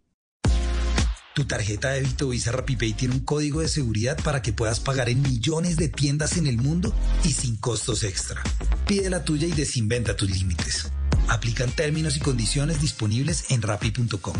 Tu 1.32 1.44
tarjeta 1.44 1.90
de 1.90 2.00
débito 2.00 2.30
Visa 2.30 2.50
RappiPay 2.50 2.92
tiene 2.94 3.14
un 3.14 3.20
código 3.20 3.60
de 3.60 3.68
seguridad 3.68 4.18
para 4.24 4.42
que 4.42 4.52
puedas 4.52 4.80
pagar 4.80 5.08
en 5.08 5.22
millones 5.22 5.76
de 5.76 5.88
tiendas 5.88 6.36
en 6.36 6.48
el 6.48 6.56
mundo 6.56 6.92
y 7.24 7.32
sin 7.32 7.56
costos 7.56 8.02
extra. 8.02 8.42
Pide 8.86 9.08
la 9.10 9.24
tuya 9.24 9.46
y 9.46 9.52
desinventa 9.52 10.16
tus 10.16 10.28
límites. 10.28 10.90
Aplican 11.28 11.70
términos 11.70 12.16
y 12.16 12.20
condiciones 12.20 12.80
disponibles 12.80 13.52
en 13.52 13.62
rappi.com. 13.62 14.34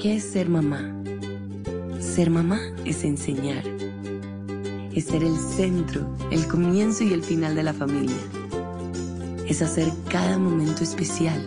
¿Qué 0.00 0.16
es 0.16 0.24
ser 0.32 0.48
mamá? 0.48 0.80
Ser 2.00 2.30
mamá 2.30 2.60
es 2.86 3.04
enseñar. 3.04 3.64
Es 4.94 5.06
ser 5.06 5.22
el 5.22 5.36
centro, 5.56 6.16
el 6.30 6.46
comienzo 6.46 7.04
y 7.04 7.12
el 7.12 7.22
final 7.22 7.54
de 7.54 7.62
la 7.62 7.74
familia. 7.74 8.16
Es 9.46 9.60
hacer 9.60 9.92
cada 10.08 10.38
momento 10.38 10.82
especial 10.82 11.46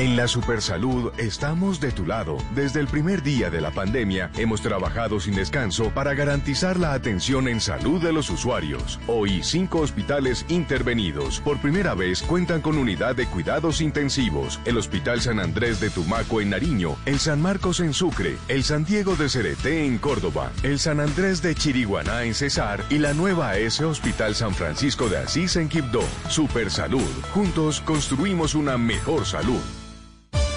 En 0.00 0.16
la 0.16 0.28
Supersalud 0.28 1.12
estamos 1.18 1.78
de 1.78 1.92
tu 1.92 2.06
lado. 2.06 2.38
Desde 2.54 2.80
el 2.80 2.86
primer 2.86 3.22
día 3.22 3.50
de 3.50 3.60
la 3.60 3.70
pandemia 3.70 4.30
hemos 4.38 4.62
trabajado 4.62 5.20
sin 5.20 5.34
descanso 5.34 5.90
para 5.90 6.14
garantizar 6.14 6.78
la 6.78 6.94
atención 6.94 7.48
en 7.48 7.60
salud 7.60 8.00
de 8.00 8.10
los 8.10 8.30
usuarios. 8.30 8.98
Hoy 9.08 9.42
cinco 9.42 9.80
hospitales 9.80 10.46
intervenidos 10.48 11.40
por 11.40 11.58
primera 11.60 11.94
vez 11.94 12.22
cuentan 12.22 12.62
con 12.62 12.78
unidad 12.78 13.14
de 13.14 13.26
cuidados 13.26 13.82
intensivos. 13.82 14.58
El 14.64 14.78
Hospital 14.78 15.20
San 15.20 15.38
Andrés 15.38 15.80
de 15.80 15.90
Tumaco 15.90 16.40
en 16.40 16.48
Nariño, 16.48 16.96
el 17.04 17.18
San 17.18 17.42
Marcos 17.42 17.80
en 17.80 17.92
Sucre, 17.92 18.38
el 18.48 18.64
San 18.64 18.84
Diego 18.86 19.16
de 19.16 19.28
Cereté 19.28 19.84
en 19.84 19.98
Córdoba, 19.98 20.50
el 20.62 20.78
San 20.78 21.00
Andrés 21.00 21.42
de 21.42 21.54
Chiriguaná 21.54 22.24
en 22.24 22.32
Cesar 22.32 22.82
y 22.88 22.98
la 22.98 23.12
nueva 23.12 23.58
S 23.58 23.84
Hospital 23.84 24.34
San 24.34 24.54
Francisco 24.54 25.10
de 25.10 25.18
Asís 25.18 25.56
en 25.56 25.68
Quibdó. 25.68 26.04
Supersalud. 26.30 27.02
Juntos 27.34 27.82
construimos 27.82 28.54
una 28.54 28.78
mejor 28.78 29.26
salud. 29.26 29.60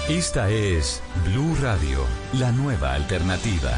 Esta 0.08 0.50
es 0.50 1.02
Blue 1.24 1.56
Radio, 1.62 2.00
la 2.34 2.52
nueva 2.52 2.92
alternativa. 2.92 3.72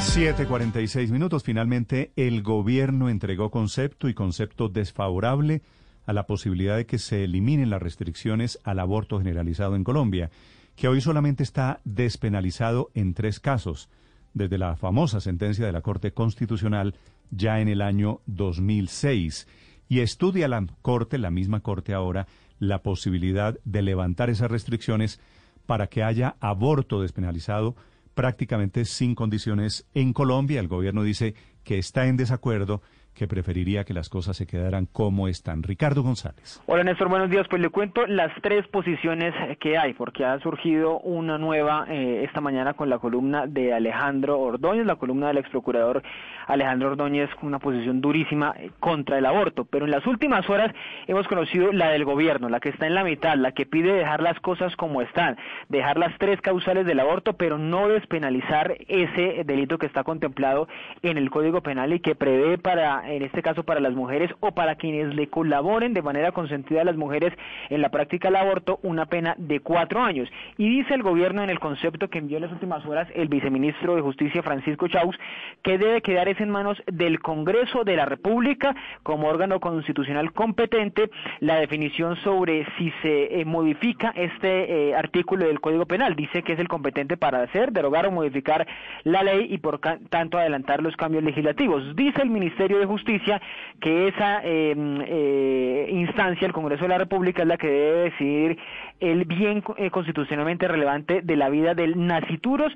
7:46 0.00 1.10
minutos. 1.10 1.42
Finalmente, 1.42 2.12
el 2.16 2.42
gobierno 2.42 3.10
entregó 3.10 3.50
concepto 3.50 4.08
y 4.08 4.14
concepto 4.14 4.70
desfavorable 4.70 5.60
a 6.06 6.14
la 6.14 6.26
posibilidad 6.26 6.78
de 6.78 6.86
que 6.86 6.96
se 6.96 7.24
eliminen 7.24 7.68
las 7.68 7.82
restricciones 7.82 8.58
al 8.64 8.78
aborto 8.78 9.18
generalizado 9.18 9.76
en 9.76 9.84
Colombia, 9.84 10.30
que 10.74 10.88
hoy 10.88 11.02
solamente 11.02 11.42
está 11.42 11.82
despenalizado 11.84 12.90
en 12.94 13.12
tres 13.12 13.38
casos, 13.38 13.90
desde 14.32 14.56
la 14.56 14.76
famosa 14.76 15.20
sentencia 15.20 15.66
de 15.66 15.72
la 15.72 15.82
Corte 15.82 16.14
Constitucional 16.14 16.94
ya 17.30 17.60
en 17.60 17.68
el 17.68 17.82
año 17.82 18.22
2006. 18.24 19.46
Y 19.90 20.00
estudia 20.00 20.48
la 20.48 20.66
Corte, 20.80 21.18
la 21.18 21.30
misma 21.30 21.60
Corte 21.60 21.92
ahora, 21.92 22.26
la 22.58 22.82
posibilidad 22.82 23.58
de 23.64 23.82
levantar 23.82 24.30
esas 24.30 24.50
restricciones 24.50 25.20
para 25.66 25.88
que 25.88 26.02
haya 26.02 26.36
aborto 26.40 27.02
despenalizado 27.02 27.76
prácticamente 28.14 28.84
sin 28.84 29.14
condiciones 29.14 29.86
en 29.92 30.12
Colombia. 30.12 30.60
El 30.60 30.68
gobierno 30.68 31.02
dice 31.02 31.34
que 31.64 31.78
está 31.78 32.06
en 32.06 32.16
desacuerdo 32.16 32.80
que 33.16 33.26
preferiría 33.26 33.84
que 33.84 33.94
las 33.94 34.08
cosas 34.08 34.36
se 34.36 34.46
quedaran 34.46 34.86
como 34.86 35.26
están. 35.26 35.62
Ricardo 35.62 36.02
González. 36.02 36.62
Hola 36.66 36.84
Néstor, 36.84 37.08
buenos 37.08 37.30
días. 37.30 37.46
Pues 37.48 37.62
le 37.62 37.70
cuento 37.70 38.06
las 38.06 38.30
tres 38.42 38.66
posiciones 38.68 39.34
que 39.58 39.78
hay, 39.78 39.94
porque 39.94 40.24
ha 40.24 40.38
surgido 40.40 41.00
una 41.00 41.38
nueva 41.38 41.86
eh, 41.88 42.24
esta 42.24 42.40
mañana 42.40 42.74
con 42.74 42.90
la 42.90 42.98
columna 42.98 43.46
de 43.46 43.72
Alejandro 43.72 44.38
Ordóñez, 44.38 44.86
la 44.86 44.96
columna 44.96 45.28
del 45.28 45.38
ex 45.38 45.48
procurador 45.48 46.02
Alejandro 46.46 46.90
Ordóñez, 46.90 47.30
con 47.36 47.48
una 47.48 47.58
posición 47.58 48.00
durísima 48.00 48.54
eh, 48.58 48.70
contra 48.78 49.18
el 49.18 49.24
aborto. 49.24 49.64
Pero 49.64 49.86
en 49.86 49.90
las 49.90 50.06
últimas 50.06 50.48
horas 50.50 50.72
hemos 51.06 51.26
conocido 51.26 51.72
la 51.72 51.88
del 51.88 52.04
gobierno, 52.04 52.50
la 52.50 52.60
que 52.60 52.68
está 52.68 52.86
en 52.86 52.94
la 52.94 53.02
mitad, 53.02 53.34
la 53.36 53.52
que 53.52 53.64
pide 53.64 53.94
dejar 53.94 54.20
las 54.20 54.38
cosas 54.40 54.76
como 54.76 55.00
están, 55.00 55.38
dejar 55.70 55.96
las 55.96 56.16
tres 56.18 56.40
causales 56.42 56.84
del 56.84 57.00
aborto, 57.00 57.32
pero 57.32 57.56
no 57.56 57.88
despenalizar 57.88 58.76
ese 58.88 59.42
delito 59.44 59.78
que 59.78 59.86
está 59.86 60.04
contemplado 60.04 60.68
en 61.02 61.16
el 61.16 61.30
Código 61.30 61.62
Penal 61.62 61.94
y 61.94 62.00
que 62.00 62.14
prevé 62.14 62.58
para 62.58 63.05
en 63.08 63.22
este 63.22 63.42
caso 63.42 63.62
para 63.62 63.80
las 63.80 63.94
mujeres 63.94 64.30
o 64.40 64.52
para 64.52 64.76
quienes 64.76 65.14
le 65.14 65.28
colaboren 65.28 65.94
de 65.94 66.02
manera 66.02 66.32
consentida 66.32 66.82
a 66.82 66.84
las 66.84 66.96
mujeres 66.96 67.32
en 67.70 67.80
la 67.80 67.88
práctica 67.88 68.28
del 68.28 68.36
aborto, 68.36 68.78
una 68.82 69.06
pena 69.06 69.34
de 69.38 69.60
cuatro 69.60 70.02
años. 70.02 70.28
Y 70.58 70.68
dice 70.68 70.94
el 70.94 71.02
gobierno 71.02 71.42
en 71.42 71.50
el 71.50 71.58
concepto 71.58 72.08
que 72.08 72.18
envió 72.18 72.36
en 72.36 72.42
las 72.42 72.52
últimas 72.52 72.84
horas 72.84 73.08
el 73.14 73.28
viceministro 73.28 73.96
de 73.96 74.02
Justicia, 74.02 74.42
Francisco 74.42 74.88
Chaus, 74.88 75.16
que 75.62 75.78
debe 75.78 76.02
quedar 76.02 76.26
en 76.28 76.50
manos 76.50 76.82
del 76.86 77.20
Congreso 77.20 77.84
de 77.84 77.94
la 77.94 78.04
República 78.04 78.74
como 79.04 79.28
órgano 79.28 79.60
constitucional 79.60 80.32
competente 80.32 81.08
la 81.40 81.56
definición 81.60 82.16
sobre 82.16 82.66
si 82.76 82.92
se 83.02 83.40
eh, 83.40 83.44
modifica 83.44 84.12
este 84.16 84.88
eh, 84.88 84.94
artículo 84.96 85.46
del 85.46 85.60
Código 85.60 85.86
Penal. 85.86 86.16
Dice 86.16 86.42
que 86.42 86.54
es 86.54 86.58
el 86.58 86.66
competente 86.68 87.16
para 87.16 87.42
hacer, 87.42 87.70
derogar 87.70 88.06
o 88.06 88.10
modificar 88.10 88.66
la 89.04 89.22
ley 89.22 89.46
y 89.50 89.58
por 89.58 89.78
tanto 89.78 90.38
adelantar 90.38 90.82
los 90.82 90.96
cambios 90.96 91.22
legislativos. 91.22 91.94
Dice 91.94 92.22
el 92.22 92.30
Ministerio 92.30 92.78
de 92.78 92.86
Justicia 92.86 92.95
Justicia 92.96 93.42
que 93.80 94.08
esa 94.08 94.40
em, 94.42 95.02
eh, 95.06 95.88
instancia, 95.90 96.46
el 96.46 96.52
Congreso 96.54 96.84
de 96.84 96.88
la 96.88 96.98
República, 96.98 97.42
es 97.42 97.48
la 97.48 97.58
que 97.58 97.68
debe 97.68 98.10
decidir 98.10 98.58
el 99.00 99.26
bien 99.26 99.62
eh, 99.76 99.90
constitucionalmente 99.90 100.66
relevante 100.66 101.20
de 101.20 101.36
la 101.36 101.50
vida 101.50 101.74
del 101.74 102.06
nacituros. 102.06 102.72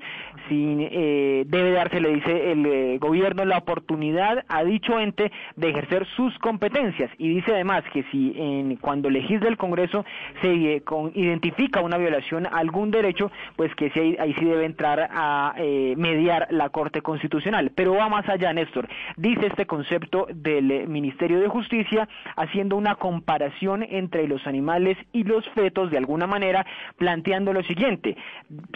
Si 0.47 0.77
eh, 0.79 1.43
debe 1.47 1.71
darse, 1.71 1.99
le 1.99 2.13
dice 2.13 2.51
el 2.51 2.99
gobierno, 2.99 3.45
la 3.45 3.57
oportunidad 3.57 4.45
a 4.47 4.63
dicho 4.63 4.99
ente 4.99 5.31
de 5.55 5.69
ejercer 5.69 6.05
sus 6.15 6.37
competencias. 6.37 7.09
Y 7.17 7.29
dice 7.29 7.53
además 7.53 7.83
que 7.91 8.03
si 8.11 8.33
en, 8.37 8.75
cuando 8.75 9.09
legisla 9.09 9.49
el 9.49 9.57
Congreso 9.57 10.05
se 10.41 10.83
identifica 11.15 11.81
una 11.81 11.97
violación 11.97 12.45
a 12.45 12.59
algún 12.59 12.91
derecho, 12.91 13.31
pues 13.55 13.73
que 13.73 13.89
si 13.89 13.99
ahí, 14.19 14.35
sí 14.37 14.45
debe 14.45 14.65
entrar 14.65 15.09
a 15.11 15.55
mediar 15.97 16.47
la 16.51 16.69
Corte 16.69 17.01
Constitucional. 17.01 17.71
Pero 17.73 17.95
va 17.95 18.07
más 18.07 18.29
allá, 18.29 18.53
Néstor. 18.53 18.87
Dice 19.17 19.47
este 19.47 19.65
concepto 19.65 20.10
del 20.33 20.71
eh, 20.71 20.87
Ministerio 20.87 21.39
de 21.39 21.47
Justicia 21.47 22.07
haciendo 22.35 22.75
una 22.75 22.95
comparación 22.95 23.83
entre 23.83 24.27
los 24.27 24.45
animales 24.45 24.97
y 25.13 25.23
los 25.23 25.47
fetos 25.49 25.89
de 25.89 25.97
alguna 25.97 26.27
manera 26.27 26.65
planteando 26.97 27.53
lo 27.53 27.63
siguiente 27.63 28.17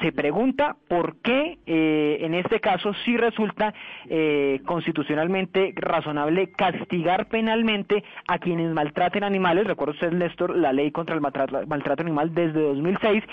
se 0.01 0.11
pregunta 0.11 0.77
por 0.87 1.17
qué 1.17 1.57
eh, 1.65 2.17
en 2.21 2.33
este 2.33 2.59
caso 2.59 2.93
sí 3.05 3.17
resulta 3.17 3.73
eh, 4.09 4.61
constitucionalmente 4.65 5.73
razonable 5.75 6.51
castigar 6.51 7.27
penalmente 7.27 8.03
a 8.27 8.39
quienes 8.39 8.73
maltraten 8.73 9.23
animales 9.23 9.67
recuerda 9.67 9.93
usted 9.93 10.11
Néstor 10.13 10.55
la 10.55 10.73
ley 10.73 10.91
contra 10.91 11.15
el 11.15 11.21
maltrato 11.21 12.01
animal 12.01 12.33
desde 12.33 12.61
2006 12.61 13.23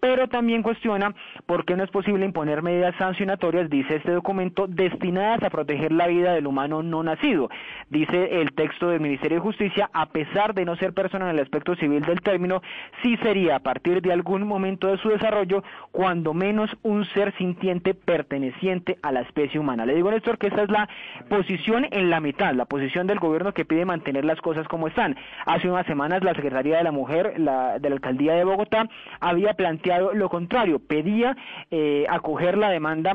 pero 0.00 0.28
también 0.28 0.62
cuestiona 0.62 1.14
por 1.46 1.64
qué 1.64 1.76
no 1.76 1.84
es 1.84 1.90
posible 1.90 2.24
imponer 2.24 2.62
medidas 2.62 2.94
sancionatorias, 2.96 3.70
dice 3.70 3.96
este 3.96 4.12
documento, 4.12 4.66
destinadas 4.66 5.42
a 5.42 5.50
proteger 5.50 5.92
la 5.92 6.06
vida 6.06 6.32
del 6.32 6.46
humano 6.46 6.82
no 6.82 7.02
nacido. 7.02 7.49
Dice 7.88 8.40
el 8.40 8.52
texto 8.52 8.88
del 8.88 9.00
Ministerio 9.00 9.38
de 9.38 9.42
Justicia, 9.42 9.90
a 9.92 10.06
pesar 10.06 10.54
de 10.54 10.64
no 10.64 10.76
ser 10.76 10.92
persona 10.92 11.28
en 11.28 11.36
el 11.36 11.42
aspecto 11.42 11.74
civil 11.76 12.02
del 12.02 12.20
término, 12.20 12.62
sí 13.02 13.16
sería 13.18 13.56
a 13.56 13.60
partir 13.60 14.00
de 14.02 14.12
algún 14.12 14.46
momento 14.46 14.88
de 14.88 14.98
su 14.98 15.08
desarrollo, 15.08 15.62
cuando 15.90 16.34
menos 16.34 16.70
un 16.82 17.04
ser 17.06 17.34
sintiente 17.36 17.94
perteneciente 17.94 18.98
a 19.02 19.12
la 19.12 19.22
especie 19.22 19.58
humana. 19.58 19.86
Le 19.86 19.94
digo, 19.94 20.10
Néstor, 20.10 20.38
que 20.38 20.48
esa 20.48 20.62
es 20.62 20.70
la 20.70 20.88
posición 21.28 21.86
en 21.90 22.10
la 22.10 22.20
mitad, 22.20 22.54
la 22.54 22.64
posición 22.64 23.06
del 23.06 23.18
gobierno 23.18 23.52
que 23.52 23.64
pide 23.64 23.84
mantener 23.84 24.24
las 24.24 24.40
cosas 24.40 24.68
como 24.68 24.88
están. 24.88 25.16
Hace 25.46 25.70
unas 25.70 25.86
semanas 25.86 26.22
la 26.22 26.34
Secretaría 26.34 26.78
de 26.78 26.84
la 26.84 26.92
Mujer 26.92 27.34
la, 27.38 27.78
de 27.78 27.88
la 27.88 27.94
Alcaldía 27.96 28.34
de 28.34 28.44
Bogotá 28.44 28.88
había 29.20 29.54
planteado 29.54 30.14
lo 30.14 30.28
contrario, 30.28 30.78
pedía 30.78 31.36
eh, 31.70 32.06
acoger 32.08 32.56
la 32.56 32.70
demanda 32.70 33.14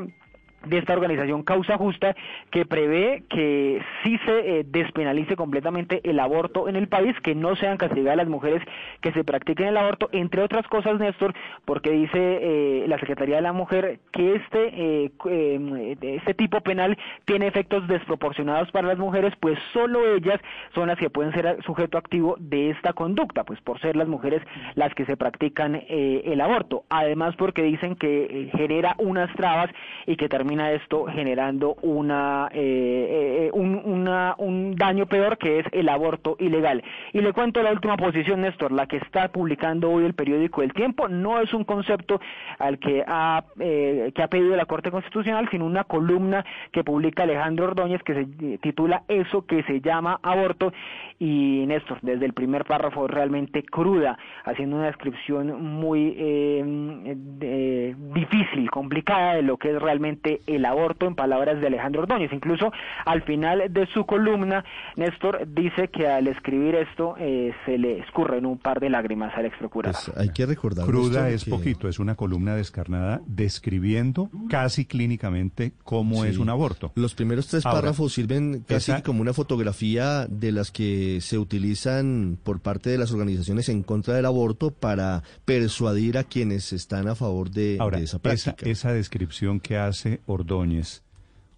de 0.66 0.78
esta 0.78 0.94
organización 0.94 1.44
Causa 1.44 1.78
Justa 1.78 2.16
que 2.52 2.66
prevé 2.66 3.24
que 3.30 3.82
sí 4.04 4.18
se 4.26 4.60
eh, 4.60 4.66
despenalice 4.66 5.36
completamente 5.36 6.02
el 6.04 6.20
aborto 6.20 6.68
en 6.68 6.76
el 6.76 6.88
país, 6.88 7.16
que 7.22 7.36
no 7.36 7.56
sean 7.56 7.78
castigadas 7.78 8.18
las 8.18 8.28
mujeres 8.28 8.62
que 9.02 9.12
se 9.12 9.24
practiquen 9.24 9.68
el 9.68 9.78
aborto, 9.78 10.10
entre 10.12 10.42
otras 10.42 10.68
cosas, 10.68 11.00
Néstor, 11.00 11.34
porque 11.66 11.92
dice 11.92 12.18
eh, 12.18 12.86
la 12.88 13.00
Secretaría 13.00 13.38
de 13.38 13.42
la 13.42 13.54
Mujer 13.54 14.00
que 14.12 14.36
este, 14.36 14.72
eh, 14.74 15.98
este 16.02 16.34
tipo 16.34 16.62
penal 16.62 16.98
tiene 17.26 17.48
efectos 17.48 17.88
desproporcionados 17.88 18.72
para 18.72 18.88
las 18.88 18.98
mujeres, 18.98 19.34
pues 19.40 19.58
solo 19.74 20.16
ellas 20.16 20.40
son 20.74 20.88
las 20.88 20.98
que 20.98 21.10
pueden 21.10 21.34
ser 21.34 21.58
sujeto 21.64 21.98
activo 21.98 22.36
de 22.40 22.72
esta 22.72 22.94
conducta, 22.94 23.44
pues 23.44 23.60
por 23.62 23.80
ser 23.80 23.96
las 23.96 24.08
mujeres 24.08 24.42
las 24.76 24.94
que 24.94 25.06
se 25.06 25.18
practican 25.18 25.82
el 25.88 26.42
aborto. 26.42 26.84
Además, 26.90 27.36
porque 27.36 27.64
dicen 27.64 27.96
que 27.96 28.50
genera 28.56 28.96
unas 28.98 29.34
trabas 29.36 29.70
y 30.06 30.16
que 30.16 30.30
termina 30.30 30.55
esto 30.60 31.06
generando 31.06 31.76
una, 31.82 32.50
eh, 32.52 33.48
eh, 33.48 33.50
un, 33.54 33.82
una, 33.84 34.36
un 34.38 34.76
daño 34.76 35.06
peor 35.06 35.38
que 35.38 35.60
es 35.60 35.66
el 35.72 35.90
aborto 35.90 36.36
ilegal. 36.40 36.84
Y 37.14 37.22
le 37.22 37.34
cuento 37.34 37.62
la 37.62 37.72
última 37.72 37.98
posición, 37.98 38.42
Néstor, 38.42 38.72
la 38.72 38.88
que 38.88 38.98
está 38.98 39.28
publicando 39.30 39.92
hoy 39.92 40.06
el 40.06 40.14
periódico 40.14 40.62
El 40.62 40.74
Tiempo, 40.74 41.08
no 41.08 41.40
es 41.40 41.54
un 41.54 41.64
concepto 41.64 42.20
al 42.60 42.80
que 42.80 43.04
ha, 43.06 43.44
eh, 43.60 44.12
que 44.16 44.24
ha 44.24 44.28
pedido 44.28 44.56
la 44.56 44.66
Corte 44.66 44.92
Constitucional, 44.92 45.48
sino 45.52 45.66
una 45.66 45.84
columna 45.84 46.46
que 46.72 46.84
publica 46.84 47.24
Alejandro 47.24 47.66
Ordóñez 47.66 48.02
que 48.04 48.14
se 48.14 48.58
titula 48.60 49.04
Eso 49.08 49.46
que 49.46 49.64
se 49.64 49.82
llama 49.82 50.20
aborto 50.24 50.72
y 51.20 51.64
Néstor, 51.68 52.00
desde 52.02 52.26
el 52.26 52.34
primer 52.34 52.66
párrafo 52.66 53.08
realmente 53.08 53.64
cruda, 53.64 54.18
haciendo 54.44 54.78
una 54.78 54.88
descripción 54.88 55.64
muy 55.64 56.16
eh, 56.18 57.96
difícil, 58.14 58.70
complicada 58.70 59.36
de 59.36 59.42
lo 59.42 59.58
que 59.58 59.72
es 59.72 59.82
realmente 59.82 60.35
el 60.48 60.66
aborto 60.66 61.08
en 61.08 61.16
palabras 61.16 61.60
de 61.62 61.68
Alejandro 61.68 62.02
Ordóñez. 62.02 62.32
Incluso 62.34 62.72
al 63.06 63.24
final 63.24 63.64
de 63.70 63.86
su 63.88 64.06
columna, 64.06 64.64
Néstor 64.96 65.48
dice 65.48 65.88
que 65.90 66.08
al 66.08 66.28
escribir 66.28 66.76
esto 66.76 67.16
eh, 67.20 67.54
se 67.66 67.78
le 67.78 68.00
escurren 68.00 68.46
un 68.46 68.58
par 68.58 68.80
de 68.80 68.90
lágrimas 68.90 69.36
al 69.36 69.46
ex 69.46 69.58
procurador. 69.58 70.00
Pues 70.06 70.18
hay 70.18 70.30
que 70.30 70.46
recordar. 70.46 70.86
Cruda 70.86 71.30
es 71.30 71.46
poquito, 71.46 71.88
es 71.88 72.00
una 72.00 72.16
columna 72.16 72.56
descarnada 72.56 73.22
describiendo 73.26 74.30
casi 74.50 74.86
clínicamente 74.86 75.74
cómo 75.84 76.26
es 76.26 76.38
un 76.38 76.50
aborto. 76.50 76.92
Los 76.96 77.16
primeros 77.16 77.48
tres 77.48 77.64
párrafos 77.64 78.14
sirven 78.14 78.64
casi 78.68 79.02
como 79.02 79.22
una 79.22 79.34
fotografía 79.34 80.26
de 80.28 80.52
las 80.52 80.72
que 80.72 81.20
se 81.22 81.38
utilizan 81.38 82.38
por 82.44 82.60
parte 82.60 82.90
de 82.90 82.98
las 82.98 83.12
organizaciones 83.12 83.70
en 83.70 83.84
contra 83.84 84.14
del 84.14 84.26
aborto 84.26 84.72
para 84.72 85.24
persuadir 85.46 86.18
a 86.18 86.24
quienes 86.24 86.74
están 86.74 87.08
a 87.08 87.16
favor 87.16 87.50
de, 87.50 87.78
esa 88.02 88.20
práctica. 88.20 88.56
Esa, 88.66 88.94
descripción 88.94 89.60
que 89.60 89.78
hace 89.78 90.22
Ordóñez, 90.34 91.04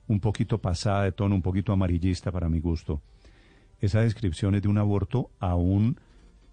un 0.07 0.19
poquito 0.19 0.59
pasada 0.59 1.03
de 1.03 1.11
tono, 1.11 1.35
un 1.35 1.41
poquito 1.41 1.73
amarillista 1.73 2.31
para 2.31 2.49
mi 2.49 2.59
gusto, 2.59 3.01
esa 3.79 4.01
descripción 4.01 4.55
es 4.55 4.61
de 4.61 4.67
un 4.67 4.77
aborto 4.77 5.29
aún 5.39 5.99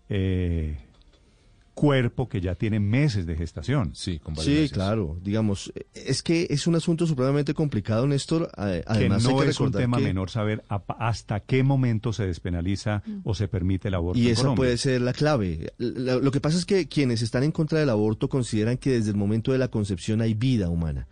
eh, 0.08 0.76
cuerpo 1.74 2.28
que 2.28 2.40
ya 2.40 2.54
tiene 2.54 2.80
meses 2.80 3.26
de 3.26 3.36
gestación. 3.36 3.94
Sí, 3.94 4.20
sí 4.38 4.68
claro. 4.70 5.18
Digamos, 5.22 5.72
es 5.92 6.22
que 6.22 6.46
es 6.50 6.66
un 6.66 6.76
asunto 6.76 7.06
supremamente 7.06 7.52
complicado, 7.52 8.06
Néstor. 8.06 8.50
Además, 8.54 8.98
que 8.98 9.08
no 9.08 9.38
hay 9.40 9.44
que 9.44 9.50
es 9.50 9.60
un 9.60 9.72
tema 9.72 9.98
menor 9.98 10.30
saber 10.30 10.64
hasta 10.68 11.40
qué 11.40 11.62
momento 11.62 12.12
se 12.12 12.26
despenaliza 12.26 13.02
o 13.24 13.34
se 13.34 13.48
permite 13.48 13.88
el 13.88 13.94
aborto. 13.94 14.18
Y 14.18 14.28
esa 14.28 14.54
puede 14.54 14.78
ser 14.78 15.00
la 15.00 15.12
clave. 15.12 15.72
Lo 15.78 16.30
que 16.30 16.40
pasa 16.40 16.56
es 16.56 16.64
que 16.64 16.86
quienes 16.86 17.22
están 17.22 17.42
en 17.42 17.52
contra 17.52 17.80
del 17.80 17.90
aborto 17.90 18.28
consideran 18.28 18.78
que 18.78 18.90
desde 18.92 19.10
el 19.10 19.16
momento 19.16 19.52
de 19.52 19.58
la 19.58 19.68
concepción 19.68 20.20
hay 20.20 20.34
vida 20.34 20.68
humana 20.68 21.08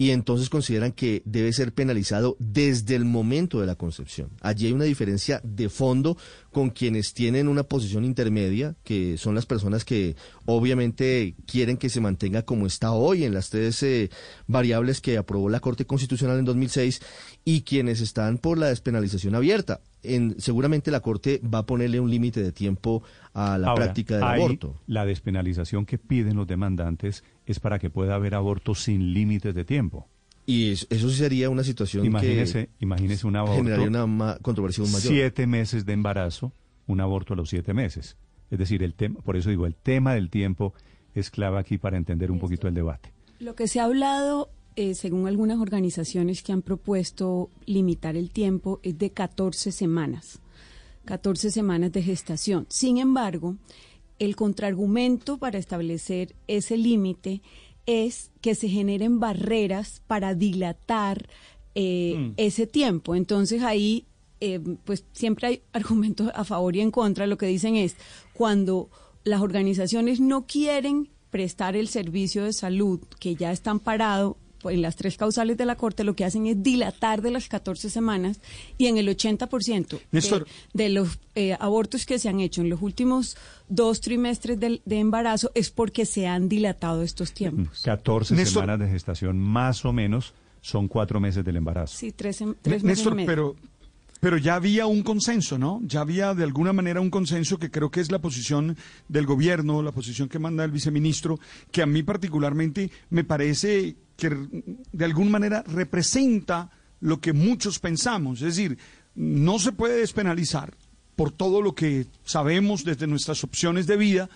y 0.00 0.12
entonces 0.12 0.48
consideran 0.48 0.92
que 0.92 1.20
debe 1.26 1.52
ser 1.52 1.74
penalizado 1.74 2.34
desde 2.38 2.94
el 2.94 3.04
momento 3.04 3.60
de 3.60 3.66
la 3.66 3.74
concepción. 3.74 4.30
Allí 4.40 4.64
hay 4.64 4.72
una 4.72 4.84
diferencia 4.84 5.42
de 5.44 5.68
fondo 5.68 6.16
con 6.52 6.70
quienes 6.70 7.12
tienen 7.12 7.48
una 7.48 7.64
posición 7.64 8.06
intermedia, 8.06 8.74
que 8.82 9.18
son 9.18 9.34
las 9.34 9.44
personas 9.44 9.84
que 9.84 10.16
obviamente 10.46 11.34
quieren 11.46 11.76
que 11.76 11.90
se 11.90 12.00
mantenga 12.00 12.46
como 12.46 12.66
está 12.66 12.92
hoy 12.92 13.24
en 13.24 13.34
las 13.34 13.50
tres 13.50 13.82
eh, 13.82 14.08
variables 14.46 15.02
que 15.02 15.18
aprobó 15.18 15.50
la 15.50 15.60
Corte 15.60 15.84
Constitucional 15.84 16.38
en 16.38 16.46
2006 16.46 17.02
y 17.44 17.60
quienes 17.60 18.00
están 18.00 18.38
por 18.38 18.56
la 18.56 18.68
despenalización 18.68 19.34
abierta. 19.34 19.82
En, 20.02 20.40
seguramente 20.40 20.90
la 20.90 21.00
Corte 21.00 21.42
va 21.44 21.58
a 21.58 21.66
ponerle 21.66 22.00
un 22.00 22.10
límite 22.10 22.42
de 22.42 22.52
tiempo 22.52 23.02
a 23.34 23.58
la 23.58 23.74
práctica 23.74 24.14
del 24.14 24.24
aborto. 24.24 24.80
La 24.86 25.04
despenalización 25.04 25.84
que 25.84 25.98
piden 25.98 26.36
los 26.36 26.46
demandantes 26.46 27.22
es 27.46 27.60
para 27.60 27.78
que 27.78 27.90
pueda 27.90 28.14
haber 28.14 28.34
aborto 28.34 28.74
sin 28.74 29.12
límites 29.12 29.54
de 29.54 29.64
tiempo. 29.64 30.08
Y 30.46 30.70
eso 30.70 31.10
sería 31.10 31.48
una 31.48 31.62
situación 31.62 32.04
imagínese, 32.04 32.66
que 32.66 32.84
imagínese 32.84 33.26
un 33.26 33.36
aborto, 33.36 33.56
generaría 33.56 34.04
una 34.04 34.38
controversia 34.42 34.82
mayor. 34.84 35.00
Siete 35.00 35.46
meses 35.46 35.86
de 35.86 35.92
embarazo, 35.92 36.52
un 36.86 37.00
aborto 37.00 37.34
a 37.34 37.36
los 37.36 37.50
siete 37.50 37.72
meses. 37.72 38.16
Es 38.50 38.58
decir, 38.58 38.82
el 38.82 38.94
tema, 38.94 39.20
por 39.20 39.36
eso 39.36 39.50
digo, 39.50 39.66
el 39.66 39.76
tema 39.76 40.14
del 40.14 40.28
tiempo 40.28 40.74
es 41.14 41.30
clave 41.30 41.58
aquí 41.58 41.78
para 41.78 41.96
entender 41.96 42.30
un 42.30 42.40
poquito 42.40 42.66
el 42.66 42.74
debate. 42.74 43.12
Lo 43.38 43.54
que 43.54 43.68
se 43.68 43.80
ha 43.80 43.84
hablado, 43.84 44.50
eh, 44.76 44.94
según 44.94 45.28
algunas 45.28 45.58
organizaciones 45.60 46.42
que 46.42 46.52
han 46.52 46.62
propuesto 46.62 47.48
limitar 47.66 48.16
el 48.16 48.30
tiempo, 48.30 48.80
es 48.82 48.98
de 48.98 49.10
14 49.10 49.72
semanas. 49.72 50.40
14 51.04 51.50
semanas 51.50 51.92
de 51.92 52.02
gestación. 52.02 52.66
Sin 52.68 52.98
embargo, 52.98 53.56
el 54.20 54.36
contraargumento 54.36 55.38
para 55.38 55.58
establecer 55.58 56.36
ese 56.46 56.76
límite 56.76 57.42
es 57.86 58.30
que 58.40 58.54
se 58.54 58.68
generen 58.68 59.18
barreras 59.18 60.02
para 60.06 60.34
dilatar 60.34 61.28
eh, 61.74 62.14
mm. 62.16 62.32
ese 62.36 62.66
tiempo. 62.66 63.16
Entonces 63.16 63.62
ahí, 63.62 64.06
eh, 64.40 64.60
pues 64.84 65.04
siempre 65.12 65.46
hay 65.48 65.62
argumentos 65.72 66.30
a 66.34 66.44
favor 66.44 66.76
y 66.76 66.80
en 66.80 66.92
contra. 66.92 67.26
Lo 67.26 67.38
que 67.38 67.46
dicen 67.46 67.74
es, 67.74 67.96
cuando 68.34 68.90
las 69.24 69.40
organizaciones 69.40 70.20
no 70.20 70.46
quieren 70.46 71.08
prestar 71.30 71.74
el 71.74 71.88
servicio 71.88 72.44
de 72.44 72.52
salud 72.52 73.00
que 73.18 73.34
ya 73.34 73.52
están 73.52 73.80
parado 73.80 74.36
en 74.64 74.82
las 74.82 74.96
tres 74.96 75.16
causales 75.16 75.56
de 75.56 75.64
la 75.64 75.76
Corte 75.76 76.04
lo 76.04 76.14
que 76.14 76.24
hacen 76.24 76.46
es 76.46 76.62
dilatar 76.62 77.22
de 77.22 77.30
las 77.30 77.48
14 77.48 77.88
semanas 77.88 78.40
y 78.76 78.86
en 78.86 78.98
el 78.98 79.08
80% 79.08 80.00
de, 80.10 80.44
de, 80.74 80.88
los 80.88 81.18
eh, 81.34 81.56
abortos 81.58 82.04
que 82.04 82.18
se 82.18 82.28
han 82.28 82.40
hecho 82.40 82.60
en 82.60 82.68
los 82.68 82.82
últimos 82.82 83.36
dos 83.68 84.00
trimestres 84.00 84.58
de, 84.60 84.80
embarazo 84.86 85.50
es 85.54 85.70
porque 85.70 86.04
se 86.04 86.26
han 86.26 86.48
dilatado 86.48 87.02
estos 87.02 87.32
tiempos. 87.32 87.82
14 87.84 88.44
semanas 88.44 88.78
de 88.78 88.88
gestación 88.88 89.38
más 89.38 89.84
o 89.84 89.92
menos 89.92 90.34
son 90.60 90.88
cuatro 90.88 91.20
meses 91.20 91.44
del 91.44 91.56
embarazo. 91.56 91.96
Sí, 91.96 92.12
tres, 92.12 92.44
tres 92.60 92.82
meses 92.84 93.06
Néstor, 93.06 93.16
pero 93.24 93.56
pero 94.20 94.36
ya 94.36 94.54
había 94.54 94.86
un 94.86 95.02
consenso, 95.02 95.58
¿no? 95.58 95.80
Ya 95.84 96.02
había 96.02 96.34
de 96.34 96.44
alguna 96.44 96.72
manera 96.72 97.00
un 97.00 97.10
consenso 97.10 97.58
que 97.58 97.70
creo 97.70 97.90
que 97.90 98.00
es 98.00 98.12
la 98.12 98.20
posición 98.20 98.76
del 99.08 99.26
gobierno, 99.26 99.82
la 99.82 99.92
posición 99.92 100.28
que 100.28 100.38
manda 100.38 100.62
el 100.62 100.70
viceministro, 100.70 101.40
que 101.72 101.82
a 101.82 101.86
mí 101.86 102.02
particularmente 102.02 102.90
me 103.08 103.24
parece 103.24 103.96
que 104.16 104.30
de 104.92 105.04
alguna 105.04 105.30
manera 105.30 105.64
representa 105.66 106.70
lo 107.00 107.20
que 107.20 107.32
muchos 107.32 107.78
pensamos. 107.78 108.42
Es 108.42 108.56
decir, 108.56 108.78
no 109.14 109.58
se 109.58 109.72
puede 109.72 109.98
despenalizar 109.98 110.76
por 111.16 111.32
todo 111.32 111.60
lo 111.60 111.74
que 111.74 112.06
sabemos 112.24 112.84
desde 112.84 113.06
nuestras 113.06 113.42
opciones 113.44 113.86
de 113.86 113.96
vida, 113.96 114.30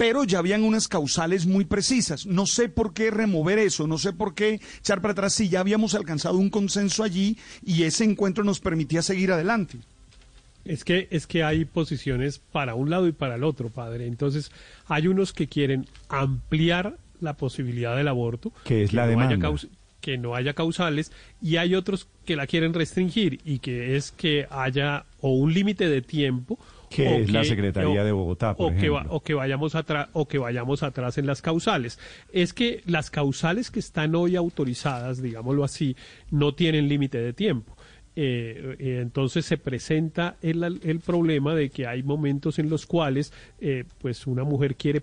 pero 0.00 0.24
ya 0.24 0.38
habían 0.38 0.64
unas 0.64 0.88
causales 0.88 1.44
muy 1.44 1.66
precisas. 1.66 2.24
No 2.24 2.46
sé 2.46 2.70
por 2.70 2.94
qué 2.94 3.10
remover 3.10 3.58
eso, 3.58 3.86
no 3.86 3.98
sé 3.98 4.14
por 4.14 4.34
qué 4.34 4.58
echar 4.78 5.02
para 5.02 5.12
atrás 5.12 5.34
si 5.34 5.50
ya 5.50 5.60
habíamos 5.60 5.94
alcanzado 5.94 6.38
un 6.38 6.48
consenso 6.48 7.04
allí 7.04 7.36
y 7.62 7.82
ese 7.82 8.04
encuentro 8.04 8.42
nos 8.42 8.60
permitía 8.60 9.02
seguir 9.02 9.30
adelante. 9.30 9.76
Es 10.64 10.84
que, 10.84 11.06
es 11.10 11.26
que 11.26 11.44
hay 11.44 11.66
posiciones 11.66 12.38
para 12.38 12.74
un 12.74 12.88
lado 12.88 13.08
y 13.08 13.12
para 13.12 13.34
el 13.34 13.44
otro, 13.44 13.68
padre. 13.68 14.06
Entonces, 14.06 14.50
hay 14.86 15.06
unos 15.06 15.34
que 15.34 15.48
quieren 15.48 15.86
ampliar 16.08 16.96
la 17.20 17.34
posibilidad 17.34 17.94
del 17.94 18.08
aborto. 18.08 18.54
Que 18.64 18.84
es 18.84 18.94
la 18.94 19.02
no 19.02 19.10
demanda. 19.10 19.52
que 20.00 20.16
no 20.16 20.34
haya 20.34 20.54
causales 20.54 21.12
y 21.42 21.58
hay 21.58 21.74
otros 21.74 22.08
que 22.24 22.36
la 22.36 22.46
quieren 22.46 22.72
restringir 22.72 23.40
y 23.44 23.58
que 23.58 23.96
es 23.96 24.12
que 24.12 24.46
haya 24.48 25.04
o 25.20 25.34
un 25.34 25.52
límite 25.52 25.90
de 25.90 26.00
tiempo 26.00 26.58
que 26.90 27.22
es 27.22 27.30
la 27.32 27.44
Secretaría 27.44 28.02
de 28.02 28.10
Bogotá, 28.10 28.56
o 28.58 28.74
que, 28.74 28.90
o 28.90 29.20
que 29.22 29.34
vayamos 29.34 29.74
o 30.12 30.28
que 30.28 30.38
vayamos 30.38 30.82
atrás 30.82 31.18
en 31.18 31.26
las 31.26 31.40
causales. 31.40 32.00
Es 32.32 32.52
que 32.52 32.82
las 32.84 33.10
causales 33.10 33.70
que 33.70 33.78
están 33.78 34.16
hoy 34.16 34.34
autorizadas, 34.34 35.22
digámoslo 35.22 35.62
así, 35.62 35.96
no 36.30 36.54
tienen 36.54 36.88
límite 36.88 37.18
de 37.18 37.32
tiempo. 37.32 37.76
Eh, 38.22 38.76
eh, 38.78 38.98
entonces 39.00 39.46
se 39.46 39.56
presenta 39.56 40.36
el, 40.42 40.62
el, 40.62 41.00
problema 41.00 41.54
de 41.54 41.70
que 41.70 41.86
hay 41.86 42.02
momentos 42.02 42.58
en 42.58 42.68
los 42.68 42.84
cuales 42.84 43.32
eh, 43.62 43.84
pues 43.98 44.26
una 44.26 44.44
mujer 44.44 44.76
quiere 44.76 45.02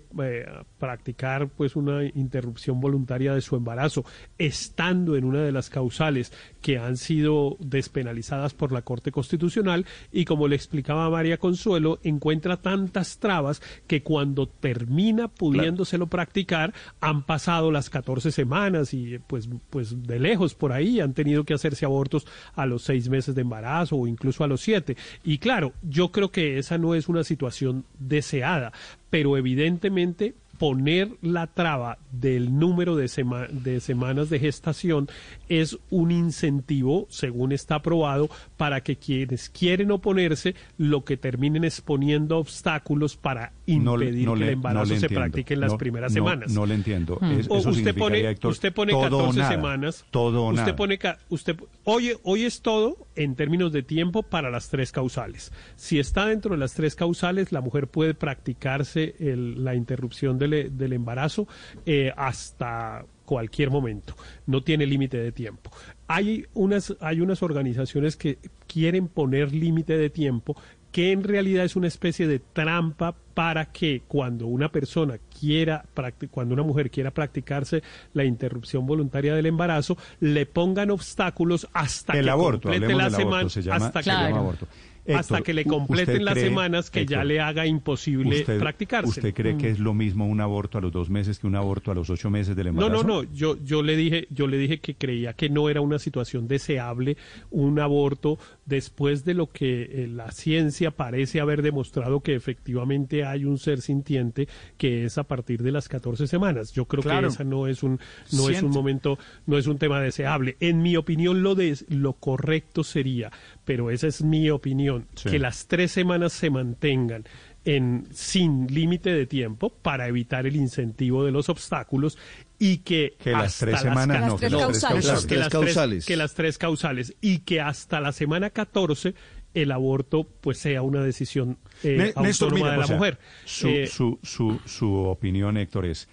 practicar 0.78 1.48
pues 1.48 1.74
una 1.74 2.04
interrupción 2.04 2.80
voluntaria 2.80 3.34
de 3.34 3.40
su 3.40 3.56
embarazo 3.56 4.04
estando 4.38 5.16
en 5.16 5.24
una 5.24 5.42
de 5.42 5.50
las 5.50 5.68
causales 5.68 6.32
que 6.62 6.78
han 6.78 6.96
sido 6.96 7.56
despenalizadas 7.58 8.54
por 8.54 8.70
la 8.70 8.82
Corte 8.82 9.10
Constitucional. 9.10 9.84
Y 10.12 10.24
como 10.24 10.46
le 10.46 10.54
explicaba 10.54 11.10
María 11.10 11.38
Consuelo 11.38 11.98
encuentra 12.04 12.58
tantas 12.58 13.18
trabas 13.18 13.60
que 13.88 14.04
cuando 14.04 14.46
termina 14.46 15.26
pudiéndoselo 15.26 16.06
practicar 16.06 16.72
han 17.00 17.24
pasado 17.24 17.72
las 17.72 17.90
14 17.90 18.30
semanas 18.30 18.94
y 18.94 19.18
pues 19.18 19.48
pues 19.70 20.04
de 20.04 20.20
lejos 20.20 20.54
por 20.54 20.72
ahí 20.72 21.00
han 21.00 21.14
tenido 21.14 21.42
que 21.42 21.54
hacerse 21.54 21.84
abortos 21.84 22.24
a 22.54 22.64
los 22.64 22.82
seis 22.82 23.07
meses 23.08 23.34
de 23.34 23.42
embarazo 23.42 23.96
o 23.96 24.06
incluso 24.06 24.44
a 24.44 24.48
los 24.48 24.60
siete. 24.60 24.96
Y 25.24 25.38
claro, 25.38 25.72
yo 25.82 26.10
creo 26.10 26.30
que 26.30 26.58
esa 26.58 26.78
no 26.78 26.94
es 26.94 27.08
una 27.08 27.24
situación 27.24 27.84
deseada, 27.98 28.72
pero 29.10 29.36
evidentemente 29.36 30.34
poner 30.58 31.10
la 31.22 31.46
traba 31.46 31.98
del 32.10 32.58
número 32.58 32.96
de, 32.96 33.10
de, 33.50 33.80
semanas 33.80 34.28
de 34.28 34.38
gestación 34.38 35.08
es 35.48 35.78
un 35.90 36.10
incentivo, 36.10 37.06
según 37.10 37.52
está 37.52 37.76
aprobado, 37.76 38.28
para 38.56 38.80
que 38.82 38.96
quienes 38.96 39.48
quieren 39.48 39.90
oponerse 39.90 40.54
lo 40.76 41.04
que 41.04 41.16
terminen 41.16 41.64
exponiendo 41.64 42.38
obstáculos 42.38 43.16
para 43.16 43.52
impedir 43.66 44.28
que 44.28 44.42
el 44.42 44.48
embarazo 44.50 44.96
se 44.96 45.08
practique 45.08 45.54
en 45.54 45.60
las 45.60 45.74
primeras 45.74 46.12
semanas. 46.12 46.52
No, 46.52 46.66
le 46.66 46.74
entiendo. 46.74 47.18
Hmm. 47.20 47.38
usted, 47.48 47.94
pone, 47.94 48.36
usted 48.42 48.72
pone 48.72 48.92
14 48.92 49.44
semanas. 49.44 50.04
Todo 50.10 50.48
usted 50.48 50.74
pone 50.74 50.98
usted 51.28 51.56
hoy, 51.84 52.12
hoy 52.24 52.44
es 52.44 52.62
todo 52.62 53.06
en 53.14 53.36
términos 53.36 53.72
de 53.72 53.82
tiempo 53.82 54.22
para 54.22 54.50
las 54.50 54.70
tres 54.70 54.92
causales. 54.92 55.52
Si 55.76 55.98
está 55.98 56.26
dentro 56.26 56.52
de 56.52 56.58
las 56.58 56.74
tres 56.74 56.96
causales, 56.96 57.52
la 57.52 57.60
mujer 57.60 57.86
puede 57.86 58.14
practicarse 58.14 59.14
la 59.18 59.74
interrupción 59.74 60.38
del, 60.38 60.47
embarazo 60.52 61.46
eh, 61.86 62.12
hasta 62.16 63.04
cualquier 63.24 63.70
momento, 63.70 64.14
no 64.46 64.62
tiene 64.62 64.86
límite 64.86 65.18
de 65.18 65.32
tiempo. 65.32 65.70
Hay 66.06 66.46
unas, 66.54 66.96
hay 67.00 67.20
unas 67.20 67.42
organizaciones 67.42 68.16
que 68.16 68.38
quieren 68.66 69.08
poner 69.08 69.52
límite 69.52 69.98
de 69.98 70.08
tiempo 70.08 70.56
que 70.92 71.12
en 71.12 71.22
realidad 71.22 71.64
es 71.64 71.76
una 71.76 71.86
especie 71.86 72.26
de 72.26 72.38
trampa 72.38 73.14
para 73.34 73.66
que 73.66 74.02
cuando 74.08 74.46
una 74.46 74.70
persona 74.70 75.18
quiera, 75.38 75.84
cuando 76.30 76.54
una 76.54 76.62
mujer 76.62 76.90
quiera 76.90 77.10
practicarse 77.10 77.82
la 78.14 78.24
interrupción 78.24 78.86
voluntaria 78.86 79.34
del 79.34 79.46
embarazo, 79.46 79.96
le 80.20 80.46
pongan 80.46 80.90
obstáculos 80.90 81.68
hasta 81.72 82.14
el 82.18 82.24
que 82.24 82.30
aborto, 82.30 82.68
complete 82.68 82.94
la 82.94 83.10
semana, 83.10 83.48
hasta 83.70 84.02
que, 84.02 84.10
aborto 84.10 84.66
hasta 85.14 85.40
que 85.42 85.54
le 85.54 85.64
completen 85.64 86.24
las 86.24 86.38
semanas 86.38 86.90
que 86.90 87.06
ya 87.06 87.24
le 87.24 87.40
haga 87.40 87.66
imposible 87.66 88.44
practicarse. 88.44 89.10
¿Usted 89.10 89.34
cree 89.34 89.56
que 89.56 89.70
es 89.70 89.78
lo 89.78 89.94
mismo 89.94 90.26
un 90.26 90.40
aborto 90.40 90.78
a 90.78 90.80
los 90.80 90.92
dos 90.92 91.10
meses 91.10 91.38
que 91.38 91.46
un 91.46 91.56
aborto 91.56 91.90
a 91.90 91.94
los 91.94 92.10
ocho 92.10 92.30
meses 92.30 92.56
del 92.56 92.68
embarazo? 92.68 93.02
No, 93.02 93.02
no, 93.02 93.22
no. 93.22 93.32
Yo, 93.32 93.56
yo 93.62 93.82
le 93.82 93.96
dije, 93.96 94.26
yo 94.30 94.46
le 94.46 94.58
dije 94.58 94.78
que 94.80 94.94
creía 94.94 95.32
que 95.32 95.48
no 95.48 95.68
era 95.68 95.80
una 95.80 95.98
situación 95.98 96.48
deseable 96.48 97.16
un 97.50 97.78
aborto 97.78 98.38
después 98.68 99.24
de 99.24 99.34
lo 99.34 99.50
que 99.50 99.82
eh, 99.82 100.08
la 100.08 100.30
ciencia 100.30 100.90
parece 100.90 101.40
haber 101.40 101.62
demostrado 101.62 102.20
que 102.20 102.34
efectivamente 102.34 103.24
hay 103.24 103.44
un 103.44 103.58
ser 103.58 103.80
sintiente 103.80 104.46
que 104.76 105.04
es 105.04 105.16
a 105.16 105.24
partir 105.24 105.62
de 105.62 105.72
las 105.72 105.88
14 105.88 106.26
semanas. 106.26 106.72
Yo 106.72 106.84
creo 106.84 107.02
que 107.02 107.26
esa 107.26 107.44
no 107.44 107.66
es 107.66 107.82
un 107.82 107.98
no 108.32 108.50
es 108.50 108.62
un 108.62 108.70
momento, 108.70 109.18
no 109.46 109.56
es 109.56 109.66
un 109.66 109.78
tema 109.78 110.00
deseable. 110.00 110.56
En 110.60 110.82
mi 110.82 110.96
opinión 110.96 111.42
lo 111.42 111.54
de, 111.54 111.76
lo 111.88 112.12
correcto 112.14 112.84
sería, 112.84 113.32
pero 113.64 113.90
esa 113.90 114.06
es 114.06 114.22
mi 114.22 114.50
opinión, 114.50 115.06
que 115.22 115.38
las 115.38 115.66
tres 115.66 115.92
semanas 115.92 116.32
se 116.32 116.50
mantengan 116.50 117.24
en, 117.68 118.08
sin 118.14 118.66
límite 118.68 119.12
de 119.12 119.26
tiempo 119.26 119.68
para 119.68 120.08
evitar 120.08 120.46
el 120.46 120.56
incentivo 120.56 121.22
de 121.26 121.32
los 121.32 121.50
obstáculos 121.50 122.16
y 122.58 122.78
que, 122.78 123.14
que 123.22 123.32
las 123.32 123.58
tres 123.58 123.80
semanas 123.80 124.26
no, 124.26 124.36
que 124.38 124.48
las 124.48 125.26
tres 125.26 125.48
causales. 125.50 126.06
que 126.06 126.16
las 126.16 126.34
tres 126.34 126.56
causales 126.56 127.14
y 127.20 127.40
que 127.40 127.60
hasta 127.60 128.00
la 128.00 128.12
semana 128.12 128.48
14 128.48 129.14
el 129.52 129.70
aborto 129.70 130.24
pues 130.40 130.56
sea 130.56 130.80
una 130.80 131.02
decisión 131.02 131.58
eh, 131.82 132.14
autónoma 132.16 132.70
de 132.70 132.76
la 132.78 132.86
mujer. 132.86 133.18
Su, 133.44 133.68
eh, 133.68 133.86
su, 133.86 134.18
su, 134.22 134.58
su 134.64 134.94
opinión, 134.94 135.58
Héctor, 135.58 135.84
es 135.84 136.08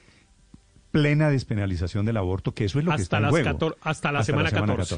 plena 0.96 1.30
despenalización 1.30 2.06
del 2.06 2.16
aborto, 2.16 2.54
que 2.54 2.64
eso 2.64 2.80
es 2.80 2.86
lo 2.86 2.96
que 2.96 3.02
está 3.02 3.18
en 3.18 3.30
juego. 3.30 3.76
hasta 3.82 4.14
la 4.14 4.24
semana, 4.24 4.50
14. 4.50 4.98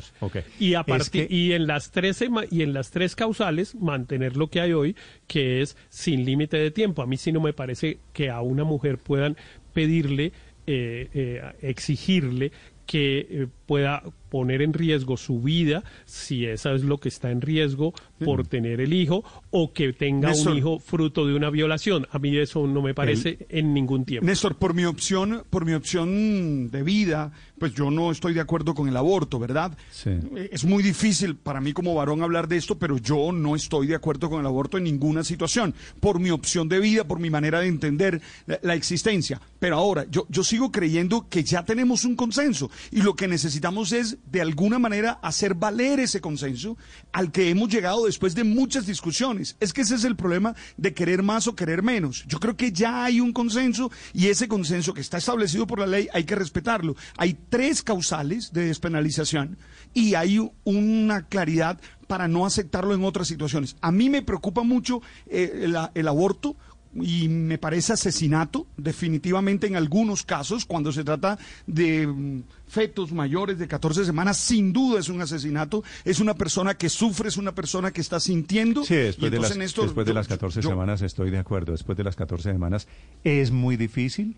Y, 0.60 0.76
a 0.76 0.86
y, 1.12 1.54
en 1.54 1.66
las 1.66 1.90
tres 1.90 2.24
y 2.52 2.62
en 2.62 2.74
las 2.74 2.92
tres 2.92 3.16
causales 3.16 3.74
mantener 3.74 4.38
lo 4.38 4.48
que 4.48 4.62
hay 4.62 4.74
hoy, 4.74 4.96
que 5.26 5.64
es 5.64 5.76
sin 5.90 6.24
límite 6.24 6.58
de 6.58 6.70
tiempo. 6.70 7.02
A 7.02 7.08
mí 7.08 7.18
sí 7.18 7.32
no 7.32 7.42
me 7.42 7.52
parece 7.52 7.98
que 8.14 8.30
a 8.30 8.42
una 8.42 8.64
mujer 8.64 9.00
puedan 9.00 9.38
pedirle, 9.74 10.34
eh, 10.68 11.10
eh, 11.14 11.42
exigirle 11.62 12.52
que 12.86 13.28
eh, 13.30 13.48
pueda 13.66 14.04
poner 14.30 14.62
en 14.62 14.74
riesgo 14.74 15.18
su 15.18 15.42
vida, 15.42 15.84
si 16.06 16.46
esa 16.46 16.74
es 16.74 16.84
lo 16.84 16.98
que 16.98 17.10
está 17.10 17.32
en 17.32 17.42
riesgo 17.42 17.94
por 18.24 18.48
tener 18.48 18.82
el 18.82 18.94
hijo, 18.94 19.24
o 19.52 19.74
que 19.74 19.94
tenga 19.94 20.32
un 20.34 20.58
hijo 20.58 20.80
fruto 20.80 21.26
de 21.26 21.36
una 21.36 21.50
violación. 21.50 22.08
A 22.12 22.20
mí 22.20 22.36
eso 22.38 22.66
no 22.68 22.82
me 22.82 22.94
parece 22.94 23.46
en 23.50 23.74
ningún 23.74 24.06
tiempo. 24.06 24.26
Néstor, 24.26 24.56
por 24.56 24.74
mi 24.74 24.86
opción, 24.86 25.44
por 25.50 25.66
mi 25.66 25.74
opción 25.74 26.70
de 26.70 26.84
vida, 26.84 27.32
pues 27.60 27.74
yo 27.74 27.90
no 27.92 28.12
estoy 28.12 28.34
de 28.34 28.42
acuerdo 28.42 28.74
con 28.74 28.88
el 28.88 28.98
aborto, 28.98 29.40
¿verdad? 29.40 29.78
Eh, 30.06 30.50
es 30.52 30.66
muy 30.66 30.84
difícil 30.84 31.36
para 31.36 31.62
mí 31.62 31.74
como 31.74 31.96
varón 31.96 32.22
hablar 32.22 32.48
de 32.48 32.58
esto, 32.58 32.78
pero 32.78 32.98
yo 32.98 33.32
no 33.32 33.56
estoy 33.56 33.88
de 33.88 33.96
acuerdo 33.96 34.30
con 34.30 34.40
el 34.40 34.46
aborto 34.46 34.78
en 34.78 34.84
ninguna 34.84 35.24
situación, 35.24 35.74
por 36.00 36.20
mi 36.20 36.30
opción 36.30 36.70
de 36.70 36.80
vida, 36.80 37.04
por 37.04 37.20
mi 37.20 37.30
manera 37.30 37.60
de 37.60 37.68
entender 37.68 38.22
la, 38.62 38.76
existencia. 38.78 39.42
Pero 39.60 39.78
ahora, 39.78 40.06
yo, 40.10 40.28
yo 40.30 40.44
sigo 40.44 40.72
creyendo 40.72 41.28
que 41.30 41.44
ya 41.44 41.66
tenemos 41.66 42.06
un 42.06 42.16
consenso 42.16 42.70
y 42.92 43.02
lo 43.02 43.16
que 43.16 43.28
necesitamos 43.28 43.92
es 43.92 44.17
de 44.26 44.42
alguna 44.42 44.80
manera 44.80 45.20
hacer 45.22 45.54
valer 45.54 46.00
ese 46.00 46.22
consenso 46.22 46.78
al 47.12 47.32
que 47.32 47.50
hemos 47.50 47.70
llegado 47.70 48.06
después 48.06 48.36
de 48.36 48.44
muchas 48.44 48.86
discusiones. 48.86 49.56
Es 49.60 49.74
que 49.74 49.82
ese 49.82 49.96
es 49.96 50.04
el 50.04 50.16
problema 50.16 50.56
de 50.78 50.94
querer 50.94 51.24
más 51.24 51.48
o 51.48 51.56
querer 51.56 51.84
menos. 51.84 52.26
Yo 52.28 52.40
creo 52.40 52.58
que 52.58 52.72
ya 52.72 53.06
hay 53.06 53.20
un 53.20 53.34
consenso 53.34 53.92
y 54.14 54.28
ese 54.28 54.48
consenso 54.48 54.94
que 54.94 55.02
está 55.02 55.18
establecido 55.18 55.68
por 55.68 55.80
la 55.80 55.88
ley 55.88 56.08
hay 56.14 56.24
que 56.24 56.36
respetarlo. 56.36 56.96
Hay 57.18 57.38
tres 57.50 57.82
causales 57.82 58.52
de 58.54 58.66
despenalización 58.66 59.58
y 59.94 60.16
hay 60.16 60.40
una 60.64 61.28
claridad 61.28 61.80
para 62.08 62.28
no 62.28 62.46
aceptarlo 62.46 62.94
en 62.94 63.04
otras 63.04 63.28
situaciones. 63.28 63.76
A 63.82 63.92
mí 63.92 64.10
me 64.10 64.22
preocupa 64.22 64.64
mucho 64.64 65.02
eh, 65.28 65.70
el 65.94 66.08
aborto 66.08 66.56
y 67.02 67.28
me 67.28 67.58
parece 67.58 67.94
asesinato, 67.94 68.68
definitivamente 68.78 69.68
en 69.68 69.76
algunos 69.76 70.24
casos, 70.24 70.66
cuando 70.66 70.92
se 70.92 71.04
trata 71.04 71.38
de 71.66 72.08
mm, 72.08 72.44
fetos 72.68 73.12
mayores 73.12 73.58
de 73.60 73.68
14 73.68 74.06
semanas, 74.06 74.38
sin 74.38 74.74
duda 74.74 75.00
es 75.00 75.10
un 75.10 75.22
asesinato, 75.22 75.84
es 76.06 76.20
una 76.20 76.34
persona 76.36 76.76
que 76.76 76.90
sufre, 76.90 77.30
es 77.30 77.38
una 77.38 77.54
persona 77.54 77.92
que 77.92 78.02
está 78.02 78.20
sintiendo. 78.20 78.84
Sí, 78.84 78.96
después, 78.96 79.32
de, 79.32 79.40
las, 79.40 79.58
después 79.58 80.06
de 80.06 80.14
las 80.14 80.28
14 80.28 80.62
semanas 80.62 81.02
estoy 81.02 81.30
de 81.30 81.40
acuerdo, 81.40 81.72
después 81.72 81.98
de 81.98 82.04
las 82.04 82.16
14 82.16 82.52
semanas 82.52 82.88
es 83.24 83.52
muy 83.52 83.78
difícil, 83.78 84.36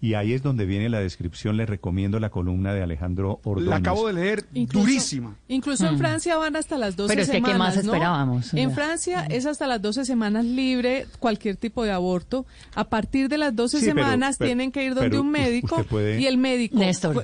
y 0.00 0.14
ahí 0.14 0.34
es 0.34 0.42
donde 0.42 0.66
viene 0.66 0.88
la 0.88 1.00
descripción. 1.00 1.56
Le 1.56 1.64
recomiendo 1.64 2.20
la 2.20 2.30
columna 2.30 2.74
de 2.74 2.82
Alejandro 2.82 3.40
Ordóñez. 3.44 3.70
La 3.70 3.76
acabo 3.76 4.06
de 4.06 4.12
leer, 4.12 4.44
durísima. 4.52 5.36
Incluso 5.48 5.86
en 5.86 5.94
hmm. 5.94 5.98
Francia 5.98 6.36
van 6.36 6.56
hasta 6.56 6.76
las 6.76 6.96
12 6.96 7.08
Pero 7.08 7.22
es 7.22 7.30
que, 7.30 7.42
¿qué 7.42 7.54
más 7.54 7.76
esperábamos? 7.76 8.52
En 8.54 8.72
Francia 8.72 9.26
es 9.30 9.46
hasta 9.46 9.66
las 9.66 9.80
12 9.80 10.04
semanas 10.04 10.44
libre 10.44 11.06
cualquier 11.18 11.56
tipo 11.56 11.84
de 11.84 11.92
aborto. 11.92 12.44
A 12.74 12.84
partir 12.84 13.28
de 13.28 13.38
las 13.38 13.56
12 13.56 13.80
semanas 13.80 14.38
tienen 14.38 14.70
que 14.70 14.84
ir 14.84 14.94
donde 14.94 15.18
un 15.18 15.30
médico 15.30 15.84
y 16.18 16.26
el 16.26 16.36
médico, 16.36 16.80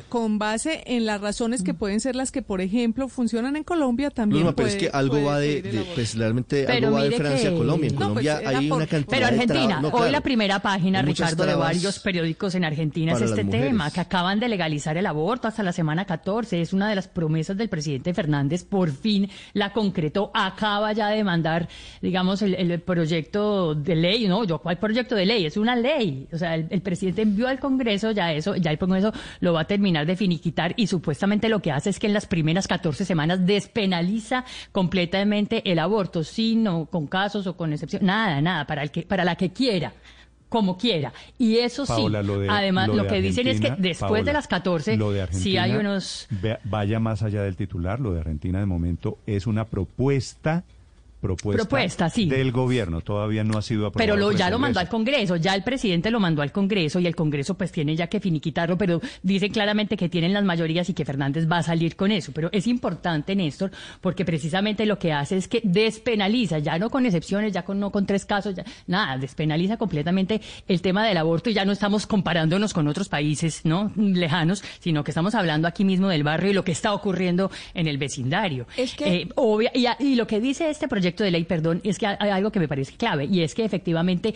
con 0.09 0.39
base 0.39 0.83
en 0.87 1.05
las 1.05 1.21
razones 1.21 1.63
que 1.63 1.75
pueden 1.75 2.01
ser 2.01 2.17
las 2.17 2.33
que, 2.33 2.43
por 2.43 2.61
ejemplo, 2.61 3.09
funcionan 3.09 3.57
en 3.57 3.65
Colombia, 3.65 4.11
también 4.11 4.45
No, 4.45 4.57
pero 4.57 4.69
es 4.69 4.77
que 4.77 4.89
algo 4.89 5.23
va 5.23 5.39
de, 5.39 5.85
pues 5.95 6.17
realmente 6.17 6.67
algo 6.67 6.93
va 6.93 7.05
de 7.05 7.13
Francia 7.13 7.51
a 7.51 7.55
Colombia. 7.55 7.91
En 7.91 7.97
Colombia 7.97 8.41
pues, 8.43 8.57
hay 8.57 8.71
una 8.71 8.87
cantidad 8.87 9.11
Pero 9.11 9.27
Argentina, 9.27 9.83
hoy 9.93 10.11
la 10.11 10.21
primera 10.23 10.61
página, 10.61 11.03
Ricardo, 11.03 11.45
de 11.45 11.55
varios 11.55 11.99
periódicos 11.99 12.55
en 12.55 12.62
Argentina 12.65 13.13
es 13.13 13.21
este 13.21 13.45
tema, 13.45 13.91
que 13.91 14.01
acaban 14.01 14.41
de 14.41 14.49
legalizar 14.49 14.97
el 14.97 15.07
aborto 15.07 15.49
hasta 15.49 15.63
la 15.63 15.73
semana 15.73 16.05
14. 16.05 16.61
Es 16.61 16.73
una 16.73 16.89
de 16.89 16.95
las 16.95 17.09
promesas 17.09 17.57
del 17.57 17.69
presidente 17.69 18.15
Fernández, 18.15 18.65
por 18.65 18.91
fin 18.91 19.29
la 19.53 19.73
concretó. 19.73 20.31
Acaba 20.35 20.93
ya 20.93 21.09
de 21.09 21.25
mandar, 21.25 21.69
digamos, 22.01 22.43
el, 22.43 22.81
proyecto 22.81 23.75
de 23.75 23.97
ley, 23.97 24.27
¿no? 24.29 24.45
Yo, 24.45 24.59
¿cuál 24.59 24.79
proyecto 24.79 25.15
de 25.15 25.27
ley? 25.27 25.47
Es 25.47 25.57
una 25.57 25.77
ley. 25.77 26.29
O 26.33 26.39
sea, 26.39 26.55
el, 26.55 26.83
presidente 26.83 27.23
envió 27.23 27.49
al 27.49 27.59
Congreso 27.59 28.11
ya 28.11 28.33
eso, 28.33 28.57
ya 28.57 28.71
el 28.71 28.79
Congreso 28.79 29.13
lo 29.41 29.53
va 29.53 29.63
a 29.63 29.67
terminar 29.67 30.07
de 30.07 30.17
finiquitar 30.17 30.75
y 30.77 30.87
supuestamente 30.87 31.49
lo 31.49 31.61
que 31.61 31.71
hace 31.71 31.91
es 31.91 31.99
que 31.99 32.07
en 32.07 32.15
las 32.15 32.27
primeras 32.27 32.67
14 32.67 33.05
semanas 33.05 33.47
despenaliza 33.47 34.45
completamente 34.73 35.71
el 35.71 35.79
aborto, 35.79 36.25
sin 36.25 36.67
o 36.69 36.87
con 36.87 37.07
casos 37.07 37.47
o 37.47 37.57
con 37.57 37.73
excepción, 37.73 38.05
nada, 38.05 38.41
nada, 38.41 38.67
para, 38.67 38.83
el 38.83 38.91
que, 38.91 39.03
para 39.03 39.25
la 39.25 39.37
que 39.37 39.53
quiera 39.53 39.93
como 40.53 40.77
quiera. 40.77 41.13
Y 41.39 41.57
eso 41.57 41.87
sí, 41.87 41.93
Paola, 41.93 42.23
lo 42.23 42.39
de- 42.39 42.49
además 42.51 42.89
lo 42.89 43.07
que 43.07 43.21
dicen 43.23 43.49
es 43.49 43.59
que 43.61 43.73
después 43.79 44.25
de 44.25 44.33
las 44.35 44.47
14 44.47 44.97
lo 44.99 45.11
de 45.11 45.27
sí 45.33 45.57
hay 45.57 45.73
unos... 45.75 46.29
Vaya 46.65 47.01
más 47.01 47.23
allá 47.23 47.43
del 47.43 47.57
titular, 47.57 47.99
lo 47.99 48.13
de 48.13 48.21
Argentina 48.21 48.61
de 48.61 48.67
momento 48.67 49.19
es 49.27 49.47
una 49.47 49.65
propuesta, 49.65 50.65
propuesta, 51.23 51.63
Propuesta, 51.63 52.11
sí. 52.11 52.27
del 52.27 52.53
gobierno, 52.53 53.01
todavía 53.01 53.45
no 53.45 53.57
ha 53.57 53.63
sido 53.63 53.87
aprobada. 53.87 54.05
Pero 54.05 54.17
lo, 54.17 54.33
el 54.33 54.37
ya 54.37 54.51
lo 54.51 54.59
mandó 54.59 54.81
al 54.81 54.89
Congreso, 54.89 55.37
ya 55.37 55.55
el 55.55 55.63
presidente 55.63 56.11
lo 56.11 56.19
mandó 56.21 56.43
al 56.43 56.51
Congreso 56.53 56.99
y 57.01 57.07
el 57.07 57.15
Congreso 57.17 57.55
pues 57.57 57.71
tiene 57.73 57.95
ya 57.97 58.09
que 58.09 58.19
finiquitarlo, 58.21 58.77
pero 58.77 59.01
dicen 59.23 59.53
claramente 59.53 59.97
que 59.97 60.09
tienen 60.09 60.33
las 60.35 60.43
mayorías 60.45 60.89
y 60.91 60.95
que 60.95 61.05
Fernández 61.05 61.47
va 61.51 61.59
a 61.59 61.63
salir 61.63 61.95
con 61.97 62.11
eso. 62.11 62.33
Pero 62.35 62.49
es 62.53 62.67
importante, 62.67 63.37
Néstor, 63.37 63.71
porque 64.01 64.25
precisamente 64.25 64.85
lo 64.85 64.99
que 64.99 65.13
hace 65.13 65.37
es 65.37 65.47
que 65.47 65.61
despenaliza, 65.65 66.59
ya 66.59 66.79
no 66.79 66.91
con 66.91 67.07
excepciones, 67.07 67.53
ya 67.53 67.63
con, 67.65 67.79
no 67.79 67.91
con 67.93 68.05
tres 68.05 68.25
casos, 68.25 68.55
ya, 68.57 68.65
nada, 68.89 69.17
despenaliza 69.17 69.77
completamente 69.77 70.41
el 70.67 70.83
tema 70.83 71.07
del 71.07 71.17
aborto 71.19 71.51
y 71.51 71.55
ya 71.55 71.65
no 71.65 71.71
estamos 71.73 72.07
comparándonos 72.07 72.75
con 72.75 72.89
otros 72.89 73.09
países 73.09 73.61
no 73.65 73.93
lejanos, 73.97 74.65
sino 74.81 75.05
que 75.05 75.13
estamos 75.13 75.35
hablando 75.37 75.69
aquí 75.69 75.85
mismo 75.85 76.09
del 76.09 76.25
barrio 76.25 76.51
y 76.51 76.55
lo 76.55 76.65
que 76.65 76.73
está 76.73 76.93
ocurriendo 76.95 77.51
en 77.75 77.87
el 77.87 77.99
vecindario. 77.99 78.67
Es 78.77 78.95
que- 78.97 79.13
Eh, 79.23 79.29
obvia- 79.37 79.71
y 80.01 80.15
lo 80.17 80.27
que 80.27 80.41
dice 80.41 80.69
este 80.71 80.89
proyecto 80.89 81.12
de 81.25 81.31
ley, 81.31 81.45
perdón, 81.45 81.81
es 81.85 81.99
que 81.99 82.07
hay 82.07 82.31
algo 82.31 82.51
que 82.53 82.61
me 82.61 82.69
parece 82.69 82.95
clave 82.97 83.25
y 83.27 83.43
es 83.43 83.55
que 83.55 83.65
efectivamente 83.65 84.35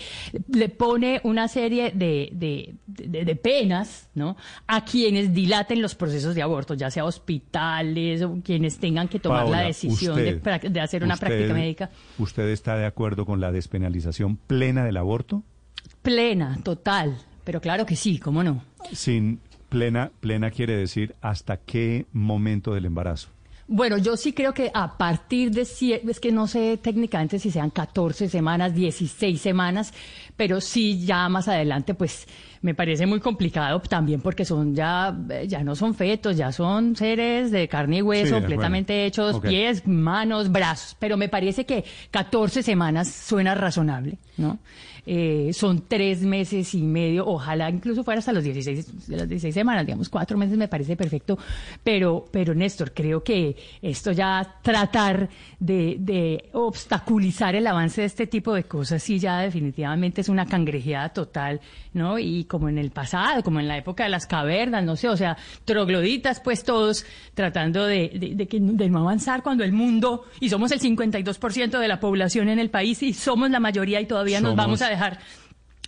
le 0.53 0.69
pone 0.69 1.21
una 1.25 1.49
serie 1.49 1.91
de, 1.95 2.31
de- 2.33 2.75
de- 2.87 3.25
de 3.25 3.37
penas 3.37 4.09
¿no? 4.15 4.37
a 4.67 4.85
quienes 4.85 5.33
dilaten 5.33 5.81
los 5.83 5.95
procesos 5.95 6.35
de 6.35 6.43
aborto, 6.43 6.75
ya 6.75 6.91
sea 6.91 7.05
hospitales 7.05 8.23
o 8.23 8.39
quienes 8.45 8.79
tengan 8.79 9.09
que 9.09 9.19
tomar 9.19 9.45
Paola, 9.45 9.61
la 9.63 9.67
decisión 9.69 10.17
de, 10.17 10.35
usted- 10.37 10.43
prac- 10.43 10.69
de 10.69 10.81
hacer 10.81 11.03
una 11.05 11.15
usted- 11.15 11.27
práctica 11.29 11.55
médica 11.55 11.91
¿Usted 12.19 12.49
está 12.49 12.77
de 12.77 12.87
acuerdo 12.87 13.25
con 13.27 13.41
la 13.41 13.53
despenalización 13.53 14.37
plena 14.37 14.85
del 14.85 14.97
aborto? 14.97 15.43
plena, 16.03 16.59
total. 16.63 17.17
Pero 17.45 17.61
claro 17.61 17.87
que 17.87 17.97
sí, 17.97 18.19
¿cómo 18.19 18.43
no? 18.43 18.63
Sin 18.93 19.41
plena, 19.69 20.11
plena 20.21 20.51
quiere 20.51 20.77
decir 20.77 21.15
hasta 21.21 21.57
qué 21.59 22.07
momento 22.13 22.75
del 22.75 22.87
embarazo. 22.87 23.29
Bueno, 23.69 23.99
yo 23.99 24.17
sí 24.17 24.33
creo 24.33 24.55
que 24.55 24.71
a 24.73 24.97
partir 24.97 25.51
de, 25.51 25.63
es 25.63 26.21
que 26.21 26.31
no 26.31 26.47
sé 26.47 26.77
técnicamente 26.77 27.41
si 27.41 27.51
sean 27.51 27.71
14 27.71 28.29
semanas, 28.29 28.75
16 28.75 29.41
semanas, 29.41 29.93
pero 30.37 30.61
sí 30.61 31.05
ya 31.05 31.29
más 31.29 31.49
adelante, 31.49 31.95
pues 31.95 32.29
me 32.63 32.75
parece 32.75 33.07
muy 33.07 33.19
complicado 33.19 33.81
también 33.81 34.21
porque 34.21 34.45
son 34.45 34.75
ya, 34.75 35.17
eh, 35.31 35.47
ya 35.49 35.65
no 35.65 35.75
son 35.75 35.95
fetos, 35.95 36.37
ya 36.37 36.53
son 36.53 36.95
seres 36.95 37.51
de 37.51 37.67
carne 37.67 37.99
y 37.99 38.03
hueso, 38.03 38.37
completamente 38.37 39.05
hechos, 39.05 39.41
pies, 39.41 39.85
manos, 39.87 40.53
brazos, 40.53 40.97
pero 41.01 41.17
me 41.17 41.29
parece 41.29 41.67
que 41.67 41.85
14 42.13 42.63
semanas 42.63 43.11
suena 43.11 43.57
razonable, 43.57 44.19
¿no? 44.37 44.59
Eh, 45.09 45.53
son 45.53 45.85
tres 45.87 46.23
meses 46.23 46.75
y 46.75 46.83
medio, 46.83 47.25
ojalá 47.27 47.71
incluso 47.71 48.03
fuera 48.03 48.19
hasta 48.19 48.33
los 48.33 48.43
16, 48.43 49.07
de 49.07 49.17
las 49.17 49.29
16 49.29 49.55
semanas, 49.55 49.87
digamos, 49.87 50.09
cuatro 50.09 50.37
meses 50.37 50.59
me 50.59 50.67
parece 50.67 50.97
perfecto, 50.97 51.39
pero, 51.85 52.25
pero 52.33 52.57
Néstor, 52.57 52.93
creo 52.93 53.23
que 53.23 53.55
esto 53.81 54.11
ya 54.11 54.57
tratar 54.63 55.29
de, 55.61 55.97
de 56.01 56.49
obstaculizar 56.55 57.55
el 57.55 57.69
avance 57.69 58.01
de 58.01 58.09
este 58.09 58.27
tipo 58.27 58.53
de 58.53 58.65
cosas, 58.65 59.01
sí 59.01 59.21
ya 59.21 59.39
definitivamente 59.39 60.23
es 60.23 60.29
una 60.29 60.45
cangrejeada 60.45 61.11
total, 61.11 61.61
¿no? 61.93 62.19
Y 62.19 62.45
como 62.45 62.69
en 62.69 62.79
el 62.79 62.91
pasado, 62.91 63.45
como 63.45 63.61
en 63.61 63.69
la 63.69 63.79
época 63.79 64.03
de 64.03 64.11
las 64.11 64.27
cavernas, 64.27 64.83
no 64.85 64.97
sé, 64.97 65.09
o 65.09 65.17
sea, 65.17 65.37
trogloditas, 65.65 66.41
pues 66.41 66.65
todos 66.65 67.07
tratando 67.37 67.85
de, 67.87 68.09
de, 68.19 68.35
de 68.35 68.49
que, 68.49 68.59
de 68.59 68.89
no 68.89 68.99
avanzar 69.01 69.43
cuando 69.45 69.63
el 69.63 69.71
mundo, 69.73 70.25
y 70.41 70.49
somos 70.49 70.73
el 70.73 70.81
52% 70.81 71.79
de 71.79 71.87
la 71.87 72.01
población 72.01 72.49
en 72.49 72.59
el 72.59 72.71
país 72.71 73.03
y 73.03 73.13
somos 73.13 73.51
la 73.51 73.61
mayoría 73.61 74.01
y 74.01 74.07
todavía 74.07 74.41
nos 74.41 74.57
vamos 74.57 74.81
a 74.83 74.89
dejar 74.89 75.19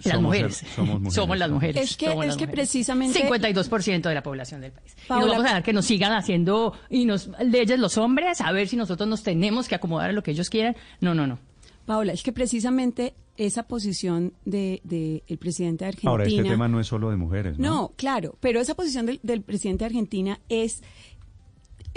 las 0.05 0.13
somos 0.15 0.23
mujeres. 0.23 0.63
el- 0.63 0.69
somos 0.69 0.95
mujeres, 1.01 1.15
Somos 1.15 1.39
las 1.39 1.51
mujeres. 1.51 1.77
Es 1.91 1.97
que- 1.97 2.05
es 2.07 2.11
que 2.13 2.17
mujeres. 2.17 2.47
precisamente- 2.53 3.19
52% 3.29 4.09
de 4.09 4.15
la 4.15 4.23
población 4.23 4.61
del 4.61 4.73
país. 4.73 4.95
y 5.05 5.09
Paola- 5.09 5.23
nos 5.27 5.31
vamos 5.33 5.45
a 5.47 5.49
dejar 5.49 5.63
que 5.65 5.73
nos 5.73 5.87
sigan 5.87 6.13
haciendo 6.13 6.75
y 6.91 7.07
nos 7.07 7.31
leyes 7.45 7.79
los 7.81 7.97
hombres, 7.99 8.41
a 8.43 8.53
ver 8.53 8.69
si 8.69 8.77
nosotros 8.77 9.09
nos 9.09 9.23
tenemos 9.23 9.67
que 9.69 9.75
acomodar 9.75 10.11
a 10.11 10.13
lo 10.13 10.23
que 10.23 10.31
ellos 10.33 10.51
quieran. 10.51 10.77
No, 11.01 11.15
no, 11.15 11.27
no. 11.27 11.39
Paola, 11.87 12.13
es 12.13 12.23
que 12.23 12.33
precisamente 12.33 13.15
esa 13.39 13.63
posición 13.63 14.33
de, 14.45 14.81
de 14.85 15.23
el 15.29 15.39
presidente 15.39 15.85
de 15.85 15.89
Argentina. 15.91 16.11
Ahora, 16.11 16.25
este 16.27 16.43
tema 16.43 16.69
no 16.69 16.81
es 16.81 16.87
solo 16.89 17.09
de 17.11 17.17
mujeres, 17.17 17.57
¿no? 17.59 17.69
No, 17.71 17.93
claro, 17.97 18.37
pero 18.41 18.61
esa 18.61 18.75
posición 18.75 19.07
del, 19.07 19.21
del 19.23 19.43
presidente 19.43 19.85
de 19.85 19.87
Argentina 19.87 20.41
es 20.49 20.83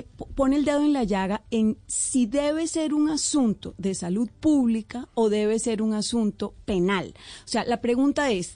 pone 0.04 0.56
el 0.56 0.66
dedo 0.66 0.82
en 0.82 0.94
la 0.94 1.04
llaga 1.04 1.44
en 1.52 1.78
si 1.88 2.26
debe 2.26 2.68
ser 2.68 2.94
un 2.94 3.10
asunto 3.10 3.74
de 3.78 3.96
salud 3.96 4.30
pública 4.40 5.08
o 5.14 5.30
debe 5.30 5.60
ser 5.60 5.82
un 5.82 5.94
asunto 5.94 6.54
penal. 6.66 7.14
O 7.46 7.48
sea, 7.48 7.66
la 7.66 7.82
pregunta 7.82 8.32
es, 8.32 8.56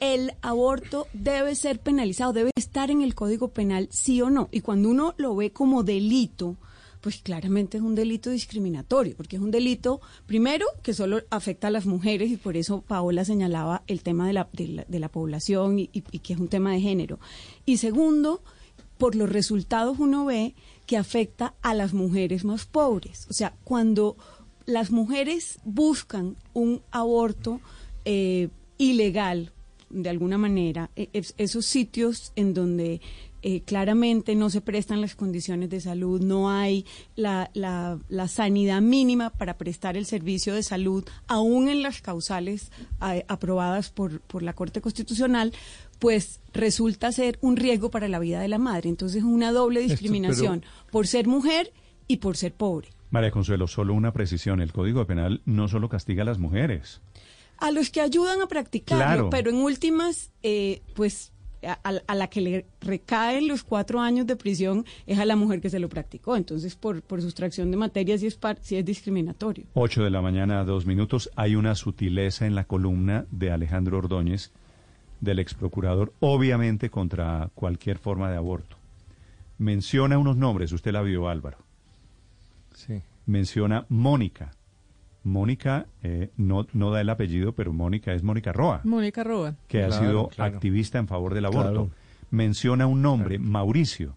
¿el 0.00 0.32
aborto 0.42 1.06
debe 1.12 1.54
ser 1.54 1.80
penalizado, 1.80 2.32
debe 2.32 2.50
estar 2.56 2.90
en 2.90 3.02
el 3.02 3.14
Código 3.14 3.48
Penal, 3.48 3.88
sí 3.90 4.20
o 4.22 4.30
no? 4.30 4.48
Y 4.52 4.60
cuando 4.60 4.88
uno 4.88 5.14
lo 5.16 5.34
ve 5.34 5.52
como 5.52 5.82
delito, 5.82 6.56
pues 7.00 7.18
claramente 7.22 7.76
es 7.76 7.82
un 7.82 7.94
delito 7.94 8.30
discriminatorio, 8.30 9.14
porque 9.16 9.36
es 9.36 9.42
un 9.42 9.50
delito, 9.50 10.00
primero, 10.26 10.66
que 10.82 10.94
solo 10.94 11.20
afecta 11.30 11.68
a 11.68 11.70
las 11.70 11.84
mujeres, 11.84 12.30
y 12.30 12.36
por 12.36 12.56
eso 12.56 12.80
Paola 12.80 13.24
señalaba 13.24 13.82
el 13.86 14.02
tema 14.02 14.26
de 14.26 14.32
la, 14.32 14.48
de 14.52 14.98
la, 14.98 15.08
población 15.10 15.78
y 15.78 15.88
que 15.88 16.32
es 16.32 16.38
un 16.38 16.48
tema 16.48 16.72
de 16.72 16.80
género. 16.80 17.20
Y 17.66 17.76
segundo, 17.76 18.42
por 18.98 19.16
los 19.16 19.28
resultados 19.28 19.98
uno 19.98 20.24
ve 20.24 20.54
que 20.86 20.96
afecta 20.96 21.54
a 21.62 21.74
las 21.74 21.92
mujeres 21.94 22.44
más 22.44 22.66
pobres. 22.66 23.26
O 23.30 23.32
sea, 23.32 23.54
cuando 23.64 24.16
las 24.66 24.90
mujeres 24.90 25.58
buscan 25.64 26.36
un 26.52 26.82
aborto 26.90 27.60
eh, 28.04 28.48
ilegal, 28.78 29.52
de 29.90 30.08
alguna 30.10 30.38
manera, 30.38 30.90
e- 30.96 31.08
es- 31.12 31.34
esos 31.38 31.66
sitios 31.66 32.32
en 32.36 32.54
donde 32.54 33.00
eh, 33.46 33.60
claramente 33.60 34.34
no 34.34 34.48
se 34.48 34.62
prestan 34.62 35.02
las 35.02 35.14
condiciones 35.14 35.68
de 35.68 35.78
salud, 35.82 36.18
no 36.22 36.48
hay 36.50 36.86
la, 37.14 37.50
la- 37.52 37.98
la 38.08 38.26
sanidad 38.26 38.80
mínima 38.80 39.28
para 39.28 39.58
prestar 39.58 39.98
el 39.98 40.06
servicio 40.06 40.54
de 40.54 40.62
salud, 40.62 41.04
aún 41.26 41.68
en 41.68 41.82
las 41.82 42.00
causales 42.00 42.72
eh, 43.06 43.22
aprobadas 43.28 43.90
por, 43.90 44.20
por 44.22 44.42
la 44.42 44.54
Corte 44.54 44.80
Constitucional, 44.80 45.52
pues 45.98 46.40
resulta 46.52 47.10
ser 47.12 47.38
un 47.40 47.56
riesgo 47.56 47.90
para 47.90 48.08
la 48.08 48.18
vida 48.18 48.40
de 48.40 48.48
la 48.48 48.58
madre. 48.58 48.88
Entonces 48.90 49.18
es 49.18 49.24
una 49.24 49.52
doble 49.52 49.80
Esto, 49.80 49.92
discriminación 49.92 50.64
por 50.90 51.06
ser 51.06 51.26
mujer 51.26 51.72
y 52.06 52.18
por 52.18 52.36
ser 52.36 52.52
pobre. 52.54 52.88
María 53.10 53.30
Consuelo, 53.30 53.66
solo 53.68 53.94
una 53.94 54.12
precisión. 54.12 54.60
El 54.60 54.72
Código 54.72 55.06
Penal 55.06 55.40
no 55.44 55.68
solo 55.68 55.88
castiga 55.88 56.22
a 56.22 56.26
las 56.26 56.38
mujeres. 56.38 57.00
a 57.58 57.70
los 57.70 57.90
que 57.90 58.00
ayudan 58.00 58.42
a 58.42 58.46
practicarlo, 58.48 59.04
Claro. 59.04 59.30
pero 59.30 59.48
en 59.50 59.56
últimas, 59.56 60.32
eh, 60.42 60.82
pues 60.94 61.30
a, 61.62 62.14
la 62.14 62.28
que 62.28 62.40
le 62.42 62.66
recaen 62.80 63.48
los 63.48 63.62
cuatro 63.62 64.00
años 64.00 64.26
de 64.26 64.36
prisión 64.36 64.84
es 65.06 65.18
a 65.18 65.24
la 65.24 65.34
mujer 65.36 65.60
que 65.62 65.70
se 65.70 65.78
lo 65.78 65.88
practicó. 65.88 66.36
Entonces, 66.36 66.74
por, 66.74 67.00
por 67.02 67.22
sustracción 67.22 67.70
de 67.70 67.76
materia, 67.78 68.18
sí 68.18 68.26
es, 68.26 68.34
par- 68.36 68.58
sí 68.60 68.76
es 68.76 68.84
discriminatorio. 68.84 69.64
8 69.74 70.02
de 70.04 70.10
la 70.10 70.20
mañana, 70.20 70.62
dos 70.64 70.84
minutos. 70.84 71.30
Hay 71.36 71.54
una 71.56 71.74
sutileza 71.74 72.44
en 72.46 72.54
la 72.54 72.64
columna 72.64 73.24
de 73.30 73.50
Alejandro 73.52 73.96
Ordóñez, 73.98 74.52
del 75.24 75.38
ex 75.40 75.54
procurador, 75.54 76.12
obviamente 76.20 76.90
contra 76.90 77.50
cualquier 77.54 77.98
forma 77.98 78.30
de 78.30 78.36
aborto. 78.36 78.76
Menciona 79.58 80.18
unos 80.18 80.36
nombres, 80.36 80.72
usted 80.72 80.92
la 80.92 81.02
vio, 81.02 81.28
Álvaro. 81.28 81.58
Sí. 82.74 83.02
Menciona 83.26 83.86
Mónica. 83.88 84.52
Mónica 85.22 85.86
eh, 86.02 86.30
no, 86.36 86.66
no 86.74 86.90
da 86.90 87.00
el 87.00 87.08
apellido, 87.08 87.52
pero 87.54 87.72
Mónica 87.72 88.12
es 88.12 88.22
Mónica 88.22 88.52
Roa, 88.52 88.82
Mónica 88.84 89.24
Roa. 89.24 89.54
que 89.68 89.82
ha 89.82 89.90
sido 89.90 90.28
claro. 90.28 90.54
activista 90.54 90.98
en 90.98 91.08
favor 91.08 91.32
del 91.32 91.46
aborto. 91.46 91.70
Claro. 91.86 91.90
Menciona 92.30 92.86
un 92.86 93.00
nombre, 93.00 93.38
Mauricio. 93.38 94.16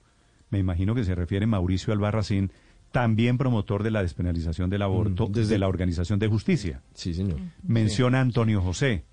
Me 0.50 0.60
imagino 0.60 0.96
que 0.96 1.06
se 1.06 1.16
refiere 1.16 1.46
Mauricio 1.46 1.94
Albarracín, 1.94 2.52
también 2.92 3.38
promotor 3.38 3.84
de 3.84 3.92
la 3.92 4.02
despenalización 4.02 4.70
del 4.70 4.82
aborto 4.82 5.28
Mm, 5.28 5.32
desde- 5.32 5.42
desde 5.42 5.60
la 5.60 5.68
Organización 5.68 6.20
de 6.20 6.28
Justicia. 6.28 6.82
Sí, 6.94 7.14
señor. 7.14 7.38
Menciona 7.64 8.20
Antonio 8.20 8.62
José. 8.62 9.06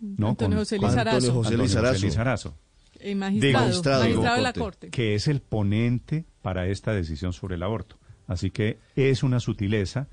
¿No? 0.00 0.30
Antonio 0.30 0.58
José 0.58 0.78
Lizarazo. 0.78 1.16
Antonio 1.16 1.32
José 1.34 1.56
Lizarazo. 1.56 2.06
Lizarazo, 2.06 2.54
Eh, 3.00 3.14
magistrado, 3.14 3.66
Magistrado, 3.66 4.00
magistrado 4.02 4.36
de 4.36 4.42
la 4.42 4.52
Corte. 4.52 4.60
Corte. 4.60 4.90
que 4.90 5.14
es 5.14 5.28
el 5.28 5.40
ponente 5.40 6.24
para 6.42 6.66
esta 6.66 6.92
decisión 6.92 7.32
sobre 7.32 7.54
el 7.56 7.62
aborto. 7.62 7.96
Así 8.26 8.50
que 8.50 8.78
es 8.96 9.22
una 9.22 9.40
sutileza 9.40 10.06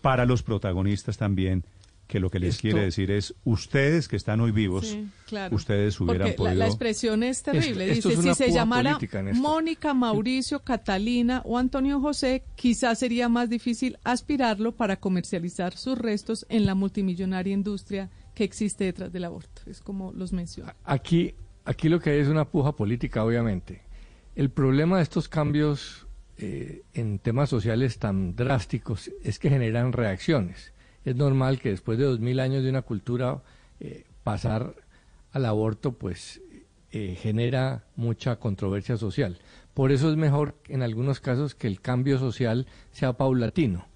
para 0.00 0.24
los 0.26 0.42
protagonistas 0.42 1.16
también, 1.18 1.64
que 2.08 2.18
lo 2.20 2.28
que 2.30 2.40
les 2.40 2.56
Esto- 2.56 2.62
quiere 2.62 2.80
decir 2.82 3.10
es, 3.10 3.34
ustedes 3.44 4.08
que 4.08 4.16
están 4.16 4.40
hoy 4.40 4.50
vivos, 4.50 4.86
Sí, 4.88 5.06
claro. 5.26 5.54
ustedes 5.54 5.98
hubieran 6.00 6.28
Porque 6.28 6.30
la- 6.32 6.36
podido... 6.36 6.54
la, 6.58 6.66
expresión 6.66 7.22
es 7.22 7.42
terrible. 7.42 7.90
Esto- 7.92 8.08
esto 8.10 8.20
Dice, 8.22 8.30
es 8.32 8.36
si 8.38 8.44
se 8.44 8.52
llamara. 8.52 8.98
Mónica, 9.34 9.94
Mauricio, 9.94 10.60
Catalina 10.60 11.40
o 11.44 11.56
Antonio 11.56 12.00
José, 12.00 12.42
quizás 12.56 12.98
sería 12.98 13.28
más 13.28 13.48
difícil 13.48 13.96
aspirarlo 14.04 14.72
para 14.72 14.96
comercializar 14.96 15.76
sus 15.76 15.96
restos 15.96 16.44
en 16.50 16.66
la 16.66 16.74
multimillonaria 16.74 17.54
industria 17.54 18.10
que 18.34 18.44
existe 18.44 18.84
detrás 18.84 19.12
del 19.12 19.24
aborto. 19.24 19.62
Es 19.66 19.80
como 19.80 20.12
los 20.12 20.32
menciona. 20.32 20.74
Aquí, 20.84 21.34
aquí 21.64 21.88
lo 21.88 22.00
que 22.00 22.10
hay 22.10 22.20
es 22.20 22.28
una 22.28 22.44
puja 22.44 22.72
política, 22.72 23.24
obviamente. 23.24 23.82
El 24.34 24.50
problema 24.50 24.96
de 24.96 25.02
estos 25.02 25.28
cambios 25.28 26.06
eh, 26.38 26.82
en 26.94 27.18
temas 27.18 27.50
sociales 27.50 27.98
tan 27.98 28.34
drásticos 28.34 29.10
es 29.22 29.38
que 29.38 29.50
generan 29.50 29.92
reacciones. 29.92 30.72
Es 31.04 31.16
normal 31.16 31.60
que 31.60 31.70
después 31.70 31.98
de 31.98 32.04
dos 32.04 32.20
mil 32.20 32.40
años 32.40 32.62
de 32.62 32.70
una 32.70 32.82
cultura 32.82 33.42
eh, 33.80 34.04
pasar 34.22 34.74
al 35.32 35.44
aborto 35.44 35.92
pues 35.92 36.40
eh, 36.90 37.16
genera 37.20 37.84
mucha 37.96 38.36
controversia 38.36 38.96
social. 38.96 39.38
Por 39.74 39.92
eso 39.92 40.10
es 40.10 40.16
mejor 40.16 40.54
en 40.68 40.82
algunos 40.82 41.20
casos 41.20 41.54
que 41.54 41.66
el 41.66 41.80
cambio 41.80 42.18
social 42.18 42.66
sea 42.90 43.14
paulatino. 43.14 43.86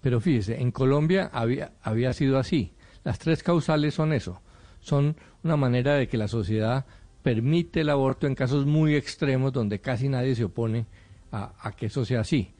Pero 0.00 0.20
fíjese, 0.20 0.60
en 0.60 0.70
Colombia 0.70 1.30
había, 1.32 1.72
había 1.82 2.12
sido 2.12 2.38
así. 2.38 2.72
Las 3.04 3.18
tres 3.18 3.42
causales 3.42 3.94
son 3.94 4.12
eso. 4.12 4.40
Son 4.80 5.16
una 5.42 5.56
manera 5.56 5.94
de 5.94 6.08
que 6.08 6.16
la 6.16 6.28
sociedad 6.28 6.86
permite 7.22 7.80
el 7.82 7.90
aborto 7.90 8.26
en 8.26 8.34
casos 8.34 8.66
muy 8.66 8.96
extremos 8.96 9.52
donde 9.52 9.80
casi 9.80 10.08
nadie 10.08 10.34
se 10.34 10.44
opone 10.44 10.86
a, 11.32 11.72
que 11.76 11.86
eso 11.86 12.04
sea 12.04 12.20
así. 12.20 12.52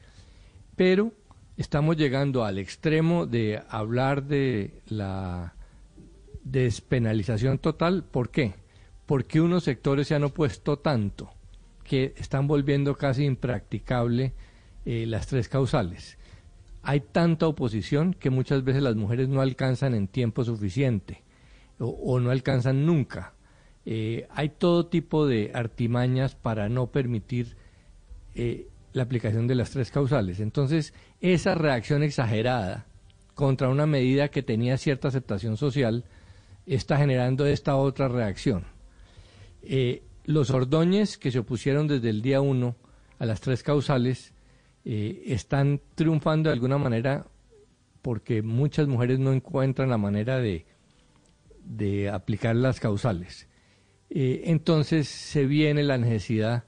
Pero 0.75 1.13
estamos 1.57 1.97
llegando 1.97 2.43
al 2.43 2.57
extremo 2.57 3.25
de 3.25 3.61
hablar 3.69 4.23
de 4.23 4.81
la 4.87 5.53
despenalización 6.43 7.59
total. 7.59 8.03
¿Por 8.03 8.29
qué? 8.29 8.53
Porque 9.05 9.39
unos 9.39 9.63
sectores 9.63 10.07
se 10.07 10.15
han 10.15 10.23
opuesto 10.23 10.79
tanto 10.79 11.31
que 11.83 12.13
están 12.17 12.47
volviendo 12.47 12.95
casi 12.95 13.23
impracticable 13.23 14.33
eh, 14.85 15.05
las 15.05 15.27
tres 15.27 15.47
causales. 15.47 16.17
Hay 16.87 16.99
tanta 16.99 17.47
oposición 17.47 18.13
que 18.13 18.29
muchas 18.29 18.63
veces 18.63 18.83
las 18.83 18.95
mujeres 18.95 19.27
no 19.27 19.41
alcanzan 19.41 19.95
en 19.95 20.07
tiempo 20.07 20.43
suficiente 20.43 21.23
o, 21.79 22.19
no 22.19 22.29
alcanzan 22.29 22.85
nunca. 22.85 23.33
Eh, 23.87 24.27
hay 24.29 24.49
todo 24.49 24.85
tipo 24.85 25.25
de 25.25 25.49
artimañas 25.55 26.35
para 26.35 26.69
no 26.69 26.91
permitir 26.91 27.57
eh, 28.35 28.67
la 28.93 29.01
aplicación 29.01 29.47
de 29.47 29.55
las 29.55 29.71
tres 29.71 29.89
causales. 29.89 30.39
Entonces, 30.39 30.93
esa 31.21 31.55
reacción 31.55 32.03
exagerada 32.03 32.85
contra 33.33 33.69
una 33.69 33.87
medida 33.87 34.29
que 34.29 34.43
tenía 34.43 34.77
cierta 34.77 35.07
aceptación 35.07 35.57
social 35.57 36.05
está 36.67 36.97
generando 36.97 37.47
esta 37.47 37.77
otra 37.77 38.09
reacción. 38.09 38.65
Eh, 39.63 40.03
los 40.25 40.51
Ordóñez, 40.51 41.17
que 41.17 41.31
se 41.31 41.39
opusieron 41.39 41.87
desde 41.87 42.11
el 42.11 42.21
día 42.21 42.41
uno 42.41 42.75
a 43.17 43.25
las 43.25 43.41
tres 43.41 43.63
causales, 43.63 44.34
eh, 44.85 45.23
están 45.25 45.81
triunfando 45.95 46.49
de 46.49 46.53
alguna 46.53 46.77
manera 46.77 47.25
porque 48.03 48.43
muchas 48.43 48.87
mujeres 48.87 49.17
no 49.17 49.33
encuentran 49.33 49.89
la 49.89 49.97
manera 49.97 50.37
de, 50.37 50.67
de 51.63 52.09
aplicar 52.09 52.55
las 52.55 52.79
causales. 52.79 53.47
Eh, 54.11 54.43
entonces 54.45 55.07
se 55.07 55.47
viene 55.47 55.81
la 55.81 55.97
necesidad 55.97 56.65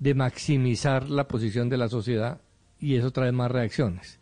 de 0.00 0.14
maximizar 0.14 1.08
la 1.08 1.28
posición 1.28 1.68
de 1.68 1.76
la 1.76 1.88
sociedad 1.88 2.40
y 2.80 2.96
eso 2.96 3.12
trae 3.12 3.30
más 3.30 3.52
reacciones. 3.52 4.18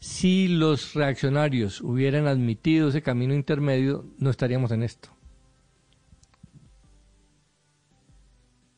Si 0.00 0.48
los 0.48 0.94
reaccionarios 0.94 1.80
hubieran 1.80 2.26
admitido 2.26 2.88
ese 2.88 3.02
camino 3.02 3.32
intermedio, 3.32 4.04
no 4.18 4.30
estaríamos 4.30 4.72
en 4.72 4.82
esto. 4.82 5.10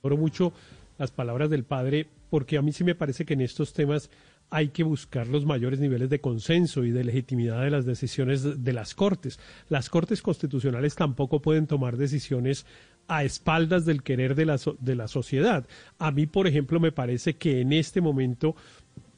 Oro 0.02 0.18
mucho 0.18 0.52
las 0.98 1.10
palabras 1.12 1.48
del 1.48 1.64
padre 1.64 2.08
porque 2.32 2.56
a 2.56 2.62
mí 2.62 2.72
sí 2.72 2.82
me 2.82 2.94
parece 2.94 3.26
que 3.26 3.34
en 3.34 3.42
estos 3.42 3.74
temas 3.74 4.08
hay 4.48 4.70
que 4.70 4.84
buscar 4.84 5.26
los 5.26 5.44
mayores 5.44 5.80
niveles 5.80 6.08
de 6.08 6.22
consenso 6.22 6.82
y 6.82 6.90
de 6.90 7.04
legitimidad 7.04 7.62
de 7.62 7.68
las 7.68 7.84
decisiones 7.84 8.64
de 8.64 8.72
las 8.72 8.94
Cortes. 8.94 9.38
Las 9.68 9.90
Cortes 9.90 10.22
constitucionales 10.22 10.94
tampoco 10.94 11.42
pueden 11.42 11.66
tomar 11.66 11.98
decisiones 11.98 12.64
a 13.06 13.22
espaldas 13.22 13.84
del 13.84 14.02
querer 14.02 14.34
de 14.34 14.46
la, 14.46 14.58
de 14.80 14.94
la 14.94 15.08
sociedad. 15.08 15.66
A 15.98 16.10
mí, 16.10 16.26
por 16.26 16.46
ejemplo, 16.46 16.80
me 16.80 16.90
parece 16.90 17.36
que 17.36 17.60
en 17.60 17.74
este 17.74 18.00
momento 18.00 18.56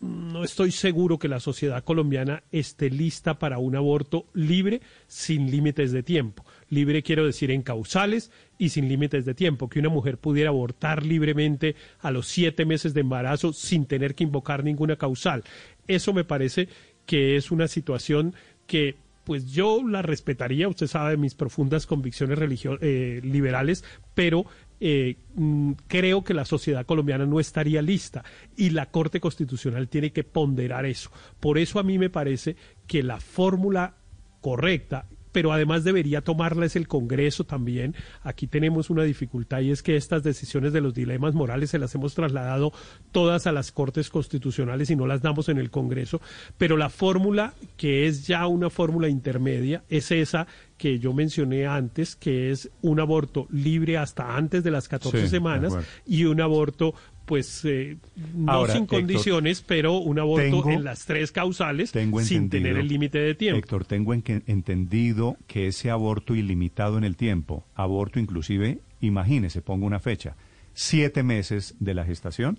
no 0.00 0.42
estoy 0.42 0.72
seguro 0.72 1.18
que 1.18 1.28
la 1.28 1.38
sociedad 1.38 1.84
colombiana 1.84 2.42
esté 2.50 2.90
lista 2.90 3.38
para 3.38 3.58
un 3.58 3.76
aborto 3.76 4.26
libre 4.34 4.80
sin 5.06 5.52
límites 5.52 5.92
de 5.92 6.02
tiempo. 6.02 6.44
Libre 6.74 7.02
quiero 7.02 7.24
decir 7.24 7.50
en 7.50 7.62
causales 7.62 8.30
y 8.58 8.70
sin 8.70 8.88
límites 8.88 9.24
de 9.24 9.34
tiempo, 9.34 9.68
que 9.68 9.78
una 9.78 9.88
mujer 9.88 10.18
pudiera 10.18 10.50
abortar 10.50 11.04
libremente 11.04 11.76
a 12.00 12.10
los 12.10 12.26
siete 12.26 12.64
meses 12.64 12.94
de 12.94 13.00
embarazo 13.00 13.52
sin 13.52 13.86
tener 13.86 14.14
que 14.14 14.24
invocar 14.24 14.64
ninguna 14.64 14.96
causal. 14.96 15.44
Eso 15.86 16.12
me 16.12 16.24
parece 16.24 16.68
que 17.06 17.36
es 17.36 17.50
una 17.50 17.68
situación 17.68 18.34
que 18.66 18.96
pues 19.24 19.46
yo 19.52 19.82
la 19.82 20.02
respetaría, 20.02 20.68
usted 20.68 20.86
sabe 20.86 21.16
mis 21.16 21.34
profundas 21.34 21.86
convicciones 21.86 22.38
eh, 22.82 23.20
liberales, 23.24 23.82
pero 24.14 24.44
eh, 24.80 25.16
mm, 25.34 25.72
creo 25.88 26.24
que 26.24 26.34
la 26.34 26.44
sociedad 26.44 26.84
colombiana 26.84 27.24
no 27.24 27.40
estaría 27.40 27.80
lista 27.80 28.22
y 28.54 28.70
la 28.70 28.90
Corte 28.90 29.20
Constitucional 29.20 29.88
tiene 29.88 30.12
que 30.12 30.24
ponderar 30.24 30.84
eso. 30.84 31.10
Por 31.40 31.56
eso 31.58 31.78
a 31.78 31.82
mí 31.82 31.98
me 31.98 32.10
parece 32.10 32.56
que 32.86 33.02
la 33.02 33.18
fórmula 33.18 33.96
correcta 34.42 35.06
pero 35.34 35.52
además 35.52 35.82
debería 35.82 36.20
tomarla 36.20 36.64
es 36.64 36.76
el 36.76 36.86
Congreso 36.86 37.42
también. 37.42 37.96
Aquí 38.22 38.46
tenemos 38.46 38.88
una 38.88 39.02
dificultad 39.02 39.62
y 39.62 39.72
es 39.72 39.82
que 39.82 39.96
estas 39.96 40.22
decisiones 40.22 40.72
de 40.72 40.80
los 40.80 40.94
dilemas 40.94 41.34
morales 41.34 41.70
se 41.70 41.78
las 41.80 41.92
hemos 41.96 42.14
trasladado 42.14 42.72
todas 43.10 43.48
a 43.48 43.52
las 43.52 43.72
Cortes 43.72 44.10
Constitucionales 44.10 44.90
y 44.90 44.96
no 44.96 45.08
las 45.08 45.22
damos 45.22 45.48
en 45.48 45.58
el 45.58 45.72
Congreso, 45.72 46.20
pero 46.56 46.76
la 46.76 46.88
fórmula, 46.88 47.52
que 47.76 48.06
es 48.06 48.28
ya 48.28 48.46
una 48.46 48.70
fórmula 48.70 49.08
intermedia, 49.08 49.82
es 49.88 50.12
esa 50.12 50.46
que 50.78 51.00
yo 51.00 51.12
mencioné 51.12 51.66
antes, 51.66 52.14
que 52.14 52.52
es 52.52 52.70
un 52.82 53.00
aborto 53.00 53.48
libre 53.50 53.98
hasta 53.98 54.36
antes 54.36 54.62
de 54.62 54.70
las 54.70 54.86
14 54.88 55.28
semanas 55.28 55.74
y 56.06 56.26
un 56.26 56.40
aborto 56.40 56.94
pues 57.24 57.64
eh, 57.64 57.96
no 58.34 58.66
sin 58.66 58.86
condiciones, 58.86 59.62
pero 59.62 59.98
un 59.98 60.18
aborto 60.18 60.68
en 60.70 60.84
las 60.84 61.06
tres 61.06 61.32
causales 61.32 61.92
sin 62.22 62.50
tener 62.50 62.76
el 62.76 62.88
límite 62.88 63.18
de 63.18 63.34
tiempo. 63.34 63.58
Héctor, 63.58 63.84
tengo 63.84 64.12
entendido 64.14 65.36
que 65.46 65.68
ese 65.68 65.90
aborto 65.90 66.34
ilimitado 66.34 66.98
en 66.98 67.04
el 67.04 67.16
tiempo, 67.16 67.64
aborto 67.74 68.18
inclusive, 68.18 68.80
imagínese, 69.00 69.62
pongo 69.62 69.86
una 69.86 70.00
fecha, 70.00 70.36
siete 70.74 71.22
meses 71.22 71.74
de 71.78 71.94
la 71.94 72.04
gestación, 72.04 72.58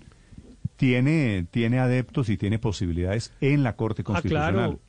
tiene, 0.76 1.46
tiene 1.50 1.78
adeptos 1.78 2.28
y 2.28 2.36
tiene 2.36 2.58
posibilidades 2.58 3.32
en 3.40 3.62
la 3.62 3.76
Corte 3.76 4.04
Constitucional. 4.04 4.48
Ah, 4.48 4.52
claro, 4.52 4.80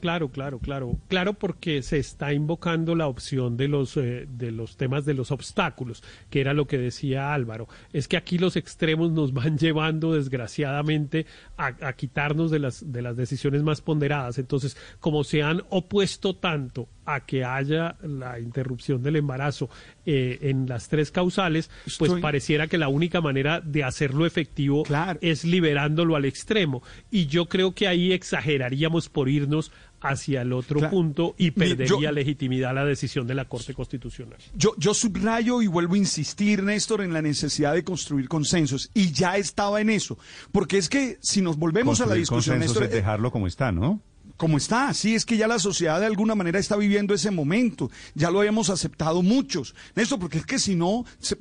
claro, 0.00 0.30
claro. 0.60 0.60
Claro, 1.08 1.34
porque 1.34 1.82
se 1.82 1.98
está 1.98 2.32
invocando 2.32 2.94
la 2.94 3.06
opción 3.06 3.56
de 3.56 3.68
los, 3.68 3.96
eh, 3.96 4.26
de 4.28 4.50
los 4.50 4.76
temas 4.76 5.04
de 5.04 5.14
los 5.14 5.30
obstáculos, 5.30 6.02
que 6.30 6.40
era 6.40 6.54
lo 6.54 6.66
que 6.66 6.78
decía 6.78 7.34
Álvaro. 7.34 7.68
Es 7.92 8.08
que 8.08 8.16
aquí 8.16 8.38
los 8.38 8.56
extremos 8.56 9.12
nos 9.12 9.32
van 9.32 9.58
llevando, 9.58 10.14
desgraciadamente, 10.14 11.26
a, 11.56 11.92
quitarnos 11.92 12.50
de 12.50 12.58
las, 12.58 12.92
de 12.92 13.02
las 13.02 13.16
decisiones 13.16 13.62
más 13.62 13.80
ponderadas. 13.80 14.38
Entonces, 14.38 14.76
como 15.00 15.24
se 15.24 15.42
han 15.42 15.62
opuesto 15.70 16.36
tanto 16.36 16.88
a 17.06 17.20
que 17.20 17.44
haya 17.44 17.96
la 18.02 18.38
interrupción 18.40 19.02
del 19.02 19.16
embarazo 19.16 19.70
eh, 20.04 20.38
en 20.42 20.66
las 20.66 20.88
tres 20.88 21.10
causales, 21.10 21.70
pues 21.98 22.12
pareciera 22.20 22.66
que 22.66 22.78
la 22.78 22.88
única 22.88 23.20
manera 23.20 23.60
de 23.60 23.84
hacerlo 23.84 24.26
efectivo 24.26 24.82
es 25.20 25.44
liberándolo 25.44 26.16
al 26.16 26.24
extremo. 26.24 26.82
Y 27.10 27.26
yo 27.26 27.46
creo 27.46 27.74
que 27.74 27.88
ahí 27.88 28.12
exageraríamos 28.12 29.08
por 29.08 29.28
irnos 29.28 29.72
hacia 30.00 30.42
el 30.42 30.52
otro 30.52 30.90
punto 30.90 31.34
y 31.38 31.52
perdería 31.52 32.12
legitimidad 32.12 32.74
la 32.74 32.84
decisión 32.84 33.26
de 33.26 33.34
la 33.34 33.46
Corte 33.46 33.74
Constitucional. 33.74 34.38
Yo, 34.54 34.74
yo 34.78 34.94
subrayo 34.94 35.62
y 35.62 35.66
vuelvo 35.66 35.94
a 35.94 35.98
insistir, 35.98 36.62
Néstor, 36.62 37.02
en 37.02 37.12
la 37.12 37.22
necesidad 37.22 37.72
de 37.74 37.84
construir 37.84 38.28
consensos. 38.28 38.90
Y 38.94 39.12
ya 39.12 39.36
estaba 39.36 39.80
en 39.80 39.90
eso. 39.90 40.18
Porque 40.52 40.78
es 40.78 40.88
que 40.88 41.18
si 41.22 41.40
nos 41.40 41.56
volvemos 41.56 42.00
a 42.00 42.06
la 42.06 42.14
discusión, 42.14 42.58
Néstor... 42.58 42.84
Es 42.84 42.90
dejarlo 42.90 43.30
como 43.30 43.46
está, 43.46 43.72
¿no? 43.72 44.00
Como 44.36 44.58
está. 44.58 44.92
Sí, 44.94 45.14
es 45.14 45.24
que 45.24 45.36
ya 45.36 45.46
la 45.46 45.58
sociedad 45.58 46.00
de 46.00 46.06
alguna 46.06 46.34
manera 46.34 46.58
está 46.58 46.76
viviendo 46.76 47.14
ese 47.14 47.30
momento. 47.30 47.90
Ya 48.14 48.30
lo 48.30 48.40
habíamos 48.40 48.70
aceptado 48.70 49.22
muchos. 49.22 49.74
Néstor, 49.94 50.18
porque 50.18 50.38
es 50.38 50.46
que 50.46 50.58
si 50.58 50.74
no, 50.74 51.04
se, 51.18 51.36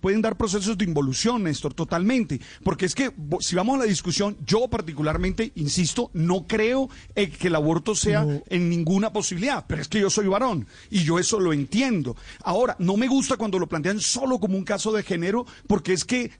pueden 0.00 0.22
dar 0.22 0.36
procesos 0.36 0.76
de 0.76 0.84
involución, 0.84 1.44
Néstor, 1.44 1.74
totalmente. 1.74 2.40
Porque 2.62 2.86
es 2.86 2.94
que 2.94 3.12
si 3.40 3.56
vamos 3.56 3.76
a 3.76 3.78
la 3.78 3.84
discusión, 3.84 4.36
yo 4.46 4.68
particularmente, 4.68 5.52
insisto, 5.54 6.10
no 6.12 6.46
creo 6.46 6.90
eh, 7.14 7.30
que 7.30 7.48
el 7.48 7.54
aborto 7.54 7.94
sea 7.94 8.26
en 8.48 8.68
ninguna 8.68 9.12
posibilidad. 9.12 9.64
Pero 9.66 9.82
es 9.82 9.88
que 9.88 10.00
yo 10.00 10.10
soy 10.10 10.26
varón 10.26 10.66
y 10.90 11.04
yo 11.04 11.18
eso 11.18 11.38
lo 11.40 11.52
entiendo. 11.52 12.16
Ahora, 12.42 12.76
no 12.78 12.96
me 12.96 13.08
gusta 13.08 13.36
cuando 13.36 13.58
lo 13.58 13.68
plantean 13.68 14.00
solo 14.00 14.38
como 14.38 14.56
un 14.56 14.64
caso 14.64 14.92
de 14.92 15.02
género, 15.02 15.46
porque 15.66 15.92
es 15.92 16.04
que 16.04 16.32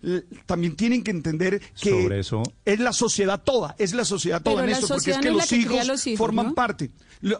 también 0.47 0.77
tienen 0.77 1.03
que 1.03 1.11
entender 1.11 1.61
que 1.81 2.23
es 2.65 2.81
la 2.81 2.93
sociedad 2.93 3.43
toda, 3.43 3.75
es 3.79 3.95
la 3.95 4.05
sociedad 4.05 4.43
toda, 4.43 4.65
Néstor, 4.67 4.89
porque 4.89 5.11
es 5.13 5.19
que 5.19 5.31
los 5.31 5.53
hijos 5.53 6.00
forman 6.17 6.55
parte. 6.55 6.91
La, 7.23 7.39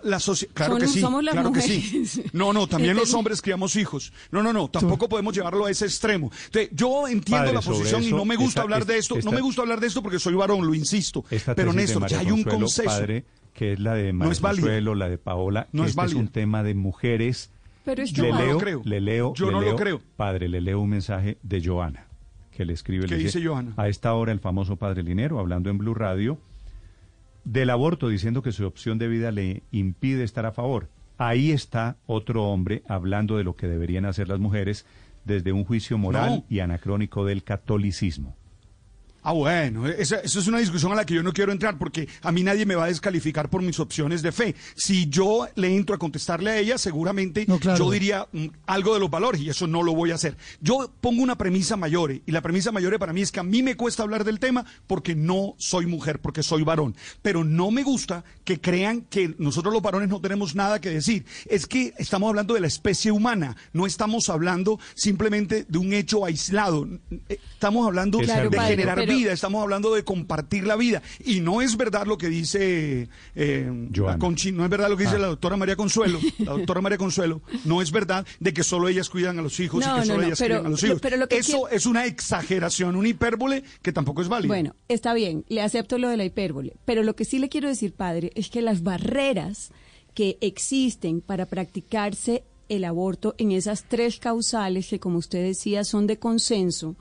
claro 0.53 0.77
que 0.77 0.87
sí, 0.87 1.01
claro 1.03 1.53
que 1.53 1.63
sí. 1.63 2.23
No, 2.33 2.53
no, 2.53 2.67
también 2.67 2.97
los 2.97 3.15
hombres 3.15 3.41
criamos 3.41 3.77
hijos. 3.77 4.13
No, 4.31 4.43
no, 4.43 4.53
no, 4.53 4.69
tampoco 4.69 5.09
podemos 5.09 5.35
llevarlo 5.35 5.67
a 5.67 5.71
ese 5.71 5.87
extremo. 5.87 6.31
yo 6.73 7.09
entiendo 7.09 7.53
la 7.53 7.63
posición 7.63 8.03
y 8.03 8.11
no 8.11 8.25
me 8.25 8.37
gusta 8.37 8.63
hablar 8.63 8.85
de 8.85 8.99
esto, 8.99 9.17
no 9.25 9.33
me 9.33 9.41
gusta 9.41 9.63
hablar 9.63 9.81
de 9.81 9.87
esto 9.87 10.03
porque 10.03 10.19
soy 10.19 10.35
varón, 10.35 10.67
lo 10.67 10.75
insisto. 10.75 11.25
Pero 11.57 11.73
Néstor, 11.73 12.07
ya 12.09 12.21
hay 12.21 12.31
un 12.31 12.45
consenso. 12.45 12.91
Padre, 12.91 13.25
que 13.55 13.73
es 13.73 13.81
la 13.81 13.95
de 13.95 14.13
María 14.13 14.81
no 14.81 14.95
la 14.95 15.09
de 15.09 15.19
Paola, 15.19 15.69
no 15.73 15.85
es, 15.85 15.91
este 15.91 16.07
es 16.07 16.15
un 16.15 16.29
tema 16.29 16.63
de 16.63 16.75
mujeres. 16.75 17.51
Pero 17.85 18.03
es 18.03 18.13
yo 18.13 18.25
le 18.25 18.33
leo, 18.33 18.53
lo 18.53 18.59
creo. 18.59 18.83
Le 18.85 19.01
leo, 19.01 19.35
yo 19.35 19.51
no 19.51 19.61
lo 19.61 19.77
creo. 19.77 20.01
Padre, 20.17 20.49
le 20.49 20.61
leo 20.61 20.81
un 20.81 20.91
mensaje 20.91 21.39
de 21.43 21.63
Joana, 21.65 22.07
que 22.51 22.65
le 22.65 22.75
escribe. 22.75 23.07
¿Qué 23.07 23.17
dice 23.17 23.43
Joana? 23.45 23.73
A 23.77 23.89
esta 23.89 24.13
hora 24.15 24.33
el 24.33 24.41
famoso 24.41 24.77
Padre 24.77 25.03
Linero, 25.03 25.39
hablando 25.39 25.71
en 25.71 25.79
Blue 25.79 25.95
Radio, 25.95 26.39
del 27.45 27.71
aborto 27.71 28.09
diciendo 28.09 28.43
que 28.43 28.53
su 28.53 28.67
opción 28.67 28.99
de 28.99 29.09
vida 29.09 29.31
le 29.33 29.63
impide 29.71 30.25
estar 30.25 30.47
a 30.47 30.53
favor. 30.53 30.89
ahí 31.19 31.51
está 31.53 31.97
otro 32.07 32.45
hombre 32.45 32.83
hablando 32.89 33.37
de 33.37 33.45
lo 33.45 33.55
que 33.57 33.67
deberían 33.69 34.05
hacer 34.07 34.29
las 34.29 34.39
mujeres 34.41 34.87
desde 35.25 35.53
un 35.53 35.65
juicio 35.65 35.99
moral 35.99 36.31
No. 36.31 36.45
y 36.49 36.61
anacrónico 36.61 37.25
del 37.27 37.45
catolicismo. 37.45 38.37
Ah, 39.23 39.33
bueno, 39.33 39.87
esa- 39.87 40.21
eso 40.21 40.39
es 40.41 40.47
una 40.47 40.59
discusión 40.59 40.93
a 40.93 40.95
la 40.95 41.05
que 41.07 41.15
yo 41.15 41.23
no 41.23 41.33
quiero 41.33 41.53
entrar 41.53 41.79
porque 41.79 42.09
a 42.23 42.33
mí 42.33 42.43
nadie 42.43 42.67
me 42.67 42.75
va 42.75 42.85
a 42.85 42.89
descalificar 42.89 43.49
por 43.51 43.63
mis 43.63 43.79
opciones 43.81 44.23
de 44.23 44.33
fe. 44.33 44.55
Si 44.77 45.09
yo 45.09 45.49
le 45.57 45.75
entro 45.77 45.95
a 45.95 45.99
contestarle 45.99 46.51
a 46.51 46.59
ella, 46.59 46.79
seguramente 46.79 47.47
yo 47.79 47.91
diría 47.91 48.27
mm, 48.33 48.47
algo 48.67 48.95
de 48.95 49.01
los 49.01 49.11
valores 49.11 49.41
y 49.41 49.49
eso 49.51 49.67
no 49.67 49.83
lo 49.83 49.95
voy 49.95 50.11
a 50.11 50.15
hacer. 50.15 50.37
Yo 50.61 50.93
pongo 51.01 51.23
una 51.23 51.37
premisa 51.37 51.77
mayor 51.77 52.13
y 52.13 52.23
la 52.33 52.41
premisa 52.41 52.73
mayor 52.73 52.91
para 52.99 53.13
mí 53.13 53.21
es 53.23 53.31
que 53.31 53.41
a 53.41 53.45
mí 53.45 53.63
me 53.63 53.77
cuesta 53.77 54.03
hablar 54.03 54.25
del 54.25 54.39
tema 54.41 54.65
porque 54.87 55.15
no 55.15 55.55
soy 55.59 55.87
mujer, 55.87 56.19
porque 56.21 56.43
soy 56.43 56.63
varón. 56.63 56.97
Pero 57.23 57.45
no 57.45 57.71
me 57.71 57.83
gusta 57.83 58.25
que 58.45 58.61
crean 58.61 59.03
que 59.03 59.35
nosotros 59.39 59.73
los 59.73 59.83
varones 59.83 60.09
no 60.09 60.21
tenemos 60.21 60.55
nada 60.55 60.81
que 60.81 60.91
decir. 60.91 61.25
Es 61.47 61.67
que 61.67 61.93
estamos 61.99 62.29
hablando 62.31 62.55
de 62.55 62.61
la 62.61 62.67
especie 62.67 63.13
humana, 63.13 63.57
no 63.73 63.87
estamos 63.87 64.29
hablando 64.29 64.79
simplemente 64.95 65.65
de 65.69 65.79
un 65.79 65.93
hecho 65.93 66.25
aislado. 66.25 66.89
Eh, 67.29 67.39
Estamos 67.61 67.87
hablando 67.87 68.19
Claro, 68.21 68.49
de 68.49 68.57
padre, 68.57 68.71
generar 68.71 68.95
pero- 68.97 69.10
vida, 69.17 69.33
estamos 69.33 69.63
hablando 69.63 69.95
de 69.95 70.05
compartir 70.05 70.65
la 70.67 70.77
vida. 70.77 71.03
Y 71.25 71.41
no 71.41 71.61
es 71.63 71.77
verdad 71.77 72.07
lo 72.07 72.17
que 72.19 72.29
dice 72.29 73.09
eh, 73.35 73.89
la 73.95 74.19
Conchi, 74.19 74.53
no 74.53 74.65
es 74.65 74.71
verdad 74.71 74.89
lo 74.89 74.97
que 74.97 75.05
dice 75.05 75.17
Ah. 75.17 75.21
la 75.21 75.27
doctora 75.29 75.57
María 75.57 75.77
Consuelo, 75.77 76.19
la 76.39 76.53
doctora 76.53 76.81
María 76.81 76.99
Consuelo, 76.99 77.43
no 77.65 77.83
es 77.83 77.91
verdad 77.93 78.27
de 78.39 78.53
que 78.53 78.63
solo 78.63 78.89
ellas 78.89 79.09
cuidan 79.11 79.39
a 79.39 79.43
los 79.43 79.59
hijos 79.61 79.85
No, 79.85 79.93
y 79.99 80.01
que 80.01 80.01
no, 80.01 80.05
solo 80.07 80.19
no, 80.21 80.27
ellas 80.27 80.39
pero- 80.39 80.55
cuidan 80.57 80.67
a 80.67 80.71
los 80.71 80.83
lo- 80.83 80.89
hijos. 80.89 81.01
pero 81.01 81.17
lo 81.17 81.29
que 81.29 81.39
Eso 81.39 81.53
quiero- 81.63 81.69
es 81.69 81.87
una 81.87 82.07
exageración, 82.07 82.97
una 82.97 83.09
hipérbole 83.09 83.65
que 83.83 83.93
tampoco 83.93 84.23
es 84.23 84.29
válida. 84.29 84.49
Bueno, 84.49 84.75
está 84.89 85.15
bien, 85.15 85.45
le 85.49 85.63
acepto 85.63 85.99
lo 85.99 86.09
de 86.09 86.17
la 86.17 86.25
hipérbole, 86.25 86.75
pero 86.85 87.03
lo 87.03 87.15
que 87.17 87.25
sí 87.25 87.39
le 87.39 87.49
quiero 87.49 87.69
decir, 87.69 87.93
padre, 87.93 88.33
es 88.35 88.49
que 88.51 88.63
las 88.63 88.83
barreras 88.83 89.71
que 90.15 90.39
existen 90.41 91.21
para 91.21 91.47
practicarse 91.47 92.43
el 92.69 92.85
aborto 92.85 93.35
en 93.39 93.53
esas 93.53 93.85
tres 93.89 94.19
causales 94.19 94.89
que, 94.89 95.01
como 95.01 95.19
usted 95.19 95.43
decía, 95.43 95.83
son 95.85 96.07
de 96.07 96.19
consenso, 96.19 96.97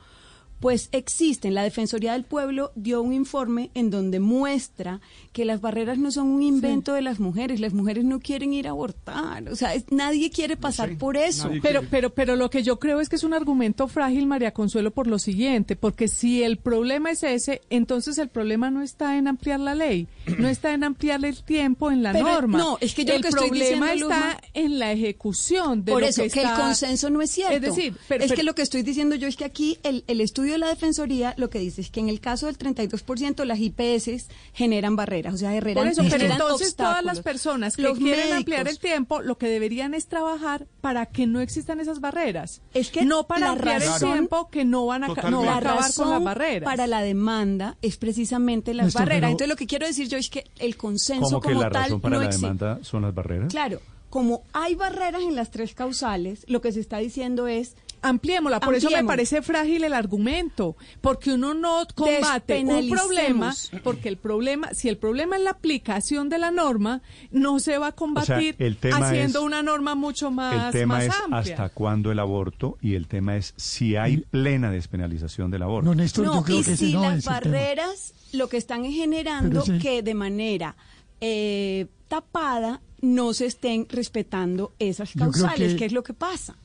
pues 0.59 0.89
existen. 0.91 1.53
La 1.53 1.63
Defensoría 1.63 2.13
del 2.13 2.25
Pueblo 2.25 2.71
dio 2.75 3.01
un 3.01 3.13
informe 3.13 3.71
en 3.73 3.89
donde 3.89 4.19
muestra 4.19 5.01
que 5.31 5.45
las 5.45 5.61
barreras 5.61 5.97
no 5.97 6.11
son 6.11 6.27
un 6.27 6.41
invento 6.41 6.93
de 6.93 7.01
las 7.01 7.19
mujeres. 7.19 7.59
Las 7.59 7.73
mujeres 7.73 8.03
no 8.03 8.19
quieren 8.19 8.53
ir 8.53 8.67
a 8.67 8.71
abortar. 8.71 9.47
O 9.49 9.55
sea, 9.55 9.73
es- 9.75 9.85
nadie 9.91 10.29
quiere 10.31 10.57
pasar 10.57 10.97
por 10.97 11.17
eso. 11.17 11.49
Pero, 11.61 11.83
pero, 11.89 12.09
pero 12.11 12.35
lo 12.35 12.49
que 12.49 12.63
yo 12.63 12.79
creo 12.79 12.99
es 12.99 13.09
que 13.09 13.15
es 13.15 13.23
un 13.23 13.33
argumento 13.33 13.87
frágil, 13.87 14.25
María 14.25 14.51
Consuelo, 14.53 14.91
por 14.91 15.07
lo 15.07 15.19
siguiente, 15.19 15.75
porque 15.75 16.07
si 16.07 16.41
el 16.43 16.57
problema 16.57 17.11
es 17.11 17.23
ese, 17.23 17.61
entonces 17.69 18.17
el 18.17 18.29
problema 18.29 18.71
no 18.71 18.81
está 18.81 19.17
en 19.17 19.27
ampliar 19.27 19.59
la 19.59 19.75
ley, 19.75 20.07
no 20.39 20.47
está 20.47 20.73
en 20.73 20.83
ampliar 20.83 21.23
el 21.23 21.43
tiempo 21.43 21.91
en 21.91 22.01
la 22.03 22.11
Pero, 22.13 22.25
norma. 22.25 22.57
no, 22.57 22.77
es 22.81 22.93
que 22.93 23.05
yo 23.05 23.13
el 23.13 23.19
lo 23.19 23.23
que 23.23 23.29
estoy 23.29 23.49
problema 23.49 23.91
diciendo, 23.91 24.13
está 24.15 24.41
en 24.53 24.79
la 24.79 24.91
ejecución 24.91 25.83
de 25.85 25.91
Por 25.91 26.01
lo 26.01 26.07
eso, 26.07 26.23
que, 26.23 26.29
que, 26.29 26.41
el 26.41 26.53
consenso 26.53 27.09
no 27.09 27.21
es 27.21 27.29
cierto. 27.31 27.55
Es 27.55 27.61
decir, 27.61 27.93
pero- 28.07 28.23
es 28.23 28.29
pero- 28.29 28.37
que 28.37 28.43
lo 28.43 28.55
que 28.55 28.61
estoy 28.61 28.81
diciendo 28.83 29.15
yo 29.15 29.27
es 29.27 29.35
que 29.35 29.45
aquí 29.45 29.77
el, 29.83 30.03
el 30.07 30.21
estudio 30.21 30.53
de 30.53 30.57
la 30.59 30.67
Defensoría 30.69 31.33
lo 31.37 31.49
que 31.49 31.59
dice 31.59 31.81
es 31.81 31.89
que 31.91 31.99
en 31.99 32.09
el 32.09 32.19
caso 32.19 32.47
del 32.47 32.57
32% 32.57 33.45
las 33.45 33.59
IPS 33.59 34.27
generan 34.53 34.95
barreras, 34.95 35.18
o 35.27 35.37
sea, 35.37 35.49
Por 35.51 35.59
generan, 35.63 35.87
eso, 35.89 36.03
pero 36.09 36.23
entonces 36.25 36.75
todas 36.75 37.03
las 37.03 37.19
personas 37.21 37.75
que 37.75 37.81
Los 37.83 37.97
quieren 37.97 38.19
médicos. 38.19 38.37
ampliar 38.37 38.67
el 38.67 38.79
tiempo, 38.79 39.21
lo 39.21 39.37
que 39.37 39.47
deberían 39.47 39.93
es 39.93 40.07
trabajar 40.07 40.65
para 40.81 41.05
que 41.07 41.27
no 41.27 41.41
existan 41.41 41.79
esas 41.79 41.99
barreras. 41.99 42.61
Es 42.73 42.89
que 42.91 43.03
no 43.05 43.27
para 43.27 43.49
ampliar 43.49 43.81
el 43.83 43.89
tiempo 43.99 44.49
que 44.49 44.65
no 44.65 44.85
van 44.85 45.03
a, 45.03 45.07
no 45.07 45.13
va 45.43 45.57
a 45.57 45.61
la 45.61 45.71
acabar 45.71 45.93
con 45.93 46.09
las 46.09 46.23
barreras. 46.23 46.63
para 46.63 46.87
la 46.87 47.01
demanda 47.01 47.77
es 47.81 47.97
precisamente 47.97 48.73
las 48.73 48.93
barreras. 48.93 49.17
pero- 49.19 49.27
Entonces 49.31 49.49
lo 49.49 49.55
que 49.55 49.67
quiero 49.67 49.85
decir 49.87 50.07
yo 50.07 50.17
es 50.17 50.29
que 50.29 50.45
el 50.59 50.77
consenso 50.77 51.23
¿Cómo 51.25 51.41
que 51.41 51.49
como 51.49 51.61
la 51.61 51.69
tal 51.71 51.83
razón 51.83 52.01
para 52.01 52.15
no 52.15 52.21
la 52.21 52.27
existe. 52.27 52.45
demanda 52.47 52.79
son 52.83 53.01
las 53.03 53.13
barreras? 53.13 53.49
Claro, 53.51 53.81
como 54.09 54.41
hay 54.53 54.73
barreras 54.75 55.21
en 55.21 55.35
las 55.35 55.51
tres 55.51 55.73
causales, 55.75 56.43
lo 56.47 56.61
que 56.61 56.71
se 56.71 56.79
está 56.79 56.97
diciendo 56.97 57.47
es 57.47 57.75
Ampliémosla, 58.01 58.59
por 58.59 58.75
eso 58.75 58.89
me 58.89 59.03
parece 59.03 59.41
frágil 59.41 59.83
el 59.83 59.93
argumento, 59.93 60.75
porque 61.01 61.33
uno 61.33 61.53
no 61.53 61.85
combate 61.95 62.63
un 62.63 62.89
problema, 62.89 63.53
porque 63.83 64.09
el 64.09 64.17
problema, 64.17 64.73
si 64.73 64.89
el 64.89 64.97
problema 64.97 65.35
es 65.37 65.43
la 65.43 65.51
aplicación 65.51 66.29
de 66.29 66.37
la 66.37 66.51
norma, 66.51 67.01
no 67.31 67.59
se 67.59 67.77
va 67.77 67.87
a 67.87 67.91
combatir 67.91 68.55
el 68.59 68.77
tema 68.77 68.97
haciendo 69.09 69.39
es- 69.39 69.45
una 69.45 69.63
norma 69.63 69.95
mucho 69.95 70.31
más, 70.31 70.67
el 70.67 70.71
tema 70.81 70.95
más 70.95 71.05
es 71.05 71.13
amplia. 71.15 71.39
hasta 71.39 71.69
cuándo 71.69 72.11
el 72.11 72.19
aborto 72.19 72.77
y 72.81 72.95
el 72.95 73.07
tema 73.07 73.35
es 73.37 73.53
si 73.57 73.95
hay 73.95 74.17
plena 74.17 74.71
despenalización 74.71 75.51
del 75.51 75.63
aborto. 75.63 75.93
no, 75.95 76.43
y 76.47 76.63
si 76.63 76.91
las 76.93 77.25
barreras 77.25 78.13
lo 78.31 78.47
que 78.47 78.57
están 78.57 78.85
es 78.85 78.93
generando 78.95 79.61
sí. 79.63 79.79
que 79.79 80.03
de 80.03 80.13
manera 80.13 80.75
eh, 81.21 81.87
tapada 82.07 82.81
no 83.01 83.33
se 83.33 83.45
estén 83.45 83.87
respetando 83.89 84.73
esas 84.79 85.11
causales, 85.13 85.73
que- 85.73 85.77
que 85.79 85.85
es 85.85 85.91
lo 85.91 86.03
que 86.03 86.13
pasa. 86.13 86.55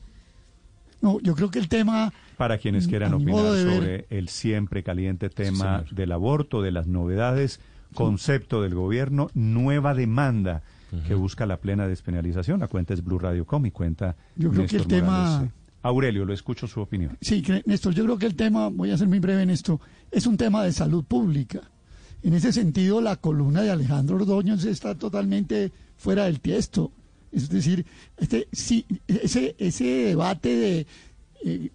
No, 1.01 1.19
yo 1.21 1.35
creo 1.35 1.51
que 1.51 1.59
el 1.59 1.67
tema 1.67 2.13
Para 2.37 2.57
quienes 2.57 2.87
quieran 2.87 3.13
opinar 3.13 3.57
sobre 3.57 4.07
el 4.09 4.29
siempre 4.29 4.83
caliente 4.83 5.29
tema 5.29 5.83
del 5.91 6.11
aborto, 6.11 6.61
de 6.61 6.71
las 6.71 6.87
novedades, 6.87 7.59
concepto 7.93 8.61
del 8.61 8.75
gobierno, 8.75 9.29
nueva 9.33 9.93
demanda 9.93 10.63
que 11.07 11.13
busca 11.13 11.45
la 11.45 11.57
plena 11.57 11.87
despenalización. 11.87 12.59
La 12.59 12.67
cuenta 12.67 12.93
es 12.93 13.03
Blue 13.03 13.19
Radio 13.19 13.45
Com 13.45 13.65
y 13.65 13.71
cuenta 13.71 14.15
Yo 14.35 14.51
creo 14.51 14.65
que 14.65 14.77
el 14.77 14.87
tema-. 14.87 15.49
Aurelio, 15.81 16.25
lo 16.25 16.33
escucho 16.33 16.65
su 16.67 16.81
opinión. 16.81 17.15
Sí, 17.21 17.43
Néstor, 17.65 17.93
yo 17.93 18.05
creo 18.05 18.17
que 18.17 18.25
el 18.25 18.35
tema, 18.35 18.69
voy 18.69 18.89
a 18.89 18.97
ser 18.97 19.07
muy 19.07 19.19
breve 19.19 19.43
en 19.43 19.51
esto, 19.51 19.79
es 20.09 20.25
un 20.25 20.35
tema 20.35 20.63
de 20.63 20.71
salud 20.71 21.03
pública. 21.03 21.61
En 22.23 22.33
ese 22.33 22.51
sentido, 22.51 23.01
la 23.01 23.17
columna 23.17 23.61
de 23.61 23.69
Alejandro 23.69 24.15
Ordóñez 24.15 24.65
está 24.65 24.95
totalmente 24.95 25.71
fuera 25.95 26.25
del 26.25 26.39
tiesto. 26.39 26.91
Es 27.31 27.49
decir, 27.49 27.85
este, 28.17 28.47
sí, 28.51 28.85
ese, 29.07 29.55
ese 29.57 29.83
debate 29.83 30.55
de 30.55 30.87
eh, 31.43 31.69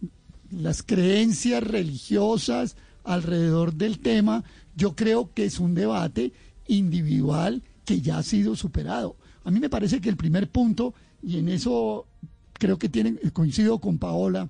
las 0.51 0.83
creencias 0.83 1.63
religiosas 1.63 2.77
alrededor 3.05 3.75
del 3.75 3.99
tema, 3.99 4.45
yo 4.77 4.95
creo 4.95 5.33
que 5.33 5.45
es 5.45 5.61
un 5.61 5.75
debate 5.75 6.33
individual 6.67 7.63
que 7.85 8.01
ya 8.01 8.19
ha 8.19 8.23
sido 8.23 8.57
superado. 8.57 9.17
A 9.45 9.51
mí 9.51 9.61
me 9.61 9.71
parece 9.71 10.01
que 10.01 10.09
el 10.09 10.17
primer 10.17 10.49
punto, 10.49 10.95
y 11.23 11.39
en 11.39 11.49
eso 11.49 12.07
creo 12.53 12.79
que 12.79 12.89
tienen, 12.89 13.19
coincido 13.33 13.79
con 13.79 13.99
Paola 13.99 14.49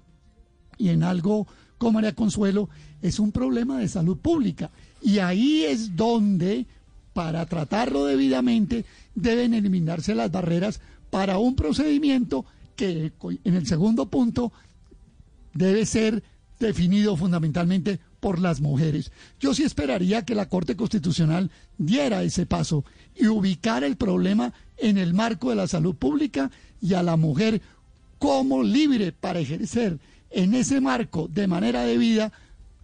y 0.79 0.89
en 0.89 1.03
algo 1.03 1.47
con 1.79 1.95
María 1.95 2.15
Consuelo, 2.15 2.69
es 3.01 3.19
un 3.19 3.33
problema 3.33 3.79
de 3.79 3.89
salud 3.89 4.19
pública. 4.19 4.71
Y 5.01 5.19
ahí 5.19 5.65
es 5.65 5.97
donde, 5.97 6.67
para 7.13 7.47
tratarlo 7.47 8.05
debidamente, 8.05 8.85
deben 9.15 9.55
eliminarse 9.55 10.15
las 10.15 10.31
barreras 10.31 10.81
para 11.11 11.39
un 11.39 11.57
procedimiento 11.57 12.45
que 12.77 13.13
en 13.45 13.55
el 13.55 13.67
segundo 13.67 14.07
punto 14.07 14.53
debe 15.53 15.85
ser 15.87 16.23
definido 16.59 17.17
fundamentalmente 17.17 17.99
por 18.21 18.39
las 18.39 18.61
mujeres. 18.61 19.11
Yo 19.41 19.55
sí 19.55 19.65
esperaría 19.65 20.25
que 20.25 20.35
la 20.35 20.49
Corte 20.49 20.77
Constitucional 20.77 21.51
diera 21.79 22.23
ese 22.23 22.47
paso 22.47 22.85
y 23.17 23.27
ubicara 23.27 23.87
el 23.87 23.97
problema 23.97 24.53
en 24.77 24.99
el 24.99 25.15
marco 25.15 25.51
de 25.51 25.57
la 25.57 25.67
salud 25.67 25.95
pública 25.95 26.51
y 26.81 26.95
a 26.95 27.03
la 27.03 27.17
mujer 27.17 27.61
como 28.19 28.63
libre 28.63 29.13
para 29.13 29.41
ejercer 29.41 29.99
en 30.31 30.55
ese 30.55 30.81
marco 30.81 31.29
de 31.29 31.47
manera 31.47 31.85
debida 31.85 32.33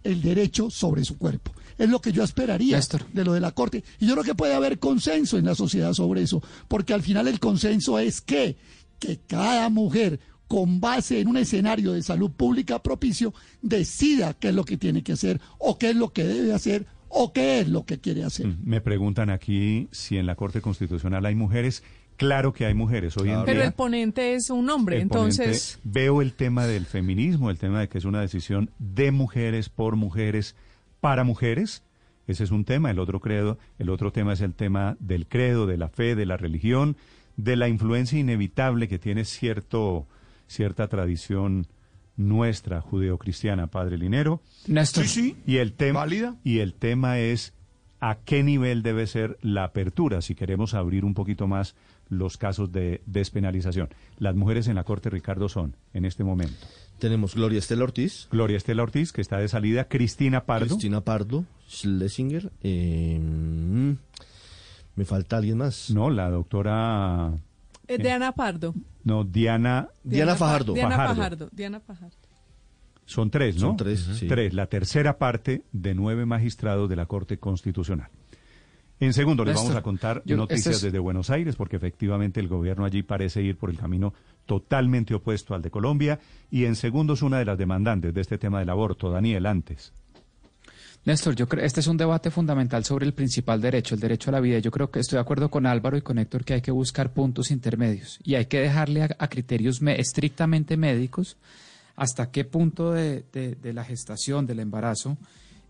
el 0.03 0.21
derecho 0.21 0.69
sobre 0.69 1.05
su 1.05 1.17
cuerpo. 1.17 1.51
Es 1.77 1.89
lo 1.89 2.01
que 2.01 2.11
yo 2.11 2.23
esperaría 2.23 2.79
de 3.13 3.23
lo 3.23 3.33
de 3.33 3.39
la 3.39 3.51
Corte. 3.51 3.83
Y 3.99 4.07
yo 4.07 4.13
creo 4.13 4.23
que 4.23 4.35
puede 4.35 4.55
haber 4.55 4.79
consenso 4.79 5.37
en 5.37 5.45
la 5.45 5.55
sociedad 5.55 5.93
sobre 5.93 6.21
eso, 6.23 6.41
porque 6.67 6.93
al 6.93 7.01
final 7.01 7.27
el 7.27 7.39
consenso 7.39 7.99
es 7.99 8.21
que, 8.21 8.57
que 8.99 9.19
cada 9.27 9.69
mujer, 9.69 10.19
con 10.47 10.79
base 10.79 11.19
en 11.19 11.27
un 11.27 11.37
escenario 11.37 11.91
de 11.93 12.01
salud 12.01 12.31
pública 12.31 12.81
propicio, 12.81 13.33
decida 13.61 14.33
qué 14.33 14.49
es 14.49 14.55
lo 14.55 14.63
que 14.63 14.77
tiene 14.77 15.03
que 15.03 15.13
hacer, 15.13 15.39
o 15.59 15.77
qué 15.77 15.91
es 15.91 15.95
lo 15.95 16.13
que 16.13 16.23
debe 16.23 16.53
hacer, 16.53 16.87
o 17.09 17.31
qué 17.33 17.59
es 17.59 17.67
lo 17.67 17.85
que 17.85 17.99
quiere 17.99 18.23
hacer. 18.23 18.47
Me 18.63 18.81
preguntan 18.81 19.29
aquí 19.29 19.87
si 19.91 20.17
en 20.17 20.25
la 20.25 20.35
Corte 20.35 20.61
Constitucional 20.61 21.25
hay 21.25 21.35
mujeres. 21.35 21.83
Claro 22.17 22.51
que 22.51 22.65
hay 22.65 22.73
mujeres 22.73 23.15
hoy 23.17 23.29
en 23.29 23.45
Pero 23.45 23.59
día. 23.59 23.67
el 23.67 23.73
ponente 23.73 24.33
es 24.33 24.49
un 24.49 24.69
hombre, 24.71 24.99
entonces... 25.01 25.79
veo 25.83 26.23
el 26.23 26.33
tema 26.33 26.65
del 26.65 26.87
feminismo, 26.87 27.51
el 27.51 27.59
tema 27.59 27.79
de 27.79 27.89
que 27.89 27.99
es 27.99 28.05
una 28.05 28.21
decisión 28.21 28.71
de 28.79 29.11
mujeres 29.11 29.69
por 29.69 29.95
mujeres 29.95 30.55
para 30.99 31.23
mujeres. 31.23 31.83
Ese 32.27 32.43
es 32.43 32.51
un 32.51 32.65
tema. 32.65 32.91
El 32.91 32.99
otro 32.99 33.19
credo, 33.19 33.57
el 33.79 33.89
otro 33.89 34.11
tema 34.11 34.33
es 34.33 34.41
el 34.41 34.53
tema 34.53 34.97
del 34.99 35.27
credo, 35.27 35.65
de 35.65 35.77
la 35.77 35.89
fe, 35.89 36.15
de 36.15 36.25
la 36.25 36.37
religión, 36.37 36.97
de 37.37 37.55
la 37.55 37.69
influencia 37.69 38.19
inevitable 38.19 38.87
que 38.87 38.99
tiene 38.99 39.25
cierto 39.25 40.07
cierta 40.47 40.87
tradición 40.87 41.67
nuestra 42.15 42.81
judeocristiana, 42.81 43.67
Padre 43.67 43.97
Linero. 43.97 44.41
Néstor. 44.65 45.05
Sí, 45.05 45.21
sí. 45.21 45.37
Y 45.45 45.57
el 45.57 45.73
tema 45.73 45.99
Válida. 45.99 46.35
y 46.43 46.59
el 46.59 46.73
tema 46.73 47.19
es 47.19 47.53
a 47.99 48.15
qué 48.15 48.43
nivel 48.43 48.83
debe 48.83 49.07
ser 49.07 49.37
la 49.41 49.63
apertura 49.63 50.21
si 50.21 50.35
queremos 50.35 50.73
abrir 50.73 51.05
un 51.05 51.13
poquito 51.13 51.47
más 51.47 51.75
los 52.09 52.37
casos 52.37 52.71
de 52.71 53.01
despenalización. 53.05 53.89
Las 54.17 54.35
mujeres 54.35 54.67
en 54.67 54.75
la 54.75 54.83
Corte, 54.83 55.09
Ricardo, 55.09 55.49
son 55.49 55.75
en 55.93 56.05
este 56.05 56.23
momento. 56.23 56.55
Tenemos 56.99 57.35
Gloria 57.35 57.59
Estela 57.59 57.83
Ortiz. 57.83 58.27
Gloria 58.31 58.57
Estela 58.57 58.83
Ortiz, 58.83 59.11
que 59.13 59.21
está 59.21 59.37
de 59.37 59.47
salida. 59.47 59.87
Cristina 59.87 60.45
Pardo. 60.45 60.67
Cristina 60.67 61.01
Pardo. 61.01 61.45
Schlesinger. 61.69 62.51
eh, 62.63 63.19
mm, 63.21 63.91
me 64.95 65.05
falta 65.05 65.37
alguien 65.37 65.57
más. 65.59 65.91
No, 65.91 66.09
la 66.09 66.29
doctora 66.29 67.33
Eh, 67.87 67.97
Diana 67.99 68.31
Pardo. 68.31 68.73
No, 69.03 69.23
Diana... 69.23 69.89
Diana, 70.03 70.35
Fajardo. 70.35 70.73
Diana 70.73 70.95
Fajardo. 70.95 71.15
Fajardo. 71.15 71.49
Diana 71.51 71.79
Fajardo. 71.79 72.15
Son 73.05 73.29
tres, 73.29 73.55
¿no? 73.55 73.67
Son 73.67 73.77
tres, 73.77 74.01
sí. 74.15 74.27
Tres, 74.27 74.53
la 74.53 74.65
tercera 74.67 75.17
parte 75.17 75.63
de 75.71 75.93
nueve 75.95 76.25
magistrados 76.25 76.89
de 76.89 76.95
la 76.97 77.05
Corte 77.05 77.37
Constitucional. 77.37 78.09
En 78.99 79.13
segundo, 79.13 79.45
les 79.45 79.53
Néstor, 79.53 79.67
vamos 79.69 79.79
a 79.79 79.83
contar 79.83 80.21
yo- 80.25 80.37
noticias 80.37 80.59
este 80.67 80.69
es- 80.77 80.81
desde 80.81 80.99
Buenos 80.99 81.29
Aires, 81.29 81.55
porque 81.55 81.75
efectivamente 81.75 82.39
el 82.39 82.47
gobierno 82.47 82.83
allí 82.85 83.03
parece 83.03 83.43
ir 83.43 83.55
por 83.57 83.69
el 83.69 83.77
camino 83.77 84.13
totalmente 84.47 85.13
opuesto 85.13 85.53
al 85.53 85.61
de 85.61 85.69
Colombia. 85.69 86.19
Y 86.49 86.65
en 86.65 86.75
segundo, 86.75 87.13
es 87.13 87.21
una 87.21 87.37
de 87.37 87.45
las 87.45 87.57
demandantes 87.57 88.13
de 88.13 88.21
este 88.21 88.37
tema 88.39 88.59
del 88.59 88.69
aborto, 88.69 89.11
Daniel, 89.11 89.45
antes. 89.45 89.93
Néstor, 91.05 91.35
yo 91.35 91.47
creo 91.47 91.63
este 91.63 91.79
es 91.79 91.87
un 91.87 91.95
debate 91.95 92.31
fundamental 92.31 92.83
sobre 92.83 93.05
el 93.05 93.13
principal 93.13 93.61
derecho, 93.61 93.95
el 93.95 94.01
derecho 94.01 94.29
a 94.29 94.33
la 94.33 94.39
vida. 94.41 94.59
Yo 94.59 94.71
creo 94.71 94.89
que 94.91 94.99
estoy 94.99 95.17
de 95.17 95.21
acuerdo 95.21 95.49
con 95.49 95.65
Álvaro 95.65 95.95
y 95.95 96.01
con 96.01 96.17
Héctor 96.17 96.43
que 96.43 96.55
hay 96.55 96.61
que 96.61 96.71
buscar 96.71 97.13
puntos 97.13 97.49
intermedios 97.51 98.19
y 98.23 98.35
hay 98.35 98.47
que 98.47 98.59
dejarle 98.59 99.03
a, 99.03 99.09
a 99.17 99.27
criterios 99.29 99.81
me- 99.81 99.99
estrictamente 100.01 100.75
médicos 100.75 101.37
hasta 101.95 102.29
qué 102.29 102.43
punto 102.43 102.91
de, 102.91 103.23
de- 103.31 103.55
de 103.55 103.73
la 103.73 103.85
gestación, 103.85 104.45
del 104.47 104.59
embarazo, 104.59 105.17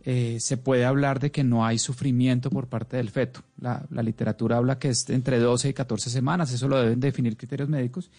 eh, 0.10 0.38
se 0.40 0.56
puede 0.56 0.86
hablar 0.86 1.20
de 1.20 1.32
que 1.32 1.44
no 1.44 1.66
hay 1.66 1.78
sufrimiento 1.78 2.50
por 2.50 2.68
parte 2.68 2.96
del 2.96 3.10
feto. 3.10 3.42
La, 3.60 3.86
la 3.90 4.02
literatura 4.02 4.56
habla 4.56 4.80
que 4.80 4.88
es 4.88 5.10
entre 5.10 5.38
12 5.38 5.68
y 5.68 5.74
14 5.74 6.10
semanas, 6.10 6.50
eso 6.54 6.70
lo 6.70 6.80
deben 6.80 7.02
definir 7.02 7.36
criterios 7.36 7.68
médicos. 7.68 8.10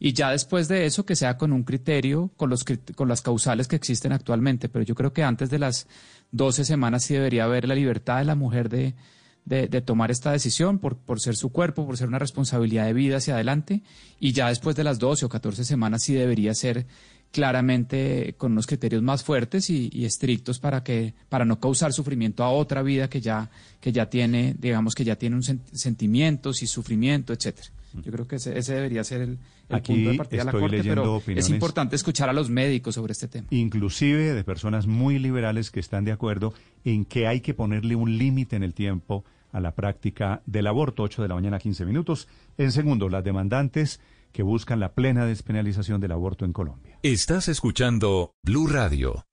Y 0.00 0.12
ya 0.12 0.32
después 0.32 0.66
de 0.66 0.86
eso, 0.86 1.06
que 1.06 1.14
sea 1.14 1.38
con 1.38 1.52
un 1.52 1.62
criterio, 1.62 2.32
con, 2.36 2.50
los, 2.50 2.64
con 2.96 3.06
las 3.06 3.22
causales 3.22 3.68
que 3.68 3.76
existen 3.76 4.10
actualmente. 4.10 4.68
Pero 4.68 4.84
yo 4.84 4.96
creo 4.96 5.12
que 5.12 5.22
antes 5.22 5.48
de 5.48 5.60
las 5.60 5.86
12 6.32 6.64
semanas 6.64 7.04
sí 7.04 7.14
debería 7.14 7.44
haber 7.44 7.68
la 7.68 7.76
libertad 7.76 8.18
de 8.18 8.24
la 8.24 8.34
mujer 8.34 8.68
de, 8.68 8.96
de, 9.44 9.68
de 9.68 9.80
tomar 9.82 10.10
esta 10.10 10.32
decisión 10.32 10.80
por, 10.80 10.96
por 10.96 11.20
ser 11.20 11.36
su 11.36 11.52
cuerpo, 11.52 11.86
por 11.86 11.96
ser 11.96 12.08
una 12.08 12.18
responsabilidad 12.18 12.86
de 12.86 12.92
vida 12.92 13.18
hacia 13.18 13.34
adelante. 13.34 13.84
Y 14.18 14.32
ya 14.32 14.48
después 14.48 14.74
de 14.74 14.82
las 14.82 14.98
12 14.98 15.26
o 15.26 15.28
14 15.28 15.62
semanas 15.64 16.02
sí 16.02 16.12
debería 16.12 16.54
ser 16.54 16.86
claramente 17.32 18.34
con 18.38 18.52
unos 18.52 18.66
criterios 18.66 19.02
más 19.02 19.22
fuertes 19.22 19.70
y, 19.70 19.90
y 19.92 20.04
estrictos 20.04 20.58
para 20.58 20.82
que 20.82 21.14
para 21.28 21.44
no 21.44 21.60
causar 21.60 21.92
sufrimiento 21.92 22.42
a 22.44 22.50
otra 22.50 22.82
vida 22.82 23.08
que 23.08 23.20
ya 23.20 23.50
que 23.80 23.92
ya 23.92 24.08
tiene 24.10 24.54
digamos 24.58 24.94
que 24.94 25.04
ya 25.04 25.16
tiene 25.16 25.36
un 25.36 25.42
sen- 25.42 25.60
sentimientos 25.72 26.62
y 26.62 26.66
sufrimiento 26.66 27.32
etcétera. 27.32 27.68
Yo 28.04 28.12
creo 28.12 28.26
que 28.26 28.36
ese, 28.36 28.58
ese 28.58 28.74
debería 28.74 29.04
ser 29.04 29.22
el, 29.22 29.38
el 29.70 29.76
Aquí 29.76 29.94
punto 29.94 30.10
de 30.10 30.16
partida 30.18 30.38
de 30.40 30.44
la 30.44 30.52
corte 30.52 30.82
pero 30.84 31.22
es 31.28 31.48
importante 31.48 31.96
escuchar 31.96 32.28
a 32.28 32.32
los 32.34 32.50
médicos 32.50 32.94
sobre 32.94 33.12
este 33.12 33.28
tema. 33.28 33.46
inclusive 33.50 34.34
de 34.34 34.44
personas 34.44 34.86
muy 34.86 35.18
liberales 35.18 35.70
que 35.70 35.80
están 35.80 36.04
de 36.04 36.12
acuerdo 36.12 36.52
en 36.84 37.04
que 37.04 37.26
hay 37.26 37.40
que 37.40 37.54
ponerle 37.54 37.94
un 37.96 38.18
límite 38.18 38.56
en 38.56 38.62
el 38.62 38.74
tiempo 38.74 39.24
a 39.52 39.60
la 39.60 39.70
práctica 39.74 40.42
del 40.44 40.66
aborto, 40.66 41.02
8 41.04 41.22
de 41.22 41.28
la 41.28 41.34
mañana, 41.34 41.58
15 41.58 41.86
minutos. 41.86 42.28
En 42.58 42.72
segundo, 42.72 43.08
las 43.08 43.24
demandantes 43.24 44.00
que 44.32 44.42
buscan 44.42 44.80
la 44.80 44.94
plena 44.94 45.26
despenalización 45.26 46.00
del 46.00 46.12
aborto 46.12 46.44
en 46.44 46.52
Colombia. 46.52 46.98
Estás 47.02 47.48
escuchando 47.48 48.34
Blue 48.42 48.66
Radio. 48.66 49.26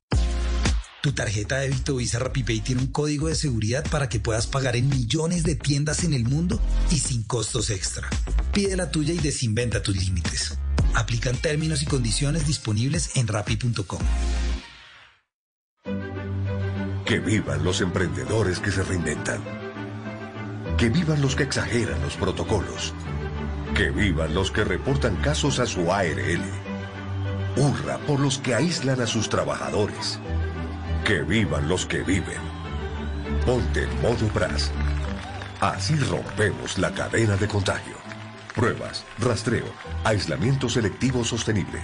Tu 1.04 1.12
tarjeta 1.12 1.58
de 1.58 1.68
débito 1.68 1.98
Visa 1.98 2.18
RappiPay 2.18 2.62
tiene 2.62 2.82
un 2.82 2.88
código 2.88 3.28
de 3.28 3.36
seguridad 3.36 3.84
para 3.92 4.08
que 4.08 4.22
puedas 4.22 4.48
pagar 4.48 4.78
en 4.78 4.88
millones 4.88 5.44
de 5.44 5.56
tiendas 5.56 6.06
en 6.06 6.14
el 6.14 6.24
mundo 6.24 6.62
y 6.92 7.00
sin 7.00 7.24
costos 7.24 7.72
extra. 7.72 8.08
Pide 8.54 8.78
la 8.78 8.90
tuya 8.90 9.14
y 9.14 9.18
desinventa 9.18 9.84
tus 9.84 9.98
límites. 9.98 10.58
Aplican 10.94 11.36
términos 11.36 11.84
y 11.84 11.88
condiciones 11.88 12.48
disponibles 12.48 13.18
en 13.18 13.28
rappi.com. 13.28 14.00
Que 17.06 17.20
vivan 17.20 17.66
los 17.66 17.82
emprendedores 17.82 18.60
que 18.60 18.72
se 18.72 18.82
reinventan. 18.82 19.44
Que 20.78 20.88
vivan 20.88 21.22
los 21.22 21.36
que 21.36 21.44
exageran 21.44 22.02
los 22.02 22.16
protocolos. 22.16 22.94
Que 23.76 23.90
vivan 23.90 24.36
los 24.36 24.52
que 24.52 24.64
reportan 24.64 25.16
casos 25.16 25.60
a 25.60 25.66
su 25.66 25.92
ARL. 25.92 26.44
Hurra 27.56 27.98
por 28.06 28.20
los 28.20 28.38
que 28.38 28.54
aíslan 28.54 29.02
a 29.02 29.08
sus 29.08 29.30
trabajadores. 29.30 30.20
Que 31.06 31.24
vivan 31.24 31.68
los 31.68 31.88
que 31.88 32.04
viven. 32.04 32.38
Ponte 33.46 33.84
en 33.84 34.02
modo 34.02 34.28
BRAS. 34.34 34.72
Así 35.60 35.96
rompemos 35.96 36.78
la 36.78 36.94
cadena 36.94 37.36
de 37.36 37.48
contagio. 37.48 37.96
Pruebas, 38.54 39.06
rastreo, 39.20 39.66
aislamiento 40.04 40.70
selectivo 40.70 41.24
sostenible. 41.24 41.82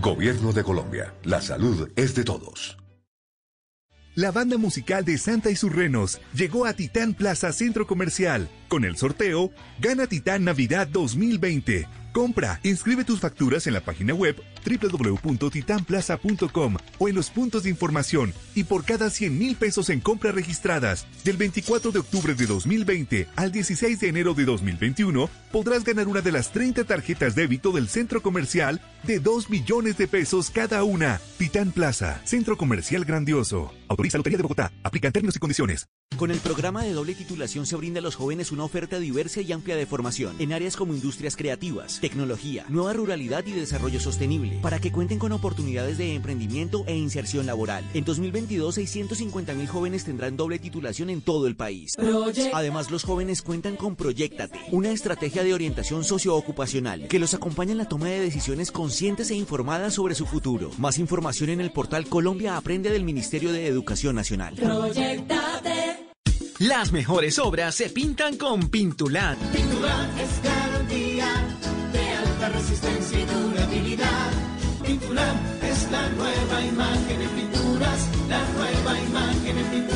Gobierno 0.00 0.52
de 0.52 0.64
Colombia. 0.64 1.14
La 1.22 1.40
salud 1.40 1.88
es 1.94 2.16
de 2.16 2.24
todos. 2.24 2.78
La 4.16 4.32
banda 4.32 4.56
musical 4.56 5.04
de 5.04 5.18
Santa 5.18 5.50
y 5.50 5.56
sus 5.56 5.70
Renos 5.70 6.22
llegó 6.32 6.64
a 6.64 6.72
Titán 6.72 7.12
Plaza 7.12 7.52
Centro 7.52 7.86
Comercial. 7.86 8.48
Con 8.68 8.84
el 8.84 8.96
sorteo, 8.96 9.50
gana 9.80 10.06
Titán 10.06 10.44
Navidad 10.44 10.88
2020. 10.88 11.86
Compra, 12.16 12.58
inscribe 12.62 13.04
tus 13.04 13.20
facturas 13.20 13.66
en 13.66 13.74
la 13.74 13.82
página 13.82 14.14
web 14.14 14.42
www.titanplaza.com 14.64 16.76
o 16.98 17.08
en 17.08 17.14
los 17.14 17.28
puntos 17.28 17.64
de 17.64 17.70
información 17.70 18.32
y 18.54 18.64
por 18.64 18.86
cada 18.86 19.10
100 19.10 19.38
mil 19.38 19.54
pesos 19.54 19.90
en 19.90 20.00
compras 20.00 20.34
registradas 20.34 21.06
del 21.24 21.36
24 21.36 21.92
de 21.92 21.98
octubre 21.98 22.34
de 22.34 22.46
2020 22.46 23.28
al 23.36 23.52
16 23.52 24.00
de 24.00 24.08
enero 24.08 24.32
de 24.32 24.46
2021 24.46 25.28
podrás 25.52 25.84
ganar 25.84 26.08
una 26.08 26.22
de 26.22 26.32
las 26.32 26.52
30 26.52 26.84
tarjetas 26.84 27.34
débito 27.34 27.70
del 27.70 27.86
centro 27.86 28.22
comercial 28.22 28.80
de 29.02 29.20
2 29.20 29.50
millones 29.50 29.98
de 29.98 30.08
pesos 30.08 30.50
cada 30.50 30.84
una. 30.84 31.20
Titán 31.36 31.70
Plaza, 31.70 32.22
Centro 32.24 32.56
Comercial 32.56 33.04
Grandioso. 33.04 33.74
Autoriza 33.88 34.16
Lotería 34.16 34.38
de 34.38 34.42
Bogotá. 34.42 34.72
Aplican 34.82 35.12
términos 35.12 35.36
y 35.36 35.38
condiciones. 35.38 35.86
Con 36.16 36.30
el 36.30 36.38
programa 36.38 36.82
de 36.82 36.94
doble 36.94 37.14
titulación 37.14 37.66
se 37.66 37.76
brinda 37.76 37.98
a 38.00 38.02
los 38.02 38.14
jóvenes 38.14 38.50
una 38.50 38.64
oferta 38.64 38.98
diversa 38.98 39.42
y 39.42 39.52
amplia 39.52 39.76
de 39.76 39.84
formación 39.84 40.34
en 40.38 40.54
áreas 40.54 40.74
como 40.74 40.94
industrias 40.94 41.36
creativas, 41.36 42.00
tecnología, 42.00 42.64
nueva 42.70 42.94
ruralidad 42.94 43.44
y 43.44 43.52
desarrollo 43.52 44.00
sostenible, 44.00 44.58
para 44.62 44.78
que 44.78 44.90
cuenten 44.90 45.18
con 45.18 45.32
oportunidades 45.32 45.98
de 45.98 46.14
emprendimiento 46.14 46.84
e 46.86 46.96
inserción 46.96 47.44
laboral. 47.44 47.84
En 47.92 48.06
2022, 48.06 48.76
650 48.76 49.52
mil 49.52 49.68
jóvenes 49.68 50.04
tendrán 50.04 50.38
doble 50.38 50.58
titulación 50.58 51.10
en 51.10 51.20
todo 51.20 51.46
el 51.46 51.54
país. 51.54 51.92
Además, 52.54 52.90
los 52.90 53.04
jóvenes 53.04 53.42
cuentan 53.42 53.76
con 53.76 53.94
Proyectate, 53.94 54.58
una 54.72 54.92
estrategia 54.92 55.44
de 55.44 55.52
orientación 55.52 56.02
socioocupacional 56.02 57.08
que 57.08 57.18
los 57.18 57.34
acompaña 57.34 57.72
en 57.72 57.78
la 57.78 57.88
toma 57.90 58.08
de 58.08 58.20
decisiones 58.20 58.72
conscientes 58.72 59.30
e 59.30 59.34
informadas 59.34 59.92
sobre 59.92 60.14
su 60.14 60.24
futuro. 60.24 60.70
Más 60.78 60.96
información 60.96 61.50
en 61.50 61.60
el 61.60 61.72
portal 61.72 62.06
Colombia 62.06 62.56
Aprende 62.56 62.88
del 62.88 63.04
Ministerio 63.04 63.52
de 63.52 63.66
Educación 63.66 64.16
Nacional. 64.16 64.56
Las 66.58 66.90
mejores 66.90 67.38
obras 67.38 67.74
se 67.74 67.90
pintan 67.90 68.38
con 68.38 68.70
Pintulat. 68.70 69.36
Pintular 69.52 70.08
es 70.18 70.42
garantía 70.42 71.26
de 71.92 72.10
alta 72.10 72.48
resistencia 72.48 73.20
y 73.20 73.26
durabilidad. 73.26 74.30
Pintular 74.82 75.36
es 75.62 75.90
la 75.90 76.08
nueva 76.08 76.64
imagen 76.64 77.20
en 77.20 77.28
pinturas, 77.28 78.08
la 78.30 78.42
nueva 78.54 79.00
imagen 79.00 79.58
en 79.58 79.64
pinturas. 79.66 79.95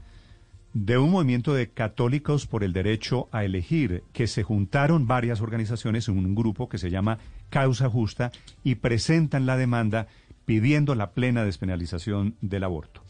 de 0.73 0.97
un 0.97 1.11
movimiento 1.11 1.53
de 1.53 1.69
católicos 1.69 2.47
por 2.47 2.63
el 2.63 2.71
derecho 2.71 3.27
a 3.31 3.43
elegir, 3.43 4.03
que 4.13 4.27
se 4.27 4.43
juntaron 4.43 5.07
varias 5.07 5.41
organizaciones 5.41 6.07
en 6.07 6.17
un 6.17 6.35
grupo 6.35 6.69
que 6.69 6.77
se 6.77 6.89
llama 6.89 7.17
Causa 7.49 7.89
Justa 7.89 8.31
y 8.63 8.75
presentan 8.75 9.45
la 9.45 9.57
demanda 9.57 10.07
pidiendo 10.45 10.95
la 10.95 11.11
plena 11.11 11.43
despenalización 11.43 12.35
del 12.41 12.63
aborto. 12.63 13.01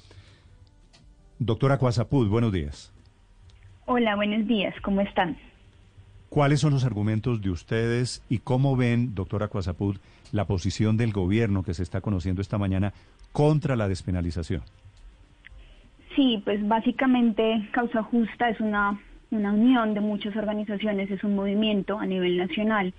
Doctora 1.38 1.78
Cuazapud, 1.78 2.28
buenos 2.30 2.52
días. 2.52 2.92
Hola, 3.86 4.16
buenos 4.16 4.48
días, 4.48 4.74
¿cómo 4.84 5.02
están? 5.02 5.38
¿Cuáles 6.30 6.62
son 6.62 6.72
los 6.72 6.86
argumentos 6.86 7.42
de 7.42 7.50
ustedes 7.50 8.24
y 8.30 8.40
cómo 8.40 8.76
ven, 8.78 9.14
doctora 9.16 9.50
Cuazapud, 9.50 9.98
la 10.32 10.46
posición 10.46 10.98
del 10.98 11.12
gobierno 11.12 11.62
que 11.62 11.74
se 11.74 11.84
está 11.84 12.00
conociendo 12.00 12.42
esta 12.42 12.58
mañana 12.58 12.94
contra 13.34 13.76
la 13.76 13.88
despenalización? 13.88 14.62
Sí, 16.16 16.42
pues 16.44 16.66
básicamente 16.68 17.68
Causa 17.72 18.04
Justa 18.04 18.50
es 18.50 18.60
una, 18.60 19.00
una 19.32 19.54
unión 19.54 19.94
de 19.94 20.02
muchas 20.02 20.36
organizaciones, 20.36 21.10
es 21.10 21.24
un 21.24 21.36
movimiento 21.36 22.00
a 22.00 22.06
nivel 22.06 22.38
nacional. 22.38 22.94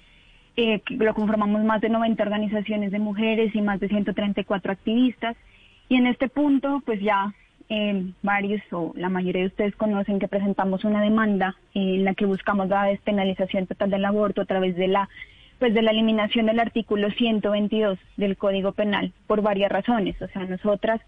Eh, 0.56 0.82
lo 0.90 1.14
conformamos 1.14 1.62
más 1.64 1.80
de 1.80 1.88
90 1.88 2.22
organizaciones 2.22 2.90
de 2.90 2.98
mujeres 2.98 3.54
y 3.54 3.60
más 3.60 3.80
de 3.80 3.88
134 3.88 4.72
activistas. 4.72 5.36
Y 5.88 5.96
en 5.96 6.06
este 6.06 6.28
punto, 6.28 6.82
pues 6.86 7.00
ya 7.00 7.34
eh, 7.68 8.12
varios 8.22 8.60
o 8.70 8.92
la 8.96 9.08
mayoría 9.08 9.42
de 9.42 9.48
ustedes 9.48 9.76
conocen 9.76 10.18
que 10.18 10.28
presentamos 10.28 10.84
una 10.84 11.02
demanda 11.02 11.56
en 11.74 12.04
la 12.04 12.14
que 12.14 12.26
buscamos 12.26 12.68
la 12.68 12.84
despenalización 12.84 13.66
total 13.66 13.90
del 13.90 14.04
aborto 14.04 14.42
a 14.42 14.46
través 14.46 14.76
de 14.76 14.88
la 14.88 15.08
pues 15.58 15.74
de 15.74 15.82
la 15.82 15.92
eliminación 15.92 16.46
del 16.46 16.58
artículo 16.58 17.10
122 17.10 17.96
del 18.16 18.36
Código 18.36 18.72
Penal 18.72 19.12
por 19.28 19.42
varias 19.42 19.70
razones. 19.70 20.20
O 20.20 20.26
sea, 20.26 20.44
nosotras 20.44 21.00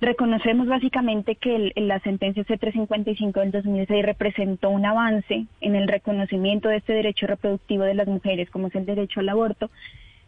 reconocemos 0.00 0.66
básicamente 0.66 1.36
que 1.36 1.54
el- 1.56 1.72
la 1.88 2.00
sentencia 2.00 2.44
C355 2.44 3.40
del 3.40 3.50
2006 3.50 4.04
representó 4.04 4.70
un 4.70 4.86
avance 4.86 5.46
en 5.60 5.76
el 5.76 5.88
reconocimiento 5.88 6.68
de 6.68 6.76
este 6.78 6.94
derecho 6.94 7.26
reproductivo 7.26 7.84
de 7.84 7.94
las 7.94 8.08
mujeres, 8.08 8.50
como 8.50 8.68
es 8.68 8.74
el 8.74 8.86
derecho 8.86 9.20
al 9.20 9.28
aborto. 9.28 9.70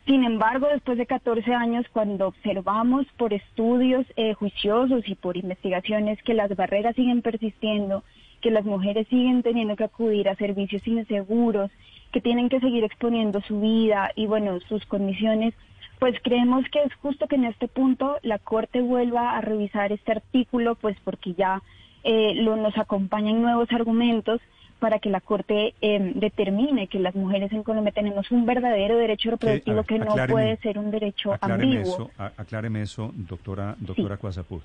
Sin 0.07 0.25
embargo, 0.25 0.67
después 0.67 0.99
de 0.99 1.07
14 1.07 1.55
años, 1.55 1.87
cuando 1.93 2.27
observamos 2.27 3.07
por 3.17 3.33
estudios 3.33 4.05
eh, 4.17 4.35
juiciosos 4.35 5.09
y 5.09 5.15
por 5.15 5.37
investigaciones 5.37 6.21
que 6.23 6.35
las 6.35 6.55
barreras 6.57 6.97
siguen 6.97 7.23
persistiendo, 7.23 8.03
que 8.41 8.51
las 8.51 8.65
mujeres 8.65 9.07
siguen 9.09 9.43
teniendo 9.45 9.77
que 9.77 9.85
acudir 9.85 10.29
a 10.29 10.35
servicios 10.35 10.87
inseguros, 10.89 11.71
que 12.11 12.21
tienen 12.21 12.49
que 12.49 12.59
seguir 12.61 12.83
exponiendo 12.83 13.41
su 13.43 13.61
vida 13.61 14.11
y 14.17 14.27
bueno, 14.27 14.59
sus 14.69 14.85
condiciones, 14.87 15.55
pues 16.03 16.17
creemos 16.21 16.65
que 16.73 16.83
es 16.83 16.93
justo 16.95 17.29
que 17.29 17.37
en 17.37 17.45
este 17.45 17.69
punto 17.69 18.17
la 18.23 18.41
Corte 18.41 18.81
vuelva 18.81 19.37
a 19.37 19.41
revisar 19.41 19.93
este 19.93 20.11
artículo, 20.11 20.75
pues 20.75 20.97
porque 21.05 21.35
ya 21.35 21.63
eh, 22.03 22.35
lo, 22.35 22.57
nos 22.57 22.77
acompañan 22.77 23.41
nuevos 23.41 23.71
argumentos 23.71 24.41
para 24.81 24.99
que 24.99 25.11
la 25.11 25.21
Corte 25.21 25.75
eh, 25.81 26.13
determine 26.17 26.89
que 26.89 26.99
las 26.99 27.15
mujeres 27.15 27.53
en 27.53 27.63
Colombia 27.63 27.93
tenemos 27.93 28.33
un 28.33 28.45
verdadero 28.47 28.97
derecho 28.97 29.31
reproductivo 29.31 29.77
ver, 29.77 29.87
que 29.87 29.99
no 30.01 30.17
puede 30.27 30.57
ser 30.57 30.77
un 30.77 30.91
derecho 30.91 31.35
Acláreme 31.35 31.77
ambiguo. 31.77 31.95
eso, 31.95 32.11
acláreme 32.37 32.83
eso, 32.83 33.13
doctora, 33.15 33.77
doctora 33.79 34.17
Cuasapur. 34.17 34.63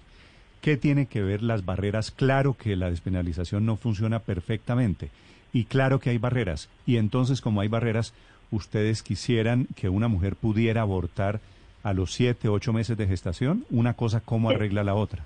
¿Qué 0.62 0.76
tiene 0.76 1.06
que 1.06 1.22
ver 1.22 1.44
las 1.44 1.64
barreras? 1.64 2.10
Claro 2.10 2.56
que 2.56 2.76
la 2.76 2.90
despenalización 2.90 3.64
no 3.64 3.76
funciona 3.76 4.18
perfectamente 4.18 5.12
y 5.54 5.66
claro 5.66 6.00
que 6.00 6.10
hay 6.10 6.18
barreras. 6.18 6.68
Y 6.88 6.98
entonces, 6.98 7.42
como 7.42 7.62
hay 7.62 7.68
barreras, 7.68 8.16
ustedes 8.52 9.04
quisieran 9.04 9.68
que 9.76 9.90
una 9.90 10.08
mujer 10.08 10.36
pudiera 10.36 10.82
abortar 10.82 11.40
a 11.84 11.94
los 11.94 12.14
siete, 12.14 12.50
ocho 12.50 12.74
meses 12.74 12.98
de 12.98 13.08
gestación. 13.08 13.66
Una 13.70 13.94
cosa, 13.94 14.22
¿cómo 14.22 14.50
arregla 14.50 14.84
la 14.84 14.96
otra? 14.96 15.24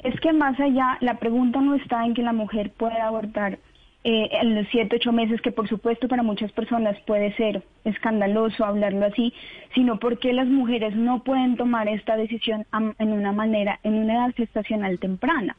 Es 0.00 0.18
que 0.20 0.32
más 0.32 0.58
allá, 0.60 0.96
la 1.00 1.18
pregunta 1.18 1.60
no 1.60 1.74
está 1.74 2.04
en 2.04 2.14
que 2.14 2.22
la 2.22 2.32
mujer 2.32 2.70
pueda 2.70 3.06
abortar 3.06 3.58
eh, 4.04 4.28
en 4.40 4.54
los 4.54 4.66
siete, 4.70 4.96
ocho 4.96 5.12
meses, 5.12 5.40
que 5.40 5.50
por 5.50 5.68
supuesto 5.68 6.06
para 6.06 6.22
muchas 6.22 6.52
personas 6.52 6.96
puede 7.00 7.34
ser 7.34 7.64
escandaloso 7.84 8.64
hablarlo 8.64 9.06
así, 9.06 9.34
sino 9.74 9.98
porque 9.98 10.32
las 10.32 10.46
mujeres 10.46 10.94
no 10.94 11.24
pueden 11.24 11.56
tomar 11.56 11.88
esta 11.88 12.16
decisión 12.16 12.64
en 12.98 13.12
una 13.12 13.32
manera, 13.32 13.80
en 13.82 13.94
una 13.94 14.14
edad 14.14 14.34
gestacional 14.36 15.00
temprana. 15.00 15.56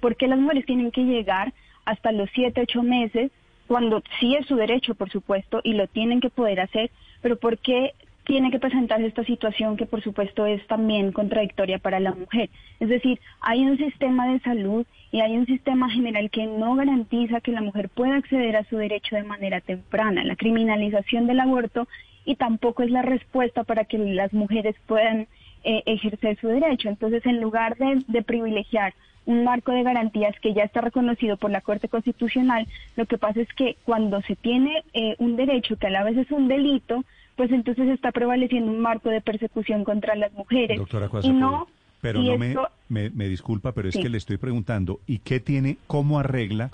Porque 0.00 0.26
las 0.26 0.38
mujeres 0.38 0.64
tienen 0.64 0.90
que 0.90 1.04
llegar 1.04 1.52
hasta 1.84 2.12
los 2.12 2.30
siete, 2.34 2.62
ocho 2.62 2.82
meses, 2.82 3.30
cuando 3.72 4.02
sí 4.20 4.34
es 4.34 4.44
su 4.44 4.56
derecho, 4.56 4.94
por 4.94 5.08
supuesto, 5.08 5.62
y 5.64 5.72
lo 5.72 5.86
tienen 5.86 6.20
que 6.20 6.28
poder 6.28 6.60
hacer, 6.60 6.90
pero 7.22 7.36
¿por 7.36 7.56
qué 7.56 7.94
tiene 8.26 8.50
que 8.50 8.58
presentarse 8.58 9.06
esta 9.06 9.24
situación 9.24 9.78
que 9.78 9.86
por 9.86 10.02
supuesto 10.02 10.44
es 10.44 10.64
también 10.66 11.10
contradictoria 11.10 11.78
para 11.78 11.98
la 11.98 12.12
mujer. 12.12 12.50
Es 12.80 12.88
decir, 12.88 13.18
hay 13.40 13.64
un 13.64 13.78
sistema 13.78 14.30
de 14.30 14.40
salud 14.40 14.84
y 15.10 15.22
hay 15.22 15.38
un 15.38 15.46
sistema 15.46 15.88
general 15.90 16.30
que 16.30 16.46
no 16.46 16.76
garantiza 16.76 17.40
que 17.40 17.50
la 17.50 17.62
mujer 17.62 17.88
pueda 17.88 18.16
acceder 18.16 18.56
a 18.56 18.64
su 18.64 18.76
derecho 18.76 19.16
de 19.16 19.24
manera 19.24 19.62
temprana. 19.62 20.22
La 20.22 20.36
criminalización 20.36 21.26
del 21.26 21.40
aborto 21.40 21.88
y 22.26 22.36
tampoco 22.36 22.82
es 22.82 22.90
la 22.90 23.02
respuesta 23.02 23.64
para 23.64 23.86
que 23.86 23.96
las 23.96 24.32
mujeres 24.34 24.76
puedan 24.86 25.26
eh, 25.64 25.82
ejercer 25.86 26.38
su 26.40 26.48
derecho. 26.48 26.88
Entonces, 26.88 27.24
en 27.26 27.40
lugar 27.40 27.76
de, 27.76 28.02
de 28.06 28.22
privilegiar 28.22 28.94
un 29.24 29.44
marco 29.44 29.70
de 29.72 29.84
garantías 29.84 30.34
que 30.40 30.52
ya 30.52 30.64
está 30.64 30.80
reconocido 30.80 31.36
por 31.36 31.50
la 31.50 31.60
Corte 31.60 31.88
Constitucional, 31.88 32.66
lo 32.96 33.06
que 33.06 33.18
pasa 33.18 33.40
es 33.40 33.48
que 33.54 33.76
cuando 33.84 34.20
se 34.22 34.34
tiene 34.34 34.82
eh, 34.94 35.14
un 35.18 35.36
derecho 35.36 35.76
que 35.76 35.86
a 35.86 35.90
la 35.90 36.02
vez 36.02 36.16
es 36.16 36.30
un 36.32 36.48
delito, 36.48 37.04
pues 37.36 37.50
entonces 37.52 37.88
está 37.88 38.10
prevaleciendo 38.10 38.70
un 38.70 38.80
marco 38.80 39.10
de 39.10 39.20
persecución 39.20 39.84
contra 39.84 40.16
las 40.16 40.32
mujeres. 40.32 40.76
Doctora 40.78 41.06
y 41.06 41.08
Cuasapur, 41.08 41.38
no, 41.38 41.68
pero 42.00 42.20
y 42.20 42.28
no 42.30 42.36
me, 42.38 42.56
me, 42.88 43.10
me 43.10 43.28
disculpa, 43.28 43.70
pero 43.72 43.88
es 43.88 43.94
Sí. 43.94 44.02
que 44.02 44.08
le 44.08 44.18
estoy 44.18 44.38
preguntando, 44.38 44.98
¿y 45.06 45.18
qué 45.18 45.38
tiene, 45.38 45.76
cómo 45.86 46.18
arregla 46.18 46.70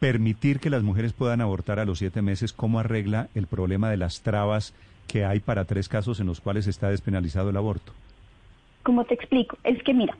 permitir 0.00 0.60
que 0.60 0.70
las 0.70 0.82
mujeres 0.82 1.12
puedan 1.12 1.40
abortar 1.40 1.78
a 1.78 1.84
los 1.84 1.98
siete 1.98 2.22
meses? 2.22 2.52
¿Cómo 2.52 2.80
arregla 2.80 3.28
el 3.34 3.46
problema 3.46 3.88
de 3.90 3.96
las 3.96 4.20
trabas 4.22 4.74
que 5.06 5.24
hay 5.24 5.40
para 5.40 5.64
tres 5.64 5.88
casos 5.88 6.20
en 6.20 6.26
los 6.26 6.40
cuales 6.40 6.66
está 6.66 6.90
despenalizado 6.90 7.50
el 7.50 7.56
aborto? 7.56 7.92
Como 8.82 9.04
te 9.04 9.14
explico, 9.14 9.58
es 9.64 9.82
que 9.82 9.94
mira, 9.94 10.16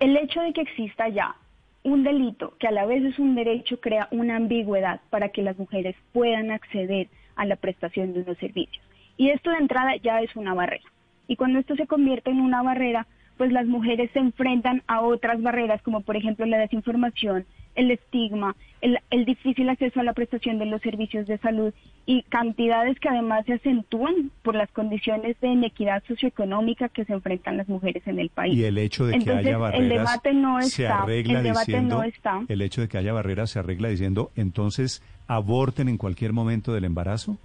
el 0.00 0.16
hecho 0.16 0.40
de 0.40 0.52
que 0.52 0.62
exista 0.62 1.08
ya 1.08 1.36
un 1.84 2.04
delito 2.04 2.54
que 2.58 2.68
a 2.68 2.72
la 2.72 2.86
vez 2.86 3.02
es 3.04 3.18
un 3.18 3.34
derecho 3.34 3.80
crea 3.80 4.08
una 4.10 4.36
ambigüedad 4.36 5.00
para 5.10 5.30
que 5.30 5.42
las 5.42 5.58
mujeres 5.58 5.96
puedan 6.12 6.50
acceder 6.50 7.08
a 7.36 7.44
la 7.44 7.56
prestación 7.56 8.12
de 8.12 8.22
unos 8.22 8.38
servicios. 8.38 8.84
Y 9.16 9.30
esto 9.30 9.50
de 9.50 9.56
entrada 9.56 9.96
ya 9.96 10.20
es 10.20 10.34
una 10.36 10.54
barrera. 10.54 10.84
Y 11.26 11.36
cuando 11.36 11.58
esto 11.58 11.76
se 11.76 11.86
convierte 11.86 12.30
en 12.30 12.40
una 12.40 12.62
barrera, 12.62 13.06
pues 13.36 13.52
las 13.52 13.66
mujeres 13.66 14.10
se 14.12 14.18
enfrentan 14.18 14.82
a 14.86 15.00
otras 15.00 15.40
barreras, 15.42 15.82
como 15.82 16.02
por 16.02 16.16
ejemplo 16.16 16.46
la 16.46 16.58
desinformación, 16.58 17.46
el 17.74 17.90
estigma, 17.90 18.54
el, 18.80 18.98
el 19.10 19.24
difícil 19.24 19.68
acceso 19.68 20.00
a 20.00 20.02
la 20.02 20.12
prestación 20.12 20.58
de 20.58 20.66
los 20.66 20.82
servicios 20.82 21.26
de 21.26 21.38
salud 21.38 21.72
y 22.04 22.22
cantidades 22.24 22.98
que 22.98 23.08
además 23.08 23.46
se 23.46 23.54
acentúan 23.54 24.30
por 24.42 24.54
las 24.54 24.70
condiciones 24.70 25.40
de 25.40 25.48
inequidad 25.48 26.02
socioeconómica 26.06 26.88
que 26.88 27.04
se 27.04 27.12
enfrentan 27.12 27.56
las 27.56 27.68
mujeres 27.68 28.06
en 28.06 28.18
el 28.18 28.28
país. 28.28 28.56
Y 28.56 28.64
el 28.64 28.78
hecho 28.78 29.06
de 29.06 29.18
que 29.18 29.30
haya 29.30 29.56
barreras 29.58 29.82
el 29.82 29.88
debate 29.88 30.34
no 30.34 30.62
se 30.62 30.82
está, 30.82 31.02
arregla 31.02 31.38
el 31.38 31.44
debate 31.44 31.72
diciendo, 31.72 31.96
no 31.96 32.02
está. 32.02 32.40
el 32.48 32.62
hecho 32.62 32.80
de 32.80 32.88
que 32.88 32.98
haya 32.98 33.12
barreras 33.12 33.50
se 33.50 33.58
arregla 33.58 33.88
diciendo, 33.88 34.30
entonces 34.36 35.02
aborten 35.28 35.88
en 35.88 35.96
cualquier 35.96 36.32
momento 36.32 36.72
del 36.72 36.84
embarazo. 36.84 37.38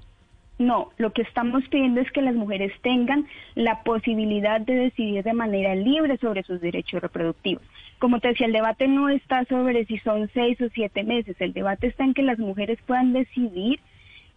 No, 0.60 0.90
lo 0.98 1.14
que 1.14 1.22
estamos 1.22 1.64
pidiendo 1.70 2.02
es 2.02 2.12
que 2.12 2.22
las 2.22 2.34
mujeres 2.34 2.72
tengan 2.82 3.28
la 3.54 3.84
posibilidad 3.84 4.60
de 4.60 4.74
decidir 4.74 5.24
de 5.24 5.34
manera 5.34 5.76
libre 5.76 6.18
sobre 6.18 6.42
sus 6.44 6.60
derechos 6.60 7.02
reproductivos. 7.02 7.62
Como 8.00 8.19
te 8.19 8.30
decía, 8.30 8.48
el 8.48 8.53
debate 8.53 8.88
no 8.88 9.09
está 9.09 9.43
sobre 9.45 9.85
si 9.85 9.98
son 10.00 10.30
seis 10.34 10.59
o 10.61 10.69
siete 10.69 11.03
meses, 11.03 11.35
el 11.40 11.53
debate 11.53 11.88
está 11.88 12.03
en 12.03 12.14
que 12.14 12.22
las 12.22 12.38
mujeres 12.38 12.77
puedan 12.85 13.14
decidir 13.14 13.80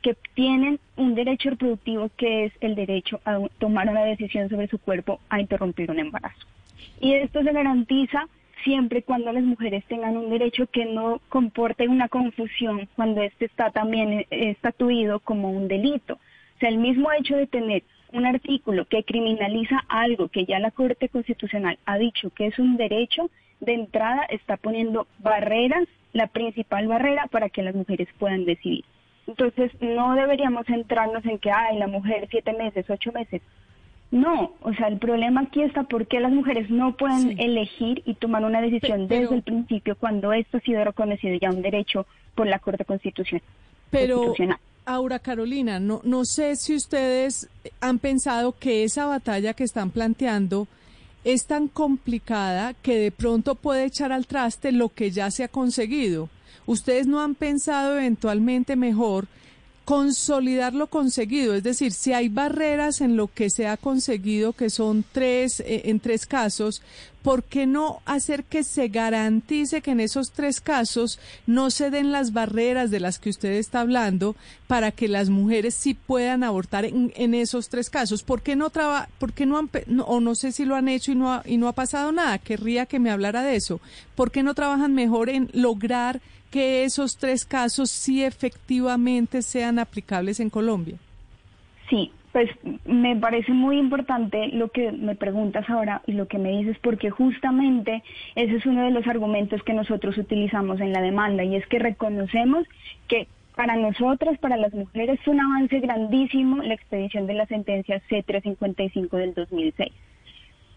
que 0.02 0.16
tienen 0.34 0.80
un 0.97 1.14
derecho 1.14 1.50
reproductivo 1.50 2.10
que 2.16 2.47
es 2.47 2.52
el 2.60 2.74
derecho 2.74 3.20
a 3.24 3.39
tomar 3.58 3.89
una 3.89 4.02
decisión 4.02 4.48
sobre 4.48 4.68
su 4.68 4.78
cuerpo 4.78 5.20
a 5.28 5.40
interrumpir 5.40 5.90
un 5.90 5.98
embarazo. 5.98 6.47
Y 7.00 7.12
esto 7.14 7.42
se 7.42 7.52
garantiza 7.52 8.26
siempre 8.64 9.02
cuando 9.02 9.32
las 9.32 9.42
mujeres 9.42 9.84
tengan 9.86 10.16
un 10.16 10.30
derecho 10.30 10.66
que 10.66 10.86
no 10.86 11.20
comporte 11.28 11.89
una 11.89 12.08
confusión 12.08 12.89
cuando 12.97 13.22
este 13.22 13.47
está 13.47 13.70
también 13.70 14.12
eh, 14.12 14.26
estatuido 14.30 15.20
como 15.20 15.50
un 15.50 15.68
delito. 15.68 16.14
O 16.14 16.58
sea, 16.60 16.68
el 16.68 16.78
mismo 16.78 17.10
hecho 17.12 17.36
de 17.36 17.47
tener 17.47 17.82
un 18.12 18.26
artículo 18.26 18.84
que 18.86 19.05
criminaliza 19.05 19.84
algo 19.89 20.28
que 20.28 20.44
ya 20.44 20.58
la 20.58 20.70
Corte 20.70 21.08
Constitucional 21.08 21.78
ha 21.86 21.97
dicho 21.98 22.30
que 22.30 22.47
es 22.47 22.58
un 22.58 22.76
derecho, 22.76 23.30
de 23.60 23.74
entrada 23.74 24.22
está 24.30 24.56
poniendo 24.56 25.06
barreras, 25.18 25.86
la 26.12 26.26
principal 26.26 26.89
barrera 26.89 27.26
para 27.30 27.48
que 27.50 27.62
las 27.62 27.74
mujeres 27.74 28.08
puedan 28.18 28.44
decidir. 28.44 28.84
Entonces, 29.26 29.70
no 29.80 30.14
deberíamos 30.14 30.66
centrarnos 30.66 31.24
en 31.24 31.39
que, 31.39 31.50
ay, 31.50 31.78
la 31.78 31.86
mujer 31.86 32.26
siete 32.30 32.52
meses, 32.52 32.89
ocho 32.89 33.12
meses. 33.12 33.42
No, 34.10 34.55
o 34.62 34.74
sea, 34.74 34.89
el 34.89 34.98
problema 34.98 35.42
aquí 35.42 35.62
está 35.62 35.84
porque 35.84 36.18
las 36.18 36.32
mujeres 36.32 36.68
no 36.68 36.97
pueden 36.97 37.39
elegir 37.39 38.02
y 38.06 38.14
tomar 38.14 38.44
una 38.44 38.60
decisión 38.60 39.06
pero- 39.08 39.20
desde 39.22 39.36
el 39.36 39.42
principio 39.42 39.94
cuando 39.97 40.32
esto 40.32 40.56
ha 40.56 40.60
sido 40.60 40.82
reconocido 40.84 41.36
ya 41.40 41.50
un 41.50 41.62
derecho 41.62 42.06
por 42.34 42.48
la 42.48 42.58
Corte 42.58 42.84
Constitucional. 42.84 43.42
Pero, 43.90 44.16
Constitucional. 44.16 44.58
Aura 44.86 45.20
Carolina, 45.20 45.78
no, 45.78 46.00
no 46.02 46.24
sé 46.24 46.56
si 46.56 46.74
ustedes 46.74 47.48
han 47.80 48.00
pensado 48.00 48.52
que 48.58 48.82
esa 48.82 49.06
batalla 49.06 49.55
que 49.55 49.62
están 49.62 49.90
planteando 49.90 50.66
es 51.24 51.47
tan 51.47 51.68
complicada 51.68 52.74
que 52.74 52.99
de 52.99 53.10
pronto 53.10 53.55
puede 53.55 53.84
echar 53.84 54.12
al 54.12 54.26
traste 54.26 54.73
lo 54.73 54.89
que 54.89 55.10
ya 55.10 55.31
se 55.31 55.44
ha 55.44 55.49
conseguido. 55.49 56.28
¿Ustedes 56.66 57.07
no 57.07 57.20
han 57.20 57.34
pensado 57.34 57.99
eventualmente 57.99 58.76
mejor 58.76 59.26
consolidar 59.84 60.73
lo 60.73 60.86
conseguido? 60.86 61.55
Es 61.55 61.62
decir, 61.62 61.92
si 61.92 62.12
hay 62.12 62.28
barreras 62.28 63.00
en 63.00 63.16
lo 63.16 63.26
que 63.26 63.50
se 63.50 63.66
ha 63.66 63.76
conseguido, 63.76 64.52
que 64.52 64.70
son 64.70 65.05
tres, 65.12 65.60
eh, 65.60 65.82
en 65.86 66.00
tres 66.00 66.26
casos, 66.26 66.82
¿por 67.23 67.42
qué 67.44 67.66
no 67.66 68.00
hacer 68.07 68.44
que 68.44 68.65
se 68.65 68.89
garantice 68.89 69.82
que 69.82 69.90
en 69.90 70.00
esos 70.00 70.31
tres 70.32 70.60
casos 70.60 71.18
no 71.47 71.70
se 71.70 71.90
den 71.90 72.12
las 72.12 72.32
barreras 72.32 72.90
de 72.90 73.00
las 73.00 73.18
que 73.18 73.31
usted 73.31 73.52
está 73.52 73.81
hablando 73.81 74.36
para 74.66 74.90
que 74.90 75.08
las 75.08 75.28
mujeres 75.28 75.74
sí 75.74 75.94
puedan 75.94 76.42
abortar 76.42 76.84
en, 76.84 77.34
esos 77.34 77.68
tres 77.68 77.90
casos? 77.90 78.23
¿Por 78.23 78.42
qué 78.42 78.57
no 78.57 78.70
traba, 78.70 79.08
por 79.18 79.32
qué 79.32 79.47
no 79.47 79.58
han, 79.58 79.70
no- 79.86 80.05
o 80.05 80.20
no 80.20 80.34
sé 80.34 80.52
si 80.52 80.65
lo 80.65 80.76
han 80.76 80.89
hecho 80.89 81.12
y 81.12 81.15
no 81.15 81.32
ha, 81.32 81.42
y 81.44 81.57
no 81.57 81.68
ha 81.68 81.73
pasado 81.73 82.12
nada? 82.12 82.39
Querría 82.39 82.86
que 82.86 82.99
me 82.99 83.10
hablara 83.10 83.42
de 83.42 83.57
eso. 83.57 83.81
¿Por 84.15 84.31
qué 84.31 84.42
no 84.42 84.55
trabajan 84.55 84.94
mejor 84.94 85.28
en 85.28 85.50
lograr 85.52 86.20
que 86.50 86.84
esos 86.84 87.16
tres 87.16 87.44
casos 87.44 87.90
sí 87.90 88.24
efectivamente 88.24 89.42
sean 89.42 89.78
aplicables 89.78 90.40
en 90.40 90.50
Colombia? 90.50 90.97
Sí, 91.89 92.12
pues 92.33 92.49
me 92.84 93.17
parece 93.17 93.52
muy 93.52 93.78
importante 93.78 94.49
lo 94.49 94.68
que 94.68 94.92
me 94.92 95.17
preguntas 95.17 95.68
ahora 95.68 96.02
y 96.07 96.12
lo 96.12 96.28
que 96.28 96.39
me 96.39 96.50
dices, 96.50 96.78
porque 96.81 97.10
justamente 97.10 98.02
ese 98.36 98.57
es 98.57 98.67
uno 98.67 98.84
de 98.84 98.92
los 98.92 99.07
argumentos 99.07 99.62
que 99.65 99.73
nosotros 99.73 100.17
utilizamos 100.17 100.81
en 100.81 100.92
la 100.92 101.02
demanda 101.02 101.42
y 101.42 101.57
es 101.57 101.67
que 101.67 101.78
reconocemos 101.78 102.67
que 103.09 103.26
Para 103.57 103.76
nosotras, 103.76 104.39
para 104.39 104.57
las 104.57 104.73
mujeres, 104.73 105.20
fue 105.23 105.34
un 105.34 105.41
avance 105.41 105.81
grandísimo 105.81 106.62
la 106.62 106.73
expedición 106.73 107.26
de 107.26 107.34
la 107.34 107.47
sentencia 107.47 108.00
C355 108.09 109.10
del 109.10 109.34
2006. 109.34 109.92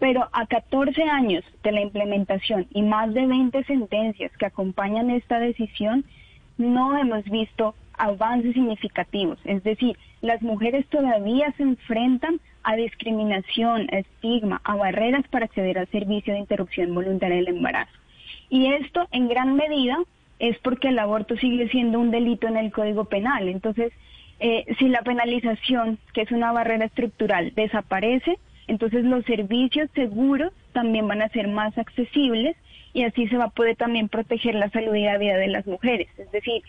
Pero 0.00 0.28
a 0.32 0.46
14 0.46 1.02
años 1.04 1.44
de 1.62 1.72
la 1.72 1.80
implementación 1.80 2.66
y 2.72 2.82
más 2.82 3.14
de 3.14 3.26
20 3.26 3.64
sentencias 3.64 4.36
que 4.36 4.46
acompañan 4.46 5.10
esta 5.10 5.38
decisión, 5.38 6.04
no 6.58 6.98
hemos 6.98 7.24
visto 7.24 7.74
avances 7.96 8.52
significativos. 8.52 9.38
Es 9.44 9.62
decir, 9.62 9.96
las 10.24 10.40
mujeres 10.40 10.86
todavía 10.86 11.52
se 11.58 11.62
enfrentan 11.62 12.40
a 12.62 12.76
discriminación, 12.76 13.88
a 13.92 13.98
estigma, 13.98 14.60
a 14.64 14.74
barreras 14.74 15.28
para 15.28 15.44
acceder 15.44 15.78
al 15.78 15.86
servicio 15.88 16.32
de 16.32 16.40
interrupción 16.40 16.94
voluntaria 16.94 17.36
del 17.36 17.48
embarazo. 17.48 17.92
Y 18.48 18.72
esto 18.72 19.06
en 19.12 19.28
gran 19.28 19.54
medida 19.54 19.98
es 20.38 20.58
porque 20.60 20.88
el 20.88 20.98
aborto 20.98 21.36
sigue 21.36 21.68
siendo 21.68 22.00
un 22.00 22.10
delito 22.10 22.46
en 22.46 22.56
el 22.56 22.72
Código 22.72 23.04
Penal. 23.04 23.50
Entonces, 23.50 23.92
eh, 24.40 24.64
si 24.78 24.88
la 24.88 25.02
penalización, 25.02 25.98
que 26.14 26.22
es 26.22 26.30
una 26.32 26.52
barrera 26.52 26.86
estructural, 26.86 27.52
desaparece, 27.54 28.38
entonces 28.66 29.04
los 29.04 29.26
servicios 29.26 29.90
seguros 29.94 30.54
también 30.72 31.06
van 31.06 31.20
a 31.20 31.28
ser 31.28 31.48
más 31.48 31.76
accesibles 31.76 32.56
y 32.94 33.02
así 33.02 33.28
se 33.28 33.36
va 33.36 33.44
a 33.44 33.50
poder 33.50 33.76
también 33.76 34.08
proteger 34.08 34.54
la 34.54 34.70
salud 34.70 34.94
y 34.94 35.04
la 35.04 35.18
vida 35.18 35.36
de 35.36 35.48
las 35.48 35.66
mujeres. 35.66 36.08
Es 36.16 36.32
decir, 36.32 36.62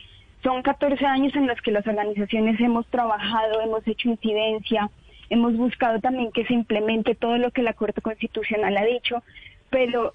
son 0.45 0.61
14 0.61 1.03
años 1.07 1.35
en 1.35 1.47
los 1.47 1.59
que 1.61 1.71
las 1.71 1.87
organizaciones 1.87 2.59
hemos 2.59 2.85
trabajado, 2.87 3.61
hemos 3.61 3.85
hecho 3.87 4.09
incidencia, 4.09 4.91
hemos 5.31 5.57
buscado 5.57 5.99
también 5.99 6.31
que 6.31 6.45
se 6.45 6.53
implemente 6.53 7.15
todo 7.15 7.39
lo 7.39 7.49
que 7.49 7.63
la 7.63 7.73
Corte 7.73 7.99
Constitucional 7.99 8.77
ha 8.77 8.85
dicho, 8.85 9.23
pero 9.71 10.13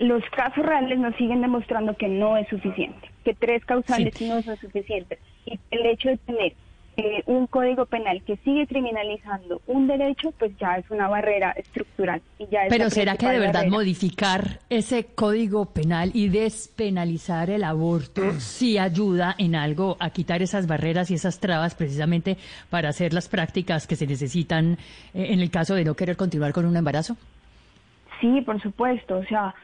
los 0.00 0.24
casos 0.30 0.66
reales 0.66 0.98
nos 0.98 1.14
siguen 1.14 1.42
demostrando 1.42 1.96
que 1.96 2.08
no 2.08 2.36
es 2.36 2.48
suficiente, 2.48 3.08
que 3.24 3.34
tres 3.34 3.64
causales 3.64 4.20
no 4.20 4.42
son 4.42 4.56
suficientes. 4.56 5.20
Y 5.46 5.60
el 5.70 5.86
hecho 5.86 6.08
de 6.08 6.16
tener 6.16 6.54
eh, 7.00 7.22
un 7.26 7.46
código 7.46 7.86
penal 7.86 8.24
que 8.24 8.38
sigue 8.38 8.66
criminalizando 8.66 9.62
un 9.68 9.86
derecho, 9.86 10.32
pues 10.36 10.50
ya 10.58 10.78
es 10.78 10.90
una 10.90 11.06
barrera 11.06 11.52
estructural. 11.52 12.20
Y 12.40 12.48
ya 12.48 12.64
es 12.64 12.70
Pero 12.70 12.90
¿será 12.90 13.16
que 13.16 13.28
de 13.28 13.38
verdad 13.38 13.66
modificar 13.68 14.58
ese 14.68 15.04
código 15.14 15.66
penal 15.66 16.10
y 16.12 16.28
despenalizar 16.28 17.50
el 17.50 17.62
aborto 17.62 18.32
sí 18.40 18.78
ayuda 18.78 19.36
en 19.38 19.54
algo 19.54 19.96
a 20.00 20.10
quitar 20.10 20.42
esas 20.42 20.66
barreras 20.66 21.12
y 21.12 21.14
esas 21.14 21.38
trabas 21.38 21.76
precisamente 21.76 22.36
para 22.68 22.88
hacer 22.88 23.14
las 23.14 23.28
prácticas 23.28 23.86
que 23.86 23.94
se 23.94 24.08
necesitan 24.08 24.72
eh, 25.14 25.28
en 25.30 25.38
el 25.38 25.52
caso 25.52 25.76
de 25.76 25.84
no 25.84 25.94
querer 25.94 26.16
continuar 26.16 26.52
con 26.52 26.66
un 26.66 26.76
embarazo? 26.76 27.16
Sí, 28.20 28.40
por 28.40 28.60
supuesto. 28.60 29.18
O 29.18 29.24
sea, 29.26 29.54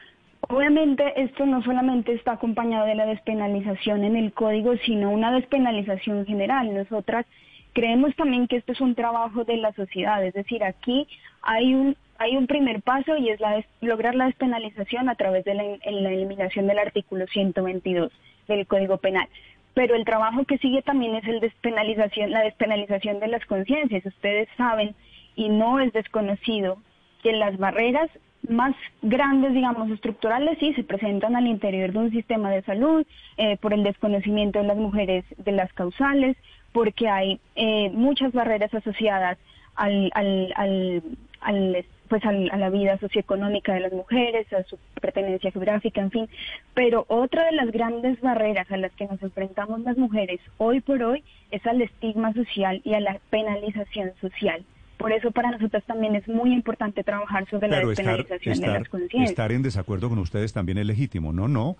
Obviamente 0.49 1.21
esto 1.21 1.45
no 1.45 1.63
solamente 1.63 2.13
está 2.13 2.33
acompañado 2.33 2.85
de 2.85 2.95
la 2.95 3.05
despenalización 3.05 4.03
en 4.03 4.15
el 4.15 4.31
código, 4.33 4.75
sino 4.85 5.11
una 5.11 5.31
despenalización 5.31 6.25
general. 6.25 6.73
Nosotras 6.73 7.25
creemos 7.73 8.15
también 8.15 8.47
que 8.47 8.57
esto 8.57 8.71
es 8.71 8.81
un 8.81 8.95
trabajo 8.95 9.43
de 9.43 9.57
la 9.57 9.73
sociedad, 9.73 10.23
es 10.23 10.33
decir, 10.33 10.63
aquí 10.63 11.07
hay 11.41 11.73
un 11.73 11.97
hay 12.17 12.37
un 12.37 12.47
primer 12.47 12.81
paso 12.81 13.17
y 13.17 13.27
es 13.29 13.41
la 13.41 13.61
lograr 13.81 14.15
la 14.15 14.27
despenalización 14.27 15.09
a 15.09 15.15
través 15.15 15.43
de 15.43 15.53
la, 15.53 15.63
la 15.63 16.11
eliminación 16.11 16.65
del 16.65 16.79
artículo 16.79 17.27
122 17.27 18.09
del 18.47 18.65
Código 18.67 18.97
Penal. 18.97 19.27
Pero 19.73 19.95
el 19.95 20.05
trabajo 20.05 20.45
que 20.45 20.57
sigue 20.59 20.81
también 20.81 21.15
es 21.15 21.25
el 21.25 21.41
despenalización, 21.41 22.31
la 22.31 22.43
despenalización 22.43 23.19
de 23.19 23.27
las 23.27 23.45
conciencias. 23.45 24.05
Ustedes 24.05 24.47
saben 24.55 24.95
y 25.35 25.49
no 25.49 25.81
es 25.81 25.91
desconocido 25.91 26.77
que 27.21 27.33
las 27.33 27.57
barreras 27.57 28.09
más 28.49 28.75
grandes, 29.01 29.53
digamos, 29.53 29.89
estructurales, 29.89 30.57
sí, 30.59 30.73
se 30.73 30.83
presentan 30.83 31.35
al 31.35 31.47
interior 31.47 31.91
de 31.91 31.99
un 31.99 32.11
sistema 32.11 32.49
de 32.49 32.61
salud, 32.63 33.05
eh, 33.37 33.57
por 33.57 33.73
el 33.73 33.83
desconocimiento 33.83 34.59
de 34.59 34.67
las 34.67 34.77
mujeres 34.77 35.25
de 35.37 35.51
las 35.51 35.71
causales, 35.73 36.37
porque 36.71 37.07
hay 37.07 37.39
eh, 37.55 37.89
muchas 37.91 38.33
barreras 38.33 38.73
asociadas 38.73 39.37
al, 39.75 40.11
al, 40.13 40.53
al, 40.55 41.03
al 41.41 41.85
pues 42.07 42.23
a 42.25 42.31
la 42.31 42.69
vida 42.69 42.97
socioeconómica 42.99 43.73
de 43.73 43.79
las 43.79 43.93
mujeres, 43.93 44.51
a 44.53 44.63
su 44.63 44.77
pertenencia 45.01 45.51
geográfica, 45.51 46.01
en 46.01 46.11
fin. 46.11 46.29
Pero 46.73 47.05
otra 47.07 47.45
de 47.45 47.53
las 47.53 47.71
grandes 47.71 48.21
barreras 48.21 48.71
a 48.71 48.77
las 48.77 48.91
que 48.93 49.07
nos 49.07 49.21
enfrentamos 49.23 49.81
las 49.81 49.97
mujeres 49.97 50.39
hoy 50.57 50.81
por 50.81 51.01
hoy 51.01 51.23
es 51.51 51.65
al 51.65 51.81
estigma 51.81 52.33
social 52.33 52.81
y 52.83 52.93
a 52.93 52.99
la 52.99 53.19
penalización 53.29 54.11
social. 54.21 54.63
Por 54.97 55.11
eso 55.11 55.31
para 55.31 55.51
nosotros 55.51 55.83
también 55.85 56.15
es 56.15 56.27
muy 56.27 56.53
importante 56.53 57.03
trabajar 57.03 57.47
sobre 57.49 57.67
la 57.67 57.79
despenalización 57.79 58.59
de 58.59 58.67
las 58.67 58.89
conciencias. 58.89 59.29
Estar 59.29 59.51
en 59.51 59.61
desacuerdo 59.61 60.09
con 60.09 60.19
ustedes 60.19 60.53
también 60.53 60.77
es 60.77 60.85
legítimo, 60.85 61.33
¿no? 61.33 61.47
No. 61.47 61.75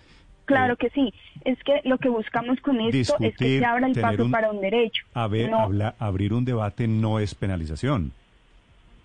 Claro 0.45 0.74
eh, 0.74 0.77
que 0.77 0.90
sí. 0.90 1.14
Es 1.44 1.58
que 1.64 1.82
lo 1.85 1.98
que 1.98 2.10
buscamos 2.10 2.60
con 2.61 2.80
esto 2.82 3.16
es 3.19 3.35
que 3.38 3.60
se 3.60 3.66
abra 3.66 3.88
el 3.88 4.00
paso 4.00 4.30
para 4.30 4.52
un 4.52 4.61
derecho. 4.61 5.06
A 5.14 5.27
ver, 5.27 5.52
abrir 6.00 6.34
un 6.34 6.45
debate 6.45 6.88
no 6.88 7.19
es 7.19 7.35
penalización. 7.35 8.11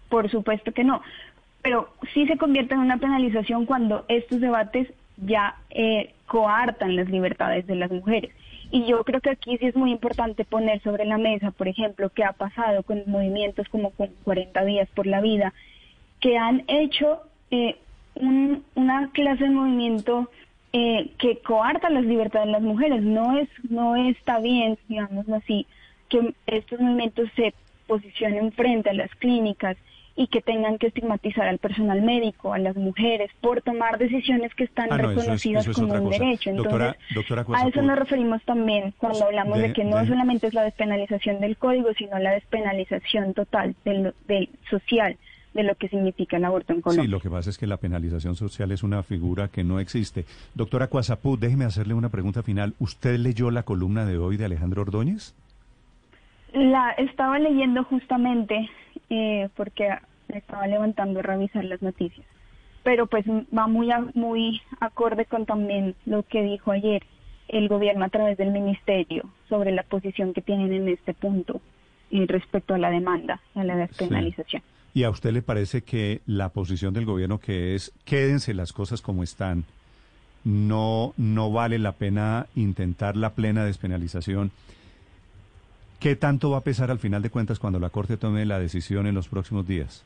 Por 0.09 0.31
supuesto 0.31 0.73
que 0.73 0.85
no. 0.85 1.03
Pero 1.63 1.93
sí 2.13 2.27
se 2.27 2.37
convierte 2.37 2.75
en 2.75 2.81
una 2.81 2.99
penalización 2.99 3.67
cuando 3.67 4.05
estos 4.09 4.41
debates 4.41 4.89
ya 5.19 5.57
eh, 5.71 6.15
coartan 6.27 6.97
las 6.97 7.09
libertades 7.09 7.67
de 7.67 7.77
las 7.77 7.91
mujeres. 7.91 8.33
Y 8.71 8.85
yo 8.87 9.03
creo 9.05 9.21
que 9.21 9.31
aquí 9.31 9.59
sí 9.59 9.67
es 9.67 9.75
muy 9.75 9.91
importante 9.91 10.45
poner 10.45 10.81
sobre 10.83 11.05
la 11.05 11.19
mesa, 11.19 11.51
por 11.51 11.67
ejemplo, 11.67 12.11
qué 12.11 12.25
ha 12.25 12.33
pasado 12.33 12.83
con 12.85 13.03
movimientos 13.07 13.69
como 13.69 13.91
con 13.91 14.11
40 14.25 14.65
días 14.65 14.89
por 14.95 15.07
la 15.07 15.21
vida, 15.21 15.53
que 16.21 16.39
han 16.39 16.65
hecho 16.69 17.23
eh, 17.51 17.77
una 18.15 19.11
clase 19.13 19.45
de 19.45 19.51
movimiento 19.51 20.31
eh, 20.73 21.11
que 21.19 21.39
coarta 21.39 21.91
las 21.91 22.05
libertades 22.05 22.47
de 22.47 22.53
las 22.53 22.63
mujeres. 22.63 23.03
No 23.03 23.37
es 23.39 23.49
no 23.69 23.97
está 23.97 24.39
bien, 24.39 24.79
digamos 24.89 25.29
así, 25.31 25.67
que 26.09 26.33
estos 26.47 26.81
movimientos 26.81 27.29
se 27.35 27.53
posicionen 27.89 28.53
frente 28.53 28.91
a 28.91 28.95
las 28.95 29.11
clínicas 29.17 29.77
y 30.17 30.27
que 30.27 30.41
tengan 30.41 30.79
que 30.79 30.89
estigmatizar 30.89 31.47
al 31.47 31.59
personal 31.59 32.03
médico, 32.03 32.53
a 32.53 32.59
las 32.59 32.77
mujeres, 32.77 33.31
por 33.41 33.63
tomar 33.63 33.99
decisiones 33.99 34.55
que 34.55 34.65
están 34.65 34.93
ah, 34.93 34.99
reconocidas 34.99 35.69
como 35.69 35.95
un 35.95 36.11
derecho. 36.11 36.51
Entonces, 36.51 36.97
a 37.55 37.69
eso 37.69 37.83
nos 37.83 37.99
referimos 37.99 38.43
también 38.45 38.93
cuando 38.99 39.25
hablamos 39.25 39.59
de, 39.59 39.73
que 39.73 39.85
no 39.85 40.05
solamente 40.07 40.47
es 40.47 40.55
la 40.55 40.63
despenalización 40.63 41.41
del 41.41 41.57
código, 41.57 41.89
sino 41.97 42.19
la 42.19 42.33
despenalización 42.33 43.35
total 43.35 43.75
del, 43.85 44.15
del 44.27 44.49
social 44.69 45.17
de 45.55 45.65
lo 45.65 45.75
que 45.75 45.89
significa 45.89 46.37
el 46.37 46.45
aborto 46.45 46.73
en 46.73 46.81
Colombia. 46.81 47.05
Sí, 47.05 47.11
lo 47.11 47.21
que 47.21 47.31
pasa 47.31 47.51
es 47.51 47.59
que 47.59 47.67
la 47.67 47.77
penalización 47.77 48.37
social 48.37 48.71
es 48.73 48.83
una 48.83 49.03
figura 49.03 49.49
que 49.49 49.65
no 49.65 49.81
existe. 49.81 50.25
Doctora 50.55 50.87
Cuazapú, 50.87 51.37
déjeme 51.37 51.65
hacerle 51.65 51.95
una 51.95 52.09
pregunta 52.09 52.43
final. 52.43 52.75
¿Usted 52.79 53.19
leyó 53.19 53.51
la 53.51 53.65
columna 53.65 54.05
de 54.05 54.19
hoy 54.19 54.37
de 54.37 54.45
Alejandro 54.45 54.83
Ordóñez? 54.83 55.35
La 56.53 56.91
estaba 56.93 57.39
leyendo 57.39 57.85
justamente 57.85 58.69
eh, 59.09 59.49
porque 59.57 59.89
estaba 60.29 60.67
levantando 60.67 61.21
a 61.21 61.23
revisar 61.23 61.65
las 61.65 61.83
noticias. 61.83 62.27
Pero 62.83 63.07
pues 63.07 63.25
va 63.27 63.67
muy, 63.67 63.91
muy 64.15 64.63
acorde 64.81 65.27
con 65.27 65.47
también 65.47 65.95
lo 66.07 66.23
que 66.23 66.43
dijo 66.43 66.71
ayer 66.71 67.03
el 67.49 67.69
gobierno 67.69 68.05
a 68.05 68.09
través 68.09 68.39
del 68.39 68.53
ministerio 68.53 69.29
sobre 69.49 69.73
la 69.73 69.83
posición 69.83 70.33
que 70.33 70.41
tienen 70.41 70.73
en 70.73 70.89
este 70.89 71.15
punto 71.15 71.61
y 72.11 72.27
respecto 72.27 72.75
a 72.75 72.79
la 72.79 72.91
demanda, 72.91 73.41
a 73.55 73.65
la 73.65 73.77
despenalización. 73.77 74.63
¿Y 74.95 75.05
a 75.05 75.11
usted 75.11 75.33
le 75.33 75.43
parece 75.43 75.83
que 75.83 76.21
la 76.27 76.49
posición 76.49 76.95
del 76.95 77.05
gobierno 77.05 77.39
que 77.39 77.75
es 77.75 77.93
quédense 78.05 78.55
las 78.55 78.73
cosas 78.73 79.03
como 79.03 79.23
están, 79.23 79.65
no, 80.45 81.13
no 81.17 81.53
vale 81.53 81.79
la 81.79 81.93
pena 81.93 82.47
intentar 82.57 83.17
la 83.17 83.31
plena 83.31 83.65
despenalización? 83.65 84.51
¿Qué 86.01 86.17
tanto 86.17 86.51
va 86.51 86.59
a 86.59 86.63
pesar 86.63 86.91
al 86.91 86.99
final 86.99 87.21
de 87.21 87.29
cuentas 87.29 87.59
cuando 87.59 87.79
la 87.79 87.91
Corte 87.91 88.17
tome 88.17 88.47
la 88.47 88.59
decisión 88.59 89.07
en 89.07 89.15
los 89.15 89.29
próximos 89.29 89.69
días? 89.69 90.03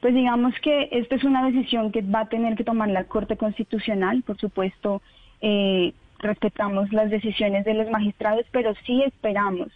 Pues 0.00 0.14
digamos 0.14 0.54
que 0.62 0.88
esta 0.92 1.16
es 1.16 1.24
una 1.24 1.44
decisión 1.44 1.90
que 1.90 2.00
va 2.02 2.20
a 2.20 2.28
tener 2.28 2.54
que 2.56 2.62
tomar 2.62 2.88
la 2.88 3.04
Corte 3.04 3.36
Constitucional. 3.36 4.22
Por 4.22 4.38
supuesto, 4.38 5.02
eh, 5.40 5.92
respetamos 6.20 6.92
las 6.92 7.10
decisiones 7.10 7.64
de 7.64 7.74
los 7.74 7.90
magistrados, 7.90 8.46
pero 8.52 8.74
sí 8.86 9.02
esperamos 9.02 9.68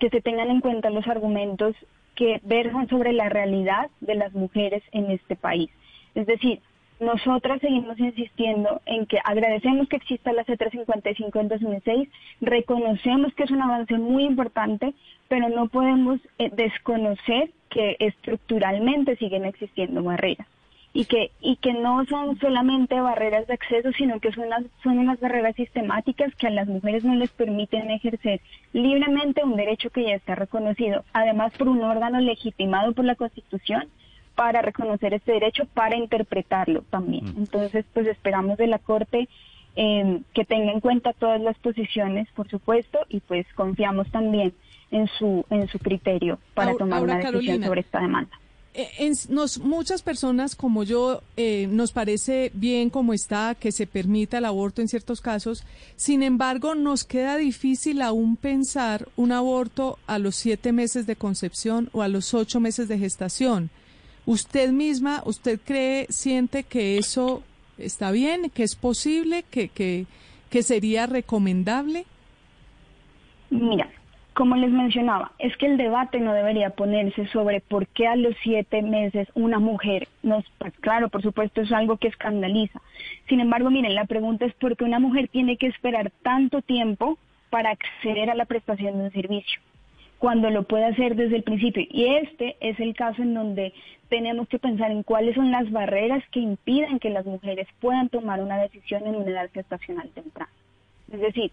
que 0.00 0.10
se 0.10 0.20
tengan 0.20 0.50
en 0.50 0.60
cuenta 0.60 0.90
los 0.90 1.06
argumentos 1.06 1.76
que 2.16 2.40
versan 2.42 2.88
sobre 2.88 3.12
la 3.12 3.28
realidad 3.28 3.88
de 4.00 4.16
las 4.16 4.32
mujeres 4.32 4.82
en 4.90 5.12
este 5.12 5.36
país. 5.36 5.70
Es 6.16 6.26
decir, 6.26 6.60
nosotras 7.00 7.60
seguimos 7.60 7.98
insistiendo 7.98 8.80
en 8.86 9.06
que 9.06 9.18
agradecemos 9.24 9.88
que 9.88 9.96
exista 9.96 10.32
la 10.32 10.44
C355 10.44 11.40
en 11.40 11.48
2006, 11.48 12.08
reconocemos 12.40 13.34
que 13.34 13.44
es 13.44 13.50
un 13.50 13.62
avance 13.62 13.98
muy 13.98 14.24
importante, 14.24 14.94
pero 15.28 15.48
no 15.48 15.68
podemos 15.68 16.20
eh, 16.38 16.50
desconocer 16.54 17.50
que 17.68 17.96
estructuralmente 17.98 19.16
siguen 19.16 19.44
existiendo 19.44 20.02
barreras 20.02 20.46
y 20.96 21.04
que 21.04 21.30
y 21.42 21.56
que 21.56 21.74
no 21.74 22.06
son 22.06 22.38
solamente 22.38 22.98
barreras 22.98 23.46
de 23.46 23.52
acceso, 23.52 23.92
sino 23.92 24.18
que 24.18 24.32
son 24.32 24.44
unas, 24.44 24.64
son 24.82 24.98
unas 24.98 25.20
barreras 25.20 25.54
sistemáticas 25.54 26.34
que 26.36 26.46
a 26.46 26.50
las 26.50 26.66
mujeres 26.66 27.04
no 27.04 27.14
les 27.14 27.30
permiten 27.30 27.90
ejercer 27.90 28.40
libremente 28.72 29.44
un 29.44 29.56
derecho 29.56 29.90
que 29.90 30.04
ya 30.04 30.14
está 30.14 30.34
reconocido, 30.34 31.04
además 31.12 31.52
por 31.58 31.68
un 31.68 31.82
órgano 31.82 32.20
legitimado 32.20 32.92
por 32.92 33.04
la 33.04 33.14
Constitución 33.14 33.84
para 34.36 34.62
reconocer 34.62 35.12
este 35.14 35.32
derecho, 35.32 35.64
para 35.74 35.96
interpretarlo 35.96 36.82
también. 36.90 37.34
Entonces, 37.36 37.84
pues 37.92 38.06
esperamos 38.06 38.56
de 38.58 38.68
la 38.68 38.78
Corte 38.78 39.28
eh, 39.74 40.20
que 40.32 40.44
tenga 40.44 40.70
en 40.72 40.80
cuenta 40.80 41.12
todas 41.12 41.40
las 41.40 41.58
posiciones, 41.58 42.28
por 42.36 42.48
supuesto, 42.48 43.00
y 43.08 43.18
pues 43.20 43.44
confiamos 43.54 44.08
también 44.12 44.54
en 44.92 45.08
su 45.18 45.44
en 45.50 45.66
su 45.68 45.78
criterio 45.80 46.38
para 46.54 46.70
Ahora, 46.70 46.78
tomar 46.78 47.02
una 47.02 47.16
decisión 47.16 47.32
Carolina, 47.42 47.66
sobre 47.66 47.80
esta 47.80 48.00
demanda. 48.00 48.30
En- 48.98 49.14
nos, 49.30 49.58
muchas 49.58 50.02
personas 50.02 50.54
como 50.54 50.84
yo 50.84 51.22
eh, 51.38 51.66
nos 51.70 51.92
parece 51.92 52.50
bien 52.52 52.90
como 52.90 53.14
está 53.14 53.54
que 53.58 53.72
se 53.72 53.86
permita 53.86 54.36
el 54.38 54.44
aborto 54.44 54.82
en 54.82 54.88
ciertos 54.88 55.20
casos. 55.22 55.64
Sin 55.96 56.22
embargo, 56.22 56.74
nos 56.74 57.04
queda 57.04 57.36
difícil 57.38 58.02
aún 58.02 58.36
pensar 58.36 59.08
un 59.16 59.32
aborto 59.32 59.98
a 60.06 60.18
los 60.18 60.36
siete 60.36 60.72
meses 60.72 61.06
de 61.06 61.16
concepción 61.16 61.88
o 61.92 62.02
a 62.02 62.08
los 62.08 62.34
ocho 62.34 62.60
meses 62.60 62.86
de 62.86 62.98
gestación. 62.98 63.70
¿Usted 64.26 64.72
misma, 64.72 65.22
usted 65.24 65.60
cree, 65.64 66.06
siente 66.10 66.64
que 66.64 66.98
eso 66.98 67.42
está 67.78 68.10
bien, 68.10 68.50
que 68.50 68.64
es 68.64 68.74
posible, 68.74 69.44
que, 69.50 69.68
que, 69.68 70.06
que 70.50 70.62
sería 70.62 71.06
recomendable? 71.06 72.04
Mira, 73.50 73.88
como 74.36 74.54
les 74.56 74.70
mencionaba, 74.70 75.32
es 75.38 75.56
que 75.56 75.66
el 75.66 75.78
debate 75.78 76.20
no 76.20 76.34
debería 76.34 76.70
ponerse 76.70 77.26
sobre 77.28 77.60
por 77.60 77.86
qué 77.86 78.06
a 78.06 78.16
los 78.16 78.34
siete 78.42 78.82
meses 78.82 79.28
una 79.34 79.58
mujer, 79.58 80.08
nos, 80.22 80.44
pues 80.58 80.74
claro, 80.80 81.08
por 81.08 81.22
supuesto 81.22 81.62
es 81.62 81.72
algo 81.72 81.96
que 81.96 82.08
escandaliza. 82.08 82.82
Sin 83.28 83.40
embargo, 83.40 83.70
miren, 83.70 83.94
la 83.94 84.04
pregunta 84.04 84.44
es 84.44 84.52
por 84.54 84.76
qué 84.76 84.84
una 84.84 84.98
mujer 84.98 85.28
tiene 85.28 85.56
que 85.56 85.68
esperar 85.68 86.10
tanto 86.22 86.60
tiempo 86.60 87.16
para 87.48 87.70
acceder 87.70 88.28
a 88.28 88.34
la 88.34 88.44
prestación 88.44 88.98
de 88.98 89.04
un 89.04 89.12
servicio, 89.12 89.60
cuando 90.18 90.50
lo 90.50 90.64
puede 90.64 90.86
hacer 90.86 91.14
desde 91.16 91.36
el 91.36 91.42
principio. 91.42 91.84
Y 91.90 92.06
este 92.16 92.56
es 92.60 92.78
el 92.80 92.94
caso 92.94 93.22
en 93.22 93.34
donde 93.34 93.72
tenemos 94.08 94.48
que 94.48 94.58
pensar 94.58 94.90
en 94.90 95.02
cuáles 95.02 95.34
son 95.34 95.50
las 95.50 95.70
barreras 95.70 96.22
que 96.30 96.40
impiden 96.40 96.98
que 96.98 97.10
las 97.10 97.26
mujeres 97.26 97.66
puedan 97.80 98.08
tomar 98.08 98.40
una 98.40 98.58
decisión 98.58 99.06
en 99.06 99.16
una 99.16 99.30
edad 99.30 99.50
gestacional 99.52 100.08
temprana. 100.10 100.50
Es 101.12 101.20
decir, 101.20 101.50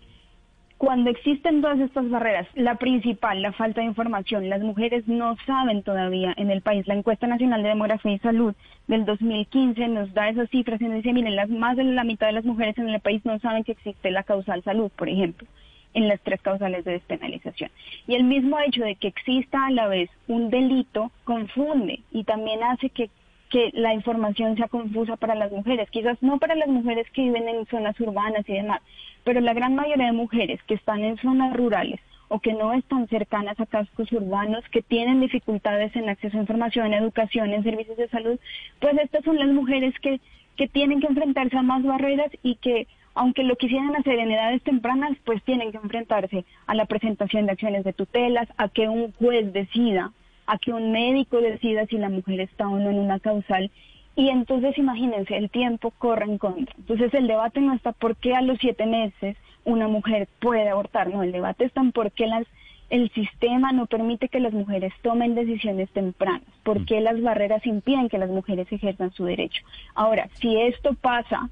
cuando 0.77 1.09
existen 1.09 1.61
todas 1.61 1.79
estas 1.79 2.09
barreras, 2.09 2.47
la 2.55 2.75
principal, 2.75 3.41
la 3.41 3.53
falta 3.53 3.81
de 3.81 3.87
información, 3.87 4.49
las 4.49 4.61
mujeres 4.61 5.07
no 5.07 5.37
saben 5.45 5.81
todavía 5.81 6.33
en 6.35 6.51
el 6.51 6.61
país. 6.61 6.85
La 6.87 6.95
encuesta 6.95 7.25
nacional 7.25 7.63
de 7.63 7.69
demografía 7.69 8.11
y 8.11 8.19
salud 8.19 8.53
del 8.87 9.05
2015 9.05 9.87
nos 9.87 10.13
da 10.13 10.27
esas 10.27 10.49
cifras 10.49 10.81
y 10.81 10.85
nos 10.85 10.95
dice, 10.95 11.13
miren, 11.13 11.35
las, 11.35 11.49
más 11.49 11.77
de 11.77 11.85
la 11.85 12.03
mitad 12.03 12.27
de 12.27 12.33
las 12.33 12.43
mujeres 12.43 12.77
en 12.77 12.89
el 12.89 12.99
país 12.99 13.23
no 13.23 13.39
saben 13.39 13.63
que 13.63 13.71
existe 13.71 14.11
la 14.11 14.23
causal 14.23 14.61
salud, 14.63 14.91
por 14.95 15.07
ejemplo, 15.07 15.47
en 15.93 16.07
las 16.07 16.19
tres 16.21 16.41
causales 16.41 16.85
de 16.85 16.93
despenalización. 16.93 17.69
Y 18.07 18.15
el 18.15 18.23
mismo 18.23 18.59
hecho 18.59 18.83
de 18.83 18.95
que 18.95 19.07
exista 19.07 19.65
a 19.65 19.71
la 19.71 19.87
vez 19.87 20.09
un 20.27 20.49
delito 20.49 21.11
confunde 21.23 22.01
y 22.11 22.23
también 22.23 22.63
hace 22.63 22.89
que 22.89 23.09
que 23.53 23.69
la 23.73 23.93
información 23.93 24.57
sea 24.57 24.67
confusa 24.67 25.15
para 25.15 25.35
las 25.35 25.51
mujeres, 25.51 25.87
quizás 25.91 26.17
no 26.23 26.39
para 26.39 26.55
las 26.55 26.67
mujeres 26.69 27.07
que 27.11 27.21
viven 27.21 27.47
en 27.47 27.67
zonas 27.67 27.99
urbanas 27.99 28.43
y 28.49 28.53
demás, 28.53 28.81
pero 29.23 29.41
la 29.41 29.53
gran 29.53 29.75
mayoría 29.75 30.07
de 30.07 30.11
mujeres 30.11 30.59
que 30.63 30.73
están 30.73 31.03
en 31.03 31.17
zonas 31.17 31.55
rurales 31.55 31.99
o 32.29 32.39
que 32.39 32.53
no 32.53 32.73
están 32.73 33.07
cercanas 33.09 33.59
a 33.59 33.67
cascos 33.67 34.11
urbanos, 34.11 34.67
que 34.71 34.81
tienen 34.81 35.21
dificultades 35.21 35.95
en 35.95 36.09
acceso 36.09 36.35
a 36.35 36.41
información, 36.41 36.95
educación, 36.95 37.53
en 37.53 37.61
servicios 37.61 37.95
de 37.95 38.09
salud, 38.09 38.39
pues 38.79 38.97
estas 38.97 39.23
son 39.23 39.37
las 39.37 39.49
mujeres 39.49 39.93
que, 39.99 40.19
que 40.55 40.67
tienen 40.67 40.99
que 40.99 41.05
enfrentarse 41.05 41.55
a 41.55 41.61
más 41.61 41.83
barreras 41.83 42.31
y 42.41 42.55
que 42.55 42.87
aunque 43.15 43.43
lo 43.43 43.55
quisieran 43.55 43.95
hacer 43.95 44.19
en 44.19 44.31
edades 44.31 44.61
tempranas, 44.63 45.17
pues 45.25 45.43
tienen 45.43 45.71
que 45.71 45.77
enfrentarse 45.77 46.45
a 46.65 46.75
la 46.75 46.85
presentación 46.85 47.45
de 47.45 47.53
acciones 47.53 47.83
de 47.83 47.93
tutelas, 47.93 48.47
a 48.57 48.69
que 48.69 48.89
un 48.89 49.11
juez 49.13 49.53
decida 49.53 50.11
a 50.45 50.57
que 50.57 50.73
un 50.73 50.91
médico 50.91 51.41
decida 51.41 51.85
si 51.85 51.97
la 51.97 52.09
mujer 52.09 52.41
está 52.41 52.67
o 52.67 52.77
no 52.77 52.89
en 52.89 52.99
una 52.99 53.19
causal. 53.19 53.71
Y 54.15 54.29
entonces 54.29 54.77
imagínense, 54.77 55.35
el 55.35 55.49
tiempo 55.49 55.91
corre 55.91 56.25
en 56.25 56.37
contra. 56.37 56.75
Entonces 56.77 57.13
el 57.13 57.27
debate 57.27 57.61
no 57.61 57.73
está 57.73 57.93
por 57.93 58.15
qué 58.15 58.35
a 58.35 58.41
los 58.41 58.59
siete 58.59 58.85
meses 58.85 59.37
una 59.65 59.87
mujer 59.87 60.27
puede 60.39 60.69
abortar, 60.69 61.09
no, 61.09 61.23
el 61.23 61.31
debate 61.31 61.65
está 61.65 61.81
en 61.81 61.93
por 61.93 62.11
qué 62.11 62.27
las, 62.27 62.45
el 62.89 63.09
sistema 63.11 63.71
no 63.71 63.85
permite 63.85 64.27
que 64.27 64.41
las 64.41 64.51
mujeres 64.51 64.93
tomen 65.01 65.35
decisiones 65.35 65.89
tempranas, 65.91 66.43
por 66.63 66.85
qué 66.85 66.99
las 66.99 67.21
barreras 67.21 67.65
impiden 67.65 68.09
que 68.09 68.17
las 68.17 68.29
mujeres 68.29 68.69
ejerzan 68.71 69.13
su 69.13 69.23
derecho. 69.23 69.63
Ahora, 69.95 70.27
si 70.41 70.59
esto 70.59 70.93
pasa, 70.95 71.49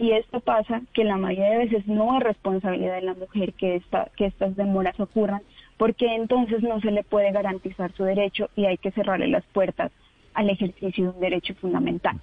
y 0.00 0.12
esto 0.12 0.40
pasa, 0.40 0.80
que 0.94 1.04
la 1.04 1.18
mayoría 1.18 1.50
de 1.50 1.66
veces 1.66 1.86
no 1.86 2.16
es 2.16 2.24
responsabilidad 2.24 2.94
de 2.94 3.02
la 3.02 3.12
mujer 3.12 3.52
que, 3.52 3.76
esta, 3.76 4.08
que 4.16 4.24
estas 4.24 4.56
demoras 4.56 4.98
ocurran, 4.98 5.42
porque 5.76 6.14
entonces 6.14 6.62
no 6.62 6.80
se 6.80 6.90
le 6.90 7.04
puede 7.04 7.32
garantizar 7.32 7.92
su 7.92 8.04
derecho 8.04 8.48
y 8.56 8.64
hay 8.64 8.78
que 8.78 8.92
cerrarle 8.92 9.28
las 9.28 9.44
puertas 9.52 9.92
al 10.32 10.48
ejercicio 10.48 11.04
de 11.04 11.10
un 11.10 11.20
derecho 11.20 11.54
fundamental. 11.56 12.18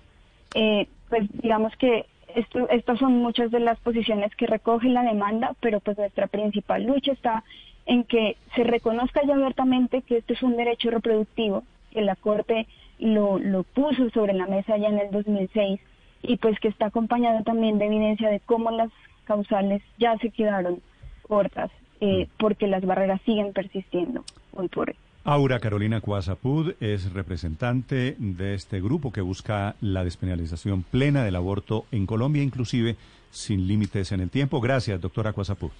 Eh, 0.55 0.87
pues 1.07 1.29
digamos 1.43 1.75
que 1.75 2.07
esto, 2.33 2.67
estas 2.69 2.97
son 2.97 3.19
muchas 3.19 3.51
de 3.51 3.59
las 3.59 3.79
posiciones 3.79 4.35
que 4.35 4.47
recoge 4.47 4.89
la 4.89 5.03
demanda, 5.03 5.55
pero 5.59 5.79
pues 5.79 5.99
nuestra 5.99 6.25
principal 6.25 6.83
lucha 6.83 7.11
está 7.11 7.43
en 7.85 8.05
que 8.05 8.37
se 8.55 8.63
reconozca 8.63 9.21
ya 9.23 9.35
abiertamente 9.35 10.01
que 10.01 10.17
este 10.17 10.33
es 10.33 10.41
un 10.41 10.57
derecho 10.57 10.89
reproductivo, 10.89 11.63
que 11.91 12.01
la 12.01 12.15
Corte 12.15 12.65
lo, 12.97 13.37
lo 13.37 13.61
puso 13.61 14.09
sobre 14.09 14.33
la 14.33 14.47
mesa 14.47 14.77
ya 14.77 14.87
en 14.87 14.97
el 14.97 15.11
2006 15.11 15.79
y 16.27 16.37
pues 16.37 16.59
que 16.59 16.67
está 16.67 16.87
acompañado 16.87 17.43
también 17.43 17.79
de 17.79 17.85
evidencia 17.85 18.29
de 18.29 18.39
cómo 18.41 18.69
las 18.71 18.91
causales 19.23 19.81
ya 19.97 20.17
se 20.17 20.29
quedaron 20.29 20.81
cortas 21.23 21.71
eh, 21.99 22.27
porque 22.37 22.67
las 22.67 22.85
barreras 22.85 23.21
siguen 23.25 23.53
persistiendo 23.53 24.23
hoy 24.53 24.67
por 24.67 24.89
hoy. 24.89 24.95
Aura 25.23 25.59
Carolina 25.59 25.99
Cuasapud 25.99 26.75
es 26.79 27.11
representante 27.11 28.15
de 28.17 28.53
este 28.53 28.79
grupo 28.79 29.11
que 29.11 29.19
busca 29.19 29.75
la 29.81 30.05
despenalización 30.05 30.83
plena 30.83 31.23
del 31.25 31.35
aborto 31.35 31.85
en 31.91 32.05
Colombia, 32.05 32.43
inclusive 32.43 32.95
sin 33.29 33.67
límites 33.67 34.13
en 34.13 34.21
el 34.21 34.29
tiempo. 34.29 34.61
Gracias, 34.61 35.01
doctora 35.01 35.33
Cuasapud. 35.33 35.71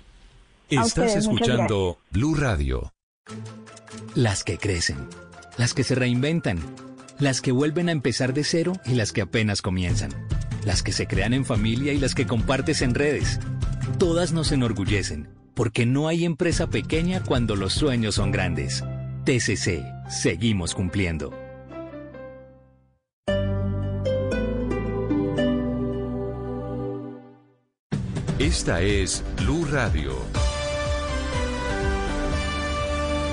Estás 0.69 1.16
escuchando 1.16 1.98
Blue 2.11 2.35
Radio. 2.35 2.92
Las 4.16 4.43
que 4.43 4.58
crecen, 4.58 4.98
las 5.58 5.74
que 5.74 5.84
se 5.84 5.95
reinventan, 5.95 6.58
las 7.19 7.41
que 7.41 7.51
vuelven 7.51 7.89
a 7.89 7.91
empezar 7.91 8.33
de 8.33 8.43
cero 8.43 8.73
y 8.85 8.95
las 8.95 9.11
que 9.11 9.21
apenas 9.21 9.61
comienzan, 9.61 10.11
las 10.65 10.83
que 10.83 10.91
se 10.91 11.07
crean 11.07 11.33
en 11.33 11.45
familia 11.45 11.93
y 11.93 11.99
las 11.99 12.15
que 12.15 12.27
compartes 12.27 12.81
en 12.81 12.93
redes. 12.93 13.39
Todas 13.97 14.33
nos 14.33 14.51
enorgullecen, 14.51 15.29
porque 15.53 15.85
no 15.85 16.07
hay 16.07 16.25
empresa 16.25 16.67
pequeña 16.67 17.23
cuando 17.23 17.55
los 17.55 17.73
sueños 17.73 18.15
son 18.15 18.31
grandes. 18.31 18.83
TCC, 19.25 19.83
seguimos 20.09 20.73
cumpliendo. 20.73 21.33
Esta 28.39 28.81
es 28.81 29.23
Blue 29.37 29.65
Radio. 29.65 30.47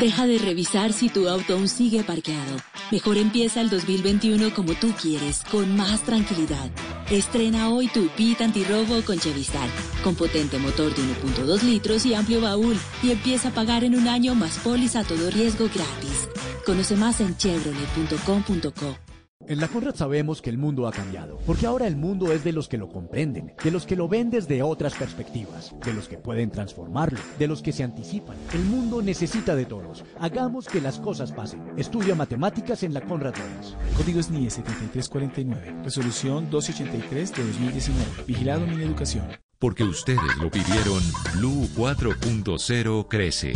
Deja 0.00 0.28
de 0.28 0.38
revisar 0.38 0.92
si 0.92 1.08
tu 1.08 1.28
auto 1.28 1.54
aún 1.54 1.66
sigue 1.68 2.04
parqueado. 2.04 2.56
Mejor 2.92 3.18
empieza 3.18 3.60
el 3.60 3.68
2021 3.68 4.54
como 4.54 4.74
tú 4.74 4.92
quieres, 4.92 5.42
con 5.50 5.76
más 5.76 6.02
tranquilidad. 6.02 6.70
Estrena 7.10 7.68
hoy 7.70 7.88
tu 7.88 8.06
Pit 8.10 8.40
antirrobo 8.40 9.02
con 9.02 9.18
Chevistar, 9.18 9.68
con 10.04 10.14
potente 10.14 10.58
motor 10.58 10.94
de 10.94 11.02
1.2 11.02 11.62
litros 11.62 12.06
y 12.06 12.14
amplio 12.14 12.40
baúl, 12.40 12.78
y 13.02 13.10
empieza 13.10 13.48
a 13.48 13.54
pagar 13.54 13.82
en 13.82 13.96
un 13.96 14.06
año 14.06 14.36
más 14.36 14.58
póliza 14.58 15.00
a 15.00 15.04
todo 15.04 15.30
riesgo 15.30 15.64
gratis. 15.64 16.28
Conoce 16.64 16.94
más 16.94 17.20
en 17.20 17.36
chevrolet.com.co. 17.36 19.07
En 19.48 19.60
la 19.60 19.68
Conrad 19.68 19.94
sabemos 19.94 20.42
que 20.42 20.50
el 20.50 20.58
mundo 20.58 20.86
ha 20.86 20.92
cambiado, 20.92 21.38
porque 21.46 21.66
ahora 21.66 21.86
el 21.86 21.96
mundo 21.96 22.30
es 22.32 22.44
de 22.44 22.52
los 22.52 22.68
que 22.68 22.76
lo 22.76 22.90
comprenden, 22.90 23.54
de 23.64 23.70
los 23.70 23.86
que 23.86 23.96
lo 23.96 24.06
ven 24.06 24.28
desde 24.28 24.62
otras 24.62 24.92
perspectivas, 24.92 25.74
de 25.86 25.94
los 25.94 26.06
que 26.06 26.18
pueden 26.18 26.50
transformarlo, 26.50 27.18
de 27.38 27.46
los 27.46 27.62
que 27.62 27.72
se 27.72 27.82
anticipan. 27.82 28.36
El 28.52 28.64
mundo 28.64 29.00
necesita 29.00 29.56
de 29.56 29.64
todos. 29.64 30.04
Hagamos 30.20 30.66
que 30.66 30.82
las 30.82 30.98
cosas 30.98 31.32
pasen. 31.32 31.62
Estudia 31.78 32.14
matemáticas 32.14 32.82
en 32.82 32.92
la 32.92 33.00
Conrad 33.00 33.36
Lorenz. 33.36 33.74
Código 33.96 34.22
SNIE 34.22 34.50
7349. 34.50 35.82
Resolución 35.82 36.50
283 36.50 37.34
de 37.34 37.42
2019. 37.42 38.04
Vigilado 38.26 38.66
mi 38.66 38.82
educación. 38.82 39.47
Porque 39.60 39.82
ustedes 39.82 40.36
lo 40.40 40.52
pidieron, 40.52 41.02
Blue 41.34 41.68
4.0 41.74 43.08
crece. 43.08 43.54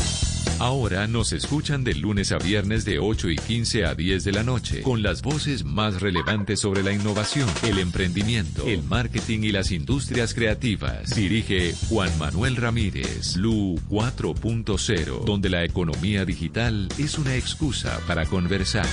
Ahora 0.58 1.06
nos 1.06 1.32
escuchan 1.32 1.84
de 1.84 1.94
lunes 1.94 2.32
a 2.32 2.38
viernes 2.38 2.84
de 2.84 2.98
8 2.98 3.30
y 3.30 3.36
15 3.36 3.84
a 3.84 3.94
10 3.94 4.24
de 4.24 4.32
la 4.32 4.42
noche, 4.42 4.82
con 4.82 5.04
las 5.04 5.22
voces 5.22 5.64
más 5.64 6.00
relevantes 6.00 6.58
sobre 6.58 6.82
la 6.82 6.92
innovación, 6.92 7.48
el 7.62 7.78
emprendimiento, 7.78 8.66
el 8.66 8.82
marketing 8.82 9.40
y 9.44 9.52
las 9.52 9.70
industrias 9.70 10.34
creativas. 10.34 11.14
Dirige 11.14 11.72
Juan 11.88 12.10
Manuel 12.18 12.56
Ramírez, 12.56 13.36
Blue 13.36 13.80
4.0, 13.88 15.24
donde 15.24 15.50
la 15.50 15.62
economía 15.62 16.24
digital 16.24 16.88
es 16.98 17.16
una 17.16 17.36
excusa 17.36 18.00
para 18.08 18.26
conversar. 18.26 18.86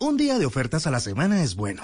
Un 0.00 0.18
día 0.18 0.38
de 0.38 0.44
ofertas 0.44 0.86
a 0.86 0.90
la 0.90 1.00
semana 1.00 1.42
es 1.42 1.56
bueno. 1.56 1.82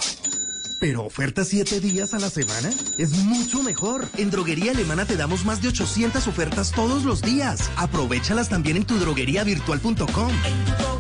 Pero 0.80 1.04
ofertas 1.04 1.48
7 1.48 1.80
días 1.80 2.14
a 2.14 2.18
la 2.18 2.30
semana 2.30 2.70
es 2.98 3.12
mucho 3.24 3.62
mejor. 3.62 4.06
En 4.16 4.30
Droguería 4.30 4.72
Alemana 4.72 5.04
te 5.04 5.16
damos 5.16 5.44
más 5.44 5.62
de 5.62 5.68
800 5.68 6.26
ofertas 6.26 6.72
todos 6.72 7.04
los 7.04 7.22
días. 7.22 7.70
Aprovechalas 7.76 8.48
también 8.48 8.76
en 8.76 8.84
tu 8.84 8.98
drogueriavirtual.com. 8.98 10.30
En 10.30 10.93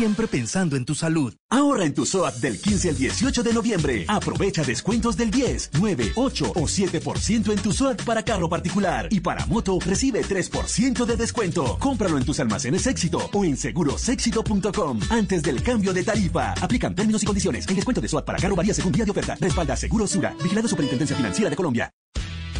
Siempre 0.00 0.26
pensando 0.26 0.76
en 0.76 0.86
tu 0.86 0.94
salud. 0.94 1.34
Ahorra 1.50 1.84
en 1.84 1.92
tu 1.92 2.06
SOAT 2.06 2.36
del 2.36 2.58
15 2.58 2.88
al 2.88 2.96
18 2.96 3.42
de 3.42 3.52
noviembre. 3.52 4.06
Aprovecha 4.08 4.62
descuentos 4.62 5.14
del 5.14 5.30
10, 5.30 5.72
9, 5.78 6.12
8 6.14 6.52
o 6.54 6.62
7% 6.62 7.52
en 7.52 7.58
tu 7.58 7.70
SOAT 7.70 8.02
para 8.04 8.22
carro 8.22 8.48
particular. 8.48 9.08
Y 9.10 9.20
para 9.20 9.44
moto, 9.44 9.78
recibe 9.84 10.22
3% 10.22 11.04
de 11.04 11.16
descuento. 11.18 11.76
Cómpralo 11.78 12.16
en 12.16 12.24
tus 12.24 12.40
almacenes 12.40 12.86
éxito 12.86 13.28
o 13.30 13.44
en 13.44 13.58
segurosexito.com. 13.58 15.00
Antes 15.10 15.42
del 15.42 15.62
cambio 15.62 15.92
de 15.92 16.02
tarifa. 16.02 16.54
Aplican 16.62 16.94
términos 16.94 17.22
y 17.22 17.26
condiciones. 17.26 17.68
El 17.68 17.76
descuento 17.76 18.00
de 18.00 18.08
SOAT 18.08 18.24
para 18.24 18.38
carro 18.38 18.56
varía 18.56 18.72
según 18.72 18.92
día 18.92 19.04
de 19.04 19.10
oferta. 19.10 19.36
Respalda 19.38 19.76
Seguro 19.76 20.06
Sura. 20.06 20.34
Vigilado 20.42 20.66
Superintendencia 20.66 21.14
Financiera 21.14 21.50
de 21.50 21.56
Colombia. 21.56 21.92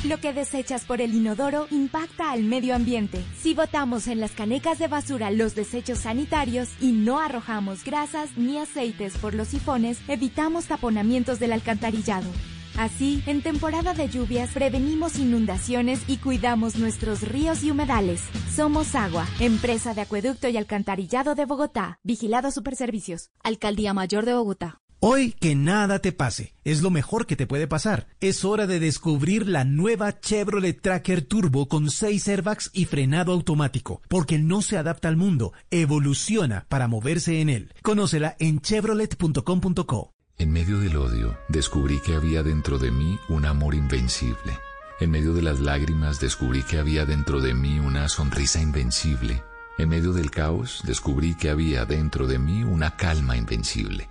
Lo 0.04 0.18
que 0.18 0.32
desechas 0.32 0.86
por 0.86 1.02
el 1.02 1.14
inodoro 1.14 1.66
impacta 1.70 2.32
al 2.32 2.42
medio 2.42 2.74
ambiente. 2.74 3.22
Si 3.36 3.52
botamos 3.52 4.06
en 4.06 4.18
las 4.18 4.30
canecas 4.30 4.78
de 4.78 4.88
basura 4.88 5.30
los 5.30 5.54
desechos 5.54 5.98
sanitarios 5.98 6.70
y 6.80 6.92
no 6.92 7.18
arrojamos 7.18 7.84
grasas 7.84 8.30
ni 8.38 8.56
aceites 8.56 9.18
por 9.18 9.34
los 9.34 9.48
sifones, 9.48 9.98
evitamos 10.08 10.64
taponamientos 10.64 11.38
del 11.38 11.52
alcantarillado. 11.52 12.30
Así, 12.78 13.22
en 13.26 13.42
temporada 13.42 13.92
de 13.92 14.08
lluvias 14.08 14.50
prevenimos 14.52 15.18
inundaciones 15.18 16.00
y 16.06 16.16
cuidamos 16.16 16.76
nuestros 16.76 17.20
ríos 17.20 17.62
y 17.62 17.70
humedales. 17.70 18.22
Somos 18.56 18.94
Agua, 18.94 19.26
empresa 19.38 19.92
de 19.92 20.00
acueducto 20.00 20.48
y 20.48 20.56
alcantarillado 20.56 21.34
de 21.34 21.44
Bogotá. 21.44 21.98
Vigilado 22.02 22.50
Superservicios. 22.50 23.28
Alcaldía 23.42 23.92
Mayor 23.92 24.24
de 24.24 24.32
Bogotá. 24.32 24.80
Hoy 25.02 25.32
que 25.32 25.54
nada 25.54 26.00
te 26.00 26.12
pase, 26.12 26.52
es 26.62 26.82
lo 26.82 26.90
mejor 26.90 27.24
que 27.24 27.34
te 27.34 27.46
puede 27.46 27.66
pasar. 27.66 28.06
Es 28.20 28.44
hora 28.44 28.66
de 28.66 28.78
descubrir 28.78 29.48
la 29.48 29.64
nueva 29.64 30.20
Chevrolet 30.20 30.78
Tracker 30.78 31.22
Turbo 31.22 31.68
con 31.68 31.88
6 31.88 32.28
airbags 32.28 32.70
y 32.74 32.84
frenado 32.84 33.32
automático, 33.32 34.02
porque 34.08 34.38
no 34.38 34.60
se 34.60 34.76
adapta 34.76 35.08
al 35.08 35.16
mundo, 35.16 35.54
evoluciona 35.70 36.66
para 36.68 36.86
moverse 36.86 37.40
en 37.40 37.48
él. 37.48 37.72
Conócela 37.80 38.36
en 38.40 38.60
chevrolet.com.co. 38.60 40.12
En 40.36 40.50
medio 40.50 40.78
del 40.80 40.94
odio, 40.98 41.38
descubrí 41.48 41.98
que 42.00 42.14
había 42.14 42.42
dentro 42.42 42.78
de 42.78 42.90
mí 42.90 43.18
un 43.30 43.46
amor 43.46 43.74
invencible. 43.74 44.58
En 45.00 45.10
medio 45.10 45.32
de 45.32 45.40
las 45.40 45.60
lágrimas, 45.60 46.20
descubrí 46.20 46.62
que 46.62 46.78
había 46.78 47.06
dentro 47.06 47.40
de 47.40 47.54
mí 47.54 47.78
una 47.78 48.06
sonrisa 48.10 48.60
invencible. 48.60 49.42
En 49.78 49.88
medio 49.88 50.12
del 50.12 50.30
caos, 50.30 50.82
descubrí 50.84 51.34
que 51.36 51.48
había 51.48 51.86
dentro 51.86 52.26
de 52.26 52.38
mí 52.38 52.64
una 52.64 52.98
calma 52.98 53.38
invencible. 53.38 54.10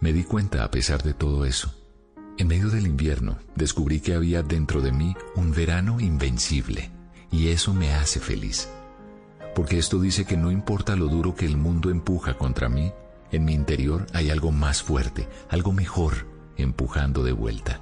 Me 0.00 0.12
di 0.12 0.22
cuenta 0.22 0.62
a 0.62 0.70
pesar 0.70 1.02
de 1.02 1.12
todo 1.12 1.44
eso. 1.44 1.74
En 2.38 2.46
medio 2.46 2.68
del 2.68 2.86
invierno, 2.86 3.36
descubrí 3.56 4.00
que 4.00 4.14
había 4.14 4.44
dentro 4.44 4.80
de 4.80 4.92
mí 4.92 5.16
un 5.34 5.50
verano 5.50 5.98
invencible. 5.98 6.92
Y 7.32 7.48
eso 7.48 7.74
me 7.74 7.92
hace 7.92 8.20
feliz. 8.20 8.68
Porque 9.56 9.76
esto 9.76 10.00
dice 10.00 10.24
que 10.24 10.36
no 10.36 10.52
importa 10.52 10.94
lo 10.94 11.08
duro 11.08 11.34
que 11.34 11.46
el 11.46 11.56
mundo 11.56 11.90
empuja 11.90 12.38
contra 12.38 12.68
mí, 12.68 12.92
en 13.32 13.44
mi 13.44 13.54
interior 13.54 14.06
hay 14.14 14.30
algo 14.30 14.52
más 14.52 14.82
fuerte, 14.84 15.28
algo 15.48 15.72
mejor, 15.72 16.28
empujando 16.56 17.24
de 17.24 17.32
vuelta. 17.32 17.80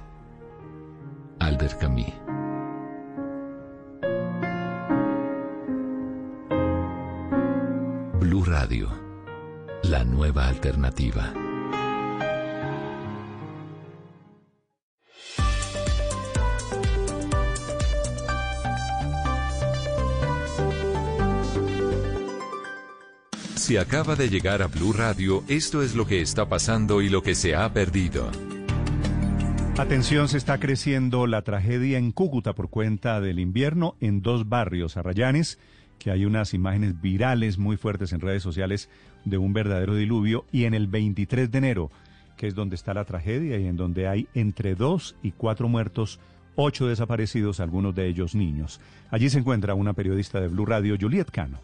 Albert 1.39 1.79
Camus. 1.79 2.13
Blue 8.19 8.43
Radio, 8.43 8.89
la 9.83 10.03
nueva 10.03 10.47
alternativa. 10.47 11.31
Si 23.67 23.75
acaba 23.75 24.15
de 24.15 24.29
llegar 24.29 24.61
a 24.61 24.67
Blue 24.67 24.93
Radio, 24.93 25.43
esto 25.49 25.81
es 25.81 25.93
lo 25.93 26.07
que 26.07 26.21
está 26.21 26.47
pasando 26.47 27.01
y 27.01 27.09
lo 27.09 27.21
que 27.21 27.35
se 27.35 27.53
ha 27.53 27.73
perdido. 27.73 28.31
Atención, 29.77 30.29
se 30.29 30.37
está 30.37 30.57
creciendo 30.57 31.27
la 31.27 31.41
tragedia 31.41 31.97
en 31.97 32.13
Cúcuta 32.13 32.55
por 32.55 32.69
cuenta 32.69 33.19
del 33.19 33.39
invierno 33.39 33.97
en 33.99 34.21
dos 34.21 34.47
barrios, 34.47 34.95
Arrayanes, 34.95 35.59
que 35.99 36.11
hay 36.11 36.23
unas 36.23 36.53
imágenes 36.53 37.01
virales 37.01 37.57
muy 37.57 37.75
fuertes 37.75 38.13
en 38.13 38.21
redes 38.21 38.41
sociales 38.41 38.89
de 39.25 39.37
un 39.37 39.51
verdadero 39.51 39.95
diluvio, 39.95 40.45
y 40.49 40.63
en 40.63 40.73
el 40.73 40.87
23 40.87 41.51
de 41.51 41.57
enero, 41.57 41.91
que 42.37 42.47
es 42.47 42.55
donde 42.55 42.77
está 42.77 42.93
la 42.93 43.03
tragedia 43.03 43.59
y 43.59 43.67
en 43.67 43.75
donde 43.75 44.07
hay 44.07 44.29
entre 44.33 44.75
dos 44.75 45.17
y 45.21 45.33
cuatro 45.33 45.67
muertos, 45.67 46.21
ocho 46.55 46.87
desaparecidos, 46.87 47.59
algunos 47.59 47.93
de 47.93 48.07
ellos 48.07 48.33
niños. 48.33 48.79
Allí 49.11 49.29
se 49.29 49.39
encuentra 49.39 49.73
una 49.73 49.91
periodista 49.91 50.39
de 50.39 50.47
Blue 50.47 50.65
Radio, 50.65 50.95
Juliet 50.97 51.29
Cano. 51.31 51.59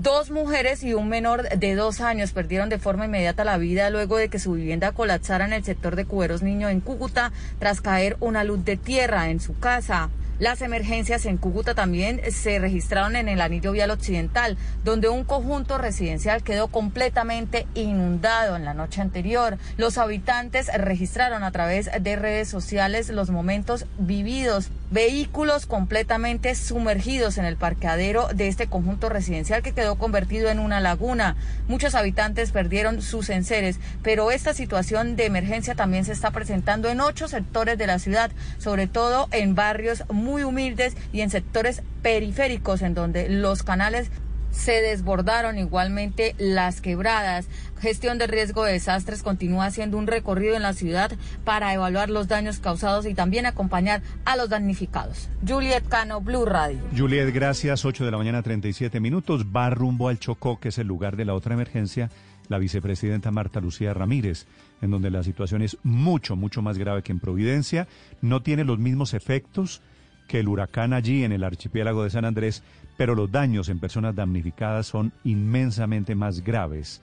Dos 0.00 0.30
mujeres 0.30 0.82
y 0.84 0.94
un 0.94 1.10
menor 1.10 1.50
de 1.50 1.74
dos 1.74 2.00
años 2.00 2.32
perdieron 2.32 2.70
de 2.70 2.78
forma 2.78 3.04
inmediata 3.04 3.44
la 3.44 3.58
vida 3.58 3.90
luego 3.90 4.16
de 4.16 4.30
que 4.30 4.38
su 4.38 4.52
vivienda 4.52 4.92
colapsara 4.92 5.44
en 5.44 5.52
el 5.52 5.64
sector 5.64 5.96
de 5.96 6.06
Cuberos 6.06 6.40
Niño 6.40 6.70
en 6.70 6.80
Cúcuta 6.80 7.30
tras 7.58 7.82
caer 7.82 8.16
una 8.20 8.42
luz 8.42 8.64
de 8.64 8.78
tierra 8.78 9.28
en 9.28 9.38
su 9.38 9.54
casa. 9.58 10.08
Las 10.42 10.60
emergencias 10.60 11.24
en 11.26 11.36
Cúcuta 11.36 11.76
también 11.76 12.20
se 12.32 12.58
registraron 12.58 13.14
en 13.14 13.28
el 13.28 13.40
anillo 13.40 13.70
vial 13.70 13.92
occidental, 13.92 14.58
donde 14.82 15.08
un 15.08 15.22
conjunto 15.22 15.78
residencial 15.78 16.42
quedó 16.42 16.66
completamente 16.66 17.68
inundado 17.74 18.56
en 18.56 18.64
la 18.64 18.74
noche 18.74 19.00
anterior. 19.00 19.56
Los 19.76 19.98
habitantes 19.98 20.68
registraron 20.76 21.44
a 21.44 21.52
través 21.52 21.88
de 21.96 22.16
redes 22.16 22.48
sociales 22.48 23.08
los 23.08 23.30
momentos 23.30 23.86
vividos, 23.98 24.70
vehículos 24.90 25.66
completamente 25.66 26.56
sumergidos 26.56 27.38
en 27.38 27.44
el 27.44 27.56
parqueadero 27.56 28.26
de 28.34 28.48
este 28.48 28.66
conjunto 28.66 29.08
residencial 29.08 29.62
que 29.62 29.72
quedó 29.72 29.94
convertido 29.94 30.50
en 30.50 30.58
una 30.58 30.80
laguna. 30.80 31.36
Muchos 31.68 31.94
habitantes 31.94 32.50
perdieron 32.50 33.00
sus 33.00 33.30
enseres, 33.30 33.78
pero 34.02 34.32
esta 34.32 34.54
situación 34.54 35.14
de 35.14 35.26
emergencia 35.26 35.76
también 35.76 36.04
se 36.04 36.10
está 36.10 36.32
presentando 36.32 36.88
en 36.88 37.00
ocho 37.00 37.28
sectores 37.28 37.78
de 37.78 37.86
la 37.86 38.00
ciudad, 38.00 38.32
sobre 38.58 38.88
todo 38.88 39.28
en 39.30 39.54
barrios 39.54 40.02
muy 40.10 40.31
muy 40.32 40.44
humildes 40.44 40.96
y 41.12 41.20
en 41.20 41.28
sectores 41.28 41.82
periféricos 42.00 42.80
en 42.80 42.94
donde 42.94 43.28
los 43.28 43.62
canales 43.62 44.10
se 44.50 44.80
desbordaron 44.80 45.58
igualmente 45.58 46.34
las 46.38 46.80
quebradas. 46.80 47.48
Gestión 47.80 48.18
de 48.18 48.26
riesgo 48.26 48.64
de 48.64 48.72
desastres 48.72 49.22
continúa 49.22 49.66
haciendo 49.66 49.98
un 49.98 50.06
recorrido 50.06 50.54
en 50.56 50.62
la 50.62 50.72
ciudad 50.72 51.10
para 51.44 51.74
evaluar 51.74 52.10
los 52.10 52.28
daños 52.28 52.60
causados 52.60 53.06
y 53.06 53.14
también 53.14 53.44
acompañar 53.44 54.02
a 54.24 54.36
los 54.36 54.48
damnificados. 54.48 55.28
Juliet 55.46 55.86
Cano, 55.88 56.20
Blue 56.20 56.44
Radio. 56.44 56.78
Juliet, 56.96 57.32
gracias. 57.32 57.84
8 57.84 58.04
de 58.04 58.10
la 58.10 58.18
mañana, 58.18 58.42
37 58.42 59.00
minutos. 59.00 59.46
Va 59.54 59.68
rumbo 59.70 60.08
al 60.08 60.18
Chocó, 60.18 60.60
que 60.60 60.68
es 60.68 60.78
el 60.78 60.86
lugar 60.86 61.16
de 61.16 61.24
la 61.24 61.34
otra 61.34 61.54
emergencia, 61.54 62.10
la 62.48 62.58
vicepresidenta 62.58 63.30
Marta 63.30 63.60
Lucía 63.60 63.92
Ramírez, 63.92 64.46
en 64.80 64.90
donde 64.90 65.10
la 65.10 65.22
situación 65.22 65.62
es 65.62 65.76
mucho, 65.82 66.36
mucho 66.36 66.62
más 66.62 66.78
grave 66.78 67.02
que 67.02 67.12
en 67.12 67.20
Providencia. 67.20 67.88
No 68.20 68.42
tiene 68.42 68.64
los 68.64 68.78
mismos 68.78 69.14
efectos 69.14 69.82
que 70.26 70.40
el 70.40 70.48
huracán 70.48 70.92
allí 70.92 71.24
en 71.24 71.32
el 71.32 71.44
archipiélago 71.44 72.04
de 72.04 72.10
San 72.10 72.24
Andrés, 72.24 72.62
pero 72.96 73.14
los 73.14 73.30
daños 73.30 73.68
en 73.68 73.80
personas 73.80 74.14
damnificadas 74.14 74.86
son 74.86 75.12
inmensamente 75.24 76.14
más 76.14 76.42
graves. 76.42 77.02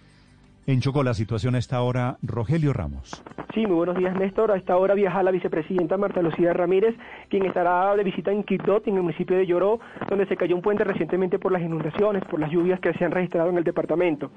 En 0.70 0.82
Chocó 0.82 1.02
la 1.02 1.16
situación 1.16 1.56
a 1.56 1.58
esta 1.58 1.82
hora, 1.82 2.18
Rogelio 2.22 2.74
Ramos. 2.74 3.24
Sí, 3.56 3.66
muy 3.66 3.76
buenos 3.76 3.98
días, 3.98 4.16
Néstor. 4.16 4.52
A 4.52 4.56
esta 4.56 4.78
hora 4.78 4.94
viaja 4.94 5.24
la 5.24 5.32
vicepresidenta 5.32 5.98
Marta 5.98 6.22
Lucía 6.22 6.54
Ramírez, 6.54 6.96
quien 7.28 7.44
estará 7.48 7.96
de 7.96 8.04
visita 8.04 8.32
en 8.32 8.44
Quibdot, 8.44 8.88
en 8.88 8.98
el 8.98 9.02
municipio 9.02 9.36
de 9.36 9.48
Lloró, 9.48 9.80
donde 10.08 10.28
se 10.28 10.38
cayó 10.38 10.56
un 10.56 10.62
puente 10.62 10.84
recientemente 10.84 11.40
por 11.40 11.52
las 11.52 11.64
inundaciones, 11.64 12.24
por 12.26 12.40
las 12.40 12.52
lluvias 12.52 12.80
que 12.82 12.94
se 12.94 13.04
han 13.04 13.10
registrado 13.10 13.50
en 13.50 13.58
el 13.58 13.64
departamento. 13.64 14.30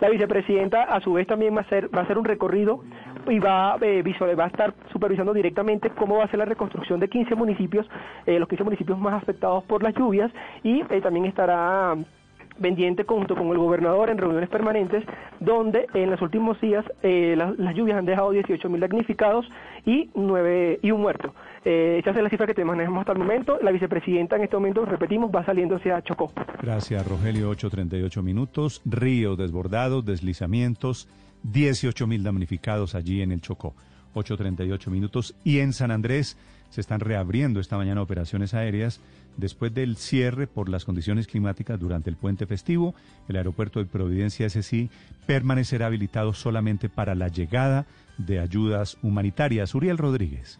La 0.00 0.08
vicepresidenta, 0.08 0.82
a 0.82 1.00
su 1.00 1.12
vez, 1.12 1.28
también 1.28 1.54
va 1.54 1.60
a 1.60 1.62
hacer, 1.62 1.94
va 1.94 2.00
a 2.00 2.02
hacer 2.02 2.18
un 2.18 2.24
recorrido 2.24 2.82
y 3.28 3.38
va, 3.38 3.76
eh, 3.80 4.02
va 4.36 4.44
a 4.44 4.48
estar 4.48 4.74
supervisando 4.90 5.32
directamente 5.32 5.90
cómo 5.90 6.16
va 6.16 6.24
a 6.24 6.28
ser 6.28 6.40
la 6.40 6.44
reconstrucción 6.44 6.98
de 6.98 7.08
15 7.08 7.36
municipios, 7.36 7.88
eh, 8.26 8.40
los 8.40 8.48
15 8.48 8.64
municipios 8.64 8.98
más 8.98 9.14
afectados 9.14 9.62
por 9.62 9.84
las 9.84 9.94
lluvias, 9.94 10.32
y 10.64 10.80
eh, 10.90 11.00
también 11.00 11.26
estará 11.26 11.94
pendiente 12.60 13.04
junto 13.04 13.34
con 13.34 13.48
el 13.48 13.58
gobernador 13.58 14.10
en 14.10 14.18
reuniones 14.18 14.48
permanentes, 14.48 15.04
donde 15.40 15.86
en 15.94 16.10
los 16.10 16.20
últimos 16.20 16.60
días 16.60 16.84
eh, 17.02 17.34
las 17.36 17.74
lluvias 17.74 17.98
han 17.98 18.06
dejado 18.06 18.30
18 18.30 18.68
mil 18.68 18.80
damnificados 18.80 19.46
y, 19.86 20.10
nueve, 20.14 20.78
y 20.82 20.90
un 20.90 21.00
muerto. 21.00 21.34
Eh, 21.64 21.98
esa 22.00 22.10
es 22.10 22.16
la 22.22 22.30
cifra 22.30 22.46
que 22.46 22.54
te 22.54 22.64
manejamos 22.64 23.00
hasta 23.00 23.12
el 23.12 23.18
momento. 23.18 23.58
La 23.62 23.70
vicepresidenta 23.70 24.36
en 24.36 24.42
este 24.42 24.56
momento, 24.56 24.84
repetimos, 24.84 25.30
va 25.34 25.44
saliendo 25.44 25.76
hacia 25.76 26.02
Chocó. 26.02 26.32
Gracias, 26.62 27.06
Rogelio. 27.06 27.50
8.38 27.52 28.22
minutos. 28.22 28.82
Ríos 28.84 29.36
desbordados, 29.36 30.04
deslizamientos, 30.04 31.08
18 31.42 32.06
mil 32.06 32.22
damnificados 32.22 32.94
allí 32.94 33.22
en 33.22 33.32
el 33.32 33.40
Chocó. 33.40 33.74
8.38 34.14 34.90
minutos. 34.90 35.34
Y 35.44 35.60
en 35.60 35.72
San 35.72 35.90
Andrés 35.90 36.36
se 36.70 36.80
están 36.80 37.00
reabriendo 37.00 37.60
esta 37.60 37.76
mañana 37.76 38.02
operaciones 38.02 38.54
aéreas 38.54 39.00
después 39.36 39.72
del 39.72 39.96
cierre 39.96 40.46
por 40.46 40.68
las 40.68 40.84
condiciones 40.84 41.26
climáticas 41.26 41.78
durante 41.78 42.10
el 42.10 42.16
puente 42.16 42.46
festivo. 42.46 42.94
El 43.28 43.36
aeropuerto 43.36 43.78
de 43.78 43.86
Providencia, 43.86 44.46
ese 44.46 44.62
sí, 44.62 44.90
permanecerá 45.26 45.86
habilitado 45.86 46.34
solamente 46.34 46.88
para 46.88 47.14
la 47.14 47.28
llegada 47.28 47.86
de 48.18 48.40
ayudas 48.40 48.98
humanitarias. 49.02 49.74
Uriel 49.74 49.98
Rodríguez. 49.98 50.58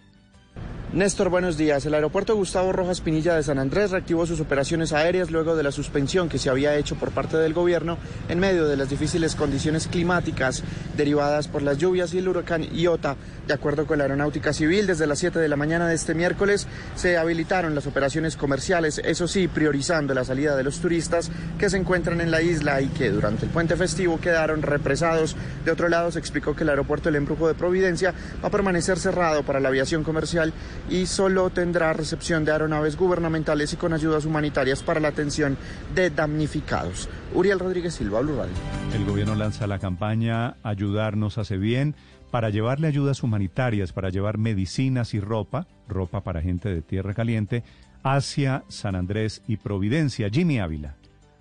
Néstor, 0.91 1.29
buenos 1.29 1.59
días. 1.59 1.85
El 1.85 1.93
aeropuerto 1.93 2.35
Gustavo 2.35 2.73
Rojas 2.73 3.03
Pinilla 3.03 3.35
de 3.35 3.43
San 3.43 3.59
Andrés 3.59 3.91
reactivó 3.91 4.25
sus 4.25 4.41
operaciones 4.41 4.95
aéreas 4.95 5.31
luego 5.31 5.55
de 5.55 5.63
la 5.63 5.71
suspensión 5.71 6.31
que 6.31 6.39
se 6.39 6.49
había 6.49 6.77
hecho 6.77 6.97
por 6.97 7.11
parte 7.11 7.37
del 7.37 7.53
gobierno 7.53 7.99
en 8.31 8.39
medio 8.39 8.67
de 8.67 8.79
las 8.79 8.89
difíciles 8.89 9.35
condiciones 9.35 9.87
climáticas 9.87 10.65
derivadas 10.97 11.47
por 11.47 11.61
las 11.61 11.77
lluvias 11.77 12.15
y 12.15 12.19
el 12.19 12.29
huracán 12.29 12.63
Iota. 12.75 13.17
De 13.47 13.53
acuerdo 13.53 13.87
con 13.87 13.99
la 13.99 14.05
Aeronáutica 14.05 14.55
Civil, 14.55 14.87
desde 14.87 15.07
las 15.07 15.19
7 15.19 15.39
de 15.39 15.49
la 15.49 15.57
mañana 15.57 15.87
de 15.89 15.95
este 15.95 16.15
miércoles 16.15 16.67
se 16.97 17.19
habilitaron 17.19 17.75
las 17.75 17.87
operaciones 17.87 18.37
comerciales, 18.37 18.99
eso 19.05 19.29
sí, 19.29 19.47
priorizando 19.47 20.15
la 20.15 20.25
salida 20.25 20.57
de 20.57 20.65
los 20.65 20.81
turistas 20.81 21.31
que 21.59 21.69
se 21.69 21.77
encuentran 21.77 22.23
en 22.23 22.31
la 22.31 22.41
isla 22.41 22.81
y 22.81 22.87
que 22.87 23.11
durante 23.11 23.45
el 23.45 23.51
puente 23.51 23.77
festivo 23.77 24.19
quedaron 24.21 24.63
represados. 24.63 25.37
De 25.67 25.71
otro 25.71 25.91
lado, 25.91 26.11
se 26.11 26.19
explicó 26.19 26.57
que 26.57 26.65
el 26.65 26.71
aeropuerto 26.71 27.11
El 27.11 27.17
Embrujo 27.17 27.47
de 27.47 27.55
Providencia 27.55 28.15
va 28.43 28.49
a 28.49 28.51
permanecer 28.51 28.99
cerrado 28.99 29.43
para 29.43 29.61
la 29.61 29.69
aviación 29.69 30.03
comercial 30.03 30.48
y 30.89 31.07
solo 31.07 31.51
tendrá 31.51 31.93
recepción 31.93 32.45
de 32.45 32.53
aeronaves 32.53 32.97
gubernamentales 32.97 33.73
y 33.73 33.77
con 33.77 33.93
ayudas 33.93 34.25
humanitarias 34.25 34.83
para 34.83 35.01
la 35.01 35.09
atención 35.09 35.57
de 35.95 36.11
damnificados. 36.11 37.09
Uriel 37.35 37.59
Rodríguez 37.59 37.95
Silva, 37.95 38.21
Blue 38.21 38.37
Radio. 38.37 38.55
El 38.95 39.05
gobierno 39.05 39.35
lanza 39.35 39.67
la 39.67 39.79
campaña 39.79 40.57
Ayudarnos 40.63 41.39
hace 41.39 41.57
bien 41.57 41.95
para 42.31 42.51
llevarle 42.51 42.89
ayudas 42.89 43.23
humanitarias, 43.23 43.93
para 43.93 44.11
llevar 44.11 44.39
medicinas 44.39 45.15
y 45.15 45.21
ropa, 45.21 45.67
ropa 45.89 46.23
para 46.23 46.43
gente 46.43 46.69
de 46.69 46.83
tierra 46.83 47.15
caliente, 47.15 47.65
hacia 48.03 48.65
San 48.69 48.95
Andrés 48.95 49.43
y 49.49 49.57
Providencia. 49.57 50.29
Jimmy 50.31 50.59
Ávila. 50.59 50.98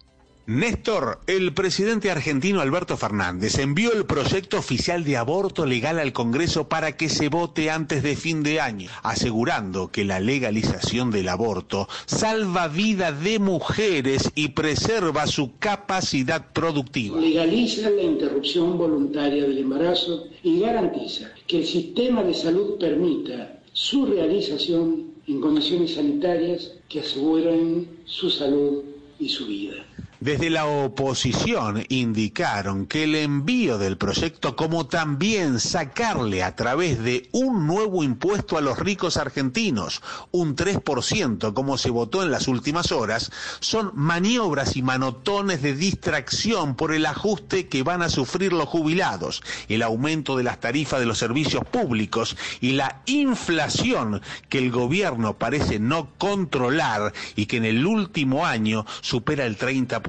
Néstor, 0.49 1.21
el 1.27 1.53
presidente 1.53 2.11
argentino 2.11 2.63
Alberto 2.63 2.97
Fernández 2.97 3.59
envió 3.59 3.93
el 3.93 4.07
proyecto 4.07 4.57
oficial 4.57 5.05
de 5.05 5.19
aborto 5.19 5.67
legal 5.67 5.99
al 5.99 6.15
Congreso 6.15 6.71
para 6.71 6.97
que 6.97 7.11
se 7.11 7.29
vote 7.29 7.69
antes 7.69 8.03
de 8.03 8.17
fin 8.17 8.43
de 8.43 8.59
año, 8.59 8.89
asegurando 9.03 9.89
que 9.89 10.07
la 10.07 10.21
legalización 10.21 11.11
del 11.11 11.29
aborto 11.29 11.87
salva 12.07 12.67
vida 12.67 13.13
de 13.13 13.39
mujeres 13.39 14.31
y 14.35 14.49
preserva 14.49 15.27
su 15.27 15.59
capacidad 15.59 16.51
productiva. 16.55 17.21
Legaliza 17.21 17.91
la 17.91 18.01
interrupción 18.01 18.79
voluntaria 18.79 19.43
del 19.43 19.59
embarazo 19.59 20.29
y 20.43 20.61
garantiza 20.61 21.31
que 21.47 21.59
el 21.59 21.67
sistema 21.67 22.23
de 22.23 22.33
salud 22.33 22.79
permita 22.81 23.61
su 23.75 24.07
realización 24.07 25.09
en 25.27 25.43
condiciones 25.43 25.97
sanitarias 25.97 26.73
que 26.89 27.01
aseguren 27.01 27.87
su 28.07 28.31
salud 28.31 28.83
y 29.21 29.29
su 29.29 29.47
vida. 29.47 29.88
Desde 30.21 30.51
la 30.51 30.67
oposición 30.67 31.85
indicaron 31.89 32.87
que 32.87 33.05
el 33.05 33.15
envío 33.15 33.79
del 33.79 33.97
proyecto, 33.97 34.57
como 34.57 34.89
también 34.89 35.61
sacarle 35.61 36.43
a 36.43 36.57
través 36.57 37.01
de 37.05 37.29
un 37.31 37.69
nuevo 37.69 38.03
impuesto 38.03 38.59
a 38.59 38.61
los 38.61 38.81
ricos 38.81 39.17
argentinos, 39.17 40.03
un 40.33 40.57
3% 40.57 41.55
como 41.55 41.79
se 41.79 41.91
votó 41.91 42.25
en 42.25 42.33
las 42.33 42.49
últimas 42.49 42.91
horas, 42.91 43.31
son 43.61 43.93
maniobras 43.95 44.75
y 44.75 44.83
manotones 44.83 45.63
de 45.63 45.75
distracción 45.75 46.75
por 46.75 46.93
el 46.93 47.07
ajuste 47.07 47.69
que 47.69 47.85
van 47.85 48.03
a 48.03 48.09
sufrir 48.09 48.53
los 48.53 48.69
jubilados, 48.69 49.41
el 49.69 49.83
aumento 49.83 50.37
de 50.37 50.43
las 50.43 50.59
tarifas 50.59 50.99
de 50.99 51.07
los 51.07 51.19
servicios 51.19 51.63
públicos 51.65 52.37
y 52.61 52.73
la 52.73 53.03
inflación 53.07 54.21
que 54.49 54.59
el 54.59 54.73
gobierno 54.73 55.39
parece 55.39 55.79
no 55.79 56.09
controlar 56.19 57.13
y 57.37 57.47
que 57.47 57.59
en 57.59 57.67
el 57.67 57.87
último 57.87 58.45
año 58.45 58.85
supera 59.01 59.47
el 59.47 59.57
30%. 59.57 60.08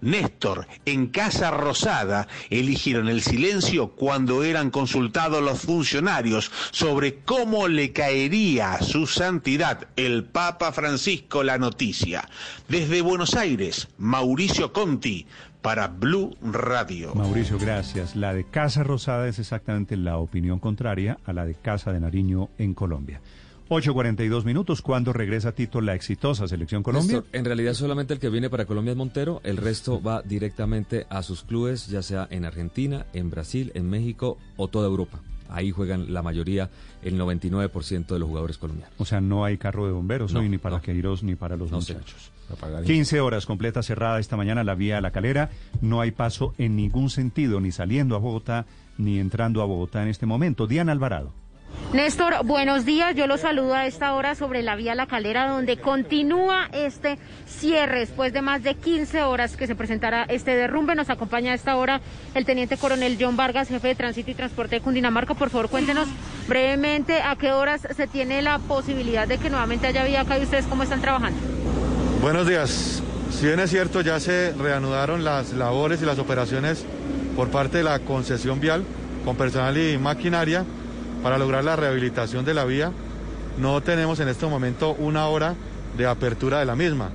Néstor, 0.00 0.66
en 0.84 1.06
Casa 1.08 1.50
Rosada, 1.50 2.28
eligieron 2.50 3.08
el 3.08 3.22
silencio 3.22 3.88
cuando 3.88 4.44
eran 4.44 4.70
consultados 4.70 5.42
los 5.42 5.60
funcionarios 5.60 6.50
sobre 6.70 7.16
cómo 7.20 7.68
le 7.68 7.92
caería 7.92 8.74
a 8.74 8.82
su 8.82 9.06
santidad 9.06 9.88
el 9.96 10.24
Papa 10.24 10.72
Francisco 10.72 11.42
la 11.42 11.58
noticia. 11.58 12.28
Desde 12.68 13.02
Buenos 13.02 13.34
Aires, 13.34 13.88
Mauricio 13.98 14.72
Conti, 14.72 15.26
para 15.62 15.86
Blue 15.88 16.36
Radio. 16.42 17.14
Mauricio, 17.14 17.58
gracias. 17.58 18.16
La 18.16 18.34
de 18.34 18.44
Casa 18.44 18.82
Rosada 18.82 19.28
es 19.28 19.38
exactamente 19.38 19.96
la 19.96 20.18
opinión 20.18 20.58
contraria 20.58 21.18
a 21.24 21.32
la 21.32 21.46
de 21.46 21.54
Casa 21.54 21.92
de 21.92 22.00
Nariño 22.00 22.50
en 22.58 22.74
Colombia. 22.74 23.20
8.42 23.68 24.44
minutos. 24.44 24.82
¿Cuándo 24.82 25.12
regresa 25.12 25.52
Tito 25.52 25.80
la 25.80 25.94
exitosa 25.94 26.48
Selección 26.48 26.82
Colombia? 26.82 27.18
Néstor, 27.18 27.38
en 27.38 27.44
realidad 27.44 27.74
solamente 27.74 28.14
el 28.14 28.20
que 28.20 28.28
viene 28.28 28.50
para 28.50 28.66
Colombia 28.66 28.92
es 28.92 28.96
Montero, 28.96 29.40
el 29.44 29.56
resto 29.56 30.02
va 30.02 30.22
directamente 30.22 31.06
a 31.08 31.22
sus 31.22 31.42
clubes, 31.42 31.86
ya 31.88 32.02
sea 32.02 32.26
en 32.30 32.44
Argentina, 32.44 33.06
en 33.12 33.30
Brasil, 33.30 33.72
en 33.74 33.88
México 33.88 34.38
o 34.56 34.68
toda 34.68 34.86
Europa. 34.88 35.20
Ahí 35.48 35.70
juegan 35.70 36.14
la 36.14 36.22
mayoría, 36.22 36.70
el 37.02 37.20
99% 37.20 38.06
de 38.06 38.18
los 38.18 38.28
jugadores 38.28 38.56
colombianos. 38.56 38.94
O 38.98 39.04
sea, 39.04 39.20
no 39.20 39.44
hay 39.44 39.58
carro 39.58 39.86
de 39.86 39.92
bomberos 39.92 40.32
No, 40.32 40.40
hoy 40.40 40.48
ni 40.48 40.56
para 40.56 40.76
no. 40.76 40.82
Queiroz 40.82 41.22
ni 41.22 41.34
para 41.34 41.56
los 41.56 41.70
No, 41.70 41.78
muchachos. 41.78 42.32
15 42.84 43.20
horas 43.20 43.46
completa 43.46 43.82
cerrada 43.82 44.18
esta 44.18 44.36
mañana 44.36 44.64
la 44.64 44.74
vía 44.74 44.98
a 44.98 45.00
la 45.00 45.10
calera. 45.10 45.50
No 45.80 46.00
hay 46.00 46.10
paso 46.10 46.54
en 46.58 46.76
ningún 46.76 47.10
sentido, 47.10 47.60
ni 47.60 47.72
saliendo 47.72 48.16
a 48.16 48.18
Bogotá, 48.18 48.66
ni 48.98 49.18
entrando 49.18 49.62
a 49.62 49.66
Bogotá 49.66 50.02
en 50.02 50.08
este 50.08 50.26
momento. 50.26 50.66
Diana 50.66 50.92
Alvarado. 50.92 51.32
Néstor, 51.92 52.46
buenos 52.46 52.86
días. 52.86 53.14
Yo 53.14 53.26
los 53.26 53.42
saludo 53.42 53.74
a 53.74 53.86
esta 53.86 54.14
hora 54.14 54.34
sobre 54.34 54.62
la 54.62 54.76
vía 54.76 54.94
La 54.94 55.06
Calera, 55.06 55.46
donde 55.48 55.76
continúa 55.76 56.68
este 56.72 57.18
cierre 57.46 58.00
después 58.00 58.32
de 58.32 58.40
más 58.40 58.62
de 58.62 58.76
15 58.76 59.22
horas 59.24 59.58
que 59.58 59.66
se 59.66 59.74
presentará 59.74 60.24
este 60.24 60.56
derrumbe. 60.56 60.94
Nos 60.94 61.10
acompaña 61.10 61.52
a 61.52 61.54
esta 61.54 61.76
hora 61.76 62.00
el 62.34 62.46
teniente 62.46 62.78
coronel 62.78 63.18
John 63.20 63.36
Vargas, 63.36 63.68
jefe 63.68 63.88
de 63.88 63.94
tránsito 63.94 64.30
y 64.30 64.34
transporte 64.34 64.76
de 64.76 64.80
Cundinamarca. 64.80 65.34
Por 65.34 65.50
favor, 65.50 65.68
cuéntenos 65.68 66.08
brevemente 66.48 67.20
a 67.20 67.36
qué 67.36 67.52
horas 67.52 67.86
se 67.94 68.06
tiene 68.06 68.40
la 68.40 68.58
posibilidad 68.58 69.28
de 69.28 69.36
que 69.36 69.50
nuevamente 69.50 69.86
haya 69.86 70.04
vía 70.04 70.22
acá 70.22 70.38
y 70.38 70.44
ustedes 70.44 70.64
cómo 70.64 70.84
están 70.84 71.02
trabajando. 71.02 71.38
Buenos 72.22 72.48
días. 72.48 73.02
Si 73.30 73.46
bien 73.46 73.60
es 73.60 73.68
cierto, 73.68 74.00
ya 74.00 74.18
se 74.18 74.52
reanudaron 74.54 75.24
las 75.24 75.52
labores 75.52 76.00
y 76.00 76.06
las 76.06 76.18
operaciones 76.18 76.86
por 77.36 77.50
parte 77.50 77.78
de 77.78 77.84
la 77.84 77.98
concesión 77.98 78.60
vial 78.60 78.84
con 79.26 79.36
personal 79.36 79.76
y 79.76 79.98
maquinaria 79.98 80.64
para 81.22 81.38
lograr 81.38 81.64
la 81.64 81.76
rehabilitación 81.76 82.44
de 82.44 82.54
la 82.54 82.64
vía. 82.64 82.92
No 83.58 83.80
tenemos 83.80 84.20
en 84.20 84.28
este 84.28 84.46
momento 84.46 84.94
una 84.98 85.26
hora 85.28 85.54
de 85.96 86.06
apertura 86.06 86.58
de 86.58 86.66
la 86.66 86.76
misma. 86.76 87.10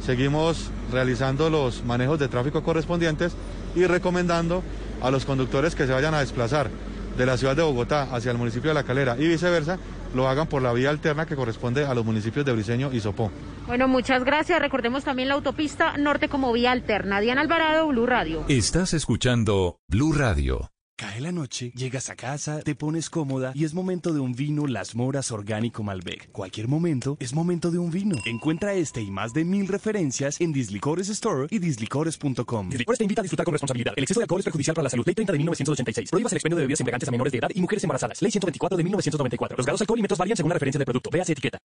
Seguimos 0.00 0.70
realizando 0.92 1.50
los 1.50 1.84
manejos 1.84 2.18
de 2.18 2.28
tráfico 2.28 2.62
correspondientes 2.62 3.34
y 3.74 3.84
recomendando 3.84 4.62
a 5.02 5.10
los 5.10 5.24
conductores 5.24 5.74
que 5.74 5.86
se 5.86 5.92
vayan 5.92 6.14
a 6.14 6.20
desplazar 6.20 6.70
de 7.16 7.26
la 7.26 7.36
ciudad 7.36 7.56
de 7.56 7.62
Bogotá 7.62 8.08
hacia 8.12 8.32
el 8.32 8.38
municipio 8.38 8.70
de 8.70 8.74
La 8.74 8.84
Calera 8.84 9.16
y 9.18 9.26
viceversa, 9.28 9.78
lo 10.14 10.28
hagan 10.28 10.46
por 10.46 10.62
la 10.62 10.72
vía 10.72 10.90
alterna 10.90 11.26
que 11.26 11.36
corresponde 11.36 11.84
a 11.84 11.94
los 11.94 12.04
municipios 12.04 12.44
de 12.44 12.52
Briceño 12.52 12.92
y 12.92 13.00
Sopó. 13.00 13.30
Bueno, 13.66 13.88
muchas 13.88 14.24
gracias. 14.24 14.60
Recordemos 14.60 15.04
también 15.04 15.28
la 15.28 15.34
autopista 15.34 15.96
norte 15.96 16.28
como 16.28 16.52
vía 16.52 16.72
alterna. 16.72 17.20
Diana 17.20 17.42
Alvarado, 17.42 17.88
Blue 17.88 18.06
Radio. 18.06 18.44
Estás 18.48 18.94
escuchando 18.94 19.78
Blue 19.88 20.12
Radio. 20.12 20.70
Cae 21.00 21.18
la 21.22 21.32
noche, 21.32 21.72
llegas 21.74 22.10
a 22.10 22.14
casa, 22.14 22.60
te 22.60 22.74
pones 22.74 23.08
cómoda 23.08 23.52
y 23.54 23.64
es 23.64 23.72
momento 23.72 24.12
de 24.12 24.20
un 24.20 24.34
vino 24.34 24.66
Las 24.66 24.94
Moras 24.94 25.32
Orgánico 25.32 25.82
Malbec. 25.82 26.30
Cualquier 26.30 26.68
momento 26.68 27.16
es 27.20 27.32
momento 27.32 27.70
de 27.70 27.78
un 27.78 27.90
vino. 27.90 28.18
Encuentra 28.26 28.74
este 28.74 29.00
y 29.00 29.10
más 29.10 29.32
de 29.32 29.46
mil 29.46 29.66
referencias 29.66 30.38
en 30.42 30.52
Dislicores 30.52 31.08
Store 31.08 31.46
y 31.48 31.58
dislicores.com. 31.58 32.68
Dislicores 32.68 32.98
te 32.98 33.04
invita 33.04 33.22
a 33.22 33.24
disfrutar 33.24 33.46
con 33.46 33.52
responsabilidad. 33.54 33.94
El 33.96 34.02
exceso 34.02 34.20
de 34.20 34.24
alcohol 34.24 34.40
es 34.40 34.44
perjudicial 34.44 34.74
para 34.74 34.82
la 34.82 34.90
salud. 34.90 35.06
Ley 35.06 35.14
30 35.14 35.32
de 35.32 35.38
1986. 35.38 36.10
Prohíbas 36.10 36.32
el 36.32 36.36
expendio 36.36 36.56
de 36.56 36.64
bebidas 36.64 36.80
embriagantes 36.80 37.08
a 37.08 37.12
menores 37.12 37.32
de 37.32 37.38
edad 37.38 37.48
y 37.54 37.62
mujeres 37.62 37.82
embarazadas. 37.82 38.20
Ley 38.20 38.30
124 38.30 38.76
de 38.76 38.84
1994. 38.84 39.56
Los 39.56 39.64
grados 39.64 39.80
alcoholímetros 39.80 40.18
varían 40.18 40.36
según 40.36 40.50
la 40.50 40.54
referencia 40.56 40.78
del 40.78 40.84
producto. 40.84 41.08
Veas 41.08 41.30
etiqueta. 41.30 41.56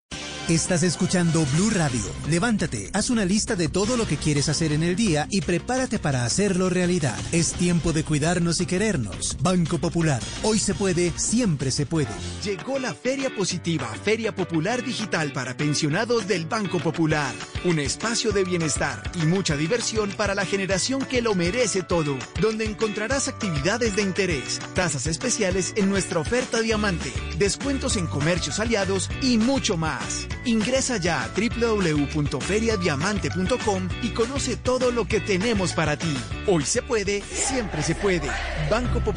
Estás 0.47 0.83
escuchando 0.83 1.43
Blue 1.55 1.71
Radio. 1.71 2.03
Levántate, 2.29 2.91
haz 2.93 3.09
una 3.09 3.25
lista 3.25 3.55
de 3.55 3.67
todo 3.67 3.97
lo 3.97 4.07
que 4.07 4.15
quieres 4.15 4.47
hacer 4.47 4.71
en 4.71 4.83
el 4.83 4.95
día 4.95 5.27
y 5.29 5.41
prepárate 5.41 5.99
para 5.99 6.23
hacerlo 6.23 6.69
realidad. 6.69 7.17
Es 7.31 7.51
tiempo 7.53 7.91
de 7.91 8.03
cuidarnos 8.05 8.61
y 8.61 8.67
querernos. 8.67 9.24
Banco 9.41 9.79
Popular. 9.79 10.21
Hoy 10.43 10.59
se 10.59 10.75
puede, 10.75 11.11
siempre 11.17 11.71
se 11.71 11.85
puede. 11.85 12.09
Llegó 12.43 12.79
la 12.79 12.93
Feria 12.93 13.33
Positiva, 13.33 13.87
Feria 14.03 14.35
Popular 14.35 14.83
Digital 14.83 15.31
para 15.31 15.55
pensionados 15.57 16.27
del 16.27 16.45
Banco 16.45 16.79
Popular. 16.79 17.33
Un 17.63 17.79
espacio 17.79 18.31
de 18.31 18.43
bienestar 18.43 19.01
y 19.15 19.25
mucha 19.25 19.55
diversión 19.57 20.11
para 20.11 20.35
la 20.35 20.45
generación 20.45 21.03
que 21.05 21.21
lo 21.21 21.33
merece 21.33 21.81
todo, 21.81 22.17
donde 22.39 22.65
encontrarás 22.65 23.27
actividades 23.27 23.95
de 23.95 24.03
interés, 24.03 24.59
tasas 24.73 25.07
especiales 25.07 25.73
en 25.75 25.89
nuestra 25.89 26.19
oferta 26.19 26.61
diamante, 26.61 27.11
descuentos 27.39 27.97
en 27.97 28.05
comercios 28.07 28.59
aliados 28.59 29.09
y 29.21 29.37
mucho 29.37 29.77
más. 29.77 30.27
Ingresa 30.45 30.97
ya 30.97 31.23
a 31.23 31.29
www.feriadiamante.com 31.29 33.89
y 34.03 34.09
conoce 34.09 34.57
todo 34.57 34.91
lo 34.91 35.07
que 35.07 35.19
tenemos 35.19 35.73
para 35.73 35.97
ti. 35.97 36.15
Hoy 36.47 36.63
se 36.63 36.83
puede, 36.83 37.23
siempre 37.23 37.81
se 37.81 37.95
puede. 37.95 38.29
Banco 38.69 38.99
Popular. 38.99 39.14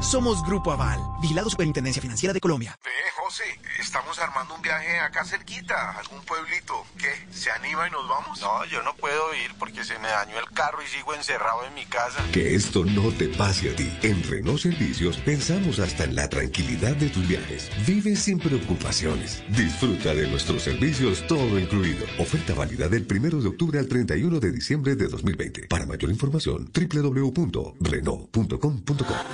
Somos 0.00 0.42
Grupo 0.42 0.72
Aval. 0.72 0.98
Vigilado 1.20 1.50
Superintendencia 1.50 2.00
Financiera 2.00 2.32
de 2.32 2.40
Colombia. 2.40 2.78
Ve, 2.82 2.90
José, 3.16 3.44
estamos 3.78 4.18
armando 4.18 4.54
un 4.54 4.62
viaje 4.62 4.98
acá 5.00 5.22
cerquita, 5.24 5.90
algún 5.98 6.22
pueblito. 6.22 6.84
¿Qué? 6.98 7.12
¿Se 7.30 7.50
anima 7.50 7.86
y 7.86 7.90
nos 7.90 8.08
vamos? 8.08 8.40
No, 8.40 8.64
yo 8.66 8.82
no 8.82 8.94
puedo 8.94 9.34
ir 9.34 9.54
porque 9.58 9.84
se 9.84 9.98
me 9.98 10.08
dañó 10.08 10.38
el 10.38 10.46
carro 10.54 10.82
y 10.82 10.86
sigo 10.86 11.14
encerrado 11.14 11.64
en 11.66 11.74
mi 11.74 11.84
casa. 11.84 12.24
Que 12.32 12.54
esto 12.54 12.84
no 12.84 13.10
te 13.12 13.28
pase 13.28 13.70
a 13.70 13.76
ti. 13.76 13.92
En 14.02 14.22
Renault 14.22 14.60
Servicios 14.60 15.18
pensamos 15.18 15.78
hasta 15.78 16.04
en 16.04 16.16
la 16.16 16.28
tranquilidad 16.28 16.96
de 16.96 17.10
tus 17.10 17.28
viajes. 17.28 17.70
Vive 17.86 18.16
sin 18.16 18.38
preocupaciones. 18.38 19.42
Disfruta 19.48 20.14
de 20.14 20.26
nuestros 20.26 20.62
servicios 20.62 21.26
todo 21.26 21.58
incluido. 21.58 22.06
Oferta 22.18 22.54
válida 22.54 22.88
del 22.88 23.06
1 23.10 23.42
de 23.42 23.48
octubre 23.48 23.78
al 23.78 23.88
31 23.88 24.40
de 24.40 24.52
diciembre 24.52 24.96
de 24.96 25.08
2020. 25.08 25.66
Para 25.68 25.84
mayor 25.86 26.10
información, 26.10 26.70
www.renault.com.co. 26.72 29.33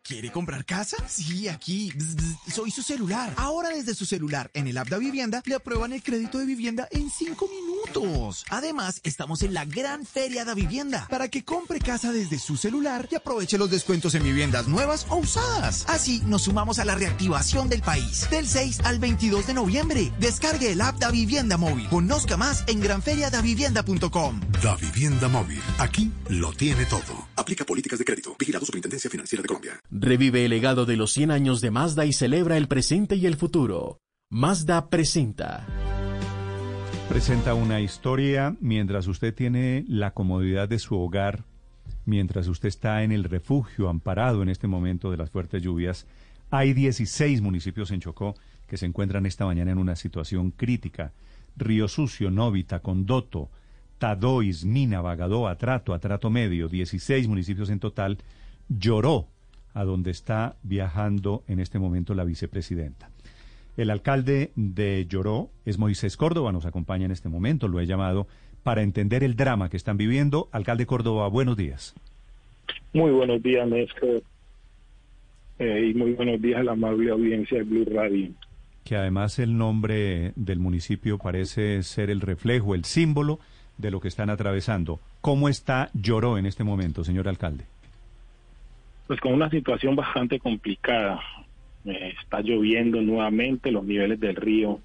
¿Quiere 0.03 0.31
comprar 0.31 0.65
casa? 0.65 0.97
Sí, 1.07 1.47
aquí. 1.47 1.93
Soy 2.53 2.71
su 2.71 2.81
celular. 2.81 3.33
Ahora 3.37 3.69
desde 3.69 3.93
su 3.93 4.05
celular, 4.05 4.49
en 4.53 4.67
el 4.67 4.77
app 4.77 4.89
de 4.89 4.97
Vivienda, 4.97 5.43
le 5.45 5.55
aprueban 5.55 5.93
el 5.93 6.01
crédito 6.01 6.39
de 6.39 6.45
vivienda 6.45 6.87
en 6.91 7.09
5 7.09 7.47
minutos. 7.47 8.43
Además, 8.49 8.99
estamos 9.03 9.43
en 9.43 9.53
la 9.53 9.63
gran 9.65 10.05
feria 10.05 10.43
de 10.43 10.55
vivienda 10.55 11.07
para 11.09 11.27
que 11.27 11.43
compre 11.45 11.79
casa 11.79 12.11
desde 12.11 12.39
su 12.39 12.57
celular 12.57 13.07
y 13.11 13.15
aproveche 13.15 13.57
los 13.59 13.69
descuentos 13.69 14.15
en 14.15 14.23
viviendas 14.23 14.67
nuevas 14.67 15.05
o 15.09 15.17
usadas. 15.17 15.85
Así 15.87 16.21
nos 16.25 16.43
sumamos 16.43 16.79
a 16.79 16.85
la 16.85 16.95
reactivación 16.95 17.69
del 17.69 17.81
país. 17.81 18.27
Del 18.31 18.47
6 18.47 18.81
al 18.83 18.99
22 18.99 19.47
de 19.47 19.53
noviembre. 19.53 20.11
Descargue 20.19 20.71
el 20.71 20.81
app 20.81 20.97
de 20.97 21.11
Vivienda 21.11 21.57
Móvil. 21.57 21.87
Conozca 21.89 22.37
más 22.37 22.63
en 22.67 22.79
granferiadavivienda.com. 22.81 24.39
Da 24.63 24.75
Vivienda 24.77 25.27
Móvil. 25.27 25.61
Aquí 25.77 26.11
lo 26.29 26.51
tiene 26.53 26.85
todo. 26.85 27.27
Aplica 27.35 27.65
políticas 27.65 27.99
de 27.99 28.05
crédito. 28.05 28.35
Vigilado 28.37 28.65
Superintendencia 28.65 29.09
Financiera 29.09 29.43
de 29.43 29.47
Colombia. 29.47 29.79
Revive 29.93 30.45
el 30.45 30.51
legado 30.51 30.85
de 30.85 30.95
los 30.95 31.11
100 31.11 31.31
años 31.31 31.59
de 31.59 31.69
Mazda 31.69 32.05
y 32.05 32.13
celebra 32.13 32.55
el 32.55 32.69
presente 32.69 33.17
y 33.17 33.25
el 33.25 33.35
futuro. 33.35 33.99
Mazda 34.29 34.89
presenta. 34.89 35.67
Presenta 37.09 37.53
una 37.55 37.81
historia 37.81 38.55
mientras 38.61 39.05
usted 39.07 39.35
tiene 39.35 39.83
la 39.89 40.11
comodidad 40.11 40.69
de 40.69 40.79
su 40.79 40.97
hogar, 40.97 41.43
mientras 42.05 42.47
usted 42.47 42.69
está 42.69 43.03
en 43.03 43.11
el 43.11 43.25
refugio 43.25 43.89
amparado 43.89 44.41
en 44.41 44.47
este 44.47 44.65
momento 44.65 45.11
de 45.11 45.17
las 45.17 45.29
fuertes 45.29 45.61
lluvias. 45.61 46.07
Hay 46.51 46.71
16 46.71 47.41
municipios 47.41 47.91
en 47.91 47.99
Chocó 47.99 48.35
que 48.67 48.77
se 48.77 48.85
encuentran 48.85 49.25
esta 49.25 49.45
mañana 49.45 49.71
en 49.71 49.77
una 49.77 49.97
situación 49.97 50.51
crítica. 50.51 51.11
Río 51.57 51.89
Sucio, 51.89 52.31
Novita, 52.31 52.79
Condoto, 52.79 53.49
Tadois, 53.97 54.63
Mina, 54.63 55.01
Bagadó, 55.01 55.49
Atrato, 55.49 55.93
Atrato 55.93 56.29
Medio, 56.29 56.69
16 56.69 57.27
municipios 57.27 57.69
en 57.69 57.81
total, 57.81 58.19
lloró 58.69 59.27
a 59.73 59.83
donde 59.83 60.11
está 60.11 60.55
viajando 60.63 61.43
en 61.47 61.59
este 61.59 61.79
momento 61.79 62.13
la 62.13 62.23
vicepresidenta. 62.23 63.09
El 63.77 63.89
alcalde 63.89 64.51
de 64.55 65.05
Lloró 65.07 65.49
es 65.65 65.77
Moisés 65.77 66.17
Córdoba, 66.17 66.51
nos 66.51 66.65
acompaña 66.65 67.05
en 67.05 67.11
este 67.11 67.29
momento, 67.29 67.67
lo 67.67 67.79
he 67.79 67.85
llamado 67.85 68.27
para 68.63 68.83
entender 68.83 69.23
el 69.23 69.35
drama 69.35 69.69
que 69.69 69.77
están 69.77 69.97
viviendo. 69.97 70.49
Alcalde 70.51 70.85
Córdoba, 70.85 71.27
buenos 71.29 71.57
días. 71.57 71.95
Muy 72.93 73.11
buenos 73.11 73.41
días, 73.41 73.67
Néstor. 73.67 74.23
Eh, 75.59 75.91
y 75.91 75.93
muy 75.93 76.13
buenos 76.13 76.41
días 76.41 76.59
a 76.59 76.63
la 76.63 76.71
amable 76.73 77.11
audiencia 77.11 77.59
de 77.59 77.63
Blue 77.63 77.85
Radio. 77.85 78.31
Que 78.83 78.95
además 78.95 79.39
el 79.39 79.57
nombre 79.57 80.33
del 80.35 80.59
municipio 80.59 81.17
parece 81.17 81.83
ser 81.83 82.09
el 82.09 82.19
reflejo, 82.19 82.75
el 82.75 82.83
símbolo 82.83 83.39
de 83.77 83.91
lo 83.91 83.99
que 83.99 84.07
están 84.07 84.29
atravesando. 84.29 84.99
¿Cómo 85.21 85.49
está 85.49 85.89
Lloró 85.93 86.37
en 86.37 86.45
este 86.45 86.63
momento, 86.63 87.03
señor 87.03 87.27
alcalde? 87.27 87.65
Pues 89.11 89.19
con 89.19 89.33
una 89.33 89.49
situación 89.49 89.97
bastante 89.97 90.39
complicada. 90.39 91.19
Eh, 91.83 92.13
está 92.23 92.39
lloviendo 92.39 93.01
nuevamente, 93.01 93.69
los 93.69 93.83
niveles 93.83 94.21
del 94.21 94.37
río 94.37 94.79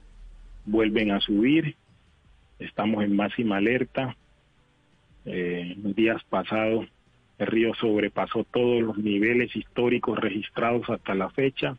vuelven 0.65 1.13
a 1.13 1.21
subir, 1.21 1.77
estamos 2.59 3.05
en 3.05 3.15
máxima 3.15 3.59
alerta. 3.59 4.17
Eh, 5.27 5.77
días 5.77 6.25
pasados 6.25 6.87
el 7.39 7.47
río 7.47 7.73
sobrepasó 7.77 8.43
todos 8.43 8.83
los 8.83 8.99
niveles 8.99 9.55
históricos 9.55 10.19
registrados 10.19 10.91
hasta 10.91 11.15
la 11.15 11.31
fecha, 11.31 11.77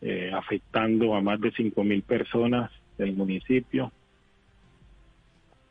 eh, 0.00 0.30
afectando 0.32 1.14
a 1.14 1.20
más 1.20 1.38
de 1.42 1.52
5.000 1.52 2.02
personas 2.04 2.70
del 2.96 3.12
municipio. 3.12 3.92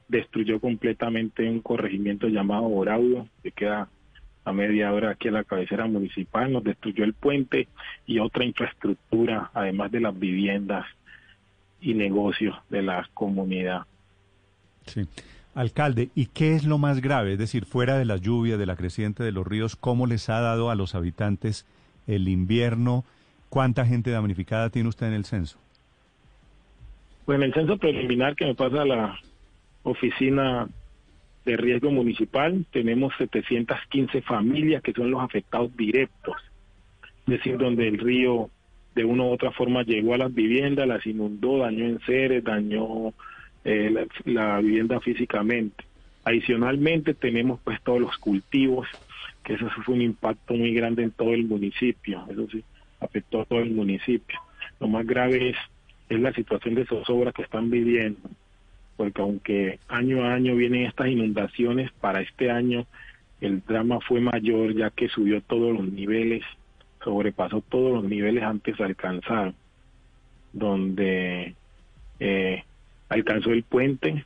Destruyó 0.08 0.60
completamente 0.60 1.50
un 1.50 1.62
corregimiento 1.62 2.28
llamado 2.28 2.66
Oraudo, 2.66 3.28
que 3.42 3.52
queda 3.52 3.90
a 4.44 4.54
media 4.54 4.92
hora 4.92 5.12
aquí 5.12 5.28
a 5.28 5.32
la 5.32 5.44
cabecera 5.44 5.86
municipal, 5.88 6.52
nos 6.52 6.64
destruyó 6.64 7.04
el 7.04 7.14
puente 7.14 7.68
y 8.06 8.20
otra 8.20 8.44
infraestructura, 8.44 9.52
además 9.54 9.92
de 9.92 10.02
las 10.02 10.18
viviendas 10.18 10.86
y 11.80 11.94
negocios 11.94 12.56
de 12.70 12.82
la 12.82 13.08
comunidad. 13.14 13.84
Sí. 14.86 15.08
Alcalde, 15.54 16.10
¿y 16.16 16.28
qué 16.28 16.56
es 16.56 16.64
lo 16.64 16.78
más 16.78 17.02
grave? 17.02 17.34
Es 17.34 17.40
decir, 17.40 17.66
fuera 17.66 17.98
de 17.98 18.06
las 18.06 18.22
lluvias, 18.22 18.58
de 18.58 18.66
la 18.66 18.78
creciente 18.78 19.24
de 19.24 19.34
los 19.34 19.46
ríos, 19.46 19.76
¿cómo 19.76 20.08
les 20.08 20.30
ha 20.30 20.40
dado 20.40 20.70
a 20.70 20.76
los 20.76 20.96
habitantes 20.96 21.66
el 22.08 22.30
invierno? 22.30 23.04
¿Cuánta 23.50 23.86
gente 23.86 24.12
damnificada 24.12 24.70
tiene 24.70 24.88
usted 24.88 25.08
en 25.08 25.14
el 25.14 25.26
censo? 25.26 25.58
Pues 27.26 27.36
en 27.36 27.44
el 27.44 27.54
censo 27.54 27.78
preliminar 27.78 28.36
que 28.36 28.46
me 28.46 28.56
pasa 28.56 28.82
a 28.82 28.86
la 28.86 29.20
oficina 29.84 30.70
de 31.46 31.58
riesgo 31.58 31.92
municipal, 31.92 32.66
tenemos 32.72 33.14
715 33.18 34.22
familias 34.22 34.84
que 34.84 34.94
son 34.94 35.10
los 35.12 35.22
afectados 35.22 35.76
directos, 35.76 36.36
es 37.22 37.38
decir, 37.38 37.58
donde 37.58 37.88
el 37.88 37.98
río 37.98 38.50
de 38.96 39.06
una 39.06 39.24
u 39.24 39.32
otra 39.32 39.52
forma 39.52 39.84
llegó 39.84 40.14
a 40.14 40.18
las 40.18 40.34
viviendas, 40.34 40.88
las 40.88 41.06
inundó, 41.06 41.60
dañó 41.60 41.86
enseres, 41.86 42.44
dañó 42.44 43.14
eh, 43.64 43.90
la, 43.90 44.06
la, 44.26 44.60
vivienda 44.60 45.00
físicamente. 45.00 45.84
Adicionalmente 46.24 47.14
tenemos 47.14 47.60
pues 47.64 47.82
todos 47.82 48.02
los 48.02 48.18
cultivos, 48.18 48.88
que 49.44 49.54
eso 49.54 49.68
fue 49.86 49.96
un 49.96 50.02
impacto 50.02 50.54
muy 50.54 50.74
grande 50.74 51.04
en 51.04 51.12
todo 51.12 51.34
el 51.34 51.46
municipio, 51.46 52.24
eso 52.30 52.48
sí, 52.52 52.64
afectó 53.00 53.42
a 53.42 53.46
todo 53.46 53.60
el 53.60 53.72
municipio. 53.72 54.40
Lo 54.80 54.88
más 54.88 55.08
grave 55.08 55.50
es, 55.50 55.58
es 56.10 56.20
la 56.20 56.34
situación 56.34 56.76
de 56.76 56.86
zozobra 56.86 57.32
que 57.32 57.44
están 57.44 57.72
viviendo 57.72 58.30
porque 58.98 59.22
aunque 59.22 59.80
año 59.88 60.24
a 60.24 60.34
año 60.34 60.56
vienen 60.56 60.86
estas 60.86 61.08
inundaciones, 61.08 61.92
para 62.00 62.22
este 62.22 62.52
año 62.52 62.86
el 63.42 63.64
drama 63.66 64.00
fue 64.02 64.22
mayor 64.22 64.76
ya 64.76 64.92
que 64.92 65.10
subió 65.10 65.42
todos 65.42 65.76
los 65.76 65.92
niveles, 65.92 66.44
sobrepasó 67.04 67.62
todos 67.62 67.94
los 67.94 68.04
niveles 68.04 68.44
antes 68.44 68.80
alcanzados, 68.80 69.56
donde 70.54 71.56
eh, 72.20 72.64
alcanzó 73.10 73.52
el 73.52 73.64
puente, 73.64 74.26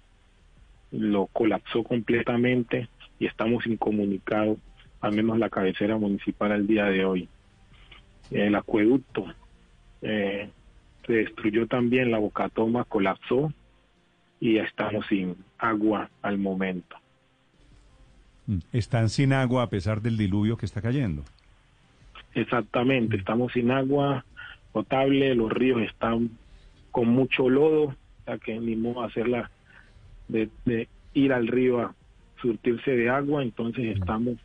lo 0.92 1.28
colapsó 1.28 1.84
completamente 1.84 2.90
y 3.20 3.26
estamos 3.28 3.66
incomunicados, 3.66 4.58
al 5.00 5.14
menos 5.14 5.40
la 5.40 5.50
cabecera 5.50 5.98
municipal 5.98 6.52
al 6.52 6.68
día 6.68 6.86
de 6.86 7.06
hoy. 7.06 7.30
El 8.32 8.56
acueducto 8.56 9.26
eh, 10.02 10.50
se 11.06 11.14
destruyó 11.14 11.68
también, 11.68 12.12
la 12.12 12.18
bocatoma 12.18 12.84
colapsó 12.84 13.54
y 14.40 14.58
estamos 14.58 15.06
sin 15.08 15.36
agua 15.58 16.10
al 16.22 16.38
momento. 16.38 16.96
Mm. 18.48 18.60
Están 18.72 19.10
sin 19.10 19.34
agua 19.34 19.64
a 19.64 19.70
pesar 19.70 20.02
del 20.02 20.18
diluvio 20.18 20.58
que 20.58 20.66
está 20.66 20.82
cayendo. 20.82 21.24
Exactamente, 22.34 23.18
estamos 23.18 23.54
sin 23.54 23.72
agua 23.72 24.26
potable, 24.72 25.34
los 25.36 25.52
ríos 25.52 25.82
están 25.82 26.32
con 26.92 27.08
mucho 27.08 27.50
lodo, 27.50 27.96
ya 28.28 28.38
que 28.38 28.60
ni 28.60 28.76
modo 28.76 29.04
hacerla 29.04 29.50
de, 30.28 30.50
de 30.66 30.90
ir 31.14 31.32
al 31.32 31.48
río 31.48 31.80
a 31.80 31.96
surtirse 32.42 32.92
de 32.92 33.10
agua, 33.10 33.42
entonces 33.42 33.98
estamos 33.98 34.36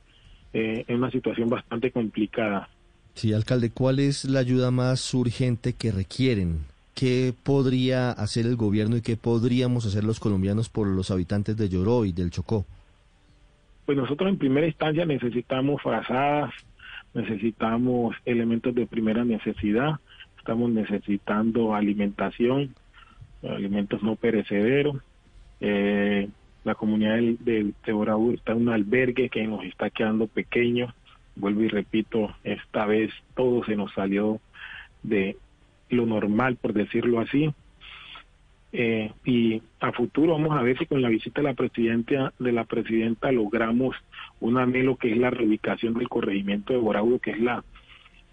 eh, 0.52 0.85
en 0.89 0.97
una 0.97 1.10
situación 1.10 1.49
bastante 1.49 1.91
complicada. 1.91 2.69
Sí, 3.15 3.33
alcalde, 3.33 3.70
¿cuál 3.70 3.99
es 3.99 4.25
la 4.25 4.41
ayuda 4.41 4.70
más 4.70 5.12
urgente 5.15 5.75
que 5.75 5.93
requieren? 5.93 6.60
¿Qué 7.01 7.33
podría 7.45 8.11
hacer 8.11 8.45
el 8.45 8.57
gobierno 8.57 8.95
y 8.95 9.01
qué 9.01 9.17
podríamos 9.17 9.87
hacer 9.87 10.05
los 10.05 10.20
colombianos 10.20 10.69
por 10.69 10.87
los 10.87 11.11
habitantes 11.11 11.57
de 11.57 11.70
Lloró 11.70 12.05
y 12.05 12.12
del 12.12 12.31
Chocó? 12.31 12.67
Pues 13.87 13.97
nosotros 13.97 14.29
en 14.29 14.37
primera 14.37 14.67
instancia 14.67 15.07
necesitamos 15.07 15.81
frazadas, 15.81 16.53
necesitamos 17.15 18.15
elementos 18.27 18.75
de 18.75 18.87
primera 18.87 19.25
necesidad, 19.25 19.95
estamos 20.37 20.70
necesitando 20.73 21.75
alimentación, 21.75 22.75
alimentos 23.49 24.03
no 24.03 24.17
perecederos. 24.17 24.99
Eh, 25.62 26.29
la 26.65 26.75
comunidad 26.75 27.15
del, 27.15 27.39
del 27.39 27.75
está 28.35 28.53
en 28.53 28.59
un 28.59 28.69
albergue 28.69 29.31
que 29.31 29.47
nos 29.47 29.65
está 29.65 29.89
quedando 29.89 30.27
pequeño. 30.27 30.93
Vuelvo 31.35 31.62
y 31.62 31.69
repito, 31.69 32.37
esta 32.45 32.85
vez 32.85 33.11
todo 33.35 33.65
se 33.65 33.75
nos 33.75 33.91
salió 33.95 34.39
de 35.03 35.39
lo 35.91 36.07
normal, 36.07 36.57
por 36.57 36.73
decirlo 36.73 37.20
así. 37.20 37.52
Eh, 38.73 39.10
y 39.25 39.60
a 39.81 39.91
futuro 39.93 40.35
vamos 40.35 40.57
a 40.57 40.62
ver 40.62 40.78
si 40.78 40.86
con 40.86 41.02
la 41.02 41.09
visita 41.09 41.41
de 41.41 41.49
la 41.49 41.55
presidenta 41.55 42.33
de 42.39 42.52
la 42.52 42.62
presidenta 42.62 43.33
logramos 43.33 43.97
un 44.39 44.59
anhelo 44.59 44.94
que 44.94 45.10
es 45.10 45.19
la 45.19 45.31
reubicación 45.31 45.94
del 45.94 46.09
corregimiento 46.09 46.73
de 46.73 46.78
Boraudo, 46.78 47.19
que 47.19 47.33
es 47.33 47.41
la 47.41 47.65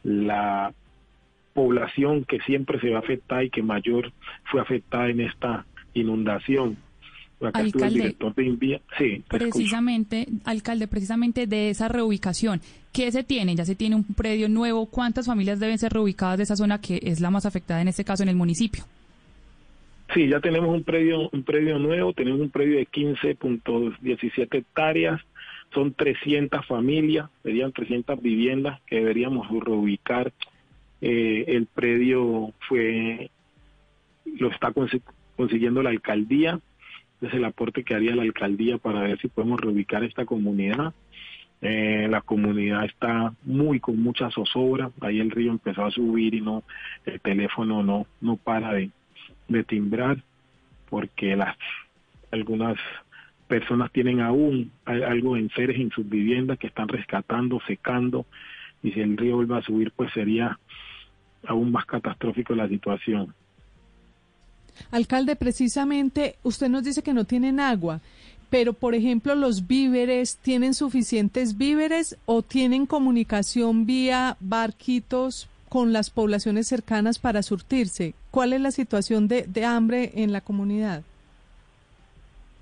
la 0.04 0.74
población 1.54 2.24
que 2.24 2.40
siempre 2.42 2.80
se 2.80 2.92
va 2.92 2.98
a 2.98 3.02
afectar 3.02 3.44
y 3.44 3.50
que 3.50 3.64
mayor 3.64 4.12
fue 4.46 4.62
afectada 4.62 5.10
en 5.10 5.22
esta 5.22 5.66
inundación. 5.96 6.78
Alcalde, 7.42 8.16
sí, 8.98 9.24
precisamente, 9.28 10.28
alcalde, 10.44 10.88
precisamente 10.88 11.46
de 11.46 11.70
esa 11.70 11.88
reubicación, 11.88 12.62
¿qué 12.92 13.12
se 13.12 13.24
tiene? 13.24 13.56
Ya 13.56 13.66
se 13.66 13.76
tiene 13.76 13.96
un 13.96 14.04
predio 14.04 14.50
nuevo, 14.50 14.88
¿cuántas 14.88 15.28
familias 15.28 15.60
deben 15.60 15.78
ser 15.78 15.94
reubicadas 15.94 16.38
de 16.38 16.44
esa 16.44 16.56
zona 16.56 16.82
que 16.82 17.00
es 17.04 17.20
la 17.20 17.30
más 17.30 17.46
afectada 17.46 17.82
en 17.82 17.88
este 17.88 18.04
caso 18.04 18.24
en 18.24 18.30
el 18.30 18.36
municipio? 18.36 18.84
Sí, 20.14 20.28
ya 20.28 20.40
tenemos 20.40 20.74
un 20.74 20.84
predio, 20.84 21.30
un 21.32 21.44
predio 21.44 21.80
nuevo, 21.80 22.14
tenemos 22.14 22.40
un 22.40 22.50
predio 22.50 22.78
de 22.78 22.88
15.17 22.88 24.58
hectáreas, 24.58 25.22
son 25.74 25.94
300 25.94 26.66
familias, 26.66 27.30
serían 27.44 27.74
300 27.74 28.22
viviendas 28.22 28.82
que 28.88 28.96
deberíamos 28.96 29.48
reubicar. 29.64 30.32
Eh, 31.02 31.44
el 31.48 31.68
predio 31.68 32.54
fue, 32.68 33.30
lo 34.40 34.50
está 34.50 34.74
consiguiendo 35.36 35.84
la 35.84 35.90
alcaldía, 35.90 36.60
es 37.22 37.34
el 37.34 37.46
aporte 37.46 37.84
que 37.84 37.96
haría 37.96 38.16
la 38.16 38.24
alcaldía 38.24 38.78
para 38.78 39.02
ver 39.02 39.20
si 39.20 39.28
podemos 39.28 39.60
reubicar 39.60 40.04
esta 40.04 40.26
comunidad. 40.26 40.94
Eh, 41.62 42.08
la 42.10 42.22
comunidad 42.22 42.86
está 42.86 43.34
muy 43.44 43.80
con 43.80 44.00
mucha 44.00 44.30
zozobra, 44.30 44.92
ahí 45.02 45.20
el 45.20 45.32
río 45.32 45.52
empezó 45.52 45.86
a 45.86 45.92
subir 45.92 46.36
y 46.36 46.42
no, 46.42 46.64
el 47.06 47.20
teléfono 47.20 47.82
no, 47.82 48.06
no 48.22 48.38
para 48.38 48.74
de, 48.74 48.92
de 49.48 49.64
timbrar 49.64 50.18
porque 50.90 51.36
las 51.36 51.58
algunas 52.32 52.78
personas 53.48 53.92
tienen 53.92 54.20
aún 54.20 54.72
algo 54.86 55.38
en 55.38 55.50
seres 55.50 55.80
en 55.80 55.90
sus 55.90 56.08
viviendas 56.08 56.60
que 56.60 56.68
están 56.68 56.90
rescatando, 56.90 57.60
secando 57.66 58.26
y 58.84 58.92
si 58.92 59.00
el 59.00 59.18
río 59.18 59.38
vuelve 59.38 59.58
a 59.58 59.62
subir 59.62 59.92
pues 59.96 60.12
sería 60.14 60.60
aún 61.48 61.72
más 61.72 61.86
catastrófico 61.86 62.54
la 62.54 62.68
situación. 62.68 63.34
Alcalde, 64.92 65.36
precisamente 65.36 66.36
usted 66.44 66.70
nos 66.70 66.84
dice 66.84 67.02
que 67.02 67.14
no 67.14 67.26
tienen 67.26 67.60
agua, 67.60 68.02
pero 68.50 68.74
por 68.74 68.96
ejemplo 68.96 69.36
los 69.36 69.68
víveres, 69.68 70.38
¿tienen 70.38 70.74
suficientes 70.74 71.58
víveres 71.58 72.18
o 72.26 72.42
tienen 72.42 72.86
comunicación 72.86 73.86
vía 73.86 74.38
barquitos 74.40 75.50
con 75.70 75.92
las 75.92 76.10
poblaciones 76.10 76.68
cercanas 76.68 77.20
para 77.20 77.44
surtirse? 77.44 78.14
¿Cuál 78.32 78.54
es 78.54 78.62
la 78.62 78.72
situación 78.72 79.28
de, 79.28 79.44
de 79.44 79.66
hambre 79.66 80.12
en 80.16 80.32
la 80.32 80.42
comunidad? 80.42 81.04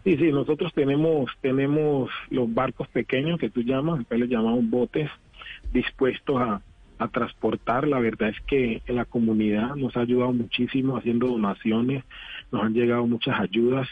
Sí, 0.04 0.18
sí, 0.18 0.32
nosotros 0.32 0.72
tenemos 0.74 1.32
tenemos 1.42 2.12
los 2.30 2.54
barcos 2.54 2.88
pequeños 2.90 3.40
que 3.40 3.50
tú 3.50 3.62
llamas, 3.62 4.00
acá 4.00 4.16
les 4.16 4.30
llamamos 4.30 4.70
botes, 4.70 5.10
dispuestos 5.74 6.40
a, 6.40 6.62
a 6.98 7.08
transportar. 7.08 7.88
La 7.88 8.00
verdad 8.00 8.30
es 8.30 8.40
que 8.42 8.82
la 8.88 9.06
comunidad 9.06 9.76
nos 9.76 9.96
ha 9.98 10.02
ayudado 10.02 10.34
muchísimo 10.34 10.98
haciendo 10.98 11.28
donaciones, 11.28 12.04
nos 12.52 12.64
han 12.64 12.74
llegado 12.74 13.06
muchas 13.08 13.40
ayudas 13.40 13.88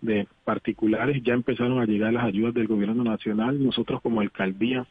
de 0.00 0.28
particulares, 0.44 1.22
ya 1.24 1.34
empezaron 1.34 1.80
a 1.80 1.86
llegar 1.86 2.12
las 2.12 2.24
ayudas 2.24 2.54
del 2.54 2.68
gobierno 2.68 3.02
nacional. 3.02 3.62
Nosotros 3.62 4.00
como 4.00 4.20
alcaldía 4.20 4.86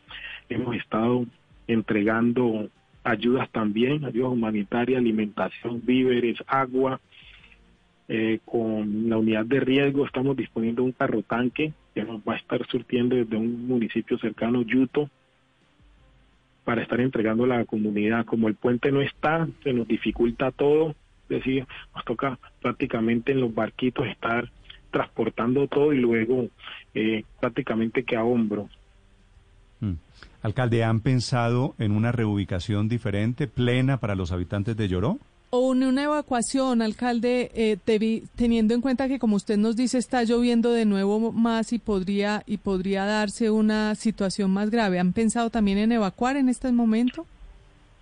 hemos 0.50 0.76
estado 0.76 1.26
entregando 1.68 2.70
ayudas 3.04 3.50
también, 3.52 4.04
ayudas 4.06 4.32
humanitarias, 4.32 5.00
alimentación, 5.00 5.82
víveres, 5.84 6.38
agua. 6.48 7.00
Eh, 8.10 8.40
con 8.46 9.10
la 9.10 9.18
unidad 9.18 9.46
de 9.46 9.60
riesgo 9.60 10.06
estamos 10.06 10.38
disponiendo 10.38 10.82
un 10.82 10.94
carro 10.94 11.24
tanque 11.24 11.74
que 11.94 12.06
nos 12.06 12.22
va 12.22 12.36
a 12.36 12.38
estar 12.38 12.66
surtiendo 12.68 13.18
desde 13.18 13.36
un 13.36 13.68
municipio 13.68 14.18
cercano, 14.18 14.62
Yuto, 14.62 15.10
para 16.68 16.82
estar 16.82 17.00
entregando 17.00 17.46
a 17.46 17.48
la 17.48 17.64
comunidad. 17.64 18.26
Como 18.26 18.50
el 18.50 18.56
puente 18.56 18.92
no 18.92 19.02
está, 19.02 19.48
se 19.64 19.72
nos 19.72 19.88
dificulta 19.88 20.52
todo, 20.52 20.90
es 20.90 21.30
decir, 21.30 21.66
nos 21.96 22.04
toca 22.04 22.38
prácticamente 22.62 23.32
en 23.32 23.40
los 23.40 23.56
barquitos 23.56 24.06
estar 24.06 24.52
transportando 24.92 25.70
todo 25.70 25.94
y 25.94 25.98
luego 25.98 26.50
eh, 26.94 27.24
prácticamente 27.40 28.04
que 28.04 28.18
a 28.18 28.26
hombro. 28.26 28.68
Mm. 29.80 29.94
Alcalde, 30.42 30.84
¿han 30.84 31.00
pensado 31.00 31.74
en 31.80 31.94
una 31.94 32.12
reubicación 32.12 32.90
diferente, 32.90 33.48
plena 33.48 34.02
para 34.02 34.16
los 34.16 34.34
habitantes 34.34 34.76
de 34.76 34.90
Lloró? 34.90 35.20
O 35.50 35.70
una 35.70 36.04
evacuación, 36.04 36.82
alcalde, 36.82 37.52
eh, 37.56 37.78
teniendo 38.36 38.74
en 38.74 38.82
cuenta 38.82 39.08
que, 39.08 39.18
como 39.18 39.38
usted 39.38 39.58
nos 39.58 39.78
dice, 39.78 39.98
está 39.98 40.24
lloviendo 40.24 40.74
de 40.74 40.86
nuevo 40.86 41.32
más 41.32 41.72
y 41.72 41.80
podría, 41.80 42.44
y 42.46 42.58
podría 42.58 43.06
darse 43.06 43.50
una 43.50 43.96
situación 43.96 44.52
más 44.52 44.70
grave. 44.70 45.00
¿Han 45.00 45.14
pensado 45.14 45.50
también 45.50 45.78
en 45.78 45.94
evacuar 45.94 46.36
en 46.36 46.50
este 46.50 46.70
momento? 46.74 47.26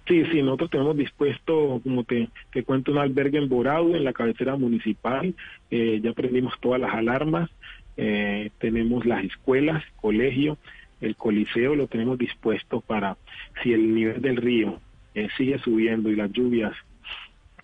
Sí, 0.08 0.24
sí, 0.32 0.42
nosotros 0.42 0.72
tenemos 0.72 0.98
dispuesto, 0.98 1.80
como 1.84 2.04
te, 2.04 2.30
te 2.52 2.64
cuento, 2.64 2.92
un 2.92 2.98
albergue 2.98 3.38
en 3.38 3.50
Borado, 3.50 3.96
en 3.96 4.04
la 4.04 4.14
cabecera 4.14 4.56
municipal. 4.56 5.36
Eh, 5.70 6.00
ya 6.04 6.14
prendimos 6.14 6.54
todas 6.60 6.82
las 6.82 6.94
alarmas. 6.94 7.50
Eh, 7.98 8.50
tenemos 8.60 9.06
las 9.06 9.24
escuelas, 9.24 9.84
colegio, 10.02 10.58
el 11.02 11.16
coliseo 11.16 11.76
lo 11.76 11.88
tenemos 11.88 12.18
dispuesto 12.18 12.82
para 12.82 13.18
si 13.62 13.74
el 13.74 13.94
nivel 13.94 14.22
del 14.22 14.38
río 14.38 14.80
eh, 15.14 15.28
sigue 15.38 15.60
subiendo 15.60 16.10
y 16.10 16.16
las 16.16 16.32
lluvias 16.32 16.74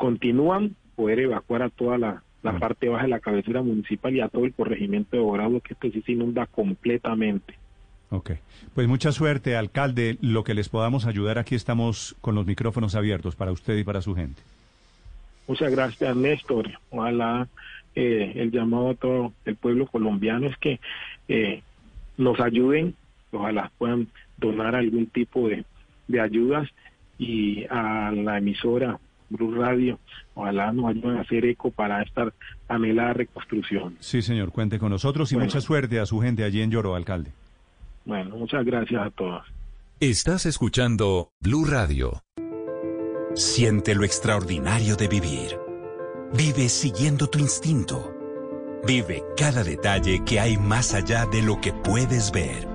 continúan, 0.02 0.76
poder 0.96 1.20
evacuar 1.20 1.62
a 1.62 1.70
toda 1.70 1.98
la, 1.98 2.24
la 2.42 2.58
parte 2.58 2.90
baja 2.90 3.04
de 3.04 3.10
la 3.10 3.20
cabecera 3.20 3.62
municipal 3.62 4.16
y 4.16 4.22
a 4.22 4.30
todo 4.30 4.46
el 4.46 4.54
corregimiento 4.54 5.16
de 5.16 5.22
Borado, 5.22 5.60
que 5.60 5.74
esto 5.74 5.90
sí 5.92 6.02
se 6.02 6.14
inunda 6.14 6.48
completamente. 6.48 7.56
Ok, 8.10 8.32
pues 8.74 8.88
mucha 8.88 9.12
suerte, 9.12 9.56
alcalde. 9.56 10.18
Lo 10.22 10.44
que 10.44 10.54
les 10.54 10.68
podamos 10.68 11.06
ayudar, 11.06 11.38
aquí 11.38 11.56
estamos 11.56 12.16
con 12.20 12.36
los 12.36 12.46
micrófonos 12.46 12.96
abiertos 12.96 13.36
para 13.36 13.52
usted 13.52 13.78
y 13.78 13.84
para 13.84 14.02
su 14.02 14.16
gente. 14.16 14.42
Muchas 15.48 15.72
gracias, 15.72 16.16
Néstor. 16.16 16.70
Ojalá 16.90 17.48
eh, 17.96 18.34
el 18.36 18.52
llamado 18.52 18.90
a 18.90 18.96
todo 18.96 19.34
el 19.46 19.56
pueblo 19.56 19.86
colombiano 19.86 20.48
es 20.48 20.58
que 20.58 20.80
eh, 21.28 21.62
nos 22.18 22.40
ayuden 22.40 22.96
ojalá 23.32 23.72
puedan 23.78 24.08
donar 24.38 24.76
algún 24.76 25.08
tipo 25.08 25.48
de, 25.48 25.66
ayudas 26.20 26.68
y 27.18 27.66
a 27.70 28.12
la 28.12 28.38
emisora 28.38 29.00
Blue 29.32 29.56
Radio, 29.56 29.98
ojalá 30.36 30.72
nos 30.72 30.92
ayuden 30.92 31.18
a 31.18 31.22
hacer 31.22 31.46
eco 31.46 31.72
para 31.72 32.04
esta 32.04 32.34
anhelada 32.68 33.14
reconstrucción. 33.14 33.96
Sí, 34.00 34.22
señor, 34.22 34.52
cuente 34.52 34.78
con 34.78 34.90
nosotros 34.90 35.32
y 35.32 35.38
mucha 35.38 35.62
suerte 35.62 36.00
a 36.00 36.06
su 36.06 36.20
gente 36.20 36.44
allí 36.44 36.62
en 36.62 36.70
Lloro, 36.70 36.96
alcalde. 36.96 37.32
Bueno, 38.06 38.36
muchas 38.36 38.66
gracias 38.66 39.02
a 39.02 39.10
todos. 39.12 39.44
Estás 40.00 40.46
escuchando 40.46 41.30
Blue 41.40 41.66
Radio. 41.66 42.24
Siente 43.36 43.96
lo 43.96 44.04
extraordinario 44.04 44.96
de 44.96 45.08
vivir. 45.08 45.58
Vive 46.34 46.68
siguiendo 46.70 47.28
tu 47.28 47.40
instinto. 47.40 48.14
Vive 48.86 49.24
cada 49.38 49.64
detalle 49.64 50.24
que 50.26 50.40
hay 50.40 50.58
más 50.58 50.94
allá 50.94 51.26
de 51.26 51.42
lo 51.42 51.62
que 51.62 51.72
puedes 51.72 52.32
ver. 52.32 52.68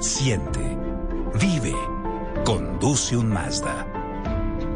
Siente. 0.00 0.76
Vive. 1.40 1.74
Conduce 2.44 3.16
un 3.16 3.28
Mazda. 3.28 4.03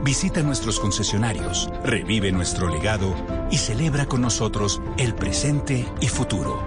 Visita 0.08 0.42
nuestros 0.42 0.80
concesionarios, 0.80 1.70
revive 1.84 2.32
nuestro 2.32 2.70
legado 2.70 3.14
y 3.50 3.58
celebra 3.58 4.06
con 4.06 4.22
nosotros 4.22 4.80
el 4.96 5.14
presente 5.14 5.86
y 6.00 6.08
futuro. 6.08 6.66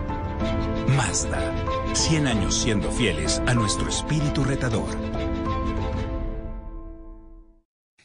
Mazda. 0.95 1.51
100 1.93 2.27
años 2.27 2.53
siendo 2.53 2.91
fieles 2.91 3.41
a 3.47 3.55
nuestro 3.55 3.89
espíritu 3.89 4.43
retador. 4.43 4.95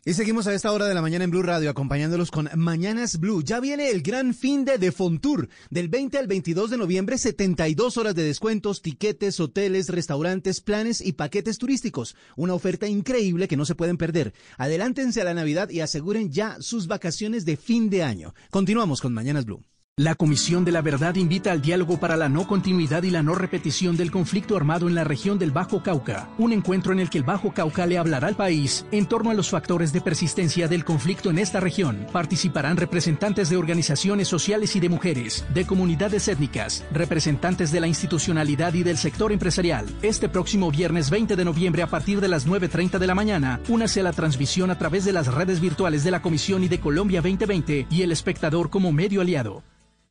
Y 0.08 0.14
seguimos 0.14 0.46
a 0.46 0.54
esta 0.54 0.70
hora 0.70 0.86
de 0.86 0.94
la 0.94 1.02
mañana 1.02 1.24
en 1.24 1.32
Blue 1.32 1.42
Radio 1.42 1.68
acompañándolos 1.68 2.30
con 2.30 2.48
Mañanas 2.54 3.18
Blue. 3.18 3.42
Ya 3.42 3.58
viene 3.58 3.90
el 3.90 4.02
gran 4.02 4.34
fin 4.34 4.64
de 4.64 4.78
The 4.78 4.92
Fontour. 4.92 5.48
Del 5.68 5.88
20 5.88 6.16
al 6.16 6.28
22 6.28 6.70
de 6.70 6.76
noviembre, 6.76 7.18
72 7.18 7.96
horas 7.96 8.14
de 8.14 8.22
descuentos, 8.22 8.82
tiquetes, 8.82 9.40
hoteles, 9.40 9.88
restaurantes, 9.88 10.60
planes 10.60 11.00
y 11.00 11.14
paquetes 11.14 11.58
turísticos. 11.58 12.14
Una 12.36 12.54
oferta 12.54 12.86
increíble 12.86 13.48
que 13.48 13.56
no 13.56 13.64
se 13.64 13.74
pueden 13.74 13.96
perder. 13.96 14.32
Adelántense 14.58 15.22
a 15.22 15.24
la 15.24 15.34
Navidad 15.34 15.70
y 15.70 15.80
aseguren 15.80 16.30
ya 16.30 16.56
sus 16.60 16.86
vacaciones 16.86 17.44
de 17.44 17.56
fin 17.56 17.90
de 17.90 18.04
año. 18.04 18.32
Continuamos 18.50 19.00
con 19.00 19.12
Mañanas 19.12 19.44
Blue. 19.44 19.64
La 19.98 20.14
Comisión 20.14 20.66
de 20.66 20.72
la 20.72 20.82
Verdad 20.82 21.14
invita 21.14 21.52
al 21.52 21.62
diálogo 21.62 21.98
para 21.98 22.18
la 22.18 22.28
no 22.28 22.46
continuidad 22.46 23.02
y 23.04 23.08
la 23.08 23.22
no 23.22 23.34
repetición 23.34 23.96
del 23.96 24.10
conflicto 24.10 24.54
armado 24.54 24.90
en 24.90 24.94
la 24.94 25.04
región 25.04 25.38
del 25.38 25.52
Bajo 25.52 25.82
Cauca, 25.82 26.28
un 26.36 26.52
encuentro 26.52 26.92
en 26.92 27.00
el 27.00 27.08
que 27.08 27.16
el 27.16 27.24
Bajo 27.24 27.54
Cauca 27.54 27.86
le 27.86 27.96
hablará 27.96 28.28
al 28.28 28.36
país 28.36 28.84
en 28.92 29.06
torno 29.06 29.30
a 29.30 29.34
los 29.34 29.48
factores 29.48 29.94
de 29.94 30.02
persistencia 30.02 30.68
del 30.68 30.84
conflicto 30.84 31.30
en 31.30 31.38
esta 31.38 31.60
región. 31.60 32.06
Participarán 32.12 32.76
representantes 32.76 33.48
de 33.48 33.56
organizaciones 33.56 34.28
sociales 34.28 34.76
y 34.76 34.80
de 34.80 34.90
mujeres, 34.90 35.46
de 35.54 35.64
comunidades 35.64 36.28
étnicas, 36.28 36.84
representantes 36.92 37.72
de 37.72 37.80
la 37.80 37.86
institucionalidad 37.86 38.74
y 38.74 38.82
del 38.82 38.98
sector 38.98 39.32
empresarial. 39.32 39.86
Este 40.02 40.28
próximo 40.28 40.70
viernes 40.70 41.08
20 41.08 41.36
de 41.36 41.44
noviembre 41.46 41.82
a 41.82 41.86
partir 41.86 42.20
de 42.20 42.28
las 42.28 42.46
9.30 42.46 42.98
de 42.98 43.06
la 43.06 43.14
mañana, 43.14 43.60
únase 43.70 44.00
a 44.00 44.02
la 44.02 44.12
transmisión 44.12 44.70
a 44.70 44.76
través 44.76 45.06
de 45.06 45.14
las 45.14 45.32
redes 45.32 45.58
virtuales 45.58 46.04
de 46.04 46.10
la 46.10 46.20
Comisión 46.20 46.62
y 46.64 46.68
de 46.68 46.80
Colombia 46.80 47.22
2020 47.22 47.86
y 47.90 48.02
el 48.02 48.12
espectador 48.12 48.68
como 48.68 48.92
medio 48.92 49.22
aliado. 49.22 49.62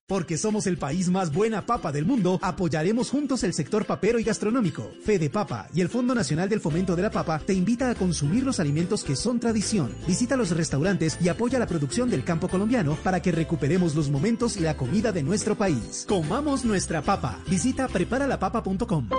Porque 0.07 0.37
somos 0.37 0.67
el 0.67 0.77
país 0.77 1.09
más 1.09 1.33
buena 1.33 1.65
papa 1.65 1.91
del 1.91 2.05
mundo, 2.05 2.37
apoyaremos 2.43 3.09
juntos 3.09 3.43
el 3.43 3.55
sector 3.55 3.85
papero 3.85 4.19
y 4.19 4.23
gastronómico. 4.23 4.91
Fede 5.03 5.31
Papa 5.31 5.67
y 5.73 5.81
el 5.81 5.89
Fondo 5.89 6.13
Nacional 6.13 6.47
del 6.47 6.59
Fomento 6.59 6.95
de 6.95 7.01
la 7.01 7.09
Papa 7.09 7.39
te 7.39 7.53
invita 7.53 7.89
a 7.89 7.95
consumir 7.95 8.43
los 8.43 8.59
alimentos 8.59 9.03
que 9.03 9.15
son 9.15 9.39
tradición. 9.39 9.95
Visita 10.05 10.37
los 10.37 10.51
restaurantes 10.51 11.17
y 11.19 11.29
apoya 11.29 11.57
la 11.57 11.65
producción 11.65 12.11
del 12.11 12.23
campo 12.23 12.47
colombiano 12.49 12.95
para 13.03 13.19
que 13.19 13.31
recuperemos 13.31 13.95
los 13.95 14.11
momentos 14.11 14.57
y 14.57 14.59
la 14.59 14.77
comida 14.77 15.11
de 15.11 15.23
nuestro 15.23 15.55
país. 15.55 16.05
Comamos 16.07 16.65
nuestra 16.65 17.01
papa. 17.01 17.39
Visita 17.49 17.87
preparalapapa.com. 17.87 19.09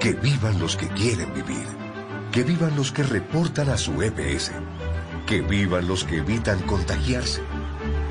Que 0.00 0.14
vivan 0.14 0.58
los 0.58 0.76
que 0.76 0.88
quieren 0.88 1.32
vivir. 1.32 1.64
Que 2.32 2.42
vivan 2.42 2.74
los 2.74 2.90
que 2.90 3.04
reportan 3.04 3.68
a 3.68 3.76
su 3.76 4.02
EPS. 4.02 4.50
Que 5.28 5.42
vivan 5.42 5.86
los 5.86 6.02
que 6.02 6.16
evitan 6.16 6.58
contagiarse. 6.62 7.40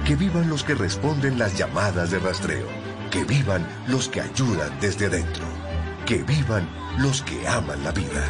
Que 0.06 0.16
vivan 0.16 0.50
los 0.50 0.64
que 0.64 0.76
responden 0.76 1.38
las 1.38 1.58
llamadas 1.58 2.12
de 2.12 2.20
rastreo. 2.20 2.68
Que 3.12 3.24
vivan 3.24 3.68
los 3.88 4.08
que 4.10 4.22
ayudan 4.22 4.80
desde 4.80 5.06
adentro. 5.06 5.44
Que 6.06 6.24
vivan 6.24 6.68
los 6.98 7.22
que 7.22 7.48
aman 7.48 7.84
la 7.84 7.92
vida. 7.92 8.24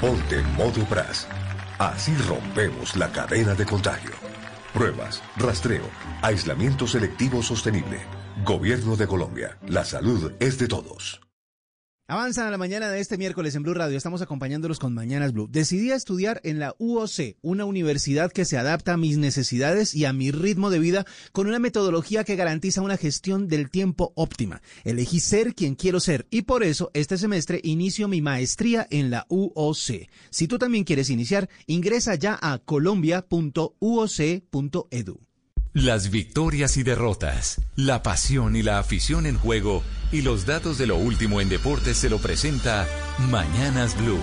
Ponte 0.00 0.40
en 0.40 0.56
modo 0.56 0.84
BRAS. 0.90 1.26
Así 1.78 2.14
rompemos 2.28 2.96
la 2.96 3.10
cadena 3.10 3.54
de 3.54 3.64
contagio. 3.64 4.12
Pruebas, 4.72 5.22
rastreo, 5.36 5.88
aislamiento 6.22 6.86
selectivo 6.86 7.42
sostenible. 7.42 8.00
Gobierno 8.44 8.96
de 8.96 9.06
Colombia. 9.06 9.56
La 9.66 9.84
salud 9.84 10.32
es 10.40 10.58
de 10.58 10.66
todos. 10.66 11.23
Avanzan 12.06 12.46
a 12.46 12.50
la 12.50 12.58
mañana 12.58 12.90
de 12.90 13.00
este 13.00 13.16
miércoles 13.16 13.54
en 13.54 13.62
Blue 13.62 13.72
Radio. 13.72 13.96
Estamos 13.96 14.20
acompañándolos 14.20 14.78
con 14.78 14.92
Mañanas 14.92 15.32
Blue. 15.32 15.48
Decidí 15.50 15.90
estudiar 15.90 16.38
en 16.44 16.58
la 16.58 16.76
UOC, 16.78 17.38
una 17.40 17.64
universidad 17.64 18.30
que 18.30 18.44
se 18.44 18.58
adapta 18.58 18.92
a 18.92 18.98
mis 18.98 19.16
necesidades 19.16 19.94
y 19.94 20.04
a 20.04 20.12
mi 20.12 20.30
ritmo 20.30 20.68
de 20.68 20.80
vida 20.80 21.06
con 21.32 21.46
una 21.46 21.58
metodología 21.58 22.22
que 22.22 22.36
garantiza 22.36 22.82
una 22.82 22.98
gestión 22.98 23.48
del 23.48 23.70
tiempo 23.70 24.12
óptima. 24.16 24.60
Elegí 24.84 25.18
ser 25.18 25.54
quien 25.54 25.76
quiero 25.76 25.98
ser 25.98 26.26
y 26.28 26.42
por 26.42 26.62
eso 26.62 26.90
este 26.92 27.16
semestre 27.16 27.58
inicio 27.64 28.06
mi 28.06 28.20
maestría 28.20 28.86
en 28.90 29.10
la 29.10 29.24
UOC. 29.30 30.06
Si 30.28 30.46
tú 30.46 30.58
también 30.58 30.84
quieres 30.84 31.08
iniciar, 31.08 31.48
ingresa 31.66 32.16
ya 32.16 32.38
a 32.42 32.58
colombia.uoc.edu. 32.58 35.20
Las 35.74 36.12
victorias 36.12 36.76
y 36.76 36.84
derrotas, 36.84 37.60
la 37.74 38.04
pasión 38.04 38.54
y 38.54 38.62
la 38.62 38.78
afición 38.78 39.26
en 39.26 39.36
juego 39.36 39.82
y 40.12 40.22
los 40.22 40.46
datos 40.46 40.78
de 40.78 40.86
lo 40.86 40.96
último 40.96 41.40
en 41.40 41.48
deportes 41.48 41.96
se 41.96 42.08
lo 42.08 42.18
presenta 42.18 42.86
Mañanas 43.28 44.00
Blue. 44.00 44.20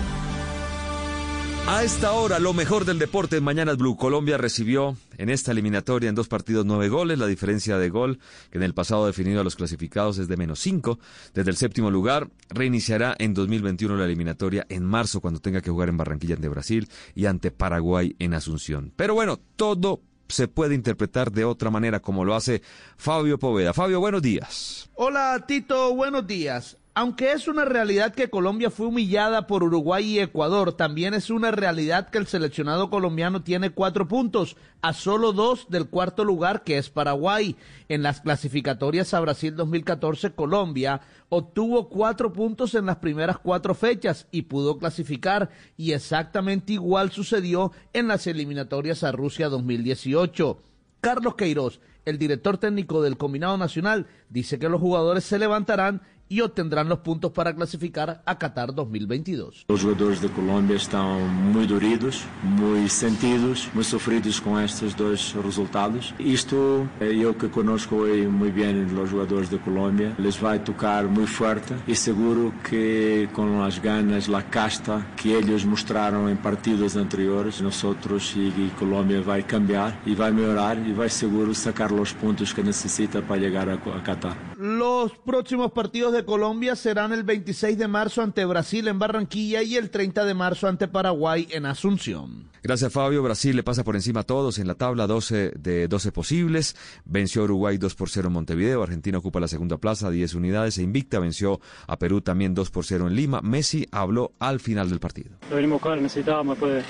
A 1.68 1.84
esta 1.84 2.12
hora, 2.12 2.38
lo 2.38 2.54
mejor 2.54 2.86
del 2.86 2.98
deporte 2.98 3.36
en 3.36 3.44
Mañanas 3.44 3.76
Blue. 3.76 3.98
Colombia 3.98 4.38
recibió 4.38 4.96
en 5.18 5.28
esta 5.28 5.52
eliminatoria 5.52 6.08
en 6.08 6.14
dos 6.14 6.26
partidos 6.26 6.64
nueve 6.64 6.88
goles. 6.88 7.18
La 7.18 7.26
diferencia 7.26 7.76
de 7.76 7.90
gol 7.90 8.18
que 8.50 8.56
en 8.56 8.64
el 8.64 8.72
pasado 8.72 9.06
definido 9.06 9.42
a 9.42 9.44
los 9.44 9.54
clasificados 9.54 10.16
es 10.16 10.28
de 10.28 10.38
menos 10.38 10.58
cinco. 10.58 11.00
Desde 11.34 11.50
el 11.50 11.58
séptimo 11.58 11.90
lugar, 11.90 12.30
reiniciará 12.48 13.14
en 13.18 13.34
2021 13.34 13.94
la 13.94 14.06
eliminatoria 14.06 14.64
en 14.70 14.84
marzo 14.84 15.20
cuando 15.20 15.40
tenga 15.40 15.60
que 15.60 15.70
jugar 15.70 15.90
en 15.90 15.98
Barranquilla 15.98 16.34
ante 16.34 16.48
Brasil 16.48 16.88
y 17.14 17.26
ante 17.26 17.50
Paraguay 17.50 18.16
en 18.18 18.32
Asunción. 18.32 18.94
Pero 18.96 19.12
bueno, 19.14 19.38
todo 19.54 20.00
se 20.32 20.48
puede 20.48 20.74
interpretar 20.74 21.30
de 21.30 21.44
otra 21.44 21.70
manera 21.70 22.00
como 22.00 22.24
lo 22.24 22.34
hace 22.34 22.62
Fabio 22.96 23.38
Poveda. 23.38 23.72
Fabio, 23.72 24.00
buenos 24.00 24.22
días. 24.22 24.90
Hola 24.94 25.44
Tito, 25.46 25.94
buenos 25.94 26.26
días. 26.26 26.76
Aunque 26.94 27.32
es 27.32 27.48
una 27.48 27.64
realidad 27.64 28.12
que 28.12 28.28
Colombia 28.28 28.68
fue 28.68 28.88
humillada 28.88 29.46
por 29.46 29.62
Uruguay 29.62 30.04
y 30.04 30.18
Ecuador, 30.18 30.74
también 30.74 31.14
es 31.14 31.30
una 31.30 31.50
realidad 31.50 32.10
que 32.10 32.18
el 32.18 32.26
seleccionado 32.26 32.90
colombiano 32.90 33.42
tiene 33.42 33.70
cuatro 33.70 34.06
puntos, 34.06 34.58
a 34.82 34.92
solo 34.92 35.32
dos 35.32 35.70
del 35.70 35.88
cuarto 35.88 36.22
lugar 36.22 36.64
que 36.64 36.76
es 36.76 36.90
Paraguay. 36.90 37.56
En 37.88 38.02
las 38.02 38.20
clasificatorias 38.20 39.14
a 39.14 39.20
Brasil 39.20 39.56
2014, 39.56 40.34
Colombia 40.34 41.00
obtuvo 41.30 41.88
cuatro 41.88 42.30
puntos 42.30 42.74
en 42.74 42.84
las 42.84 42.96
primeras 42.96 43.38
cuatro 43.38 43.74
fechas 43.74 44.26
y 44.30 44.42
pudo 44.42 44.76
clasificar, 44.76 45.48
y 45.78 45.92
exactamente 45.92 46.74
igual 46.74 47.10
sucedió 47.10 47.72
en 47.94 48.06
las 48.06 48.26
eliminatorias 48.26 49.02
a 49.02 49.12
Rusia 49.12 49.48
2018. 49.48 50.60
Carlos 51.00 51.36
Queiroz, 51.36 51.80
el 52.04 52.18
director 52.18 52.58
técnico 52.58 53.02
del 53.02 53.16
Combinado 53.16 53.56
Nacional, 53.56 54.06
dice 54.28 54.58
que 54.58 54.68
los 54.68 54.80
jugadores 54.80 55.24
se 55.24 55.38
levantarán 55.38 56.02
y 56.32 56.40
obtendrán 56.40 56.88
los 56.88 57.00
puntos 57.00 57.30
para 57.30 57.54
clasificar 57.54 58.22
a 58.24 58.38
Qatar 58.38 58.72
2022. 58.72 59.66
Os 59.68 59.80
jogadores 59.80 60.18
de 60.18 60.30
Colômbia 60.30 60.76
estão 60.76 61.20
muito 61.28 61.74
doridos, 61.74 62.24
muito 62.42 62.88
sentidos, 62.88 63.68
muito 63.74 63.86
sofridos 63.86 64.40
com 64.40 64.58
estes 64.58 64.94
dois 64.94 65.32
resultados. 65.32 66.14
Isto, 66.18 66.88
eu 67.00 67.34
que 67.34 67.48
conozco 67.48 67.96
hoje 67.96 68.26
muito 68.28 68.54
bem 68.54 68.82
os 68.82 69.10
jogadores 69.10 69.50
de 69.50 69.58
Colômbia, 69.58 70.14
les 70.18 70.36
vai 70.38 70.58
tocar 70.58 71.04
muito 71.04 71.30
forte 71.30 71.74
e 71.86 71.94
seguro 71.94 72.54
que 72.64 73.28
com 73.34 73.62
as 73.62 73.76
ganas, 73.78 74.26
a 74.32 74.40
casta 74.40 75.04
que 75.18 75.28
eles 75.28 75.64
mostraram 75.64 76.30
em 76.30 76.36
partidos 76.36 76.96
anteriores, 76.96 77.60
nós 77.60 77.84
outros 77.84 78.32
e, 78.34 78.40
e 78.40 78.72
Colômbia 78.78 79.20
vai 79.20 79.42
cambiar 79.42 80.00
e 80.06 80.14
vai 80.14 80.30
melhorar 80.32 80.78
e 80.78 80.94
vai 80.94 81.10
seguro 81.10 81.54
sacar 81.54 81.92
os 81.92 82.14
pontos 82.14 82.54
que 82.54 82.62
necessita 82.62 83.20
para 83.20 83.38
chegar 83.38 83.68
a, 83.68 83.74
a 83.74 84.00
Qatar. 84.00 84.36
Los 84.56 85.12
próximos 85.18 85.70
partidos 85.72 86.12
de 86.12 86.21
Colombia 86.24 86.76
serán 86.76 87.12
el 87.12 87.22
26 87.22 87.78
de 87.78 87.88
marzo 87.88 88.22
ante 88.22 88.44
Brasil 88.44 88.88
en 88.88 88.98
Barranquilla 88.98 89.62
y 89.62 89.76
el 89.76 89.90
30 89.90 90.24
de 90.24 90.34
marzo 90.34 90.68
ante 90.68 90.88
Paraguay 90.88 91.48
en 91.50 91.66
Asunción. 91.66 92.50
Gracias 92.62 92.92
Fabio. 92.92 93.22
Brasil 93.22 93.56
le 93.56 93.62
pasa 93.62 93.82
por 93.82 93.96
encima 93.96 94.20
a 94.20 94.22
todos 94.22 94.58
en 94.58 94.68
la 94.68 94.74
tabla 94.74 95.06
12 95.06 95.52
de 95.58 95.88
12 95.88 96.12
posibles. 96.12 96.76
Venció 97.04 97.42
a 97.42 97.44
Uruguay 97.44 97.78
2 97.78 97.94
por 97.94 98.08
0 98.08 98.28
en 98.28 98.32
Montevideo. 98.34 98.82
Argentina 98.82 99.18
ocupa 99.18 99.40
la 99.40 99.48
segunda 99.48 99.78
plaza, 99.78 100.10
10 100.10 100.34
unidades. 100.34 100.78
E 100.78 100.82
Invicta 100.82 101.18
venció 101.18 101.60
a 101.86 101.98
Perú 101.98 102.20
también 102.20 102.54
2 102.54 102.70
por 102.70 102.84
0 102.84 103.08
en 103.08 103.16
Lima. 103.16 103.40
Messi 103.42 103.86
habló 103.90 104.32
al 104.38 104.60
final 104.60 104.90
del 104.90 105.00
partido. 105.00 105.30
Lo 105.50 105.56
venimos 105.56 105.76
a 105.76 105.78
buscar, 105.84 106.00
necesitábamos 106.00 106.56
después 106.58 106.84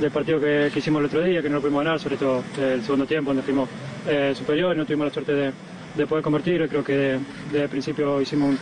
del 0.00 0.10
partido 0.10 0.40
que, 0.40 0.72
hicimos 0.74 1.00
el 1.00 1.06
otro 1.06 1.22
día, 1.22 1.42
que 1.42 1.48
no 1.48 1.56
lo 1.56 1.60
pudimos 1.60 1.84
ganar, 1.84 2.00
sobre 2.00 2.16
todo 2.16 2.42
el 2.58 2.82
segundo 2.82 3.06
tiempo, 3.06 3.30
donde 3.30 3.42
fuimos 3.42 3.68
eh, 4.08 4.34
superiores, 4.36 4.76
no 4.76 4.84
tuvimos 4.84 5.06
la 5.06 5.14
suerte 5.14 5.32
de 5.32 5.52
de 5.94 6.06
poder 6.06 6.22
convertir. 6.22 6.68
Creo 6.68 6.84
que 6.84 7.18
desde 7.50 7.62
el 7.62 7.68
principio 7.68 8.20
hicimos 8.20 8.56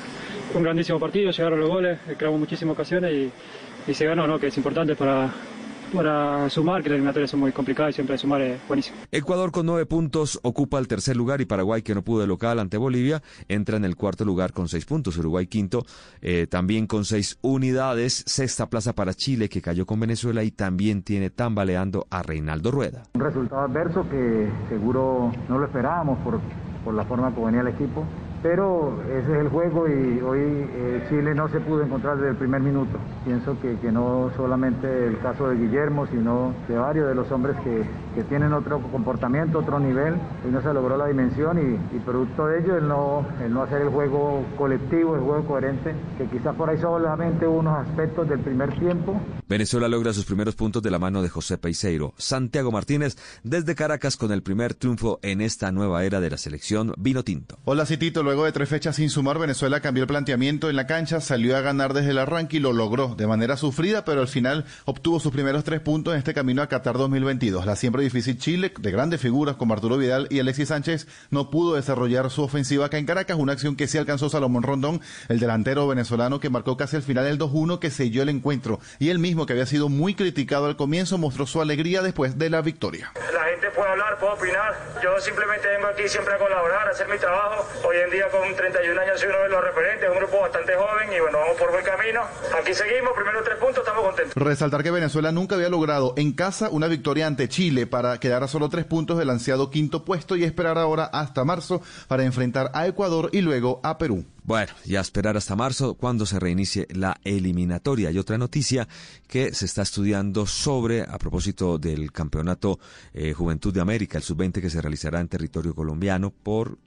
un, 0.54 0.62
grandísimo 0.62 0.98
partido, 0.98 1.30
llegaron 1.30 1.60
los 1.60 1.68
goles, 1.68 1.98
creamos 2.16 2.38
muchísimas 2.38 2.74
ocasiones 2.74 3.30
y, 3.86 3.94
se 3.94 4.04
ganó, 4.06 4.26
¿no? 4.26 4.38
que 4.38 4.46
es 4.46 4.56
importante 4.56 4.94
para, 4.94 5.28
para 5.92 6.48
sumar, 6.50 6.82
que 6.82 6.88
las 6.88 6.96
eliminatorias 6.96 7.30
son 7.30 7.40
muy 7.40 7.52
complicadas 7.52 7.90
y 7.90 7.94
siempre 7.94 8.18
sumar 8.18 8.40
es 8.40 8.60
buenísimo. 8.66 8.96
Ecuador 9.10 9.52
con 9.52 9.66
nueve 9.66 9.86
puntos 9.86 10.40
ocupa 10.42 10.78
el 10.78 10.88
tercer 10.88 11.16
lugar 11.16 11.40
y 11.40 11.44
Paraguay, 11.44 11.82
que 11.82 11.94
no 11.94 12.02
pudo 12.02 12.20
de 12.20 12.26
local 12.26 12.58
ante 12.58 12.76
Bolivia, 12.76 13.22
entra 13.48 13.76
en 13.76 13.84
el 13.84 13.96
cuarto 13.96 14.24
lugar 14.24 14.52
con 14.52 14.68
seis 14.68 14.84
puntos. 14.84 15.16
Uruguay 15.16 15.46
quinto, 15.46 15.84
eh, 16.20 16.46
también 16.48 16.86
con 16.86 17.04
seis 17.04 17.38
unidades. 17.42 18.24
Sexta 18.26 18.68
plaza 18.68 18.94
para 18.94 19.14
Chile, 19.14 19.48
que 19.48 19.60
cayó 19.60 19.86
con 19.86 20.00
Venezuela 20.00 20.42
y 20.42 20.50
también 20.50 21.02
tiene 21.02 21.30
tambaleando 21.30 22.06
a 22.10 22.22
Reinaldo 22.22 22.70
Rueda. 22.70 23.04
Un 23.14 23.20
resultado 23.20 23.62
adverso 23.62 24.08
que 24.08 24.50
seguro 24.68 25.32
no 25.48 25.58
lo 25.58 25.66
esperábamos 25.66 26.18
por, 26.20 26.40
por 26.84 26.94
la 26.94 27.04
forma 27.04 27.32
como 27.34 27.46
venía 27.46 27.60
el 27.60 27.68
equipo 27.68 28.04
pero 28.42 28.98
ese 29.08 29.32
es 29.32 29.38
el 29.38 29.48
juego 29.48 29.86
y 29.86 30.20
hoy 30.20 30.40
eh, 30.40 31.06
Chile 31.08 31.32
no 31.34 31.48
se 31.48 31.60
pudo 31.60 31.82
encontrar 31.82 32.16
desde 32.16 32.30
el 32.30 32.36
primer 32.36 32.60
minuto. 32.60 32.98
Pienso 33.24 33.56
que, 33.60 33.76
que, 33.78 33.92
no 33.92 34.30
solamente 34.36 35.06
el 35.06 35.18
caso 35.20 35.48
de 35.48 35.56
Guillermo, 35.56 36.06
sino 36.08 36.52
de 36.66 36.76
varios 36.76 37.06
de 37.08 37.14
los 37.14 37.30
hombres 37.30 37.56
que, 37.62 37.84
que 38.14 38.24
tienen 38.24 38.52
otro 38.52 38.80
comportamiento, 38.80 39.58
otro 39.60 39.78
nivel, 39.78 40.14
y 40.46 40.50
no 40.50 40.60
se 40.60 40.72
logró 40.72 40.96
la 40.96 41.06
dimensión 41.06 41.58
y, 41.58 41.96
y, 41.96 42.00
producto 42.00 42.46
de 42.46 42.60
ello 42.60 42.76
el 42.76 42.88
no, 42.88 43.26
el 43.42 43.52
no 43.52 43.62
hacer 43.62 43.82
el 43.82 43.88
juego 43.88 44.44
colectivo, 44.56 45.14
el 45.14 45.22
juego 45.22 45.46
coherente, 45.46 45.94
que 46.18 46.26
quizás 46.26 46.54
por 46.56 46.68
ahí 46.68 46.78
solamente 46.78 47.46
unos 47.46 47.86
aspectos 47.86 48.28
del 48.28 48.40
primer 48.40 48.76
tiempo. 48.78 49.20
Venezuela 49.48 49.88
logra 49.88 50.12
sus 50.12 50.24
primeros 50.24 50.54
puntos 50.54 50.82
de 50.82 50.90
la 50.90 50.98
mano 50.98 51.22
de 51.22 51.28
José 51.28 51.58
Peiseiro. 51.58 52.14
Santiago 52.16 52.72
Martínez 52.72 53.16
desde 53.42 53.74
Caracas 53.74 54.16
con 54.16 54.32
el 54.32 54.42
primer 54.42 54.74
triunfo 54.74 55.18
en 55.22 55.40
esta 55.40 55.70
nueva 55.72 56.04
era 56.04 56.20
de 56.20 56.30
la 56.30 56.38
selección 56.38 56.94
Vino 56.96 57.22
Tinto. 57.22 57.58
Hola 57.64 57.86
Citito, 57.86 58.22
Luego 58.22 58.44
de 58.44 58.52
tres 58.52 58.68
fechas 58.68 58.96
sin 58.96 59.10
sumar, 59.10 59.38
Venezuela 59.38 59.80
cambió 59.80 60.04
el 60.04 60.08
planteamiento 60.08 60.70
en 60.70 60.76
la 60.76 60.86
cancha, 60.86 61.20
salió 61.20 61.56
a 61.56 61.60
ganar 61.60 61.92
desde 61.92 62.10
el 62.10 62.18
arranque 62.18 62.58
y 62.58 62.60
lo 62.60 62.72
logró 62.72 63.14
de 63.14 63.26
manera 63.26 63.56
sufrida, 63.56 64.04
pero 64.04 64.20
al 64.20 64.28
final 64.28 64.64
obtuvo 64.84 65.20
sus 65.20 65.32
primeros 65.32 65.64
tres 65.64 65.80
puntos 65.80 66.14
en 66.14 66.18
este 66.18 66.34
camino 66.34 66.62
a 66.62 66.68
Qatar 66.68 66.96
2022. 66.96 67.66
La 67.66 67.76
siempre 67.76 68.01
difícil 68.02 68.38
Chile, 68.38 68.72
de 68.78 68.90
grandes 68.90 69.20
figuras 69.20 69.56
como 69.56 69.74
Arturo 69.74 69.96
Vidal 69.96 70.26
y 70.30 70.40
Alexis 70.40 70.68
Sánchez, 70.68 71.06
no 71.30 71.50
pudo 71.50 71.74
desarrollar 71.74 72.30
su 72.30 72.42
ofensiva 72.42 72.86
acá 72.86 72.98
en 72.98 73.06
Caracas, 73.06 73.36
una 73.38 73.52
acción 73.52 73.76
que 73.76 73.86
sí 73.86 73.98
alcanzó 73.98 74.28
Salomón 74.28 74.62
Rondón, 74.62 75.00
el 75.28 75.40
delantero 75.40 75.86
venezolano 75.88 76.40
que 76.40 76.50
marcó 76.50 76.76
casi 76.76 76.96
al 76.96 77.02
final 77.02 77.26
el 77.26 77.38
2-1 77.38 77.78
que 77.78 77.90
selló 77.90 78.22
el 78.22 78.28
encuentro. 78.28 78.80
Y 78.98 79.10
él 79.10 79.18
mismo, 79.18 79.46
que 79.46 79.52
había 79.52 79.66
sido 79.66 79.88
muy 79.88 80.14
criticado 80.14 80.66
al 80.66 80.76
comienzo, 80.76 81.18
mostró 81.18 81.46
su 81.46 81.60
alegría 81.60 82.02
después 82.02 82.38
de 82.38 82.50
la 82.50 82.60
victoria. 82.62 83.12
La 83.32 83.44
gente 83.44 83.70
puede 83.70 83.90
hablar, 83.90 84.18
puede 84.18 84.32
opinar. 84.32 84.74
Yo 85.02 85.18
simplemente 85.20 85.68
vengo 85.68 85.86
aquí 85.86 86.08
siempre 86.08 86.34
a 86.34 86.38
colaborar, 86.38 86.88
a 86.88 86.90
hacer 86.90 87.08
mi 87.08 87.18
trabajo. 87.18 87.66
Hoy 87.86 87.96
en 88.04 88.10
día 88.10 88.28
con 88.30 88.54
31 88.54 89.00
años 89.00 89.20
soy 89.20 89.28
uno 89.28 89.38
de 89.38 89.48
los 89.48 89.64
referentes, 89.64 90.08
un 90.10 90.16
grupo 90.16 90.40
bastante 90.40 90.74
joven 90.74 91.12
y 91.12 91.20
bueno, 91.20 91.38
vamos 91.38 91.56
por 91.56 91.70
buen 91.70 91.84
camino. 91.84 92.20
Aquí 92.58 92.74
seguimos, 92.74 93.12
primero 93.14 93.42
tres 93.42 93.56
puntos, 93.56 93.78
estamos 93.78 94.04
contentos. 94.04 94.34
Resaltar 94.34 94.82
que 94.82 94.90
Venezuela 94.90 95.32
nunca 95.32 95.54
había 95.54 95.68
logrado 95.68 96.14
en 96.16 96.32
casa 96.32 96.68
una 96.70 96.88
victoria 96.88 97.26
ante 97.26 97.48
Chile 97.48 97.86
para 97.92 98.18
quedar 98.18 98.42
a 98.42 98.48
solo 98.48 98.70
tres 98.70 98.86
puntos 98.86 99.18
del 99.18 99.28
ansiado 99.28 99.68
quinto 99.68 100.02
puesto 100.02 100.34
y 100.34 100.44
esperar 100.44 100.78
ahora 100.78 101.04
hasta 101.04 101.44
marzo 101.44 101.82
para 102.08 102.24
enfrentar 102.24 102.70
a 102.72 102.86
Ecuador 102.86 103.28
y 103.34 103.42
luego 103.42 103.80
a 103.82 103.98
Perú. 103.98 104.24
Bueno, 104.44 104.72
ya 104.86 105.00
esperar 105.00 105.36
hasta 105.36 105.56
marzo 105.56 105.92
cuando 105.92 106.24
se 106.24 106.40
reinicie 106.40 106.88
la 106.90 107.20
eliminatoria. 107.22 108.10
Y 108.10 108.16
otra 108.16 108.38
noticia 108.38 108.88
que 109.26 109.52
se 109.52 109.66
está 109.66 109.82
estudiando 109.82 110.46
sobre, 110.46 111.02
a 111.02 111.18
propósito 111.18 111.76
del 111.76 112.12
Campeonato 112.12 112.80
eh, 113.12 113.34
Juventud 113.34 113.74
de 113.74 113.82
América, 113.82 114.16
el 114.16 114.24
sub-20 114.24 114.62
que 114.62 114.70
se 114.70 114.80
realizará 114.80 115.20
en 115.20 115.28
territorio 115.28 115.74
colombiano 115.74 116.30
por 116.30 116.78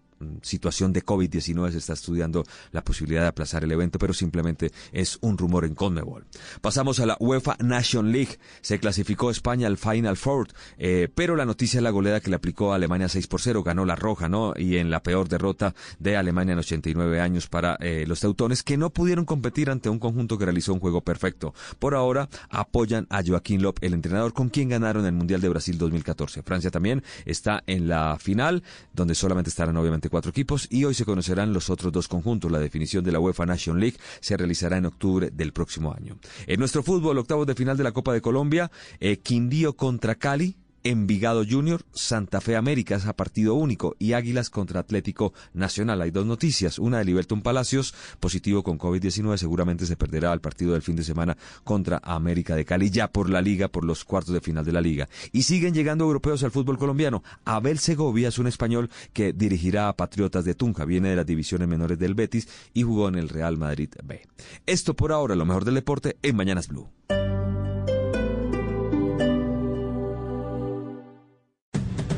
situación 0.42 0.94
de 0.94 1.04
COVID-19 1.04 1.72
se 1.72 1.78
está 1.78 1.94
estudiando 1.94 2.44
la 2.72 2.84
posibilidad 2.84 3.22
de 3.22 3.28
aplazar 3.28 3.64
el 3.64 3.72
evento, 3.72 4.00
pero 4.00 4.14
simplemente 4.14 4.72
es 4.92 5.18
un 5.22 5.38
rumor 5.38 5.66
en 5.66 5.76
Conmebol. 5.76 6.26
Pasamos 6.62 7.00
a 7.00 7.06
la 7.06 7.18
UEFA 7.20 7.58
Nation 7.60 8.12
League. 8.12 8.38
Se 8.62 8.80
clasificó 8.80 9.30
España 9.30 9.68
al 9.68 9.78
Final 9.78 10.18
Four, 10.18 10.48
eh, 10.78 11.10
pero 11.14 11.36
la 11.36 11.46
noticia 11.46 11.78
es 11.78 11.84
la 11.84 11.90
goleada 11.90 12.22
que 12.22 12.30
le 12.30 12.36
aplicó 12.36 12.72
a 12.72 12.76
Alemania 12.76 13.10
6 13.10 13.28
por 13.28 13.42
0, 13.42 13.64
ganó 13.64 13.86
la 13.86 13.96
roja, 13.96 14.30
¿no? 14.30 14.54
Y 14.58 14.78
en 14.78 14.90
la 14.90 15.04
peor 15.04 15.28
derrota 15.28 15.76
de 16.00 16.18
Alemania 16.18 16.54
en 16.54 16.60
89 16.60 17.20
años 17.20 17.48
para 17.48 17.76
eh, 17.80 18.06
los 18.08 18.20
teutones, 18.20 18.64
que 18.64 18.78
no 18.78 18.90
pudieron 18.92 19.26
competir 19.26 19.70
ante 19.70 19.90
un 19.90 20.00
conjunto 20.00 20.38
que 20.38 20.46
realizó 20.46 20.74
un 20.74 20.80
juego 20.80 21.02
perfecto. 21.02 21.54
Por 21.80 21.96
ahora 21.96 22.30
apoyan 22.50 23.08
a 23.10 23.24
Joaquín 23.24 23.62
Lop, 23.62 23.78
el 23.82 23.94
entrenador 23.94 24.34
con 24.34 24.50
quien 24.50 24.70
ganaron 24.70 25.06
el 25.06 25.14
Mundial 25.14 25.42
de 25.42 25.50
Brasil 25.50 25.78
2014. 25.78 26.44
Francia 26.44 26.72
también 26.72 27.04
está 27.26 27.64
en 27.68 27.88
la 27.88 28.18
final, 28.20 28.64
donde 28.94 29.16
solamente 29.16 29.50
estarán 29.50 29.78
obviamente 29.78 30.05
cuatro 30.10 30.32
equipos 30.32 30.68
y 30.70 30.86
hoy 30.86 30.94
se 30.94 31.06
conocerán 31.06 31.54
los 31.54 31.70
otros 31.70 31.92
dos 31.92 32.08
conjuntos. 32.08 32.52
La 32.52 32.60
definición 32.60 33.04
de 33.04 33.12
la 33.12 33.20
UEFA 33.20 33.46
Nation 33.46 33.80
League 33.80 33.98
se 34.20 34.38
realizará 34.38 34.78
en 34.78 34.86
octubre 34.86 35.30
del 35.32 35.54
próximo 35.54 35.94
año. 35.94 36.18
En 36.48 36.60
nuestro 36.60 36.84
fútbol, 36.84 37.18
octavos 37.18 37.48
de 37.48 37.56
final 37.56 37.78
de 37.78 37.84
la 37.84 37.92
Copa 37.92 38.14
de 38.14 38.22
Colombia, 38.22 38.72
eh, 39.00 39.18
Quindío 39.18 39.76
contra 39.76 40.16
Cali, 40.16 40.56
Envigado 40.86 41.44
Junior, 41.44 41.82
Santa 41.94 42.42
Fe 42.42 42.56
América 42.56 43.00
a 43.08 43.14
partido 43.14 43.56
único 43.56 43.96
y 43.98 44.14
Águilas 44.14 44.52
contra 44.52 44.82
Atlético 44.82 45.34
Nacional. 45.52 46.00
Hay 46.04 46.12
dos 46.12 46.28
noticias, 46.28 46.78
una 46.78 47.00
de 47.00 47.06
Liberton 47.06 47.42
Palacios, 47.42 47.96
positivo 48.20 48.62
con 48.62 48.78
COVID-19, 48.78 49.36
seguramente 49.38 49.88
se 49.88 49.98
perderá 49.98 50.32
el 50.32 50.42
partido 50.42 50.74
del 50.74 50.84
fin 50.84 50.96
de 50.96 51.04
semana 51.04 51.38
contra 51.64 52.00
América 52.04 52.56
de 52.56 52.66
Cali, 52.66 52.92
ya 52.92 53.12
por 53.12 53.32
la 53.32 53.42
liga, 53.42 53.68
por 53.68 53.84
los 53.84 54.06
cuartos 54.06 54.36
de 54.36 54.42
final 54.42 54.64
de 54.64 54.74
la 54.74 54.82
liga. 54.82 55.10
Y 55.32 55.42
siguen 55.42 55.74
llegando 55.74 56.04
europeos 56.04 56.44
al 56.44 56.52
fútbol 56.52 56.78
colombiano. 56.78 57.24
Abel 57.46 57.80
Segovia 57.80 58.28
es 58.28 58.38
un 58.38 58.46
español 58.46 58.92
que 59.12 59.34
dirigirá 59.34 59.90
a 59.90 59.98
Patriotas 59.98 60.46
de 60.46 60.54
Tunja, 60.54 60.86
viene 60.86 61.10
de 61.10 61.16
las 61.16 61.26
divisiones 61.26 61.68
menores 61.68 61.98
del 61.98 62.14
Betis 62.14 62.48
y 62.76 62.84
jugó 62.84 63.08
en 63.10 63.16
el 63.16 63.30
Real 63.30 63.58
Madrid 63.58 63.90
B. 64.04 64.22
Esto 64.68 64.96
por 64.96 65.12
ahora, 65.12 65.34
lo 65.34 65.46
mejor 65.46 65.66
del 65.66 65.74
deporte 65.74 66.18
en 66.22 66.36
Mañanas 66.36 66.68
Blue. 66.68 66.88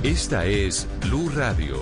Esta 0.03 0.45
es 0.45 0.87
Blue 1.01 1.31
Radio. 1.35 1.81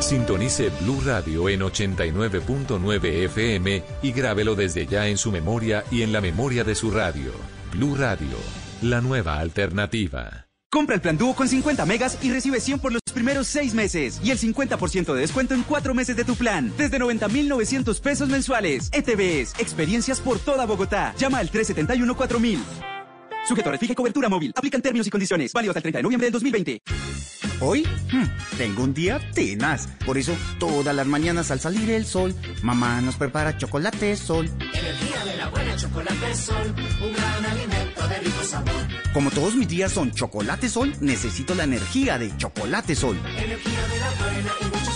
Sintonice 0.00 0.70
Blue 0.80 1.00
Radio 1.04 1.48
en 1.48 1.60
89.9 1.60 3.04
FM 3.26 3.84
y 4.02 4.12
grábelo 4.12 4.56
desde 4.56 4.86
ya 4.86 5.06
en 5.06 5.16
su 5.16 5.30
memoria 5.30 5.84
y 5.92 6.02
en 6.02 6.12
la 6.12 6.20
memoria 6.20 6.64
de 6.64 6.74
su 6.74 6.90
radio. 6.90 7.30
Blue 7.72 7.94
Radio, 7.94 8.36
la 8.82 9.00
nueva 9.00 9.38
alternativa. 9.38 10.46
Compra 10.70 10.96
el 10.96 11.00
plan 11.00 11.16
dúo 11.16 11.34
con 11.34 11.48
50 11.48 11.86
megas 11.86 12.18
y 12.20 12.32
recibe 12.32 12.60
100 12.60 12.80
por 12.80 12.92
los 12.92 13.00
primeros 13.14 13.46
6 13.46 13.74
meses 13.74 14.20
y 14.22 14.32
el 14.32 14.38
50% 14.38 15.14
de 15.14 15.20
descuento 15.20 15.54
en 15.54 15.62
4 15.62 15.94
meses 15.94 16.16
de 16.16 16.24
tu 16.24 16.34
plan. 16.34 16.72
Desde 16.76 16.98
90,900 16.98 18.00
pesos 18.00 18.28
mensuales. 18.28 18.90
ETVs, 18.92 19.54
experiencias 19.60 20.20
por 20.20 20.40
toda 20.40 20.66
Bogotá. 20.66 21.14
Llama 21.16 21.38
al 21.38 21.50
371-4000. 21.50 22.97
Sujeto 23.48 23.70
a 23.70 23.94
cobertura 23.94 24.28
móvil. 24.28 24.52
Aplican 24.54 24.82
términos 24.82 25.06
y 25.06 25.10
condiciones. 25.10 25.54
Válido 25.54 25.70
hasta 25.70 25.78
el 25.78 25.82
30 25.82 25.98
de 26.00 26.02
noviembre 26.02 26.26
del 26.26 26.32
2020. 26.32 26.82
Hoy 27.60 27.82
hmm, 28.12 28.58
tengo 28.58 28.84
un 28.84 28.92
día 28.92 29.18
tenaz. 29.32 29.88
Por 30.04 30.18
eso 30.18 30.36
todas 30.58 30.94
las 30.94 31.06
mañanas 31.06 31.50
al 31.50 31.58
salir 31.58 31.90
el 31.90 32.04
sol, 32.04 32.34
mamá 32.62 33.00
nos 33.00 33.16
prepara 33.16 33.56
chocolate 33.56 34.16
sol. 34.16 34.50
Energía 34.74 35.24
de 35.24 35.36
la 35.38 35.48
buena 35.48 35.76
chocolate 35.76 36.34
sol. 36.34 36.74
Un 37.02 37.12
gran 37.14 37.46
alimento 37.46 38.06
de 38.06 38.18
rico 38.18 38.44
sabor. 38.44 38.74
Como 39.14 39.30
todos 39.30 39.54
mis 39.56 39.66
días 39.66 39.92
son 39.92 40.12
chocolate 40.12 40.68
sol, 40.68 40.92
necesito 41.00 41.54
la 41.54 41.64
energía 41.64 42.18
de 42.18 42.36
chocolate 42.36 42.94
sol. 42.94 43.18
Energía 43.38 43.88
de 43.88 43.98
la 43.98 44.10
buena 44.10 44.52
y. 44.84 44.87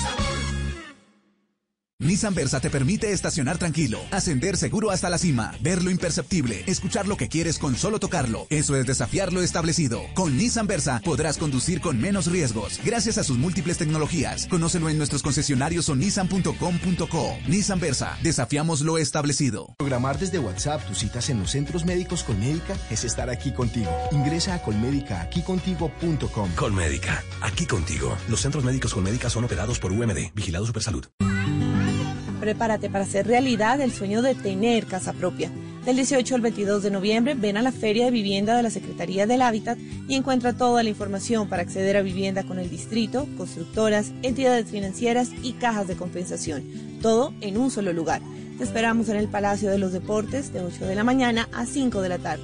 Nissan 2.02 2.34
Versa 2.34 2.58
te 2.58 2.68
permite 2.68 3.12
estacionar 3.12 3.58
tranquilo, 3.58 4.00
ascender 4.10 4.56
seguro 4.56 4.90
hasta 4.90 5.08
la 5.08 5.18
cima, 5.18 5.54
ver 5.60 5.84
lo 5.84 5.90
imperceptible, 5.90 6.64
escuchar 6.66 7.06
lo 7.06 7.16
que 7.16 7.28
quieres 7.28 7.60
con 7.60 7.76
solo 7.76 8.00
tocarlo. 8.00 8.48
Eso 8.50 8.74
es 8.74 8.86
desafiar 8.86 9.32
lo 9.32 9.40
establecido. 9.40 10.02
Con 10.14 10.36
Nissan 10.36 10.66
Versa 10.66 11.00
podrás 11.04 11.38
conducir 11.38 11.80
con 11.80 12.00
menos 12.00 12.26
riesgos, 12.26 12.80
gracias 12.84 13.18
a 13.18 13.24
sus 13.24 13.38
múltiples 13.38 13.78
tecnologías. 13.78 14.48
Conócelo 14.48 14.88
en 14.88 14.98
nuestros 14.98 15.22
concesionarios 15.22 15.88
o 15.88 15.94
nissan.com.co. 15.94 17.36
Nissan 17.46 17.78
Versa, 17.78 18.18
desafiamos 18.22 18.80
lo 18.80 18.98
establecido. 18.98 19.76
Programar 19.78 20.18
desde 20.18 20.40
WhatsApp 20.40 20.84
tus 20.88 20.98
citas 20.98 21.30
en 21.30 21.38
los 21.38 21.52
centros 21.52 21.84
médicos 21.84 22.24
Colmédica 22.24 22.76
es 22.90 23.04
estar 23.04 23.30
aquí 23.30 23.52
contigo. 23.52 23.90
Ingresa 24.10 24.54
a 24.54 24.62
colmédica.com. 24.62 26.50
Colmédica, 26.56 27.22
aquí 27.42 27.64
contigo. 27.64 28.16
Los 28.28 28.40
centros 28.40 28.64
médicos 28.64 28.92
Colmédica 28.92 29.30
son 29.30 29.44
operados 29.44 29.78
por 29.78 29.92
UMD, 29.92 30.32
Vigilado 30.34 30.66
Supersalud. 30.66 31.06
Prepárate 32.42 32.90
para 32.90 33.04
hacer 33.04 33.28
realidad 33.28 33.80
el 33.80 33.92
sueño 33.92 34.20
de 34.20 34.34
tener 34.34 34.86
casa 34.86 35.12
propia. 35.12 35.48
Del 35.84 35.94
18 35.94 36.34
al 36.34 36.40
22 36.40 36.82
de 36.82 36.90
noviembre 36.90 37.34
ven 37.34 37.56
a 37.56 37.62
la 37.62 37.70
Feria 37.70 38.06
de 38.06 38.10
Vivienda 38.10 38.56
de 38.56 38.64
la 38.64 38.70
Secretaría 38.70 39.28
del 39.28 39.42
Hábitat 39.42 39.78
y 40.08 40.16
encuentra 40.16 40.52
toda 40.52 40.82
la 40.82 40.88
información 40.88 41.48
para 41.48 41.62
acceder 41.62 41.96
a 41.96 42.02
vivienda 42.02 42.42
con 42.42 42.58
el 42.58 42.68
distrito, 42.68 43.28
constructoras, 43.36 44.10
entidades 44.22 44.68
financieras 44.68 45.30
y 45.44 45.52
cajas 45.52 45.86
de 45.86 45.94
compensación. 45.94 46.64
Todo 47.00 47.32
en 47.42 47.58
un 47.58 47.70
solo 47.70 47.92
lugar. 47.92 48.20
Te 48.58 48.64
esperamos 48.64 49.08
en 49.08 49.18
el 49.18 49.28
Palacio 49.28 49.70
de 49.70 49.78
los 49.78 49.92
Deportes 49.92 50.52
de 50.52 50.62
8 50.62 50.84
de 50.84 50.96
la 50.96 51.04
mañana 51.04 51.48
a 51.52 51.64
5 51.64 52.00
de 52.00 52.08
la 52.08 52.18
tarde. 52.18 52.42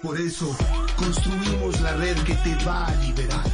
Por 0.01 0.19
eso, 0.19 0.55
construimos 0.97 1.79
la 1.79 1.95
red 1.95 2.17
que 2.23 2.35
te 2.35 2.55
va 2.65 2.87
a 2.87 2.95
liberar. 2.95 3.45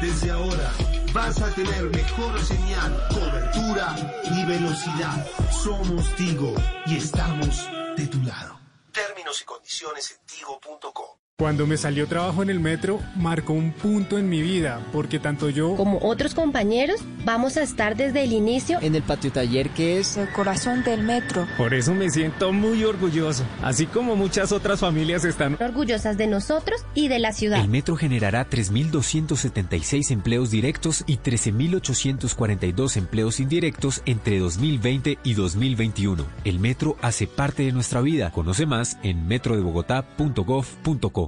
Desde 0.00 0.30
ahora, 0.30 0.72
vas 1.12 1.40
a 1.42 1.52
tener 1.54 1.90
mejor 1.90 2.40
señal, 2.40 2.96
cobertura 3.08 3.96
y 4.30 4.46
velocidad. 4.46 5.26
Somos 5.50 6.14
Tigo 6.14 6.54
y 6.86 6.96
estamos 6.96 7.68
de 7.96 8.06
tu 8.06 8.22
lado. 8.22 8.57
Términos 8.92 9.40
y 9.42 9.44
condiciones 9.44 10.10
en 10.12 10.26
tigo.com. 10.26 11.17
Cuando 11.40 11.68
me 11.68 11.76
salió 11.76 12.08
trabajo 12.08 12.42
en 12.42 12.50
el 12.50 12.58
metro, 12.58 13.00
marcó 13.14 13.52
un 13.52 13.70
punto 13.70 14.18
en 14.18 14.28
mi 14.28 14.42
vida, 14.42 14.84
porque 14.90 15.20
tanto 15.20 15.50
yo 15.50 15.76
como 15.76 16.00
otros 16.02 16.34
compañeros 16.34 16.98
vamos 17.24 17.56
a 17.56 17.62
estar 17.62 17.96
desde 17.96 18.24
el 18.24 18.32
inicio 18.32 18.80
en 18.82 18.96
el 18.96 19.04
patio 19.04 19.30
taller 19.30 19.70
que 19.70 20.00
es 20.00 20.16
el 20.16 20.28
corazón 20.32 20.82
del 20.82 21.04
metro. 21.04 21.46
Por 21.56 21.74
eso 21.74 21.94
me 21.94 22.10
siento 22.10 22.52
muy 22.52 22.82
orgulloso, 22.82 23.44
así 23.62 23.86
como 23.86 24.16
muchas 24.16 24.50
otras 24.50 24.80
familias 24.80 25.24
están 25.24 25.56
orgullosas 25.60 26.18
de 26.18 26.26
nosotros 26.26 26.84
y 26.92 27.06
de 27.06 27.20
la 27.20 27.32
ciudad. 27.32 27.60
El 27.60 27.68
metro 27.68 27.94
generará 27.94 28.50
3.276 28.50 30.10
empleos 30.10 30.50
directos 30.50 31.04
y 31.06 31.18
13.842 31.18 32.96
empleos 32.96 33.38
indirectos 33.38 34.02
entre 34.06 34.40
2020 34.40 35.18
y 35.22 35.34
2021. 35.34 36.24
El 36.42 36.58
metro 36.58 36.96
hace 37.00 37.28
parte 37.28 37.62
de 37.62 37.70
nuestra 37.70 38.00
vida. 38.00 38.32
Conoce 38.32 38.66
más 38.66 38.98
en 39.04 39.28
metrodebogotá.gov.co. 39.28 41.27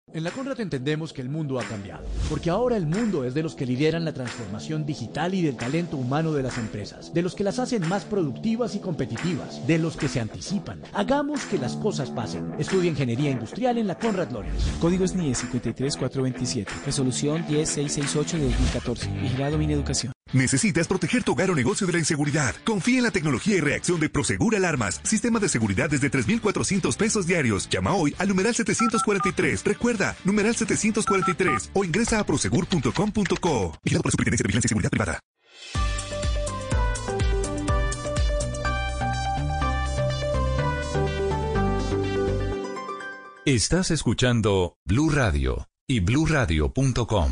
En 0.13 0.25
la 0.25 0.31
Conrad 0.31 0.59
entendemos 0.59 1.13
que 1.13 1.21
el 1.21 1.29
mundo 1.29 1.57
ha 1.57 1.63
cambiado, 1.63 2.03
porque 2.29 2.49
ahora 2.49 2.75
el 2.75 2.85
mundo 2.85 3.23
es 3.23 3.33
de 3.33 3.43
los 3.43 3.55
que 3.55 3.65
lideran 3.65 4.03
la 4.03 4.13
transformación 4.13 4.85
digital 4.85 5.33
y 5.33 5.41
del 5.41 5.55
talento 5.55 5.95
humano 5.95 6.33
de 6.33 6.43
las 6.43 6.57
empresas, 6.57 7.13
de 7.13 7.21
los 7.21 7.33
que 7.33 7.45
las 7.45 7.59
hacen 7.59 7.87
más 7.87 8.03
productivas 8.03 8.75
y 8.75 8.79
competitivas, 8.79 9.65
de 9.67 9.77
los 9.77 9.95
que 9.95 10.09
se 10.09 10.19
anticipan. 10.19 10.81
Hagamos 10.91 11.45
que 11.45 11.57
las 11.57 11.77
cosas 11.77 12.11
pasen. 12.11 12.53
Estudia 12.59 12.89
Ingeniería 12.89 13.31
Industrial 13.31 13.77
en 13.77 13.87
la 13.87 13.97
Conrad 13.97 14.31
Lorenz. 14.31 14.65
Código 14.81 15.07
SNIE 15.07 15.33
53427, 15.33 16.71
Resolución 16.85 17.45
10668 17.47 18.37
de 18.37 18.43
2014, 18.43 19.09
Vigilado 19.21 19.57
Mineducación. 19.57 20.11
¿Necesitas 20.33 20.87
proteger 20.87 21.25
tu 21.25 21.33
hogar 21.33 21.51
o 21.51 21.55
negocio 21.55 21.85
de 21.85 21.91
la 21.91 21.99
inseguridad? 21.99 22.55
Confía 22.63 22.99
en 22.99 23.03
la 23.03 23.11
tecnología 23.11 23.57
y 23.57 23.59
reacción 23.59 23.99
de 23.99 24.07
Prosegur 24.07 24.55
Alarmas. 24.55 25.01
Sistema 25.03 25.39
de 25.39 25.49
seguridad 25.49 25.89
desde 25.89 26.09
3,400 26.09 26.95
pesos 26.95 27.27
diarios. 27.27 27.67
Llama 27.67 27.95
hoy 27.95 28.15
al 28.17 28.29
numeral 28.29 28.55
743. 28.55 29.65
Recuerda, 29.65 30.00
numeral 30.23 30.55
743 30.55 31.71
o 31.73 31.85
ingresa 31.85 32.19
a 32.19 32.25
prosegur.com.co. 32.25 33.79
Vigilado 33.83 34.03
por 34.03 34.11
Superintendencia 34.11 34.43
de 34.43 34.47
Vigilancia 34.47 34.67
y 34.67 34.69
Seguridad 34.69 34.89
Privada. 34.89 35.19
Estás 43.45 43.89
escuchando 43.89 44.75
Blue 44.85 45.09
Radio 45.09 45.67
y 45.87 45.99
bluradio.com. 45.99 47.31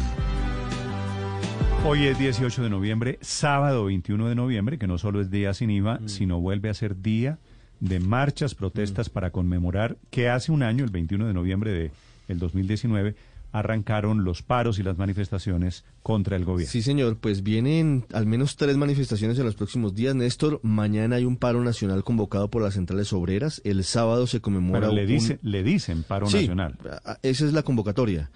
Hoy 1.85 2.07
es 2.07 2.17
18 2.17 2.63
de 2.63 2.69
noviembre, 2.71 3.19
sábado 3.21 3.85
21 3.85 4.27
de 4.27 4.33
noviembre, 4.35 4.79
que 4.79 4.87
no 4.87 4.97
solo 4.97 5.21
es 5.21 5.29
día 5.29 5.53
sin 5.53 5.69
IVA, 5.69 5.99
sino 6.07 6.39
vuelve 6.39 6.69
a 6.69 6.73
ser 6.73 6.99
día 6.99 7.37
de 7.79 7.99
marchas, 7.99 8.55
protestas 8.55 9.09
para 9.09 9.31
conmemorar 9.31 9.97
que 10.09 10.29
hace 10.29 10.51
un 10.51 10.63
año, 10.63 10.83
el 10.83 10.89
21 10.89 11.27
de 11.27 11.33
noviembre 11.33 11.71
de 11.71 11.91
el 12.29 12.39
2019, 12.39 13.15
arrancaron 13.51 14.23
los 14.23 14.43
paros 14.43 14.79
y 14.79 14.83
las 14.83 14.97
manifestaciones 14.97 15.83
contra 16.03 16.35
el 16.35 16.45
gobierno. 16.45 16.71
Sí, 16.71 16.81
señor, 16.81 17.17
pues 17.17 17.43
vienen 17.43 18.05
al 18.13 18.25
menos 18.25 18.55
tres 18.55 18.77
manifestaciones 18.77 19.39
en 19.39 19.45
los 19.45 19.55
próximos 19.55 19.95
días. 19.95 20.15
Néstor, 20.15 20.59
mañana 20.63 21.17
hay 21.17 21.25
un 21.25 21.37
paro 21.37 21.63
nacional 21.63 22.03
convocado 22.03 22.49
por 22.49 22.61
las 22.61 22.75
centrales 22.75 23.11
obreras. 23.11 23.61
El 23.63 23.83
sábado 23.83 24.27
se 24.27 24.39
conmemora. 24.39 24.81
Pero 24.81 24.93
le, 24.93 25.05
dice, 25.05 25.39
le 25.41 25.63
dicen 25.63 26.03
paro 26.03 26.27
sí, 26.27 26.37
nacional. 26.37 26.77
Esa 27.23 27.45
es 27.45 27.53
la 27.53 27.63
convocatoria. 27.63 28.29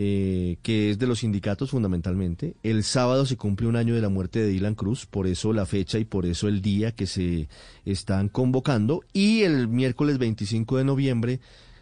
Eh, 0.00 0.58
que 0.62 0.90
es 0.90 0.98
de 1.00 1.08
los 1.08 1.20
sindicatos 1.20 1.70
fundamentalmente. 1.70 2.54
El 2.62 2.84
sábado 2.84 3.26
se 3.26 3.36
cumple 3.36 3.66
un 3.66 3.74
año 3.74 3.96
de 3.96 4.00
la 4.00 4.08
muerte 4.08 4.38
de 4.38 4.46
Dylan 4.46 4.76
Cruz, 4.76 5.06
por 5.06 5.26
eso 5.26 5.52
la 5.52 5.66
fecha 5.66 5.98
y 5.98 6.04
por 6.04 6.24
eso 6.24 6.46
el 6.46 6.62
día 6.62 6.92
que 6.92 7.06
se 7.06 7.48
están 7.84 8.28
convocando. 8.28 9.02
Y 9.12 9.42
el 9.42 9.66
miércoles 9.66 10.18
25 10.18 10.76
de 10.76 10.84
noviembre 10.84 11.40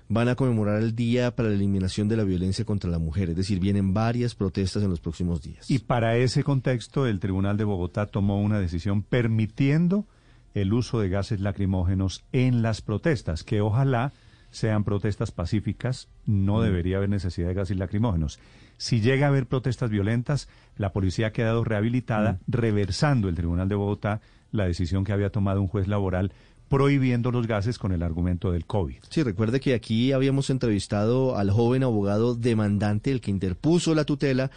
van 0.09 0.28
a 0.28 0.35
conmemorar 0.35 0.83
el 0.83 0.94
Día 0.94 1.35
para 1.35 1.49
la 1.49 1.55
Eliminación 1.55 2.09
de 2.09 2.17
la 2.17 2.25
Violencia 2.25 2.65
contra 2.65 2.91
la 2.91 2.99
Mujer. 2.99 3.31
Es 3.31 3.36
decir, 3.36 3.59
vienen 3.59 3.93
varias 3.94 4.35
protestas 4.35 4.83
en 4.83 4.91
los 4.91 5.01
próximos 5.01 5.43
días. 5.43 5.70
Y 5.70 5.81
para 5.81 6.17
ese 6.17 6.44
contexto, 6.44 7.07
el 7.07 7.20
Tribunal 7.20 7.57
de 7.57 7.65
Bogotá 7.65 8.07
tomó 8.07 8.41
una 8.41 8.60
decisión 8.60 9.02
permitiendo 9.02 10.07
el 10.55 10.73
uso 10.73 11.01
de 11.01 11.09
gases 11.09 11.41
lacrimógenos 11.41 12.25
en 12.33 12.62
las 12.62 12.81
protestas, 12.81 13.44
que 13.44 13.60
ojalá 13.60 14.12
sean 14.51 14.85
protestas 14.85 15.33
pacíficas, 15.33 16.09
no 16.25 16.62
debería 16.62 16.97
haber 16.97 17.10
necesidad 17.10 17.49
de 17.49 17.55
gases 17.55 17.76
lacrimógenos. 17.76 18.39
Si 18.78 19.01
llega 19.01 19.26
a 19.26 19.28
haber 19.28 19.47
protestas 19.47 19.91
violentas, 19.91 20.49
la 20.76 20.93
policía 20.93 21.28
ha 21.28 21.33
quedado 21.33 21.65
rehabilitada, 21.65 22.39
reversando 22.47 23.28
el 23.28 23.35
Tribunal 23.35 23.68
de 23.68 23.75
Bogotá 23.75 24.20
la 24.52 24.65
decisión 24.65 25.05
que 25.05 25.12
había 25.12 25.31
tomado 25.31 25.60
un 25.60 25.68
juez 25.68 25.89
laboral 25.89 26.33
prohibiendo 26.69 27.31
los 27.31 27.47
gases 27.47 27.78
con 27.78 27.93
el 27.93 28.03
argumento 28.03 28.53
del 28.53 28.67
COVID. 28.67 28.97
Sí, 29.09 29.23
recuerde 29.23 29.61
que 29.61 29.75
aquí 29.75 30.12
habíamos 30.12 30.51
entrevistado 30.51 31.36
al 31.36 31.51
joven 31.51 31.83
abogado 31.83 32.35
demandante, 32.35 33.12
el 33.12 33.20
que 33.20 33.31
interpuso 33.31 33.95
la 33.95 34.05
tutela, 34.05 34.51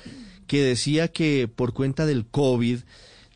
que 0.47 0.63
decía 0.63 1.09
que 1.09 1.47
por 1.53 1.73
cuenta 1.73 2.05
del 2.05 2.25
COVID 2.25 2.79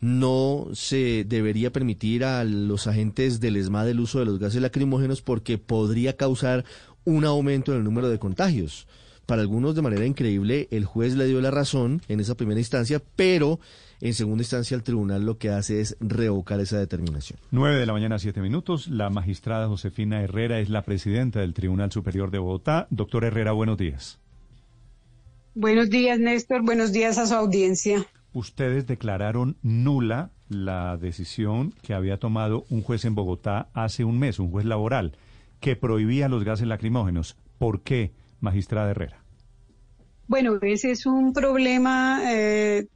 no 0.00 0.68
se 0.74 1.24
debería 1.24 1.72
permitir 1.72 2.24
a 2.24 2.44
los 2.44 2.86
agentes 2.86 3.40
del 3.40 3.56
ESMAD 3.56 3.88
el 3.88 4.00
uso 4.00 4.18
de 4.18 4.26
los 4.26 4.38
gases 4.38 4.60
lacrimógenos 4.60 5.22
porque 5.22 5.56
podría 5.56 6.16
causar 6.16 6.64
un 7.04 7.24
aumento 7.24 7.72
en 7.72 7.78
el 7.78 7.84
número 7.84 8.08
de 8.10 8.18
contagios. 8.18 8.86
Para 9.26 9.40
algunos 9.40 9.74
de 9.74 9.82
manera 9.82 10.04
increíble, 10.04 10.68
el 10.70 10.84
juez 10.84 11.14
le 11.14 11.26
dio 11.26 11.40
la 11.40 11.50
razón 11.50 12.02
en 12.08 12.20
esa 12.20 12.34
primera 12.34 12.60
instancia, 12.60 13.00
pero 13.16 13.60
en 14.04 14.12
segunda 14.12 14.42
instancia 14.42 14.74
el 14.74 14.82
tribunal 14.82 15.24
lo 15.24 15.38
que 15.38 15.48
hace 15.48 15.80
es 15.80 15.96
revocar 15.98 16.60
esa 16.60 16.78
determinación. 16.78 17.38
9 17.52 17.78
de 17.78 17.86
la 17.86 17.94
mañana, 17.94 18.18
7 18.18 18.42
minutos. 18.42 18.86
La 18.88 19.08
magistrada 19.08 19.66
Josefina 19.66 20.22
Herrera 20.22 20.60
es 20.60 20.68
la 20.68 20.82
presidenta 20.82 21.40
del 21.40 21.54
Tribunal 21.54 21.90
Superior 21.90 22.30
de 22.30 22.38
Bogotá. 22.38 22.86
Doctor 22.90 23.24
Herrera, 23.24 23.52
buenos 23.52 23.78
días. 23.78 24.20
Buenos 25.54 25.88
días, 25.88 26.18
Néstor. 26.18 26.62
Buenos 26.62 26.92
días 26.92 27.16
a 27.16 27.26
su 27.26 27.34
audiencia. 27.34 28.04
Ustedes 28.34 28.86
declararon 28.86 29.56
nula 29.62 30.32
la 30.50 30.98
decisión 30.98 31.72
que 31.80 31.94
había 31.94 32.18
tomado 32.18 32.66
un 32.68 32.82
juez 32.82 33.06
en 33.06 33.14
Bogotá 33.14 33.68
hace 33.72 34.04
un 34.04 34.18
mes, 34.18 34.38
un 34.38 34.50
juez 34.50 34.66
laboral, 34.66 35.16
que 35.60 35.76
prohibía 35.76 36.28
los 36.28 36.44
gases 36.44 36.66
lacrimógenos. 36.66 37.38
¿Por 37.56 37.80
qué, 37.80 38.12
magistrada 38.40 38.90
Herrera? 38.90 39.24
Bueno, 40.26 40.58
ese 40.60 40.90
es 40.90 41.06
un 41.06 41.32
problema 41.32 42.20
eh, 42.30 42.86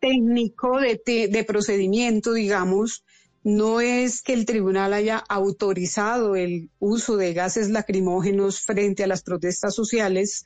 técnico 0.00 0.78
de, 0.80 1.28
de 1.28 1.44
procedimiento, 1.44 2.32
digamos. 2.32 3.04
No 3.44 3.80
es 3.80 4.20
que 4.22 4.32
el 4.32 4.44
tribunal 4.44 4.92
haya 4.92 5.18
autorizado 5.18 6.36
el 6.36 6.70
uso 6.78 7.16
de 7.16 7.32
gases 7.32 7.70
lacrimógenos 7.70 8.60
frente 8.60 9.04
a 9.04 9.06
las 9.06 9.22
protestas 9.22 9.74
sociales, 9.74 10.44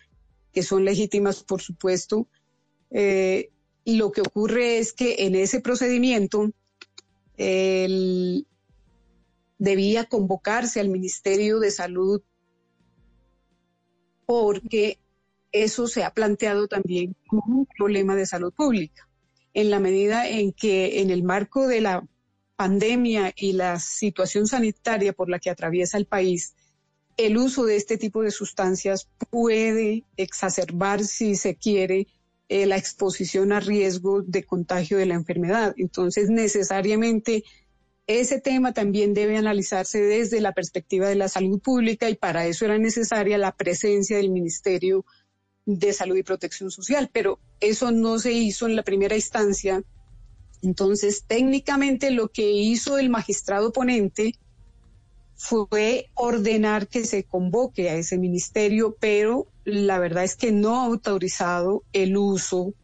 que 0.52 0.62
son 0.62 0.84
legítimas, 0.84 1.42
por 1.42 1.62
supuesto. 1.62 2.28
Eh, 2.90 3.50
lo 3.84 4.12
que 4.12 4.20
ocurre 4.20 4.78
es 4.78 4.92
que 4.92 5.16
en 5.26 5.34
ese 5.34 5.60
procedimiento 5.60 6.52
debía 9.58 10.04
convocarse 10.04 10.80
al 10.80 10.88
Ministerio 10.88 11.58
de 11.58 11.70
Salud 11.70 12.22
porque 14.26 14.98
eso 15.50 15.86
se 15.86 16.04
ha 16.04 16.12
planteado 16.12 16.68
también 16.68 17.16
como 17.26 17.60
un 17.60 17.66
problema 17.66 18.14
de 18.14 18.26
salud 18.26 18.52
pública, 18.52 19.08
en 19.54 19.70
la 19.70 19.80
medida 19.80 20.28
en 20.28 20.52
que 20.52 21.00
en 21.00 21.10
el 21.10 21.22
marco 21.22 21.66
de 21.66 21.80
la 21.80 22.06
pandemia 22.56 23.32
y 23.36 23.52
la 23.52 23.78
situación 23.78 24.46
sanitaria 24.46 25.12
por 25.12 25.28
la 25.28 25.38
que 25.38 25.50
atraviesa 25.50 25.98
el 25.98 26.06
país, 26.06 26.54
el 27.16 27.36
uso 27.36 27.64
de 27.64 27.76
este 27.76 27.98
tipo 27.98 28.22
de 28.22 28.30
sustancias 28.30 29.08
puede 29.30 30.04
exacerbar, 30.16 31.04
si 31.04 31.36
se 31.36 31.56
quiere, 31.56 32.06
eh, 32.48 32.66
la 32.66 32.76
exposición 32.76 33.52
a 33.52 33.60
riesgo 33.60 34.22
de 34.22 34.44
contagio 34.44 34.98
de 34.98 35.06
la 35.06 35.14
enfermedad. 35.14 35.74
Entonces, 35.76 36.28
necesariamente 36.30 37.44
ese 38.06 38.40
tema 38.40 38.72
también 38.72 39.14
debe 39.14 39.36
analizarse 39.36 40.00
desde 40.00 40.40
la 40.40 40.52
perspectiva 40.52 41.08
de 41.08 41.14
la 41.14 41.28
salud 41.28 41.60
pública 41.60 42.10
y 42.10 42.14
para 42.14 42.46
eso 42.46 42.64
era 42.64 42.78
necesaria 42.78 43.38
la 43.38 43.52
presencia 43.52 44.16
del 44.16 44.30
Ministerio 44.30 45.04
de 45.64 45.92
Salud 45.92 46.16
y 46.16 46.22
Protección 46.22 46.70
Social, 46.70 47.10
pero 47.12 47.38
eso 47.60 47.90
no 47.90 48.18
se 48.18 48.32
hizo 48.32 48.66
en 48.66 48.76
la 48.76 48.82
primera 48.82 49.14
instancia. 49.14 49.82
Entonces, 50.62 51.24
técnicamente 51.26 52.10
lo 52.10 52.28
que 52.28 52.50
hizo 52.50 52.98
el 52.98 53.10
magistrado 53.10 53.72
ponente 53.72 54.34
fue 55.34 56.10
ordenar 56.14 56.86
que 56.88 57.04
se 57.04 57.24
convoque 57.24 57.90
a 57.90 57.96
ese 57.96 58.18
ministerio, 58.18 58.96
pero 59.00 59.48
la 59.64 59.98
verdad 59.98 60.24
es 60.24 60.36
que 60.36 60.52
no 60.52 60.80
ha 60.80 60.84
autorizado 60.84 61.82
el 61.92 62.16
uso 62.16 62.74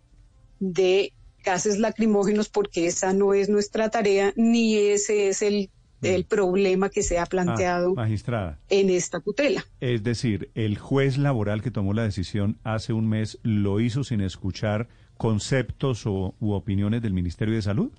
de 0.58 1.12
gases 1.44 1.78
lacrimógenos 1.78 2.48
porque 2.48 2.86
esa 2.86 3.12
no 3.12 3.32
es 3.32 3.48
nuestra 3.48 3.90
tarea 3.90 4.32
ni 4.36 4.76
ese 4.76 5.28
es 5.28 5.42
el, 5.42 5.70
mm. 6.00 6.22
problema 6.24 6.88
que 6.90 7.02
se 7.02 7.18
ha 7.18 7.26
planteado 7.26 7.94
magistrada. 7.94 8.58
en 8.68 8.90
esta 8.90 9.20
tutela. 9.20 9.64
Es 9.80 10.02
decir, 10.02 10.50
el 10.54 10.78
juez 10.78 11.18
laboral 11.18 11.62
que 11.62 11.70
tomó 11.70 11.92
la 11.92 12.04
decisión 12.04 12.58
hace 12.64 12.92
un 12.92 13.08
mes 13.08 13.38
lo 13.42 13.80
hizo 13.80 14.04
sin 14.04 14.20
escuchar 14.20 14.88
conceptos 15.16 16.06
o, 16.06 16.34
u 16.40 16.52
opiniones 16.52 17.02
del 17.02 17.12
Ministerio 17.12 17.54
de 17.54 17.62
Salud. 17.62 17.90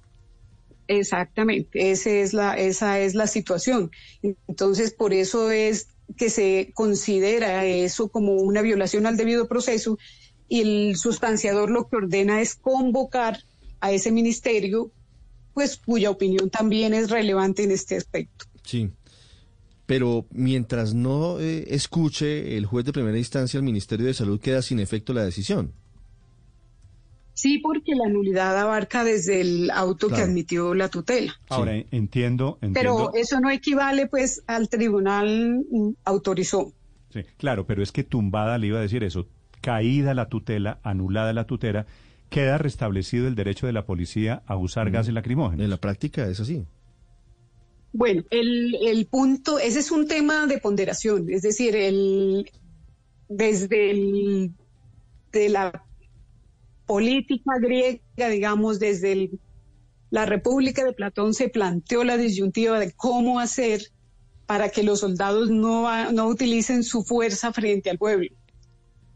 Exactamente, 0.88 1.92
esa 1.92 2.10
es 2.10 2.34
la, 2.34 2.58
esa 2.58 3.00
es 3.00 3.14
la 3.14 3.28
situación. 3.28 3.92
Entonces, 4.48 4.92
por 4.92 5.14
eso 5.14 5.52
es 5.52 5.90
que 6.18 6.32
se 6.32 6.72
considera 6.74 7.66
eso 7.66 8.08
como 8.08 8.34
una 8.34 8.64
violación 8.64 9.06
al 9.06 9.16
debido 9.16 9.48
proceso 9.48 10.00
y 10.48 10.62
el 10.62 10.96
sustanciador 10.96 11.70
lo 11.70 11.88
que 11.88 11.98
ordena 11.98 12.42
es 12.42 12.56
convocar 12.56 13.44
a 13.80 13.92
ese 13.92 14.12
ministerio, 14.12 14.92
pues 15.60 15.76
cuya 15.76 16.10
opinión 16.10 16.50
también 16.50 16.94
es 16.94 17.10
relevante 17.10 17.66
en 17.66 17.72
este 17.72 17.98
aspecto. 17.98 18.46
Sí. 18.64 18.92
Pero 19.86 20.26
mientras 20.32 20.94
no 20.94 21.38
eh, 21.38 21.66
escuche 21.68 22.56
el 22.56 22.66
juez 22.66 22.86
de 22.86 22.94
primera 22.94 23.18
instancia, 23.18 23.58
el 23.58 23.66
Ministerio 23.66 24.06
de 24.06 24.14
Salud 24.14 24.40
queda 24.40 24.62
sin 24.62 24.80
efecto 24.80 25.12
la 25.12 25.26
decisión. 25.26 25.74
Sí, 27.34 27.58
porque 27.58 27.94
la 27.94 28.08
nulidad 28.08 28.58
abarca 28.58 29.04
desde 29.04 29.42
el 29.42 29.70
auto 29.72 30.08
que 30.08 30.22
admitió 30.22 30.74
la 30.76 30.88
tutela. 30.88 31.34
Ahora, 31.50 31.74
entiendo, 31.74 32.58
entiendo, 32.62 32.74
Pero 32.74 33.12
eso 33.16 33.42
no 33.42 33.50
equivale, 33.50 34.08
pues, 34.08 34.42
al 34.48 34.70
tribunal 34.70 35.66
mm, 35.70 35.90
autorizó. 36.06 36.72
Sí, 37.12 37.24
claro, 37.36 37.68
pero 37.68 37.84
es 37.84 37.92
que 37.92 38.06
tumbada 38.06 38.58
le 38.58 38.68
iba 38.68 38.80
a 38.80 38.82
decir 38.82 39.04
eso. 39.04 39.28
Caída 39.60 40.14
la 40.14 40.30
tutela, 40.30 40.80
anulada 40.84 41.34
la 41.34 41.44
tutela, 41.44 41.86
queda 42.30 42.58
restablecido 42.58 43.28
el 43.28 43.36
derecho 43.36 43.68
de 43.68 43.74
la 43.74 43.86
policía 43.86 44.44
a 44.46 44.56
usar 44.56 44.92
gases 44.92 45.14
lacrimógenos. 45.14 45.64
En 45.64 45.70
la 45.70 45.78
práctica 45.78 46.28
es 46.28 46.40
así. 46.40 46.66
Bueno, 47.92 48.24
el, 48.30 48.76
el, 48.86 49.08
punto, 49.08 49.58
ese 49.58 49.80
es 49.80 49.92
un 49.92 50.08
tema 50.08 50.46
de 50.46 50.60
ponderación, 50.60 51.28
es 51.30 51.42
decir, 51.42 51.76
el, 51.76 52.50
desde 53.28 53.90
el, 53.90 54.54
de 55.32 55.50
la 55.50 55.84
política 56.86 57.54
griega, 57.60 58.30
digamos, 58.30 58.80
desde 58.80 59.32
la 60.12 60.26
República 60.26 60.84
de 60.84 60.94
Platón 60.94 61.34
se 61.34 61.50
planteó 61.50 62.04
la 62.04 62.18
disyuntiva 62.18 62.80
de 62.80 62.92
cómo 62.92 63.40
hacer 63.40 63.82
para 64.46 64.70
que 64.70 64.84
los 64.84 65.02
soldados 65.02 65.50
no, 65.50 66.12
no 66.12 66.28
utilicen 66.28 66.84
su 66.84 67.04
fuerza 67.04 67.54
frente 67.54 67.90
al 67.90 67.98
pueblo. 67.98 68.30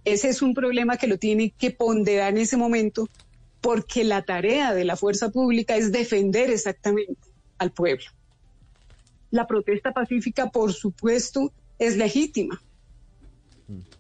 Ese 0.06 0.30
es 0.30 0.42
un 0.42 0.54
problema 0.54 0.98
que 0.98 1.08
lo 1.08 1.18
tiene 1.18 1.52
que 1.52 1.72
ponderar 1.72 2.34
en 2.34 2.40
ese 2.40 2.58
momento 2.58 3.08
porque 3.62 4.04
la 4.04 4.24
tarea 4.24 4.74
de 4.74 4.84
la 4.84 4.98
fuerza 4.98 5.30
pública 5.30 5.78
es 5.78 5.92
defender 5.92 6.50
exactamente 6.50 7.16
al 7.58 7.72
pueblo. 7.72 8.06
La 9.32 9.48
protesta 9.48 9.94
pacífica, 9.94 10.50
por 10.50 10.74
supuesto, 10.74 11.52
es 11.80 11.96
legítima, 11.96 12.62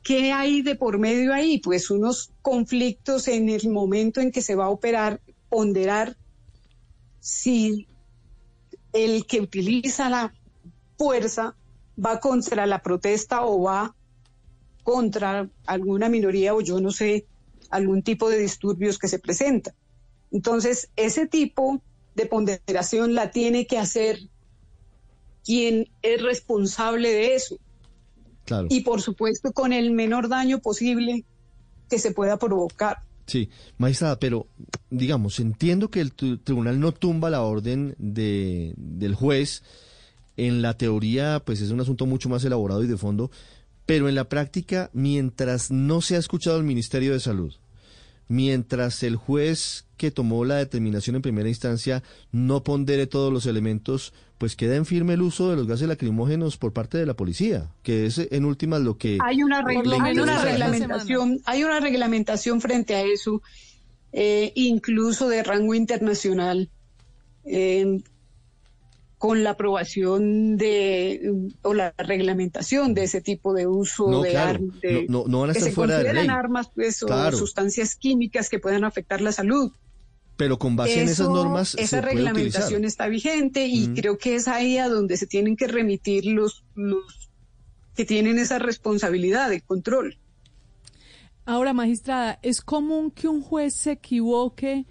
¿Qué 0.03 0.33
hay 0.33 0.61
de 0.61 0.75
por 0.75 0.99
medio 0.99 1.33
ahí? 1.33 1.59
Pues 1.59 1.89
unos 1.89 2.31
conflictos 2.41 3.27
en 3.27 3.49
el 3.49 3.69
momento 3.69 4.19
en 4.19 4.31
que 4.31 4.41
se 4.41 4.55
va 4.55 4.65
a 4.65 4.69
operar, 4.69 5.21
ponderar 5.49 6.17
si 7.19 7.87
el 8.91 9.25
que 9.25 9.39
utiliza 9.39 10.09
la 10.09 10.33
fuerza 10.97 11.55
va 12.03 12.19
contra 12.19 12.65
la 12.65 12.81
protesta 12.81 13.45
o 13.45 13.63
va 13.63 13.95
contra 14.83 15.49
alguna 15.65 16.09
minoría 16.09 16.53
o 16.53 16.61
yo 16.61 16.79
no 16.79 16.91
sé, 16.91 17.25
algún 17.69 18.03
tipo 18.03 18.29
de 18.29 18.39
disturbios 18.39 18.99
que 18.99 19.07
se 19.07 19.19
presenta. 19.19 19.73
Entonces, 20.31 20.89
ese 20.95 21.27
tipo 21.27 21.81
de 22.15 22.25
ponderación 22.25 23.15
la 23.15 23.31
tiene 23.31 23.65
que 23.65 23.77
hacer 23.77 24.19
quien 25.43 25.89
es 26.01 26.21
responsable 26.21 27.09
de 27.09 27.35
eso. 27.35 27.57
Y 28.69 28.81
por 28.81 29.01
supuesto 29.01 29.51
con 29.53 29.73
el 29.73 29.91
menor 29.91 30.27
daño 30.27 30.59
posible 30.59 31.23
que 31.89 31.99
se 31.99 32.11
pueda 32.11 32.37
provocar. 32.37 33.03
Sí, 33.25 33.49
magistrada, 33.77 34.19
pero 34.19 34.47
digamos, 34.89 35.39
entiendo 35.39 35.89
que 35.89 36.01
el 36.01 36.13
tribunal 36.13 36.79
no 36.79 36.91
tumba 36.91 37.29
la 37.29 37.41
orden 37.41 37.95
de, 37.97 38.73
del 38.77 39.15
juez. 39.15 39.63
En 40.35 40.63
la 40.63 40.75
teoría, 40.75 41.41
pues 41.45 41.61
es 41.61 41.69
un 41.69 41.79
asunto 41.79 42.07
mucho 42.07 42.27
más 42.27 42.43
elaborado 42.43 42.83
y 42.83 42.87
de 42.87 42.97
fondo, 42.97 43.29
pero 43.85 44.09
en 44.09 44.15
la 44.15 44.29
práctica, 44.29 44.89
mientras 44.93 45.71
no 45.71 46.01
se 46.01 46.15
ha 46.15 46.19
escuchado 46.19 46.57
el 46.57 46.63
Ministerio 46.63 47.13
de 47.13 47.19
Salud, 47.19 47.53
mientras 48.27 49.03
el 49.03 49.15
juez 49.15 49.85
que 49.97 50.11
tomó 50.11 50.45
la 50.45 50.55
determinación 50.55 51.15
en 51.15 51.21
primera 51.21 51.49
instancia 51.49 52.03
no 52.31 52.63
pondere 52.63 53.07
todos 53.07 53.31
los 53.31 53.45
elementos, 53.45 54.13
pues 54.37 54.55
queda 54.55 54.75
en 54.75 54.85
firme 54.85 55.13
el 55.13 55.21
uso 55.21 55.49
de 55.49 55.55
los 55.55 55.67
gases 55.67 55.87
lacrimógenos 55.87 56.57
por 56.57 56.73
parte 56.73 56.97
de 56.97 57.05
la 57.05 57.15
policía, 57.15 57.69
que 57.83 58.05
es 58.05 58.17
en 58.17 58.45
últimas 58.45 58.81
lo 58.81 58.97
que... 58.97 59.17
Hay 59.23 59.43
una, 59.43 59.61
reglamentación, 59.61 61.41
hay 61.45 61.63
una 61.63 61.79
reglamentación 61.79 62.59
frente 62.61 62.95
a 62.95 63.03
eso, 63.03 63.41
eh, 64.11 64.51
incluso 64.55 65.29
de 65.29 65.43
rango 65.43 65.73
internacional. 65.73 66.69
Eh, 67.45 68.01
con 69.23 69.41
la 69.41 69.51
aprobación 69.51 70.57
de 70.57 71.31
o 71.61 71.73
la 71.73 71.93
reglamentación 71.97 72.93
de 72.93 73.05
ese 73.05 73.21
tipo 73.21 73.53
de 73.53 73.67
uso 73.67 74.21
de 74.21 74.35
armas 74.35 74.75
no, 75.07 75.23
van 75.23 75.49
a 75.49 75.53
estar 75.53 75.71
fuera 75.71 75.99
de 75.99 76.13
ley. 76.13 76.27
armas 76.27 76.69
pues, 76.75 77.01
o 77.03 77.31
sustancias 77.31 77.95
químicas 77.95 78.49
que 78.49 78.59
puedan 78.59 78.83
afectar 78.83 79.21
la 79.21 79.31
salud. 79.31 79.71
Pero 80.35 80.59
con 80.59 80.75
base 80.75 81.01
en 81.01 81.07
esas 81.07 81.29
normas 81.29 81.73
esa 81.75 82.01
reglamentación 82.01 82.83
está 82.83 83.07
vigente 83.07 83.65
y 83.65 83.93
creo 83.93 84.17
que 84.17 84.35
es 84.35 84.49
ahí 84.49 84.77
a 84.77 84.89
donde 84.89 85.15
se 85.15 85.25
tienen 85.25 85.55
que 85.55 85.67
remitir 85.67 86.25
los, 86.25 86.65
los 86.75 87.29
que 87.95 88.03
tienen 88.03 88.37
esa 88.37 88.59
responsabilidad 88.59 89.49
de 89.49 89.61
control. 89.61 90.17
Ahora, 91.45 91.71
magistrada, 91.71 92.39
¿es 92.41 92.59
común 92.59 93.09
que 93.09 93.29
un 93.29 93.41
juez 93.41 93.73
se 93.73 93.93
equivoque 93.93 94.85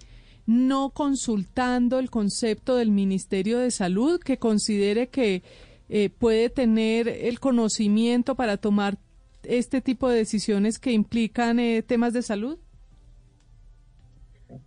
no 0.45 0.89
consultando 0.89 1.99
el 1.99 2.09
concepto 2.09 2.75
del 2.75 2.91
Ministerio 2.91 3.59
de 3.59 3.71
Salud, 3.71 4.19
que 4.19 4.37
considere 4.37 5.07
que 5.07 5.43
eh, 5.89 6.09
puede 6.09 6.49
tener 6.49 7.07
el 7.07 7.39
conocimiento 7.39 8.35
para 8.35 8.57
tomar 8.57 8.97
este 9.43 9.81
tipo 9.81 10.09
de 10.09 10.17
decisiones 10.17 10.79
que 10.79 10.91
implican 10.91 11.59
eh, 11.59 11.83
temas 11.83 12.13
de 12.13 12.21
salud? 12.21 12.57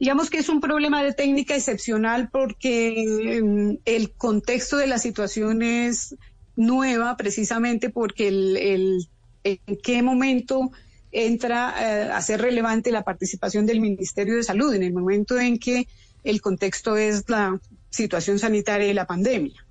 Digamos 0.00 0.30
que 0.30 0.38
es 0.38 0.48
un 0.48 0.60
problema 0.60 1.02
de 1.02 1.12
técnica 1.12 1.54
excepcional 1.54 2.28
porque 2.30 3.40
mm, 3.42 3.78
el 3.84 4.12
contexto 4.12 4.76
de 4.76 4.86
la 4.86 4.98
situación 4.98 5.62
es 5.62 6.16
nueva 6.56 7.16
precisamente 7.16 7.90
porque 7.90 8.28
el, 8.28 8.56
el 8.56 9.08
en 9.44 9.78
qué 9.82 10.02
momento 10.02 10.72
entra 11.16 11.74
eh, 11.78 12.10
a 12.12 12.20
ser 12.20 12.42
relevante 12.42 12.92
la 12.92 13.02
participación 13.02 13.64
del 13.64 13.80
Ministerio 13.80 14.36
de 14.36 14.42
Salud 14.42 14.74
en 14.74 14.82
el 14.82 14.92
momento 14.92 15.38
en 15.38 15.58
que 15.58 15.88
el 16.24 16.42
contexto 16.42 16.98
es 16.98 17.28
la 17.30 17.58
situación 17.88 18.38
sanitaria 18.38 18.88
y 18.88 18.92
la 18.92 19.06
pandemia. 19.06 19.64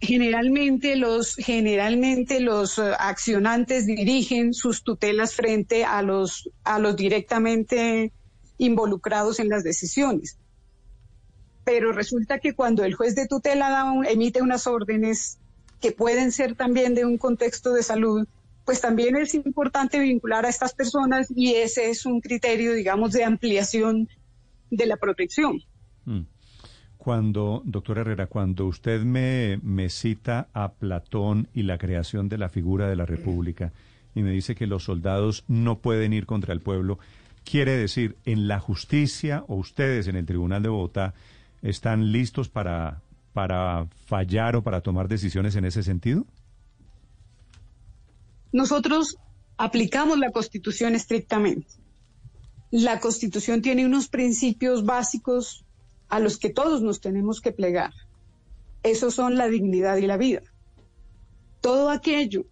Generalmente 0.00 0.94
los, 0.94 1.34
generalmente 1.34 2.38
los 2.38 2.78
eh, 2.78 2.92
accionantes 3.00 3.86
dirigen 3.86 4.54
sus 4.54 4.84
tutelas 4.84 5.34
frente 5.34 5.84
a 5.84 6.02
los, 6.02 6.50
a 6.62 6.78
los 6.78 6.94
directamente 6.94 8.12
involucrados 8.58 9.40
en 9.40 9.48
las 9.48 9.64
decisiones. 9.64 10.38
pero 11.64 11.90
resulta 11.90 12.38
que 12.38 12.54
cuando 12.54 12.84
el 12.84 12.94
juez 12.94 13.16
de 13.16 13.26
tutela 13.26 13.92
emite 14.08 14.40
unas 14.40 14.68
órdenes 14.68 15.38
que 15.80 15.90
pueden 15.90 16.30
ser 16.30 16.54
también 16.54 16.94
de 16.94 17.04
un 17.04 17.18
contexto 17.18 17.72
de 17.72 17.82
salud, 17.82 18.28
pues 18.66 18.80
también 18.80 19.16
es 19.16 19.32
importante 19.34 19.98
vincular 20.00 20.44
a 20.44 20.48
estas 20.48 20.74
personas 20.74 21.28
y 21.34 21.54
ese 21.54 21.88
es 21.88 22.04
un 22.04 22.20
criterio, 22.20 22.74
digamos, 22.74 23.12
de 23.12 23.24
ampliación 23.24 24.08
de 24.70 24.86
la 24.86 24.96
protección. 24.96 25.62
Mm. 26.04 26.22
Cuando, 26.98 27.62
doctor 27.64 27.98
Herrera, 27.98 28.26
cuando 28.26 28.66
usted 28.66 29.02
me, 29.02 29.88
cita 29.88 30.48
a 30.52 30.72
Platón 30.72 31.46
y 31.54 31.62
la 31.62 31.78
creación 31.78 32.28
de 32.28 32.38
la 32.38 32.48
figura 32.48 32.88
de 32.88 32.96
la 32.96 33.06
República 33.06 33.72
y 34.16 34.24
me 34.24 34.32
dice 34.32 34.56
que 34.56 34.66
los 34.66 34.82
soldados 34.82 35.44
no 35.46 35.78
pueden 35.78 36.12
ir 36.12 36.26
contra 36.26 36.52
el 36.52 36.60
pueblo, 36.60 36.98
quiere 37.44 37.76
decir, 37.76 38.16
en 38.24 38.48
la 38.48 38.58
justicia 38.58 39.44
o 39.46 39.54
ustedes 39.54 40.08
en 40.08 40.16
el 40.16 40.26
Tribunal 40.26 40.64
de 40.64 40.70
Bogotá 40.70 41.14
están 41.62 42.10
listos 42.10 42.48
para, 42.48 43.02
para 43.32 43.86
fallar 44.06 44.56
o 44.56 44.62
para 44.62 44.80
tomar 44.80 45.06
decisiones 45.06 45.54
en 45.54 45.66
ese 45.66 45.84
sentido? 45.84 46.26
Nosotros 48.52 49.16
aplicamos 49.56 50.18
la 50.18 50.30
Constitución 50.30 50.94
estrictamente. 50.94 51.74
La 52.70 53.00
Constitución 53.00 53.62
tiene 53.62 53.86
unos 53.86 54.08
principios 54.08 54.84
básicos 54.84 55.64
a 56.08 56.20
los 56.20 56.38
que 56.38 56.50
todos 56.50 56.82
nos 56.82 57.00
tenemos 57.00 57.40
que 57.40 57.52
plegar. 57.52 57.92
Esos 58.82 59.14
son 59.14 59.36
la 59.36 59.48
dignidad 59.48 59.96
y 59.96 60.06
la 60.06 60.16
vida. 60.16 60.42
Todo 61.60 61.90
aquello 61.90 62.46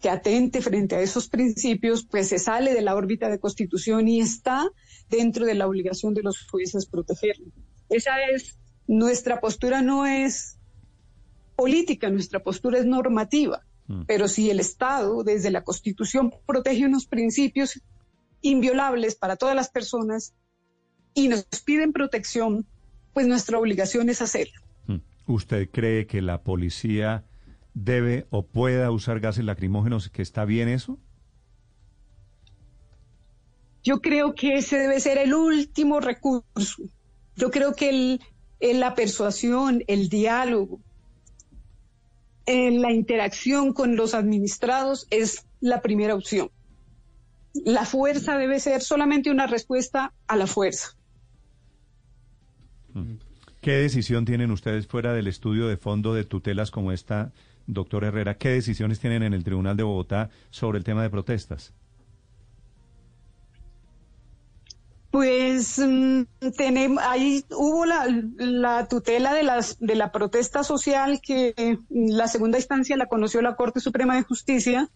que 0.00 0.10
atente 0.10 0.60
frente 0.60 0.96
a 0.96 1.00
esos 1.00 1.28
principios, 1.28 2.04
pues 2.04 2.28
se 2.28 2.38
sale 2.38 2.74
de 2.74 2.82
la 2.82 2.94
órbita 2.94 3.30
de 3.30 3.38
constitución 3.38 4.06
y 4.06 4.20
está 4.20 4.68
dentro 5.08 5.46
de 5.46 5.54
la 5.54 5.66
obligación 5.66 6.12
de 6.12 6.22
los 6.22 6.46
jueces 6.46 6.86
protegerlo. 6.86 7.46
Esa 7.88 8.12
es 8.34 8.58
nuestra 8.86 9.40
postura, 9.40 9.80
no 9.80 10.04
es 10.06 10.58
política, 11.56 12.10
nuestra 12.10 12.42
postura 12.42 12.78
es 12.78 12.84
normativa. 12.84 13.64
Mm. 13.86 14.02
Pero 14.06 14.28
si 14.28 14.50
el 14.50 14.60
Estado, 14.60 15.22
desde 15.24 15.50
la 15.50 15.64
Constitución, 15.64 16.32
protege 16.46 16.86
unos 16.86 17.06
principios 17.06 17.80
inviolables 18.40 19.14
para 19.14 19.36
todas 19.36 19.56
las 19.56 19.70
personas 19.70 20.34
y 21.14 21.28
nos 21.28 21.44
piden 21.64 21.92
protección, 21.92 22.66
pues 23.12 23.26
nuestra 23.26 23.58
obligación 23.58 24.10
es 24.10 24.20
hacerlo. 24.20 24.60
Hmm. 24.86 24.98
¿Usted 25.26 25.70
cree 25.70 26.06
que 26.06 26.20
la 26.20 26.42
policía 26.42 27.24
debe 27.72 28.26
o 28.30 28.44
pueda 28.46 28.90
usar 28.90 29.20
gases 29.20 29.44
lacrimógenos? 29.44 30.08
¿Que 30.10 30.22
está 30.22 30.44
bien 30.44 30.68
eso? 30.68 30.98
Yo 33.82 34.00
creo 34.00 34.34
que 34.34 34.54
ese 34.54 34.78
debe 34.78 34.98
ser 34.98 35.18
el 35.18 35.34
último 35.34 36.00
recurso. 36.00 36.82
Yo 37.36 37.50
creo 37.50 37.74
que 37.74 38.18
el, 38.60 38.80
la 38.80 38.94
persuasión, 38.94 39.84
el 39.86 40.08
diálogo, 40.08 40.80
en 42.46 42.82
la 42.82 42.92
interacción 42.92 43.72
con 43.72 43.96
los 43.96 44.14
administrados 44.14 45.06
es 45.10 45.46
la 45.60 45.80
primera 45.80 46.14
opción. 46.14 46.50
La 47.64 47.84
fuerza 47.84 48.36
debe 48.36 48.58
ser 48.60 48.82
solamente 48.82 49.30
una 49.30 49.46
respuesta 49.46 50.12
a 50.26 50.36
la 50.36 50.46
fuerza. 50.46 50.96
¿Qué 53.60 53.72
decisión 53.72 54.24
tienen 54.24 54.50
ustedes 54.50 54.86
fuera 54.86 55.12
del 55.12 55.26
estudio 55.26 55.68
de 55.68 55.76
fondo 55.76 56.14
de 56.14 56.24
tutelas 56.24 56.70
como 56.70 56.92
esta, 56.92 57.32
doctor 57.66 58.04
Herrera? 58.04 58.36
¿Qué 58.36 58.50
decisiones 58.50 59.00
tienen 59.00 59.22
en 59.22 59.32
el 59.34 59.44
Tribunal 59.44 59.76
de 59.76 59.84
Bogotá 59.84 60.30
sobre 60.50 60.78
el 60.78 60.84
tema 60.84 61.02
de 61.02 61.10
protestas? 61.10 61.72
Pues 65.14 65.78
mm, 65.78 66.22
tenemos, 66.56 67.00
ahí 67.04 67.44
hubo 67.56 67.86
la, 67.86 68.04
la, 68.36 68.88
tutela 68.88 69.32
de, 69.32 69.44
las, 69.44 69.78
de 69.78 69.94
la 69.94 70.10
protesta 70.10 70.64
social 70.64 71.20
que 71.20 71.78
la 71.88 72.26
segunda 72.26 72.58
instancia 72.58 72.96
la 72.96 73.06
conoció 73.06 73.40
la 73.40 73.54
Corte 73.54 73.78
Suprema 73.78 74.16
de 74.16 74.24
Justicia. 74.24 74.90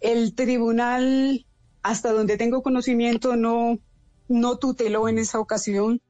El 0.00 0.34
tribunal, 0.34 1.46
hasta 1.84 2.12
donde 2.12 2.36
tengo 2.36 2.64
conocimiento, 2.64 3.36
no, 3.36 3.78
no 4.26 4.58
tuteló 4.58 5.08
en 5.08 5.18
esa 5.18 5.38
ocasión 5.38 6.02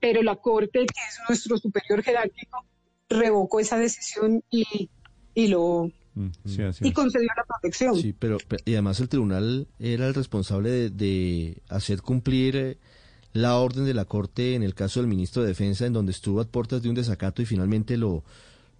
pero 0.00 0.22
la 0.22 0.36
Corte, 0.36 0.86
que 0.86 1.00
es 1.08 1.18
nuestro 1.28 1.58
superior 1.58 2.02
jerárquico, 2.02 2.64
revocó 3.10 3.60
esa 3.60 3.78
decisión 3.78 4.42
y, 4.48 4.88
y 5.34 5.48
lo 5.48 5.90
y 6.80 6.92
concedió 6.92 7.28
la 7.36 7.44
protección. 7.44 7.96
Sí, 7.96 8.14
pero, 8.16 8.38
y 8.64 8.72
además 8.74 9.00
el 9.00 9.08
tribunal 9.08 9.66
era 9.78 10.06
el 10.06 10.14
responsable 10.14 10.90
de, 10.90 11.58
hacer 11.68 12.02
cumplir 12.02 12.56
eh, 12.56 12.78
la 13.32 13.56
orden 13.56 13.84
de 13.84 13.94
la 13.94 14.04
Corte 14.04 14.54
en 14.54 14.62
el 14.62 14.74
caso 14.74 15.00
del 15.00 15.08
ministro 15.08 15.42
de 15.42 15.48
Defensa, 15.48 15.86
en 15.86 15.92
donde 15.92 16.12
estuvo 16.12 16.40
a 16.40 16.44
puertas 16.44 16.82
de 16.82 16.88
un 16.88 16.94
desacato 16.94 17.42
y 17.42 17.46
finalmente 17.46 17.96
lo, 17.96 18.22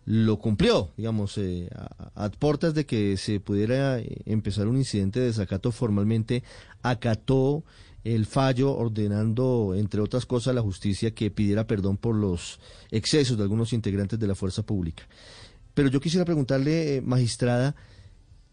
lo 0.06 0.38
cumplió, 0.38 0.90
digamos, 0.96 1.36
eh, 1.38 1.68
a, 1.74 2.24
a, 2.24 2.30
puertas 2.30 2.74
de 2.74 2.86
que 2.86 3.16
se 3.16 3.40
pudiera 3.40 3.98
eh, 3.98 4.22
empezar 4.26 4.68
un 4.68 4.76
incidente 4.76 5.18
de 5.18 5.26
desacato 5.26 5.72
formalmente, 5.72 6.44
acató 6.82 7.64
el 8.04 8.26
fallo 8.26 8.76
ordenando, 8.76 9.74
entre 9.74 10.00
otras 10.02 10.26
cosas, 10.26 10.48
a 10.48 10.54
la 10.54 10.62
justicia 10.62 11.14
que 11.14 11.30
pidiera 11.30 11.66
perdón 11.66 11.96
por 11.96 12.14
los 12.14 12.60
excesos 12.90 13.36
de 13.38 13.42
algunos 13.42 13.72
integrantes 13.72 14.20
de 14.20 14.26
la 14.26 14.34
fuerza 14.34 14.62
pública. 14.62 15.04
Pero 15.74 15.88
yo 15.88 16.00
quisiera 16.00 16.24
preguntarle, 16.24 16.96
eh, 16.96 17.00
magistrada, 17.02 17.74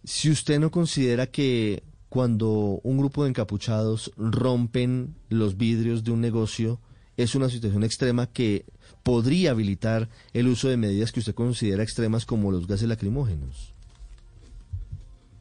si 0.03 0.29
usted 0.29 0.59
no 0.59 0.71
considera 0.71 1.27
que 1.27 1.83
cuando 2.09 2.81
un 2.83 2.97
grupo 2.97 3.23
de 3.23 3.29
encapuchados 3.29 4.11
rompen 4.17 5.15
los 5.29 5.55
vidrios 5.57 6.03
de 6.03 6.11
un 6.11 6.19
negocio 6.19 6.79
es 7.15 7.35
una 7.35 7.49
situación 7.49 7.83
extrema 7.83 8.27
que 8.27 8.65
podría 9.03 9.51
habilitar 9.51 10.09
el 10.33 10.47
uso 10.47 10.67
de 10.67 10.77
medidas 10.77 11.11
que 11.11 11.19
usted 11.19 11.35
considera 11.35 11.83
extremas 11.83 12.25
como 12.25 12.51
los 12.51 12.67
gases 12.67 12.87
lacrimógenos. 12.87 13.73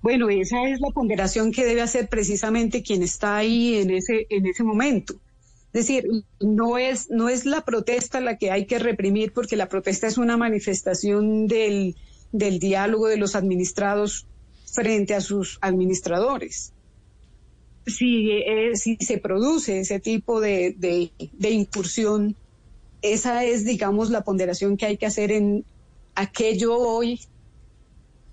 Bueno, 0.02 0.31
esa 0.31 0.62
es 0.68 0.81
la 0.81 0.91
ponderación 0.91 1.52
que 1.52 1.65
debe 1.65 1.83
hacer 1.83 2.09
precisamente 2.09 2.83
quien 2.83 3.02
está 3.02 3.36
ahí 3.36 3.76
en 3.76 3.91
ese, 3.91 4.26
en 4.31 4.47
ese 4.47 4.62
momento. 4.62 5.15
Es 5.73 5.87
decir, 5.87 6.09
no 6.41 6.79
es, 6.79 7.11
no 7.11 7.29
es 7.29 7.47
la 7.47 7.65
protesta 7.65 8.21
la 8.21 8.39
que 8.39 8.51
hay 8.51 8.67
que 8.67 8.81
reprimir, 8.81 9.33
porque 9.33 9.57
la 9.57 9.69
protesta 9.69 10.09
es 10.09 10.19
una 10.19 10.37
manifestación 10.37 11.47
del, 11.47 11.95
del 12.33 12.59
diálogo 12.59 13.07
de 13.07 13.17
los 13.17 13.37
administrados 13.37 14.27
frente 14.73 15.15
a 15.15 15.21
sus 15.21 15.59
administradores. 15.61 16.73
Si, 17.87 18.31
eh, 18.31 18.77
si 18.77 18.97
se 18.97 19.19
produce 19.19 19.81
ese 19.81 20.01
tipo 20.01 20.41
de, 20.41 20.75
de, 20.77 21.51
incursión, 21.51 22.37
esa 23.03 23.45
es, 23.45 23.65
digamos, 23.65 24.11
la 24.11 24.23
ponderación 24.23 24.77
que 24.77 24.87
hay 24.87 24.97
que 24.97 25.07
hacer 25.07 25.33
en 25.33 25.65
aquello 26.15 26.77
hoy 26.77 27.21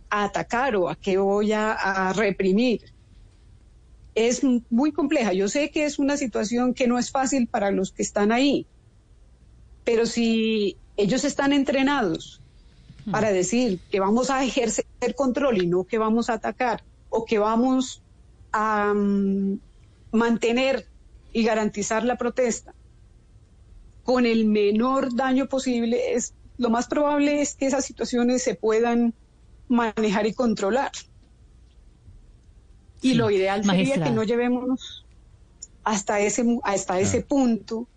a 0.09 0.25
atacar 0.25 0.75
o 0.75 0.89
a 0.89 0.95
qué 0.95 1.17
voy 1.17 1.53
a, 1.53 2.13
reprimir. 2.15 2.81
Es 4.17 4.41
muy 4.43 4.91
compleja. 4.91 5.31
Yo 5.33 5.47
sé 5.47 5.69
que 5.69 5.85
es 5.85 5.99
una 5.99 6.17
situación 6.17 6.73
que 6.73 6.87
no 6.87 6.97
es 6.97 7.11
fácil 7.11 7.47
para 7.47 7.69
los 7.69 7.91
que 7.91 8.01
están 8.01 8.31
ahí, 8.31 8.65
pero 9.83 10.05
si 10.07 10.75
ellos 10.97 11.23
están 11.23 11.53
entrenados 11.53 12.41
hmm. 13.05 13.11
para 13.11 13.31
decir 13.31 13.79
que 13.91 13.99
vamos 13.99 14.31
a 14.31 14.43
ejercer 14.43 14.85
control 15.15 15.61
y 15.61 15.67
no 15.67 15.83
que 15.83 15.99
vamos 15.99 16.29
a 16.29 16.33
atacar 16.33 16.83
o 17.09 17.25
que 17.25 17.37
vamos 17.37 18.01
a 18.51 18.93
mm, 18.93 19.59
mantener 20.11 20.87
y 21.31 21.43
garantizar 21.43 22.03
la 22.03 22.17
protesta 22.17 22.73
con 24.03 24.25
el 24.25 24.45
menor 24.45 25.13
daño 25.15 25.47
posible, 25.47 26.13
es 26.13 26.33
lo 26.57 26.69
más 26.69 26.87
probable 26.87 27.41
es 27.41 27.55
que 27.55 27.67
esas 27.67 27.85
situaciones 27.85 28.41
se 28.41 28.55
puedan 28.55 29.13
manejar 29.67 30.25
y 30.25 30.33
controlar. 30.33 30.91
Y 33.11 33.13
lo 33.15 33.29
ideal 33.31 33.63
sería 33.63 34.03
que 34.03 34.11
no 34.11 34.23
llevemos 34.23 35.05
hasta 35.83 36.19
ese, 36.19 36.43
hasta 36.63 36.99
ese 36.99 37.21
punto 37.21 37.87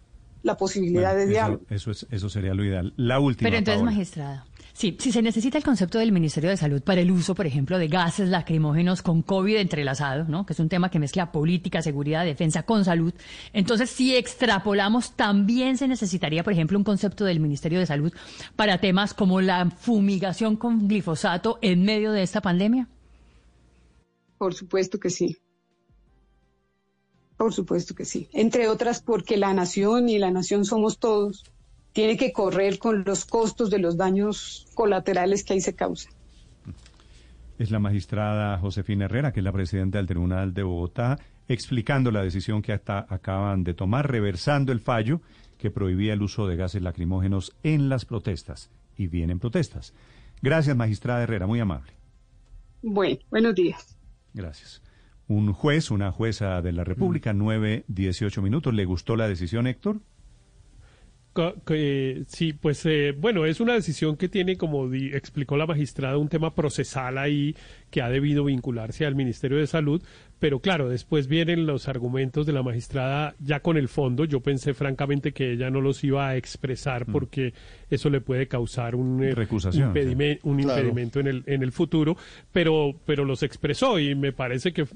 la 0.42 0.56
posibilidad 0.56 1.14
de 1.14 1.26
diálogo. 1.26 1.62
Eso, 1.68 1.90
es, 1.90 2.06
eso 2.10 2.28
sería 2.28 2.54
lo 2.54 2.64
ideal. 2.64 2.92
La 2.96 3.20
última. 3.20 3.46
Pero 3.48 3.58
entonces, 3.58 3.82
magistrada, 3.82 4.46
sí, 4.72 4.96
si 4.98 5.12
se 5.12 5.22
necesita 5.22 5.58
el 5.58 5.64
concepto 5.64 5.98
del 5.98 6.12
Ministerio 6.12 6.50
de 6.50 6.56
Salud 6.56 6.82
para 6.82 7.00
el 7.00 7.10
uso, 7.10 7.34
por 7.34 7.46
ejemplo, 7.46 7.78
de 7.78 7.88
gases 7.88 8.28
lacrimógenos 8.28 9.02
con 9.02 9.22
COVID 9.22 9.56
entrelazado, 9.56 10.24
¿no? 10.24 10.46
que 10.46 10.52
es 10.52 10.60
un 10.60 10.68
tema 10.68 10.90
que 10.90 10.98
mezcla 10.98 11.32
política, 11.32 11.82
seguridad, 11.82 12.24
defensa 12.24 12.62
con 12.62 12.84
salud, 12.84 13.12
entonces 13.52 13.90
si 13.90 14.16
extrapolamos, 14.16 15.12
también 15.12 15.76
se 15.76 15.88
necesitaría, 15.88 16.42
por 16.42 16.52
ejemplo, 16.52 16.78
un 16.78 16.84
concepto 16.84 17.24
del 17.24 17.40
Ministerio 17.40 17.78
de 17.78 17.86
Salud 17.86 18.12
para 18.56 18.78
temas 18.78 19.14
como 19.14 19.40
la 19.40 19.70
fumigación 19.70 20.56
con 20.56 20.88
glifosato 20.88 21.58
en 21.60 21.82
medio 21.82 22.12
de 22.12 22.22
esta 22.22 22.40
pandemia. 22.40 22.88
Por 24.40 24.54
supuesto 24.54 24.98
que 24.98 25.10
sí. 25.10 25.36
Por 27.36 27.52
supuesto 27.52 27.94
que 27.94 28.06
sí. 28.06 28.30
Entre 28.32 28.68
otras 28.68 29.02
porque 29.02 29.36
la 29.36 29.52
nación 29.52 30.08
y 30.08 30.18
la 30.18 30.30
nación 30.30 30.64
somos 30.64 30.98
todos, 30.98 31.44
tiene 31.92 32.16
que 32.16 32.32
correr 32.32 32.78
con 32.78 33.04
los 33.04 33.26
costos 33.26 33.68
de 33.68 33.78
los 33.78 33.98
daños 33.98 34.66
colaterales 34.72 35.44
que 35.44 35.52
ahí 35.52 35.60
se 35.60 35.74
causan. 35.74 36.14
Es 37.58 37.70
la 37.70 37.80
magistrada 37.80 38.56
Josefina 38.56 39.04
Herrera, 39.04 39.34
que 39.34 39.40
es 39.40 39.44
la 39.44 39.52
presidenta 39.52 39.98
del 39.98 40.06
Tribunal 40.06 40.54
de 40.54 40.62
Bogotá, 40.62 41.18
explicando 41.46 42.10
la 42.10 42.22
decisión 42.22 42.62
que 42.62 42.72
hasta 42.72 43.04
acaban 43.10 43.62
de 43.62 43.74
tomar, 43.74 44.10
reversando 44.10 44.72
el 44.72 44.80
fallo 44.80 45.20
que 45.58 45.70
prohibía 45.70 46.14
el 46.14 46.22
uso 46.22 46.46
de 46.46 46.56
gases 46.56 46.80
lacrimógenos 46.80 47.54
en 47.62 47.90
las 47.90 48.06
protestas. 48.06 48.70
Y 48.96 49.06
vienen 49.06 49.38
protestas. 49.38 49.92
Gracias, 50.40 50.74
magistrada 50.74 51.24
Herrera, 51.24 51.46
muy 51.46 51.60
amable. 51.60 51.92
Bueno, 52.80 53.18
buenos 53.28 53.54
días. 53.54 53.99
Gracias. 54.34 54.82
Un 55.26 55.52
juez, 55.52 55.90
una 55.90 56.10
jueza 56.10 56.60
de 56.60 56.72
la 56.72 56.84
República, 56.84 57.32
nueve, 57.32 57.84
dieciocho 57.86 58.42
minutos. 58.42 58.74
¿Le 58.74 58.84
gustó 58.84 59.16
la 59.16 59.28
decisión, 59.28 59.66
Héctor? 59.66 60.00
Sí, 62.26 62.52
pues 62.52 62.84
eh, 62.86 63.14
bueno, 63.16 63.46
es 63.46 63.60
una 63.60 63.74
decisión 63.74 64.16
que 64.16 64.28
tiene, 64.28 64.56
como 64.56 64.92
explicó 64.92 65.56
la 65.56 65.66
magistrada, 65.66 66.18
un 66.18 66.28
tema 66.28 66.54
procesal 66.54 67.18
ahí 67.18 67.54
que 67.90 68.02
ha 68.02 68.08
debido 68.08 68.44
vincularse 68.44 69.06
al 69.06 69.14
Ministerio 69.14 69.58
de 69.58 69.66
Salud, 69.66 70.02
pero 70.38 70.60
claro, 70.60 70.88
después 70.88 71.26
vienen 71.26 71.66
los 71.66 71.88
argumentos 71.88 72.46
de 72.46 72.52
la 72.52 72.62
magistrada 72.62 73.34
ya 73.40 73.60
con 73.60 73.76
el 73.76 73.88
fondo. 73.88 74.24
Yo 74.24 74.40
pensé 74.40 74.74
francamente 74.74 75.32
que 75.32 75.52
ella 75.52 75.70
no 75.70 75.80
los 75.80 76.02
iba 76.04 76.28
a 76.28 76.36
expresar 76.36 77.08
mm. 77.08 77.12
porque 77.12 77.54
eso 77.90 78.10
le 78.10 78.20
puede 78.20 78.48
causar 78.48 78.94
un, 78.94 79.22
eh, 79.22 79.34
un 80.42 80.60
impedimento 80.60 81.20
en 81.20 81.26
el, 81.26 81.42
en 81.46 81.62
el 81.62 81.72
futuro, 81.72 82.16
pero, 82.52 82.94
pero 83.04 83.24
los 83.24 83.42
expresó 83.42 83.98
y 83.98 84.14
me 84.14 84.32
parece 84.32 84.72
que 84.72 84.86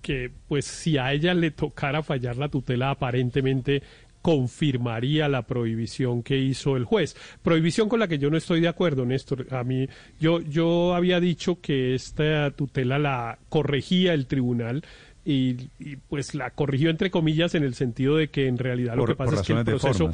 que 0.00 0.30
pues 0.48 0.64
si 0.64 0.98
a 0.98 1.12
ella 1.12 1.34
le 1.34 1.50
tocara 1.50 2.02
fallar 2.02 2.36
la 2.36 2.48
tutela 2.48 2.90
aparentemente 2.90 3.82
confirmaría 4.22 5.28
la 5.28 5.46
prohibición 5.46 6.22
que 6.22 6.38
hizo 6.38 6.76
el 6.76 6.84
juez. 6.84 7.16
Prohibición 7.42 7.88
con 7.88 8.00
la 8.00 8.08
que 8.08 8.18
yo 8.18 8.30
no 8.30 8.36
estoy 8.36 8.60
de 8.60 8.68
acuerdo, 8.68 9.06
Néstor. 9.06 9.46
A 9.54 9.64
mí, 9.64 9.88
yo, 10.18 10.40
yo 10.40 10.94
había 10.94 11.20
dicho 11.20 11.60
que 11.60 11.94
esta 11.94 12.50
tutela 12.50 12.98
la 12.98 13.38
corregía 13.48 14.14
el 14.14 14.26
tribunal. 14.26 14.82
Y, 15.22 15.68
pues 16.08 16.34
la 16.34 16.50
corrigió 16.50 16.90
entre 16.90 17.10
comillas 17.10 17.54
en 17.54 17.62
el 17.62 17.74
sentido 17.74 18.16
de 18.16 18.30
que 18.30 18.48
en 18.48 18.58
realidad 18.58 18.96
lo 18.96 19.04
que 19.04 19.14
pasa 19.14 19.36
es 19.36 19.42
que 19.42 19.52
el 19.52 19.64
proceso, 19.64 20.10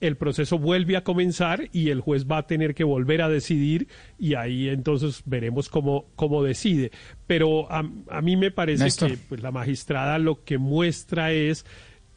el 0.00 0.16
proceso 0.16 0.58
vuelve 0.58 0.96
a 0.96 1.04
comenzar 1.04 1.68
y 1.72 1.90
el 1.90 2.00
juez 2.00 2.26
va 2.26 2.38
a 2.38 2.46
tener 2.46 2.74
que 2.74 2.84
volver 2.84 3.22
a 3.22 3.28
decidir 3.28 3.88
y 4.18 4.34
ahí 4.34 4.68
entonces 4.68 5.22
veremos 5.24 5.68
cómo, 5.68 6.06
cómo 6.16 6.42
decide. 6.42 6.90
Pero 7.26 7.70
a, 7.70 7.82
mí 8.22 8.36
me 8.36 8.50
parece 8.50 8.88
que 9.06 9.16
pues, 9.28 9.42
la 9.42 9.50
magistrada 9.50 10.18
lo 10.18 10.44
que 10.44 10.58
muestra 10.58 11.32
es 11.32 11.64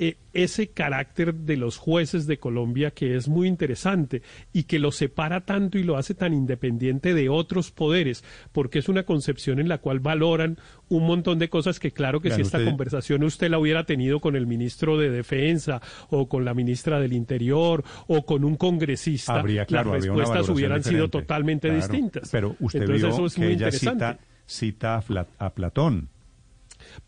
eh, 0.03 0.17
ese 0.33 0.69
carácter 0.69 1.35
de 1.35 1.57
los 1.57 1.77
jueces 1.77 2.25
de 2.25 2.39
Colombia 2.39 2.89
que 2.89 3.15
es 3.15 3.27
muy 3.27 3.47
interesante 3.47 4.23
y 4.51 4.63
que 4.63 4.79
lo 4.79 4.91
separa 4.91 5.41
tanto 5.41 5.77
y 5.77 5.83
lo 5.83 5.95
hace 5.95 6.15
tan 6.15 6.33
independiente 6.33 7.13
de 7.13 7.29
otros 7.29 7.69
poderes, 7.69 8.23
porque 8.51 8.79
es 8.79 8.89
una 8.89 9.03
concepción 9.03 9.59
en 9.59 9.69
la 9.69 9.77
cual 9.77 9.99
valoran 9.99 10.57
un 10.89 11.05
montón 11.05 11.37
de 11.37 11.49
cosas 11.49 11.79
que 11.79 11.91
claro 11.91 12.19
que 12.19 12.31
si 12.31 12.41
esta 12.41 12.65
conversación 12.65 13.21
usted 13.21 13.51
la 13.51 13.59
hubiera 13.59 13.83
tenido 13.83 14.19
con 14.21 14.35
el 14.35 14.47
ministro 14.47 14.97
de 14.97 15.11
Defensa 15.11 15.83
o 16.09 16.27
con 16.27 16.45
la 16.45 16.55
ministra 16.55 16.99
del 16.99 17.13
Interior 17.13 17.83
o 18.07 18.25
con 18.25 18.43
un 18.43 18.55
congresista, 18.55 19.43
las 19.67 19.85
respuestas 19.85 20.49
hubieran 20.49 20.83
sido 20.83 21.09
totalmente 21.09 21.71
distintas. 21.71 22.27
Pero 22.31 22.55
usted 22.59 22.87
vio 22.87 23.27
que 23.27 23.51
ella 23.51 23.71
cita, 23.71 24.17
cita 24.47 25.03
a 25.37 25.49
Platón 25.51 26.09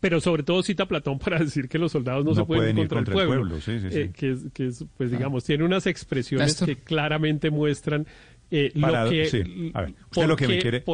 pero 0.00 0.20
sobre 0.20 0.42
todo 0.42 0.62
cita 0.62 0.86
Platón 0.86 1.18
para 1.18 1.38
decir 1.44 1.68
que 1.68 1.78
los 1.78 1.92
soldados 1.92 2.24
no, 2.24 2.34
se 2.34 2.44
pueden, 2.44 2.78
ir 2.78 2.88
contra, 2.88 3.12
el 3.12 3.26
pueblo, 3.26 3.58
eh, 3.66 4.10
que, 4.12 4.36
pues 4.52 5.10
ah. 5.12 5.16
digamos, 5.16 5.44
tiene 5.44 5.64
unas 5.64 5.86
expresiones 5.86 6.62
que 6.62 6.76
claramente 6.76 7.50
muestran 7.50 8.06
eh, 8.50 8.70
lo 8.74 9.08
que... 9.08 9.72
A 9.74 9.80
ver, 9.82 9.94
usted 10.10 10.26
lo 10.26 10.36
que 10.36 10.48
me 10.48 10.58
quiere, 10.58 10.84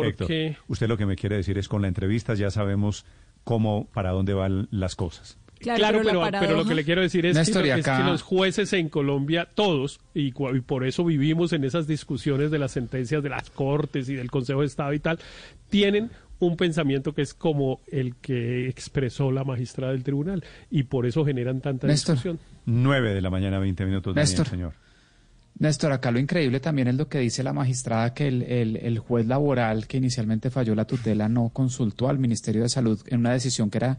usted 0.68 0.88
lo 0.88 0.96
que 0.96 1.06
me 1.06 1.16
quiere 1.16 1.36
decir 1.36 1.58
es 1.58 1.68
con 1.68 1.82
la 1.82 1.88
entrevista 1.88 2.34
ya 2.34 2.50
sabemos 2.50 3.04
cómo, 3.44 3.88
para 3.92 4.10
dónde 4.10 4.34
van 4.34 4.68
las 4.70 4.96
cosas. 4.96 5.38
Claro, 5.60 6.00
pero, 6.02 6.56
lo 6.56 6.64
que 6.64 6.74
le 6.74 6.84
quiero 6.84 7.02
decir 7.02 7.26
es, 7.26 7.50
que, 7.50 8.04
los 8.04 8.22
jueces 8.22 8.72
en 8.72 8.88
Colombia, 8.88 9.46
todos, 9.54 10.00
y, 10.14 10.28
y, 10.28 10.60
por 10.60 10.86
eso 10.86 11.04
vivimos 11.04 11.52
en 11.52 11.64
esas 11.64 11.86
discusiones 11.86 12.50
de 12.50 12.58
las 12.58 12.72
sentencias 12.72 13.22
de 13.22 13.28
las 13.28 13.50
Cortes 13.50 14.08
y 14.08 14.14
del 14.14 14.30
Consejo 14.30 14.60
de 14.60 14.66
Estado 14.66 14.94
y 14.94 15.00
tal, 15.00 15.18
tienen 15.68 16.10
un 16.40 16.56
pensamiento 16.56 17.14
que 17.14 17.22
es 17.22 17.34
como 17.34 17.80
el 17.86 18.16
que 18.16 18.68
expresó 18.68 19.30
la 19.30 19.44
magistrada 19.44 19.92
del 19.92 20.02
tribunal 20.02 20.42
y 20.70 20.84
por 20.84 21.06
eso 21.06 21.24
generan 21.24 21.60
tanta 21.60 21.86
discusión. 21.86 22.38
9 22.66 23.14
de 23.14 23.20
la 23.20 23.30
mañana, 23.30 23.58
20 23.58 23.84
minutos. 23.86 24.14
Néstor. 24.16 24.48
señor. 24.48 24.72
Néstor, 25.58 25.92
acá 25.92 26.10
lo 26.10 26.18
increíble 26.18 26.58
también 26.58 26.88
es 26.88 26.94
lo 26.94 27.08
que 27.08 27.18
dice 27.18 27.42
la 27.42 27.52
magistrada, 27.52 28.14
que 28.14 28.28
el, 28.28 28.42
el, 28.76 28.98
juez 28.98 29.26
laboral 29.26 29.86
que 29.86 29.98
inicialmente 29.98 30.50
falló 30.50 30.74
la 30.74 30.86
tutela 30.86 31.28
no 31.28 31.50
consultó 31.50 32.08
al 32.08 32.18
Ministerio 32.18 32.62
de 32.62 32.70
Salud 32.70 32.98
en 33.08 33.20
una 33.20 33.32
decisión 33.32 33.68
que 33.68 33.78
era 33.78 33.98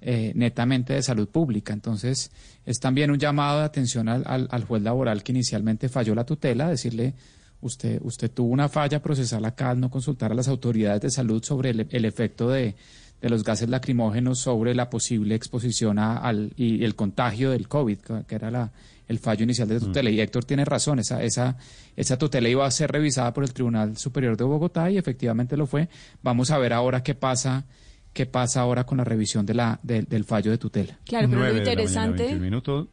eh, 0.00 0.32
netamente 0.36 0.94
de 0.94 1.02
salud 1.02 1.28
pública. 1.28 1.72
Entonces, 1.72 2.30
es 2.64 2.78
también 2.78 3.10
un 3.10 3.18
llamado 3.18 3.58
de 3.58 3.64
atención 3.64 4.08
al, 4.08 4.22
al, 4.24 4.46
al 4.52 4.64
juez 4.64 4.82
laboral 4.82 5.24
que 5.24 5.32
inicialmente 5.32 5.88
falló 5.88 6.14
la 6.14 6.24
tutela, 6.24 6.68
decirle 6.68 7.14
usted, 7.60 8.00
usted 8.02 8.30
tuvo 8.30 8.52
una 8.52 8.68
falla 8.68 9.02
procesal 9.02 9.44
acá 9.44 9.70
al 9.70 9.80
no 9.80 9.90
consultar 9.90 10.32
a 10.32 10.34
las 10.34 10.48
autoridades 10.48 11.00
de 11.00 11.10
salud 11.10 11.42
sobre 11.42 11.70
el, 11.70 12.04
efecto 12.04 12.48
de, 12.48 12.74
los 13.20 13.44
gases 13.44 13.68
lacrimógenos 13.68 14.38
sobre 14.38 14.74
la 14.74 14.88
posible 14.90 15.34
exposición 15.34 15.98
al, 15.98 16.52
y 16.56 16.84
el 16.84 16.94
contagio 16.94 17.50
del 17.50 17.68
COVID, 17.68 17.98
que 18.26 18.34
era 18.34 18.50
la, 18.50 18.72
el 19.08 19.18
fallo 19.18 19.44
inicial 19.44 19.68
de 19.68 19.76
mm. 19.76 19.80
tutela. 19.80 20.10
Y 20.10 20.20
Héctor 20.20 20.44
tiene 20.44 20.64
razón, 20.64 20.98
esa, 21.00 21.22
esa, 21.22 21.56
esa 21.96 22.16
tutela 22.16 22.48
iba 22.48 22.64
a 22.64 22.70
ser 22.70 22.92
revisada 22.92 23.32
por 23.32 23.44
el 23.44 23.52
Tribunal 23.52 23.96
Superior 23.96 24.36
de 24.36 24.44
Bogotá 24.44 24.90
y 24.90 24.98
efectivamente 24.98 25.56
lo 25.56 25.66
fue. 25.66 25.88
Vamos 26.22 26.50
a 26.50 26.58
ver 26.58 26.72
ahora 26.72 27.02
qué 27.02 27.14
pasa 27.14 27.66
qué 28.12 28.26
pasa 28.26 28.60
ahora 28.60 28.84
con 28.84 28.98
la 28.98 29.04
revisión 29.04 29.46
de 29.46 29.54
la, 29.54 29.78
del 29.82 30.24
fallo 30.24 30.50
de 30.50 30.58
tutela. 30.58 30.98
Claro, 31.04 31.28
pero 31.28 31.52
lo 31.52 31.56
interesante... 31.56 32.40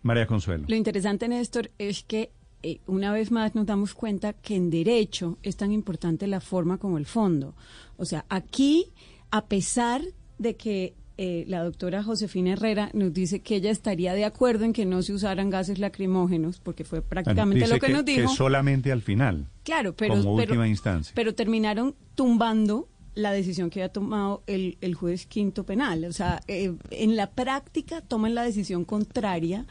María 0.04 0.28
Consuelo. 0.28 0.66
Lo 0.68 0.76
interesante, 0.76 1.28
Néstor, 1.28 1.72
es 1.78 2.04
que 2.04 2.32
eh, 2.64 2.80
una 2.88 3.11
vez 3.11 3.32
más 3.32 3.56
nos 3.56 3.66
damos 3.66 3.94
cuenta 3.94 4.34
que 4.34 4.56
en 4.56 4.69
derecho 4.69 5.38
es 5.44 5.58
tan 5.58 5.72
importante 5.72 6.27
la 6.27 6.42
forma 6.42 6.77
como 6.77 6.98
el 6.98 7.06
fondo. 7.06 7.56
O 7.98 8.06
sea, 8.06 8.26
aquí, 8.30 8.88
a 9.32 9.45
pesar 9.45 10.02
de 10.38 10.56
que 10.56 10.95
eh, 11.19 11.45
la 11.48 11.64
doctora 11.64 12.03
Josefina 12.03 12.53
Herrera 12.53 12.92
nos 12.94 13.11
dice 13.11 13.40
que 13.40 13.56
ella 13.56 13.72
estaría 13.72 14.14
de 14.14 14.24
acuerdo 14.24 14.66
en 14.66 14.74
que 14.74 14.86
no 14.86 15.02
se 15.02 15.14
usaran 15.14 15.50
gases 15.50 15.80
lacrimógenos, 15.80 16.60
porque 16.60 16.84
fue 16.84 17.02
prácticamente 17.02 17.68
lo 17.68 17.80
que, 17.80 17.90
nos 17.90 18.06
dijo. 18.06 18.30
Que 18.30 18.36
solamente 18.36 18.92
al 18.92 19.02
final. 19.02 19.48
Claro, 19.64 19.95
pero, 19.95 20.16
como 20.16 20.36
última 20.36 20.68
instancia. 20.68 21.14
pero 21.16 21.34
terminaron 21.34 21.95
tumbando 22.14 22.88
la 23.16 23.32
decisión 23.32 23.72
que 23.72 23.82
había 23.82 23.92
tomado 23.92 24.44
el, 24.45 24.77
el 24.80 24.94
juez 24.94 25.26
quinto 25.26 25.66
penal. 25.66 26.06
O 26.06 26.14
sea, 26.14 26.40
eh, 26.48 26.76
en 26.92 27.16
la 27.16 27.32
práctica 27.32 28.02
toman 28.02 28.36
la 28.36 28.44
decisión 28.44 28.86
contraria 28.86 29.66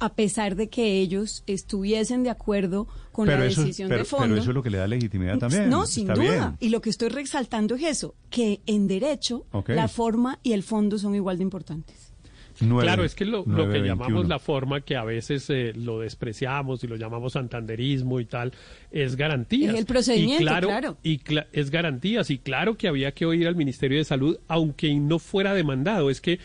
a 0.00 0.14
pesar 0.14 0.54
de 0.54 0.68
que 0.68 1.00
ellos 1.00 1.42
estuviesen 1.46 2.22
de 2.22 2.30
acuerdo 2.30 2.86
con 3.12 3.26
la 3.26 3.36
decisión 3.36 3.88
de 3.88 4.04
fondo. 4.04 4.28
Pero 4.28 4.40
eso 4.40 4.50
es 4.50 4.54
lo 4.54 4.62
que 4.62 4.70
le 4.70 4.78
da 4.78 4.86
legitimidad 4.86 5.38
también. 5.38 5.68
No, 5.68 5.86
sin 5.86 6.06
duda. 6.08 6.56
Y 6.60 6.68
lo 6.68 6.80
que 6.80 6.90
estoy 6.90 7.08
resaltando 7.08 7.74
es 7.74 7.82
eso, 7.82 8.14
que 8.30 8.60
en 8.66 8.86
derecho 8.86 9.46
la 9.66 9.88
forma 9.88 10.38
y 10.42 10.52
el 10.52 10.62
fondo 10.62 10.98
son 10.98 11.14
igual 11.14 11.38
de 11.38 11.42
importantes. 11.42 12.12
claro, 12.60 13.04
es 13.04 13.14
que 13.16 13.24
lo, 13.24 13.44
que 13.44 13.80
llamamos 13.80 14.28
la 14.28 14.38
forma, 14.38 14.82
que 14.82 14.96
a 14.96 15.04
veces 15.04 15.50
eh, 15.50 15.72
lo 15.74 16.00
despreciamos 16.00 16.84
y 16.84 16.86
lo 16.86 16.94
llamamos 16.94 17.32
santanderismo 17.32 18.20
y 18.20 18.24
tal, 18.24 18.52
es 18.92 19.16
garantías. 19.16 19.74
Es 19.74 19.80
el 19.80 19.86
procedimiento, 19.86 20.44
claro. 20.44 20.96
Y 21.02 21.20
es 21.52 21.70
garantías. 21.70 22.30
Y 22.30 22.38
claro 22.38 22.76
que 22.76 22.86
había 22.86 23.12
que 23.12 23.26
oír 23.26 23.48
al 23.48 23.56
Ministerio 23.56 23.98
de 23.98 24.04
Salud, 24.04 24.38
aunque 24.46 24.94
no 24.94 25.18
fuera 25.18 25.54
demandado. 25.54 26.08
Es 26.08 26.20
que 26.20 26.38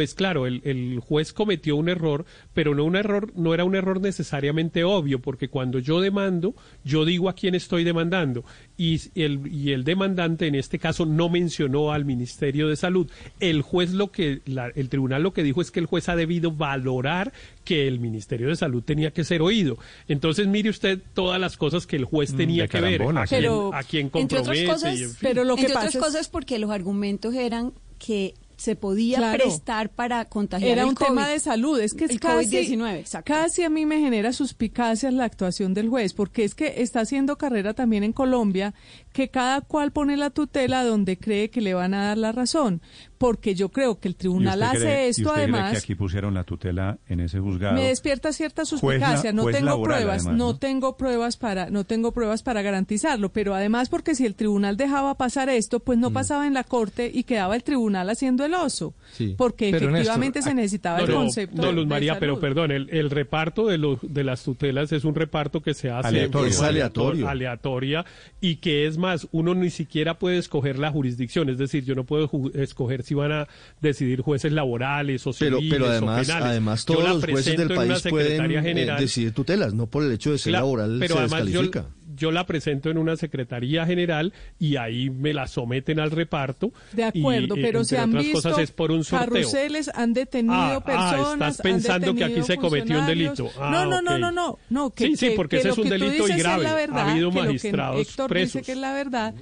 pues 0.00 0.14
claro, 0.14 0.46
el, 0.46 0.62
el, 0.64 0.98
juez 0.98 1.34
cometió 1.34 1.76
un 1.76 1.90
error, 1.90 2.24
pero 2.54 2.74
no 2.74 2.84
un 2.84 2.96
error, 2.96 3.34
no 3.36 3.52
era 3.52 3.64
un 3.64 3.74
error 3.74 4.00
necesariamente 4.00 4.82
obvio, 4.82 5.18
porque 5.18 5.50
cuando 5.50 5.78
yo 5.78 6.00
demando, 6.00 6.54
yo 6.84 7.04
digo 7.04 7.28
a 7.28 7.34
quién 7.34 7.54
estoy 7.54 7.84
demandando, 7.84 8.42
y 8.78 8.98
el, 9.14 9.46
y 9.52 9.72
el 9.72 9.84
demandante 9.84 10.46
en 10.46 10.54
este 10.54 10.78
caso 10.78 11.04
no 11.04 11.28
mencionó 11.28 11.92
al 11.92 12.06
Ministerio 12.06 12.68
de 12.68 12.76
Salud. 12.76 13.10
El 13.40 13.60
juez 13.60 13.92
lo 13.92 14.10
que, 14.10 14.40
el 14.74 14.88
tribunal 14.88 15.22
lo 15.22 15.34
que 15.34 15.42
dijo 15.42 15.60
es 15.60 15.70
que 15.70 15.80
el 15.80 15.86
juez 15.86 16.08
ha 16.08 16.16
debido 16.16 16.50
valorar 16.50 17.34
que 17.62 17.86
el 17.86 18.00
Ministerio 18.00 18.48
de 18.48 18.56
Salud 18.56 18.82
tenía 18.82 19.10
que 19.10 19.22
ser 19.22 19.42
oído. 19.42 19.76
Entonces 20.08 20.46
mire 20.46 20.70
usted 20.70 20.98
todas 21.12 21.38
las 21.38 21.58
cosas 21.58 21.86
que 21.86 21.96
el 21.96 22.06
juez 22.06 22.32
mm, 22.32 22.36
tenía 22.38 22.68
que 22.68 22.80
ver, 22.80 23.02
a, 23.02 23.26
pero, 23.28 23.70
quién, 23.86 24.08
compromete. 24.08 24.38
Entre 24.38 24.62
otras 24.62 24.80
cosas, 24.96 25.18
pero 25.20 25.44
lo 25.44 25.56
que 25.56 25.68
pasa 25.68 25.88
otras 25.88 26.02
cosas 26.02 26.28
porque 26.30 26.58
los 26.58 26.70
argumentos 26.70 27.34
eran 27.34 27.74
que 27.98 28.32
se 28.60 28.76
podía 28.76 29.32
prestar 29.32 29.88
para 29.88 30.26
contagiar 30.26 30.72
Era 30.72 30.82
el 30.82 30.88
un 30.88 30.94
COVID. 30.94 31.06
tema 31.06 31.28
de 31.28 31.40
salud, 31.40 31.80
es 31.80 31.94
que 31.94 32.04
es 32.04 32.10
El 32.10 32.20
casi, 32.20 32.46
COVID-19, 32.50 32.98
exacto. 32.98 33.32
casi 33.32 33.62
a 33.62 33.70
mí 33.70 33.86
me 33.86 34.00
genera 34.00 34.34
suspicacias 34.34 35.14
la 35.14 35.24
actuación 35.24 35.72
del 35.72 35.88
juez, 35.88 36.12
porque 36.12 36.44
es 36.44 36.54
que 36.54 36.82
está 36.82 37.00
haciendo 37.00 37.38
carrera 37.38 37.72
también 37.72 38.04
en 38.04 38.12
Colombia, 38.12 38.74
que 39.12 39.28
cada 39.28 39.60
cual 39.60 39.90
pone 39.92 40.16
la 40.16 40.30
tutela 40.30 40.84
donde 40.84 41.18
cree 41.18 41.50
que 41.50 41.60
le 41.60 41.74
van 41.74 41.94
a 41.94 42.06
dar 42.06 42.18
la 42.18 42.30
razón, 42.32 42.80
porque 43.18 43.54
yo 43.54 43.68
creo 43.70 43.98
que 43.98 44.08
el 44.08 44.12
¿Y 44.12 44.16
tribunal 44.18 44.62
hace 44.62 44.78
cree- 44.78 45.06
y 45.06 45.10
esto 45.10 45.32
cree 45.32 45.44
además. 45.44 45.72
que 45.72 45.78
aquí 45.78 45.94
pusieron 45.96 46.32
la 46.34 46.44
tutela 46.44 46.98
en 47.08 47.20
ese 47.20 47.40
juzgado? 47.40 47.74
Me 47.74 47.84
despierta 47.88 48.32
cierta 48.32 48.64
suspicacia, 48.64 49.32
no 49.32 49.46
tengo 49.46 49.66
laboral, 49.66 49.98
pruebas, 49.98 50.22
además, 50.22 50.38
no, 50.38 50.52
¿no? 50.52 50.58
tengo 50.58 50.96
pruebas 50.96 51.36
para 51.36 51.70
no 51.70 51.84
tengo 51.84 52.12
pruebas 52.12 52.42
para 52.44 52.62
garantizarlo, 52.62 53.30
pero 53.32 53.54
además 53.54 53.88
porque 53.88 54.14
si 54.14 54.24
el 54.26 54.34
tribunal 54.36 54.76
dejaba 54.76 55.16
pasar 55.16 55.48
esto, 55.50 55.80
pues 55.80 55.98
Mm. 55.98 56.02
no 56.02 56.12
pasaba 56.12 56.46
en 56.46 56.54
la 56.54 56.62
corte 56.64 57.10
y 57.12 57.24
quedaba 57.24 57.56
el 57.56 57.64
tribunal 57.64 58.08
haciendo 58.10 58.44
el 58.44 58.54
oso, 58.54 58.94
Sí. 59.12 59.34
porque 59.36 59.70
Pero, 59.72 59.90
efectivamente 59.90 60.38
Néstor, 60.38 60.50
se 60.52 60.54
necesitaba 60.54 60.98
No, 61.00 61.04
el 61.06 61.12
concepto. 61.14 61.62
No, 61.62 61.72
Luz 61.72 61.84
de 61.84 61.90
María, 61.90 62.18
pero 62.20 62.38
perdón, 62.38 62.70
el, 62.70 62.88
el 62.90 63.10
reparto 63.10 63.66
de, 63.66 63.76
los, 63.76 63.98
de 64.02 64.22
las 64.24 64.44
tutelas 64.44 64.92
es 64.92 65.04
un 65.04 65.14
reparto 65.16 65.60
que 65.62 65.74
se 65.74 65.90
hace 65.90 66.06
Aleatorio. 66.08 66.62
Aleatorio. 66.62 67.28
aleatoria 67.28 68.04
y 68.40 68.56
que 68.56 68.86
es 68.86 68.96
más, 68.98 69.09
uno 69.32 69.54
ni 69.54 69.70
siquiera 69.70 70.18
puede 70.18 70.38
escoger 70.38 70.78
la 70.78 70.90
jurisdicción, 70.90 71.48
es 71.48 71.58
decir, 71.58 71.84
yo 71.84 71.94
no 71.94 72.04
puedo 72.04 72.30
escoger 72.54 73.02
si 73.02 73.14
van 73.14 73.32
a 73.32 73.48
decidir 73.80 74.20
jueces 74.20 74.52
laborales 74.52 75.26
o 75.26 75.32
civiles 75.32 75.70
pero 75.70 75.86
o 75.86 75.88
además, 75.88 76.26
penales. 76.26 76.46
además 76.48 76.84
todos 76.84 77.08
los 77.08 77.24
jueces 77.24 77.56
del 77.56 77.68
país 77.74 78.02
pueden 78.08 78.50
eh, 78.66 78.86
decidir 78.98 79.32
tutelas, 79.32 79.74
no 79.74 79.86
por 79.86 80.04
el 80.04 80.12
hecho 80.12 80.32
de 80.32 80.38
ser 80.38 80.50
Claro, 80.52 80.66
laboral 80.66 80.96
pero 81.00 81.14
se 81.14 81.20
además 81.20 81.44
descalifica. 81.44 81.80
yo 81.82 81.99
la 82.30 82.44
presento 82.44 82.90
en 82.90 82.98
una 82.98 83.16
secretaría 83.16 83.86
general 83.86 84.32
y 84.58 84.76
ahí 84.76 85.08
me 85.10 85.32
la 85.32 85.46
someten 85.46 86.00
al 86.00 86.10
reparto. 86.10 86.72
De 86.92 87.04
acuerdo, 87.04 87.56
y, 87.56 87.60
eh, 87.60 87.62
pero 87.62 87.84
se 87.84 87.98
han 87.98 88.10
otras 88.10 88.24
visto 88.24 88.38
cosas 88.42 88.58
es 88.58 88.70
por 88.72 88.90
un 88.90 89.04
sorteo. 89.04 89.28
carruseles, 89.30 89.90
han 89.94 90.12
detenido 90.12 90.54
Ah, 90.54 90.74
ah, 90.76 90.84
personas. 90.84 91.32
estás 91.52 91.60
han 91.66 91.72
pensando 91.72 92.14
que 92.14 92.24
aquí 92.24 92.42
se 92.42 92.56
cometió 92.56 92.98
un 93.00 93.06
delito. 93.06 93.48
Ah, 93.58 93.70
no, 93.72 93.86
no, 93.86 94.02
no, 94.02 94.14
ok. 94.14 94.18
no, 94.20 94.32
no, 94.32 94.58
no. 94.68 94.90
Que, 94.90 95.06
Sí, 95.06 95.16
sí, 95.16 95.28
que- 95.30 95.36
porque 95.36 95.56
que 95.56 95.60
ese 95.60 95.68
lo 95.68 95.72
es 95.74 95.78
un 95.78 95.84
que 95.84 95.90
delito 95.90 96.28
y 96.28 96.32
grave. 96.36 96.64
la 96.64 96.72
Ha 96.72 96.74
verdad, 96.74 97.08
habido 97.10 97.30
que 97.30 97.36
lo 97.36 97.40
que 97.42 97.46
magistrados 97.48 98.00
Héctor 98.00 98.26
dice 98.28 98.28
presos. 98.28 98.66
que 98.66 98.72
es 98.72 98.78
la 98.78 98.92
verdad, 98.92 99.34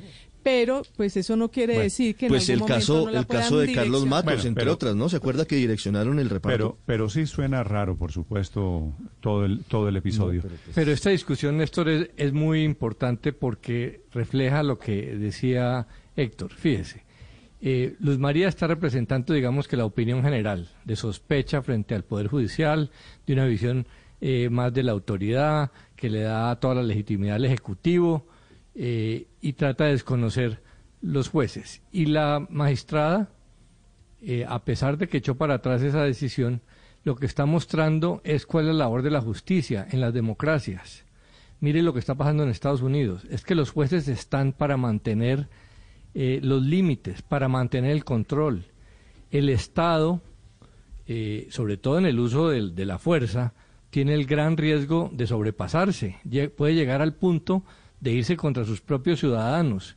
pero 0.50 0.82
pues 0.96 1.14
eso 1.18 1.36
no 1.36 1.50
quiere 1.50 1.74
Bueno, 1.74 1.82
decir 1.84 2.16
que 2.16 2.24
en 2.24 2.30
pues 2.32 2.48
el 2.48 2.60
momento 2.60 2.74
caso, 2.74 3.10
no 3.10 3.18
el 3.18 3.26
caso 3.26 3.58
de 3.58 3.70
Carlos. 3.74 4.06
Matos, 4.06 4.24
Bueno, 4.24 4.40
entre 4.48 4.62
pero- 4.64 4.72
otras, 4.72 4.96
¿no? 4.96 5.10
¿Se 5.10 5.16
acuerda 5.18 5.44
que 5.44 5.56
direccionaron 5.56 6.18
el 6.18 6.30
reparto? 6.30 6.56
Pero, 6.56 6.78
pero 6.86 7.08
sí 7.10 7.26
suena 7.26 7.62
raro, 7.62 7.98
por 7.98 8.12
supuesto, 8.12 8.94
todo 9.20 9.44
el, 9.44 9.64
todo 9.64 9.90
el 9.90 9.96
episodio. 9.98 10.42
Pero 10.74 10.90
esta 10.90 11.10
discusión, 11.10 11.58
Néstor, 11.58 11.90
es, 11.90 12.10
es 12.16 12.32
muy 12.32 12.62
importante 12.64 13.34
porque 13.34 14.00
refleja 14.10 14.62
lo 14.62 14.78
que 14.78 15.16
decía 15.18 15.86
Héctor. 16.16 16.50
Fíjese, 16.54 17.04
eh, 17.60 17.94
Luz 18.00 18.18
María 18.18 18.48
está 18.48 18.66
representando, 18.66 19.34
digamos 19.34 19.68
que 19.68 19.76
la 19.76 19.84
opinión 19.84 20.22
general 20.22 20.70
de 20.86 20.96
sospecha 20.96 21.60
frente 21.60 21.94
al 21.94 22.04
Poder 22.04 22.28
Judicial, 22.28 22.90
de 23.26 23.32
una 23.34 23.44
visión 23.44 23.86
eh, 24.22 24.48
más 24.48 24.72
de 24.72 24.82
la 24.82 24.92
autoridad 24.92 25.70
que 25.94 26.08
le 26.08 26.22
da 26.22 26.56
toda 26.58 26.76
la 26.76 26.82
legitimidad 26.82 27.36
al 27.36 27.44
Ejecutivo 27.44 28.26
eh, 28.74 29.26
y 29.40 29.54
trata 29.54 29.84
de 29.84 29.92
desconocer 29.92 30.62
los 31.00 31.28
jueces. 31.28 31.82
Y 31.92 32.06
la 32.06 32.46
magistrada, 32.50 33.30
eh, 34.20 34.44
a 34.48 34.64
pesar 34.64 34.98
de 34.98 35.08
que 35.08 35.18
echó 35.18 35.36
para 35.36 35.54
atrás 35.54 35.82
esa 35.82 36.02
decisión, 36.02 36.62
lo 37.04 37.16
que 37.16 37.26
está 37.26 37.46
mostrando 37.46 38.20
es 38.24 38.46
cuál 38.46 38.66
es 38.68 38.74
la 38.74 38.84
labor 38.84 39.02
de 39.02 39.10
la 39.10 39.20
justicia 39.20 39.86
en 39.90 40.00
las 40.00 40.12
democracias. 40.12 41.04
Mire 41.60 41.82
lo 41.82 41.92
que 41.92 42.00
está 42.00 42.14
pasando 42.14 42.42
en 42.42 42.50
Estados 42.50 42.82
Unidos. 42.82 43.24
Es 43.30 43.44
que 43.44 43.54
los 43.54 43.70
jueces 43.70 44.08
están 44.08 44.52
para 44.52 44.76
mantener 44.76 45.48
eh, 46.14 46.40
los 46.42 46.62
límites, 46.62 47.22
para 47.22 47.48
mantener 47.48 47.92
el 47.92 48.04
control. 48.04 48.64
El 49.30 49.48
Estado, 49.48 50.20
eh, 51.06 51.48
sobre 51.50 51.76
todo 51.76 51.98
en 51.98 52.06
el 52.06 52.18
uso 52.18 52.48
de, 52.48 52.86
la 52.86 52.98
fuerza, 52.98 53.54
tiene 53.90 54.14
el 54.14 54.26
gran 54.26 54.56
riesgo 54.56 55.10
de 55.12 55.26
sobrepasarse. 55.26 56.16
Puede 56.56 56.74
llegar 56.74 57.02
al 57.02 57.14
punto 57.14 57.64
de 58.00 58.12
irse 58.12 58.36
contra 58.36 58.64
sus 58.64 58.80
propios 58.80 59.20
ciudadanos. 59.20 59.96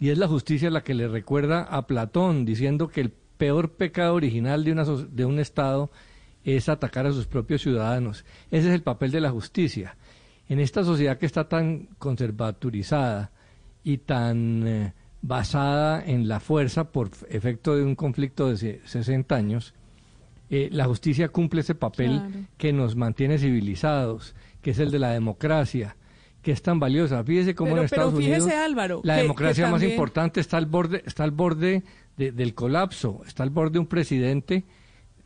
Y 0.00 0.10
es 0.10 0.18
la 0.18 0.28
justicia 0.28 0.70
la 0.70 0.82
que 0.82 0.94
le 0.94 1.06
recuerda 1.08 1.62
a 1.62 1.86
Platón, 1.86 2.44
diciendo 2.44 2.88
que 2.88 3.00
el 3.02 3.10
peor 3.10 3.72
pecado 3.72 4.14
original 4.14 4.64
de, 4.64 4.72
una, 4.72 4.84
de 4.84 5.24
un 5.24 5.38
Estado 5.38 5.90
es 6.44 6.68
atacar 6.68 7.06
a 7.06 7.12
sus 7.12 7.26
propios 7.26 7.62
ciudadanos. 7.62 8.24
Ese 8.50 8.68
es 8.68 8.74
el 8.74 8.82
papel 8.82 9.10
de 9.12 9.20
la 9.20 9.30
justicia. 9.30 9.96
En 10.48 10.58
esta 10.58 10.82
sociedad 10.84 11.18
que 11.18 11.26
está 11.26 11.48
tan 11.48 11.88
conservaturizada 11.98 13.30
y 13.84 13.98
tan 13.98 14.66
eh, 14.66 14.92
basada 15.22 16.02
en 16.04 16.28
la 16.28 16.40
fuerza 16.40 16.90
por 16.90 17.10
efecto 17.30 17.76
de 17.76 17.84
un 17.84 17.94
conflicto 17.94 18.48
de 18.48 18.56
se- 18.56 18.80
60 18.84 19.34
años, 19.36 19.74
eh, 20.50 20.68
la 20.72 20.84
justicia 20.86 21.28
cumple 21.28 21.60
ese 21.60 21.74
papel 21.74 22.18
Claro. 22.18 22.46
que 22.58 22.72
nos 22.72 22.96
mantiene 22.96 23.38
civilizados, 23.38 24.34
que 24.60 24.70
es 24.72 24.78
el 24.78 24.90
de 24.90 24.98
la 24.98 25.10
democracia, 25.10 25.96
que 26.42 26.52
es 26.52 26.60
tan 26.62 26.80
valiosa. 26.80 27.22
Fíjese 27.24 27.54
cómo 27.54 27.70
Pero- 27.72 27.82
en 27.82 27.88
pero 27.88 28.02
Estados 28.02 28.18
fíjese, 28.20 28.42
Unidos 28.42 28.60
Álvaro, 28.64 29.00
la 29.04 29.14
que- 29.14 29.18
que 29.18 29.22
democracia 29.22 29.68
más 29.70 29.82
importante 29.82 30.40
está 30.40 30.56
al 30.56 30.66
borde, 30.66 31.02
está 31.06 31.24
al 31.24 31.30
borde 31.30 31.82
de- 32.16 32.32
del 32.32 32.54
colapso, 32.54 33.22
está 33.26 33.42
al 33.44 33.50
borde 33.50 33.74
de 33.74 33.78
un 33.78 33.86
presidente 33.86 34.64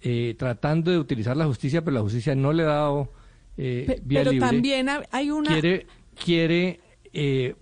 eh, 0.02 0.34
tratando 0.38 0.90
de 0.90 0.98
utilizar 0.98 1.36
la 1.36 1.46
justicia, 1.46 1.82
pero 1.82 1.94
la 1.96 2.02
justicia 2.02 2.34
no 2.34 2.52
le 2.52 2.62
ha 2.64 2.66
dado 2.66 3.10
eh, 3.56 3.84
Pe- 3.86 4.00
vía 4.04 4.20
pero 4.20 4.32
libre. 4.32 4.46
también 4.46 4.88
ha- 4.90 5.02
hay 5.10 5.30
una 5.30 5.50
quiere 5.50 5.86
quiere 6.22 6.80
eh, 7.14 7.54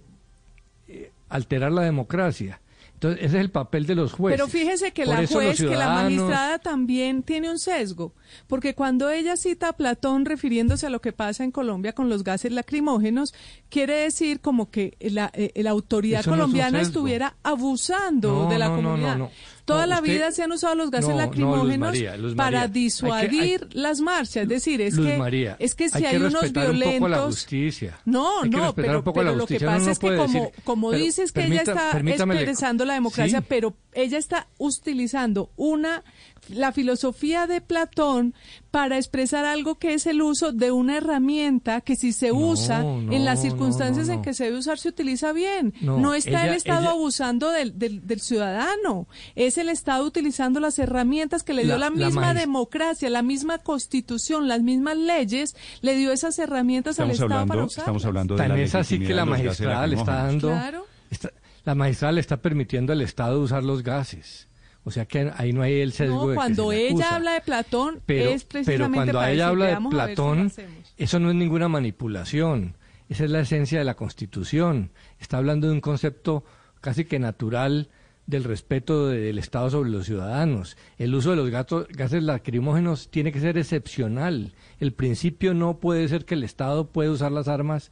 eh, 0.88 1.10
alterar 1.28 1.70
la 1.72 1.82
democracia. 1.82 2.60
Entonces, 2.94 3.20
ese 3.24 3.36
es 3.38 3.40
el 3.44 3.50
papel 3.50 3.86
de 3.86 3.94
los 3.94 4.12
jueces. 4.12 4.40
Pero 4.40 4.48
fíjese 4.50 4.92
que 4.92 5.04
Por 5.04 5.14
la 5.20 5.26
juez, 5.26 5.58
que 5.58 5.76
la 5.76 5.88
magistrada 5.90 6.58
también 6.58 7.22
tiene 7.22 7.50
un 7.50 7.58
sesgo, 7.58 8.12
porque 8.46 8.74
cuando 8.74 9.10
ella 9.10 9.36
cita 9.36 9.68
a 9.70 9.72
Platón 9.74 10.24
refiriéndose 10.24 10.86
a 10.86 10.90
lo 10.90 11.00
que 11.00 11.12
pasa 11.12 11.44
en 11.44 11.50
Colombia 11.50 11.92
con 11.94 12.08
los 12.08 12.24
gases 12.24 12.52
lacrimógenos, 12.52 13.34
quiere 13.68 13.94
decir 13.94 14.40
como 14.40 14.70
que 14.70 14.96
la, 15.00 15.30
eh, 15.34 15.52
la 15.62 15.70
autoridad 15.70 16.20
Eso 16.20 16.30
no 16.30 16.36
es 16.36 16.40
un 16.40 16.46
colombiana 16.46 16.80
estuviera 16.80 17.36
abusando 17.42 18.44
No, 18.44 18.48
de 18.50 18.58
la 18.58 18.68
no, 18.68 18.76
comunidad. 18.76 19.16
no, 19.16 19.24
no. 19.24 19.30
Toda 19.64 19.86
la 19.86 20.00
usted- 20.00 20.12
vida 20.12 20.30
se 20.30 20.42
han 20.42 20.52
usado 20.52 20.74
los 20.74 20.90
gases 20.90 21.16
lacrimógenos 21.16 21.78
María, 21.78 22.10
para 22.12 22.34
María. 22.34 22.62
Hay 22.64 22.68
que- 22.68 22.72
disuadir 22.80 23.68
hay- 23.72 23.78
las 23.80 24.00
marchas. 24.02 24.36
Es 24.42 24.48
decir, 24.48 24.78
es 24.82 24.94
Luz 24.94 25.06
que 25.06 25.16
María, 25.16 25.56
es 25.58 25.74
que 25.74 25.88
si 25.88 25.96
hay 25.98 26.04
hay, 26.04 26.10
que 26.12 26.16
unos 26.18 26.32
respetar 26.34 26.66
un 26.70 26.72
violentos 26.72 26.98
poco 26.98 27.08
la 27.08 27.18
justicia. 27.22 27.98
no, 28.04 28.44
no, 28.44 28.74
pero, 28.74 28.98
un 28.98 29.04
poco 29.04 29.22
la 29.22 29.30
pero 29.30 29.38
lo 29.38 29.46
que 29.46 29.58
pasa 29.60 29.90
es 29.92 29.98
que 29.98 30.16
como, 30.16 30.22
decir- 30.26 30.62
como 30.64 30.90
pero 30.90 31.02
dices 31.02 31.32
que 31.32 31.40
permita- 31.40 31.62
ella 31.62 31.72
está 31.72 31.98
expresando 32.34 32.84
la 32.84 32.92
democracia, 32.94 33.40
Sí. 33.40 33.46
pero 33.48 33.74
ella 33.94 34.18
está 34.18 34.48
utilizando 34.58 35.50
una 35.56 36.04
la 36.48 36.72
filosofía 36.72 37.46
de 37.46 37.60
Platón 37.60 38.34
para 38.70 38.96
expresar 38.98 39.44
algo 39.44 39.76
que 39.76 39.94
es 39.94 40.06
el 40.06 40.20
uso 40.20 40.52
de 40.52 40.72
una 40.72 40.96
herramienta 40.98 41.80
que 41.80 41.96
si 41.96 42.12
se 42.12 42.32
usa 42.32 42.80
en 42.82 43.24
las 43.24 43.36
no, 43.42 43.50
circunstancias 43.50 44.08
no, 44.08 44.14
en 44.14 44.22
que 44.22 44.34
se 44.34 44.44
debe 44.44 44.58
usar 44.58 44.78
se 44.78 44.88
utiliza 44.88 45.32
bien. 45.32 45.72
No, 45.80 45.98
No, 45.98 46.14
está 46.14 46.46
el 46.46 46.54
Estado 46.54 46.82
ella- 46.82 46.90
abusando 46.90 47.50
del, 47.50 47.78
del, 47.78 48.06
del 48.06 48.20
ciudadano, 48.20 49.06
es 49.36 49.58
el 49.58 49.68
Estado 49.68 50.04
utilizando 50.04 50.60
las 50.60 50.78
herramientas 50.78 51.42
que 51.44 51.54
le 51.54 51.64
dio 51.64 51.78
La- 51.78 51.90
misma 51.90 52.34
democracia, 52.34 53.08
la 53.10 53.22
misma 53.22 53.58
constitución, 53.58 54.48
las 54.48 54.60
mismas 54.62 54.96
leyes, 54.96 55.56
le 55.80 55.96
dio 55.96 56.12
esas 56.12 56.38
herramientas 56.38 56.98
al 57.00 57.10
Estado 57.10 57.46
para 57.46 57.64
usarlas. 57.64 57.78
estamos 57.78 58.04
hablando 58.04 58.34
de 58.34 58.38
Tan 58.38 58.48
la 58.50 58.60
es 58.60 58.74
así 58.74 58.98
que 58.98 59.14
la 59.14 59.24
magistrada 59.24 59.86
le 59.86 59.96
está 59.96 60.24
dando, 60.24 60.48
Claro. 60.48 60.84
está- 61.10 61.30
la 61.64 61.74
magistrada 61.74 62.12
le 62.12 62.20
está 62.20 62.36
permitiendo 62.38 62.92
al 62.92 63.00
Estado 63.00 63.40
usar 63.40 63.62
los 63.62 63.82
gases. 63.82 64.48
O 64.86 64.90
sea 64.90 65.06
que 65.06 65.32
ahí 65.36 65.52
no 65.52 65.62
hay 65.62 65.80
el 65.80 65.92
sesgo 65.92 66.14
No, 66.16 66.26
de 66.28 66.32
que 66.32 66.36
cuando 66.36 66.70
se 66.70 66.80
ella 66.88 66.90
acusa. 66.90 67.16
habla 67.16 67.32
de 67.34 67.40
Platón 67.40 68.00
pero, 68.04 68.30
es 68.30 68.44
pero 68.44 68.52
precisamente 68.64 68.96
cuando 68.96 69.12
para 69.14 69.32
ella 69.32 69.48
habla 69.48 69.64
de 69.64 69.70
"Veamos 69.72 69.94
a 69.94 69.96
ver 69.96 70.04
si 70.04 70.10
lo 70.10 70.14
Platón, 70.26 70.46
hacemos". 70.46 70.94
eso 70.98 71.20
no 71.20 71.28
es 71.30 71.34
ninguna 71.36 71.68
manipulación. 71.68 72.76
Esa 73.08 73.24
es 73.24 73.30
la 73.30 73.40
esencia 73.40 73.78
de 73.78 73.84
la 73.84 73.94
Constitución. 73.94 74.90
Está 75.18 75.38
hablando 75.38 75.66
de 75.68 75.72
un 75.74 75.80
concepto 75.80 76.44
casi 76.80 77.04
que 77.06 77.18
natural 77.18 77.88
del 78.26 78.44
respeto 78.44 79.08
de- 79.08 79.18
del 79.20 79.38
Estado 79.38 79.68
sobre 79.70 79.90
los 79.90 80.06
ciudadanos. 80.06 80.76
El 80.98 81.14
uso 81.14 81.30
de 81.30 81.36
los 81.36 81.50
gases 81.50 82.22
lacrimógenos 82.22 83.08
tiene 83.10 83.32
que 83.32 83.40
ser 83.40 83.58
excepcional. 83.58 84.52
El 84.80 84.92
principio 84.92 85.52
no 85.54 85.78
puede 85.78 86.08
ser 86.08 86.24
que 86.24 86.34
el 86.34 86.44
Estado 86.44 86.86
pueda 86.88 87.10
usar 87.10 87.32
las 87.32 87.48
armas, 87.48 87.90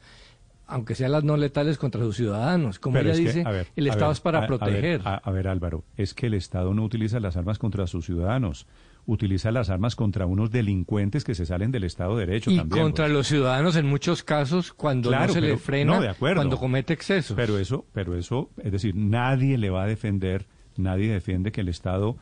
aunque 0.67 0.95
sean 0.95 1.11
las 1.11 1.23
no 1.23 1.35
letales, 1.37 1.77
contra 1.77 2.01
sus 2.01 2.15
ciudadanos. 2.15 2.79
Como 2.79 2.93
Pero 2.95 3.09
ella 3.09 3.17
que, 3.17 3.25
dice, 3.25 3.43
ver, 3.43 3.67
el 3.75 3.87
Estado 3.87 4.07
ver, 4.07 4.13
es 4.13 4.19
para 4.21 4.37
a- 4.39 4.41
a 4.41 4.47
ver, 4.47 4.57
proteger. 4.59 5.01
A 5.05 5.15
a 5.15 5.31
ver, 5.31 5.47
Álvaro, 5.47 5.83
es 5.97 6.13
que 6.13 6.27
el 6.27 6.33
Estado 6.33 6.73
no 6.73 6.83
utiliza 6.83 7.19
las 7.19 7.35
armas 7.37 7.59
contra 7.59 7.85
sus 7.87 8.05
ciudadanos, 8.05 8.65
utiliza 9.05 9.51
las 9.51 9.69
armas 9.69 9.95
contra 9.97 10.25
unos 10.25 10.49
delincuentes 10.51 11.25
que 11.25 11.35
se 11.35 11.45
salen 11.45 11.71
del 11.71 11.83
Estado 11.83 12.15
de 12.17 12.25
Derecho 12.25 12.49
y 12.51 12.57
también. 12.57 12.83
contra 12.85 13.05
pues. 13.05 13.13
los 13.13 13.27
ciudadanos 13.27 13.75
en 13.75 13.85
muchos 13.85 14.23
casos 14.23 14.71
cuando 14.71 15.09
Claro, 15.09 15.27
no 15.27 15.33
se 15.33 15.41
le 15.41 15.47
pero- 15.47 15.59
frena, 15.59 15.95
no, 15.95 16.01
de 16.01 16.09
acuerdo. 16.09 16.37
cuando 16.37 16.57
comete 16.57 16.93
excesos. 16.93 17.35
Pero 17.35 17.57
eso, 17.59 17.85
pero 17.91 18.15
eso, 18.17 18.49
es 18.63 18.71
decir, 18.71 18.95
nadie 18.95 19.57
le 19.57 19.69
va 19.69 19.83
a 19.83 19.87
defender, 19.87 20.47
nadie 20.77 21.11
defiende 21.11 21.51
que 21.51 21.59
el 21.61 21.67
Estado 21.69 22.15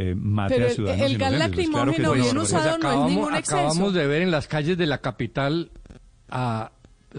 eh, 0.00 0.14
mate 0.16 0.54
Pero 0.54 0.66
a 0.66 0.68
el- 0.68 0.74
ciudadanos 0.76 1.10
el 1.10 1.18
gas 1.18 1.32
inocentes. 1.32 1.56
Pues 1.56 1.68
claro 1.70 1.92
que 1.92 1.98
lacrimógeno 2.02 2.14
sí, 2.14 2.20
bien 2.20 2.38
usado 2.38 2.78
no 2.78 2.92
es 2.92 3.10
ningún 3.10 3.34
exceso. 3.34 3.56
acabamos 3.58 3.94
de 3.94 4.06
ver 4.06 4.22
en 4.22 4.30
las 4.30 4.46
calles 4.46 4.78
de 4.78 4.86
la 4.86 4.98
capital 4.98 5.72
a 6.30 6.70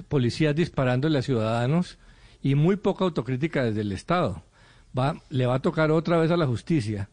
policías 0.08 0.56
disparándole 0.56 1.20
a 1.20 1.24
ciudadanos 1.24 1.98
y 2.42 2.56
muy 2.56 2.78
poca 2.78 3.06
autocrítica 3.06 3.64
desde 3.64 3.82
el 3.82 3.92
Estado. 3.92 4.44
Va, 4.98 5.22
le 5.30 5.46
va 5.46 5.56
a 5.56 5.62
tocar 5.62 5.92
otra 5.92 6.18
vez 6.18 6.32
a 6.32 6.38
la 6.38 6.48
justicia 6.48 7.10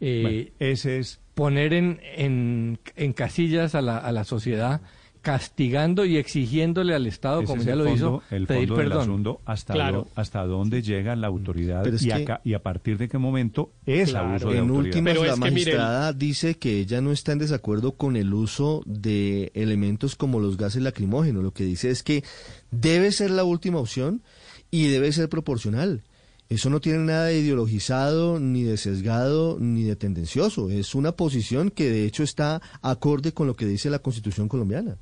eh, 0.00 0.52
ese 0.58 0.98
es 0.98 1.20
poner 1.34 1.74
en, 1.74 2.00
en, 2.02 2.78
en 2.96 3.12
casillas 3.12 3.74
a 3.74 3.82
la, 3.82 3.98
a 3.98 4.12
la 4.12 4.24
sociedad 4.24 4.80
castigando 5.22 6.04
y 6.04 6.16
exigiéndole 6.16 6.94
al 6.94 7.06
Estado, 7.06 7.44
como 7.44 7.62
ya 7.62 7.76
lo 7.76 7.92
hizo, 7.92 8.22
el 8.30 8.46
pedir 8.46 8.68
fondo 8.68 8.74
perdón. 8.76 8.92
Del 8.92 9.02
asunto, 9.02 9.40
hasta, 9.44 9.74
Claro. 9.74 9.98
do- 9.98 10.08
hasta 10.14 10.44
dónde 10.46 10.82
llega 10.82 11.14
la 11.16 11.26
autoridad 11.26 11.82
Pero 11.82 11.96
es 11.96 12.02
y, 12.02 12.06
que- 12.08 12.12
acá- 12.14 12.40
y 12.44 12.54
a 12.54 12.62
partir 12.62 12.96
de 12.98 13.08
qué 13.08 13.18
momento 13.18 13.72
es 13.86 14.10
Claro, 14.10 14.28
abuso 14.30 14.48
de 14.50 14.54
en 14.58 14.60
autoridad. 14.68 14.86
últimas, 14.96 15.26
la 15.26 15.36
magistrada 15.36 16.12
dice 16.12 16.56
que 16.56 16.78
ella 16.80 17.00
no 17.00 17.12
está 17.12 17.32
en 17.32 17.38
desacuerdo 17.38 17.92
con 17.92 18.16
el 18.16 18.32
uso 18.32 18.82
de 18.86 19.50
elementos 19.54 20.16
como 20.16 20.40
los 20.40 20.56
gases 20.56 20.82
lacrimógenos. 20.82 21.42
Lo 21.44 21.52
que 21.52 21.64
dice 21.64 21.90
es 21.90 22.02
que 22.02 22.24
debe 22.70 23.12
ser 23.12 23.30
la 23.30 23.44
última 23.44 23.78
opción 23.78 24.22
y 24.70 24.86
debe 24.88 25.12
ser 25.12 25.28
proporcional. 25.28 26.02
Eso 26.48 26.68
no 26.68 26.80
tiene 26.80 26.98
nada 26.98 27.26
de 27.26 27.38
ideologizado, 27.38 28.40
ni 28.40 28.64
de 28.64 28.76
sesgado, 28.76 29.58
ni 29.60 29.84
de 29.84 29.94
tendencioso. 29.94 30.68
Es 30.68 30.96
una 30.96 31.12
posición 31.12 31.70
que 31.70 31.88
de 31.90 32.04
hecho 32.06 32.24
está 32.24 32.60
acorde 32.82 33.32
con 33.32 33.46
lo 33.46 33.54
que 33.54 33.66
dice 33.66 33.88
la 33.90 34.00
Constitución 34.00 34.48
colombiana. 34.48 34.96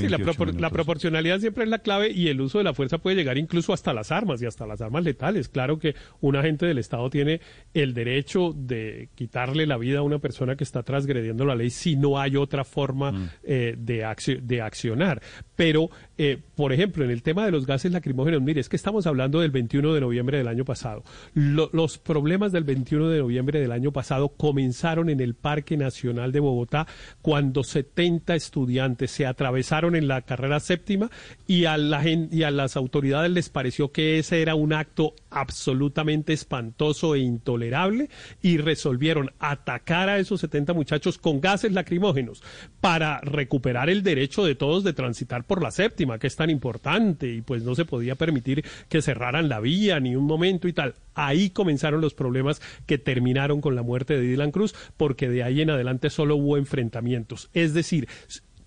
Sí, 0.00 0.08
la, 0.08 0.16
propor- 0.18 0.58
la 0.58 0.70
proporcionalidad 0.70 1.38
siempre 1.40 1.64
es 1.64 1.70
la 1.70 1.80
clave 1.80 2.10
y 2.10 2.28
el 2.28 2.40
uso 2.40 2.58
de 2.58 2.64
la 2.64 2.72
fuerza 2.74 2.98
puede 2.98 3.16
llegar 3.16 3.36
incluso 3.36 3.72
hasta 3.74 3.92
las 3.92 4.10
armas 4.10 4.40
y 4.40 4.46
hasta 4.46 4.66
las 4.66 4.80
armas 4.80 5.04
letales. 5.04 5.48
Claro 5.48 5.78
que 5.78 5.94
un 6.20 6.34
agente 6.36 6.64
del 6.66 6.78
Estado 6.78 7.10
tiene 7.10 7.40
el 7.74 7.92
derecho 7.92 8.52
de 8.56 9.10
quitarle 9.14 9.66
la 9.66 9.76
vida 9.76 9.98
a 9.98 10.02
una 10.02 10.18
persona 10.18 10.56
que 10.56 10.64
está 10.64 10.82
transgrediendo 10.82 11.44
la 11.44 11.54
ley 11.54 11.70
si 11.70 11.96
no 11.96 12.18
hay 12.18 12.36
otra 12.36 12.64
forma 12.64 13.30
eh, 13.42 13.74
de, 13.78 14.06
de 14.42 14.60
accionar. 14.62 15.20
Pero, 15.56 15.90
eh, 16.22 16.38
por 16.54 16.72
ejemplo, 16.74 17.02
en 17.02 17.10
el 17.10 17.22
tema 17.22 17.46
de 17.46 17.50
los 17.50 17.64
gases 17.66 17.92
lacrimógenos, 17.92 18.42
mire, 18.42 18.60
es 18.60 18.68
que 18.68 18.76
estamos 18.76 19.06
hablando 19.06 19.40
del 19.40 19.50
21 19.50 19.94
de 19.94 20.00
noviembre 20.02 20.36
del 20.36 20.48
año 20.48 20.66
pasado. 20.66 21.02
Lo- 21.32 21.70
los 21.72 21.96
problemas 21.96 22.52
del 22.52 22.64
21 22.64 23.08
de 23.08 23.20
noviembre 23.20 23.58
del 23.60 23.72
año 23.72 23.90
pasado 23.90 24.28
comenzaron 24.28 25.08
en 25.08 25.20
el 25.20 25.34
Parque 25.34 25.78
Nacional 25.78 26.30
de 26.32 26.40
Bogotá 26.40 26.86
cuando 27.22 27.64
70 27.64 28.34
estudiantes 28.34 29.10
se 29.10 29.24
atravesaron 29.24 29.96
en 29.96 30.08
la 30.08 30.20
carrera 30.22 30.60
séptima 30.60 31.10
y 31.46 31.64
a 31.64 31.78
las 31.78 32.76
autoridades 32.76 33.30
les 33.30 33.48
pareció 33.48 33.90
que 33.92 34.18
ese 34.18 34.42
era 34.42 34.54
un 34.54 34.72
acto 34.74 35.14
absolutamente 35.30 36.32
espantoso 36.32 37.14
e 37.14 37.20
intolerable 37.20 38.10
y 38.42 38.58
resolvieron 38.58 39.30
atacar 39.38 40.08
a 40.08 40.18
esos 40.18 40.40
70 40.40 40.72
muchachos 40.74 41.18
con 41.18 41.40
gases 41.40 41.72
lacrimógenos 41.72 42.42
para 42.80 43.20
recuperar 43.20 43.88
el 43.90 44.02
derecho 44.02 44.44
de 44.44 44.54
todos 44.54 44.84
de 44.84 44.92
transitar 44.92 45.44
por 45.44 45.62
la 45.62 45.70
séptima, 45.70 46.09
que 46.18 46.26
es 46.26 46.36
tan 46.36 46.50
importante 46.50 47.28
y 47.28 47.42
pues 47.42 47.62
no 47.62 47.74
se 47.74 47.84
podía 47.84 48.14
permitir 48.14 48.64
que 48.88 49.02
cerraran 49.02 49.48
la 49.48 49.60
vía 49.60 50.00
ni 50.00 50.16
un 50.16 50.24
momento 50.24 50.68
y 50.68 50.72
tal. 50.72 50.94
Ahí 51.14 51.50
comenzaron 51.50 52.00
los 52.00 52.14
problemas 52.14 52.60
que 52.86 52.98
terminaron 52.98 53.60
con 53.60 53.74
la 53.74 53.82
muerte 53.82 54.14
de 54.14 54.22
Dylan 54.22 54.50
Cruz 54.50 54.74
porque 54.96 55.28
de 55.28 55.42
ahí 55.42 55.60
en 55.60 55.70
adelante 55.70 56.10
solo 56.10 56.36
hubo 56.36 56.56
enfrentamientos. 56.56 57.50
Es 57.52 57.74
decir, 57.74 58.08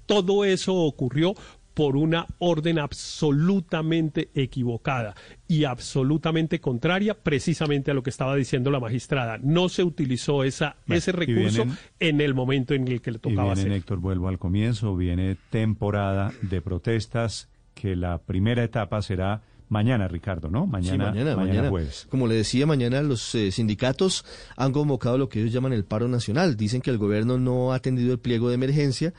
todo 0.05 0.45
eso 0.45 0.75
ocurrió 0.75 1.35
por 1.73 1.97
una 1.97 2.27
orden 2.39 2.77
absolutamente 2.79 4.29
equivocada 4.35 5.15
y 5.47 5.63
absolutamente 5.65 6.59
contraria 6.59 7.13
precisamente 7.15 7.91
a 7.91 7.93
lo 7.93 8.03
que 8.03 8.09
estaba 8.09 8.35
diciendo 8.35 8.71
la 8.71 8.79
magistrada. 8.79 9.39
No 9.41 9.69
se 9.69 9.83
utilizó 9.83 10.43
esa, 10.43 10.75
Bueno, 10.87 10.97
ese 10.99 11.11
y 11.11 11.13
recurso 11.13 11.63
vienen- 11.65 11.77
en 11.99 12.21
el 12.21 12.33
momento 12.33 12.73
en 12.73 12.87
el 12.87 13.01
que 13.01 13.11
le 13.11 13.17
Y 13.17 13.21
tocaba 13.21 13.43
viene, 13.53 13.61
hacer. 13.61 13.71
Héctor, 13.73 13.99
vuelvo 13.99 14.27
al 14.27 14.39
comienzo, 14.39 14.95
viene 14.95 15.35
temporada 15.49 16.31
de 16.41 16.61
protestas 16.61 17.49
que 17.73 17.95
la 17.95 18.19
primera 18.19 18.63
etapa 18.63 19.01
será 19.01 19.41
mañana, 19.69 20.07
Ricardo, 20.07 20.49
¿no? 20.49 20.67
Mañana, 20.67 21.05
Sí, 21.11 21.17
mañana, 21.19 21.35
mañana. 21.35 21.69
jueves. 21.69 22.05
Como 22.11 22.27
le 22.27 22.35
decía, 22.35 22.67
mañana 22.67 23.01
los 23.01 23.33
eh, 23.33 23.51
sindicatos 23.51 24.23
han 24.55 24.71
convocado 24.71 25.17
lo 25.17 25.29
que 25.29 25.39
ellos 25.39 25.51
llaman 25.51 25.73
el 25.73 25.83
paro 25.83 26.07
nacional. 26.07 26.55
Dicen 26.55 26.81
que 26.81 26.91
el 26.91 26.99
gobierno 26.99 27.39
no 27.39 27.73
ha 27.73 27.77
atendido 27.77 28.11
el 28.13 28.19
pliego 28.19 28.49
de 28.49 28.55
emergencia 28.55 29.13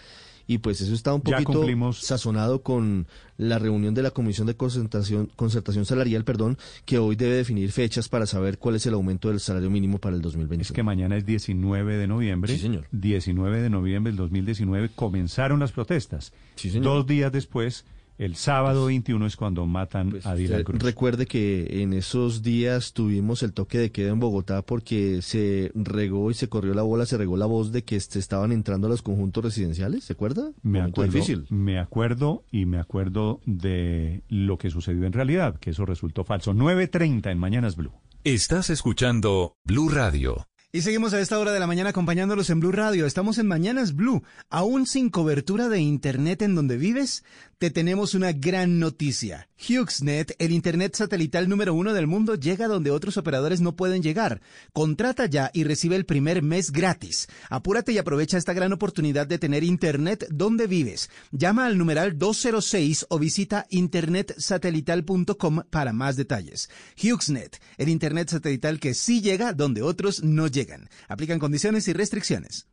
y 0.47 0.59
pues 0.59 0.81
eso 0.81 0.95
está 0.95 1.15
un 1.15 1.23
poquito 1.23 1.65
sazonado 1.93 2.63
con 2.63 3.07
la 3.37 3.59
reunión 3.59 3.95
de 3.95 4.03
la 4.03 4.11
Comisión 4.11 4.47
de 4.47 4.57
Concertación, 4.57 5.31
Concertación 5.37 5.85
Salarial, 5.85 6.25
perdón, 6.25 6.59
que 6.85 6.99
hoy 6.99 7.17
debe 7.17 7.37
definir 7.37 7.73
fechas 7.73 8.09
para 8.09 8.27
saber 8.27 8.59
cuál 8.59 8.77
es 8.77 8.87
el 8.87 8.95
aumento 8.95 9.29
del 9.29 9.41
salario 9.41 9.71
mínimo 9.71 9.99
para 9.99 10.17
el 10.17 10.23
2021. 10.23 10.63
Es 10.63 10.73
que 10.73 10.83
mañana 10.83 11.17
es 11.17 11.27
19 11.27 11.97
de 11.97 12.07
noviembre. 12.07 12.53
Sí, 12.53 12.61
señor. 12.61 12.87
19 12.93 13.63
de 13.63 13.71
noviembre 13.71 14.13
del 14.13 14.19
2019 14.19 14.91
comenzaron 14.95 15.61
las 15.61 15.73
protestas. 15.73 16.33
señor. 16.57 16.83
Dos 16.83 17.07
días 17.07 17.33
después, 17.33 17.85
el 18.19 18.37
sábado 18.37 18.87
21 18.87 19.27
es 19.27 19.37
cuando 19.37 19.67
matan 19.67 20.11
Pues 20.11 20.27
a 20.27 20.35
Dylan 20.35 20.63
Cruz. 20.63 20.83
Recuerde 20.83 21.27
que 21.27 21.83
en 21.83 21.93
esos 21.93 22.43
días 22.43 22.93
tuvimos 22.93 23.43
el 23.43 23.53
toque 23.53 23.79
de 23.79 23.91
queda 23.91 24.11
en 24.11 24.21
Bogotá 24.21 24.63
porque 24.63 25.21
se 25.23 25.73
regó 25.75 26.31
y 26.31 26.35
se 26.35 26.49
corrió 26.49 26.75
la 26.75 26.83
bola, 26.83 27.07
se 27.07 27.17
regó 27.17 27.37
la 27.37 27.47
voz 27.47 27.73
de 27.73 27.83
que 27.85 27.99
se 28.01 28.19
estaban 28.19 28.53
entrando 28.53 28.87
a 28.87 28.91
los 28.91 29.03
conjuntos 29.03 29.45
residenciales, 29.45 30.05
¿se 30.05 30.13
acuerda? 30.13 30.53
Me 30.63 30.79
Momento 30.79 31.03
acuerdo, 31.03 31.13
difícil. 31.13 31.47
me 31.51 31.79
acuerdo 31.79 32.45
y 32.51 32.67
me 32.67 32.79
acuerdo 32.79 33.41
de 33.47 34.23
lo 34.29 34.59
que 34.59 34.71
sucedió 34.71 35.05
en 35.05 35.13
realidad, 35.13 35.59
que 35.59 35.71
eso 35.71 35.87
resultó 35.87 36.25
falso. 36.25 36.55
9.30 36.55 37.31
en 37.31 37.39
Mañanas 37.39 37.77
Blue. 37.77 37.93
Estás 38.25 38.71
escuchando 38.71 39.57
Blue 39.65 39.89
Radio. 39.89 40.47
Y 40.75 40.81
seguimos 40.81 41.15
a 41.15 41.21
esta 41.21 41.39
hora 41.39 41.53
de 41.53 41.61
la 41.61 41.69
mañana 41.69 41.91
acompañándolos 41.91 42.51
en 42.51 42.59
Blue 42.59 42.73
Radio. 42.73 43.07
Estamos 43.07 43.39
en 43.39 43.47
Mañanas 43.47 43.95
Blue. 43.95 44.25
Aún 44.51 44.87
sin 44.87 45.09
cobertura 45.09 45.69
de 45.69 45.79
Internet 45.79 46.43
en 46.43 46.57
donde 46.57 46.77
vives, 46.77 47.23
te 47.59 47.71
tenemos 47.71 48.15
una 48.15 48.33
gran 48.33 48.79
noticia. 48.79 49.49
HughesNet, 49.59 50.35
el 50.39 50.53
Internet 50.53 50.95
satelital 50.95 51.49
número 51.49 51.75
uno 51.75 51.95
del 51.95 52.07
mundo, 52.07 52.35
llega 52.35 52.69
donde 52.69 52.91
otros 52.91 53.17
operadores 53.17 53.61
no 53.61 53.77
pueden 53.77 54.03
llegar. 54.03 54.41
Contrata 54.73 55.27
ya 55.27 55.51
y 55.55 55.65
recibe 55.65 55.97
el 55.97 56.05
primer 56.05 56.43
mes 56.43 56.71
gratis. 56.71 57.29
Apúrate 57.49 57.93
y 57.93 57.99
aprovecha 57.99 58.37
esta 58.37 58.53
gran 58.53 58.73
oportunidad 58.73 59.27
de 59.27 59.39
tener 59.39 59.65
Internet 59.65 60.27
donde 60.31 60.67
vives. 60.67 61.11
Llama 61.31 61.67
al 61.67 61.79
numeral 61.79 62.19
206 62.19 63.07
o 63.09 63.19
visita 63.19 63.67
internetsatelital.com 63.71 65.63
para 65.71 65.93
más 65.93 66.17
detalles. 66.17 66.69
HughesNet, 67.03 67.61
el 67.79 67.89
Internet 67.89 68.29
satelital 68.29 68.81
que 68.81 68.95
sí 68.95 69.21
llega 69.21 69.53
donde 69.53 69.83
otros 69.83 70.23
no 70.23 70.47
llegan. 70.47 70.89
Aplican 71.09 71.39
condiciones 71.39 71.89
y 71.89 71.93
restricciones. 71.93 72.67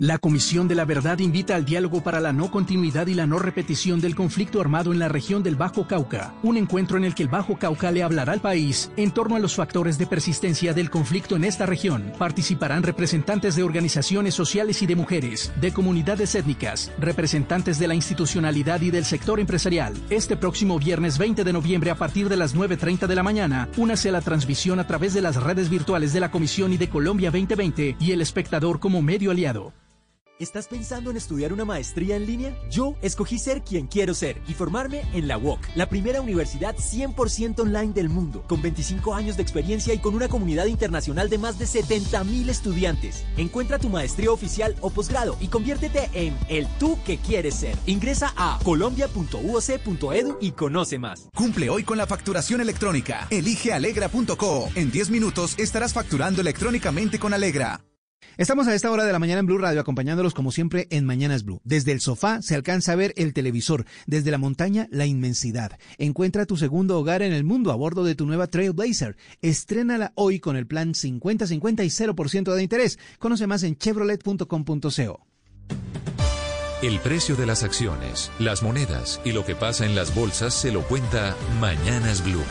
La 0.00 0.18
Comisión 0.18 0.66
de 0.66 0.74
la 0.74 0.84
Verdad 0.84 1.20
invita 1.20 1.54
al 1.54 1.64
diálogo 1.64 2.02
para 2.02 2.18
la 2.18 2.32
no 2.32 2.50
continuidad 2.50 3.06
y 3.06 3.14
la 3.14 3.28
no 3.28 3.38
repetición 3.38 4.00
del 4.00 4.16
conflicto 4.16 4.60
armado 4.60 4.92
en 4.92 4.98
la 4.98 5.06
región 5.06 5.44
del 5.44 5.54
Bajo 5.54 5.86
Cauca, 5.86 6.34
un 6.42 6.56
encuentro 6.56 6.98
en 6.98 7.04
el 7.04 7.14
que 7.14 7.22
el 7.22 7.28
Bajo 7.28 7.60
Cauca 7.60 7.92
le 7.92 8.02
hablará 8.02 8.32
al 8.32 8.40
país 8.40 8.90
en 8.96 9.12
torno 9.12 9.36
a 9.36 9.38
los 9.38 9.54
factores 9.54 9.96
de 9.96 10.08
persistencia 10.08 10.74
del 10.74 10.90
conflicto 10.90 11.36
en 11.36 11.44
esta 11.44 11.64
región. 11.64 12.12
Participarán 12.18 12.82
representantes 12.82 13.54
de 13.54 13.62
organizaciones 13.62 14.34
sociales 14.34 14.82
y 14.82 14.86
de 14.86 14.96
mujeres, 14.96 15.52
de 15.60 15.72
comunidades 15.72 16.34
étnicas, 16.34 16.90
representantes 16.98 17.78
de 17.78 17.86
la 17.86 17.94
institucionalidad 17.94 18.80
y 18.80 18.90
del 18.90 19.04
sector 19.04 19.38
empresarial. 19.38 19.94
Este 20.10 20.36
próximo 20.36 20.80
viernes 20.80 21.18
20 21.18 21.44
de 21.44 21.52
noviembre 21.52 21.92
a 21.92 21.94
partir 21.94 22.28
de 22.28 22.36
las 22.36 22.56
9.30 22.56 23.06
de 23.06 23.14
la 23.14 23.22
mañana, 23.22 23.68
únase 23.76 24.08
a 24.08 24.12
la 24.12 24.22
transmisión 24.22 24.80
a 24.80 24.88
través 24.88 25.14
de 25.14 25.22
las 25.22 25.40
redes 25.40 25.70
virtuales 25.70 26.12
de 26.12 26.18
la 26.18 26.32
Comisión 26.32 26.72
y 26.72 26.78
de 26.78 26.88
Colombia 26.88 27.30
2020 27.30 27.98
y 28.00 28.10
el 28.10 28.22
espectador 28.22 28.80
como 28.80 29.00
medio 29.00 29.30
aliado. 29.30 29.72
¿Estás 30.40 30.66
pensando 30.66 31.12
en 31.12 31.16
estudiar 31.16 31.52
una 31.52 31.64
maestría 31.64 32.16
en 32.16 32.26
línea? 32.26 32.58
Yo 32.68 32.96
escogí 33.02 33.38
ser 33.38 33.62
quien 33.62 33.86
quiero 33.86 34.14
ser 34.14 34.42
y 34.48 34.54
formarme 34.54 35.02
en 35.12 35.28
la 35.28 35.38
UOC, 35.38 35.60
la 35.76 35.88
primera 35.88 36.20
universidad 36.20 36.74
100% 36.74 37.60
online 37.60 37.92
del 37.92 38.08
mundo, 38.08 38.42
con 38.48 38.60
25 38.60 39.14
años 39.14 39.36
de 39.36 39.42
experiencia 39.44 39.94
y 39.94 39.98
con 39.98 40.12
una 40.12 40.26
comunidad 40.26 40.66
internacional 40.66 41.30
de 41.30 41.38
más 41.38 41.56
de 41.60 41.66
70.000 41.66 42.48
estudiantes. 42.48 43.24
Encuentra 43.36 43.78
tu 43.78 43.88
maestría 43.88 44.32
oficial 44.32 44.74
o 44.80 44.90
posgrado 44.90 45.36
y 45.38 45.46
conviértete 45.46 46.10
en 46.14 46.36
el 46.48 46.66
tú 46.80 46.98
que 47.06 47.18
quieres 47.18 47.54
ser. 47.54 47.78
Ingresa 47.86 48.32
a 48.36 48.58
colombia.uoc.edu 48.64 50.38
y 50.40 50.50
conoce 50.50 50.98
más. 50.98 51.28
Cumple 51.36 51.70
hoy 51.70 51.84
con 51.84 51.96
la 51.96 52.08
facturación 52.08 52.60
electrónica. 52.60 53.28
Elige 53.30 53.72
alegra.co. 53.72 54.68
En 54.74 54.90
10 54.90 55.10
minutos 55.10 55.54
estarás 55.58 55.92
facturando 55.92 56.40
electrónicamente 56.40 57.20
con 57.20 57.32
Alegra. 57.34 57.84
Estamos 58.36 58.66
a 58.66 58.74
esta 58.74 58.90
hora 58.90 59.04
de 59.04 59.12
la 59.12 59.20
mañana 59.20 59.40
en 59.40 59.46
Blue 59.46 59.58
Radio 59.58 59.80
acompañándolos 59.80 60.34
como 60.34 60.50
siempre 60.50 60.88
en 60.90 61.06
Mañanas 61.06 61.44
Blue. 61.44 61.60
Desde 61.62 61.92
el 61.92 62.00
sofá 62.00 62.42
se 62.42 62.56
alcanza 62.56 62.90
a 62.90 62.96
ver 62.96 63.14
el 63.16 63.32
televisor, 63.32 63.84
desde 64.06 64.32
la 64.32 64.38
montaña 64.38 64.88
la 64.90 65.06
inmensidad. 65.06 65.78
Encuentra 65.98 66.44
tu 66.44 66.56
segundo 66.56 66.98
hogar 66.98 67.22
en 67.22 67.32
el 67.32 67.44
mundo 67.44 67.70
a 67.70 67.76
bordo 67.76 68.02
de 68.02 68.16
tu 68.16 68.26
nueva 68.26 68.48
Trailblazer. 68.48 69.16
Estrénala 69.40 70.12
hoy 70.16 70.40
con 70.40 70.56
el 70.56 70.66
plan 70.66 70.94
50-50 70.94 71.84
y 71.84 71.90
0% 71.90 72.54
de 72.54 72.62
interés. 72.62 72.98
Conoce 73.20 73.46
más 73.46 73.62
en 73.62 73.76
chevrolet.com.co. 73.76 75.26
El 76.82 76.98
precio 76.98 77.36
de 77.36 77.46
las 77.46 77.62
acciones, 77.62 78.32
las 78.40 78.64
monedas 78.64 79.20
y 79.24 79.30
lo 79.30 79.46
que 79.46 79.54
pasa 79.54 79.86
en 79.86 79.94
las 79.94 80.12
bolsas 80.12 80.54
se 80.54 80.72
lo 80.72 80.82
cuenta 80.82 81.36
Mañanas 81.60 82.24
Blue. 82.24 82.42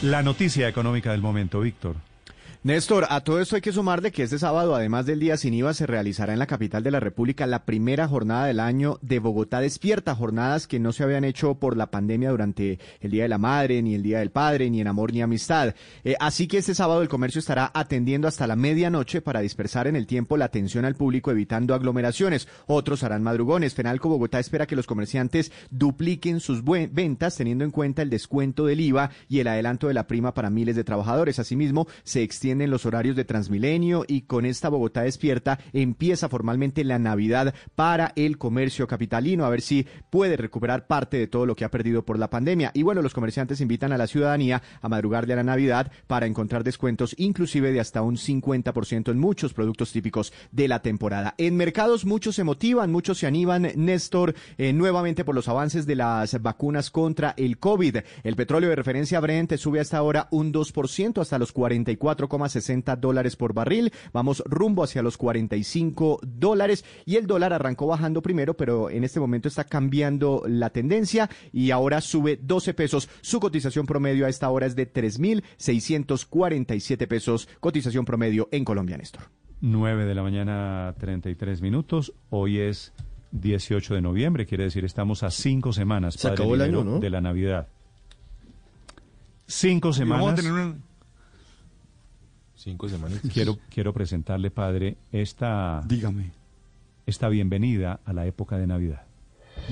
La 0.00 0.22
noticia 0.22 0.68
económica 0.68 1.12
del 1.12 1.20
momento, 1.20 1.60
Víctor. 1.60 1.96
Néstor, 2.64 3.06
a 3.10 3.20
todo 3.20 3.42
esto 3.42 3.56
hay 3.56 3.60
que 3.60 3.72
sumar 3.72 4.00
de 4.00 4.10
que 4.10 4.22
este 4.22 4.38
sábado, 4.38 4.74
además 4.74 5.04
del 5.04 5.20
día 5.20 5.36
sin 5.36 5.52
IVA, 5.52 5.74
se 5.74 5.86
realizará 5.86 6.32
en 6.32 6.38
la 6.38 6.46
capital 6.46 6.82
de 6.82 6.90
la 6.90 6.98
República 6.98 7.46
la 7.46 7.66
primera 7.66 8.08
jornada 8.08 8.46
del 8.46 8.58
año 8.58 8.98
de 9.02 9.18
Bogotá 9.18 9.60
Despierta, 9.60 10.14
jornadas 10.14 10.66
que 10.66 10.80
no 10.80 10.94
se 10.94 11.02
habían 11.02 11.24
hecho 11.24 11.56
por 11.56 11.76
la 11.76 11.90
pandemia 11.90 12.30
durante 12.30 12.78
el 13.02 13.10
Día 13.10 13.24
de 13.24 13.28
la 13.28 13.36
Madre, 13.36 13.82
ni 13.82 13.94
el 13.94 14.02
Día 14.02 14.20
del 14.20 14.30
Padre, 14.30 14.70
ni 14.70 14.80
en 14.80 14.86
amor 14.86 15.12
ni 15.12 15.20
amistad. 15.20 15.74
Eh, 16.04 16.16
así 16.18 16.48
que 16.48 16.56
este 16.56 16.74
sábado 16.74 17.02
el 17.02 17.10
comercio 17.10 17.38
estará 17.38 17.70
atendiendo 17.74 18.28
hasta 18.28 18.46
la 18.46 18.56
medianoche 18.56 19.20
para 19.20 19.40
dispersar 19.40 19.86
en 19.86 19.96
el 19.96 20.06
tiempo 20.06 20.38
la 20.38 20.46
atención 20.46 20.86
al 20.86 20.94
público, 20.94 21.30
evitando 21.30 21.74
aglomeraciones. 21.74 22.48
Otros 22.66 23.02
harán 23.02 23.22
madrugones. 23.22 23.74
Fenalco 23.74 24.08
Bogotá 24.08 24.38
espera 24.38 24.66
que 24.66 24.74
los 24.74 24.86
comerciantes 24.86 25.52
dupliquen 25.70 26.40
sus 26.40 26.64
ventas, 26.64 27.36
teniendo 27.36 27.62
en 27.62 27.72
cuenta 27.72 28.00
el 28.00 28.08
descuento 28.08 28.64
del 28.64 28.80
IVA 28.80 29.10
y 29.28 29.40
el 29.40 29.48
adelanto 29.48 29.88
de 29.88 29.92
la 29.92 30.06
prima 30.06 30.32
para 30.32 30.48
miles 30.48 30.76
de 30.76 30.84
trabajadores. 30.84 31.38
Asimismo, 31.38 31.86
se 32.04 32.22
extiende 32.22 32.53
en 32.60 32.70
los 32.70 32.86
horarios 32.86 33.16
de 33.16 33.24
Transmilenio 33.24 34.04
y 34.06 34.22
con 34.22 34.46
esta 34.46 34.68
Bogotá 34.68 35.02
despierta 35.02 35.58
empieza 35.72 36.28
formalmente 36.28 36.84
la 36.84 36.98
Navidad 36.98 37.54
para 37.74 38.12
el 38.16 38.38
comercio 38.38 38.86
capitalino, 38.86 39.44
a 39.44 39.50
ver 39.50 39.60
si 39.60 39.86
puede 40.10 40.36
recuperar 40.36 40.86
parte 40.86 41.16
de 41.16 41.26
todo 41.26 41.46
lo 41.46 41.56
que 41.56 41.64
ha 41.64 41.70
perdido 41.70 42.04
por 42.04 42.18
la 42.18 42.30
pandemia. 42.30 42.70
Y 42.74 42.82
bueno, 42.82 43.02
los 43.02 43.14
comerciantes 43.14 43.60
invitan 43.60 43.92
a 43.92 43.98
la 43.98 44.06
ciudadanía 44.06 44.62
a 44.80 44.88
madrugarle 44.88 45.34
a 45.34 45.36
la 45.36 45.44
Navidad 45.44 45.90
para 46.06 46.26
encontrar 46.26 46.64
descuentos 46.64 47.14
inclusive 47.18 47.72
de 47.72 47.80
hasta 47.80 48.02
un 48.02 48.16
50% 48.16 49.10
en 49.10 49.18
muchos 49.18 49.52
productos 49.52 49.92
típicos 49.92 50.32
de 50.52 50.68
la 50.68 50.82
temporada. 50.82 51.34
En 51.38 51.56
mercados 51.56 52.04
muchos 52.04 52.34
se 52.34 52.44
motivan, 52.44 52.92
muchos 52.92 53.18
se 53.18 53.26
animan, 53.26 53.70
Néstor, 53.76 54.34
eh, 54.58 54.72
nuevamente 54.72 55.24
por 55.24 55.34
los 55.34 55.48
avances 55.48 55.86
de 55.86 55.96
las 55.96 56.40
vacunas 56.42 56.90
contra 56.90 57.34
el 57.36 57.58
COVID. 57.58 57.98
El 58.22 58.36
petróleo 58.36 58.70
de 58.70 58.76
referencia 58.76 59.20
Brent 59.20 59.56
sube 59.56 59.80
hasta 59.80 59.98
ahora 59.98 60.28
un 60.30 60.52
2% 60.52 61.20
hasta 61.20 61.38
los 61.38 61.52
44, 61.52 62.28
60 62.48 62.96
dólares 62.96 63.36
por 63.36 63.54
barril. 63.54 63.92
Vamos 64.12 64.42
rumbo 64.46 64.84
hacia 64.84 65.02
los 65.02 65.16
45 65.16 66.20
dólares 66.22 66.84
y 67.04 67.16
el 67.16 67.26
dólar 67.26 67.52
arrancó 67.52 67.86
bajando 67.86 68.22
primero, 68.22 68.54
pero 68.54 68.90
en 68.90 69.04
este 69.04 69.20
momento 69.20 69.48
está 69.48 69.64
cambiando 69.64 70.42
la 70.46 70.70
tendencia 70.70 71.28
y 71.52 71.70
ahora 71.70 72.00
sube 72.00 72.38
12 72.40 72.74
pesos. 72.74 73.08
Su 73.20 73.40
cotización 73.40 73.86
promedio 73.86 74.26
a 74.26 74.28
esta 74.28 74.50
hora 74.50 74.66
es 74.66 74.76
de 74.76 74.92
3.647 74.92 77.06
pesos. 77.06 77.48
Cotización 77.60 78.04
promedio 78.04 78.48
en 78.52 78.64
Colombia, 78.64 78.96
Néstor. 78.96 79.22
9 79.60 80.04
de 80.04 80.14
la 80.14 80.22
mañana, 80.22 80.94
33 80.98 81.62
minutos. 81.62 82.12
Hoy 82.30 82.58
es 82.58 82.92
18 83.32 83.94
de 83.94 84.02
noviembre, 84.02 84.46
quiere 84.46 84.64
decir 84.64 84.84
estamos 84.84 85.22
a 85.22 85.30
cinco 85.30 85.72
semanas 85.72 86.14
Se 86.14 86.28
acabó 86.28 86.54
el 86.54 86.62
año, 86.62 86.84
¿no? 86.84 87.00
de 87.00 87.10
la 87.10 87.20
Navidad. 87.20 87.68
Cinco 89.46 89.92
semanas. 89.92 90.42
Cinco 92.64 92.88
semanas. 92.88 93.20
Quiero, 93.32 93.58
quiero 93.68 93.92
presentarle, 93.92 94.50
padre, 94.50 94.96
esta. 95.12 95.82
Dígame. 95.86 96.32
Esta 97.04 97.28
bienvenida 97.28 98.00
a 98.06 98.14
la 98.14 98.24
época 98.24 98.56
de 98.56 98.66
Navidad. 98.66 99.02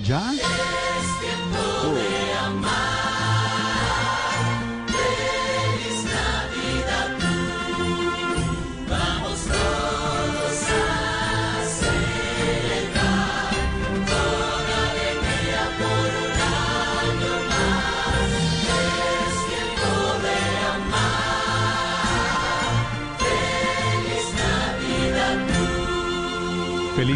¿Ya? 0.05 0.21
Feliz 0.21 0.43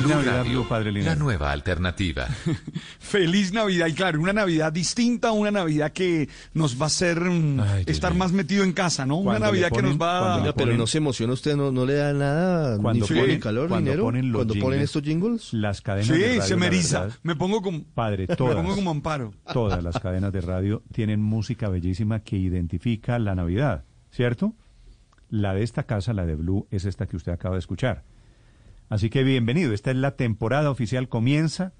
Blue 0.07 0.15
Navidad, 0.17 0.37
Radio, 0.39 0.53
Blue, 0.61 0.69
Padre 0.69 0.93
Linares. 0.93 1.19
La 1.19 1.25
nueva 1.25 1.53
alternativa. 1.53 2.27
Feliz 2.99 3.53
Navidad 3.53 3.87
y 3.89 3.93
claro, 3.95 4.21
una 4.21 4.33
Navidad 4.33 4.73
distinta, 4.73 5.33
una 5.33 5.51
Navidad 5.51 5.93
que 5.93 6.29
nos 6.55 6.81
va 6.81 6.85
a 6.85 6.87
hacer 6.87 7.21
mm, 7.21 7.61
Ay, 7.61 7.85
estar 7.87 8.15
más 8.15 8.33
metido 8.33 8.65
en 8.65 8.73
casa, 8.73 9.07
¿no? 9.07 9.17
Una 9.19 9.39
Navidad 9.39 9.71
que 9.71 9.83
nos 9.83 9.97
ponen- 9.97 10.03
va 10.03 10.35
a... 10.37 10.53
pero 10.55 10.73
ponen- 10.73 10.77
no 10.79 10.87
se 10.87 10.99
emociona 10.99 11.33
usted, 11.33 11.57
no, 11.57 11.71
no 11.73 11.85
le 11.85 11.95
da 11.95 12.13
nada, 12.13 12.79
Cuando 12.79 13.01
ni 13.03 13.07
frío 13.07 13.23
ponen- 13.23 13.35
ni 13.35 13.41
calor, 13.41 13.69
cuando 13.69 13.85
ni 13.85 13.91
enero, 13.93 14.05
ponen 14.05 14.33
los 14.33 14.39
cuando 14.39 14.55
ponen 14.55 14.65
jingles, 14.71 14.83
estos 14.85 15.03
jingles. 15.03 15.53
Las 15.53 15.81
cadenas 15.81 16.09
de 16.09 16.15
Sí, 16.17 16.23
radio, 16.23 16.43
se 16.43 16.57
me 16.57 16.67
eriza. 16.67 17.09
Me 17.23 17.37
pongo 17.37 17.63
como... 17.63 17.83
Padre, 17.95 18.27
Me 18.29 18.37
todas. 18.37 18.57
pongo 18.57 18.75
como 18.75 18.91
amparo. 18.91 19.33
Todas 19.53 19.83
las 19.83 19.99
cadenas 19.99 20.33
de 20.33 20.41
radio 20.41 20.83
tienen 20.93 21.21
música 21.23 21.69
bellísima 21.69 22.21
que 22.21 22.37
identifica 22.37 23.19
la 23.19 23.35
Navidad, 23.35 23.85
¿cierto? 24.11 24.55
La 25.29 25.55
de 25.55 25.63
esta 25.65 25.83
casa, 25.85 26.13
la 26.13 26.25
de 26.25 26.37
Blue, 26.37 26.67
es 26.71 26.85
esta 26.85 27.07
que 27.07 27.17
usted 27.17 27.33
acaba 27.33 27.57
de 27.57 27.61
escuchar. 27.61 28.05
Así 28.89 29.11
que 29.11 29.25
bienvenido, 29.25 29.73
esta 29.73 29.91
es 29.91 29.97
la 29.97 30.13
temporada 30.13 30.71
oficial, 30.71 31.09
comienza 31.09 31.73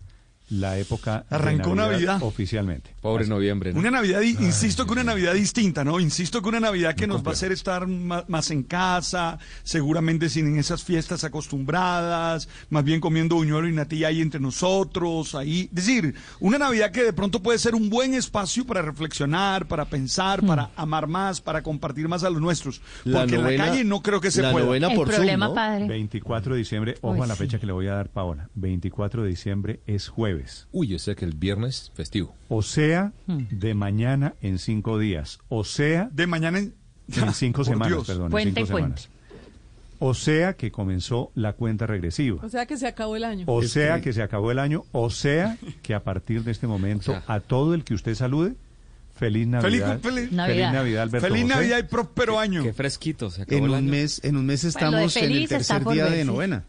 la 0.49 0.79
época 0.79 1.25
Arrancó 1.29 1.71
de 1.71 1.77
Navidad, 1.77 1.91
Navidad. 2.15 2.23
oficialmente. 2.23 2.95
Pobre 3.01 3.27
noviembre. 3.27 3.73
¿no? 3.73 3.81
Una 3.81 3.91
Navidad, 3.91 4.21
insisto 4.23 4.87
que 4.87 4.93
una 4.93 5.03
Navidad 5.05 5.35
distinta, 5.35 5.83
¿no? 5.85 5.99
Insisto 5.99 6.41
que 6.43 6.49
una 6.49 6.61
Navidad 6.61 6.95
que 6.95 7.07
nos 7.09 7.25
va 7.25 7.31
a 7.31 7.33
hacer 7.33 7.51
estar 7.53 7.87
más, 7.87 8.51
en 8.51 8.63
casa, 8.63 9.39
seguramente 9.65 10.29
sin 10.29 10.57
esas 10.59 10.85
fiestas 10.85 11.25
acostumbradas, 11.25 12.49
más 12.71 12.85
bien 12.85 13.01
comiendo 13.01 13.37
buñuelo 13.37 13.69
y 13.69 13.73
natilla 13.73 14.09
ahí 14.09 14.21
entre 14.21 14.41
nosotros, 14.41 15.35
ahí. 15.35 15.63
Es 15.71 15.75
decir, 15.75 16.15
una 16.41 16.59
Navidad 16.59 16.91
que 16.93 17.03
de 17.03 17.13
pronto 17.13 17.43
puede 17.43 17.59
ser 17.59 17.75
un 17.75 17.91
buen 17.91 18.15
espacio 18.15 18.65
para 18.65 18.83
reflexionar, 18.83 19.67
para 19.67 19.85
pensar, 19.87 20.43
Hmm. 20.43 20.47
para 20.47 20.71
amar 20.77 21.07
más, 21.07 21.41
para 21.41 21.63
compartir 21.63 22.09
más 22.09 22.23
a 22.25 22.31
los 22.31 22.41
nuestros. 22.41 22.81
La 23.05 23.21
Porque 23.21 23.35
en 23.37 23.43
la 23.45 23.57
calle 23.57 23.85
no 23.85 24.01
creo 24.03 24.21
que 24.21 24.31
se 24.31 24.43
la 24.43 24.53
pueda. 24.53 24.67
novena 24.67 24.89
El 24.91 24.97
por 24.97 25.09
Zoom, 25.09 25.17
problema, 25.17 25.49
¿no? 25.49 25.55
padre. 25.55 25.87
24 25.89 26.53
de 26.55 26.59
diciembre, 26.59 26.95
ojo 27.01 27.15
Uy, 27.15 27.21
a 27.23 27.27
la 27.27 27.35
sí. 27.35 27.39
fecha 27.45 27.59
que 27.59 27.67
le 27.67 27.73
voy 27.73 27.89
a 27.89 27.95
dar, 27.95 28.09
Paola. 28.11 28.49
24 28.55 29.23
de 29.23 29.29
diciembre 29.29 29.81
es 29.87 30.09
jueves. 30.09 30.36
Uy, 30.73 30.89
yo 30.89 30.99
sé 30.99 31.15
que 31.17 31.25
el 31.25 31.35
viernes 31.35 31.91
festivo. 31.95 32.35
O 32.49 32.63
sea, 32.63 33.13
Hmm. 33.27 33.45
de 33.51 33.75
mañana 33.75 34.35
en 34.43 34.59
cinco 34.59 34.99
días. 34.99 35.39
O 35.49 35.65
sea, 35.65 36.09
De 36.13 36.27
mañana 36.27 36.59
en... 36.59 36.75
en 37.15 37.33
cinco 37.35 37.57
Por 37.65 37.67
semanas, 37.67 37.89
Dios. 37.89 38.07
perdón, 38.07 38.33
en 38.39 38.45
cinco 38.55 38.61
y 38.61 38.67
semanas. 38.67 39.09
O 39.99 40.13
sea 40.13 40.53
que 40.55 40.71
comenzó 40.71 41.31
la 41.35 41.55
cuenta 41.55 41.87
regresiva. 41.87 42.41
O 42.45 42.49
sea 42.51 42.67
que 42.67 42.77
se 42.77 42.87
acabó 42.87 43.17
el 43.17 43.25
año. 43.25 43.45
O 43.49 43.63
Es 43.63 43.71
sea 43.73 43.97
que- 43.97 44.03
que 44.03 44.13
se 44.13 44.23
acabó 44.23 44.51
el 44.51 44.59
año, 44.59 44.85
o 44.93 45.09
sea 45.09 45.57
que 45.83 45.95
a 45.95 46.05
partir 46.05 46.45
de 46.45 46.53
este 46.53 46.67
momento, 46.67 47.13
O 47.13 47.15
sea. 47.15 47.25
a 47.27 47.41
todo 47.41 47.73
el 47.73 47.83
que 47.83 47.95
usted 47.95 48.15
salude, 48.15 48.57
feliz 49.15 49.47
Feliz, 49.47 49.49
Navidad. 49.49 50.01
feliz- 50.01 50.31
Navidad. 50.33 50.73
Navidad, 50.75 51.03
Alberto 51.05 51.27
Feliz 51.29 51.43
José. 51.45 51.55
Navidad 51.55 51.79
y 51.79 51.83
próspero 51.85 52.39
año. 52.39 52.63
Qué 52.63 52.75
fresquito, 52.75 53.31
se 53.31 53.43
acabó 53.43 53.57
En 53.57 53.65
el 53.65 53.71
un 53.71 53.77
año. 53.77 53.91
mes, 53.91 54.21
en 54.23 54.37
un 54.37 54.45
mes 54.45 54.63
Bueno, 54.75 54.91
lo 54.91 54.97
de 54.99 55.05
estamos 55.07 55.17
en 55.17 55.23
el 55.25 55.29
feliz 55.31 55.43
está 55.45 55.57
tercer 55.57 55.83
por 55.83 55.95
día 55.95 56.05
de 56.11 56.25
novena. 56.27 56.65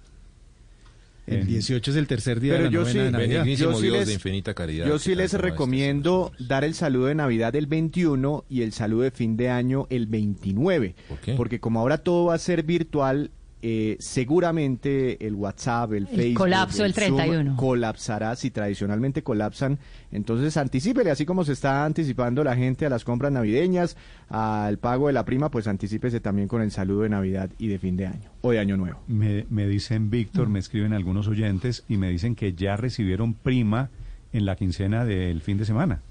El 1.28 1.42
En- 1.42 1.48
18 1.48 1.92
es 1.92 1.98
el 1.98 2.08
tercer 2.08 2.40
día 2.40 2.54
Pero 2.54 2.64
de 2.64 2.70
la 2.70 2.74
yo 2.74 2.80
novena 2.80 2.92
sí- 2.94 2.98
de 3.06 3.12
Navidad. 3.12 3.44
Yo 3.46 3.74
sí 3.76 3.82
Dios 3.84 3.98
les- 3.98 4.08
de 4.08 4.14
infinita 4.14 4.54
caridad. 4.54 4.88
Yo 4.88 4.98
sí 4.98 5.14
les 5.14 5.34
recomiendo 5.34 6.32
dar 6.40 6.64
el 6.64 6.74
saludo 6.74 7.08
de 7.08 7.16
Navidad 7.16 7.54
el 7.56 7.68
21 7.68 8.46
y 8.50 8.62
el 8.62 8.72
saludo 8.72 9.02
de 9.02 9.12
fin 9.12 9.36
de 9.36 9.50
año 9.50 9.88
el 9.90 10.08
29. 10.08 10.96
¿Por 11.10 11.20
qué? 11.20 11.34
Porque 11.34 11.60
como 11.60 11.82
ahora 11.82 11.98
todo 11.98 12.26
va 12.26 12.36
a 12.36 12.38
ser 12.40 12.64
virtual, 12.64 13.32
eh, 13.62 13.98
seguramente 14.00 15.26
el 15.26 15.34
WhatsApp, 15.34 15.94
el, 15.94 16.08
Facebook, 16.08 16.36
colapso 16.36 16.84
del 16.84 16.94
Zoom 16.94 17.18
31. 17.18 17.56
colapsará 17.56 18.36
si 18.36 18.52
tradicionalmente 18.52 19.24
colapsan. 19.24 19.80
Entonces 20.12 20.58
anticípele, 20.58 21.10
así 21.10 21.26
como 21.26 21.44
se 21.44 21.54
está 21.54 21.86
anticipando 21.86 22.44
la 22.44 22.56
gente 22.56 22.86
a 22.86 22.90
las 22.90 23.04
compras 23.04 23.32
navideñas, 23.32 23.98
al 24.30 24.78
pago 24.78 25.08
de 25.08 25.14
la 25.14 25.26
prima, 25.26 25.50
pues 25.50 25.68
anticípese 25.68 26.20
también 26.20 26.48
con 26.48 26.62
el 26.62 26.72
saludo 26.72 27.02
de 27.02 27.10
Navidad 27.10 27.50
y 27.58 27.68
de 27.68 27.80
fin 27.80 27.98
de 27.98 28.08
año 28.08 28.30
o 28.42 28.52
de 28.52 28.60
año 28.60 28.78
nuevo. 28.78 29.00
Me, 29.08 29.46
me 29.50 29.68
dicen, 29.68 30.10
Víctor, 30.10 30.50
me 30.50 30.60
escriben 30.60 30.94
algunos 30.94 31.28
oyentes 31.28 31.84
y 31.90 31.98
me 31.98 32.10
dicen 32.10 32.36
que 32.36 32.54
ya 32.54 32.78
recibieron 32.78 33.34
prima 33.34 33.90
en 34.34 34.46
la 34.46 34.56
quincena 34.56 35.04
del 35.06 35.42
fin 35.42 35.58
de 35.58 35.66
semana. 35.66 36.02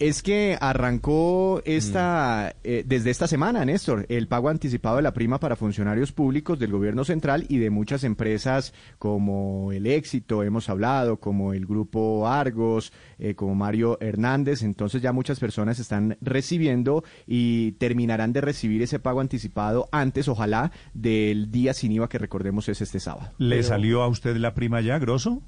Es 0.00 0.22
que 0.24 0.58
arrancó 0.60 1.62
esta, 1.64 2.52
Mm. 2.56 2.58
eh, 2.64 2.84
desde 2.84 3.10
esta 3.10 3.28
semana, 3.28 3.64
Néstor, 3.64 4.06
el 4.08 4.26
pago 4.26 4.48
anticipado 4.48 4.96
de 4.96 5.02
la 5.02 5.12
prima 5.14 5.38
para 5.38 5.54
funcionarios 5.54 6.10
públicos 6.10 6.58
del 6.58 6.72
gobierno 6.72 7.04
central 7.04 7.46
y 7.48 7.58
de 7.58 7.70
muchas 7.70 8.02
empresas 8.02 8.74
como 8.98 9.70
el 9.72 9.86
Éxito, 9.86 10.42
hemos 10.42 10.68
hablado, 10.68 11.20
como 11.20 11.52
el 11.52 11.64
grupo 11.64 12.26
Argos, 12.28 12.92
eh, 13.20 13.34
como 13.36 13.54
Mario 13.54 13.96
Hernández. 14.00 14.62
Entonces 14.62 15.00
ya 15.00 15.12
muchas 15.12 15.38
personas 15.38 15.78
están 15.78 16.18
recibiendo 16.20 17.04
y 17.26 17.72
terminarán 17.72 18.32
de 18.32 18.40
recibir 18.40 18.82
ese 18.82 18.98
pago 18.98 19.20
anticipado 19.20 19.88
antes, 19.92 20.26
ojalá, 20.26 20.72
del 20.92 21.52
día 21.52 21.72
sin 21.72 21.92
IVA 21.92 22.08
que 22.08 22.18
recordemos 22.18 22.68
es 22.68 22.80
este 22.80 22.98
sábado. 22.98 23.30
¿Le 23.38 23.56
Pero- 23.56 23.68
salió 23.68 24.02
a 24.02 24.08
usted 24.08 24.36
la 24.38 24.54
prima 24.54 24.80
ya, 24.80 24.98
grosso? 24.98 25.40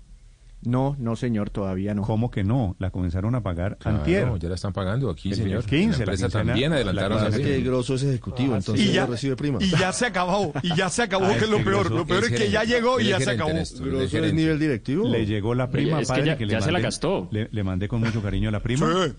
No, 0.67 0.97
no, 0.99 1.17
señor, 1.17 1.51
todavía 1.51 1.95
no. 1.95 2.03
¿Cómo 2.03 2.31
que 2.31 2.45
no? 2.45 2.77
La 2.79 2.91
comenzaron 2.91 3.35
a 3.35 3.43
pagar 3.43 3.79
Claro, 3.79 3.99
antier. 3.99 4.29
ya 4.39 4.49
la 4.49 4.55
están 4.57 4.73
pagando 4.73 5.09
aquí, 5.11 5.31
El 5.31 5.37
señor. 5.37 5.65
15, 5.65 5.91
la 5.91 5.97
la 5.99 6.03
empresa 6.13 6.27
quincena- 6.27 6.45
también 6.53 6.71
la 6.71 6.77
adelantaron 6.77 7.19
así. 7.25 7.43
que 7.43 7.61
grosso 7.61 7.95
es 7.95 8.03
ejecutivo, 8.03 8.55
Ah, 8.55 8.59
entonces 8.59 8.85
y 8.87 8.93
ya, 8.93 9.05
no 9.07 9.13
recibe 9.13 9.37
prima. 9.37 9.59
y 9.61 9.71
ya 9.71 9.93
se 9.93 10.07
acabó, 10.07 10.53
y 10.63 10.75
ya 10.77 10.89
se 10.91 11.03
acabó, 11.03 11.25
Ah, 11.31 11.35
que 11.39 11.45
es 11.45 11.51
lo 11.51 11.59
que 11.59 11.65
peor. 11.65 11.85
Grosso 11.85 11.95
Lo 11.97 12.07
peor 12.07 12.25
es 12.25 12.33
es 12.33 12.41
que 12.41 12.51
ya 12.51 12.65
llegó 12.65 13.01
y 13.01 13.07
ya 13.09 13.21
se 13.21 13.31
acabó. 13.31 13.51
esto, 13.51 13.85
Grosso 13.85 14.19
es 14.19 14.35
nivel 14.35 14.59
directivo. 14.59 15.09
Le 15.09 15.25
llegó 15.25 15.55
la 15.55 15.71
prima, 15.71 16.01
Es 16.01 16.09
que 16.09 16.15
padre, 16.15 16.27
ya- 16.27 16.37
que 16.37 16.47
le 16.47 16.53
ya 16.53 16.61
se 16.61 16.73
la 16.73 16.79
mandé- 16.79 16.83
gastó. 16.83 17.29
Le, 17.31 17.49
le 17.51 17.63
mandé 17.63 17.89
con 17.89 18.01
mucho 18.01 18.21
cariño 18.21 18.51
la 18.51 18.61
prima. 18.61 18.87
Sí. 19.07 19.13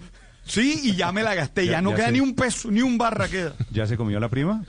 Sí, 0.49 0.79
y 0.83 0.95
ya 0.95 1.11
me 1.11 1.23
la 1.23 1.35
gasté, 1.35 1.65
ya, 1.65 1.71
Ya- 1.73 1.81
no 1.81 1.89
ya 1.89 1.95
queda 1.97 2.05
sé. 2.07 2.11
ni 2.13 2.19
un 2.21 2.33
peso, 2.33 2.71
ni 2.71 2.81
un 2.81 2.97
barra 2.97 3.27
queda. 3.27 3.53
¿Ya 3.71 3.85
se 3.85 3.97
comió 3.97 4.17
la 4.19 4.29
prima? 4.29 4.63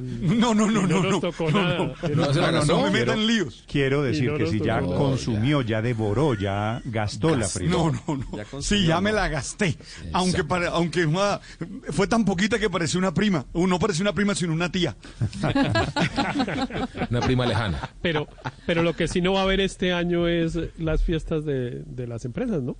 No, 0.00 0.54
no, 0.54 0.70
no, 0.70 0.86
no. 0.86 1.02
No 1.02 1.20
tocó 1.20 1.50
nada. 1.50 1.94
No 2.66 2.82
me 2.82 2.90
metan 2.90 3.26
líos. 3.26 3.64
Quiero 3.70 4.02
decir 4.02 4.32
que 4.36 4.46
si 4.46 4.60
ya 4.60 4.80
consumió, 4.80 5.62
ya 5.62 5.82
devoró, 5.82 6.34
ya 6.34 6.80
gastó 6.84 7.36
la 7.36 7.48
primera. 7.48 7.76
No, 7.78 7.90
no, 7.90 8.16
no. 8.16 8.62
Sí, 8.62 8.86
ya 8.86 9.00
me 9.00 9.12
la 9.12 9.28
gasté. 9.28 9.76
Aunque 10.12 10.44
aunque 10.72 11.08
fue 11.90 12.06
tan 12.06 12.24
poquita 12.24 12.58
que 12.58 12.70
pareció 12.70 12.98
una 12.98 13.14
prima. 13.14 13.46
No 13.54 13.78
pareció 13.78 14.02
una 14.02 14.12
prima, 14.12 14.34
sino 14.34 14.52
una 14.52 14.70
tía. 14.70 14.96
una 17.10 17.20
prima 17.20 17.46
lejana. 17.46 17.90
Pero, 18.02 18.28
pero 18.66 18.82
lo 18.82 18.94
que 18.94 19.08
sí 19.08 19.20
no 19.20 19.34
va 19.34 19.40
a 19.40 19.42
haber 19.42 19.60
este 19.60 19.92
año 19.92 20.28
es 20.28 20.58
las 20.78 21.02
fiestas 21.02 21.44
de, 21.44 21.82
de 21.84 22.06
las 22.06 22.24
empresas, 22.24 22.62
¿no? 22.62 22.76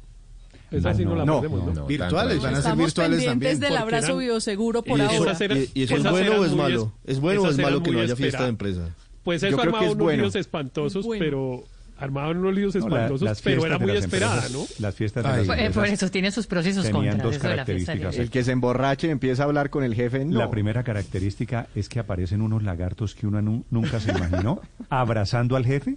Esa 0.71 0.95
sí 0.95 1.05
no, 1.05 1.11
no 1.11 1.17
la 1.17 1.25
no, 1.25 1.43
¿no? 1.43 1.87
virtuales, 1.87 2.43
van 2.43 2.55
a 2.57 2.63
ser 2.63 2.77
virtuales 2.77 3.25
también. 3.25 3.61
del 3.61 3.77
abrazo 3.77 4.07
eran, 4.07 4.19
bioseguro 4.19 4.83
por 4.83 5.01
ahora. 5.01 5.37
¿Y, 5.75 5.81
y 5.81 5.83
eso 5.85 5.97
es 5.97 6.11
bueno 6.11 6.41
o 6.41 6.45
es 6.45 6.55
malo? 6.55 6.93
¿Es 7.05 7.21
bueno 7.21 7.43
o 7.43 7.49
es 7.49 7.59
malo 7.59 7.83
que 7.83 7.93
no 7.93 8.01
haya 8.01 8.17
fiesta 8.17 8.43
de 8.43 8.49
empresa? 8.49 8.95
Pues 9.23 9.43
eso 9.43 9.61
armado 9.61 9.85
unos 9.87 9.97
bueno. 9.97 10.27
espantosos, 10.27 11.07
pero 11.19 11.65
armaban 11.99 12.37
unos 12.39 12.55
líos 12.55 12.75
espantosos, 12.75 13.41
pero 13.43 13.67
era 13.67 13.79
muy 13.79 13.93
esperada, 13.93 14.49
¿no? 14.51 14.65
Las 14.79 14.95
fiestas 14.95 15.25
de 15.25 15.31
Ay, 15.31 15.47
las 15.47 15.73
Por 15.73 15.87
eso 15.87 16.11
tiene 16.11 16.31
sus 16.31 16.47
procesos 16.47 16.89
contras, 16.91 17.23
dos 17.23 17.39
características. 17.39 18.19
El 18.19 18.31
que 18.31 18.45
se 18.45 18.53
emborrache 18.53 19.11
empieza 19.11 19.43
a 19.43 19.47
hablar 19.47 19.71
con 19.71 19.85
el 19.85 19.95
jefe. 19.95 20.25
La 20.27 20.51
primera 20.51 20.83
característica 20.83 21.69
es 21.75 21.89
que 21.89 21.99
aparecen 21.99 22.43
unos 22.43 22.63
lagartos 22.63 23.15
que 23.15 23.27
uno 23.27 23.65
nunca 23.71 24.01
se 24.01 24.11
imaginó 24.11 24.61
abrazando 24.91 25.57
al 25.57 25.65
jefe. 25.65 25.97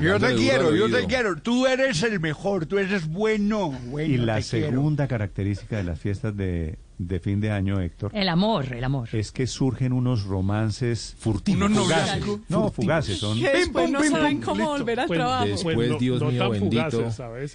yo 0.00 0.18
te 0.18 0.34
quiero, 0.34 0.74
yo 0.74 0.90
te 0.90 1.06
quiero. 1.06 1.36
Tú 1.36 1.66
eres 1.66 2.02
el 2.02 2.20
mejor, 2.20 2.66
tú 2.66 2.78
eres 2.78 3.08
bueno. 3.08 3.70
bueno 3.70 4.14
y 4.14 4.18
la 4.18 4.42
segunda 4.42 5.08
característica 5.08 5.76
de 5.76 5.84
las 5.84 5.98
fiestas 5.98 6.36
de 6.36 6.78
de 7.00 7.18
fin 7.18 7.40
de 7.40 7.50
año, 7.50 7.80
Héctor. 7.80 8.10
El 8.14 8.28
amor, 8.28 8.74
el 8.74 8.84
amor. 8.84 9.08
Es 9.12 9.32
que 9.32 9.46
surgen 9.46 9.92
unos 9.94 10.24
romances 10.24 11.16
furtivos. 11.18 11.70
Unos 11.70 11.84
fugaces. 11.84 12.24
No, 12.48 12.70
fugaces. 12.70 13.18
Son... 13.18 13.40
Después 13.40 13.90
no 13.90 14.02
saben 14.04 14.40
cómo 14.42 14.66
volver 14.66 15.00
al. 15.00 15.06
Pues 15.06 15.20
después, 15.46 15.98
Dios 15.98 16.22
mío 16.22 16.50
bendito, 16.50 17.10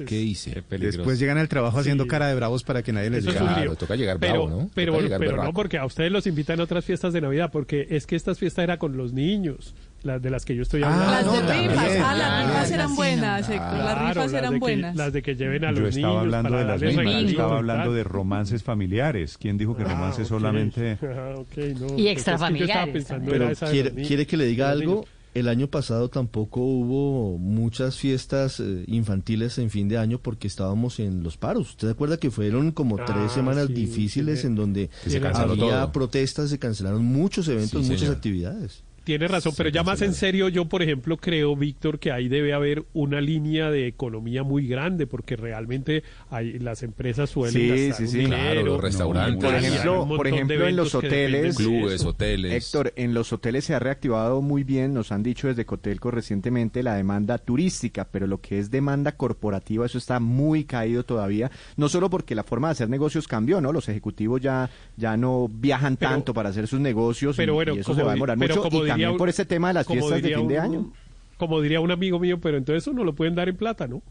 ¿qué 0.08 0.22
hice? 0.22 0.64
Después 0.70 1.20
llegan 1.20 1.38
al 1.38 1.48
trabajo 1.48 1.80
haciendo 1.80 2.08
cara 2.08 2.28
de 2.28 2.36
bravos 2.36 2.64
para 2.64 2.82
que 2.82 2.92
nadie 2.92 3.12
les 3.12 3.26
diga. 3.26 3.40
Claro, 3.40 3.74
ah, 3.74 3.76
toca 3.76 3.96
llegar 3.96 4.18
pero, 4.20 4.46
bravo, 4.46 4.62
¿no? 4.64 4.70
Pero, 4.74 5.44
no, 5.44 5.54
porque 5.54 5.78
a 5.78 5.86
ustedes 5.86 6.12
los 6.12 6.26
invitan 6.26 6.60
a 6.60 6.64
otras 6.64 6.84
fiestas 6.84 7.14
de 7.14 7.22
Navidad, 7.22 7.52
porque 7.52 7.88
es 7.92 8.08
que 8.08 8.16
estas 8.16 8.40
fiestas 8.40 8.64
era 8.64 8.80
con 8.80 8.98
los 8.98 9.14
niños 9.14 9.76
las 10.06 10.22
de 10.22 10.30
las 10.30 10.46
que 10.46 10.56
yo 10.56 10.62
estoy 10.62 10.84
ah, 10.84 10.94
hablando. 10.94 11.34
Las 11.34 11.48
de 11.48 11.68
rifas, 11.68 12.18
las 12.18 12.48
rifas 12.48 12.72
eran 12.72 12.96
buenas, 12.96 13.50
las 13.50 14.08
rifas 14.08 14.34
eran 14.34 14.60
buenas. 14.60 14.96
Las 14.96 15.14
de 15.14 15.22
que 15.22 15.36
lleven 15.36 15.66
a 15.66 15.72
los 15.72 15.80
yo 15.80 15.88
estaba 15.88 16.08
niños 16.08 16.22
hablando 16.22 16.58
de 16.58 16.66
las 16.66 16.82
mismas, 16.82 17.06
regalitos, 17.06 17.32
estaba 17.32 17.58
hablando 17.58 17.94
de 17.94 18.04
romances 18.04 18.64
familiares. 18.64 19.38
¿Quién 19.38 19.58
dijo 19.58 19.76
que 19.76 19.84
ah, 19.84 19.88
romances 19.90 20.28
solamente? 20.28 20.98
Ah, 21.16 21.36
y 21.58 21.74
pues 21.74 22.08
extrafamiliares. 22.08 23.08
Pero 23.26 23.52
quiere, 23.70 23.92
quiere, 23.92 24.28
que 24.28 24.38
le 24.38 24.46
diga 24.46 24.70
algo. 24.70 25.06
El 25.34 25.50
año 25.50 25.68
pasado 25.68 26.10
tampoco 26.10 26.62
hubo 26.62 27.38
muchas 27.38 27.98
fiestas 27.98 28.60
eh, 28.60 28.86
infantiles 28.88 29.58
en 29.58 29.70
fin 29.70 29.90
de 29.90 29.98
año 29.98 30.20
porque 30.20 30.48
estábamos 30.48 31.00
en 31.00 31.24
los 31.24 31.38
paros. 31.38 31.72
¿Usted 31.72 31.90
acuerda 31.90 32.18
que 32.18 32.32
fueron 32.32 32.72
como 32.72 32.96
tres 32.96 33.18
ah, 33.18 33.30
semanas 33.30 33.68
difíciles 33.68 34.46
en 34.46 34.56
donde 34.56 34.90
había 35.34 35.92
protestas, 35.92 36.50
se 36.50 36.60
cancelaron 36.60 37.04
muchos 37.04 37.48
eventos, 37.50 37.86
muchas 37.86 38.10
actividades? 38.10 38.85
tiene 39.06 39.28
razón, 39.28 39.54
pero 39.56 39.70
ya 39.70 39.84
más 39.84 40.02
en 40.02 40.14
serio, 40.14 40.50
yo 40.50 40.66
por 40.66 40.82
ejemplo 40.82 41.18
creo, 41.18 41.56
Víctor, 41.56 42.00
que 42.00 42.12
ahí 42.12 42.28
debe 42.28 42.54
haber 42.54 42.84
una 42.94 43.22
línea 43.22 43.70
de 43.70 43.88
economía 43.88 44.44
muy 44.44 44.68
grande, 44.68 45.08
porque 45.08 45.36
realmente 45.36 46.04
hay, 46.30 46.60
las 46.60 46.84
empresas 46.84 47.30
suelen 47.30 47.54
sí, 47.54 47.70
gastar 47.88 48.08
sí, 48.08 48.12
sí, 48.12 48.18
dinero, 48.18 48.52
claro, 48.52 48.64
los 48.64 48.82
restaurantes, 48.82 49.44
por 49.44 49.56
ejemplo, 49.56 50.08
por 50.18 50.28
ejemplo 50.28 50.68
en 50.68 50.76
los 50.76 50.96
hoteles, 50.96 51.56
clubes, 51.56 52.04
hoteles. 52.04 52.66
Héctor, 52.66 52.94
en 52.96 53.14
los 53.14 53.32
hoteles 53.32 53.64
se 53.66 53.76
ha 53.76 53.80
reactivado 53.80 54.42
muy 54.42 54.64
bien, 54.64 54.94
nos 54.94 55.12
han 55.12 55.24
dicho 55.24 55.48
desde 55.48 55.66
Cotelco 55.66 56.10
recientemente 56.10 56.84
la 56.84 56.96
demanda 56.96 57.38
turística, 57.38 58.08
pero 58.12 58.26
lo 58.28 58.42
que 58.42 58.60
es 58.60 58.72
demanda 58.72 59.14
corporativa 59.14 59.86
eso 59.86 60.00
está 60.00 60.20
muy 60.20 60.66
caído 60.66 61.04
todavía, 61.04 61.52
no 61.78 61.90
solo 61.90 62.10
porque 62.10 62.34
la 62.34 62.44
forma 62.44 62.70
de 62.70 62.72
hacer 62.74 62.90
negocios 62.90 63.28
cambió, 63.28 63.62
¿no? 63.62 63.72
Los 63.72 63.88
ejecutivos 63.88 64.42
ya 64.42 64.70
ya 64.98 65.16
no 65.16 65.48
viajan 65.48 65.98
tanto 65.98 66.34
para 66.34 66.50
hacer 66.50 66.68
sus 66.68 66.80
negocios 66.80 67.38
pero 67.38 67.54
bueno, 67.54 67.74
eso 67.76 67.94
se 67.94 68.02
va 68.02 68.12
a 68.12 68.14
demorar 68.16 68.38
mucho 68.38 68.68
y 68.95 68.95
también 69.04 69.18
por 69.18 69.30
ese 69.30 69.46
tema 69.46 69.70
de 69.70 69.76
las 69.76 69.88
fiestas 69.88 70.22
de 70.22 70.36
fin 70.36 70.48
de 70.48 70.60
año. 70.60 70.94
Como 71.38 71.62
diría 71.62 71.82
un 71.82 71.92
amigo 71.92 72.20
mío, 72.20 72.40
pero 72.40 72.58
entonces 72.58 72.84
eso 72.84 72.94
no 72.94 73.04
lo 73.04 73.14
pueden 73.14 73.36
dar 73.36 73.50
en 73.50 73.58
plata, 73.58 73.88
¿no? 73.88 74.02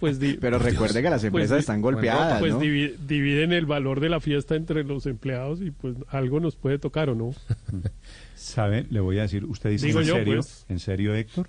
Pues 0.00 0.18
pero 0.40 0.58
recuerde 0.58 1.02
que 1.02 1.10
las 1.10 1.20
pues 1.20 1.24
empresas 1.24 1.60
están 1.60 1.82
golpeadas. 1.82 2.40
Pues 2.40 2.58
dividen 2.58 3.52
el 3.52 3.66
valor 3.66 4.00
de 4.00 4.08
la 4.08 4.20
fiesta 4.20 4.54
entre 4.54 4.84
los 4.84 5.06
empleados 5.06 5.60
y 5.60 5.70
pues 5.70 5.96
algo 6.08 6.40
nos 6.40 6.56
puede 6.56 6.78
tocar 6.78 7.10
o 7.10 7.14
no. 7.14 7.34
¿Sabe? 8.34 8.86
Le 8.90 9.00
voy 9.00 9.18
a 9.18 9.22
decir, 9.22 9.44
usted 9.44 9.70
dice 9.70 9.90
en 9.90 10.04
serio, 10.04 10.24
pues. 10.24 10.64
en 10.68 10.78
serio 10.78 11.14
Héctor, 11.14 11.48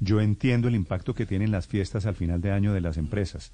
yo 0.00 0.20
entiendo 0.20 0.68
el 0.68 0.74
impacto 0.74 1.14
que 1.14 1.26
tienen 1.26 1.50
las 1.50 1.66
fiestas 1.66 2.06
al 2.06 2.14
final 2.14 2.40
de 2.40 2.52
año 2.52 2.72
de 2.72 2.80
las 2.80 2.96
empresas. 2.96 3.52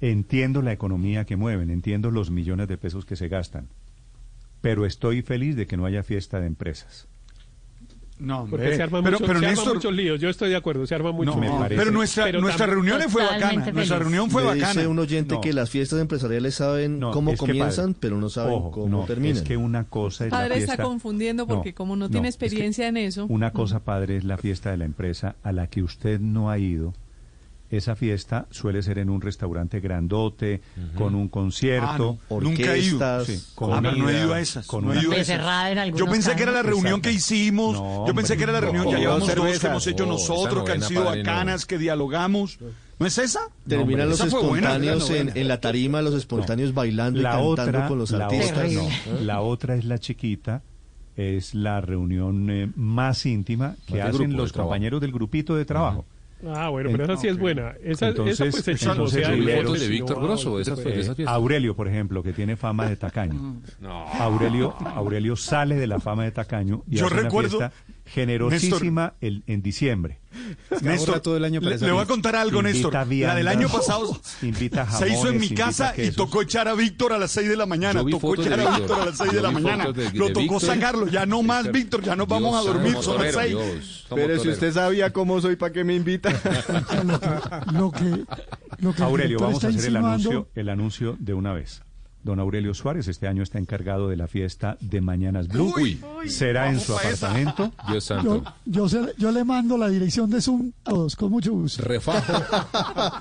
Entiendo 0.00 0.60
la 0.60 0.72
economía 0.72 1.24
que 1.24 1.36
mueven, 1.36 1.70
entiendo 1.70 2.10
los 2.10 2.30
millones 2.30 2.68
de 2.68 2.76
pesos 2.76 3.04
que 3.04 3.16
se 3.16 3.28
gastan, 3.28 3.68
pero 4.60 4.86
estoy 4.86 5.22
feliz 5.22 5.56
de 5.56 5.66
que 5.66 5.76
no 5.76 5.86
haya 5.86 6.02
fiesta 6.02 6.40
de 6.40 6.46
empresas. 6.46 7.08
No, 8.18 8.46
porque 8.48 8.76
se 8.76 8.82
arman, 8.82 9.02
pero, 9.02 9.18
mucho, 9.18 9.74
muchos 9.74 9.92
líos. 9.92 10.20
Yo 10.20 10.28
estoy 10.28 10.50
de 10.50 10.56
acuerdo, 10.56 10.86
se 10.86 10.94
arman 10.94 11.14
muchos 11.14 11.36
líos. 11.36 11.54
Pero 11.68 11.90
nuestra, 11.90 12.66
reunión 12.66 13.00
fue 13.08 13.24
bacana. 13.24 13.72
Nuestra 13.72 13.98
reunión 13.98 14.30
fue 14.30 14.42
Me 14.42 14.48
bacana. 14.48 14.72
Dice 14.72 14.86
un 14.86 14.98
oyente 14.98 15.38
que 15.42 15.52
las 15.52 15.70
fiestas 15.70 16.00
empresariales 16.00 16.54
saben 16.54 17.00
cómo 17.00 17.36
comienzan, 17.36 17.94
pero 17.94 18.18
no 18.18 18.28
saben 18.28 18.70
cómo 18.70 19.04
terminan. 19.04 19.44
Que 19.44 19.56
una 19.56 19.84
cosa 19.84 20.26
es 20.26 20.30
padre 20.30 20.58
está 20.58 20.76
confundiendo 20.76 21.46
porque 21.46 21.74
como 21.74 21.96
no, 21.96 22.08
tiene 22.08 22.28
experiencia 22.28 22.88
en 22.88 22.96
eso. 22.96 23.26
Una 23.28 23.52
cosa, 23.52 23.80
padre, 23.80 24.16
es 24.16 24.24
la 24.24 24.38
fiesta 24.38 24.70
de 24.70 24.76
la 24.76 24.84
empresa 24.84 25.36
a 25.42 25.52
la 25.52 25.66
que 25.66 25.82
usted 25.82 26.20
no 26.20 26.50
ha 26.50 26.58
ido 26.58 26.94
esa 27.76 27.96
fiesta 27.96 28.46
suele 28.50 28.82
ser 28.82 28.98
en 28.98 29.10
un 29.10 29.20
restaurante 29.20 29.80
grandote, 29.80 30.60
con 30.94 31.14
un 31.14 31.26
ah, 31.26 31.30
concierto. 31.30 32.18
Ah. 32.30 32.34
Nunca 32.40 32.74
he 32.74 32.80
ido. 32.80 32.98
Ah, 33.02 33.22
con 33.54 33.72
ah, 33.72 33.80
pero 33.82 33.96
no 33.96 34.10
he 34.10 34.18
ido 34.18 34.34
a 34.34 34.40
esas. 34.40 34.66
Con 34.66 34.84
no 34.86 34.92
he 34.92 35.02
yo 35.02 36.06
pensé 36.06 36.36
que 36.36 36.42
era 36.42 36.52
la 36.52 36.62
reunión 36.62 37.00
que 37.00 37.12
hicimos. 37.12 37.76
Yo 38.06 38.14
pensé 38.14 38.36
que 38.36 38.42
era 38.44 38.52
la 38.52 38.60
reunión 38.60 38.90
que 38.90 38.96
llevamos 38.96 39.28
cervezas. 39.28 39.52
dos 39.52 39.60
que 39.60 39.66
hemos 39.68 39.86
hecho 39.86 40.06
nosotros, 40.06 40.64
que 40.64 40.72
han 40.72 40.82
sido 40.82 41.04
bacanas, 41.04 41.66
que 41.66 41.78
dialogamos. 41.78 42.58
¿No 42.98 43.06
es 43.06 43.18
esa? 43.18 43.40
Terminan 43.66 44.08
los 44.08 44.20
espontáneos 44.20 45.10
en, 45.10 45.32
en, 45.34 45.48
la 45.48 45.60
tarima, 45.60 46.00
los 46.00 46.14
espontáneos 46.14 46.72
bailando 46.74 47.20
y 47.20 47.24
cantando 47.24 47.88
con 47.88 47.98
los 47.98 48.12
la 48.12 48.26
artistas. 48.26 48.70
La 49.20 49.40
otra 49.40 49.74
es 49.74 49.84
la 49.84 49.98
chiquita 49.98 50.62
es 51.16 51.54
la 51.54 51.80
reunión 51.80 52.50
eh, 52.50 52.70
más 52.74 53.24
íntima 53.26 53.76
que 53.86 54.02
hacen 54.02 54.36
los 54.36 54.52
compañeros 54.52 55.00
del 55.00 55.12
grupito 55.12 55.54
de 55.54 55.64
trabajo. 55.64 56.04
Ah, 56.46 56.68
bueno, 56.68 56.90
pero 56.92 57.04
esa 57.04 57.16
sí 57.16 57.28
es 57.28 57.38
buena. 57.38 57.74
Esa, 57.82 58.08
entonces, 58.08 58.40
esa 58.40 58.44
pues 58.50 58.64
se 58.64 58.72
pues, 58.72 58.82
entonces, 58.82 59.80
de 59.80 59.88
Víctor 59.88 60.22
Grosso. 60.22 60.50
Pues, 60.52 60.70
pues, 60.70 61.12
Aurelio, 61.26 61.74
por 61.74 61.88
ejemplo, 61.88 62.22
que 62.22 62.32
tiene 62.32 62.56
fama 62.56 62.88
de 62.88 62.96
tacaño. 62.96 63.60
Aurelio, 64.20 64.74
Aurelio 64.94 65.36
sale 65.36 65.76
de 65.76 65.86
la 65.86 66.00
fama 66.00 66.24
de 66.24 66.32
tacaño 66.32 66.82
y 66.88 66.96
Yo 66.96 67.06
hace 67.06 67.14
recuerdo... 67.14 67.58
una 67.58 67.70
fiesta 67.70 67.93
generosísima 68.06 69.14
el, 69.20 69.42
en 69.46 69.62
diciembre. 69.62 70.20
Le, 70.82 71.92
voy 71.92 72.02
a 72.02 72.06
contar 72.06 72.36
algo, 72.36 72.62
Néstor. 72.62 72.92
La 72.92 73.34
del 73.34 73.48
año 73.48 73.68
pasado 73.68 74.20
invita 74.42 74.84
jamones, 74.84 75.08
se 75.08 75.14
hizo 75.14 75.28
en 75.30 75.40
mi 75.40 75.50
casa 75.50 75.94
y 75.96 76.10
tocó 76.10 76.42
echar 76.42 76.68
a 76.68 76.74
Víctor 76.74 77.12
a 77.12 77.18
las 77.18 77.30
6 77.32 77.48
de 77.48 77.56
la 77.56 77.66
mañana. 77.66 78.04
Tocó 78.04 78.34
echar 78.34 78.60
a 78.60 78.76
Víctor 78.76 79.00
a 79.00 79.06
las 79.06 79.18
6 79.18 79.32
de 79.32 79.42
la 79.42 79.50
mañana. 79.50 79.86
Lo 80.14 80.28
tocó 80.28 80.40
Víctor, 80.40 80.60
sacarlo. 80.60 81.06
Ya 81.06 81.24
no 81.24 81.42
más, 81.42 81.70
Víctor. 81.70 82.02
Ya 82.02 82.16
nos 82.16 82.28
Dios 82.28 82.40
vamos 82.40 82.56
a 82.56 82.68
dormir. 82.68 82.96
Son 83.00 83.22
las 83.22 83.34
6. 83.34 83.56
Pero 84.14 84.38
si 84.40 84.48
usted 84.48 84.72
sabía 84.72 85.12
cómo 85.12 85.40
soy, 85.40 85.56
¿para 85.56 85.72
qué 85.72 85.84
me 85.84 85.94
invita? 85.94 86.30
lo 87.72 87.90
que, 87.90 89.02
Aurelio, 89.02 89.38
vamos 89.38 89.64
a 89.64 89.68
hacer 89.68 89.86
el 89.86 89.96
anuncio, 89.96 90.48
el 90.54 90.68
anuncio 90.68 91.16
de 91.18 91.34
una 91.34 91.52
vez. 91.52 91.82
Don 92.24 92.40
Aurelio 92.40 92.72
Suárez 92.72 93.06
este 93.06 93.28
año 93.28 93.42
está 93.42 93.58
encargado 93.58 94.08
de 94.08 94.16
la 94.16 94.26
fiesta 94.28 94.78
de 94.80 95.02
Mañanas 95.02 95.46
Blue. 95.46 95.74
Uy, 95.76 96.00
Será 96.26 96.70
en 96.70 96.80
su 96.80 96.96
apartamento. 96.96 97.70
Dios 97.86 98.04
santo. 98.04 98.42
Yo, 98.64 98.88
se, 98.88 99.12
yo, 99.18 99.30
le 99.30 99.44
mando 99.44 99.76
la 99.76 99.88
dirección 99.88 100.30
de 100.30 100.40
Zoom 100.40 100.72
a 100.86 100.90
todos, 100.90 101.16
con 101.16 101.30
mucho 101.30 101.52
gusto. 101.52 101.82
Refajo. 101.82 102.32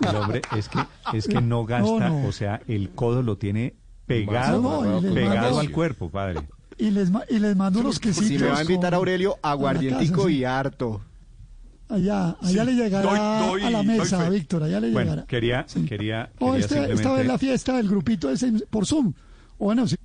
El 0.09 0.15
hombre 0.15 0.41
es 0.57 0.69
que, 0.69 0.80
es 1.14 1.27
que 1.27 1.41
no 1.41 1.65
gasta, 1.65 2.14
o 2.14 2.32
sea, 2.32 2.61
el 2.67 2.91
codo 2.91 3.22
lo 3.22 3.38
tiene 3.38 3.75
pegado, 4.06 5.01
pegado 5.01 5.59
al 5.59 5.69
cuerpo, 5.69 6.09
padre. 6.09 6.48
Y 6.77 6.90
les, 6.91 7.11
y 7.30 7.40
les 7.40 7.57
mando 7.57 7.83
los 7.83 7.99
quesitos. 7.99 8.27
Si 8.27 8.38
me 8.38 8.48
va 8.48 8.59
a 8.59 8.61
invitar 8.61 8.93
a 8.93 8.98
Aurelio, 8.98 9.38
aguardientico 9.41 10.30
y 10.30 10.45
harto. 10.45 11.01
Allá, 11.93 12.35
allá 12.41 12.63
le 12.65 12.73
llegará 12.73 13.51
a 13.51 13.69
la 13.69 13.83
mesa, 13.83 14.27
Víctor, 14.27 14.63
allá 14.63 14.80
le 14.80 14.89
bueno. 14.89 15.27
Quería, 15.27 15.63
quería, 15.88 16.31
O 16.39 16.55
este, 16.55 16.69
simplemente... 16.69 16.93
esta 17.03 17.13
vez 17.13 17.27
la 17.27 17.38
fiesta 17.38 17.77
del 17.77 17.88
grupito 17.88 18.31
ese 18.31 18.51
por 18.72 18.88
Zoom. 18.88 19.13
O 19.59 19.65
bueno, 19.65 19.85
si 19.85 19.95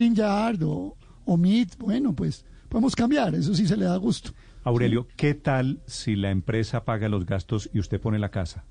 Yard 0.00 0.60
o, 0.64 0.96
o 1.24 1.36
Meet, 1.36 1.78
bueno, 1.78 2.12
pues 2.14 2.44
podemos 2.68 2.96
cambiar, 2.96 3.36
eso 3.36 3.54
sí 3.54 3.68
se 3.68 3.76
le 3.76 3.84
da 3.84 3.96
gusto. 3.96 4.32
Aurelio, 4.64 5.06
¿qué 5.16 5.34
tal 5.34 5.80
si 5.86 6.16
la 6.16 6.32
empresa 6.32 6.84
paga 6.84 7.08
los 7.08 7.24
gastos 7.26 7.70
y 7.72 7.78
usted 7.78 8.00
pone 8.00 8.18
la 8.18 8.32
casa? 8.32 8.64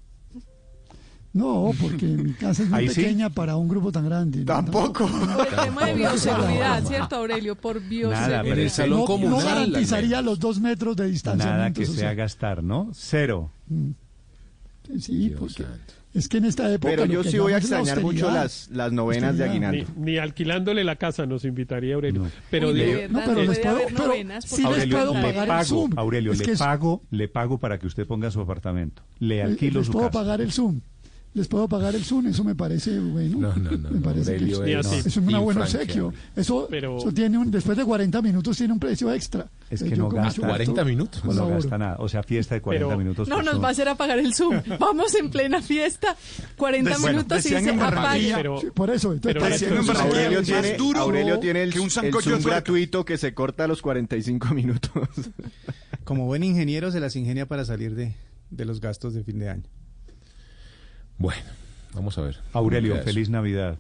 No, 1.32 1.72
porque 1.80 2.06
mi 2.08 2.34
casa 2.34 2.64
es 2.64 2.70
muy 2.70 2.90
sí. 2.90 2.96
pequeña 3.02 3.30
para 3.30 3.56
un 3.56 3.68
grupo 3.68 3.92
tan 3.92 4.06
grande. 4.06 4.44
Tampoco. 4.46 5.08
Por 5.08 5.48
el 5.48 5.56
tema 5.66 5.86
de 5.86 5.94
bioseguridad, 5.94 6.84
¿cierto, 6.84 7.16
Aurelio? 7.18 7.56
Por 7.56 7.80
bioseguridad. 7.82 8.42
pero 8.44 8.62
ese- 8.62 8.88
No, 8.88 9.06
comunal, 9.06 9.32
no 9.40 9.46
garantizaría 9.46 10.22
los 10.24 10.40
dos 10.40 10.60
metros 10.60 10.96
de 10.96 11.08
distancia. 11.08 11.46
Nada 11.52 11.72
que 11.72 11.86
sea 11.86 12.14
gastar, 12.16 12.64
¿no? 12.64 12.90
Cero. 12.94 13.52
Sí, 15.00 15.34
porque 15.38 15.66
es 16.16 16.28
que 16.28 16.38
en 16.38 16.46
esta 16.46 16.72
época. 16.74 16.90
Pero 16.90 17.06
yo 17.06 17.24
sí 17.24 17.38
voy 17.38 17.54
a 17.54 17.58
extrañar 17.58 18.02
mucho 18.02 18.32
las, 18.32 18.68
las 18.72 18.92
novenas 18.92 19.38
de. 19.38 19.44
Aguinaldo. 19.44 19.86
Ni, 19.98 20.12
ni 20.14 20.18
alquilándole 20.18 20.84
la 20.84 20.96
casa 20.96 21.28
nos 21.28 21.46
invitaría 21.46 21.94
Aurelio. 21.94 22.26
Pero 22.50 22.70
Uy, 22.70 22.74
de 22.80 22.86
digo- 22.86 22.98
verdad, 23.02 23.10
No, 23.12 23.20
pero 23.20 23.34
no 23.44 23.52
les 23.52 23.60
puedo- 23.60 23.78
pero 23.78 24.14
sí 24.42 24.50
porque 24.50 24.58
les 24.58 24.66
Aurelio, 24.66 24.98
puedo 24.98 25.14
le 25.14 25.22
pagar 25.22 25.44
el 25.44 25.48
pago, 25.48 25.64
Zoom. 25.66 25.92
Aurelio, 25.96 26.32
Es 26.32 26.40
le 26.48 26.54
es- 26.54 26.60
pago, 26.60 27.04
le 27.12 27.28
pago 27.28 27.58
para 27.60 27.78
que 27.78 27.86
usted 27.86 28.08
ponga 28.08 28.32
su 28.32 28.42
apartamento. 28.42 29.04
Le 29.20 29.38
Eh, 29.38 29.44
alquilo 29.44 29.80
les 29.82 29.86
su 29.88 29.92
puedo 29.94 30.08
casa. 30.08 30.20
pagar 30.20 30.42
el 30.42 30.52
Zoom. 30.52 30.82
Les 31.40 31.48
puedo 31.48 31.70
pagar 31.70 31.96
el 31.96 32.04
Zoom, 32.04 32.28
eso 32.28 32.44
me 32.44 32.54
parece 32.54 33.00
bueno. 33.00 33.38
No, 33.40 33.56
no, 33.56 33.72
no, 33.72 33.90
me 33.92 33.96
no, 34.00 34.02
parece 34.02 34.34
Aurelio 34.34 34.62
que 34.62 34.78
es 34.78 34.86
es, 34.92 35.06
es 35.06 35.16
un 35.18 35.26
buen 35.28 35.58
obsequio. 35.58 36.14
Eso, 36.36 36.68
Pero- 36.70 36.98
eso 36.98 37.14
tiene 37.14 37.38
un, 37.38 37.50
después 37.50 37.78
de 37.78 37.86
40 37.86 38.22
minutos 38.22 38.58
tiene 38.58 38.74
un 38.74 38.80
precio 38.80 39.10
extra. 39.14 39.48
Es 39.70 39.82
Eh, 39.82 39.86
que 39.86 39.92
yo 39.96 40.04
no 40.04 40.10
gasta. 40.10 40.22
mucho 40.28 40.42
gusto 40.42 40.48
40 40.50 40.84
minutos. 40.84 41.24
No 41.24 41.30
colaboro. 41.30 41.56
gasta 41.56 41.78
nada. 41.78 41.96
O 42.00 42.10
sea, 42.10 42.24
fiesta 42.24 42.56
de 42.56 42.62
40 42.62 42.88
Pero- 42.88 42.98
minutos. 42.98 43.30
No, 43.30 43.36
por 43.36 43.46
nos 43.46 43.54
Zoom. 43.54 43.64
va 43.64 43.68
a 43.70 43.72
hacer 43.72 43.88
apagar 43.88 44.20
el 44.20 44.34
Zoom. 44.34 44.62
Vamos 44.82 45.16
en 45.16 45.30
plena 45.30 45.62
fiesta, 45.62 46.18
40 46.58 46.90
Bueno, 46.98 47.08
minutos 47.20 47.40
y 47.46 47.50
decían 47.54 47.64
se. 47.64 47.80
Barranquilla, 47.80 48.36
pero- 48.36 48.60
Sí, 48.60 48.68
por 48.74 48.90
eso. 48.90 49.14
entonces, 49.14 49.42
pero 49.42 49.50
decían 49.50 49.76
no 49.76 50.00
Aurelio 50.10 50.40
más 50.40 50.46
tiene, 50.48 50.74
duro 50.78 51.00
Aurelio 51.00 51.40
tiene 51.40 51.64
el, 51.64 51.72
que 51.72 51.80
un 51.80 51.86
el 51.86 51.92
Zoom 52.14 52.42
gratuito 52.44 53.06
que 53.06 53.18
se 53.18 53.34
corta 53.34 53.64
a 53.64 53.68
los 53.68 53.82
45 53.82 54.54
minutos. 54.54 54.92
Como 56.04 56.26
buen 56.26 56.44
ingeniero 56.44 56.92
se 56.92 57.00
las 57.00 57.16
ingenia 57.16 57.46
para 57.48 57.64
salir 57.64 57.96
de, 57.96 58.14
de 58.50 58.66
los 58.66 58.82
gastos 58.82 59.14
de 59.14 59.24
fin 59.24 59.40
de 59.40 59.50
año. 59.50 59.64
Bueno, 61.20 61.44
vamos 61.94 62.18
a 62.18 62.22
ver. 62.22 62.38
Aurelio, 62.54 62.96
feliz 63.04 63.30
Navidad. 63.30 63.78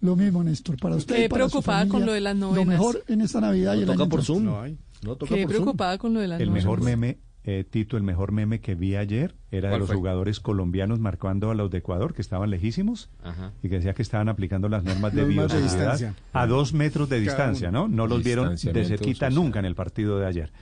Lo 0.00 0.16
mismo, 0.16 0.42
Néstor, 0.42 0.78
para 0.78 0.96
usted. 0.96 1.14
Quedé 1.16 1.24
y 1.26 1.28
para 1.28 1.44
su 1.44 1.50
preocupada 1.50 1.86
con 1.88 2.06
lo 2.06 2.12
de 2.12 2.20
las 2.22 2.34
Lo 2.34 2.46
novenas. 2.46 2.66
mejor 2.68 3.04
en 3.08 3.20
esta 3.20 3.40
Navidad 3.42 3.74
y 3.74 3.80
el 3.80 3.86
toca 3.86 4.02
año 4.04 4.08
por. 4.08 4.24
Zoom. 4.24 4.44
No 4.44 4.62
hay. 4.62 4.78
No 5.02 5.16
toca 5.16 5.34
Quedé 5.34 5.44
por 5.44 5.52
Zoom. 5.52 5.64
preocupada 5.64 5.98
con 5.98 6.14
lo 6.14 6.20
de 6.20 6.28
las 6.28 6.40
El 6.40 6.48
novenas. 6.48 6.64
mejor 6.64 6.82
meme, 6.82 7.18
eh, 7.44 7.64
Tito, 7.68 7.96
el 7.98 8.02
mejor 8.02 8.32
meme 8.32 8.60
que 8.60 8.74
vi 8.74 8.96
ayer 8.96 9.34
era 9.50 9.68
de 9.68 9.72
¿Cuál 9.72 9.80
los 9.80 9.86
fue? 9.88 9.96
jugadores 9.96 10.40
colombianos 10.40 11.00
marcando 11.00 11.50
a 11.50 11.54
los 11.54 11.70
de 11.70 11.78
Ecuador, 11.78 12.14
que 12.14 12.22
estaban 12.22 12.48
lejísimos, 12.48 13.10
Ajá. 13.22 13.52
y 13.62 13.68
que 13.68 13.74
decía 13.76 13.92
que 13.92 14.02
estaban 14.02 14.28
aplicando 14.30 14.68
las 14.70 14.84
normas 14.84 15.12
de 15.12 15.22
de 15.22 15.28
bioseguridad 15.28 15.62
distancia. 15.92 16.14
a 16.32 16.46
dos 16.46 16.72
metros 16.72 17.08
de 17.10 17.20
distancia. 17.20 17.70
¿no? 17.70 17.88
No 17.88 18.06
los 18.06 18.22
vieron 18.24 18.54
de 18.56 18.84
cerquita 18.86 19.28
nunca 19.28 19.58
en 19.58 19.64
el 19.66 19.74
partido 19.74 20.18
de 20.18 20.26
ayer. 20.26 20.52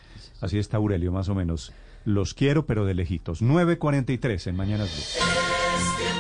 Así 0.41 0.59
está 0.59 0.79
Aurelio, 0.79 1.13
más 1.13 1.29
o 1.29 1.35
menos. 1.37 1.73
Los 2.05 2.35
quiero, 2.35 2.67
pero 2.67 2.85
de 2.85 2.95
lejitos. 2.95 3.43
9.43 3.43 4.47
en 4.49 4.57
Mañanas 4.57 4.91
Blue. 4.91 6.18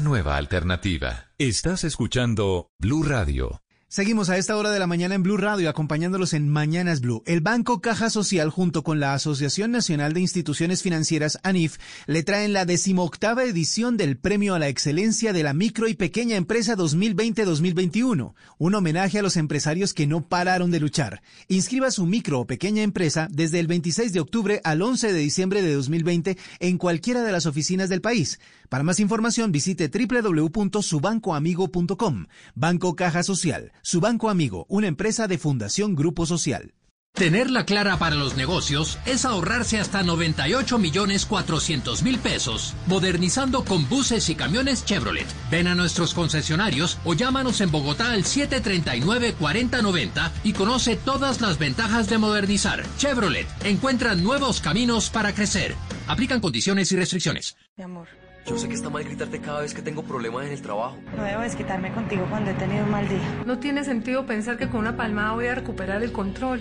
Nueva 0.00 0.36
alternativa. 0.36 1.30
Estás 1.38 1.84
escuchando 1.84 2.70
Blue 2.78 3.02
Radio. 3.02 3.62
Seguimos 3.88 4.30
a 4.30 4.36
esta 4.36 4.56
hora 4.56 4.72
de 4.72 4.80
la 4.80 4.88
mañana 4.88 5.14
en 5.14 5.22
Blue 5.22 5.36
Radio, 5.36 5.70
acompañándolos 5.70 6.32
en 6.32 6.48
Mañanas 6.48 7.00
Blue. 7.00 7.22
El 7.24 7.40
Banco 7.40 7.80
Caja 7.80 8.10
Social, 8.10 8.50
junto 8.50 8.82
con 8.82 8.98
la 8.98 9.14
Asociación 9.14 9.70
Nacional 9.70 10.12
de 10.12 10.20
Instituciones 10.20 10.82
Financieras, 10.82 11.38
ANIF, 11.44 11.78
le 12.06 12.24
traen 12.24 12.52
la 12.52 12.64
decimoctava 12.64 13.44
edición 13.44 13.96
del 13.96 14.18
Premio 14.18 14.56
a 14.56 14.58
la 14.58 14.66
Excelencia 14.66 15.32
de 15.32 15.44
la 15.44 15.54
Micro 15.54 15.86
y 15.86 15.94
Pequeña 15.94 16.34
Empresa 16.34 16.76
2020-2021, 16.76 18.34
un 18.58 18.74
homenaje 18.74 19.20
a 19.20 19.22
los 19.22 19.36
empresarios 19.36 19.94
que 19.94 20.08
no 20.08 20.28
pararon 20.28 20.72
de 20.72 20.80
luchar. 20.80 21.22
Inscriba 21.46 21.92
su 21.92 22.06
micro 22.06 22.40
o 22.40 22.46
pequeña 22.46 22.82
empresa 22.82 23.28
desde 23.30 23.60
el 23.60 23.68
26 23.68 24.12
de 24.12 24.20
octubre 24.20 24.60
al 24.64 24.82
11 24.82 25.12
de 25.12 25.18
diciembre 25.20 25.62
de 25.62 25.72
2020 25.72 26.36
en 26.58 26.76
cualquiera 26.76 27.22
de 27.22 27.30
las 27.30 27.46
oficinas 27.46 27.88
del 27.88 28.00
país. 28.00 28.40
Para 28.68 28.84
más 28.84 29.00
información 29.00 29.52
visite 29.52 29.88
www.subancoamigo.com. 29.88 32.26
Banco 32.54 32.96
Caja 32.96 33.22
Social, 33.22 33.72
su 33.82 34.00
banco 34.00 34.30
amigo, 34.30 34.64
una 34.68 34.88
empresa 34.88 35.28
de 35.28 35.38
Fundación 35.38 35.94
Grupo 35.94 36.26
Social. 36.26 36.74
Tenerla 37.16 37.64
clara 37.64 37.98
para 37.98 38.14
los 38.14 38.36
negocios 38.36 39.00
es 39.06 39.24
ahorrarse 39.24 39.80
hasta 39.80 40.02
98 40.02 40.78
millones 40.78 41.24
400 41.24 42.02
mil 42.02 42.18
pesos, 42.18 42.74
modernizando 42.86 43.64
con 43.64 43.88
buses 43.88 44.28
y 44.28 44.34
camiones 44.34 44.84
Chevrolet. 44.84 45.26
Ven 45.50 45.66
a 45.66 45.74
nuestros 45.74 46.12
concesionarios 46.12 46.98
o 47.06 47.14
llámanos 47.14 47.62
en 47.62 47.70
Bogotá 47.70 48.12
al 48.12 48.24
739-4090 48.24 50.30
y 50.44 50.52
conoce 50.52 50.96
todas 50.96 51.40
las 51.40 51.58
ventajas 51.58 52.10
de 52.10 52.18
modernizar. 52.18 52.84
Chevrolet, 52.98 53.46
encuentra 53.64 54.14
nuevos 54.14 54.60
caminos 54.60 55.08
para 55.08 55.34
crecer. 55.34 55.74
Aplican 56.08 56.40
condiciones 56.40 56.92
y 56.92 56.96
restricciones. 56.96 57.56
Mi 57.78 57.84
amor, 57.84 58.08
Yo 58.46 58.56
sé 58.56 58.68
que 58.68 58.74
está 58.74 58.90
mal 58.90 59.02
gritarte 59.02 59.40
cada 59.40 59.60
vez 59.62 59.74
que 59.74 59.82
tengo 59.82 60.02
problemas 60.04 60.46
en 60.46 60.52
el 60.52 60.62
trabajo. 60.62 60.96
no 61.16 61.24
debo 61.24 61.42
desquitarme 61.42 61.92
contigo 61.92 62.26
cuando 62.30 62.52
he 62.52 62.54
tenido 62.54 62.84
un 62.84 62.90
mal 62.90 63.08
día. 63.08 63.42
No 63.44 63.58
tiene 63.58 63.82
sentido 63.84 64.24
pensar 64.24 64.56
que 64.56 64.68
con 64.68 64.80
una 64.80 64.96
palmada 64.96 65.32
voy 65.32 65.46
a 65.48 65.54
recuperar 65.56 66.02
el 66.04 66.12
control. 66.12 66.60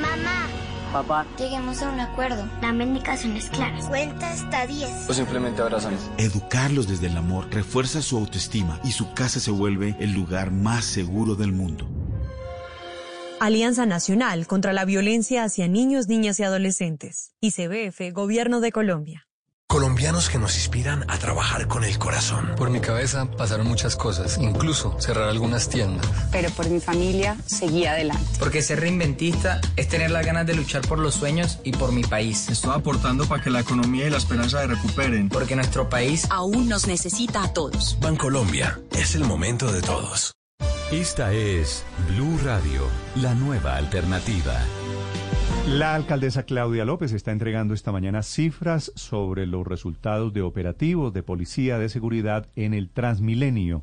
Mamá, 0.00 0.46
Papá. 0.92 1.26
lleguemos 1.38 1.82
a 1.82 1.90
un 1.92 2.00
acuerdo. 2.00 2.48
Dame 2.62 2.84
indicaciones 2.84 3.50
claras. 3.50 3.86
Cuenta 3.86 4.30
hasta 4.32 4.66
10. 4.66 5.10
O 5.10 5.12
simplemente 5.14 5.60
abrázame. 5.60 5.96
Educarlos 6.16 6.88
desde 6.88 7.08
el 7.08 7.16
amor 7.18 7.48
refuerza 7.50 8.00
su 8.00 8.16
autoestima 8.16 8.80
y 8.82 8.92
su 8.92 9.12
casa 9.12 9.38
se 9.38 9.50
vuelve 9.50 9.94
el 10.00 10.12
lugar 10.14 10.50
más 10.50 10.86
seguro 10.86 11.34
del 11.34 11.52
mundo. 11.52 11.86
Alianza 13.40 13.84
Nacional 13.84 14.46
contra 14.46 14.72
la 14.72 14.86
Violencia 14.86 15.44
hacia 15.44 15.68
Niños, 15.68 16.08
Niñas 16.08 16.40
y 16.40 16.44
Adolescentes. 16.44 17.34
ICBF, 17.40 18.10
Gobierno 18.14 18.60
de 18.60 18.72
Colombia. 18.72 19.25
Colombianos 19.68 20.30
que 20.30 20.38
nos 20.38 20.56
inspiran 20.56 21.04
a 21.10 21.18
trabajar 21.18 21.66
con 21.66 21.82
el 21.82 21.98
corazón. 21.98 22.54
Por 22.56 22.70
mi 22.70 22.80
cabeza 22.80 23.28
pasaron 23.32 23.66
muchas 23.66 23.96
cosas, 23.96 24.38
incluso 24.38 24.96
cerrar 25.00 25.28
algunas 25.28 25.68
tiendas. 25.68 26.06
pero 26.30 26.50
por 26.50 26.70
mi 26.70 26.78
familia 26.80 27.36
seguí 27.46 27.84
adelante. 27.84 28.24
Porque 28.38 28.62
ser 28.62 28.80
reinventista 28.80 29.60
es 29.74 29.88
tener 29.88 30.12
las 30.12 30.24
ganas 30.24 30.46
de 30.46 30.54
luchar 30.54 30.82
por 30.82 30.98
los 31.00 31.14
sueños 31.14 31.58
y 31.64 31.72
por 31.72 31.90
mi 31.92 32.04
país. 32.04 32.48
Estoy 32.48 32.74
aportando 32.74 33.26
para 33.26 33.42
que 33.42 33.50
la 33.50 33.60
economía 33.60 34.06
y 34.06 34.10
la 34.10 34.18
esperanza 34.18 34.60
se 34.60 34.68
recuperen. 34.68 35.28
Porque 35.28 35.56
nuestro 35.56 35.88
país 35.88 36.26
aún 36.30 36.68
nos 36.68 36.86
necesita 36.86 37.42
a 37.42 37.52
todos. 37.52 37.98
Bancolombia, 38.00 38.78
es 38.92 39.14
el 39.16 39.24
momento 39.24 39.72
de 39.72 39.82
todos. 39.82 40.32
Esta 40.92 41.32
es 41.32 41.82
Blue 42.08 42.38
Radio, 42.44 42.88
la 43.16 43.34
nueva 43.34 43.76
alternativa. 43.76 44.54
La 45.66 45.96
alcaldesa 45.96 46.44
Claudia 46.44 46.84
López 46.84 47.12
está 47.12 47.32
entregando 47.32 47.74
esta 47.74 47.90
mañana 47.90 48.22
cifras 48.22 48.92
sobre 48.94 49.46
los 49.46 49.66
resultados 49.66 50.32
de 50.32 50.40
operativos 50.40 51.12
de 51.12 51.24
policía 51.24 51.76
de 51.76 51.88
seguridad 51.88 52.46
en 52.54 52.72
el 52.72 52.88
Transmilenio 52.88 53.82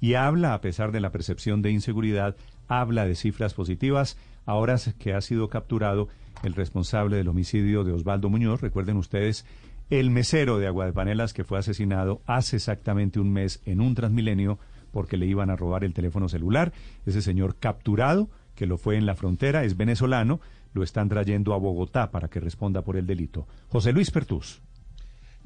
y 0.00 0.14
habla, 0.14 0.54
a 0.54 0.60
pesar 0.60 0.92
de 0.92 1.00
la 1.00 1.10
percepción 1.10 1.62
de 1.62 1.72
inseguridad, 1.72 2.36
habla 2.68 3.06
de 3.06 3.16
cifras 3.16 3.54
positivas. 3.54 4.16
Ahora 4.46 4.76
que 5.00 5.14
ha 5.14 5.20
sido 5.20 5.48
capturado 5.48 6.06
el 6.44 6.54
responsable 6.54 7.16
del 7.16 7.26
homicidio 7.26 7.82
de 7.82 7.90
Osvaldo 7.90 8.30
Muñoz, 8.30 8.60
recuerden 8.60 8.96
ustedes, 8.96 9.44
el 9.90 10.10
mesero 10.10 10.58
de 10.58 10.68
Agua 10.68 10.86
de 10.86 10.92
Panelas 10.92 11.32
que 11.32 11.42
fue 11.42 11.58
asesinado 11.58 12.22
hace 12.26 12.56
exactamente 12.56 13.18
un 13.18 13.32
mes 13.32 13.60
en 13.66 13.80
un 13.80 13.96
Transmilenio 13.96 14.60
porque 14.92 15.16
le 15.16 15.26
iban 15.26 15.50
a 15.50 15.56
robar 15.56 15.82
el 15.82 15.92
teléfono 15.92 16.28
celular. 16.28 16.72
Ese 17.04 17.20
señor 17.20 17.56
capturado, 17.56 18.30
que 18.54 18.66
lo 18.66 18.78
fue 18.78 18.96
en 18.96 19.06
la 19.06 19.16
frontera, 19.16 19.64
es 19.64 19.76
venezolano, 19.76 20.40
lo 20.76 20.84
están 20.84 21.08
trayendo 21.08 21.54
a 21.54 21.58
Bogotá 21.58 22.10
para 22.10 22.28
que 22.28 22.38
responda 22.38 22.82
por 22.82 22.96
el 22.96 23.06
delito. 23.06 23.48
José 23.68 23.92
Luis 23.92 24.10
Pertús. 24.10 24.60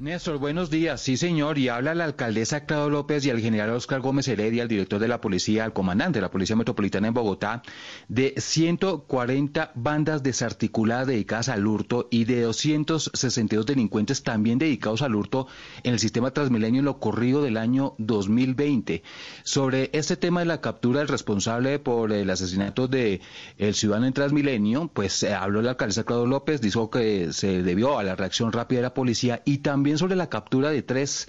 Néstor, 0.01 0.39
buenos 0.39 0.71
días. 0.71 0.99
Sí, 0.99 1.15
señor. 1.15 1.59
Y 1.59 1.69
habla 1.69 1.93
la 1.93 2.05
alcaldesa 2.05 2.65
Claudio 2.65 2.89
López 2.89 3.23
y 3.23 3.29
al 3.29 3.39
general 3.39 3.69
Oscar 3.69 4.01
Gómez 4.01 4.27
Heredia, 4.27 4.63
el 4.63 4.67
director 4.67 4.99
de 4.99 5.07
la 5.07 5.21
policía, 5.21 5.63
al 5.63 5.73
comandante 5.73 6.17
de 6.17 6.23
la 6.23 6.31
Policía 6.31 6.55
Metropolitana 6.55 7.09
en 7.09 7.13
Bogotá, 7.13 7.61
de 8.07 8.33
140 8.35 9.73
bandas 9.75 10.23
desarticuladas 10.23 11.05
dedicadas 11.05 11.49
al 11.49 11.67
hurto 11.67 12.07
y 12.09 12.23
de 12.23 12.41
262 12.41 13.67
delincuentes 13.67 14.23
también 14.23 14.57
dedicados 14.57 15.03
al 15.03 15.13
hurto 15.13 15.45
en 15.83 15.93
el 15.93 15.99
sistema 15.99 16.31
Transmilenio 16.31 16.79
en 16.79 16.85
lo 16.85 16.99
corrido 16.99 17.43
del 17.43 17.57
año 17.57 17.93
2020. 17.99 19.03
Sobre 19.43 19.91
este 19.93 20.17
tema 20.17 20.39
de 20.39 20.47
la 20.47 20.61
captura 20.61 21.01
del 21.01 21.09
responsable 21.09 21.77
por 21.77 22.11
el 22.11 22.27
asesinato 22.31 22.87
de 22.87 23.21
el 23.59 23.75
ciudadano 23.75 24.07
en 24.07 24.13
Transmilenio, 24.13 24.89
pues 24.91 25.21
eh, 25.21 25.35
habló 25.35 25.61
la 25.61 25.69
alcaldesa 25.69 26.05
Claudio 26.05 26.25
López, 26.25 26.59
dijo 26.59 26.89
que 26.89 27.33
se 27.33 27.61
debió 27.61 27.99
a 27.99 28.03
la 28.03 28.15
reacción 28.15 28.51
rápida 28.51 28.79
de 28.79 28.83
la 28.87 28.95
policía 28.95 29.43
y 29.45 29.59
también 29.59 29.90
también 29.91 29.97
sobre 29.97 30.15
la 30.15 30.29
captura 30.29 30.69
de 30.69 30.83
tres 30.83 31.27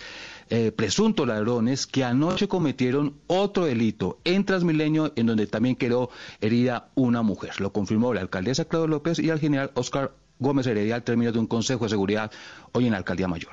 eh, 0.49 0.71
presuntos 0.71 1.27
ladrones 1.27 1.89
que 1.89 2.05
anoche 2.05 2.47
cometieron 2.47 3.17
otro 3.27 3.65
delito 3.65 4.21
en 4.23 4.45
Transmilenio, 4.45 5.13
en 5.17 5.27
donde 5.27 5.49
también 5.49 5.75
quedó 5.75 6.11
herida 6.41 6.91
una 6.95 7.23
mujer. 7.23 7.61
Lo 7.61 7.73
confirmó 7.73 8.15
la 8.15 8.21
alcaldesa 8.21 8.67
Claudio 8.67 8.87
López 8.87 9.19
y 9.19 9.31
el 9.31 9.41
general 9.41 9.73
Oscar 9.75 10.13
Gómez 10.39 10.69
Heredia 10.69 10.95
al 10.95 11.03
término 11.03 11.33
de 11.33 11.41
un 11.41 11.49
consejo 11.49 11.87
de 11.87 11.91
seguridad 11.91 12.31
hoy 12.71 12.87
en 12.87 12.93
la 12.93 12.99
alcaldía 12.99 13.27
mayor. 13.27 13.51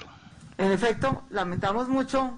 En 0.60 0.72
efecto, 0.72 1.24
lamentamos 1.32 1.88
mucho 1.88 2.38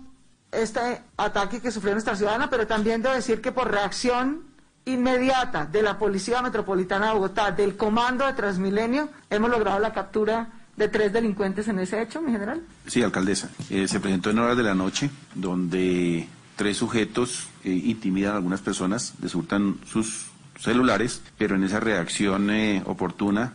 este 0.53 1.01
ataque 1.17 1.59
que 1.59 1.71
sufrió 1.71 1.91
nuestra 1.91 2.15
ciudadana, 2.15 2.49
pero 2.49 2.67
también 2.67 3.01
debo 3.01 3.15
decir 3.15 3.41
que 3.41 3.51
por 3.51 3.69
reacción 3.69 4.45
inmediata 4.85 5.65
de 5.65 5.81
la 5.81 5.97
Policía 5.97 6.41
Metropolitana 6.41 7.07
de 7.07 7.13
Bogotá, 7.15 7.51
del 7.51 7.75
Comando 7.75 8.25
de 8.25 8.33
Transmilenio, 8.33 9.09
hemos 9.29 9.49
logrado 9.49 9.79
la 9.79 9.91
captura 9.91 10.60
de 10.77 10.87
tres 10.87 11.13
delincuentes 11.13 11.67
en 11.67 11.79
ese 11.79 12.01
hecho, 12.01 12.21
mi 12.21 12.31
general. 12.31 12.61
Sí, 12.87 13.03
alcaldesa. 13.03 13.49
Eh, 13.69 13.87
se 13.87 13.99
presentó 13.99 14.29
en 14.29 14.39
horas 14.39 14.57
de 14.57 14.63
la 14.63 14.73
noche, 14.73 15.09
donde 15.35 16.27
tres 16.55 16.77
sujetos 16.77 17.47
eh, 17.63 17.69
intimidan 17.71 18.33
a 18.33 18.35
algunas 18.37 18.61
personas, 18.61 19.13
les 19.21 19.31
sus 19.31 20.25
celulares, 20.59 21.21
pero 21.37 21.55
en 21.55 21.63
esa 21.63 21.79
reacción 21.79 22.51
eh, 22.51 22.83
oportuna 22.85 23.53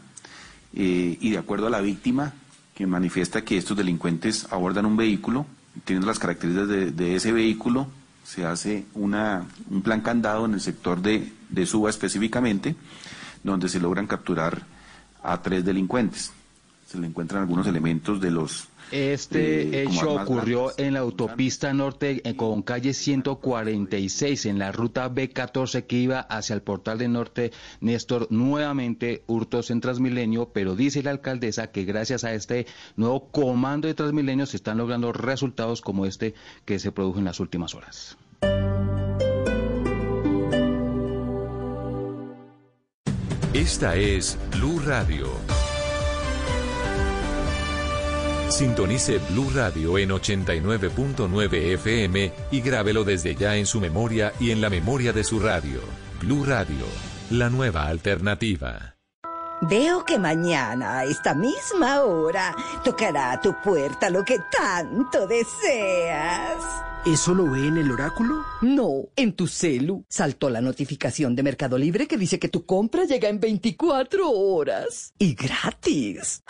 eh, 0.74 1.16
y 1.20 1.30
de 1.30 1.38
acuerdo 1.38 1.68
a 1.68 1.70
la 1.70 1.80
víctima, 1.80 2.32
que 2.74 2.86
manifiesta 2.86 3.42
que 3.42 3.56
estos 3.56 3.76
delincuentes 3.76 4.48
abordan 4.50 4.86
un 4.86 4.96
vehículo, 4.96 5.46
teniendo 5.84 6.06
las 6.06 6.18
características 6.18 6.68
de, 6.68 6.90
de 6.90 7.16
ese 7.16 7.32
vehículo, 7.32 7.86
se 8.24 8.44
hace 8.44 8.86
una, 8.94 9.44
un 9.70 9.82
plan 9.82 10.00
candado 10.00 10.44
en 10.44 10.54
el 10.54 10.60
sector 10.60 11.00
de, 11.00 11.32
de 11.48 11.64
Suba 11.64 11.90
específicamente, 11.90 12.74
donde 13.44 13.68
se 13.68 13.78
logran 13.78 14.06
capturar 14.06 14.64
a 15.22 15.40
tres 15.42 15.64
delincuentes. 15.64 16.32
Se 16.86 16.98
le 16.98 17.08
encuentran 17.08 17.42
algunos 17.42 17.66
elementos 17.66 18.20
de 18.20 18.30
los 18.30 18.68
Este 18.92 19.80
eh, 19.80 19.82
hecho 19.82 20.14
ocurrió 20.14 20.72
en 20.78 20.94
la 20.94 21.00
autopista 21.00 21.74
norte 21.74 22.22
eh, 22.24 22.36
con 22.36 22.62
calle 22.62 22.94
146 22.94 24.46
en 24.46 24.60
la 24.60 24.70
ruta 24.70 25.12
B14 25.12 25.84
que 25.86 25.96
iba 25.96 26.20
hacia 26.20 26.54
el 26.54 26.62
portal 26.62 26.98
de 26.98 27.08
norte. 27.08 27.50
Néstor, 27.80 28.28
nuevamente 28.30 29.24
hurtos 29.26 29.72
en 29.72 29.80
Transmilenio, 29.80 30.50
pero 30.52 30.76
dice 30.76 31.02
la 31.02 31.10
alcaldesa 31.10 31.72
que 31.72 31.84
gracias 31.84 32.22
a 32.22 32.32
este 32.32 32.66
nuevo 32.94 33.28
comando 33.32 33.88
de 33.88 33.94
Transmilenio 33.94 34.46
se 34.46 34.56
están 34.56 34.78
logrando 34.78 35.12
resultados 35.12 35.80
como 35.80 36.06
este 36.06 36.34
que 36.64 36.78
se 36.78 36.92
produjo 36.92 37.18
en 37.18 37.24
las 37.24 37.40
últimas 37.40 37.74
horas. 37.74 38.16
Esta 43.52 43.96
es 43.96 44.38
Blue 44.52 44.78
Radio. 44.80 45.26
Sintonice 48.48 49.18
Blue 49.30 49.50
Radio 49.54 49.98
en 49.98 50.10
89.9 50.10 51.74
FM 51.74 52.32
y 52.50 52.60
grábelo 52.60 53.04
desde 53.04 53.34
ya 53.34 53.56
en 53.56 53.66
su 53.66 53.80
memoria 53.80 54.32
y 54.40 54.50
en 54.50 54.60
la 54.60 54.70
memoria 54.70 55.12
de 55.12 55.24
su 55.24 55.40
radio. 55.40 55.80
Blue 56.20 56.44
Radio, 56.44 56.86
la 57.30 57.50
nueva 57.50 57.86
alternativa. 57.86 58.94
Veo 59.62 60.04
que 60.04 60.18
mañana, 60.18 60.98
a 60.98 61.04
esta 61.04 61.34
misma 61.34 62.02
hora, 62.02 62.54
tocará 62.84 63.32
a 63.32 63.40
tu 63.40 63.54
puerta 63.62 64.10
lo 64.10 64.24
que 64.24 64.38
tanto 64.50 65.26
deseas. 65.26 66.62
¿Eso 67.04 67.34
lo 67.34 67.50
ve 67.50 67.66
en 67.66 67.78
el 67.78 67.90
oráculo? 67.90 68.44
No, 68.62 69.04
en 69.16 69.34
tu 69.34 69.46
celu. 69.46 70.04
Saltó 70.08 70.50
la 70.50 70.60
notificación 70.60 71.34
de 71.34 71.42
Mercado 71.42 71.78
Libre 71.78 72.06
que 72.06 72.16
dice 72.16 72.38
que 72.38 72.48
tu 72.48 72.66
compra 72.66 73.04
llega 73.04 73.28
en 73.28 73.40
24 73.40 74.30
horas. 74.30 75.14
Y 75.18 75.34
gratis. 75.34 76.42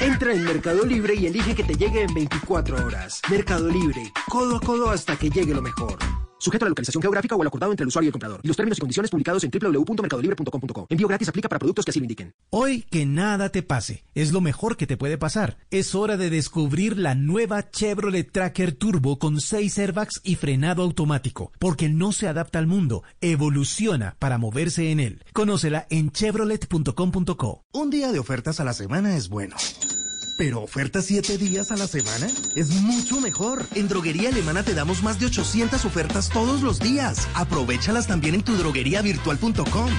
Entra 0.00 0.32
en 0.32 0.44
Mercado 0.44 0.84
Libre 0.84 1.14
y 1.14 1.26
elige 1.26 1.54
que 1.54 1.64
te 1.64 1.74
llegue 1.74 2.02
en 2.02 2.14
24 2.14 2.86
horas. 2.86 3.20
Mercado 3.30 3.68
Libre, 3.68 4.12
codo 4.28 4.56
a 4.56 4.60
codo 4.60 4.90
hasta 4.90 5.16
que 5.16 5.30
llegue 5.30 5.54
lo 5.54 5.62
mejor. 5.62 5.98
Sujeto 6.44 6.66
a 6.66 6.66
la 6.66 6.70
localización 6.70 7.00
geográfica 7.00 7.34
o 7.34 7.40
al 7.40 7.46
acordado 7.46 7.72
entre 7.72 7.84
el 7.84 7.88
usuario 7.88 8.08
y 8.08 8.08
el 8.08 8.12
comprador. 8.12 8.40
Y 8.42 8.48
los 8.48 8.56
términos 8.56 8.76
y 8.76 8.80
condiciones 8.82 9.10
publicados 9.10 9.44
en 9.44 9.50
www.mercadolibre.com.co. 9.50 10.86
Envío 10.90 11.08
gratis 11.08 11.30
aplica 11.30 11.48
para 11.48 11.58
productos 11.58 11.86
que 11.86 11.90
así 11.90 12.00
lo 12.00 12.04
indiquen. 12.04 12.34
Hoy 12.50 12.82
que 12.82 13.06
nada 13.06 13.48
te 13.48 13.62
pase, 13.62 14.04
es 14.14 14.30
lo 14.30 14.42
mejor 14.42 14.76
que 14.76 14.86
te 14.86 14.98
puede 14.98 15.16
pasar. 15.16 15.56
Es 15.70 15.94
hora 15.94 16.18
de 16.18 16.28
descubrir 16.28 16.98
la 16.98 17.14
nueva 17.14 17.70
Chevrolet 17.70 18.30
Tracker 18.30 18.72
Turbo 18.72 19.18
con 19.18 19.40
6 19.40 19.78
airbags 19.78 20.20
y 20.22 20.34
frenado 20.34 20.82
automático, 20.82 21.50
porque 21.58 21.88
no 21.88 22.12
se 22.12 22.28
adapta 22.28 22.58
al 22.58 22.66
mundo, 22.66 23.04
evoluciona 23.22 24.16
para 24.18 24.36
moverse 24.36 24.90
en 24.90 25.00
él. 25.00 25.24
Conócela 25.32 25.86
en 25.88 26.10
chevrolet.com.co. 26.10 27.64
Un 27.72 27.88
día 27.88 28.12
de 28.12 28.18
ofertas 28.18 28.60
a 28.60 28.64
la 28.64 28.74
semana 28.74 29.16
es 29.16 29.30
bueno. 29.30 29.56
Pero 30.36 30.62
ofertas 30.62 31.04
7 31.06 31.38
días 31.38 31.70
a 31.70 31.76
la 31.76 31.86
semana 31.86 32.26
es 32.56 32.70
mucho 32.80 33.20
mejor. 33.20 33.66
En 33.74 33.88
Droguería 33.88 34.30
Alemana 34.30 34.62
te 34.62 34.74
damos 34.74 35.02
más 35.02 35.20
de 35.20 35.26
800 35.26 35.84
ofertas 35.84 36.28
todos 36.28 36.62
los 36.62 36.80
días. 36.80 37.28
Aprovechalas 37.34 38.06
también 38.06 38.34
en 38.34 38.42
tu 38.42 38.56
drogueriavirtual.com. 38.56 39.90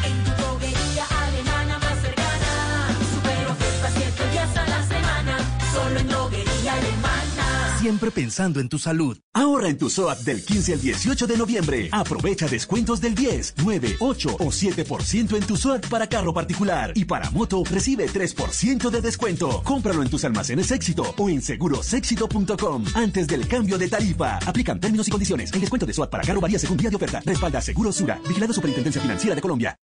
Siempre 7.86 8.10
pensando 8.10 8.60
en 8.60 8.68
tu 8.68 8.80
salud. 8.80 9.16
Ahorra 9.32 9.70
en 9.70 9.78
tu 9.78 9.92
SOAT 9.92 10.22
del 10.22 10.44
15 10.44 10.74
al 10.74 10.82
18 10.82 11.28
de 11.28 11.38
noviembre. 11.38 11.90
Aprovecha 11.92 12.48
descuentos 12.48 13.00
del 13.00 13.14
10, 13.14 13.58
9, 13.64 13.98
8 14.00 14.38
o 14.40 14.46
7% 14.46 15.38
en 15.38 15.46
tu 15.46 15.56
SOAT 15.56 15.88
para 15.88 16.08
carro 16.08 16.34
particular. 16.34 16.94
Y 16.96 17.06
para 17.06 17.30
moto 17.30 17.64
recibe 17.64 18.08
3% 18.08 18.90
de 18.90 19.02
descuento. 19.02 19.62
Cómpralo 19.64 20.02
en 20.02 20.10
tus 20.10 20.26
almacenes 20.26 20.72
éxito 20.72 21.14
o 21.16 21.30
en 21.30 21.44
segurosexito.com. 21.44 22.86
Antes 22.96 23.28
del 23.28 23.48
cambio 23.48 23.78
de 23.78 23.88
tarifa. 23.88 24.40
Aplican 24.48 24.80
términos 24.80 25.08
y 25.08 25.12
condiciones. 25.12 25.54
El 25.54 25.62
descuento 25.62 25.86
de 25.86 25.94
SOAT 25.94 26.10
para 26.10 26.24
carro 26.24 26.42
varía 26.42 26.58
según 26.58 26.78
día 26.78 26.90
de 26.90 26.96
oferta. 26.96 27.22
Respalda 27.24 27.62
Seguro 27.62 27.92
Sura. 27.92 28.20
Vigilado 28.28 28.52
Superintendencia 28.52 29.00
Financiera 29.00 29.36
de 29.36 29.42
Colombia. 29.42 29.78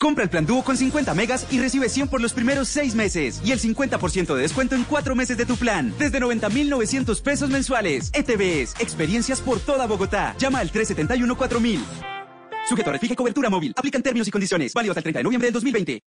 Compra 0.01 0.23
el 0.23 0.31
plan 0.31 0.47
dúo 0.47 0.63
con 0.63 0.75
50 0.75 1.13
megas 1.13 1.45
y 1.51 1.59
recibe 1.59 1.87
100 1.87 2.07
por 2.07 2.21
los 2.21 2.33
primeros 2.33 2.67
6 2.69 2.95
meses 2.95 3.39
y 3.45 3.51
el 3.51 3.59
50% 3.59 4.33
de 4.33 4.41
descuento 4.41 4.73
en 4.73 4.83
4 4.83 5.15
meses 5.15 5.37
de 5.37 5.45
tu 5.45 5.57
plan, 5.57 5.93
desde 5.99 6.19
90,900 6.19 7.21
pesos 7.21 7.51
mensuales. 7.51 8.09
ETVs, 8.11 8.79
experiencias 8.79 9.41
por 9.41 9.59
toda 9.59 9.85
Bogotá. 9.85 10.33
Llama 10.39 10.57
al 10.57 10.71
371-4000. 10.71 12.20
Sujeto 12.67 12.89
a 12.89 12.93
refije 12.93 13.15
cobertura 13.15 13.49
móvil. 13.49 13.73
Aplican 13.75 14.01
términos 14.01 14.27
y 14.27 14.31
condiciones. 14.31 14.73
Válido 14.73 14.91
hasta 14.91 14.99
el 14.99 15.03
30 15.03 15.19
de 15.19 15.23
noviembre 15.23 15.47
del 15.47 15.53
2020. 15.53 16.03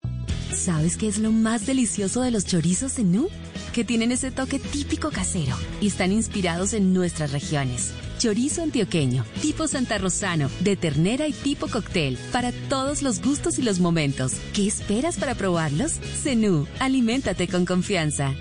¿Sabes 0.54 0.96
qué 0.96 1.08
es 1.08 1.18
lo 1.18 1.32
más 1.32 1.66
delicioso 1.66 2.22
de 2.22 2.30
los 2.30 2.46
chorizos 2.46 2.98
en 2.98 3.12
Nu? 3.12 3.28
Que 3.72 3.84
tienen 3.84 4.12
ese 4.12 4.30
toque 4.30 4.60
típico 4.60 5.10
casero 5.10 5.56
y 5.80 5.88
están 5.88 6.12
inspirados 6.12 6.74
en 6.74 6.94
nuestras 6.94 7.32
regiones. 7.32 7.92
Chorizo 8.18 8.62
antioqueño, 8.62 9.24
tipo 9.42 9.66
santarrosano, 9.66 10.48
de 10.60 10.76
ternera 10.76 11.26
y 11.26 11.32
tipo 11.32 11.66
cóctel, 11.66 12.16
para 12.30 12.52
todos 12.68 13.02
los 13.02 13.20
gustos 13.20 13.58
y 13.58 13.62
los 13.62 13.80
momentos. 13.80 14.34
¿Qué 14.54 14.68
esperas 14.68 15.16
para 15.16 15.34
probarlos? 15.34 15.94
Zenú, 16.22 16.68
aliméntate 16.78 17.48
con 17.48 17.66
confianza. 17.66 18.32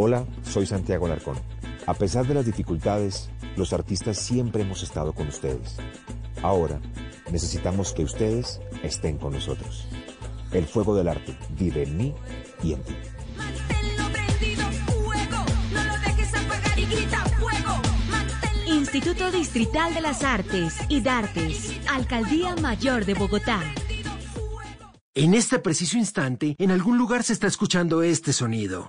Hola, 0.00 0.24
soy 0.44 0.64
Santiago 0.64 1.06
Alarcón. 1.06 1.36
A 1.88 1.92
pesar 1.92 2.24
de 2.24 2.32
las 2.32 2.46
dificultades, 2.46 3.30
los 3.56 3.72
artistas 3.72 4.16
siempre 4.16 4.62
hemos 4.62 4.84
estado 4.84 5.12
con 5.12 5.26
ustedes. 5.26 5.74
Ahora, 6.40 6.80
necesitamos 7.32 7.94
que 7.94 8.04
ustedes 8.04 8.60
estén 8.84 9.18
con 9.18 9.32
nosotros. 9.32 9.88
El 10.52 10.66
fuego 10.66 10.94
del 10.94 11.08
arte 11.08 11.36
vive 11.58 11.82
en 11.82 11.96
mí 11.96 12.14
y 12.62 12.74
en 12.74 12.82
ti. 12.84 12.94
No 15.72 15.84
lo 15.84 15.98
dejes 15.98 16.32
apagar 16.32 16.78
y 16.78 16.84
grita 16.84 17.24
fuego. 17.40 17.82
Instituto 18.68 19.32
Distrital 19.32 19.94
de 19.94 20.00
las 20.00 20.22
Artes 20.22 20.76
y 20.88 21.00
Dartes, 21.00 21.72
Alcaldía 21.90 22.54
Mayor 22.62 23.04
de 23.04 23.14
Bogotá. 23.14 23.60
En 25.12 25.34
este 25.34 25.58
preciso 25.58 25.98
instante, 25.98 26.54
en 26.56 26.70
algún 26.70 26.98
lugar 26.98 27.24
se 27.24 27.32
está 27.32 27.48
escuchando 27.48 28.04
este 28.04 28.32
sonido. 28.32 28.88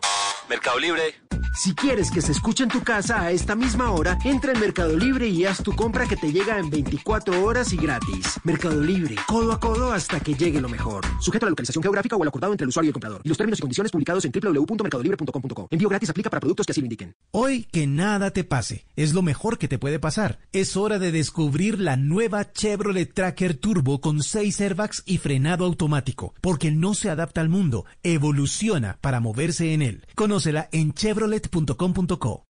Mercado 0.50 0.80
Libre. 0.80 1.30
Si 1.60 1.74
quieres 1.74 2.10
que 2.10 2.22
se 2.22 2.32
escuche 2.32 2.64
en 2.64 2.69
tu 2.69 2.82
casa 2.84 3.22
a 3.22 3.32
esta 3.32 3.53
misma 3.53 3.92
hora, 3.92 4.18
entra 4.24 4.53
en 4.53 4.61
Mercado 4.61 4.95
Libre 4.95 5.28
y 5.28 5.45
haz 5.45 5.61
tu 5.61 5.76
compra 5.76 6.08
que 6.08 6.16
te 6.16 6.32
llega 6.32 6.58
en 6.58 6.69
24 6.69 7.44
horas 7.44 7.74
y 7.74 7.76
gratis. 7.76 8.40
Mercado 8.45 8.82
Libre, 8.82 9.16
codo 9.28 9.52
a 9.52 9.60
codo 9.60 9.92
hasta 9.92 10.22
que 10.22 10.36
llegue 10.36 10.61
lo 10.61 10.69
mejor. 10.69 11.03
Sujeto 11.19 11.45
a 11.45 11.48
la 11.48 11.50
localización 11.50 11.84
geográfica 11.84 12.16
o 12.16 12.22
al 12.22 12.30
acordado 12.30 12.53
entre 12.53 12.64
el 12.64 12.69
usuario 12.69 12.88
y 12.88 12.92
el 12.92 12.94
comprador. 12.94 13.22
Y 13.26 13.28
los 13.28 13.38
términos 13.38 13.60
y 13.60 13.61
condiciones 13.61 13.92
publicados 13.92 14.24
en 14.24 14.32
www.mercadolibre.com.co. 14.32 15.68
Envío 15.72 15.90
gratis 15.90 16.10
aplica 16.10 16.30
para 16.30 16.40
productos 16.40 16.66
que 16.66 16.72
así 16.72 16.80
lo 16.80 16.86
indiquen. 16.86 17.14
Hoy 17.32 17.66
que 17.66 17.88
nada 17.88 18.32
te 18.32 18.45
pase, 18.45 18.86
es 18.95 19.14
lo 19.14 19.22
mejor 19.22 19.58
que 19.58 19.68
te 19.68 19.80
puede 19.80 20.00
pasar. 20.00 20.40
Es 20.53 20.78
hora 20.78 20.98
de 20.98 21.11
descubrir 21.11 21.80
la 21.80 21.98
nueva 21.98 22.53
Chevrolet 22.53 23.14
Tracker 23.14 23.56
Turbo 23.56 24.00
con 24.00 24.24
6 24.24 24.61
airbags 24.61 25.03
y 25.06 25.18
frenado 25.18 25.66
automático, 25.66 26.34
porque 26.40 26.72
no 26.72 26.94
se 26.94 27.10
adapta 27.10 27.42
al 27.42 27.50
mundo, 27.50 27.86
evoluciona 28.03 28.98
para 29.02 29.19
moverse 29.19 29.74
en 29.74 29.82
él. 29.82 30.06
Conócela 30.40 30.69
en 30.72 30.93
chevrolet.com.co. 30.93 32.45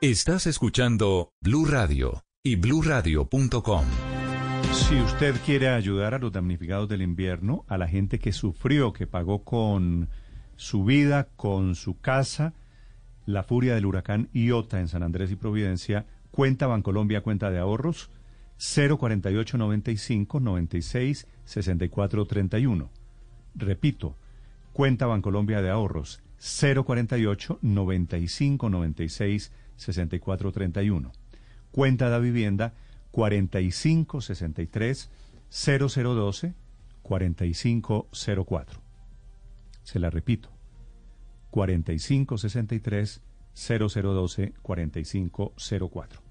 Estás 0.00 0.46
escuchando 0.46 1.32
Blue 1.40 1.64
Radio 1.64 2.22
y 2.44 2.54
bluradio.com. 2.54 3.84
Si 4.72 5.00
usted 5.00 5.34
quiere 5.44 5.70
ayudar 5.70 6.14
a 6.14 6.18
los 6.20 6.30
damnificados 6.30 6.88
del 6.88 7.02
invierno, 7.02 7.64
a 7.66 7.76
la 7.76 7.88
gente 7.88 8.20
que 8.20 8.30
sufrió, 8.30 8.92
que 8.92 9.08
pagó 9.08 9.42
con 9.42 10.08
su 10.54 10.84
vida, 10.84 11.26
con 11.34 11.74
su 11.74 11.98
casa, 11.98 12.54
la 13.24 13.42
furia 13.42 13.74
del 13.74 13.86
huracán 13.86 14.28
Iota 14.32 14.78
en 14.78 14.86
San 14.86 15.02
Andrés 15.02 15.32
y 15.32 15.36
Providencia, 15.36 16.06
cuenta 16.30 16.68
Bancolombia, 16.68 17.22
cuenta 17.22 17.50
de 17.50 17.58
ahorros 17.58 18.10
048 18.58 19.58
95 19.58 20.40
96 20.40 21.26
64 21.44 22.26
31. 22.26 22.90
Repito, 23.54 24.16
cuenta 24.72 25.06
Bancolombia 25.06 25.62
de 25.62 25.70
ahorros 25.70 26.20
048 26.38 27.58
95 27.62 28.70
96 28.70 29.52
64 29.76 30.52
31. 30.52 31.12
Cuenta 31.70 32.10
de 32.10 32.20
vivienda 32.20 32.74
45 33.10 34.20
63 34.20 35.10
0012 35.50 36.54
4504. 37.02 38.80
Se 39.82 39.98
la 39.98 40.10
repito. 40.10 40.50
45 41.50 42.38
63 42.38 43.20
0012 43.54 44.52
4504. 44.62 46.25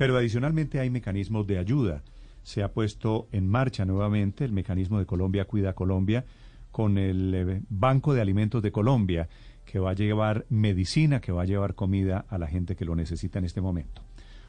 Pero 0.00 0.16
adicionalmente 0.16 0.80
hay 0.80 0.88
mecanismos 0.88 1.46
de 1.46 1.58
ayuda. 1.58 2.00
Se 2.42 2.62
ha 2.62 2.72
puesto 2.72 3.28
en 3.32 3.46
marcha 3.46 3.84
nuevamente 3.84 4.46
el 4.46 4.52
mecanismo 4.52 4.98
de 4.98 5.04
Colombia 5.04 5.44
Cuida 5.44 5.74
Colombia 5.74 6.24
con 6.72 6.96
el 6.96 7.34
eh, 7.34 7.60
Banco 7.68 8.14
de 8.14 8.22
Alimentos 8.22 8.62
de 8.62 8.72
Colombia, 8.72 9.28
que 9.66 9.78
va 9.78 9.90
a 9.90 9.92
llevar 9.92 10.46
medicina, 10.48 11.20
que 11.20 11.32
va 11.32 11.42
a 11.42 11.44
llevar 11.44 11.74
comida 11.74 12.24
a 12.30 12.38
la 12.38 12.46
gente 12.46 12.76
que 12.76 12.86
lo 12.86 12.96
necesita 12.96 13.40
en 13.40 13.44
este 13.44 13.60
momento. 13.60 14.00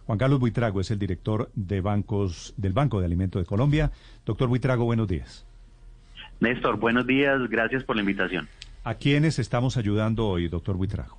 Juan 0.06 0.18
Carlos 0.18 0.40
Buitrago 0.40 0.80
es 0.80 0.90
el 0.90 1.00
director 1.00 1.52
de 1.54 1.82
bancos 1.82 2.54
del 2.56 2.72
Banco 2.72 3.02
de 3.02 3.08
Alimentos 3.08 3.42
de 3.42 3.46
Colombia. 3.46 3.92
Doctor 4.26 4.48
Buitrago, 4.48 4.86
buenos 4.86 5.10
días. 5.10 5.46
Néstor, 6.40 6.78
buenos 6.80 7.06
días, 7.06 7.42
gracias 7.50 7.84
por 7.84 7.98
la 7.98 8.04
invitación. 8.04 8.48
¿A 8.86 8.94
quiénes 8.94 9.38
estamos 9.38 9.76
ayudando 9.76 10.30
hoy, 10.30 10.48
doctor 10.48 10.78
Buitrago? 10.78 11.18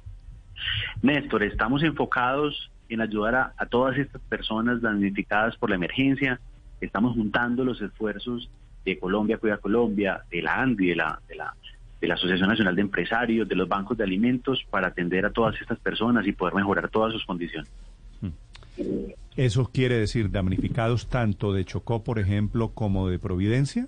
Néstor, 1.02 1.43
estamos 1.43 1.83
enfocados 1.83 2.72
en 2.92 3.00
ayudar 3.00 3.34
a, 3.34 3.52
a 3.56 3.66
todas 3.66 3.96
estas 3.98 4.20
personas 4.22 4.80
damnificadas 4.80 5.56
por 5.56 5.70
la 5.70 5.76
emergencia. 5.76 6.40
Estamos 6.80 7.14
juntando 7.14 7.64
los 7.64 7.80
esfuerzos 7.80 8.50
de 8.84 8.98
Colombia 8.98 9.38
Cuida 9.38 9.58
Colombia, 9.58 10.22
de 10.30 10.42
la 10.42 10.60
ANDI, 10.60 10.88
de 10.88 10.96
la, 10.96 11.20
de 11.28 11.36
la, 11.36 11.54
de 12.00 12.08
la 12.08 12.14
Asociación 12.14 12.48
Nacional 12.48 12.74
de 12.74 12.82
Empresarios, 12.82 13.48
de 13.48 13.54
los 13.54 13.68
bancos 13.68 13.96
de 13.96 14.04
alimentos, 14.04 14.64
para 14.68 14.88
atender 14.88 15.24
a 15.24 15.30
todas 15.30 15.60
estas 15.60 15.78
personas 15.78 16.26
y 16.26 16.32
poder 16.32 16.54
mejorar 16.54 16.88
todas 16.88 17.12
sus 17.12 17.24
condiciones. 17.24 17.70
¿Eso 19.36 19.70
quiere 19.72 19.96
decir 19.98 20.30
damnificados 20.30 21.08
tanto 21.08 21.52
de 21.52 21.64
Chocó, 21.64 22.02
por 22.02 22.18
ejemplo, 22.18 22.70
como 22.70 23.08
de 23.08 23.18
Providencia? 23.18 23.86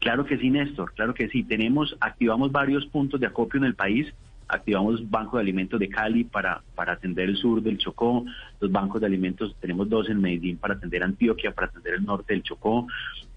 Claro 0.00 0.24
que 0.24 0.38
sí, 0.38 0.50
Néstor, 0.50 0.92
claro 0.92 1.14
que 1.14 1.28
sí. 1.28 1.42
Tenemos, 1.42 1.96
activamos 2.00 2.52
varios 2.52 2.86
puntos 2.86 3.20
de 3.20 3.26
acopio 3.26 3.58
en 3.58 3.64
el 3.64 3.74
país. 3.74 4.12
Activamos 4.52 5.10
Banco 5.10 5.38
de 5.38 5.42
Alimentos 5.42 5.80
de 5.80 5.88
Cali 5.88 6.24
para, 6.24 6.60
para 6.74 6.92
atender 6.92 7.30
el 7.30 7.36
sur 7.38 7.62
del 7.62 7.78
Chocó. 7.78 8.26
Los 8.60 8.70
bancos 8.70 9.00
de 9.00 9.06
alimentos, 9.06 9.56
tenemos 9.58 9.88
dos 9.88 10.10
en 10.10 10.20
Medellín 10.20 10.58
para 10.58 10.74
atender 10.74 11.02
Antioquia, 11.02 11.52
para 11.52 11.68
atender 11.68 11.94
el 11.94 12.04
norte 12.04 12.34
del 12.34 12.42
Chocó. 12.42 12.86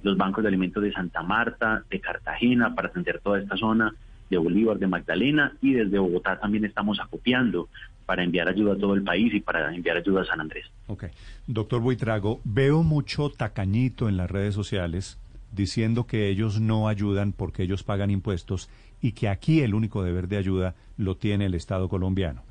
Los 0.03 0.17
bancos 0.17 0.43
de 0.43 0.49
alimentos 0.49 0.83
de 0.83 0.91
Santa 0.91 1.23
Marta, 1.23 1.83
de 1.89 2.01
Cartagena, 2.01 2.75
para 2.75 2.89
atender 2.89 3.21
toda 3.23 3.39
esta 3.39 3.55
zona 3.55 3.95
de 4.29 4.37
Bolívar, 4.37 4.77
de 4.77 4.87
Magdalena. 4.87 5.53
Y 5.61 5.71
desde 5.71 5.97
Bogotá 5.99 6.37
también 6.37 6.65
estamos 6.65 6.99
acopiando 6.99 7.69
para 8.05 8.21
enviar 8.21 8.49
ayuda 8.49 8.73
a 8.73 8.77
todo 8.77 8.93
el 8.93 9.03
país 9.03 9.33
y 9.33 9.39
para 9.39 9.73
enviar 9.73 9.95
ayuda 9.95 10.23
a 10.23 10.25
San 10.25 10.41
Andrés. 10.41 10.65
Ok. 10.87 11.05
Doctor 11.47 11.81
Buitrago, 11.81 12.41
veo 12.43 12.83
mucho 12.83 13.29
tacañito 13.29 14.09
en 14.09 14.17
las 14.17 14.29
redes 14.29 14.53
sociales 14.53 15.17
diciendo 15.55 16.05
que 16.05 16.27
ellos 16.27 16.59
no 16.59 16.87
ayudan 16.87 17.31
porque 17.31 17.63
ellos 17.63 17.83
pagan 17.83 18.11
impuestos 18.11 18.69
y 19.01 19.13
que 19.13 19.29
aquí 19.29 19.61
el 19.61 19.73
único 19.73 20.03
deber 20.03 20.27
de 20.27 20.37
ayuda 20.37 20.75
lo 20.97 21.17
tiene 21.17 21.45
el 21.45 21.53
Estado 21.53 21.89
colombiano. 21.89 22.43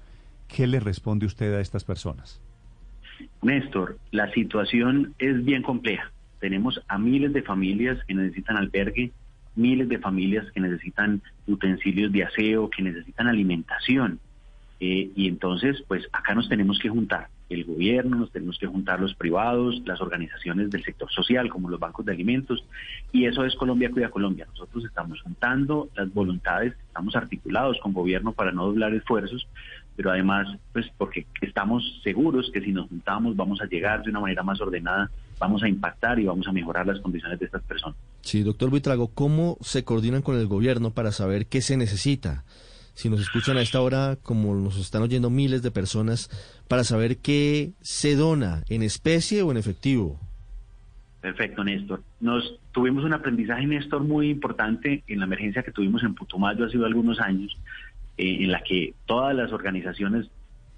¿Qué 0.48 0.66
le 0.66 0.80
responde 0.80 1.26
usted 1.26 1.54
a 1.54 1.60
estas 1.60 1.84
personas? 1.84 2.40
Néstor, 3.42 3.98
la 4.10 4.30
situación 4.32 5.14
es 5.18 5.44
bien 5.44 5.62
compleja. 5.62 6.10
Tenemos 6.40 6.82
a 6.88 6.98
miles 6.98 7.32
de 7.32 7.42
familias 7.42 7.98
que 8.06 8.14
necesitan 8.14 8.56
albergue, 8.56 9.12
miles 9.56 9.88
de 9.88 9.98
familias 9.98 10.50
que 10.52 10.60
necesitan 10.60 11.22
utensilios 11.46 12.12
de 12.12 12.24
aseo, 12.24 12.68
que 12.70 12.82
necesitan 12.82 13.28
alimentación. 13.28 14.20
Eh, 14.80 15.10
y 15.14 15.28
entonces, 15.28 15.82
pues 15.88 16.06
acá 16.12 16.34
nos 16.34 16.48
tenemos 16.48 16.78
que 16.78 16.88
juntar 16.88 17.28
el 17.50 17.64
gobierno, 17.64 18.16
nos 18.16 18.30
tenemos 18.30 18.58
que 18.58 18.66
juntar 18.66 19.00
los 19.00 19.14
privados, 19.14 19.82
las 19.84 20.00
organizaciones 20.00 20.70
del 20.70 20.82
sector 20.82 21.10
social, 21.10 21.48
como 21.50 21.68
los 21.68 21.78
bancos 21.78 22.06
de 22.06 22.12
alimentos, 22.12 22.64
y 23.12 23.26
eso 23.26 23.44
es 23.44 23.54
Colombia 23.54 23.90
Cuida 23.90 24.08
Colombia. 24.08 24.46
Nosotros 24.50 24.84
estamos 24.84 25.20
juntando 25.20 25.88
las 25.94 26.12
voluntades, 26.12 26.74
estamos 26.86 27.14
articulados 27.16 27.78
con 27.82 27.92
gobierno 27.92 28.32
para 28.32 28.52
no 28.52 28.66
doblar 28.66 28.94
esfuerzos, 28.94 29.46
pero 29.96 30.10
además, 30.10 30.48
pues 30.72 30.86
porque 30.96 31.26
estamos 31.40 32.00
seguros 32.02 32.50
que 32.52 32.60
si 32.60 32.72
nos 32.72 32.88
juntamos 32.88 33.36
vamos 33.36 33.60
a 33.60 33.66
llegar 33.66 34.02
de 34.02 34.10
una 34.10 34.20
manera 34.20 34.42
más 34.42 34.60
ordenada, 34.60 35.10
vamos 35.38 35.62
a 35.62 35.68
impactar 35.68 36.18
y 36.18 36.24
vamos 36.24 36.48
a 36.48 36.52
mejorar 36.52 36.86
las 36.86 37.00
condiciones 37.00 37.38
de 37.38 37.46
estas 37.46 37.62
personas. 37.62 37.96
Sí, 38.22 38.42
doctor 38.42 38.70
Buitrago, 38.70 39.08
¿cómo 39.08 39.58
se 39.60 39.84
coordinan 39.84 40.22
con 40.22 40.36
el 40.36 40.46
gobierno 40.46 40.90
para 40.90 41.12
saber 41.12 41.46
qué 41.46 41.60
se 41.60 41.76
necesita? 41.76 42.44
Si 42.94 43.10
nos 43.10 43.20
escuchan 43.20 43.56
a 43.56 43.60
esta 43.60 43.80
hora, 43.80 44.16
como 44.22 44.54
nos 44.54 44.78
están 44.78 45.02
oyendo 45.02 45.30
miles 45.30 45.62
de 45.62 45.70
personas, 45.70 46.30
para 46.68 46.84
saber 46.84 47.18
qué 47.18 47.72
se 47.80 48.16
dona 48.16 48.62
en 48.68 48.82
especie 48.82 49.42
o 49.42 49.50
en 49.50 49.56
efectivo. 49.56 50.18
Perfecto, 51.20 51.64
Néstor. 51.64 52.02
Nos 52.20 52.60
tuvimos 52.72 53.04
un 53.04 53.14
aprendizaje, 53.14 53.66
Néstor, 53.66 54.04
muy 54.04 54.30
importante 54.30 55.02
en 55.06 55.18
la 55.18 55.24
emergencia 55.24 55.62
que 55.62 55.72
tuvimos 55.72 56.02
en 56.02 56.14
Putumayo 56.14 56.66
hace 56.66 56.76
algunos 56.76 57.18
años, 57.20 57.56
eh, 58.16 58.38
en 58.40 58.52
la 58.52 58.60
que 58.60 58.94
todas 59.06 59.34
las 59.34 59.52
organizaciones 59.52 60.28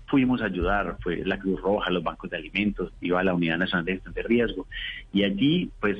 fuimos 0.06 0.40
a 0.40 0.46
ayudar, 0.46 0.96
fue 1.02 1.24
la 1.24 1.38
Cruz 1.38 1.60
Roja, 1.60 1.90
los 1.90 2.02
bancos 2.02 2.30
de 2.30 2.36
alimentos, 2.36 2.92
iba 3.00 3.20
a 3.20 3.24
la 3.24 3.34
Unidad 3.34 3.58
Nacional 3.58 3.84
de 3.84 3.94
Gestión 3.94 4.14
de 4.14 4.22
Riesgo. 4.22 4.66
Y 5.12 5.24
allí, 5.24 5.70
pues, 5.80 5.98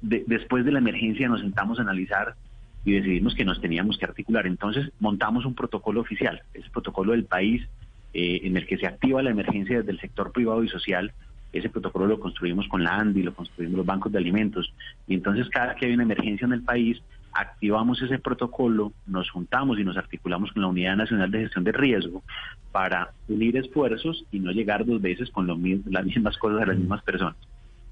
después 0.00 0.64
de 0.64 0.72
la 0.72 0.78
emergencia 0.78 1.28
nos 1.28 1.40
sentamos 1.40 1.78
a 1.78 1.82
analizar 1.82 2.36
y 2.84 2.92
decidimos 2.92 3.34
que 3.34 3.44
nos 3.44 3.60
teníamos 3.60 3.98
que 3.98 4.04
articular. 4.04 4.46
Entonces 4.46 4.90
montamos 5.00 5.44
un 5.44 5.54
protocolo 5.54 6.00
oficial, 6.00 6.42
ese 6.52 6.68
protocolo 6.70 7.12
del 7.12 7.24
país 7.24 7.66
eh, 8.12 8.40
en 8.44 8.56
el 8.56 8.66
que 8.66 8.78
se 8.78 8.86
activa 8.86 9.22
la 9.22 9.30
emergencia 9.30 9.78
desde 9.78 9.92
el 9.92 10.00
sector 10.00 10.32
privado 10.32 10.62
y 10.62 10.68
social. 10.68 11.12
Ese 11.52 11.68
protocolo 11.68 12.06
lo 12.06 12.20
construimos 12.20 12.66
con 12.68 12.82
la 12.82 12.96
ANDI, 12.96 13.22
lo 13.22 13.34
construimos 13.34 13.78
los 13.78 13.86
bancos 13.86 14.12
de 14.12 14.18
alimentos. 14.18 14.72
Y 15.06 15.14
entonces 15.14 15.48
cada 15.48 15.74
que 15.76 15.86
hay 15.86 15.94
una 15.94 16.02
emergencia 16.02 16.44
en 16.44 16.52
el 16.52 16.62
país, 16.62 17.00
activamos 17.32 18.00
ese 18.02 18.18
protocolo, 18.18 18.92
nos 19.06 19.30
juntamos 19.30 19.78
y 19.78 19.84
nos 19.84 19.96
articulamos 19.96 20.52
con 20.52 20.62
la 20.62 20.68
Unidad 20.68 20.96
Nacional 20.96 21.30
de 21.30 21.40
Gestión 21.40 21.64
de 21.64 21.72
Riesgo 21.72 22.22
para 22.70 23.10
unir 23.28 23.56
esfuerzos 23.56 24.24
y 24.30 24.40
no 24.40 24.52
llegar 24.52 24.84
dos 24.84 25.00
veces 25.00 25.30
con 25.30 25.46
lo, 25.46 25.58
las 25.86 26.04
mismas 26.04 26.36
cosas 26.38 26.62
a 26.62 26.66
las 26.66 26.76
mismas 26.76 27.02
personas. 27.02 27.36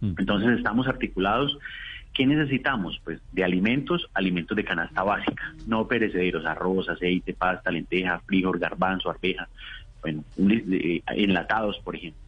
Entonces 0.00 0.58
estamos 0.58 0.88
articulados 0.88 1.56
¿Qué 2.14 2.26
necesitamos? 2.26 3.00
Pues 3.04 3.20
de 3.32 3.42
alimentos, 3.42 4.08
alimentos 4.12 4.56
de 4.56 4.64
canasta 4.64 5.02
básica, 5.02 5.54
no 5.66 5.88
perecederos, 5.88 6.44
arroz, 6.44 6.88
aceite, 6.88 7.32
pasta, 7.32 7.70
lenteja, 7.70 8.20
frijol, 8.26 8.58
garbanzo, 8.58 9.10
arveja, 9.10 9.48
bueno, 10.02 10.22
enlatados, 10.36 11.78
por 11.78 11.96
ejemplo. 11.96 12.20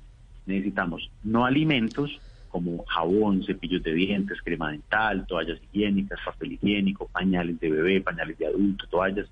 Necesitamos 0.46 1.10
no 1.22 1.44
alimentos 1.44 2.20
como 2.48 2.84
jabón, 2.84 3.42
cepillos 3.44 3.82
de 3.82 3.94
dientes, 3.94 4.40
crema 4.40 4.70
dental, 4.70 5.26
toallas 5.26 5.58
higiénicas, 5.72 6.20
papel 6.24 6.52
higiénico, 6.52 7.08
pañales 7.08 7.58
de 7.58 7.68
bebé, 7.68 8.00
pañales 8.00 8.38
de 8.38 8.46
adulto, 8.46 8.86
toallas. 8.86 9.26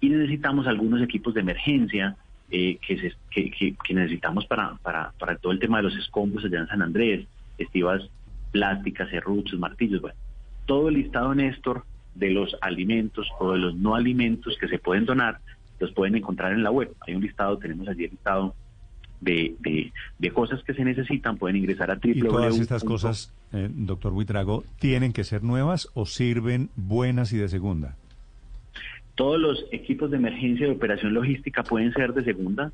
Y 0.00 0.08
necesitamos 0.08 0.66
algunos 0.66 1.02
equipos 1.02 1.34
de 1.34 1.42
emergencia 1.42 2.16
eh, 2.50 2.78
que, 2.84 2.98
se, 2.98 3.14
que, 3.30 3.94
necesitamos 3.94 4.46
para, 4.46 4.74
para, 4.76 5.12
para 5.18 5.36
todo 5.36 5.52
el 5.52 5.58
tema 5.58 5.76
de 5.76 5.82
los 5.84 5.96
escombros 5.96 6.44
allá 6.44 6.60
en 6.60 6.66
San 6.66 6.80
Andrés, 6.80 7.26
estivas 7.58 8.08
plásticas, 8.50 9.08
serruchos, 9.10 9.58
martillos, 9.58 10.00
bueno, 10.00 10.16
todo 10.66 10.88
el 10.88 10.94
listado, 10.94 11.34
Néstor, 11.34 11.84
de 12.14 12.30
los 12.30 12.56
alimentos 12.60 13.28
o 13.38 13.52
de 13.52 13.58
los 13.58 13.74
no 13.74 13.94
alimentos 13.94 14.56
que 14.60 14.68
se 14.68 14.78
pueden 14.78 15.04
donar, 15.04 15.38
los 15.78 15.92
pueden 15.92 16.16
encontrar 16.16 16.52
en 16.52 16.62
la 16.62 16.70
web. 16.70 16.92
Hay 17.06 17.14
un 17.14 17.22
listado, 17.22 17.58
tenemos 17.58 17.88
allí 17.88 18.04
el 18.04 18.10
listado 18.10 18.54
de, 19.20 19.54
de, 19.60 19.92
de 20.18 20.30
cosas 20.30 20.62
que 20.64 20.74
se 20.74 20.84
necesitan, 20.84 21.36
pueden 21.36 21.56
ingresar 21.56 21.90
a 21.90 21.98
¿Y 22.02 22.20
todas 22.20 22.58
estas 22.58 22.84
cosas, 22.84 23.32
eh, 23.52 23.68
doctor 23.70 24.12
Buitrago, 24.12 24.64
tienen 24.78 25.12
que 25.12 25.24
ser 25.24 25.42
nuevas 25.42 25.88
o 25.94 26.06
sirven 26.06 26.70
buenas 26.76 27.32
y 27.32 27.38
de 27.38 27.48
segunda? 27.48 27.96
Todos 29.14 29.40
los 29.40 29.66
equipos 29.72 30.10
de 30.10 30.16
emergencia 30.16 30.66
y 30.66 30.70
de 30.70 30.76
operación 30.76 31.12
logística 31.12 31.62
pueden 31.62 31.92
ser 31.92 32.14
de 32.14 32.24
segunda. 32.24 32.72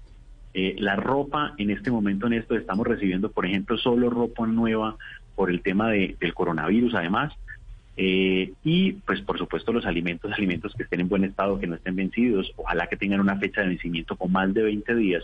Eh, 0.54 0.76
la 0.78 0.96
ropa, 0.96 1.54
en 1.58 1.70
este 1.70 1.90
momento, 1.90 2.26
en 2.26 2.34
esto 2.34 2.56
estamos 2.56 2.86
recibiendo, 2.86 3.30
por 3.30 3.46
ejemplo, 3.46 3.76
solo 3.76 4.08
ropa 4.08 4.46
nueva 4.46 4.96
por 5.36 5.50
el 5.50 5.60
tema 5.62 5.90
de- 5.90 6.16
del 6.18 6.34
coronavirus, 6.34 6.94
además. 6.94 7.32
Eh, 7.98 8.52
y, 8.64 8.92
pues, 8.92 9.20
por 9.22 9.38
supuesto, 9.38 9.72
los 9.72 9.86
alimentos, 9.86 10.30
alimentos 10.36 10.74
que 10.74 10.82
estén 10.82 11.00
en 11.00 11.08
buen 11.08 11.24
estado, 11.24 11.58
que 11.58 11.66
no 11.66 11.76
estén 11.76 11.94
vencidos, 11.96 12.52
ojalá 12.56 12.88
que 12.88 12.96
tengan 12.96 13.20
una 13.20 13.36
fecha 13.36 13.60
de 13.62 13.68
vencimiento 13.68 14.16
con 14.16 14.32
más 14.32 14.52
de 14.52 14.62
20 14.64 14.94
días 14.96 15.22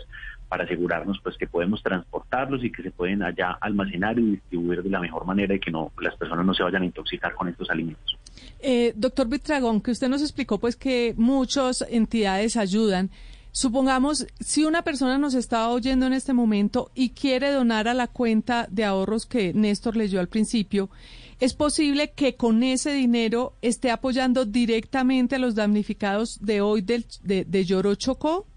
para 0.49 0.63
asegurarnos, 0.63 1.19
pues, 1.23 1.35
que 1.37 1.47
podemos 1.47 1.81
transportarlos 1.83 2.63
y 2.63 2.71
que 2.71 2.81
se 2.83 2.91
pueden 2.91 3.21
allá 3.23 3.57
almacenar 3.61 4.17
y 4.19 4.31
distribuir 4.31 4.81
de 4.83 4.89
la 4.89 4.99
mejor 4.99 5.25
manera 5.25 5.53
y 5.55 5.59
que 5.59 5.71
no 5.71 5.91
las 5.99 6.15
personas 6.15 6.45
no 6.45 6.53
se 6.53 6.63
vayan 6.63 6.83
a 6.83 6.85
intoxicar 6.85 7.33
con 7.33 7.47
estos 7.47 7.69
alimentos. 7.69 8.17
Eh, 8.59 8.93
doctor 8.95 9.27
Vitragón, 9.29 9.81
que 9.81 9.91
usted 9.91 10.09
nos 10.09 10.21
explicó 10.21 10.59
pues 10.59 10.75
que 10.75 11.13
muchas 11.17 11.83
entidades 11.89 12.55
ayudan. 12.57 13.09
Supongamos, 13.55 14.25
si 14.39 14.65
una 14.65 14.81
persona 14.81 15.19
nos 15.19 15.35
está 15.35 15.69
oyendo 15.69 16.07
en 16.07 16.13
este 16.13 16.33
momento 16.33 16.89
y 16.95 17.11
quiere 17.11 17.51
donar 17.51 17.87
a 17.87 17.93
la 17.93 18.07
cuenta 18.07 18.65
de 18.71 18.83
ahorros 18.83 19.27
que 19.27 19.53
Néstor 19.53 19.95
leyó 19.95 20.19
al 20.19 20.27
principio, 20.27 20.89
¿es 21.39 21.53
posible 21.53 22.11
que 22.15 22.35
con 22.35 22.63
ese 22.63 22.93
dinero 22.93 23.53
esté 23.61 23.91
apoyando 23.91 24.45
directamente 24.45 25.35
a 25.35 25.39
los 25.39 25.53
damnificados 25.53 26.43
de 26.43 26.61
hoy 26.61 26.81
del, 26.81 27.05
de, 27.21 27.45
de 27.45 27.63
Lloro 27.63 27.93
Chocó? 27.93 28.47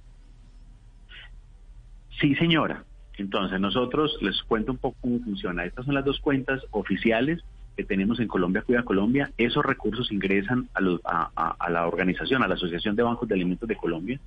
Sí, 2.18 2.34
señora. 2.36 2.82
Entonces, 3.18 3.60
nosotros 3.60 4.16
les 4.22 4.42
cuento 4.44 4.72
un 4.72 4.78
poco 4.78 4.96
cómo 5.02 5.18
funciona. 5.20 5.66
Estas 5.66 5.84
son 5.84 5.94
las 5.94 6.06
dos 6.06 6.20
cuentas 6.20 6.62
oficiales 6.70 7.42
que 7.76 7.84
tenemos 7.84 8.18
en 8.18 8.28
Colombia 8.28 8.62
Cuida 8.62 8.82
Colombia. 8.82 9.30
Esos 9.36 9.62
recursos 9.62 10.10
ingresan 10.10 10.70
a, 10.72 10.80
los- 10.80 11.02
a- 11.04 11.68
la 11.68 11.86
organización, 11.86 12.42
a 12.42 12.48
la 12.48 12.54
Asociación 12.54 12.96
de 12.96 13.02
Bancos 13.02 13.28
de 13.28 13.34
Alimentos 13.34 13.68
de 13.68 13.76
Colombia. 13.76 14.18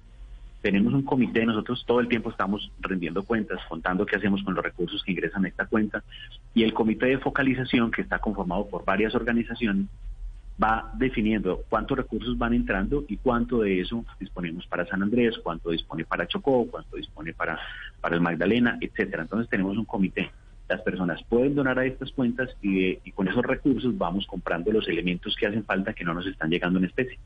Tenemos 0.62 0.94
un 0.94 1.04
comité, 1.04 1.46
nosotros 1.46 1.84
todo 1.86 2.02
el 2.02 2.10
tiempo 2.10 2.30
estamos 2.30 2.70
rendiendo 2.82 3.24
cuentas, 3.24 3.60
contando 3.70 4.06
qué 4.06 4.18
hacemos 4.18 4.44
con 4.44 4.56
los 4.56 4.64
recursos 4.64 5.02
que 5.04 5.12
ingresan 5.12 5.46
a 5.46 5.48
esta 5.48 5.66
cuenta. 5.66 6.04
Y 6.54 6.64
el 6.64 6.74
comité 6.74 7.06
de 7.06 7.18
focalización, 7.20 7.92
que 7.92 8.02
está 8.02 8.20
conformado 8.20 8.68
por 8.68 8.84
varias 8.84 9.16
organizaciones, 9.16 9.86
va 10.62 10.92
definiendo 10.96 11.64
cuántos 11.70 11.98
recursos 11.98 12.38
van 12.38 12.54
entrando 12.54 13.06
y 13.08 13.16
cuánto 13.18 13.60
de 13.60 13.80
eso 13.80 14.04
disponemos 14.20 14.68
para 14.68 14.86
San 14.86 15.02
Andrés, 15.02 15.38
cuánto 15.42 15.70
dispone 15.70 16.04
para 16.04 16.28
Chocó, 16.28 16.68
cuánto 16.70 16.98
dispone 16.98 17.34
para, 17.34 17.58
para 18.02 18.16
el 18.16 18.22
Magdalena, 18.22 18.78
etcétera. 18.82 19.24
Entonces 19.24 19.50
tenemos 19.50 19.78
un 19.78 19.86
comité. 19.86 20.30
Las 20.68 20.82
personas 20.82 21.24
pueden 21.24 21.56
donar 21.56 21.80
a 21.80 21.86
estas 21.86 22.12
cuentas 22.12 22.50
y, 22.62 23.00
y 23.04 23.12
con 23.14 23.28
esos 23.28 23.44
recursos 23.44 23.98
vamos 23.98 24.28
comprando 24.28 24.72
los 24.72 24.88
elementos 24.88 25.36
que 25.36 25.48
hacen 25.48 25.64
falta 25.64 25.94
que 25.94 26.04
no 26.04 26.14
nos 26.14 26.28
están 26.28 26.50
llegando 26.50 26.78
en 26.80 26.86
especie. 26.86 27.18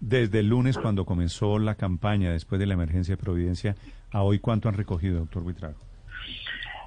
Desde 0.00 0.40
el 0.40 0.48
lunes, 0.48 0.78
cuando 0.78 1.04
comenzó 1.04 1.58
la 1.58 1.74
campaña 1.74 2.32
después 2.32 2.58
de 2.58 2.66
la 2.66 2.74
emergencia 2.74 3.16
de 3.16 3.22
Providencia, 3.22 3.76
a 4.10 4.22
hoy, 4.22 4.38
¿cuánto 4.38 4.68
han 4.68 4.74
recogido, 4.74 5.18
doctor 5.20 5.42
Buitrago? 5.42 5.76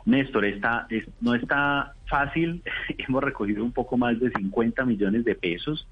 Néstor, 0.06 0.46
está, 0.46 0.88
es- 0.90 1.08
no 1.22 1.36
está 1.36 1.94
fácil. 2.08 2.62
Hemos 2.98 3.24
recogido 3.24 3.64
un 3.64 3.72
poco 3.72 3.98
más 3.98 4.20
de 4.20 4.32
50 4.32 4.84
millones 4.86 5.24
de 5.26 5.36
pesos. 5.36 5.88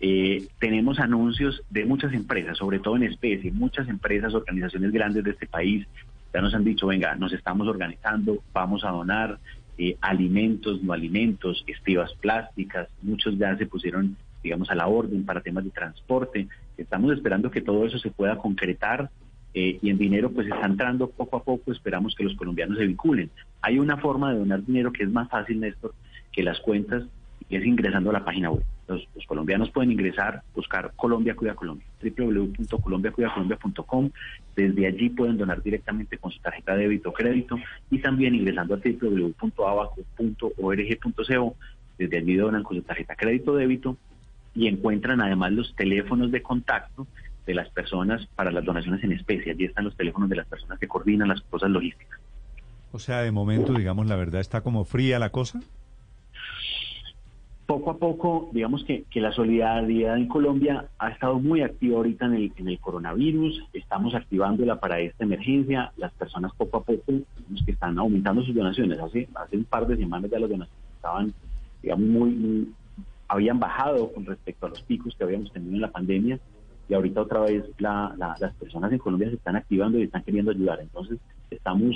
Eh, 0.00 0.46
tenemos 0.58 0.98
anuncios 0.98 1.62
de 1.70 1.84
muchas 1.84 2.12
empresas, 2.12 2.58
sobre 2.58 2.78
todo 2.80 2.96
en 2.96 3.04
especie, 3.04 3.52
muchas 3.52 3.88
empresas, 3.88 4.34
organizaciones 4.34 4.90
grandes 4.92 5.22
de 5.24 5.30
este 5.30 5.46
país. 5.46 5.86
Ya 6.34 6.40
nos 6.40 6.54
han 6.54 6.64
dicho, 6.64 6.86
venga, 6.86 7.14
nos 7.16 7.32
estamos 7.32 7.68
organizando, 7.68 8.42
vamos 8.52 8.84
a 8.84 8.90
donar 8.90 9.38
eh, 9.78 9.96
alimentos, 10.00 10.82
no 10.82 10.92
alimentos, 10.92 11.62
estivas 11.66 12.12
plásticas. 12.14 12.88
Muchos 13.02 13.36
ya 13.38 13.56
se 13.56 13.66
pusieron, 13.66 14.16
digamos, 14.42 14.70
a 14.70 14.74
la 14.74 14.86
orden 14.86 15.24
para 15.24 15.40
temas 15.40 15.64
de 15.64 15.70
transporte. 15.70 16.48
Estamos 16.76 17.12
esperando 17.12 17.50
que 17.50 17.60
todo 17.60 17.86
eso 17.86 17.98
se 17.98 18.10
pueda 18.10 18.38
concretar 18.38 19.10
eh, 19.54 19.78
y 19.82 19.90
en 19.90 19.98
dinero 19.98 20.30
pues 20.30 20.46
está 20.46 20.64
entrando 20.64 21.10
poco 21.10 21.36
a 21.36 21.42
poco, 21.42 21.72
esperamos 21.72 22.14
que 22.14 22.24
los 22.24 22.34
colombianos 22.36 22.78
se 22.78 22.86
vinculen. 22.86 23.28
Hay 23.60 23.78
una 23.78 23.98
forma 23.98 24.32
de 24.32 24.38
donar 24.38 24.64
dinero 24.64 24.90
que 24.92 25.02
es 25.04 25.10
más 25.10 25.28
fácil, 25.28 25.60
Néstor, 25.60 25.92
que 26.32 26.42
las 26.42 26.58
cuentas, 26.60 27.04
y 27.48 27.56
es 27.56 27.66
ingresando 27.66 28.10
a 28.10 28.12
la 28.14 28.24
página 28.24 28.50
web. 28.50 28.64
Los, 28.88 29.06
colombianos 29.26 29.70
pueden 29.70 29.92
ingresar, 29.92 30.42
buscar 30.54 30.92
Colombia 30.96 31.36
Cuida 31.36 31.54
Colombia, 31.54 31.86
www.colombiacuidacolombia.com. 32.02 34.10
Desde 34.56 34.86
allí 34.86 35.10
pueden 35.10 35.36
donar 35.38 35.62
directamente 35.62 36.18
con 36.18 36.32
su 36.32 36.40
tarjeta 36.40 36.74
de 36.74 36.82
débito 36.82 37.10
o 37.10 37.12
crédito 37.12 37.56
y 37.90 37.98
también 37.98 38.34
ingresando 38.34 38.74
a 38.74 38.78
www.abaco.org.co. 38.78 41.56
Desde 41.98 42.18
allí 42.18 42.36
donan 42.36 42.62
con 42.62 42.76
su 42.76 42.82
tarjeta 42.82 43.14
crédito 43.14 43.54
débito 43.54 43.98
y 44.54 44.68
encuentran 44.68 45.20
además 45.20 45.52
los 45.52 45.74
teléfonos 45.74 46.30
de 46.30 46.42
contacto 46.42 47.06
de 47.46 47.54
las 47.54 47.68
personas 47.70 48.26
para 48.34 48.50
las 48.52 48.64
donaciones 48.64 49.02
en 49.02 49.12
especie. 49.12 49.52
Allí 49.52 49.64
están 49.64 49.84
los 49.84 49.96
teléfonos 49.96 50.28
de 50.28 50.36
las 50.36 50.46
personas 50.46 50.78
que 50.78 50.88
coordinan 50.88 51.28
las 51.28 51.40
cosas 51.42 51.70
logísticas. 51.70 52.20
O 52.92 52.98
sea, 52.98 53.22
de 53.22 53.32
momento, 53.32 53.72
digamos, 53.74 54.06
la 54.06 54.16
verdad 54.16 54.40
está 54.40 54.60
como 54.60 54.84
fría 54.84 55.18
la 55.18 55.30
cosa. 55.30 55.60
Poco 57.66 57.90
a 57.90 57.96
poco, 57.96 58.50
digamos 58.52 58.84
que, 58.84 59.04
que 59.10 59.20
la 59.20 59.32
solidaridad 59.32 60.16
en 60.18 60.28
Colombia 60.28 60.84
ha 60.98 61.08
estado 61.08 61.38
muy 61.38 61.62
activa 61.62 61.96
ahorita 61.96 62.26
en 62.26 62.34
el, 62.34 62.52
en 62.56 62.68
el 62.68 62.78
coronavirus, 62.78 63.62
estamos 63.72 64.14
activándola 64.14 64.78
para 64.78 65.00
esta 65.00 65.24
emergencia, 65.24 65.90
las 65.96 66.12
personas 66.12 66.52
poco 66.56 66.78
a 66.78 66.82
poco 66.82 67.02
digamos, 67.08 67.62
que 67.64 67.70
están 67.72 67.98
aumentando 67.98 68.42
sus 68.42 68.54
donaciones. 68.54 68.98
Hace, 68.98 69.26
hace 69.34 69.56
un 69.56 69.64
par 69.64 69.86
de 69.86 69.96
semanas 69.96 70.30
ya 70.30 70.38
las 70.38 70.50
donaciones 70.50 70.84
estaban, 70.96 71.32
digamos, 71.82 72.06
muy, 72.06 72.30
muy- 72.30 72.68
habían 73.32 73.58
bajado 73.58 74.12
con 74.12 74.26
respecto 74.26 74.66
a 74.66 74.68
los 74.68 74.82
picos 74.82 75.14
que 75.16 75.24
habíamos 75.24 75.50
tenido 75.52 75.74
en 75.74 75.80
la 75.80 75.90
pandemia 75.90 76.38
y 76.88 76.94
ahorita 76.94 77.22
otra 77.22 77.40
vez 77.40 77.64
la- 77.78 78.14
la- 78.18 78.36
las 78.38 78.52
personas 78.54 78.92
en 78.92 78.98
Colombia 78.98 79.28
se 79.30 79.36
están 79.36 79.56
activando 79.56 79.98
y 79.98 80.02
están 80.02 80.22
queriendo 80.22 80.50
ayudar. 80.50 80.80
Entonces 80.80 81.18
estamos 81.50 81.94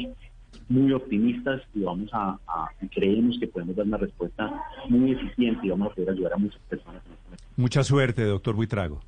muy 0.69 0.93
optimistas 0.93 1.61
y 1.75 1.83
vamos 1.83 2.09
a, 2.13 2.39
a- 2.49 2.69
y 2.81 2.89
creemos 2.89 3.37
que 3.39 3.47
podemos 3.49 3.77
dar 3.77 3.87
una 3.87 3.99
respuesta 3.99 4.63
muy 4.89 5.13
eficiente 5.13 5.67
y 5.67 5.71
vamos 5.71 5.93
a 5.93 5.95
poder 5.95 6.11
ayudar 6.11 6.33
a 6.33 6.37
muchas 6.39 6.61
personas. 6.69 7.03
en 7.07 7.13
este. 7.35 7.45
Mucha 7.57 7.83
suerte, 7.85 8.25
doctor 8.25 8.55
Buitrago. 8.55 9.01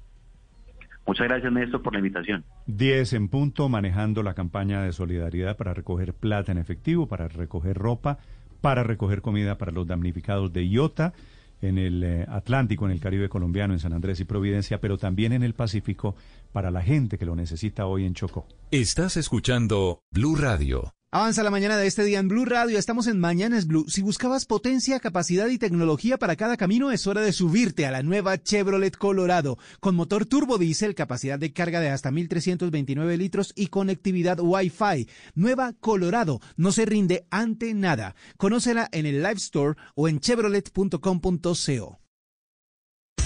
Muchas 1.06 1.26
gracias 1.26 1.50
Néstor 1.50 1.82
por 1.82 1.94
la 1.94 2.00
invitación. 2.00 2.44
10 2.66 3.14
en 3.14 3.28
punto, 3.28 3.70
manejando 3.70 4.22
la 4.22 4.34
campaña 4.34 4.82
de 4.82 4.92
solidaridad 4.92 5.56
para 5.56 5.72
recoger 5.72 6.12
plata 6.12 6.52
en 6.52 6.58
efectivo, 6.58 7.06
para 7.08 7.28
recoger 7.28 7.78
ropa, 7.78 8.18
para 8.60 8.82
recoger 8.82 9.22
comida 9.22 9.56
para 9.56 9.72
los 9.72 9.86
damnificados 9.86 10.52
de 10.52 10.66
Iota, 10.68 11.14
en 11.60 11.78
el 11.78 12.04
eh, 12.04 12.26
Atlántico, 12.28 12.84
en 12.86 12.92
el 12.92 13.00
Caribe 13.00 13.28
colombiano, 13.28 13.74
en 13.74 13.80
San 13.80 13.92
Andrés 13.92 14.20
y 14.20 14.24
Providencia, 14.24 14.80
pero 14.80 14.98
también 14.98 15.32
en 15.32 15.42
el 15.42 15.54
Pacífico, 15.54 16.14
para 16.52 16.70
la 16.70 16.82
gente 16.82 17.18
que 17.18 17.26
lo 17.26 17.36
necesita 17.36 17.86
hoy 17.86 18.04
en 18.04 18.14
Chocó. 18.14 18.46
Estás 18.70 19.16
escuchando 19.16 20.00
Blue 20.10 20.36
Radio. 20.36 20.97
Avanza 21.10 21.42
la 21.42 21.50
mañana 21.50 21.78
de 21.78 21.86
este 21.86 22.04
día 22.04 22.18
en 22.18 22.28
Blue 22.28 22.44
Radio. 22.44 22.78
Estamos 22.78 23.06
en 23.06 23.18
Mañanas 23.18 23.66
Blue. 23.66 23.86
Si 23.88 24.02
buscabas 24.02 24.44
potencia, 24.44 25.00
capacidad 25.00 25.48
y 25.48 25.56
tecnología 25.56 26.18
para 26.18 26.36
cada 26.36 26.58
camino, 26.58 26.90
es 26.90 27.06
hora 27.06 27.22
de 27.22 27.32
subirte 27.32 27.86
a 27.86 27.90
la 27.90 28.02
nueva 28.02 28.36
Chevrolet 28.36 28.94
Colorado. 28.94 29.56
Con 29.80 29.94
motor 29.94 30.26
turbo 30.26 30.58
diésel, 30.58 30.94
capacidad 30.94 31.38
de 31.38 31.54
carga 31.54 31.80
de 31.80 31.88
hasta 31.88 32.10
1329 32.10 33.16
litros 33.16 33.54
y 33.56 33.68
conectividad 33.68 34.38
Wi-Fi. 34.38 35.08
Nueva 35.34 35.72
Colorado. 35.80 36.42
No 36.58 36.72
se 36.72 36.84
rinde 36.84 37.26
ante 37.30 37.72
nada. 37.72 38.14
Conócela 38.36 38.90
en 38.92 39.06
el 39.06 39.22
Live 39.22 39.38
Store 39.38 39.76
o 39.94 40.08
en 40.08 40.20
chevrolet.com.co. 40.20 42.07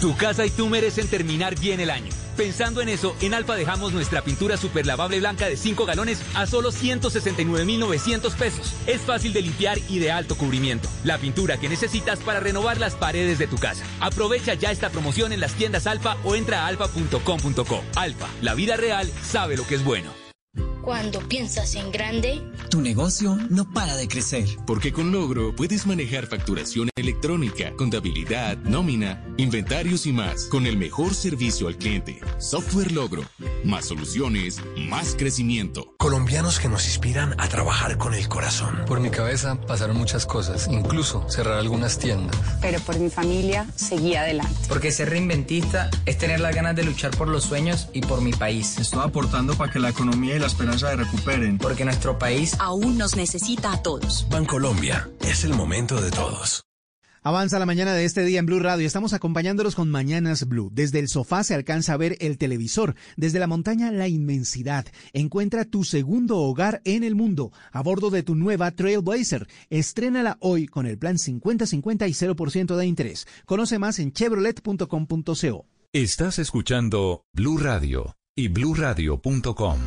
Tu 0.03 0.17
casa 0.17 0.45
y 0.45 0.51
tú 0.51 0.69
merecen 0.69 1.07
terminar 1.07 1.57
bien 1.61 1.79
el 1.79 1.89
año. 1.89 2.11
Pensando 2.37 2.81
en 2.81 2.89
eso, 2.89 3.15
en 3.21 3.35
Alfa 3.35 3.55
dejamos 3.55 3.93
nuestra 3.93 4.25
pintura 4.25 4.57
super 4.57 4.85
lavable 4.85 5.21
blanca 5.21 5.47
de 5.47 5.57
5 5.57 5.87
galones 5.87 6.21
a 6.35 6.49
solo 6.49 6.73
169,900 6.73 8.35
pesos. 8.35 8.75
Es 8.89 9.03
fácil 9.03 9.33
de 9.33 9.43
limpiar 9.43 9.79
y 9.89 10.01
de 10.01 10.11
alto 10.11 10.37
cubrimiento. 10.37 10.89
La 11.05 11.19
pintura 11.19 11.57
que 11.59 11.69
necesitas 11.69 12.19
para 12.19 12.41
renovar 12.41 12.81
las 12.81 12.97
paredes 12.97 13.39
de 13.39 13.47
tu 13.47 13.59
casa. 13.59 13.85
Aprovecha 14.01 14.55
ya 14.55 14.73
esta 14.73 14.91
promoción 14.91 15.33
en 15.33 15.39
las 15.39 15.53
tiendas 15.53 15.87
Alfa 15.87 16.17
o 16.25 16.35
entra 16.35 16.65
a 16.65 16.67
alfa.com.co. 16.67 17.85
Alfa, 17.95 18.29
la 18.41 18.55
vida 18.55 18.77
real 18.77 19.09
sabe 19.23 19.57
lo 19.57 19.65
que 19.69 19.77
es 19.77 19.85
bueno. 19.85 20.11
Cuando 20.83 21.21
piensas 21.21 21.77
en 21.77 21.93
grande, 21.93 22.43
Tu 22.69 22.81
negocio 22.81 23.37
no 23.51 23.71
para 23.71 23.97
de 23.97 24.09
crecer. 24.09 24.47
Porque 24.67 24.93
con 24.93 25.13
Logro 25.13 25.55
puedes 25.55 25.87
manejar 25.87 26.27
facturación 26.27 26.89
electrónica, 26.97 27.73
contabilidad, 27.77 28.57
nómina, 28.59 29.25
inventarios 29.37 30.07
y 30.07 30.13
más 30.13 30.47
con 30.47 30.67
el 30.67 30.77
mejor 30.77 31.15
servicio 31.15 31.69
al 31.69 31.77
cliente. 31.77 32.19
Software 32.39 32.91
Logro. 32.91 33.23
Más 33.63 33.87
soluciones, 33.87 34.61
más 34.77 35.15
crecimiento. 35.17 35.95
Colombianos 35.99 36.59
que 36.59 36.69
nos 36.69 36.87
inspiran 36.87 37.35
a 37.39 37.49
trabajar 37.49 37.97
con 37.97 38.15
el 38.15 38.27
corazón. 38.29 38.85
Por 38.87 38.99
mi 38.99 39.11
cabeza 39.11 39.61
pasaron 39.61 39.97
muchas 39.97 40.27
cosas, 40.27 40.69
incluso 40.69 41.25
cerrar 41.29 41.59
algunas 41.59 41.99
tiendas. 41.99 42.37
Pero 42.61 42.81
por 42.81 42.99
mi 42.99 43.09
familia 43.09 43.67
seguí 43.77 44.17
adelante. 44.17 44.59
Porque 44.69 44.91
ser 44.91 45.11
reinventista 45.11 45.91
es 46.07 46.19
tener 46.19 46.41
las 46.41 46.55
ganas 46.57 46.75
de 46.75 46.83
luchar 46.83 47.13
por 47.17 47.29
los 47.29 47.45
sueños 47.45 47.89
y 47.93 48.01
por 48.01 48.21
mi 48.21 48.33
país. 48.33 48.79
Estoy 48.79 49.01
aportando 49.05 49.55
para 49.55 49.71
que 49.71 49.79
la 49.79 49.91
economía 49.91 50.35
y 50.35 50.39
la 50.41 50.49
esperanza 50.75 50.97
recuperen. 50.97 51.59
Porque 51.59 51.85
nuestro 51.85 52.19
país 52.19 52.57
aún 52.59 52.99
nos 52.99 53.17
necesita 53.17 53.73
a 53.73 53.83
todos. 53.83 54.27
Bancolombia, 54.31 55.09
es 55.21 55.45
el 55.45 55.55
momento 55.55 56.01
de 56.01 56.11
todos. 56.11 56.65
Avanza 57.25 57.61
la 57.61 57.67
mañana 57.67 57.95
de 57.95 58.05
este 58.05 58.25
día 58.25 58.41
en 58.41 58.47
Blue 58.47 58.59
Radio. 58.59 58.85
Estamos 58.85 59.13
acompañándolos 59.13 59.77
con 59.77 59.89
Mañanas 59.89 60.49
Blue. 60.49 60.71
Desde 60.73 60.99
el 60.99 61.07
sofá 61.07 61.45
se 61.45 61.55
alcanza 61.55 61.93
a 61.93 61.97
ver 61.97 62.17
el 62.19 62.37
televisor. 62.37 62.97
Desde 63.17 63.39
la 63.39 63.47
montaña 63.47 63.93
la 63.93 64.09
inmensidad. 64.09 64.87
Encuentra 65.13 65.65
tu 65.65 65.85
segundo 65.85 66.39
hogar 66.39 66.83
en 66.85 67.05
el 67.05 67.15
mundo 67.15 67.53
a 67.71 67.81
bordo 67.81 68.11
de 68.11 68.25
tu 68.25 68.35
nueva 68.35 68.73
Trailblazer. 68.73 69.47
Estrénala 69.71 70.37
hoy 70.41 70.67
con 70.67 70.87
el 70.87 70.99
plan 70.99 71.17
50-50 71.17 72.09
y 72.09 72.35
0% 72.35 72.75
de 72.75 72.87
interés. 72.87 73.29
Conoce 73.47 73.79
más 73.79 74.01
en 74.01 74.13
chevrolet.com.co. 74.13 75.67
Estás 75.93 76.39
escuchando 76.41 77.23
Blue 77.33 77.59
Radio 77.59 78.17
y 78.35 78.49
bluradio.com. 78.49 79.79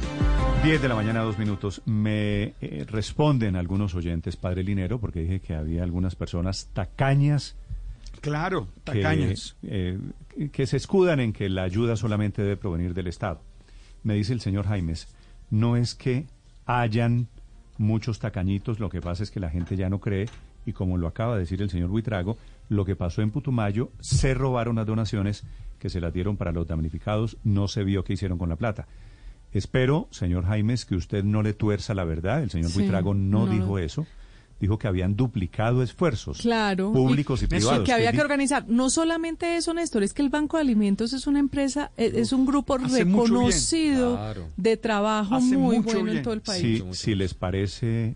10 0.66 0.82
de 0.82 0.88
la 0.88 0.96
mañana, 0.96 1.20
dos 1.20 1.38
minutos. 1.38 1.84
Me 1.86 2.56
eh, 2.60 2.86
responden 2.90 3.56
algunos 3.56 3.94
oyentes, 3.94 4.36
Padre 4.36 4.64
Linero, 4.64 5.00
porque 5.00 5.20
dije 5.20 5.40
que 5.40 5.54
había 5.54 5.84
algunas 5.84 6.16
personas 6.16 6.72
tacañas. 6.74 7.56
Claro, 8.20 8.68
tacañas. 8.84 9.56
Que, 9.62 10.00
eh, 10.40 10.50
que 10.50 10.66
se 10.66 10.78
escudan 10.78 11.20
en 11.20 11.34
que 11.34 11.50
la 11.50 11.62
ayuda 11.62 11.96
solamente 11.96 12.42
debe 12.42 12.58
provenir 12.58 12.96
del 12.96 13.06
Estado. 13.06 13.42
Me 14.02 14.16
dice 14.16 14.34
el 14.34 14.42
señor 14.42 14.66
Jaimes, 14.66 15.08
no 15.52 15.78
es 15.78 15.94
que 15.94 16.26
hayan 16.66 17.28
muchos 17.78 18.18
tacañitos, 18.18 18.80
lo 18.80 18.90
que 18.90 19.02
pasa 19.02 19.22
es 19.22 19.30
que 19.30 19.40
la 19.40 19.52
gente 19.52 19.76
ya 19.76 19.88
no 19.88 20.00
cree 20.00 20.26
y 20.66 20.74
como 20.74 20.98
lo 20.98 21.06
acaba 21.06 21.36
de 21.36 21.42
decir 21.42 21.62
el 21.62 21.70
señor 21.70 21.90
Buitrago, 21.90 22.40
lo 22.70 22.86
que 22.86 22.96
pasó 22.96 23.22
en 23.22 23.30
Putumayo, 23.30 23.92
se 24.00 24.34
robaron 24.34 24.78
las 24.78 24.88
donaciones 24.88 25.44
que 25.78 25.92
se 25.92 26.02
las 26.02 26.12
dieron 26.12 26.38
para 26.38 26.52
los 26.52 26.66
damnificados, 26.66 27.38
no 27.44 27.68
se 27.68 27.84
vio 27.84 28.04
qué 28.04 28.14
hicieron 28.14 28.40
con 28.40 28.50
la 28.50 28.56
plata. 28.56 28.88
Espero, 29.56 30.08
señor 30.12 30.46
Jaimes, 30.46 30.86
que 30.86 30.96
usted 30.96 31.24
no 31.24 31.42
le 31.42 31.54
tuerza 31.54 31.94
la 31.94 32.04
verdad. 32.04 32.44
El 32.44 32.52
señor 32.52 32.70
Sí, 32.72 32.80
Buitrago 32.80 33.14
no, 33.14 33.46
no. 33.46 33.52
dijo 33.52 33.80
eso. 33.80 34.06
Dijo 34.60 34.78
que 34.78 34.88
habían 34.88 35.16
duplicado 35.16 35.82
esfuerzos 35.84 36.40
Claro. 36.40 36.92
públicos 36.94 37.42
y, 37.44 37.48
privados. 37.48 37.84
Que 37.86 37.94
había 37.94 38.12
que 38.12 38.22
organizar. 38.22 38.66
No 38.68 38.90
solamente 38.90 39.56
eso, 39.58 39.74
Néstor, 39.74 40.04
es 40.04 40.14
que 40.14 40.22
el 40.22 40.30
Banco 40.30 40.58
de 40.58 40.62
Alimentos 40.62 41.14
es 41.14 41.26
una 41.28 41.40
empresa, 41.40 41.92
eh, 41.98 42.12
es 42.16 42.32
un 42.34 42.46
grupo 42.46 42.76
Hace 42.76 43.04
reconocido 43.06 44.16
Claro. 44.16 44.48
de 44.58 44.78
trabajo 44.78 45.36
Hace 45.36 45.58
muy 45.58 45.78
mucho 45.78 46.00
bueno 46.00 46.12
en 46.12 46.24
todo 46.24 46.34
el 46.34 46.42
país. 46.42 46.84
Si, 46.92 46.94
si 46.94 47.16
les 47.16 47.34
parece 47.34 48.16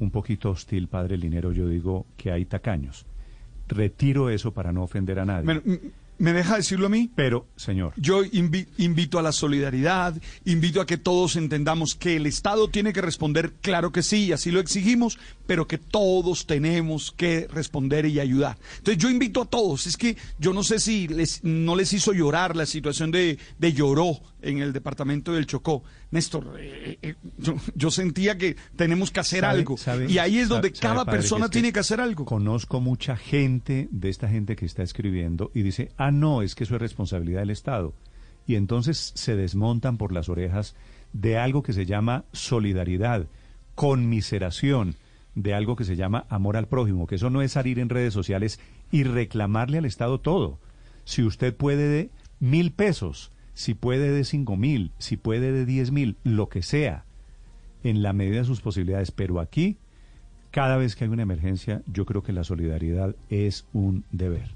un 0.00 0.10
poquito 0.10 0.50
hostil, 0.50 0.88
padre 0.88 1.16
Linero, 1.18 1.52
yo 1.52 1.68
digo 1.68 2.06
que 2.16 2.32
hay 2.32 2.44
tacaños. 2.46 3.06
Retiro 3.68 4.30
eso 4.30 4.52
para 4.52 4.72
no 4.72 4.82
ofender 4.82 5.20
a 5.20 5.24
nadie. 5.24 5.44
Bueno, 5.44 5.62
¿Me 6.20 6.34
deja 6.34 6.56
decirlo 6.56 6.86
a 6.86 6.90
mí? 6.90 7.10
Pero, 7.14 7.48
señor. 7.56 7.94
Yo 7.96 8.22
invi- 8.24 8.66
invito 8.76 9.18
a 9.18 9.22
la 9.22 9.32
solidaridad, 9.32 10.14
invito 10.44 10.82
a 10.82 10.86
que 10.86 10.98
todos 10.98 11.34
entendamos 11.36 11.94
que 11.94 12.16
el 12.16 12.26
Estado 12.26 12.68
tiene 12.68 12.92
que 12.92 13.00
responder, 13.00 13.54
claro 13.62 13.90
que 13.90 14.02
sí, 14.02 14.26
y 14.26 14.32
así 14.32 14.50
lo 14.50 14.60
exigimos, 14.60 15.18
pero 15.46 15.66
que 15.66 15.78
todos 15.78 16.46
tenemos 16.46 17.10
que 17.10 17.48
responder 17.50 18.04
y 18.04 18.20
ayudar. 18.20 18.58
Entonces 18.76 19.02
yo 19.02 19.08
invito 19.08 19.40
a 19.40 19.46
todos, 19.46 19.86
es 19.86 19.96
que 19.96 20.18
yo 20.38 20.52
no 20.52 20.62
sé 20.62 20.78
si 20.78 21.08
les, 21.08 21.42
no 21.42 21.74
les 21.74 21.90
hizo 21.94 22.12
llorar 22.12 22.54
la 22.54 22.66
situación 22.66 23.10
de, 23.10 23.38
de 23.58 23.72
Lloró 23.72 24.20
en 24.42 24.58
el 24.58 24.72
departamento 24.72 25.32
del 25.32 25.46
Chocó. 25.46 25.82
Néstor, 26.10 26.56
eh, 26.58 26.98
eh, 27.02 27.14
yo, 27.38 27.56
yo 27.74 27.90
sentía 27.90 28.36
que 28.38 28.56
tenemos 28.76 29.10
que 29.10 29.20
hacer 29.20 29.40
¿Sabe- 29.40 29.58
algo, 29.58 29.76
sabe- 29.76 30.10
y 30.10 30.18
ahí 30.18 30.38
es 30.38 30.48
donde 30.48 30.68
sabe- 30.68 30.80
cada 30.80 31.04
padre, 31.04 31.18
persona 31.18 31.44
es 31.46 31.50
tiene 31.50 31.72
que 31.72 31.80
hacer 31.80 32.00
algo. 32.00 32.24
Conozco 32.24 32.80
mucha 32.80 33.16
gente 33.16 33.88
de 33.90 34.08
esta 34.08 34.28
gente 34.28 34.56
que 34.56 34.66
está 34.66 34.82
escribiendo 34.82 35.50
y 35.54 35.62
dice, 35.62 35.90
ah, 35.96 36.10
no, 36.10 36.42
es 36.42 36.54
que 36.54 36.64
eso 36.64 36.74
es 36.76 36.80
responsabilidad 36.80 37.40
del 37.40 37.50
Estado. 37.50 37.94
Y 38.46 38.56
entonces 38.56 39.12
se 39.14 39.36
desmontan 39.36 39.96
por 39.98 40.12
las 40.12 40.28
orejas 40.28 40.74
de 41.12 41.36
algo 41.38 41.62
que 41.62 41.72
se 41.72 41.86
llama 41.86 42.24
solidaridad, 42.32 43.26
conmiseración, 43.74 44.94
de 45.34 45.54
algo 45.54 45.76
que 45.76 45.84
se 45.84 45.96
llama 45.96 46.26
amor 46.28 46.56
al 46.56 46.66
prójimo, 46.68 47.06
que 47.06 47.14
eso 47.16 47.30
no 47.30 47.42
es 47.42 47.52
salir 47.52 47.78
en 47.78 47.88
redes 47.88 48.12
sociales 48.14 48.58
y 48.90 49.04
reclamarle 49.04 49.78
al 49.78 49.84
Estado 49.84 50.18
todo. 50.20 50.58
Si 51.04 51.22
usted 51.22 51.54
puede 51.54 51.88
de 51.88 52.10
mil 52.40 52.72
pesos, 52.72 53.30
si 53.60 53.74
puede 53.74 54.10
de 54.10 54.24
cinco 54.24 54.56
mil, 54.56 54.90
si 54.96 55.18
puede 55.18 55.52
de 55.52 55.66
diez 55.66 55.90
mil, 55.90 56.16
lo 56.24 56.48
que 56.48 56.62
sea, 56.62 57.04
en 57.84 58.02
la 58.02 58.14
medida 58.14 58.38
de 58.38 58.46
sus 58.46 58.62
posibilidades, 58.62 59.10
pero 59.10 59.38
aquí 59.38 59.76
cada 60.50 60.78
vez 60.78 60.96
que 60.96 61.04
hay 61.04 61.10
una 61.10 61.24
emergencia, 61.24 61.82
yo 61.86 62.06
creo 62.06 62.22
que 62.22 62.32
la 62.32 62.42
solidaridad 62.42 63.14
es 63.28 63.66
un 63.74 64.04
deber. 64.12 64.48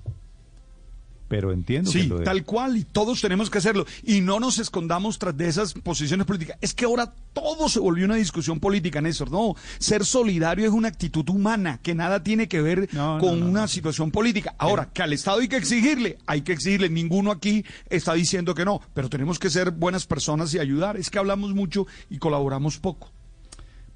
Pero 1.29 1.53
entiendo 1.53 1.91
que 1.91 2.03
Sí, 2.03 2.07
lo 2.07 2.19
de- 2.19 2.25
tal 2.25 2.45
cual, 2.45 2.77
y 2.77 2.85
todos 2.85 3.21
tenemos 3.21 3.49
que 3.51 3.59
hacerlo. 3.59 3.87
Y 4.03 4.21
no 4.21 4.41
nos 4.41 4.59
escondamos 4.59 5.19
tras 5.19 5.37
de 5.37 5.49
esas 5.49 5.73
posiciones 5.73 6.27
políticas. 6.27 6.59
Es 6.61 6.75
que 6.75 6.85
ahora 6.85 7.15
todo 7.33 7.69
se 7.69 7.81
volvió 7.81 8.05
una 8.05 8.15
discusión 8.17 8.61
política, 8.61 9.01
Néstor. 9.01 9.31
No, 9.31 9.55
ser 9.79 10.05
solidario 10.05 10.67
es 10.67 10.71
una 10.73 10.89
actitud 10.89 11.29
humana 11.31 11.81
que 11.83 11.95
nada 11.95 12.23
tiene 12.23 12.47
que 12.47 12.61
ver 12.61 12.89
con 13.21 13.43
una 13.43 13.67
situación 13.69 14.11
política. 14.11 14.55
Ahora, 14.59 14.91
que 14.93 15.03
al 15.03 15.13
Estado 15.13 15.41
hay 15.41 15.49
que 15.49 15.57
exigirle, 15.57 16.19
hay 16.27 16.43
que 16.43 16.53
exigirle. 16.53 16.89
Ninguno 16.91 17.31
aquí 17.31 17.65
está 17.89 18.13
diciendo 18.15 18.55
que 18.55 18.65
no, 18.65 18.81
pero 18.93 19.09
tenemos 19.09 19.39
que 19.39 19.51
ser 19.51 19.71
buenas 19.71 20.07
personas 20.07 20.53
y 20.55 20.59
ayudar. 20.59 20.97
Es 20.97 21.11
que 21.11 21.19
hablamos 21.19 21.55
mucho 21.55 21.87
y 22.11 22.19
colaboramos 22.19 22.79
poco. 22.79 23.11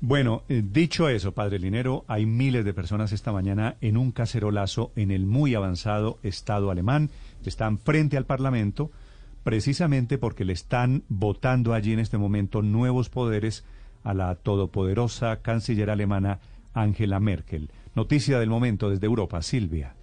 Bueno, 0.01 0.44
eh, 0.49 0.62
dicho 0.65 1.09
eso, 1.09 1.33
Padre 1.33 1.59
Linero, 1.59 2.05
hay 2.07 2.25
miles 2.25 2.65
de 2.65 2.73
personas 2.73 3.10
esta 3.10 3.33
mañana 3.33 3.77
en 3.81 3.97
un 3.97 4.12
cacerolazo 4.12 4.93
en 4.94 5.10
el 5.10 5.27
muy 5.27 5.57
avanzado 5.57 6.20
Estado 6.23 6.70
alemán. 6.70 7.10
Están 7.44 7.78
frente 7.78 8.17
al 8.17 8.25
Parlamento 8.25 8.93
precisamente 9.43 10.17
porque 10.17 10.44
le 10.44 10.52
están 10.52 11.02
votando 11.09 11.75
allí 11.75 11.94
en 11.94 11.99
este 11.99 12.17
momento 12.17 12.62
nuevos 12.62 13.09
poderes 13.09 13.65
a 14.05 14.15
la 14.15 14.36
todopoderosa 14.36 15.43
canciller 15.43 15.91
alemana 15.91 16.39
Angela 16.75 17.18
Merkel. 17.18 17.70
Noticia 17.97 18.39
del 18.39 18.51
momento 18.51 18.91
desde 18.91 19.07
Europa, 19.07 19.43
Silvia. 19.43 19.97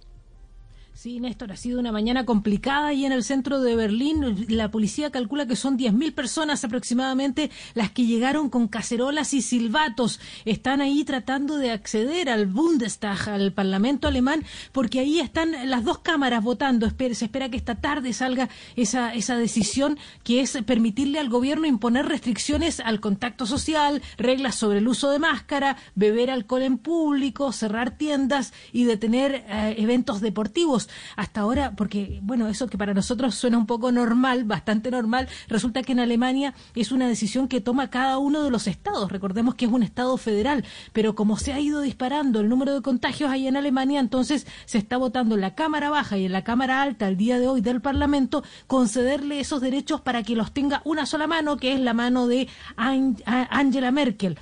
Sí, 0.96 1.20
Néstor, 1.20 1.52
ha 1.52 1.58
sido 1.58 1.78
una 1.78 1.92
mañana 1.92 2.24
complicada 2.24 2.94
y 2.94 3.04
en 3.04 3.12
el 3.12 3.22
centro 3.22 3.60
de 3.60 3.76
Berlín 3.76 4.46
la 4.48 4.70
policía 4.70 5.10
calcula 5.10 5.46
que 5.46 5.54
son 5.54 5.76
10.000 5.76 6.14
personas 6.14 6.64
aproximadamente 6.64 7.50
las 7.74 7.90
que 7.90 8.06
llegaron 8.06 8.48
con 8.48 8.66
cacerolas 8.66 9.34
y 9.34 9.42
silbatos. 9.42 10.20
Están 10.46 10.80
ahí 10.80 11.04
tratando 11.04 11.58
de 11.58 11.70
acceder 11.70 12.30
al 12.30 12.46
Bundestag, 12.46 13.28
al 13.28 13.52
Parlamento 13.52 14.08
alemán, 14.08 14.42
porque 14.72 15.00
ahí 15.00 15.20
están 15.20 15.68
las 15.68 15.84
dos 15.84 15.98
cámaras 15.98 16.42
votando. 16.42 16.88
Se 16.88 17.26
espera 17.26 17.50
que 17.50 17.58
esta 17.58 17.74
tarde 17.74 18.14
salga 18.14 18.48
esa, 18.74 19.12
esa 19.12 19.36
decisión 19.36 19.98
que 20.24 20.40
es 20.40 20.56
permitirle 20.64 21.18
al 21.18 21.28
gobierno 21.28 21.66
imponer 21.66 22.06
restricciones 22.06 22.80
al 22.80 23.00
contacto 23.00 23.44
social, 23.44 24.00
reglas 24.16 24.54
sobre 24.54 24.78
el 24.78 24.88
uso 24.88 25.10
de 25.10 25.18
máscara, 25.18 25.76
beber 25.94 26.30
alcohol 26.30 26.62
en 26.62 26.78
público, 26.78 27.52
cerrar 27.52 27.98
tiendas 27.98 28.54
y 28.72 28.84
detener 28.84 29.44
eh, 29.46 29.74
eventos 29.76 30.22
deportivos. 30.22 30.85
Hasta 31.16 31.40
ahora, 31.40 31.72
porque, 31.76 32.20
bueno, 32.22 32.48
eso 32.48 32.66
que 32.66 32.78
para 32.78 32.94
nosotros 32.94 33.34
suena 33.34 33.58
un 33.58 33.66
poco 33.66 33.92
normal, 33.92 34.44
bastante 34.44 34.90
normal, 34.90 35.28
resulta 35.48 35.82
que 35.82 35.92
en 35.92 36.00
Alemania 36.00 36.54
es 36.74 36.92
una 36.92 37.08
decisión 37.08 37.48
que 37.48 37.60
toma 37.60 37.90
cada 37.90 38.18
uno 38.18 38.42
de 38.42 38.50
los 38.50 38.66
estados. 38.66 39.10
Recordemos 39.10 39.54
que 39.54 39.66
es 39.66 39.72
un 39.72 39.82
estado 39.82 40.16
federal, 40.16 40.64
pero 40.92 41.14
como 41.14 41.36
se 41.36 41.52
ha 41.52 41.60
ido 41.60 41.80
disparando 41.80 42.40
el 42.40 42.48
número 42.48 42.74
de 42.74 42.82
contagios 42.82 43.30
ahí 43.30 43.46
en 43.46 43.56
Alemania, 43.56 44.00
entonces 44.00 44.46
se 44.64 44.78
está 44.78 44.96
votando 44.96 45.34
en 45.34 45.40
la 45.40 45.54
Cámara 45.54 45.90
Baja 45.90 46.18
y 46.18 46.26
en 46.26 46.32
la 46.32 46.44
Cámara 46.44 46.82
Alta 46.82 47.08
el 47.08 47.16
día 47.16 47.38
de 47.38 47.48
hoy 47.48 47.60
del 47.60 47.80
Parlamento 47.80 48.42
concederle 48.66 49.40
esos 49.40 49.60
derechos 49.60 50.00
para 50.00 50.22
que 50.22 50.36
los 50.36 50.52
tenga 50.52 50.82
una 50.84 51.06
sola 51.06 51.26
mano, 51.26 51.56
que 51.56 51.72
es 51.72 51.80
la 51.80 51.94
mano 51.94 52.26
de 52.26 52.48
Angela 52.76 53.90
Merkel. 53.90 54.38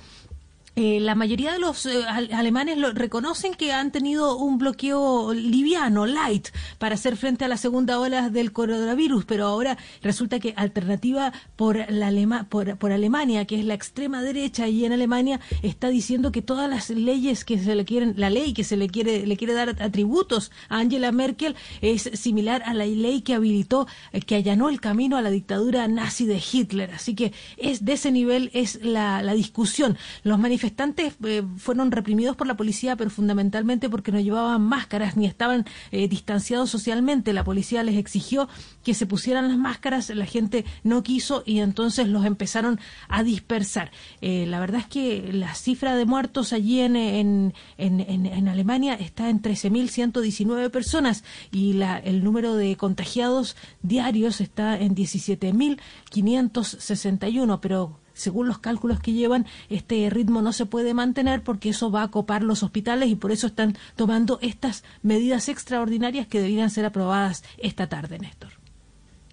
Eh, 0.77 0.99
la 0.99 1.15
mayoría 1.15 1.53
de 1.53 1.59
los 1.59 1.85
eh, 1.85 2.03
al- 2.05 2.33
alemanes 2.33 2.77
lo, 2.77 2.91
reconocen 2.91 3.53
que 3.53 3.71
han 3.71 3.93
tenido 3.93 4.35
un 4.35 4.57
bloqueo 4.57 5.33
liviano, 5.33 6.05
light, 6.05 6.49
para 6.79 6.95
hacer 6.95 7.15
frente 7.15 7.45
a 7.45 7.47
la 7.47 7.55
segunda 7.55 7.97
ola 7.97 8.29
del 8.29 8.51
coronavirus, 8.51 9.23
pero 9.23 9.45
ahora 9.47 9.77
resulta 10.01 10.37
que 10.41 10.53
alternativa 10.57 11.31
por, 11.55 11.77
la 11.89 12.07
Alema- 12.09 12.49
por, 12.49 12.75
por 12.77 12.91
Alemania, 12.91 13.45
que 13.45 13.57
es 13.57 13.63
la 13.63 13.73
extrema 13.73 14.21
derecha 14.21 14.67
y 14.67 14.83
en 14.83 14.91
Alemania 14.91 15.39
está 15.61 15.87
diciendo 15.87 16.33
que 16.33 16.41
todas 16.41 16.69
las 16.69 16.89
leyes 16.89 17.45
que 17.45 17.57
se 17.57 17.73
le 17.73 17.85
quieren, 17.85 18.15
la 18.17 18.29
ley 18.29 18.51
que 18.53 18.65
se 18.65 18.75
le 18.75 18.89
quiere, 18.89 19.25
le 19.25 19.37
quiere 19.37 19.53
dar 19.53 19.81
atributos 19.81 20.51
a 20.67 20.79
Angela 20.79 21.13
Merkel 21.13 21.55
es 21.79 22.09
similar 22.15 22.61
a 22.65 22.73
la 22.73 22.85
ley 22.85 23.21
que 23.21 23.33
habilitó, 23.33 23.87
eh, 24.11 24.19
que 24.19 24.35
allanó 24.35 24.67
el 24.67 24.81
camino 24.81 25.15
a 25.15 25.21
la 25.21 25.29
dictadura 25.29 25.87
nazi 25.87 26.25
de 26.25 26.43
Hitler. 26.51 26.91
Así 26.91 27.15
que 27.15 27.31
es 27.55 27.85
de 27.85 27.93
ese 27.93 28.11
nivel 28.11 28.49
es 28.53 28.83
la, 28.83 29.21
la 29.21 29.33
discusión. 29.33 29.97
Los 30.23 30.37
manifestantes 30.37 30.64
manifestantes 30.65 31.13
eh, 31.23 31.43
fueron 31.57 31.91
reprimidos 31.91 32.35
por 32.35 32.47
la 32.47 32.57
policía, 32.57 32.95
pero 32.95 33.11
fundamentalmente 33.11 33.87
porque 33.89 34.11
no 34.11 34.19
llevaban 34.19 34.63
máscaras 34.63 35.15
ni 35.15 35.27
estaban 35.27 35.65
eh, 35.91 36.07
distanciados 36.07 36.71
socialmente. 36.71 37.33
La 37.33 37.43
policía 37.43 37.83
les 37.83 37.97
exigió 37.97 38.49
que 38.83 38.95
se 38.95 39.05
pusieran 39.05 39.47
las 39.47 39.57
máscaras, 39.57 40.09
la 40.09 40.25
gente 40.25 40.65
no 40.83 41.03
quiso 41.03 41.43
y 41.45 41.59
entonces 41.59 42.07
los 42.07 42.25
empezaron 42.25 42.79
a 43.07 43.21
dispersar. 43.23 43.91
la 44.21 44.59
verdad 44.59 44.81
es 44.81 44.87
que 44.87 45.29
la 45.31 45.53
cifra 45.53 45.95
de 45.95 46.05
muertos 46.05 46.51
allí 46.53 46.79
en, 46.79 46.95
en, 46.95 47.53
en, 47.77 47.99
en 47.99 48.47
Alemania 48.47 48.95
está 48.95 49.29
en 49.29 49.39
13.119 49.41 50.71
personas 50.71 51.23
y 51.51 51.73
la, 51.73 51.99
el 51.99 52.23
número 52.23 52.55
de 52.55 52.75
contagiados 52.75 53.55
diarios 53.81 54.41
está 54.41 54.79
en 54.79 54.95
17.561, 54.95 57.59
pero 57.61 57.99
según 58.15 58.47
los 58.47 58.57
cálculos 58.57 58.99
que 58.99 59.13
llevan, 59.13 59.45
este 59.69 60.09
ritmo 60.09 60.41
no 60.41 60.53
se 60.53 60.65
puede 60.65 60.95
mantener 60.95 61.43
porque 61.43 61.69
eso 61.69 61.91
va 61.91 62.01
a 62.01 62.09
copar 62.09 62.41
los 62.41 62.63
hospitales 62.63 63.09
y 63.09 63.15
por 63.15 63.31
eso 63.31 63.47
están 63.47 63.77
tomando 63.95 64.39
estas 64.41 64.83
medidas 65.03 65.49
extraordinarias 65.49 66.25
que 66.25 66.39
deberían 66.39 66.71
ser 66.71 66.85
aprobadas 66.85 67.43
esta 67.57 67.87
tarde, 67.87 68.17
Néstor. 68.17 68.53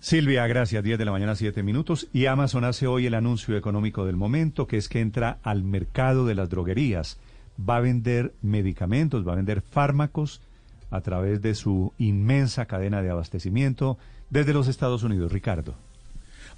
Silvia, 0.00 0.48
gracias. 0.48 0.82
10 0.82 0.98
de 0.98 1.04
la 1.04 1.12
mañana, 1.12 1.36
7 1.36 1.62
minutos. 1.62 2.08
Y 2.12 2.26
Amazon 2.26 2.64
hace 2.64 2.88
hoy 2.88 3.06
el 3.06 3.14
anuncio 3.14 3.56
económico 3.56 4.04
del 4.04 4.16
momento, 4.16 4.66
que 4.66 4.76
es 4.76 4.88
que 4.88 5.00
entra 5.00 5.38
al 5.44 5.62
mercado 5.62 6.26
de 6.26 6.34
las 6.34 6.50
droguerías. 6.50 7.18
Va 7.58 7.76
a 7.76 7.80
vender 7.80 8.34
medicamentos, 8.42 9.26
va 9.26 9.34
a 9.34 9.36
vender 9.36 9.62
fármacos 9.62 10.40
a 10.90 11.02
través 11.02 11.40
de 11.40 11.54
su 11.54 11.92
inmensa 11.98 12.66
cadena 12.66 13.00
de 13.00 13.10
abastecimiento 13.10 13.96
desde 14.28 14.52
los 14.52 14.66
Estados 14.66 15.04
Unidos. 15.04 15.30
Ricardo. 15.30 15.76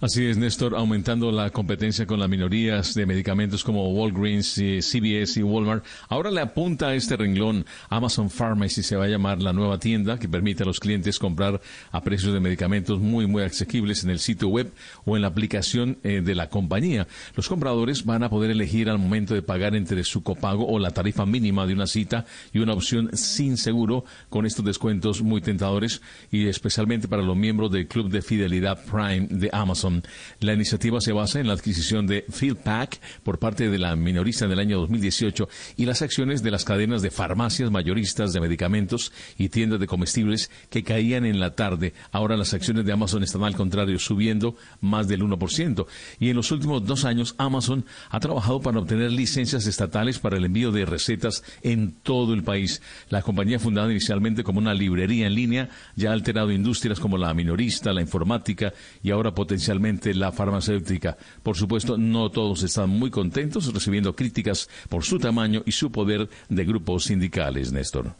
Así 0.04 0.26
es, 0.26 0.36
Néstor, 0.36 0.74
aumentando 0.76 1.32
la 1.32 1.48
competencia 1.48 2.04
con 2.04 2.20
las 2.20 2.28
minorías 2.28 2.92
de 2.92 3.06
medicamentos 3.06 3.64
como 3.64 3.90
Walgreens, 3.90 4.52
CVS 4.52 5.38
y 5.38 5.42
Walmart. 5.42 5.82
Ahora 6.10 6.30
le 6.30 6.42
apunta 6.42 6.88
a 6.88 6.94
este 6.94 7.16
renglón 7.16 7.64
Amazon 7.88 8.28
Pharmacy, 8.28 8.82
se 8.82 8.96
va 8.96 9.06
a 9.06 9.08
llamar 9.08 9.40
la 9.40 9.54
nueva 9.54 9.78
tienda 9.78 10.18
que 10.18 10.28
permite 10.28 10.62
a 10.62 10.66
los 10.66 10.78
clientes 10.78 11.18
comprar 11.18 11.58
a 11.90 12.02
precios 12.02 12.34
de 12.34 12.40
medicamentos 12.40 13.00
muy, 13.00 13.26
muy 13.26 13.44
asequibles 13.44 14.04
en 14.04 14.10
el 14.10 14.18
sitio 14.18 14.48
web 14.48 14.70
o 15.06 15.16
en 15.16 15.22
la 15.22 15.28
aplicación 15.28 15.96
eh, 16.02 16.20
de 16.22 16.34
la 16.34 16.50
compañía. 16.50 17.06
Los 17.34 17.48
compradores 17.48 18.04
van 18.04 18.24
a 18.24 18.28
poder 18.28 18.50
elegir 18.50 18.90
al 18.90 18.98
momento 18.98 19.32
de 19.32 19.40
pagar 19.40 19.74
entre 19.74 20.04
su 20.04 20.22
copago 20.22 20.66
o 20.66 20.78
la 20.78 20.90
tarifa 20.90 21.24
mínima 21.24 21.66
de 21.66 21.72
una 21.72 21.86
cita 21.86 22.26
y 22.52 22.58
una 22.58 22.74
opción 22.74 23.08
sin 23.16 23.56
seguro 23.56 24.04
con 24.28 24.44
estos 24.44 24.66
descuentos 24.66 25.22
muy 25.22 25.40
tentadores 25.40 26.02
y 26.30 26.46
especialmente 26.46 27.08
para 27.08 27.22
los 27.22 27.38
miembros 27.38 27.72
del 27.72 27.88
Club 27.88 28.10
de 28.10 28.20
Fidelidad 28.20 28.84
Prime 28.84 29.28
de 29.30 29.48
Amazon. 29.50 29.93
La 30.40 30.52
iniciativa 30.52 31.00
se 31.00 31.12
basa 31.12 31.40
en 31.40 31.46
la 31.46 31.54
adquisición 31.54 32.06
de 32.06 32.22
PhilPack 32.22 33.00
por 33.22 33.38
parte 33.38 33.68
de 33.70 33.78
la 33.78 33.96
minorista 33.96 34.44
en 34.44 34.52
el 34.52 34.58
año 34.58 34.80
2018 34.80 35.48
y 35.76 35.86
las 35.86 36.02
acciones 36.02 36.42
de 36.42 36.50
las 36.50 36.64
cadenas 36.64 37.02
de 37.02 37.10
farmacias 37.10 37.70
mayoristas 37.70 38.32
de 38.32 38.40
medicamentos 38.40 39.12
y 39.38 39.48
tiendas 39.48 39.80
de 39.80 39.86
comestibles 39.86 40.50
que 40.70 40.82
caían 40.82 41.24
en 41.24 41.40
la 41.40 41.54
tarde. 41.54 41.94
Ahora 42.12 42.36
las 42.36 42.54
acciones 42.54 42.84
de 42.84 42.92
Amazon 42.92 43.22
están 43.22 43.44
al 43.44 43.56
contrario 43.56 43.98
subiendo 43.98 44.56
más 44.80 45.08
del 45.08 45.22
1%. 45.22 45.86
Y 46.20 46.30
en 46.30 46.36
los 46.36 46.50
últimos 46.50 46.84
dos 46.86 47.04
años 47.04 47.34
Amazon 47.38 47.84
ha 48.10 48.20
trabajado 48.20 48.60
para 48.60 48.78
obtener 48.78 49.12
licencias 49.12 49.66
estatales 49.66 50.18
para 50.18 50.36
el 50.36 50.44
envío 50.44 50.72
de 50.72 50.84
recetas 50.84 51.42
en 51.62 51.92
todo 52.02 52.34
el 52.34 52.42
país. 52.42 52.82
La 53.08 53.22
compañía 53.22 53.58
fundada 53.58 53.90
inicialmente 53.90 54.44
como 54.44 54.58
una 54.58 54.74
librería 54.74 55.26
en 55.26 55.34
línea 55.34 55.68
ya 55.96 56.10
ha 56.10 56.12
alterado 56.12 56.50
industrias 56.52 57.00
como 57.00 57.18
la 57.18 57.34
minorista, 57.34 57.92
la 57.92 58.00
informática 58.00 58.72
y 59.02 59.10
ahora 59.10 59.34
potencialmente 59.74 60.14
la 60.14 60.32
farmacéutica. 60.32 61.16
Por 61.42 61.56
supuesto, 61.56 61.98
no 61.98 62.30
todos 62.30 62.62
están 62.62 62.90
muy 62.90 63.10
contentos 63.10 63.72
recibiendo 63.72 64.14
críticas 64.14 64.68
por 64.88 65.04
su 65.04 65.18
tamaño 65.18 65.62
y 65.66 65.72
su 65.72 65.90
poder 65.90 66.28
de 66.48 66.64
grupos 66.64 67.04
sindicales, 67.04 67.72
Néstor. 67.72 68.14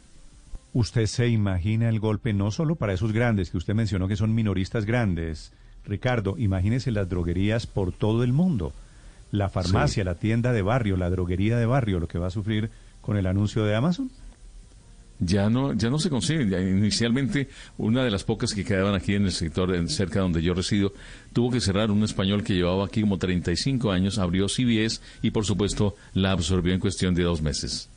¿Usted 0.73 1.05
se 1.05 1.27
imagina 1.27 1.87
el 1.87 1.99
golpe 1.99 2.33
no 2.33 2.51
solo 2.51 2.75
para 2.75 2.93
esos 2.93 3.13
grandes 3.13 3.49
que 3.49 3.57
usted 3.57 3.73
mencionó 3.73 4.07
que 4.07 4.17
son 4.17 4.35
minoristas 4.35 4.85
grandes? 4.85 5.53
Ricardo, 5.85 6.35
imagínese 6.37 6.91
las 6.91 7.07
droguerías 7.07 7.67
por 7.67 7.93
todo 7.93 8.23
el 8.23 8.33
mundo. 8.33 8.73
La 9.31 9.49
farmacia, 9.49 10.03
la 10.03 10.15
tienda 10.15 10.51
de 10.51 10.61
barrio, 10.61 10.97
la 10.97 11.09
droguería 11.09 11.57
de 11.57 11.65
barrio, 11.65 11.99
lo 11.99 12.07
que 12.07 12.19
va 12.19 12.27
a 12.27 12.31
sufrir 12.31 12.69
con 13.01 13.17
el 13.17 13.27
anuncio 13.27 13.63
de 13.63 13.75
Amazon 13.75 14.09
ya 15.19 15.49
no 15.49 15.73
ya 15.73 15.89
no 15.89 15.99
se 15.99 16.09
consiguen. 16.09 16.51
inicialmente, 16.77 17.49
una 17.77 18.03
de 18.03 18.11
las 18.11 18.23
pocas 18.23 18.53
que 18.53 18.63
quedaban 18.63 18.95
aquí 18.95 19.15
en 19.15 19.25
el 19.25 19.31
sector 19.31 19.73
en, 19.73 19.87
cerca 19.89 20.19
donde 20.19 20.41
yo 20.41 20.53
resido, 20.53 20.93
tuvo 21.33 21.51
que 21.51 21.61
cerrar 21.61 21.91
un 21.91 22.03
español 22.03 22.43
que 22.43 22.55
llevaba 22.55 22.85
aquí 22.85 23.01
como 23.01 23.17
35 23.17 23.91
años, 23.91 24.17
abrió 24.17 24.47
CBS 24.47 25.01
y 25.21 25.31
por 25.31 25.45
supuesto 25.45 25.95
la 26.13 26.31
absorbió 26.31 26.73
en 26.73 26.79
cuestión 26.79 27.15
de 27.15 27.23
dos 27.23 27.41
meses. 27.41 27.89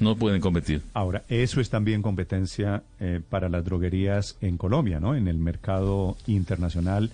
No 0.00 0.16
pueden 0.16 0.40
competir. 0.40 0.82
Ahora, 0.92 1.22
eso 1.28 1.60
es 1.60 1.70
también 1.70 2.02
competencia 2.02 2.82
eh, 2.98 3.20
para 3.28 3.48
las 3.48 3.64
droguerías 3.64 4.36
en 4.40 4.56
Colombia, 4.56 4.98
¿no? 4.98 5.14
En 5.14 5.28
el 5.28 5.36
mercado 5.36 6.16
internacional. 6.26 7.12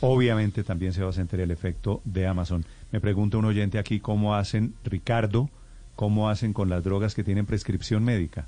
Obviamente 0.00 0.64
también 0.64 0.92
se 0.92 1.02
va 1.02 1.10
a 1.10 1.14
sentir 1.14 1.40
el 1.40 1.50
efecto 1.50 2.02
de 2.04 2.26
Amazon. 2.26 2.64
Me 2.92 3.00
pregunta 3.00 3.38
un 3.38 3.46
oyente 3.46 3.78
aquí 3.78 4.00
cómo 4.00 4.34
hacen, 4.34 4.74
Ricardo, 4.84 5.48
cómo 5.96 6.28
hacen 6.28 6.52
con 6.52 6.68
las 6.68 6.84
drogas 6.84 7.14
que 7.14 7.24
tienen 7.24 7.46
prescripción 7.46 8.04
médica. 8.04 8.46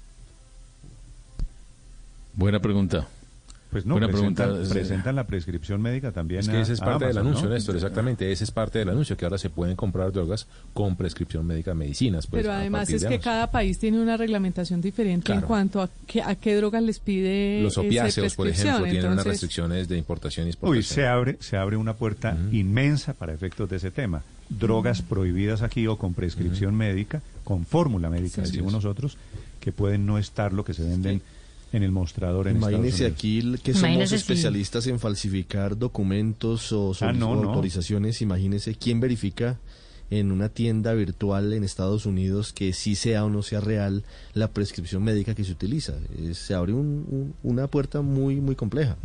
Buena 2.37 2.61
pregunta. 2.61 3.09
Pues 3.71 3.85
no, 3.85 3.97
presentan, 3.97 5.17
la 5.17 5.27
prescripción 5.27 5.83
médica 5.83 6.13
también. 6.13 6.41
Es 6.41 6.49
que 6.49 6.61
ese 6.61 6.75
es 6.75 6.81
parte 6.81 7.07
del 7.07 7.19
anuncio, 7.19 7.49
Néstor, 7.49 7.75
exactamente. 7.75 8.31
Ese 8.31 8.45
es 8.45 8.51
parte 8.51 8.79
del 8.79 8.89
anuncio, 8.91 9.17
que 9.17 9.25
ahora 9.25 9.39
se 9.39 9.51
pueden 9.51 9.75
comprar 9.75 10.13
drogas 10.13 10.47
con 10.73 10.97
prescripción 10.97 11.47
médica, 11.47 11.75
medicinas. 11.75 12.27
Pues, 12.27 12.43
Pero 12.43 12.55
además 12.55 12.89
es 12.91 13.05
que 13.05 13.19
cada 13.19 13.51
país 13.51 13.79
tiene 13.79 14.01
una 14.01 14.17
reglamentación 14.17 14.81
diferente 14.81 15.33
en 15.33 15.41
cuanto 15.41 15.83
a, 15.83 15.91
qué, 16.07 16.23
a 16.23 16.37
qué 16.37 16.55
drogas 16.55 16.83
les 16.83 17.01
pide. 17.01 17.61
Los 17.63 17.77
opiáceos, 17.77 18.35
por 18.35 18.49
ejemplo, 18.49 18.85
tienen 18.85 19.13
unas 19.13 19.27
restricciones 19.27 19.89
de 19.89 19.99
importación 19.99 20.47
y 20.47 20.51
exportación. 20.51 20.79
Uy, 20.79 20.83
se 20.83 21.07
abre, 21.07 21.37
se 21.41 21.57
abre 21.57 21.77
una 21.77 21.95
puerta 21.95 22.37
inmensa 22.53 23.15
para 23.15 23.35
efectos 23.35 23.69
de 23.69 23.77
ese 23.77 23.91
tema. 23.91 24.23
Drogas 24.49 25.03
prohibidas 25.03 25.63
aquí 25.63 25.87
o 25.89 25.97
con 25.97 26.15
prescripción 26.15 26.75
médica, 26.77 27.21
con 27.43 27.67
fórmula 27.67 28.09
médica, 28.09 28.43
decimos 28.43 28.73
nosotros, 28.73 29.19
que 29.61 29.73
pueden 29.73 30.07
no 30.07 30.19
estar 30.19 30.53
lo 30.53 30.65
que 30.65 30.73
se 30.73 30.85
venden 30.85 31.21
en 31.77 31.83
el 31.83 31.93
mostrador 31.93 32.49
en 32.49 32.57
Imagínese 32.57 33.07
aquí 33.07 33.57
que 33.63 33.75
somos 33.75 34.11
especialistas 34.11 34.87
en 34.87 34.99
falsificar 34.99 35.77
documentos 35.77 36.73
o, 36.73 36.93
ah, 37.03 37.13
autorizaciones. 37.21 38.23
Imagínese 38.23 38.75
quién 38.75 38.99
verifica 38.99 39.59
en 40.11 40.33
una 40.33 40.49
tienda 40.49 40.95
virtual 40.95 41.53
en 41.53 41.65
Estados 41.65 42.07
Unidos 42.07 42.53
que 42.53 42.73
sí 42.73 42.95
sea 42.95 43.25
o 43.25 43.31
no 43.31 43.43
sea 43.43 43.61
real 43.61 44.05
la 44.35 44.49
prescripción 44.49 45.03
médica 45.03 45.35
que 45.35 45.45
se 45.45 45.53
utiliza. 45.53 45.93
Eh, 46.19 46.33
se 46.35 46.55
abre 46.55 46.73
una 46.73 47.67
puerta 47.67 48.01
muy, 48.01 48.37
muy 48.37 48.55
compleja. 48.55 48.97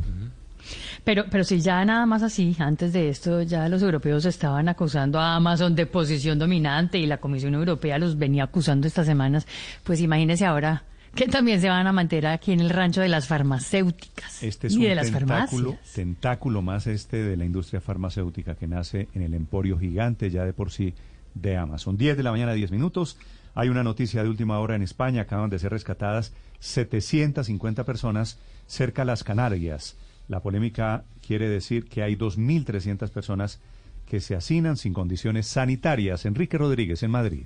Pero, 1.04 1.26
pero 1.30 1.44
si 1.44 1.60
ya 1.60 1.84
nada 1.84 2.06
más 2.06 2.24
así, 2.24 2.56
antes 2.60 2.94
de 2.94 3.10
esto 3.10 3.42
ya 3.42 3.68
los 3.68 3.82
europeos 3.82 4.26
estaban 4.26 4.70
acusando 4.70 5.20
a 5.20 5.36
Amazon 5.36 5.76
de 5.76 5.88
posición 5.88 6.40
dominante 6.40 7.00
y 7.00 7.08
la 7.08 7.18
Comisión 7.18 7.56
Europea 7.56 7.98
los 7.98 8.18
venía 8.18 8.46
acusando 8.46 8.88
estas 8.88 9.08
semanas, 9.08 9.46
pues 9.84 10.00
imagínese 10.00 10.46
ahora 10.46 10.84
que 11.16 11.28
también 11.28 11.60
se 11.62 11.70
van 11.70 11.88
a 11.88 11.92
mantener 11.92 12.28
aquí 12.28 12.52
en 12.52 12.62
el 12.62 12.70
rancho 12.70 13.02
de 13.02 13.10
las 13.10 13.28
farmacéuticas 13.28 14.44
este 14.44 14.68
es 14.68 14.74
y 14.74 14.78
un 14.78 14.84
de 14.84 14.96
las 14.96 15.12
tentáculo, 15.12 15.78
tentáculo 15.94 16.62
más 16.62 16.88
este 16.88 17.18
de 17.18 17.38
la 17.38 17.46
industria 17.46 17.82
farmacéutica 17.82 18.56
que 18.56 18.68
nace 18.68 19.08
en 19.14 19.22
el 19.22 19.34
emporio 19.34 19.78
gigante 19.78 20.30
ya 20.30 20.46
de 20.46 20.54
por 20.54 20.72
sí 20.72 20.94
de 21.34 21.58
Amazon. 21.58 21.98
10 21.98 22.18
de 22.18 22.24
la 22.24 22.32
mañana, 22.32 22.54
10 22.54 22.72
minutos. 22.72 23.18
Hay 23.54 23.70
una 23.70 23.84
noticia 23.84 24.24
de 24.24 24.30
última 24.30 24.60
hora 24.60 24.76
en 24.76 24.82
España. 24.82 25.24
Acaban 25.24 25.50
de 25.50 25.60
ser 25.60 25.72
rescatadas 25.72 26.34
750 26.60 27.84
personas 27.84 28.38
cerca 28.68 29.04
de 29.04 29.08
las 29.08 29.24
Canarias. 29.24 29.98
La 30.28 30.40
polémica 30.40 31.04
quiere 31.26 31.50
decir 31.50 31.86
que 31.86 32.04
hay 32.04 32.16
2.300 32.16 33.10
personas 33.10 33.60
que 34.08 34.20
se 34.22 34.36
hacinan 34.36 34.78
sin 34.78 34.94
condiciones 34.94 35.48
sanitarias. 35.48 36.26
Enrique 36.26 36.58
Rodríguez 36.58 37.04
en 37.04 37.12
Madrid. 37.12 37.46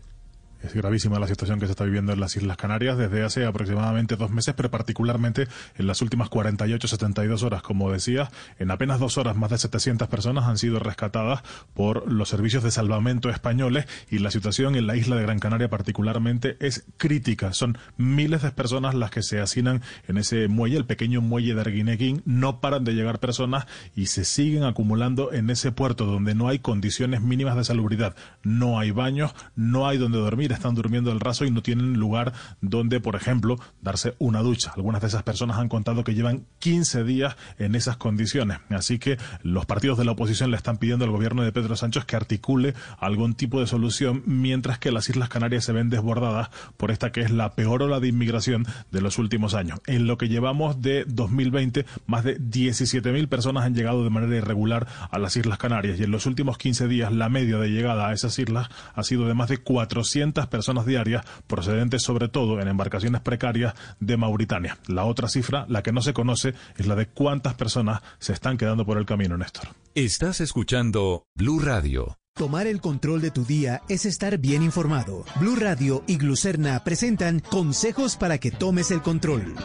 Es 0.61 0.73
gravísima 0.73 1.19
la 1.19 1.27
situación 1.27 1.59
que 1.59 1.67
se 1.67 1.73
está 1.73 1.83
viviendo 1.83 2.13
en 2.13 2.19
las 2.19 2.35
Islas 2.35 2.57
Canarias 2.57 2.97
desde 2.97 3.23
hace 3.23 3.45
aproximadamente 3.45 4.15
dos 4.15 4.31
meses, 4.31 4.53
pero 4.55 4.71
particularmente 4.71 5.47
en 5.77 5.87
las 5.87 6.01
últimas 6.01 6.29
48-72 6.29 7.43
horas. 7.43 7.61
Como 7.61 7.91
decía, 7.91 8.31
en 8.57 8.71
apenas 8.71 8.99
dos 8.99 9.17
horas 9.17 9.35
más 9.35 9.51
de 9.51 9.57
700 9.57 10.07
personas 10.07 10.45
han 10.45 10.57
sido 10.57 10.79
rescatadas 10.79 11.43
por 11.73 12.11
los 12.11 12.29
servicios 12.29 12.63
de 12.63 12.71
salvamento 12.71 13.29
españoles 13.29 13.85
y 14.09 14.19
la 14.19 14.31
situación 14.31 14.75
en 14.75 14.87
la 14.87 14.95
isla 14.95 15.15
de 15.15 15.23
Gran 15.23 15.39
Canaria 15.39 15.69
particularmente 15.69 16.57
es 16.59 16.85
crítica. 16.97 17.53
Son 17.53 17.77
miles 17.97 18.41
de 18.41 18.51
personas 18.51 18.95
las 18.95 19.11
que 19.11 19.23
se 19.23 19.39
hacinan 19.39 19.81
en 20.07 20.17
ese 20.17 20.47
muelle, 20.47 20.77
el 20.77 20.85
pequeño 20.85 21.21
muelle 21.21 21.53
de 21.53 21.61
Arguineguín. 21.61 22.21
No 22.25 22.61
paran 22.61 22.83
de 22.83 22.93
llegar 22.93 23.19
personas 23.19 23.67
y 23.95 24.07
se 24.07 24.25
siguen 24.25 24.63
acumulando 24.63 25.31
en 25.31 25.49
ese 25.49 25.71
puerto 25.71 26.05
donde 26.05 26.35
no 26.35 26.47
hay 26.47 26.59
condiciones 26.59 27.21
mínimas 27.21 27.55
de 27.55 27.63
salubridad. 27.63 28.15
No 28.43 28.79
hay 28.79 28.91
baños, 28.91 29.33
no 29.55 29.87
hay 29.87 29.97
donde 29.97 30.17
dormir 30.17 30.44
están 30.53 30.75
durmiendo 30.75 31.11
el 31.11 31.19
raso 31.19 31.45
y 31.45 31.51
no 31.51 31.61
tienen 31.61 31.93
lugar 31.93 32.33
donde, 32.61 32.99
por 32.99 33.15
ejemplo, 33.15 33.57
darse 33.81 34.15
una 34.19 34.41
ducha. 34.41 34.71
Algunas 34.75 35.01
de 35.01 35.07
esas 35.07 35.23
personas 35.23 35.57
han 35.57 35.69
contado 35.69 36.03
que 36.03 36.13
llevan 36.13 36.45
15 36.59 37.03
días 37.03 37.35
en 37.57 37.75
esas 37.75 37.97
condiciones. 37.97 38.59
Así 38.69 38.99
que 38.99 39.17
los 39.43 39.65
partidos 39.65 39.97
de 39.97 40.05
la 40.05 40.11
oposición 40.11 40.51
le 40.51 40.57
están 40.57 40.77
pidiendo 40.77 41.05
al 41.05 41.11
gobierno 41.11 41.43
de 41.43 41.51
Pedro 41.51 41.75
Sánchez 41.75 42.05
que 42.05 42.15
articule 42.15 42.73
algún 42.99 43.33
tipo 43.33 43.59
de 43.59 43.67
solución, 43.67 44.23
mientras 44.25 44.79
que 44.79 44.91
las 44.91 45.09
Islas 45.09 45.29
Canarias 45.29 45.65
se 45.65 45.71
ven 45.71 45.89
desbordadas 45.89 46.49
por 46.77 46.91
esta 46.91 47.11
que 47.11 47.21
es 47.21 47.31
la 47.31 47.55
peor 47.55 47.83
ola 47.83 47.99
de 47.99 48.07
inmigración 48.07 48.65
de 48.91 49.01
los 49.01 49.17
últimos 49.17 49.53
años. 49.53 49.79
En 49.87 50.07
lo 50.07 50.17
que 50.17 50.27
llevamos 50.27 50.81
de 50.81 51.05
2020, 51.07 51.85
más 52.05 52.23
de 52.23 52.39
17.000 52.39 53.27
personas 53.27 53.65
han 53.65 53.75
llegado 53.75 54.03
de 54.03 54.09
manera 54.09 54.35
irregular 54.35 54.87
a 55.09 55.19
las 55.19 55.35
Islas 55.37 55.57
Canarias 55.57 55.99
y 55.99 56.03
en 56.03 56.11
los 56.11 56.25
últimos 56.25 56.57
15 56.57 56.87
días 56.87 57.11
la 57.11 57.29
media 57.29 57.57
de 57.57 57.69
llegada 57.69 58.07
a 58.07 58.13
esas 58.13 58.37
islas 58.39 58.69
ha 58.93 59.03
sido 59.03 59.27
de 59.27 59.33
más 59.33 59.49
de 59.49 59.57
400 59.57 60.34
personas 60.47 60.85
diarias, 60.85 61.25
procedentes 61.47 62.03
sobre 62.03 62.27
todo 62.27 62.59
en 62.59 62.67
embarcaciones 62.67 63.21
precarias 63.21 63.73
de 63.99 64.17
Mauritania. 64.17 64.77
La 64.87 65.05
otra 65.05 65.29
cifra, 65.29 65.65
la 65.69 65.81
que 65.83 65.91
no 65.91 66.01
se 66.01 66.13
conoce, 66.13 66.53
es 66.77 66.87
la 66.87 66.95
de 66.95 67.07
cuántas 67.07 67.55
personas 67.55 68.01
se 68.19 68.33
están 68.33 68.57
quedando 68.57 68.85
por 68.85 68.97
el 68.97 69.05
camino, 69.05 69.37
Néstor. 69.37 69.69
Estás 69.95 70.41
escuchando 70.41 71.25
Blue 71.35 71.59
Radio. 71.59 72.17
Tomar 72.37 72.67
el 72.67 72.81
control 72.81 73.21
de 73.21 73.31
tu 73.31 73.45
día 73.45 73.81
es 73.87 74.05
estar 74.05 74.37
bien 74.37 74.61
informado. 74.61 75.23
Blue 75.39 75.55
Radio 75.55 76.03
y 76.05 76.17
Glucerna 76.17 76.83
presentan 76.83 77.39
consejos 77.39 78.17
para 78.17 78.39
que 78.39 78.51
tomes 78.51 78.91
el 78.91 79.01
control. 79.01 79.55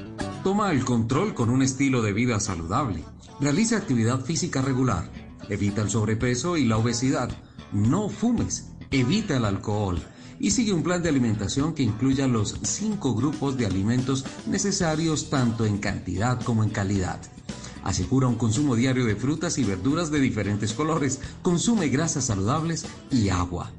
Toma 0.44 0.70
el 0.70 0.84
control 0.84 1.34
con 1.34 1.50
un 1.50 1.62
estilo 1.62 2.00
de 2.00 2.12
vida 2.12 2.38
saludable. 2.38 3.02
Realiza 3.40 3.76
actividad 3.76 4.20
física 4.20 4.62
regular. 4.62 5.10
Evita 5.48 5.82
el 5.82 5.90
sobrepeso 5.90 6.56
y 6.56 6.64
la 6.64 6.76
obesidad. 6.76 7.28
No 7.72 8.08
fumes. 8.08 8.70
Evita 8.92 9.36
el 9.36 9.46
alcohol. 9.46 10.00
Y 10.40 10.52
sigue 10.52 10.72
un 10.72 10.82
plan 10.82 11.02
de 11.02 11.10
alimentación 11.10 11.74
que 11.74 11.82
incluya 11.82 12.26
los 12.26 12.56
cinco 12.62 13.14
grupos 13.14 13.58
de 13.58 13.66
alimentos 13.66 14.24
necesarios 14.46 15.28
tanto 15.28 15.66
en 15.66 15.76
cantidad 15.76 16.40
como 16.40 16.64
en 16.64 16.70
calidad. 16.70 17.20
Asegura 17.84 18.26
un 18.26 18.36
consumo 18.36 18.74
diario 18.74 19.04
de 19.04 19.16
frutas 19.16 19.58
y 19.58 19.64
verduras 19.64 20.10
de 20.10 20.18
diferentes 20.18 20.72
colores. 20.72 21.20
Consume 21.42 21.88
grasas 21.88 22.24
saludables 22.24 22.86
y 23.10 23.28
agua. 23.28 23.70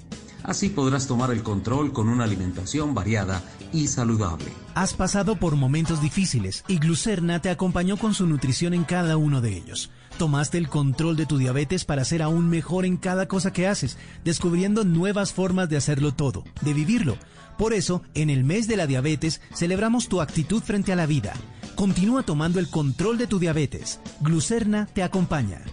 Así 0.44 0.70
podrás 0.70 1.08
tomar 1.08 1.32
el 1.32 1.44
control 1.44 1.94
con 1.94 2.10
una 2.10 2.26
alimentación 2.26 2.94
variada 2.94 3.44
y 3.74 3.88
saludable. 3.88 4.52
Has 4.76 4.94
pasado 4.94 5.38
por 5.38 5.56
momentos 5.56 6.02
difíciles 6.02 6.64
y 6.68 6.78
Glucerna 6.78 7.42
te 7.42 7.50
acompañó 7.50 7.98
con 7.98 8.14
su 8.14 8.28
nutrición 8.28 8.74
en 8.74 8.84
cada 8.84 9.18
uno 9.18 9.42
de 9.42 9.58
ellos. 9.58 9.90
Tomaste 10.22 10.60
el 10.60 10.70
control 10.70 11.16
de 11.16 11.26
tu 11.26 11.40
diabetes 11.40 11.84
para 11.84 12.06
ser 12.06 12.22
aún 12.22 12.48
mejor 12.48 12.86
en 12.86 12.96
cada 12.96 13.28
cosa 13.28 13.52
que 13.52 13.68
haces, 13.68 13.98
descubriendo 14.24 14.84
nuevas 14.84 15.34
formas 15.34 15.68
de 15.68 15.78
hacerlo 15.78 16.14
todo, 16.14 16.44
de 16.62 16.76
vivirlo. 16.76 17.18
Por 17.58 17.74
eso, 17.74 18.04
en 18.14 18.30
el 18.30 18.44
mes 18.44 18.68
de 18.68 18.78
la 18.78 18.86
diabetes, 18.86 19.42
celebramos 19.52 20.10
tu 20.10 20.22
actitud 20.22 20.62
frente 20.62 20.94
a 20.94 20.96
la 20.96 21.08
vida. 21.08 21.34
Continúa 21.74 22.22
tomando 22.22 22.60
el 22.60 22.70
control 22.70 23.18
de 23.18 23.26
tu 23.26 23.40
diabetes. 23.40 24.00
Glucerna 24.20 24.86
te 24.94 25.02
acompaña. 25.02 25.64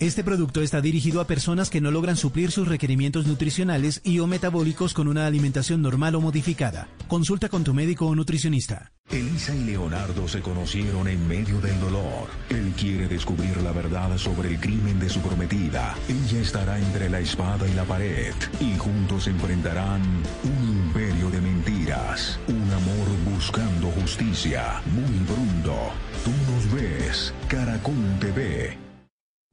Este 0.00 0.24
producto 0.24 0.60
está 0.60 0.80
dirigido 0.80 1.20
a 1.20 1.26
personas 1.26 1.70
que 1.70 1.80
no 1.80 1.92
logran 1.92 2.16
suplir 2.16 2.50
sus 2.50 2.66
requerimientos 2.66 3.26
nutricionales 3.26 4.00
y 4.02 4.18
o 4.18 4.26
metabólicos 4.26 4.92
con 4.92 5.06
una 5.06 5.26
alimentación 5.26 5.82
normal 5.82 6.16
o 6.16 6.20
modificada. 6.20 6.88
Consulta 7.06 7.48
con 7.48 7.62
tu 7.62 7.72
médico 7.74 8.06
o 8.06 8.14
nutricionista. 8.14 8.90
Elisa 9.10 9.54
y 9.54 9.64
Leonardo 9.64 10.26
se 10.26 10.40
conocieron 10.40 11.06
en 11.06 11.28
medio 11.28 11.60
del 11.60 11.78
dolor. 11.78 12.28
Él 12.50 12.72
quiere 12.76 13.06
descubrir 13.06 13.56
la 13.58 13.70
verdad 13.70 14.18
sobre 14.18 14.48
el 14.48 14.58
crimen 14.58 14.98
de 14.98 15.08
su 15.08 15.20
prometida. 15.20 15.94
Ella 16.08 16.40
estará 16.40 16.78
entre 16.78 17.08
la 17.08 17.20
espada 17.20 17.68
y 17.68 17.74
la 17.74 17.84
pared. 17.84 18.34
Y 18.60 18.76
juntos 18.76 19.28
enfrentarán 19.28 20.02
un 20.42 20.86
imperio 20.86 21.30
de 21.30 21.40
mentiras. 21.40 22.40
Un 22.48 22.72
amor 22.72 23.32
buscando 23.32 23.88
justicia. 23.92 24.82
Muy 24.92 25.24
pronto. 25.24 25.92
Tú 26.24 26.32
nos 26.52 26.74
ves. 26.74 27.34
Caracol 27.48 27.94
TV. 28.18 28.76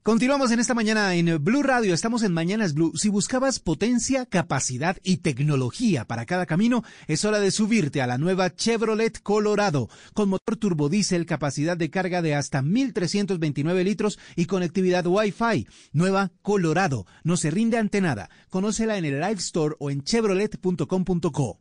Continuamos 0.03 0.49
en 0.49 0.59
esta 0.59 0.73
mañana 0.73 1.13
en 1.13 1.43
Blue 1.43 1.61
Radio, 1.61 1.93
estamos 1.93 2.23
en 2.23 2.33
Mañanas 2.33 2.73
Blue. 2.73 2.91
Si 2.95 3.07
buscabas 3.07 3.59
potencia, 3.59 4.25
capacidad 4.25 4.97
y 5.03 5.17
tecnología 5.17 6.05
para 6.05 6.25
cada 6.25 6.47
camino, 6.47 6.83
es 7.05 7.23
hora 7.23 7.39
de 7.39 7.51
subirte 7.51 8.01
a 8.01 8.07
la 8.07 8.17
nueva 8.17 8.49
Chevrolet 8.49 9.21
Colorado, 9.21 9.89
con 10.15 10.29
motor 10.29 10.55
turbodiesel, 10.55 11.27
capacidad 11.27 11.77
de 11.77 11.91
carga 11.91 12.23
de 12.23 12.33
hasta 12.33 12.63
1329 12.63 13.83
litros 13.83 14.17
y 14.35 14.47
conectividad 14.47 15.05
Wi-Fi. 15.05 15.67
Nueva 15.93 16.31
Colorado, 16.41 17.05
no 17.23 17.37
se 17.37 17.51
rinde 17.51 17.77
ante 17.77 18.01
nada. 18.01 18.31
Conócela 18.49 18.97
en 18.97 19.05
el 19.05 19.19
Live 19.19 19.33
Store 19.33 19.75
o 19.77 19.91
en 19.91 20.03
chevrolet.com.co. 20.03 21.59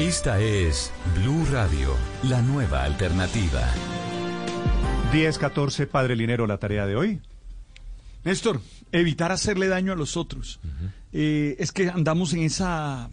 Esta 0.00 0.40
es 0.40 0.90
Blue 1.14 1.46
Radio, 1.52 1.94
la 2.24 2.42
nueva 2.42 2.82
alternativa. 2.82 3.72
10-14, 5.12 5.86
Padre 5.86 6.16
Linero, 6.16 6.48
la 6.48 6.58
tarea 6.58 6.84
de 6.84 6.96
hoy. 6.96 7.20
Néstor, 8.24 8.60
evitar 8.92 9.32
hacerle 9.32 9.68
daño 9.68 9.92
a 9.92 9.96
los 9.96 10.16
otros. 10.16 10.60
Eh, 11.12 11.56
es 11.58 11.72
que 11.72 11.88
andamos 11.88 12.32
en 12.32 12.42
esa 12.42 13.10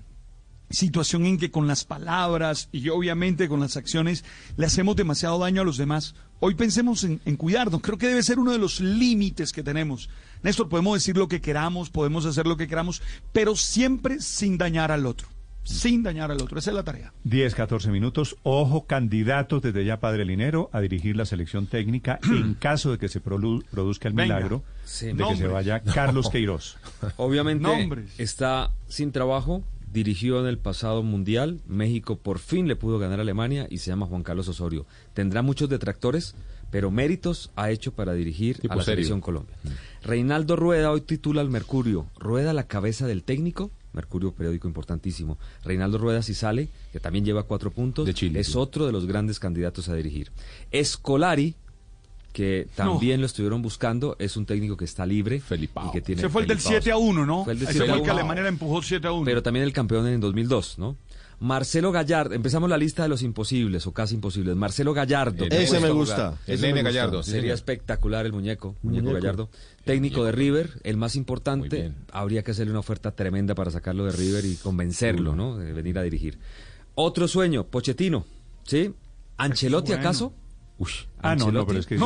situación 0.69 1.25
en 1.25 1.38
que 1.38 1.51
con 1.51 1.67
las 1.67 1.85
palabras 1.85 2.69
y 2.71 2.89
obviamente 2.89 3.47
con 3.47 3.59
las 3.59 3.77
acciones 3.77 4.25
le 4.57 4.65
hacemos 4.65 4.95
demasiado 4.95 5.39
daño 5.39 5.61
a 5.61 5.65
los 5.65 5.77
demás. 5.77 6.15
Hoy 6.39 6.55
pensemos 6.55 7.03
en, 7.03 7.21
en, 7.25 7.38
cuidarnos. 7.38 7.81
Creo 7.81 7.97
que 7.97 8.07
debe 8.07 8.23
ser 8.23 8.39
uno 8.39 8.51
de 8.51 8.57
los 8.57 8.79
límites 8.79 9.53
que 9.53 9.63
tenemos. 9.63 10.09
Néstor, 10.43 10.67
podemos 10.67 10.95
decir 10.95 11.15
lo 11.17 11.27
que 11.27 11.41
queramos, 11.41 11.89
podemos 11.89 12.25
hacer 12.25 12.45
lo 12.45 12.57
que 12.57 12.67
queramos, 12.67 13.01
pero 13.31 13.55
siempre 13.55 14.21
sin 14.21 14.57
dañar 14.57 14.91
al 14.91 15.05
otro 15.05 15.34
sin 15.65 16.03
dañar 16.03 16.31
al 16.31 16.42
otro. 16.42 16.58
Esa 16.60 16.69
es 16.72 16.76
la 16.76 16.83
tarea. 16.83 17.12
10, 17.26 17.53
14 17.56 17.90
minutos. 17.92 18.38
Ojo, 18.44 18.85
candidatos 18.85 19.62
desde 19.62 19.83
ya, 19.83 19.99
Padre 19.99 20.24
Linero, 20.24 20.69
a 20.72 20.80
dirigir 20.80 21.17
la 21.17 21.26
selección 21.26 21.67
técnica 21.67 22.19
en 22.31 22.53
caso 22.53 22.92
de 22.92 22.98
que 22.98 23.10
se 23.10 23.19
produ 23.19 23.62
produzca 23.72 24.08
el 24.08 24.14
milagro 24.14 24.64
Sí. 24.85 25.08
de 25.08 25.14
Nombres. 25.15 25.40
que 25.40 25.46
se 25.48 25.51
vaya 25.51 25.81
Carlos 25.81 26.30
Queiroz. 26.30 26.78
Obviamente 27.17 27.64
Nombres. 27.67 28.12
está 28.19 28.72
sin 28.88 29.12
trabajo, 29.12 29.64
dirigió 29.92 30.40
en 30.40 30.46
el 30.48 30.58
pasado 30.60 31.01
mundial, 31.03 31.60
México 31.67 32.17
por 32.17 32.40
fin 32.40 32.67
le 32.67 32.76
pudo 32.76 32.99
ganar 32.99 33.19
a 33.19 33.24
Alemania 33.24 33.67
y 33.69 33.80
se 33.80 33.90
llama 33.90 34.06
Juan 34.06 34.24
Carlos 34.24 34.48
Osorio. 34.48 34.85
Tendrá 35.14 35.42
muchos 35.42 35.67
detractores, 35.69 36.35
pero 36.69 36.92
méritos 36.92 37.51
ha 37.56 37.72
hecho 37.72 37.94
para 37.94 38.14
dirigir 38.14 38.60
Tipo 38.60 38.74
a 38.74 38.78
la 38.78 38.83
serio. 38.83 38.98
selección 38.98 39.22
Colombia. 39.22 39.56
Reinaldo 40.03 40.56
Rueda 40.56 40.92
hoy 40.92 41.01
titula 41.01 41.42
al 41.42 41.49
Mercurio, 41.49 42.06
Rueda 42.19 42.53
la 42.53 42.67
cabeza 42.67 43.08
del 43.08 43.24
técnico. 43.24 43.72
Mercurio, 43.95 44.31
periódico 44.33 44.67
importantísimo. 44.67 45.38
Reinaldo 45.63 45.97
Rueda, 45.97 46.22
si 46.22 46.33
sale, 46.33 46.69
que 46.92 46.99
también 46.99 47.26
lleva 47.26 47.44
cuatro 47.44 47.72
puntos, 47.72 48.08
es 48.08 48.56
otro 48.56 48.85
de 48.85 48.92
los 48.92 49.06
grandes 49.06 49.40
candidatos 49.40 49.90
a 49.90 49.95
dirigir. 49.95 50.31
Escolari, 50.72 51.56
que 52.33 52.67
también 52.76 53.22
lo 53.22 53.28
estuvieron 53.28 53.61
buscando, 53.61 54.17
es 54.19 54.35
un 54.35 54.45
técnico 54.45 54.76
que 54.76 54.83
está 54.83 55.06
libre 55.06 55.38
y 55.38 55.92
que 55.92 56.01
tiene 56.01 56.22
Se 56.22 56.28
fue 56.28 56.42
el 56.42 56.49
del 56.49 56.60
Felipao. 56.60 56.81
7 56.81 56.92
a 56.92 56.97
1, 56.97 57.26
¿no? 57.26 57.44
Fue 57.45 57.53
el 57.53 57.60
del 57.60 57.69
Ese 57.69 57.78
7 57.78 57.85
fue 57.85 57.94
a 57.94 57.97
el 57.97 58.03
que 58.03 58.11
1. 58.11 58.19
Alemania 58.19 58.44
le 58.44 58.49
empujó 58.49 58.81
7 58.81 59.08
a 59.08 59.11
1. 59.13 59.24
Pero 59.24 59.42
también 59.42 59.63
el 59.63 59.72
campeón 59.72 60.06
en 60.08 60.19
2002, 60.19 60.78
¿no? 60.78 60.97
Marcelo 61.39 61.91
Gallardo, 61.91 62.33
empezamos 62.33 62.69
la 62.69 62.77
lista 62.77 63.03
de 63.03 63.09
los 63.09 63.21
imposibles 63.21 63.85
o 63.87 63.91
casi 63.93 64.15
imposibles. 64.15 64.55
Marcelo 64.55 64.93
Gallardo. 64.93 65.45
El- 65.45 65.53
Ese 65.53 65.79
me 65.79 65.89
gusta, 65.89 66.37
gusta. 66.47 66.81
Gallardo, 66.81 67.23
Sería 67.23 67.41
señor. 67.41 67.53
espectacular 67.55 68.25
el 68.25 68.33
muñeco, 68.33 68.75
muñeco, 68.81 69.03
Muñeco. 69.05 69.13
Gallardo. 69.21 69.49
Técnico 69.83 70.23
de 70.23 70.31
River, 70.31 70.79
el 70.83 70.97
más 70.97 71.15
importante. 71.15 71.91
Habría 72.11 72.43
que 72.43 72.51
hacerle 72.51 72.71
una 72.71 72.79
oferta 72.79 73.11
tremenda 73.11 73.53
para 73.55 73.69
sacarlo 73.71 74.05
de 74.05 74.11
River 74.13 74.45
y 74.45 74.55
convencerlo, 74.55 75.35
¿no? 75.35 75.57
De 75.57 75.73
venir 75.73 75.97
a 75.99 76.03
dirigir. 76.03 76.39
Otro 76.95 77.27
sueño, 77.27 77.65
Pochettino, 77.65 78.25
¿sí? 78.63 78.93
¿Ancelotti 79.37 79.91
Bueno. 79.91 80.03
Acaso? 80.79 81.06
Ah, 81.22 81.35
no, 81.35 81.51
no, 81.51 81.65
pero 81.65 81.79
es 81.79 81.85
que 81.88 81.97
ya 81.97 82.06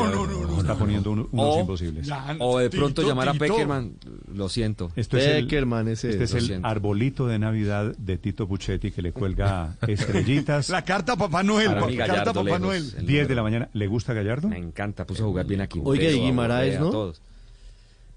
está 0.60 0.76
poniendo 0.76 1.12
uno- 1.12 1.28
unos 1.32 1.56
O- 1.58 1.60
imposibles. 1.62 2.10
O 2.40 2.60
de 2.60 2.70
pronto 2.70 3.02
Tito, 3.02 3.08
llamar 3.08 3.30
a. 3.30 3.34
Peckerman, 3.34 3.94
lo 4.34 4.48
siento. 4.50 4.92
Esto 4.96 5.18
es 5.18 5.26
el, 5.26 5.44
Peckerman, 5.46 5.88
ese 5.88 6.10
este 6.12 6.24
es. 6.24 6.50
el 6.50 6.64
arbolito 6.64 7.28
de 7.28 7.40
Navidad 7.40 7.96
de 7.98 8.18
Tito 8.18 8.48
Puchetti 8.48 8.92
que 8.92 9.02
le 9.02 9.12
cuelga 9.12 9.76
estrellitas. 9.88 10.70
La 10.70 10.84
carta 10.86 11.14
a 11.14 11.18
Papá 11.18 11.42
Noel. 11.44 11.68
Para 11.70 11.82
pa- 11.82 11.88
mí, 11.88 11.98
carta 11.98 12.22
a 12.22 12.26
Papá 12.26 12.44
lejos. 12.44 12.62
Noel. 12.62 12.94
El 12.98 13.06
10 13.08 13.28
de 13.28 13.36
la 13.36 13.44
mañana. 13.44 13.70
¿Le 13.74 13.88
gusta 13.88 14.14
Gallardo? 14.14 14.48
Me 14.50 14.58
encanta, 14.58 15.06
puso 15.06 15.24
a 15.24 15.28
jugar 15.28 15.46
bien 15.48 15.62
aquí. 15.62 15.82
Oiga, 15.84 16.10
y 16.10 16.20
Guimaraes, 16.20 16.80
¿no? 16.80 16.90
Todos. 16.92 17.22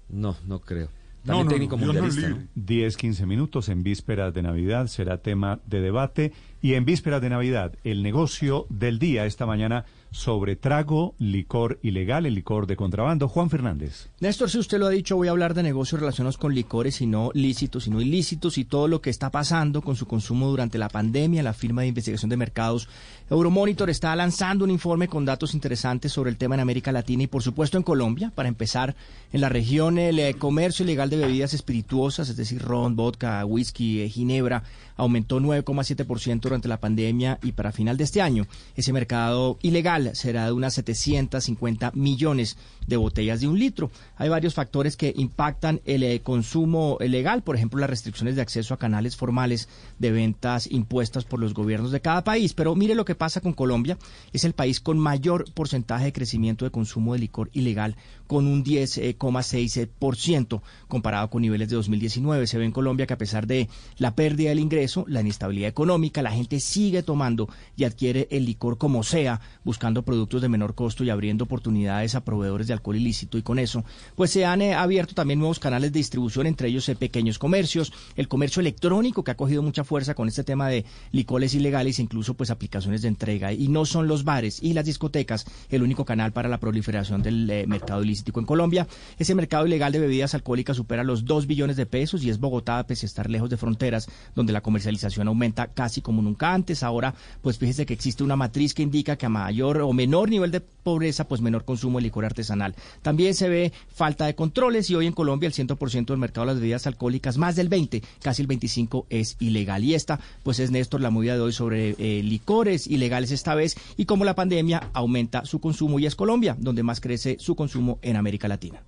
No, 0.09 0.35
no 0.45 0.59
creo. 0.59 0.89
No, 1.23 1.27
También 1.37 1.45
no, 1.45 1.51
técnico 1.53 1.77
no, 1.77 1.85
mundialista. 1.85 2.27
libre. 2.27 2.45
10, 2.55 2.97
15 2.97 3.25
minutos 3.25 3.69
en 3.69 3.81
vísperas 3.81 4.33
de 4.33 4.41
Navidad 4.41 4.87
será 4.87 5.17
tema 5.19 5.59
de 5.65 5.79
debate. 5.79 6.33
Y 6.61 6.73
en 6.73 6.83
vísperas 6.85 7.21
de 7.21 7.29
Navidad, 7.29 7.73
el 7.85 8.03
negocio 8.03 8.65
del 8.69 8.99
día 8.99 9.25
esta 9.25 9.45
mañana 9.45 9.85
sobre 10.13 10.55
trago, 10.55 11.15
licor 11.17 11.79
ilegal, 11.81 12.25
el 12.25 12.35
licor 12.35 12.67
de 12.67 12.75
contrabando. 12.75 13.27
Juan 13.27 13.49
Fernández. 13.49 14.09
Néstor, 14.19 14.49
si 14.49 14.59
usted 14.59 14.77
lo 14.77 14.85
ha 14.85 14.91
dicho, 14.91 15.15
voy 15.15 15.27
a 15.27 15.31
hablar 15.31 15.55
de 15.55 15.63
negocios 15.63 15.99
relacionados 15.99 16.37
con 16.37 16.53
licores 16.53 17.01
y 17.01 17.07
no 17.07 17.31
lícitos, 17.33 17.85
sino 17.85 17.99
ilícitos 17.99 18.57
y 18.57 18.63
todo 18.63 18.87
lo 18.87 19.01
que 19.01 19.09
está 19.09 19.31
pasando 19.31 19.81
con 19.81 19.95
su 19.95 20.05
consumo 20.05 20.47
durante 20.47 20.77
la 20.77 20.87
pandemia. 20.87 21.43
La 21.43 21.53
firma 21.53 21.81
de 21.81 21.87
investigación 21.87 22.29
de 22.29 22.37
mercados 22.37 22.87
Euromonitor 23.29 23.89
está 23.89 24.15
lanzando 24.15 24.63
un 24.63 24.71
informe 24.71 25.07
con 25.07 25.25
datos 25.25 25.55
interesantes 25.55 26.11
sobre 26.11 26.29
el 26.29 26.37
tema 26.37 26.55
en 26.55 26.61
América 26.61 26.91
Latina 26.91 27.23
y, 27.23 27.27
por 27.27 27.41
supuesto, 27.41 27.77
en 27.77 27.83
Colombia. 27.83 28.31
Para 28.35 28.49
empezar, 28.49 28.95
en 29.31 29.41
la 29.41 29.49
región 29.49 29.97
el 29.97 30.19
eh, 30.19 30.35
comercio 30.35 30.83
ilegal 30.83 31.09
de 31.09 31.17
bebidas 31.17 31.53
espirituosas, 31.55 32.29
es 32.29 32.37
decir, 32.37 32.61
ron, 32.61 32.95
vodka, 32.95 33.43
whisky, 33.45 34.01
eh, 34.01 34.09
ginebra, 34.09 34.63
aumentó 34.95 35.39
9,7% 35.39 36.41
durante 36.41 36.67
la 36.67 36.79
pandemia 36.79 37.39
y 37.41 37.53
para 37.53 37.71
final 37.71 37.97
de 37.97 38.03
este 38.03 38.21
año 38.21 38.47
ese 38.75 38.93
mercado 38.93 39.57
ilegal 39.61 40.15
será 40.15 40.45
de 40.45 40.51
unas 40.51 40.73
750 40.75 41.91
millones 41.95 42.57
de 42.87 42.97
botellas 42.97 43.41
de 43.41 43.47
un 43.47 43.59
litro. 43.59 43.91
Hay 44.15 44.29
varios 44.29 44.53
factores 44.53 44.97
que 44.97 45.13
impactan 45.15 45.81
el 45.85 46.03
eh, 46.03 46.21
consumo 46.21 46.97
legal, 46.99 47.43
por 47.43 47.55
ejemplo, 47.55 47.79
las 47.79 47.89
restricciones 47.89 48.35
de 48.35 48.41
acceso 48.41 48.73
a 48.73 48.79
canales 48.79 49.15
formales 49.15 49.69
de 49.99 50.11
ventas 50.11 50.69
impuestas 50.71 51.25
por 51.25 51.39
los 51.39 51.53
gobiernos 51.53 51.91
de 51.91 52.01
cada 52.01 52.23
país. 52.23 52.53
Pero 52.53 52.75
mire 52.75 52.95
lo 52.95 53.05
que 53.05 53.15
pasa 53.15 53.41
con 53.41 53.53
Colombia, 53.53 53.97
es 54.31 54.43
el 54.43 54.53
país 54.53 54.79
con 54.79 54.97
mayor 54.97 55.45
porcentaje 55.53 56.05
de 56.05 56.13
crecimiento 56.13 56.65
de 56.65 56.71
consumo 56.71 57.13
de 57.13 57.19
licor 57.19 57.49
ilegal, 57.53 57.95
con 58.27 58.47
un 58.47 58.63
10,6% 58.63 60.61
comparado 60.87 61.29
con 61.29 61.41
niveles 61.41 61.69
de 61.69 61.75
2019. 61.75 62.47
Se 62.47 62.57
ve 62.57 62.65
en 62.65 62.71
Colombia 62.71 63.05
que 63.05 63.13
a 63.13 63.17
pesar 63.17 63.47
de 63.47 63.69
la 63.97 64.15
pérdida 64.15 64.49
del 64.49 64.59
ingreso, 64.59 65.05
la 65.07 65.21
inestabilidad 65.21 65.69
económica, 65.69 66.21
la 66.21 66.31
gente 66.31 66.59
sigue 66.59 67.03
tomando 67.03 67.49
y 67.75 67.83
adquiere 67.83 68.27
el 68.31 68.45
licor 68.45 68.77
como 68.77 69.03
sea, 69.03 69.41
buscando 69.63 70.03
productos 70.03 70.41
de 70.41 70.49
menor 70.49 70.75
costo 70.75 71.03
y 71.03 71.09
abriendo 71.09 71.45
oportunidades 71.45 72.15
a 72.15 72.23
proveedores 72.23 72.67
de 72.67 72.72
alcohol 72.73 72.95
ilícito 72.95 73.37
y 73.37 73.41
con 73.41 73.59
eso, 73.59 73.83
pues 74.15 74.31
se 74.31 74.45
han 74.45 74.61
eh, 74.61 74.73
abierto 74.73 75.13
también 75.13 75.39
nuevos 75.39 75.59
canales 75.59 75.91
de 75.91 75.99
distribución, 75.99 76.47
entre 76.47 76.67
ellos 76.67 76.87
eh, 76.89 76.95
pequeños 76.95 77.39
comercios, 77.39 77.93
el 78.15 78.27
comercio 78.27 78.59
electrónico 78.59 79.23
que 79.23 79.31
ha 79.31 79.37
cogido 79.37 79.61
mucha 79.61 79.83
fuerza 79.83 80.13
con 80.13 80.27
este 80.27 80.43
tema 80.43 80.67
de 80.67 80.85
licores 81.11 81.53
ilegales, 81.53 81.99
incluso 81.99 82.33
pues 82.33 82.49
aplicaciones 82.49 83.01
de 83.01 83.07
entrega 83.07 83.53
y 83.53 83.67
no 83.67 83.85
son 83.85 84.07
los 84.07 84.23
bares 84.23 84.61
y 84.61 84.73
las 84.73 84.85
discotecas 84.85 85.45
el 85.69 85.83
único 85.83 86.05
canal 86.05 86.31
para 86.31 86.49
la 86.49 86.59
proliferación 86.59 87.21
del 87.21 87.49
eh, 87.49 87.65
mercado 87.67 88.03
ilícito 88.03 88.39
en 88.39 88.45
Colombia. 88.45 88.87
Ese 89.17 89.35
mercado 89.35 89.65
ilegal 89.65 89.91
de 89.91 89.99
bebidas 89.99 90.33
alcohólicas 90.33 90.77
supera 90.77 91.03
los 91.03 91.25
2 91.25 91.47
billones 91.47 91.77
de 91.77 91.85
pesos 91.85 92.23
y 92.23 92.29
es 92.29 92.39
Bogotá, 92.39 92.85
pese 92.87 93.05
a 93.05 93.07
estar 93.07 93.29
lejos 93.29 93.49
de 93.49 93.57
fronteras, 93.57 94.07
donde 94.35 94.53
la 94.53 94.61
comercialización 94.61 95.27
aumenta 95.27 95.67
casi 95.67 96.01
como 96.01 96.21
nunca 96.21 96.53
antes. 96.53 96.83
Ahora, 96.83 97.13
pues 97.41 97.57
fíjese 97.57 97.85
que 97.85 97.93
existe 97.93 98.23
una 98.23 98.35
matriz 98.35 98.73
que 98.73 98.83
indica 98.83 99.17
que 99.17 99.25
a 99.25 99.29
mayor 99.29 99.81
o 99.81 99.93
menor 99.93 100.29
nivel 100.29 100.51
de 100.51 100.61
pobreza, 100.61 101.27
pues 101.27 101.41
menor 101.41 101.65
consumo 101.65 101.97
de 101.97 102.03
licor 102.03 102.25
artesanal. 102.25 102.62
También 103.01 103.33
se 103.33 103.49
ve 103.49 103.73
falta 103.89 104.25
de 104.25 104.35
controles 104.35 104.89
y 104.89 104.95
hoy 104.95 105.07
en 105.07 105.13
Colombia 105.13 105.47
el 105.47 105.53
100% 105.53 106.05
del 106.05 106.17
mercado 106.17 106.47
de 106.47 106.53
las 106.53 106.61
bebidas 106.61 106.87
alcohólicas, 106.87 107.37
más 107.37 107.55
del 107.55 107.69
20, 107.69 108.01
casi 108.21 108.41
el 108.41 108.47
25 108.47 109.07
es 109.09 109.35
ilegal. 109.39 109.83
Y 109.83 109.95
esta, 109.95 110.19
pues 110.43 110.59
es 110.59 110.71
Néstor, 110.71 111.01
la 111.01 111.09
movida 111.09 111.35
de 111.35 111.41
hoy 111.41 111.53
sobre 111.53 111.95
eh, 111.97 112.23
licores 112.23 112.87
ilegales 112.87 113.31
esta 113.31 113.55
vez 113.55 113.75
y 113.97 114.05
cómo 114.05 114.25
la 114.25 114.35
pandemia 114.35 114.89
aumenta 114.93 115.45
su 115.45 115.59
consumo 115.59 115.99
y 115.99 116.05
es 116.05 116.15
Colombia, 116.15 116.55
donde 116.59 116.83
más 116.83 117.01
crece 117.01 117.37
su 117.39 117.55
consumo 117.55 117.99
en 118.01 118.15
América 118.15 118.47
Latina. 118.47 118.81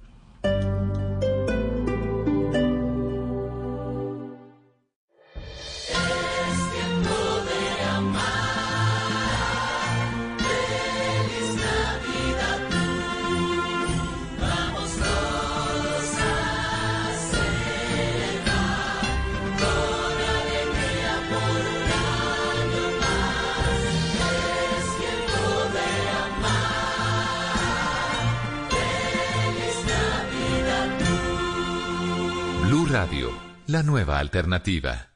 La 33.67 33.83
nueva 33.83 34.19
alternativa. 34.19 35.09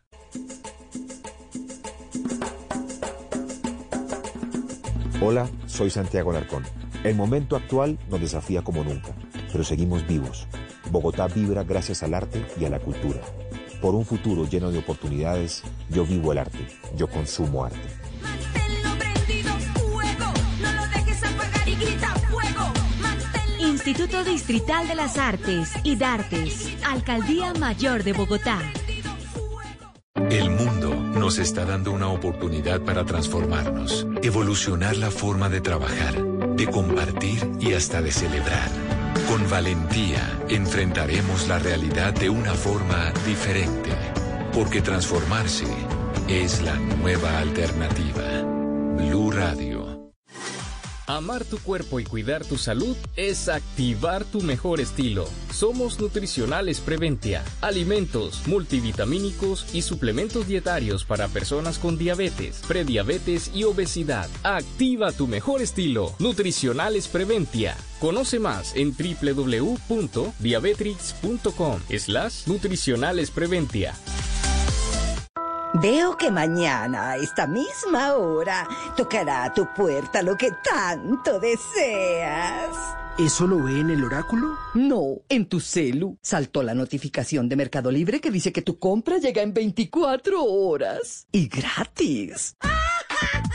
Hola, 5.21 5.49
soy 5.65 5.89
Santiago 5.89 6.31
Alarcón. 6.31 6.65
El 7.05 7.15
momento 7.15 7.55
actual 7.55 7.97
nos 8.09 8.19
desafía 8.19 8.63
como 8.63 8.83
nunca, 8.83 9.15
pero 9.53 9.63
seguimos 9.63 10.05
vivos. 10.05 10.45
Bogotá 10.91 11.27
vibra 11.27 11.63
gracias 11.63 12.03
al 12.03 12.15
arte 12.15 12.45
y 12.59 12.65
a 12.65 12.69
la 12.69 12.79
cultura. 12.79 13.21
Por 13.81 13.95
un 13.95 14.03
futuro 14.05 14.45
lleno 14.45 14.71
de 14.71 14.79
oportunidades, 14.79 15.63
yo 15.89 16.05
vivo 16.05 16.33
el 16.33 16.39
arte, 16.39 16.67
yo 16.97 17.07
consumo 17.07 17.63
arte. 17.63 17.98
Instituto 23.79 24.25
Distrital 24.25 24.89
de 24.89 24.95
las 24.95 25.17
Artes 25.17 25.71
y 25.85 25.95
Dartes, 25.95 26.67
Alcaldía 26.85 27.53
Mayor 27.53 28.03
de 28.03 28.11
Bogotá. 28.11 28.59
El 30.29 30.49
mundo 30.49 30.93
nos 30.95 31.37
está 31.37 31.63
dando 31.63 31.93
una 31.93 32.09
oportunidad 32.09 32.81
para 32.81 33.05
transformarnos, 33.05 34.05
evolucionar 34.21 34.97
la 34.97 35.11
forma 35.11 35.47
de 35.47 35.61
trabajar, 35.61 36.21
de 36.57 36.67
compartir 36.67 37.49
y 37.61 37.71
hasta 37.71 38.01
de 38.01 38.11
celebrar. 38.11 38.69
Con 39.29 39.49
valentía 39.49 40.27
enfrentaremos 40.49 41.47
la 41.47 41.59
realidad 41.59 42.13
de 42.13 42.29
una 42.29 42.55
forma 42.55 43.13
diferente, 43.25 43.91
porque 44.51 44.81
transformarse 44.81 45.67
es 46.27 46.61
la 46.61 46.75
nueva 46.75 47.39
alternativa. 47.39 48.41
Blue 48.97 49.31
Radio. 49.31 49.78
Amar 51.09 51.43
tu 51.43 51.57
cuerpo 51.57 51.99
y 51.99 52.03
cuidar 52.03 52.45
tu 52.45 52.55
salud 52.55 52.95
es 53.15 53.49
activar 53.49 54.25
tu 54.25 54.41
mejor 54.41 54.79
estilo. 54.79 55.27
Somos 55.51 55.99
Nutricionales 55.99 56.81
Preventia, 56.81 57.43
alimentos, 57.61 58.43
multivitamínicos 58.45 59.65
y 59.73 59.81
suplementos 59.81 60.47
dietarios 60.47 61.05
para 61.05 61.27
personas 61.27 61.79
con 61.79 61.97
diabetes, 61.97 62.61
prediabetes 62.67 63.49
y 63.55 63.63
obesidad. 63.63 64.29
Activa 64.43 65.11
tu 65.11 65.25
mejor 65.25 65.63
estilo. 65.63 66.13
Nutricionales 66.19 67.07
Preventia. 67.07 67.75
Conoce 67.99 68.37
más 68.37 68.75
en 68.75 68.95
www.diabetrix.com 68.95 71.79
slash 71.97 72.45
nutricionales 72.45 73.31
preventia. 73.31 73.95
Veo 75.75 76.17
que 76.17 76.31
mañana 76.31 77.11
a 77.11 77.17
esta 77.17 77.45
misma 77.45 78.13
hora 78.13 78.67
tocará 78.97 79.43
a 79.43 79.53
tu 79.53 79.71
puerta 79.75 80.23
lo 80.23 80.35
que 80.35 80.49
tanto 80.63 81.39
deseas. 81.39 82.75
¿Eso 83.19 83.45
lo 83.45 83.61
ve 83.63 83.79
en 83.79 83.91
el 83.91 84.03
oráculo? 84.03 84.57
No, 84.73 85.17
en 85.29 85.47
tu 85.47 85.59
celu. 85.59 86.17
Saltó 86.23 86.63
la 86.63 86.73
notificación 86.73 87.47
de 87.49 87.55
Mercado 87.55 87.91
Libre 87.91 88.19
que 88.19 88.31
dice 88.31 88.51
que 88.51 88.63
tu 88.63 88.79
compra 88.79 89.19
llega 89.19 89.43
en 89.43 89.53
24 89.53 90.43
horas. 90.43 91.27
Y 91.31 91.47
gratis. 91.47 92.55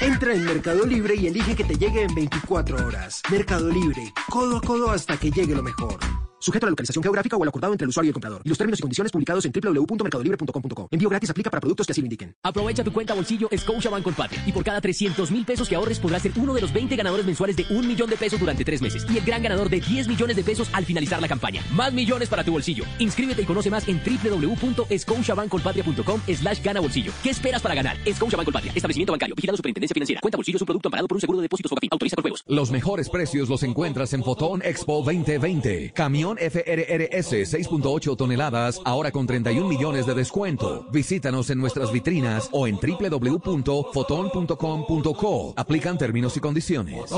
Entra 0.01 0.35
en 0.35 0.45
Mercado 0.45 0.87
Libre 0.87 1.17
y 1.17 1.27
elige 1.27 1.57
que 1.57 1.65
te 1.65 1.77
llegue 1.77 2.03
en 2.03 2.15
24 2.15 2.87
horas. 2.87 3.23
Mercado 3.29 3.69
Libre, 3.71 4.13
codo 4.31 4.59
a 4.59 4.61
codo 4.61 4.91
hasta 4.91 5.17
que 5.17 5.33
llegue 5.33 5.57
lo 5.57 5.63
mejor. 5.65 5.99
Sujeto 6.45 6.67
a 6.67 6.69
la 6.69 6.73
localización 6.73 7.03
geográfica 7.03 7.39
o 7.39 7.43
al 7.43 7.49
acordado 7.49 7.73
entre 7.73 7.87
el 7.87 7.89
usuario 7.89 8.09
y 8.09 8.11
el 8.11 8.13
comprador. 8.13 8.43
Y 8.45 8.51
los 8.51 8.59
términos 8.59 8.79
y 8.79 8.83
condiciones 8.83 9.11
publicados 9.11 9.47
en 9.47 9.51
www.mercadolibre.com.co. 9.51 10.89
Envío 10.91 11.09
gratis 11.09 11.31
aplica 11.31 11.51
para 11.51 11.63
productos 11.63 11.87
que 11.87 11.93
así 11.93 12.03
lo 12.03 12.05
indiquen. 12.05 12.37
Aprovecha 12.43 12.85
tu 12.85 12.93
cuenta 12.93 13.15
bolsillo 13.15 13.49
Scotiabank 13.57 14.05
Colpatria. 14.05 14.45
Y 14.47 14.53
por 14.53 14.63
cada 14.63 14.79
300 14.79 15.31
mil 15.31 15.47
pesos 15.47 15.67
que 15.67 15.75
ahorres 15.75 15.99
podrás 15.99 16.21
ser 16.21 16.33
uno 16.37 16.53
de 16.53 16.61
los 16.61 16.71
20 16.71 16.97
ganadores 16.97 17.25
mensuales 17.25 17.57
de 17.57 17.65
un 17.71 17.89
millón 17.89 18.11
de 18.11 18.19
pesos 18.19 18.39
durante 18.39 18.63
tres 18.63 18.83
meses. 18.83 19.07
Y 19.09 19.17
el 19.17 19.25
gran 19.25 19.43
ganador 19.43 19.71
de 19.71 19.81
10 19.81 20.07
millones 20.07 20.37
de 20.37 20.45
pesos 20.45 20.69
al 20.75 20.85
finalizar 20.85 21.23
la 21.23 21.29
campaña. 21.29 21.63
Más 21.73 21.95
millones 21.95 22.29
para 22.29 22.45
tu 22.45 22.53
bolsillo. 22.53 22.85
Inscríbete 22.99 23.41
y 23.41 23.47
conoce 23.47 23.71
más 23.71 23.89
en 23.89 24.03
www.scotiabankcolpatria.com 24.05 26.21
slash 26.27 26.63
gana 26.63 26.81
bolsillo. 26.81 27.13
¿Qué 27.23 27.31
esperas 27.31 27.63
para 27.63 27.75
ganar? 27.75 27.97
Scotiabank 28.01 28.45
Colpatria. 28.45 28.73
Establecimiento 28.77 29.15
bancario. 29.15 29.35
Vigilado 29.35 29.57
Superintendencia 29.57 29.95
Financiera. 29.95 30.21
Cuenta 30.21 30.37
bolsillo 30.37 30.57
es 30.57 30.63
un 30.63 30.67
producto 30.67 30.89
amparado 30.89 31.09
por 31.09 31.17
un 31.17 31.23
seguro 31.23 31.39
de 31.39 31.45
depósitos 31.45 31.71
Fogafín. 31.71 31.89
Autoriza 31.91 32.17
con 32.17 32.23
juegos. 32.23 32.45
Los 32.49 32.71
mejores 32.71 33.09
precios 33.09 33.49
los 33.49 33.63
encuentras 33.63 34.13
en 34.13 34.23
Fotón 34.23 34.61
Expo 34.63 35.03
2020. 35.03 35.93
Camión 35.95 36.34
FRRS 36.37 37.33
6.8 37.33 38.17
toneladas, 38.17 38.81
ahora 38.85 39.11
con 39.11 39.27
31 39.27 39.69
millones 39.69 40.07
de 40.07 40.15
descuento. 40.15 40.87
Visítanos 40.93 41.51
en 41.51 41.59
nuestras 41.59 41.93
vitrinas 41.93 42.49
o 42.53 42.67
en 42.67 42.77
www.foton.com.co. 42.77 45.55
Aplican 45.57 45.99
términos 45.99 46.35
y 46.37 46.41
condiciones. 46.41 47.13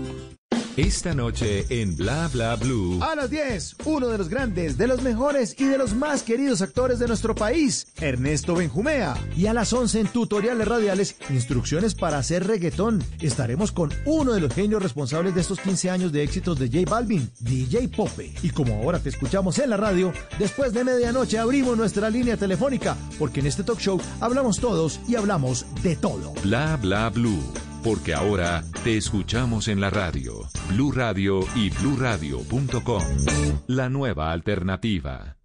Esta 0.76 1.15
noche 1.15 1.67
en 1.69 1.94
Bla 1.94 2.28
Bla 2.33 2.57
Blue. 2.57 2.99
A 3.01 3.15
las 3.15 3.31
10, 3.31 3.76
uno 3.85 4.08
de 4.08 4.19
los 4.19 4.28
grandes, 4.28 4.76
de 4.76 4.89
los 4.89 5.03
mejores 5.03 5.55
y 5.57 5.67
de 5.67 5.78
los 5.78 5.94
más 5.94 6.24
queridos 6.24 6.62
actores 6.62 6.99
de 6.99 7.07
nuestro 7.07 7.33
país, 7.37 7.87
Ernesto 8.01 8.57
Benjumea. 8.57 9.17
Y 9.37 9.47
a 9.47 9.55
las 9.55 9.73
11 9.73 10.01
en 10.01 10.08
tutoriales 10.08 10.67
radiales, 10.67 11.15
instrucciones 11.31 11.94
para 11.94 12.19
hacer 12.19 12.49
reggaetón. 12.49 13.05
Estaremos 13.21 13.71
con 13.71 13.92
uno 14.05 14.33
de 14.33 14.40
los 14.40 14.53
genios 14.53 14.83
responsables 14.83 15.37
de 15.37 15.42
estos 15.42 15.60
15 15.60 15.90
años 15.90 16.10
de 16.10 16.24
éxitos 16.24 16.58
de 16.58 16.67
J 16.67 16.90
Balvin, 16.90 17.31
DJ 17.39 17.87
Pope. 17.90 18.35
Y 18.42 18.51
como 18.51 18.74
ahora 18.74 18.99
te 18.99 19.10
escuchamos 19.10 19.57
en 19.60 19.71
la 19.71 19.76
radio, 19.76 20.12
después 20.40 20.73
de 20.73 20.83
medianoche 20.83 21.39
abrimos 21.39 21.76
nuestra 21.76 22.10
línea 22.10 22.37
telefónica, 22.37 22.97
porque 23.17 23.39
en 23.39 23.47
este 23.47 23.62
talk 23.62 23.78
show 23.78 24.01
hablamos 24.21 24.58
todos 24.58 24.99
y 25.07 25.15
hablamos 25.15 25.67
de 25.85 25.94
todo. 25.94 26.33
Bla 26.42 26.76
Bla 26.83 27.10
Blue 27.10 27.44
porque 27.84 28.15
ahora 28.15 28.65
te 28.83 28.97
escuchamos 28.97 29.68
en 29.68 29.78
la 29.78 29.90
radio, 29.90 30.49
Blue 30.70 30.90
Radio 30.90 31.40
y 31.54 31.68
bluradio.com. 31.68 33.02
La 33.67 33.90
nueva 33.90 34.33
alternativa. 34.33 35.36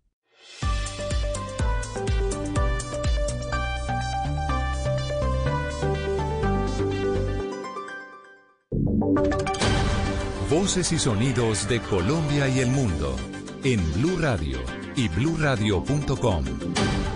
Voces 10.49 10.91
y 10.93 10.97
sonidos 10.97 11.67
de 11.67 11.81
Colombia 11.81 12.47
y 12.47 12.59
el 12.59 12.69
mundo 12.71 13.17
en 13.63 13.79
Blue 13.93 14.17
Radio 14.17 14.59
y 14.95 15.09
bluradio.com, 15.09 16.45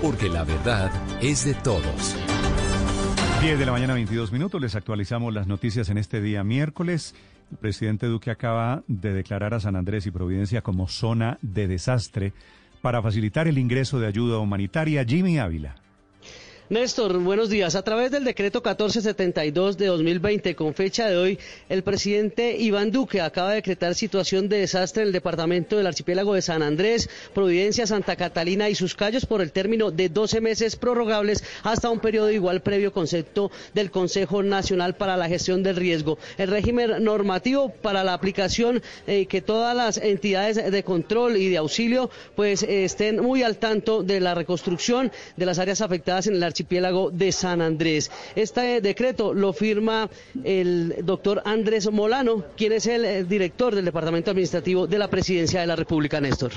porque 0.02 0.30
la 0.30 0.44
verdad 0.44 0.92
es 1.22 1.46
de 1.46 1.54
todos. 1.54 2.16
10 3.44 3.60
de 3.60 3.66
la 3.66 3.74
mañana, 3.74 3.94
22 3.94 4.32
minutos. 4.32 4.62
Les 4.62 4.74
actualizamos 4.74 5.34
las 5.34 5.48
noticias 5.48 5.90
en 5.90 5.98
este 5.98 6.22
día 6.22 6.46
miércoles. 6.46 7.14
El 7.52 7.58
presidente 7.58 8.08
Duque 8.08 8.32
acaba 8.32 8.84
de 8.88 9.12
declarar 9.12 9.54
a 9.54 9.60
San 9.60 9.76
Andrés 9.76 10.06
y 10.06 10.12
Providencia 10.12 10.62
como 10.62 10.88
zona 10.88 11.40
de 11.42 11.68
desastre 11.68 12.32
para 12.82 13.02
facilitar 13.02 13.50
el 13.50 13.58
ingreso 13.58 14.00
de 14.00 14.08
ayuda 14.08 14.40
humanitaria. 14.40 15.04
Jimmy 15.04 15.40
Ávila. 15.40 15.76
Néstor, 16.74 17.20
buenos 17.20 17.52
días. 17.52 17.76
A 17.76 17.84
través 17.84 18.10
del 18.10 18.24
decreto 18.24 18.58
1472 18.58 19.78
de 19.78 19.86
2020, 19.86 20.56
con 20.56 20.74
fecha 20.74 21.08
de 21.08 21.18
hoy, 21.18 21.40
el 21.70 21.84
presidente 21.84 22.58
Iván 22.58 22.90
Duque 22.90 23.22
acaba 23.22 23.50
de 23.50 23.58
decretar 23.58 23.94
situación 23.94 24.50
de 24.50 24.58
desastre 24.58 25.04
en 25.04 25.10
el 25.10 25.14
departamento 25.14 25.78
del 25.78 25.86
archipiélago 25.86 26.34
de 26.34 26.42
San 26.42 26.64
Andrés, 26.64 27.12
Providencia, 27.36 27.86
Santa 27.86 28.16
Catalina 28.16 28.70
y 28.70 28.76
sus 28.76 28.96
callos 28.96 29.28
por 29.28 29.42
el 29.42 29.52
término 29.52 29.92
de 29.92 30.10
12 30.10 30.42
meses 30.42 30.76
prorrogables 30.76 31.44
hasta 31.62 31.92
un 31.92 32.00
periodo 32.00 32.32
igual 32.32 32.64
previo 32.64 32.92
concepto 32.92 33.52
del 33.76 33.92
Consejo 33.92 34.42
Nacional 34.42 34.96
para 34.96 35.16
la 35.16 35.30
Gestión 35.30 35.62
del 35.62 35.76
Riesgo. 35.76 36.18
El 36.40 36.48
régimen 36.48 37.04
normativo 37.04 37.70
para 37.70 38.04
la 38.04 38.16
aplicación 38.16 38.82
eh, 39.06 39.28
que 39.28 39.44
todas 39.44 39.76
las 39.78 39.98
entidades 39.98 40.72
de 40.72 40.84
control 40.84 41.38
y 41.38 41.50
de 41.50 41.58
auxilio 41.58 42.10
pues 42.36 42.64
estén 42.64 43.22
muy 43.22 43.44
al 43.44 43.58
tanto 43.58 44.02
de 44.02 44.20
la 44.20 44.34
reconstrucción 44.34 45.12
de 45.38 45.46
las 45.46 45.60
áreas 45.60 45.82
afectadas 45.82 46.26
en 46.26 46.34
el 46.34 46.42
archipiélago 46.42 46.63
de 47.12 47.32
San 47.32 47.62
Andrés. 47.62 48.12
Este 48.36 48.82
decreto 48.82 49.34
lo 49.34 49.54
firma 49.54 50.10
el 50.44 50.96
doctor 51.04 51.42
Andrés 51.46 51.92
Molano, 51.92 52.44
quien 52.58 52.74
es 52.74 52.88
el 52.88 53.06
eh, 53.06 53.24
director 53.24 53.76
del 53.76 53.86
Departamento 53.86 54.32
Administrativo 54.32 54.88
de 54.88 54.98
la 54.98 55.10
Presidencia 55.10 55.62
de 55.62 55.68
la 55.68 55.76
República, 55.76 56.20
Néstor. 56.20 56.52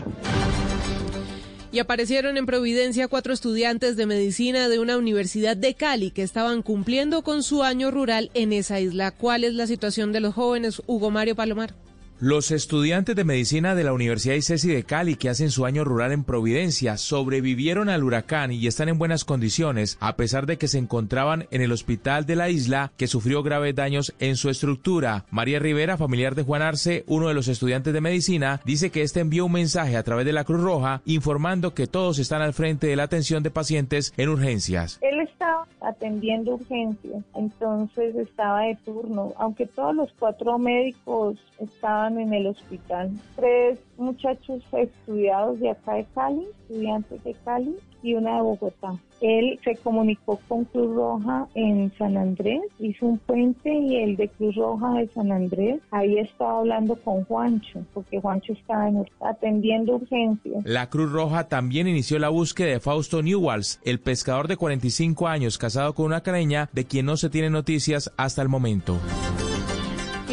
Y 1.73 1.79
aparecieron 1.79 2.39
en 2.39 2.47
Providencia 2.47 3.09
cuatro 3.09 3.35
estudiantes 3.35 3.97
de 3.97 4.07
medicina 4.07 4.69
de 4.69 4.79
una 4.79 4.97
universidad 4.97 5.57
de 5.57 5.75
Cali 5.75 6.11
que 6.11 6.23
estaban 6.23 6.63
cumpliendo 6.63 7.23
con 7.23 7.43
su 7.43 7.63
año 7.63 7.91
rural 7.91 8.31
en 8.35 8.53
esa 8.53 8.81
isla. 8.81 9.11
¿Cuál 9.11 9.45
es 9.45 9.55
la 9.55 9.67
situación 9.67 10.13
de 10.13 10.21
los 10.21 10.35
jóvenes, 10.35 10.81
Hugo 10.87 11.11
Mario 11.11 11.37
Palomar? 11.37 11.75
Los 12.19 12.51
estudiantes 12.51 13.15
de 13.15 13.25
medicina 13.25 13.75
de 13.75 13.85
la 13.85 13.93
Universidad 13.93 14.37
ICESI 14.37 14.73
de 14.73 14.85
Cali 14.85 15.17
que 15.17 15.29
hacen 15.29 15.51
su 15.51 15.67
año 15.67 15.85
rural 15.85 16.13
en 16.13 16.25
Providencia 16.25 16.97
sobrevivieron 16.97 17.91
al 17.91 18.03
huracán 18.03 18.53
y 18.53 18.67
están 18.67 18.89
en 18.89 18.97
buenas 18.97 19.27
condiciones 19.27 19.99
a 20.01 20.17
pesar 20.17 20.47
de 20.47 20.57
que 20.57 20.67
se 20.67 20.79
encontraban 20.79 21.45
en 21.51 21.61
el 21.61 21.73
hospital 21.73 22.25
de 22.25 22.37
la 22.37 22.49
isla 22.49 22.91
que 22.97 23.07
sufrió 23.07 23.43
graves 23.43 23.75
daños 23.75 24.15
en 24.19 24.37
su 24.37 24.49
estructura. 24.49 25.27
María 25.31 25.59
Rivera, 25.59 25.99
familiar 25.99 26.35
de 26.35 26.43
Juan 26.43 26.63
Arce, 26.63 27.05
uno 27.07 27.29
de 27.29 27.35
los 27.35 27.49
estudiantes 27.49 27.93
de 27.93 28.01
medicina, 28.01 28.63
dice 28.65 28.89
que 28.89 29.03
este 29.03 29.21
envió 29.21 29.45
un 29.45 29.53
mensaje 29.53 29.99
a 29.99 30.03
través 30.03 30.25
de 30.25 30.33
la 30.33 30.45
Cruz 30.45 30.63
Roja 30.63 31.03
informando 31.05 31.75
que 31.75 31.87
todos 31.87 32.19
están 32.19 32.41
al 32.41 32.55
frente 32.55 32.87
de 32.87 32.97
la 32.97 33.03
atención 33.03 33.43
de 33.43 33.51
pacientes 33.51 34.15
en 34.17 34.31
urgencias. 34.31 34.99
Él 35.03 35.21
estaba 35.21 35.67
atendiendo 35.83 36.55
urgencias, 36.55 37.23
entonces 37.35 38.17
estaba 38.17 38.63
de 38.63 38.77
turno, 38.87 39.35
aunque 39.37 39.67
todos 39.67 39.95
los 39.95 40.11
cuatro 40.19 40.59
médicos 40.59 41.37
estaban 41.61 42.06
en 42.07 42.33
el 42.33 42.47
hospital. 42.47 43.11
Tres 43.35 43.79
muchachos 43.99 44.63
estudiados 44.73 45.59
de 45.61 45.71
acá 45.71 45.95
de 45.95 46.07
Cali, 46.15 46.47
estudiantes 46.63 47.23
de 47.25 47.35
Cali 47.45 47.77
y 48.03 48.15
una 48.15 48.37
de 48.37 48.43
Bogotá. 48.43 48.95
Él 49.21 49.59
se 49.65 49.75
comunicó 49.77 50.39
con 50.47 50.65
Cruz 50.67 50.95
Roja 50.95 51.49
en 51.55 51.91
San 51.99 52.17
Andrés, 52.17 52.61
hizo 52.79 53.07
un 53.07 53.19
puente 53.19 53.73
y 53.73 53.97
el 53.97 54.17
de 54.17 54.29
Cruz 54.29 54.55
Roja 54.55 54.93
de 54.93 55.09
San 55.09 55.33
Andrés, 55.33 55.81
ahí 55.91 56.19
estaba 56.19 56.59
hablando 56.59 56.97
con 56.97 57.25
Juancho, 57.25 57.81
porque 57.95 58.21
Juancho 58.21 58.53
estaba 58.53 58.91
atendiendo 59.21 59.97
urgencias. 59.97 60.65
La 60.65 60.91
Cruz 60.91 61.11
Roja 61.11 61.49
también 61.49 61.89
inició 61.89 62.19
la 62.19 62.29
búsqueda 62.29 62.69
de 62.69 62.81
Fausto 62.81 63.23
Newalls, 63.23 63.81
el 63.85 64.01
pescador 64.01 64.49
de 64.49 64.57
45 64.57 65.27
años 65.27 65.59
casado 65.59 65.95
con 65.95 66.07
una 66.07 66.21
careña 66.21 66.69
de 66.73 66.85
quien 66.85 67.07
no 67.07 67.17
se 67.17 67.31
tiene 67.31 67.51
noticias 67.51 68.13
hasta 68.17 68.43
el 68.43 68.49
momento. 68.49 68.99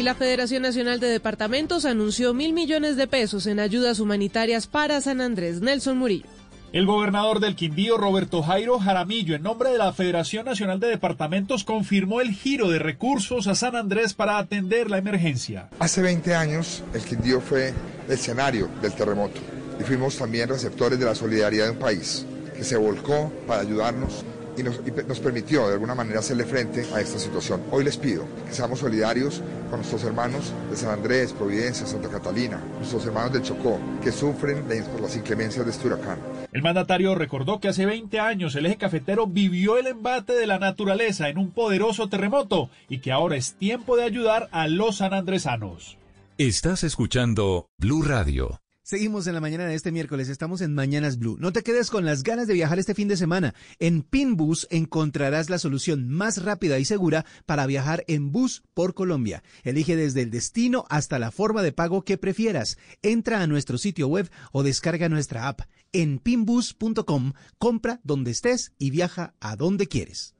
La 0.04 0.14
Federación 0.14 0.60
Nacional 0.60 1.00
de 1.00 1.06
Departamentos 1.06 1.86
anunció 1.86 2.34
mil 2.34 2.52
millones 2.52 2.98
de 2.98 3.06
pesos 3.06 3.46
en 3.46 3.58
ayudas 3.58 4.00
humanitarias 4.00 4.66
para 4.66 5.00
San 5.00 5.22
Andrés. 5.22 5.62
Nelson 5.62 5.96
Murillo. 5.96 6.26
El 6.74 6.84
gobernador 6.84 7.40
del 7.40 7.56
Quindío, 7.56 7.96
Roberto 7.96 8.42
Jairo 8.42 8.78
Jaramillo, 8.78 9.34
en 9.34 9.42
nombre 9.42 9.70
de 9.70 9.78
la 9.78 9.94
Federación 9.94 10.44
Nacional 10.44 10.78
de 10.78 10.88
Departamentos, 10.88 11.64
confirmó 11.64 12.20
el 12.20 12.32
giro 12.32 12.68
de 12.68 12.80
recursos 12.80 13.46
a 13.46 13.54
San 13.54 13.76
Andrés 13.76 14.12
para 14.12 14.36
atender 14.36 14.90
la 14.90 14.98
emergencia. 14.98 15.70
Hace 15.78 16.02
20 16.02 16.34
años, 16.34 16.82
el 16.92 17.02
Quindío 17.02 17.40
fue 17.40 17.72
el 18.06 18.12
escenario 18.12 18.68
del 18.82 18.92
terremoto 18.92 19.40
y 19.80 19.84
fuimos 19.84 20.18
también 20.18 20.50
receptores 20.50 20.98
de 20.98 21.06
la 21.06 21.14
solidaridad 21.14 21.64
de 21.64 21.70
un 21.70 21.78
país 21.78 22.26
que 22.54 22.62
se 22.62 22.76
volcó 22.76 23.32
para 23.46 23.62
ayudarnos 23.62 24.22
y 24.56 24.62
nos, 24.62 24.80
nos, 25.06 25.20
permitió 25.20 25.66
de 25.66 25.74
alguna 25.74 25.94
manera 25.94 26.20
hacerle 26.20 26.44
frente 26.44 26.84
a 26.94 27.00
esta 27.00 27.18
situación. 27.18 27.62
Hoy 27.70 27.84
les 27.84 27.96
pido 27.96 28.24
que 28.46 28.52
seamos 28.52 28.80
solidarios 28.80 29.42
con 29.70 29.80
nuestros 29.80 30.04
hermanos 30.04 30.52
de 30.70 30.76
San 30.76 30.90
Andrés, 30.90 31.32
Providencia, 31.32 31.86
Santa 31.86 32.08
Catalina, 32.08 32.60
nuestros 32.78 33.04
hermanos 33.06 33.32
del 33.32 33.42
Chocó, 33.42 33.78
que 34.02 34.12
sufren 34.12 34.64
por 34.92 35.00
las 35.00 35.16
inclemencias 35.16 35.64
de 35.64 35.70
este 35.70 35.86
huracán. 35.86 36.18
El 36.52 36.62
mandatario 36.62 37.14
recordó 37.14 37.58
que 37.58 37.68
hace 37.68 37.84
20 37.84 38.20
años 38.20 38.54
el 38.54 38.66
eje 38.66 38.76
cafetero 38.76 39.26
vivió 39.26 39.76
el 39.76 39.88
embate 39.88 40.34
de 40.34 40.46
la 40.46 40.58
naturaleza 40.58 41.28
en 41.28 41.38
un 41.38 41.50
poderoso 41.50 42.08
terremoto 42.08 42.70
y 42.88 42.98
que 42.98 43.12
ahora 43.12 43.36
es 43.36 43.54
tiempo 43.54 43.96
de 43.96 44.04
ayudar 44.04 44.48
a 44.52 44.68
los 44.68 44.98
sanandresanos. 44.98 45.98
Estás 46.38 46.84
escuchando 46.84 47.66
Blue 47.78 48.02
Radio. 48.02 48.63
Seguimos 48.86 49.26
en 49.26 49.32
la 49.32 49.40
mañana 49.40 49.64
de 49.64 49.74
este 49.74 49.92
miércoles, 49.92 50.28
estamos 50.28 50.60
en 50.60 50.74
Mañanas 50.74 51.18
Blue. 51.18 51.38
No 51.40 51.54
te 51.54 51.62
quedes 51.62 51.88
con 51.88 52.04
las 52.04 52.22
ganas 52.22 52.46
de 52.46 52.52
viajar 52.52 52.78
este 52.78 52.94
fin 52.94 53.08
de 53.08 53.16
semana. 53.16 53.54
En 53.78 54.02
Pinbus 54.02 54.66
encontrarás 54.70 55.48
la 55.48 55.56
solución 55.58 56.10
más 56.10 56.44
rápida 56.44 56.78
y 56.78 56.84
segura 56.84 57.24
para 57.46 57.64
viajar 57.64 58.04
en 58.08 58.30
bus 58.30 58.62
por 58.74 58.92
Colombia. 58.92 59.42
Elige 59.62 59.96
desde 59.96 60.20
el 60.20 60.30
destino 60.30 60.84
hasta 60.90 61.18
la 61.18 61.30
forma 61.30 61.62
de 61.62 61.72
pago 61.72 62.02
que 62.02 62.18
prefieras. 62.18 62.76
Entra 63.00 63.40
a 63.40 63.46
nuestro 63.46 63.78
sitio 63.78 64.06
web 64.06 64.30
o 64.52 64.62
descarga 64.62 65.08
nuestra 65.08 65.48
app. 65.48 65.62
En 65.92 66.18
pinbus.com, 66.18 67.32
compra 67.56 68.00
donde 68.04 68.32
estés 68.32 68.74
y 68.78 68.90
viaja 68.90 69.32
a 69.40 69.56
donde 69.56 69.86
quieres. 69.86 70.33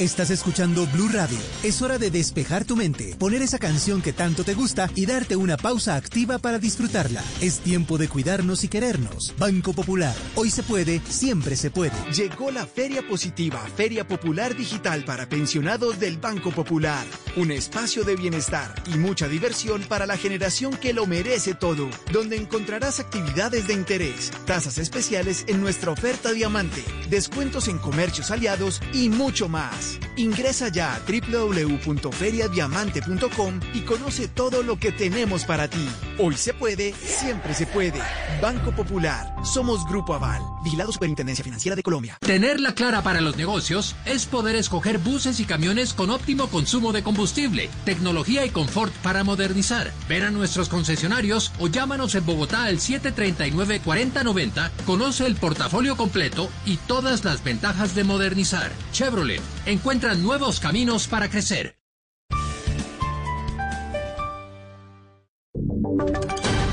Estás 0.00 0.30
escuchando 0.30 0.88
Blue 0.88 1.08
Radio. 1.08 1.38
Es 1.62 1.80
hora 1.80 1.98
de 1.98 2.10
despejar 2.10 2.64
tu 2.64 2.74
mente, 2.74 3.14
poner 3.16 3.42
esa 3.42 3.60
canción 3.60 4.02
que 4.02 4.12
tanto 4.12 4.42
te 4.42 4.54
gusta 4.54 4.90
y 4.96 5.06
darte 5.06 5.36
una 5.36 5.56
pausa 5.56 5.94
activa 5.94 6.38
para 6.38 6.58
disfrutarla. 6.58 7.22
Es 7.40 7.60
tiempo 7.60 7.96
de 7.96 8.08
cuidarnos 8.08 8.64
y 8.64 8.68
querernos. 8.68 9.32
Banco 9.38 9.72
Popular. 9.72 10.16
Hoy 10.34 10.50
se 10.50 10.64
puede, 10.64 11.00
siempre 11.08 11.54
se 11.54 11.70
puede. 11.70 11.94
Llegó 12.12 12.50
la 12.50 12.66
Feria 12.66 13.06
Positiva, 13.06 13.64
Feria 13.76 14.04
Popular 14.04 14.56
Digital 14.56 15.04
para 15.04 15.28
pensionados 15.28 16.00
del 16.00 16.18
Banco 16.18 16.50
Popular. 16.50 17.06
Un 17.36 17.52
espacio 17.52 18.02
de 18.02 18.16
bienestar 18.16 18.74
y 18.92 18.98
mucha 18.98 19.28
diversión 19.28 19.82
para 19.82 20.06
la 20.06 20.16
generación 20.16 20.76
que 20.76 20.92
lo 20.92 21.06
merece 21.06 21.54
todo, 21.54 21.88
donde 22.12 22.36
encontrarás 22.36 22.98
actividades 22.98 23.68
de 23.68 23.74
interés, 23.74 24.32
tasas 24.44 24.78
especiales 24.78 25.44
en 25.46 25.60
nuestra 25.60 25.92
oferta 25.92 26.32
diamante, 26.32 26.82
descuentos 27.10 27.68
en 27.68 27.78
comercios 27.78 28.32
aliados 28.32 28.80
y 28.92 29.08
mucho 29.08 29.48
más. 29.48 29.83
Ingresa 30.16 30.68
ya 30.68 30.94
a 30.94 31.00
www.feriadiamante.com 31.00 33.60
y 33.74 33.80
conoce 33.80 34.28
todo 34.28 34.62
lo 34.62 34.78
que 34.78 34.92
tenemos 34.92 35.44
para 35.44 35.68
ti. 35.68 35.86
Hoy 36.18 36.36
se 36.36 36.54
puede, 36.54 36.94
siempre 36.94 37.52
se 37.54 37.66
puede. 37.66 38.00
Banco 38.40 38.70
Popular. 38.72 39.34
Somos 39.44 39.84
Grupo 39.86 40.14
Aval. 40.14 40.40
Vigilado 40.62 40.92
Superintendencia 40.92 41.44
Financiera 41.44 41.74
de 41.76 41.82
Colombia. 41.82 42.16
Tenerla 42.20 42.74
clara 42.74 43.02
para 43.02 43.20
los 43.20 43.36
negocios 43.36 43.94
es 44.06 44.24
poder 44.26 44.54
escoger 44.56 44.98
buses 44.98 45.40
y 45.40 45.44
camiones 45.44 45.92
con 45.92 46.10
óptimo 46.10 46.48
consumo 46.48 46.92
de 46.92 47.02
combustible, 47.02 47.68
tecnología 47.84 48.46
y 48.46 48.50
confort 48.50 48.92
para 49.02 49.24
modernizar. 49.24 49.92
Ven 50.08 50.22
a 50.22 50.30
nuestros 50.30 50.68
concesionarios 50.68 51.50
o 51.58 51.66
llámanos 51.68 52.14
en 52.14 52.24
Bogotá 52.24 52.64
al 52.64 52.78
739-4090. 52.78 54.70
Conoce 54.86 55.26
el 55.26 55.34
portafolio 55.36 55.96
completo 55.96 56.48
y 56.64 56.76
todas 56.76 57.24
las 57.24 57.42
ventajas 57.44 57.94
de 57.94 58.04
modernizar. 58.04 58.72
Chevrolet 58.92 59.42
encuentran 59.74 60.22
nuevos 60.22 60.60
caminos 60.60 61.08
para 61.08 61.28
crecer. 61.28 61.76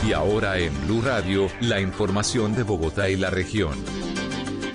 Y 0.07 0.13
ahora 0.13 0.59
en 0.59 0.73
Blue 0.85 1.01
Radio, 1.01 1.47
la 1.61 1.79
información 1.79 2.55
de 2.55 2.63
Bogotá 2.63 3.09
y 3.09 3.15
la 3.15 3.29
región. 3.29 3.73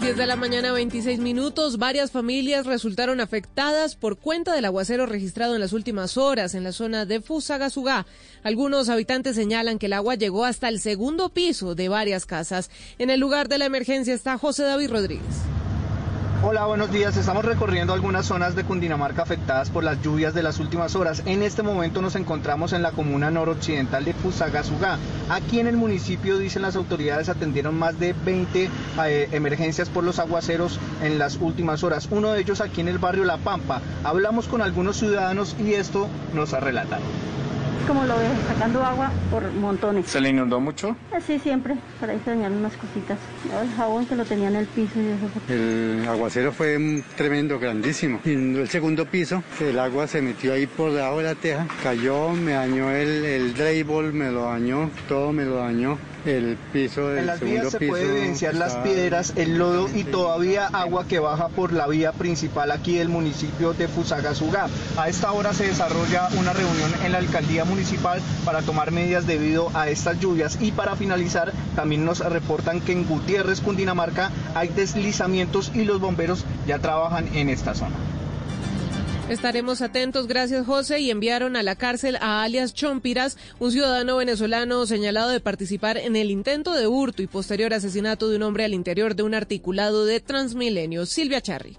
10 0.01 0.17
de 0.17 0.27
la 0.27 0.37
mañana, 0.37 0.73
26 0.73 1.19
minutos. 1.21 1.79
Varias 1.79 2.11
familias 2.11 2.67
resultaron 2.67 3.21
afectadas 3.21 3.97
por 3.97 4.19
cuenta 4.19 4.55
del 4.55 4.65
aguacero 4.65 5.07
registrado 5.07 5.55
en 5.55 5.61
las 5.61 5.73
últimas 5.73 6.17
horas 6.17 6.55
en 6.55 6.65
la 6.65 6.73
zona 6.73 7.07
de 7.07 7.21
Fusagasugá. 7.21 8.07
Algunos 8.43 8.89
habitantes 8.89 9.37
señalan 9.37 9.79
que 9.79 9.87
el 9.87 9.93
agua 9.93 10.15
llegó 10.15 10.45
hasta 10.45 10.69
el 10.69 10.81
segundo 10.81 11.31
piso 11.31 11.75
de 11.75 11.89
varias 11.89 12.27
casas. 12.27 12.71
En 12.99 13.11
el 13.11 13.21
lugar 13.21 13.49
de 13.49 13.59
la 13.59 13.67
emergencia 13.67 14.15
está 14.15 14.39
José 14.39 14.65
David 14.65 14.91
Rodríguez. 14.91 15.25
Hola, 16.43 16.67
buenos 16.67 16.93
días. 16.93 17.17
Estamos 17.17 17.45
recorriendo 17.47 17.95
algunas 17.95 18.27
zonas 18.27 18.55
de 18.55 18.63
Cundinamarca 18.63 19.23
afectadas 19.23 19.71
por 19.71 19.83
las 19.83 20.03
lluvias 20.03 20.35
de 20.35 20.43
las 20.43 20.61
últimas 20.61 20.95
horas. 20.95 21.23
En 21.25 21.43
este 21.43 21.63
momento 21.63 22.03
nos 22.03 22.15
encontramos 22.15 22.75
en 22.75 22.83
la 22.83 22.93
comuna 22.93 23.31
noroccidental 23.31 24.05
de 24.05 24.13
Fusagasugá. 24.13 24.99
Aquí 25.31 25.61
en 25.61 25.67
el 25.67 25.77
municipio, 25.79 26.37
dicen 26.39 26.63
las 26.63 26.77
autoridades, 26.77 27.31
atendieron 27.31 27.79
más 27.79 27.99
de 27.99 28.13
20 28.13 28.69
eh, 29.07 29.29
emergencias 29.33 29.89
por 29.89 30.05
los 30.05 30.19
aguaceros 30.19 30.79
en 31.03 31.19
las 31.19 31.37
últimas 31.37 31.83
horas. 31.83 32.07
Uno 32.11 32.33
de 32.33 32.41
ellos 32.41 32.61
aquí 32.61 32.83
en 32.83 32.89
el 32.89 32.99
barrio 32.99 33.25
La 33.25 33.39
Pampa. 33.39 33.81
Hablamos 34.05 34.47
con 34.47 34.61
algunos 34.61 34.99
ciudadanos 34.99 35.57
y 35.59 35.73
esto 35.73 36.07
nos 36.35 36.53
ha 36.53 36.61
relatado 36.61 37.03
como 37.87 38.05
lo 38.05 38.17
ves, 38.17 38.31
sacando 38.49 38.85
agua 38.85 39.11
por 39.31 39.51
montones. 39.53 40.07
¿Se 40.07 40.21
le 40.21 40.31
inundó 40.31 40.61
mucho? 40.61 40.97
Sí, 41.27 41.39
siempre. 41.39 41.77
Para 42.01 42.13
ahí 42.13 42.21
se 42.25 42.31
dañaron 42.31 42.59
unas 42.59 42.77
cositas. 42.77 43.19
El 43.61 43.73
jabón 43.75 44.07
que 44.07 44.17
lo 44.17 44.25
tenía 44.25 44.49
en 44.49 44.57
el 44.57 44.67
piso 44.67 45.01
y 45.01 45.07
eso. 45.07 45.53
El 45.53 46.07
aguacero 46.09 46.53
fue 46.53 47.03
tremendo, 47.17 47.59
grandísimo. 47.59 48.21
En 48.25 48.57
el 48.57 48.69
segundo 48.69 49.07
piso, 49.07 49.43
el 49.61 49.79
agua 49.79 50.07
se 50.07 50.23
metió 50.23 50.53
ahí 50.53 50.67
por 50.67 50.93
debajo 50.93 51.19
de 51.19 51.25
la 51.25 51.35
teja, 51.35 51.67
cayó, 51.83 52.31
me 52.31 52.53
dañó 52.53 52.91
el, 52.91 53.25
el 53.25 53.55
drywall, 53.55 54.13
me 54.13 54.31
lo 54.31 54.45
dañó, 54.45 54.91
todo 55.09 55.33
me 55.33 55.45
lo 55.45 55.57
dañó. 55.57 55.99
El 56.27 56.57
piso 56.73 57.09
del 57.09 57.21
En 57.21 57.27
las 57.27 57.41
vías 57.41 57.71
se 57.71 57.79
puede 57.79 58.03
evidenciar 58.03 58.57
las 58.57 58.75
piedras, 58.79 59.33
el 59.37 59.59
lodo 59.59 59.89
y 59.95 60.03
todavía 60.03 60.67
agua 60.67 61.07
que 61.07 61.21
baja 61.21 61.49
por 61.51 61.73
la 61.73 61.87
vía 61.87 62.11
principal 62.11 62.73
aquí 62.73 62.97
del 62.99 63.09
municipio 63.09 63.75
de 63.75 63.87
Fusagasugá. 63.87 64.67
A 64.97 65.09
esta 65.09 65.31
hora 65.31 65.53
se 65.53 65.69
desarrolla 65.69 66.29
una 66.37 66.53
reunión 66.53 66.91
en 67.05 67.13
la 67.13 67.19
alcaldía 67.19 67.65
municipal 67.67 68.21
para 68.45 68.63
tomar 68.63 68.93
medidas 68.93 69.27
debido 69.27 69.71
a 69.75 69.89
estas 69.89 70.19
lluvias 70.21 70.59
y 70.61 70.73
para 70.73 70.97
finalizar 70.97 71.53
también 71.75 72.05
nos 72.05 72.21
reportan 72.21 72.81
que 72.81 72.93
en 72.93 73.07
Gutiérrez, 73.07 73.61
Cundinamarca 73.61 74.31
hay 74.55 74.69
deslizamientos 74.69 75.73
y 75.75 75.85
los 75.85 76.01
bomberos 76.01 76.45
ya 76.67 76.79
trabajan 76.79 77.29
en 77.35 77.51
esta 77.51 77.75
zona. 77.75 77.97
Estaremos 79.29 79.83
atentos, 79.83 80.29
gracias 80.29 80.65
José, 80.67 81.01
y 81.01 81.11
enviaron 81.11 81.57
a 81.57 81.65
la 81.65 81.75
cárcel 81.75 82.17
a 82.21 82.45
alias 82.45 82.75
Chompiras, 82.75 83.37
un 83.59 83.73
ciudadano 83.73 84.19
venezolano 84.19 84.87
señalado 84.87 85.31
de 85.31 85.41
participar 85.41 85.97
en 85.97 86.15
el 86.15 86.31
intento 86.31 86.73
de 86.73 86.87
hurto 86.87 87.23
y 87.23 87.27
posterior 87.27 87.75
asesinato 87.75 88.29
de 88.29 88.37
un 88.37 88.45
hombre 88.45 88.65
al 88.65 88.73
interior 88.73 89.17
de 89.17 89.25
un 89.25 89.35
articulado 89.35 90.05
de 90.05 90.21
Transmilenio. 90.21 91.07
Silvia 91.07 91.41
Charri. 91.41 91.77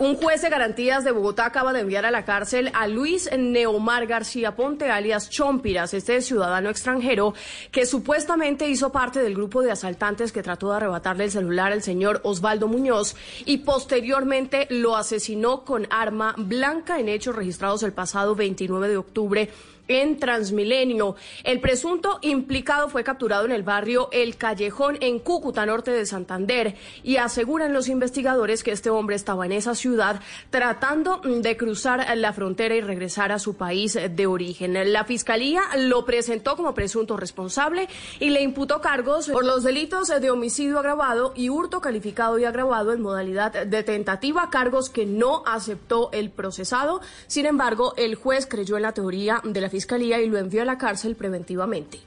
Un 0.00 0.14
juez 0.14 0.42
de 0.42 0.48
garantías 0.48 1.02
de 1.02 1.10
Bogotá 1.10 1.46
acaba 1.46 1.72
de 1.72 1.80
enviar 1.80 2.06
a 2.06 2.12
la 2.12 2.24
cárcel 2.24 2.70
a 2.72 2.86
Luis 2.86 3.28
Neomar 3.36 4.06
García 4.06 4.54
Ponte, 4.54 4.88
alias 4.88 5.28
Chompiras, 5.28 5.92
este 5.92 6.22
ciudadano 6.22 6.70
extranjero 6.70 7.34
que 7.72 7.84
supuestamente 7.84 8.68
hizo 8.68 8.92
parte 8.92 9.20
del 9.20 9.34
grupo 9.34 9.60
de 9.60 9.72
asaltantes 9.72 10.30
que 10.30 10.44
trató 10.44 10.70
de 10.70 10.76
arrebatarle 10.76 11.24
el 11.24 11.32
celular 11.32 11.72
al 11.72 11.82
señor 11.82 12.20
Osvaldo 12.22 12.68
Muñoz 12.68 13.16
y 13.44 13.58
posteriormente 13.58 14.68
lo 14.70 14.94
asesinó 14.94 15.64
con 15.64 15.88
arma 15.90 16.32
blanca 16.38 17.00
en 17.00 17.08
hechos 17.08 17.34
registrados 17.34 17.82
el 17.82 17.92
pasado 17.92 18.36
29 18.36 18.88
de 18.88 18.96
octubre 18.98 19.50
en 19.88 20.18
Transmilenio. 20.18 21.16
El 21.42 21.60
presunto 21.60 22.18
implicado 22.22 22.88
fue 22.88 23.02
capturado 23.02 23.46
en 23.46 23.52
el 23.52 23.62
barrio 23.62 24.08
El 24.12 24.36
Callejón 24.36 24.98
en 25.00 25.18
Cúcuta, 25.18 25.66
norte 25.66 25.90
de 25.90 26.06
Santander, 26.06 26.76
y 27.02 27.16
aseguran 27.16 27.72
los 27.72 27.88
investigadores 27.88 28.62
que 28.62 28.72
este 28.72 28.90
hombre 28.90 29.16
estaba 29.16 29.46
en 29.46 29.52
esa 29.52 29.74
ciudad 29.74 30.20
tratando 30.50 31.20
de 31.24 31.56
cruzar 31.56 32.06
la 32.16 32.32
frontera 32.32 32.74
y 32.74 32.80
regresar 32.80 33.32
a 33.32 33.38
su 33.38 33.56
país 33.56 33.98
de 34.08 34.26
origen. 34.26 34.92
La 34.92 35.04
fiscalía 35.04 35.62
lo 35.78 36.04
presentó 36.04 36.56
como 36.56 36.74
presunto 36.74 37.16
responsable 37.16 37.88
y 38.20 38.30
le 38.30 38.42
imputó 38.42 38.80
cargos 38.80 39.28
por 39.28 39.44
los 39.44 39.64
delitos 39.64 40.08
de 40.08 40.30
homicidio 40.30 40.78
agravado 40.78 41.32
y 41.34 41.48
hurto 41.48 41.80
calificado 41.80 42.38
y 42.38 42.44
agravado 42.44 42.92
en 42.92 43.00
modalidad 43.00 43.66
de 43.66 43.82
tentativa, 43.82 44.50
cargos 44.50 44.90
que 44.90 45.06
no 45.06 45.42
aceptó 45.46 46.10
el 46.12 46.30
procesado. 46.30 47.00
Sin 47.26 47.46
embargo, 47.46 47.94
el 47.96 48.14
juez 48.14 48.46
creyó 48.46 48.76
en 48.76 48.82
la 48.82 48.92
teoría 48.92 49.40
de 49.44 49.60
la 49.60 49.70
Fiscalía 49.70 49.77
y 50.20 50.28
lo 50.28 50.38
envió 50.38 50.62
a 50.62 50.64
la 50.64 50.78
cárcel 50.78 51.14
preventivamente. 51.16 52.00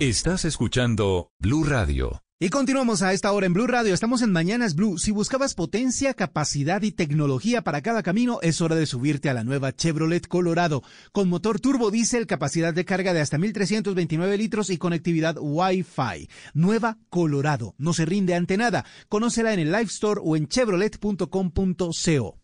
Estás 0.00 0.44
escuchando 0.44 1.30
Blue 1.38 1.64
Radio. 1.64 2.24
Y 2.44 2.50
continuamos 2.50 3.00
a 3.00 3.14
esta 3.14 3.32
hora 3.32 3.46
en 3.46 3.54
Blue 3.54 3.66
Radio. 3.66 3.94
Estamos 3.94 4.20
en 4.20 4.30
Mañanas 4.30 4.74
Blue. 4.74 4.98
Si 4.98 5.12
buscabas 5.12 5.54
potencia, 5.54 6.12
capacidad 6.12 6.82
y 6.82 6.92
tecnología 6.92 7.62
para 7.62 7.80
cada 7.80 8.02
camino, 8.02 8.38
es 8.42 8.60
hora 8.60 8.76
de 8.76 8.84
subirte 8.84 9.30
a 9.30 9.32
la 9.32 9.44
nueva 9.44 9.74
Chevrolet 9.74 10.28
Colorado. 10.28 10.82
Con 11.12 11.30
motor 11.30 11.58
turbo 11.58 11.90
diésel, 11.90 12.26
capacidad 12.26 12.74
de 12.74 12.84
carga 12.84 13.14
de 13.14 13.22
hasta 13.22 13.38
1329 13.38 14.36
litros 14.36 14.68
y 14.68 14.76
conectividad 14.76 15.36
Wi-Fi. 15.40 16.28
Nueva 16.52 16.98
Colorado. 17.08 17.74
No 17.78 17.94
se 17.94 18.04
rinde 18.04 18.34
ante 18.34 18.58
nada. 18.58 18.84
Conócela 19.08 19.54
en 19.54 19.60
el 19.60 19.72
Live 19.72 19.84
Store 19.84 20.20
o 20.22 20.36
en 20.36 20.46
chevrolet.com.co. 20.46 22.43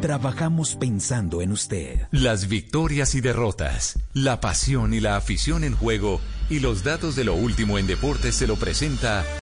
Trabajamos 0.00 0.76
pensando 0.76 1.40
en 1.40 1.52
usted. 1.52 2.06
Las 2.10 2.48
victorias 2.48 3.14
y 3.14 3.20
derrotas, 3.20 3.98
la 4.12 4.40
pasión 4.40 4.92
y 4.92 5.00
la 5.00 5.16
afición 5.16 5.64
en 5.64 5.74
juego 5.74 6.20
y 6.50 6.60
los 6.60 6.84
datos 6.84 7.16
de 7.16 7.24
lo 7.24 7.34
último 7.34 7.78
en 7.78 7.86
deportes 7.86 8.34
se 8.34 8.46
lo 8.46 8.56
presenta 8.56 9.24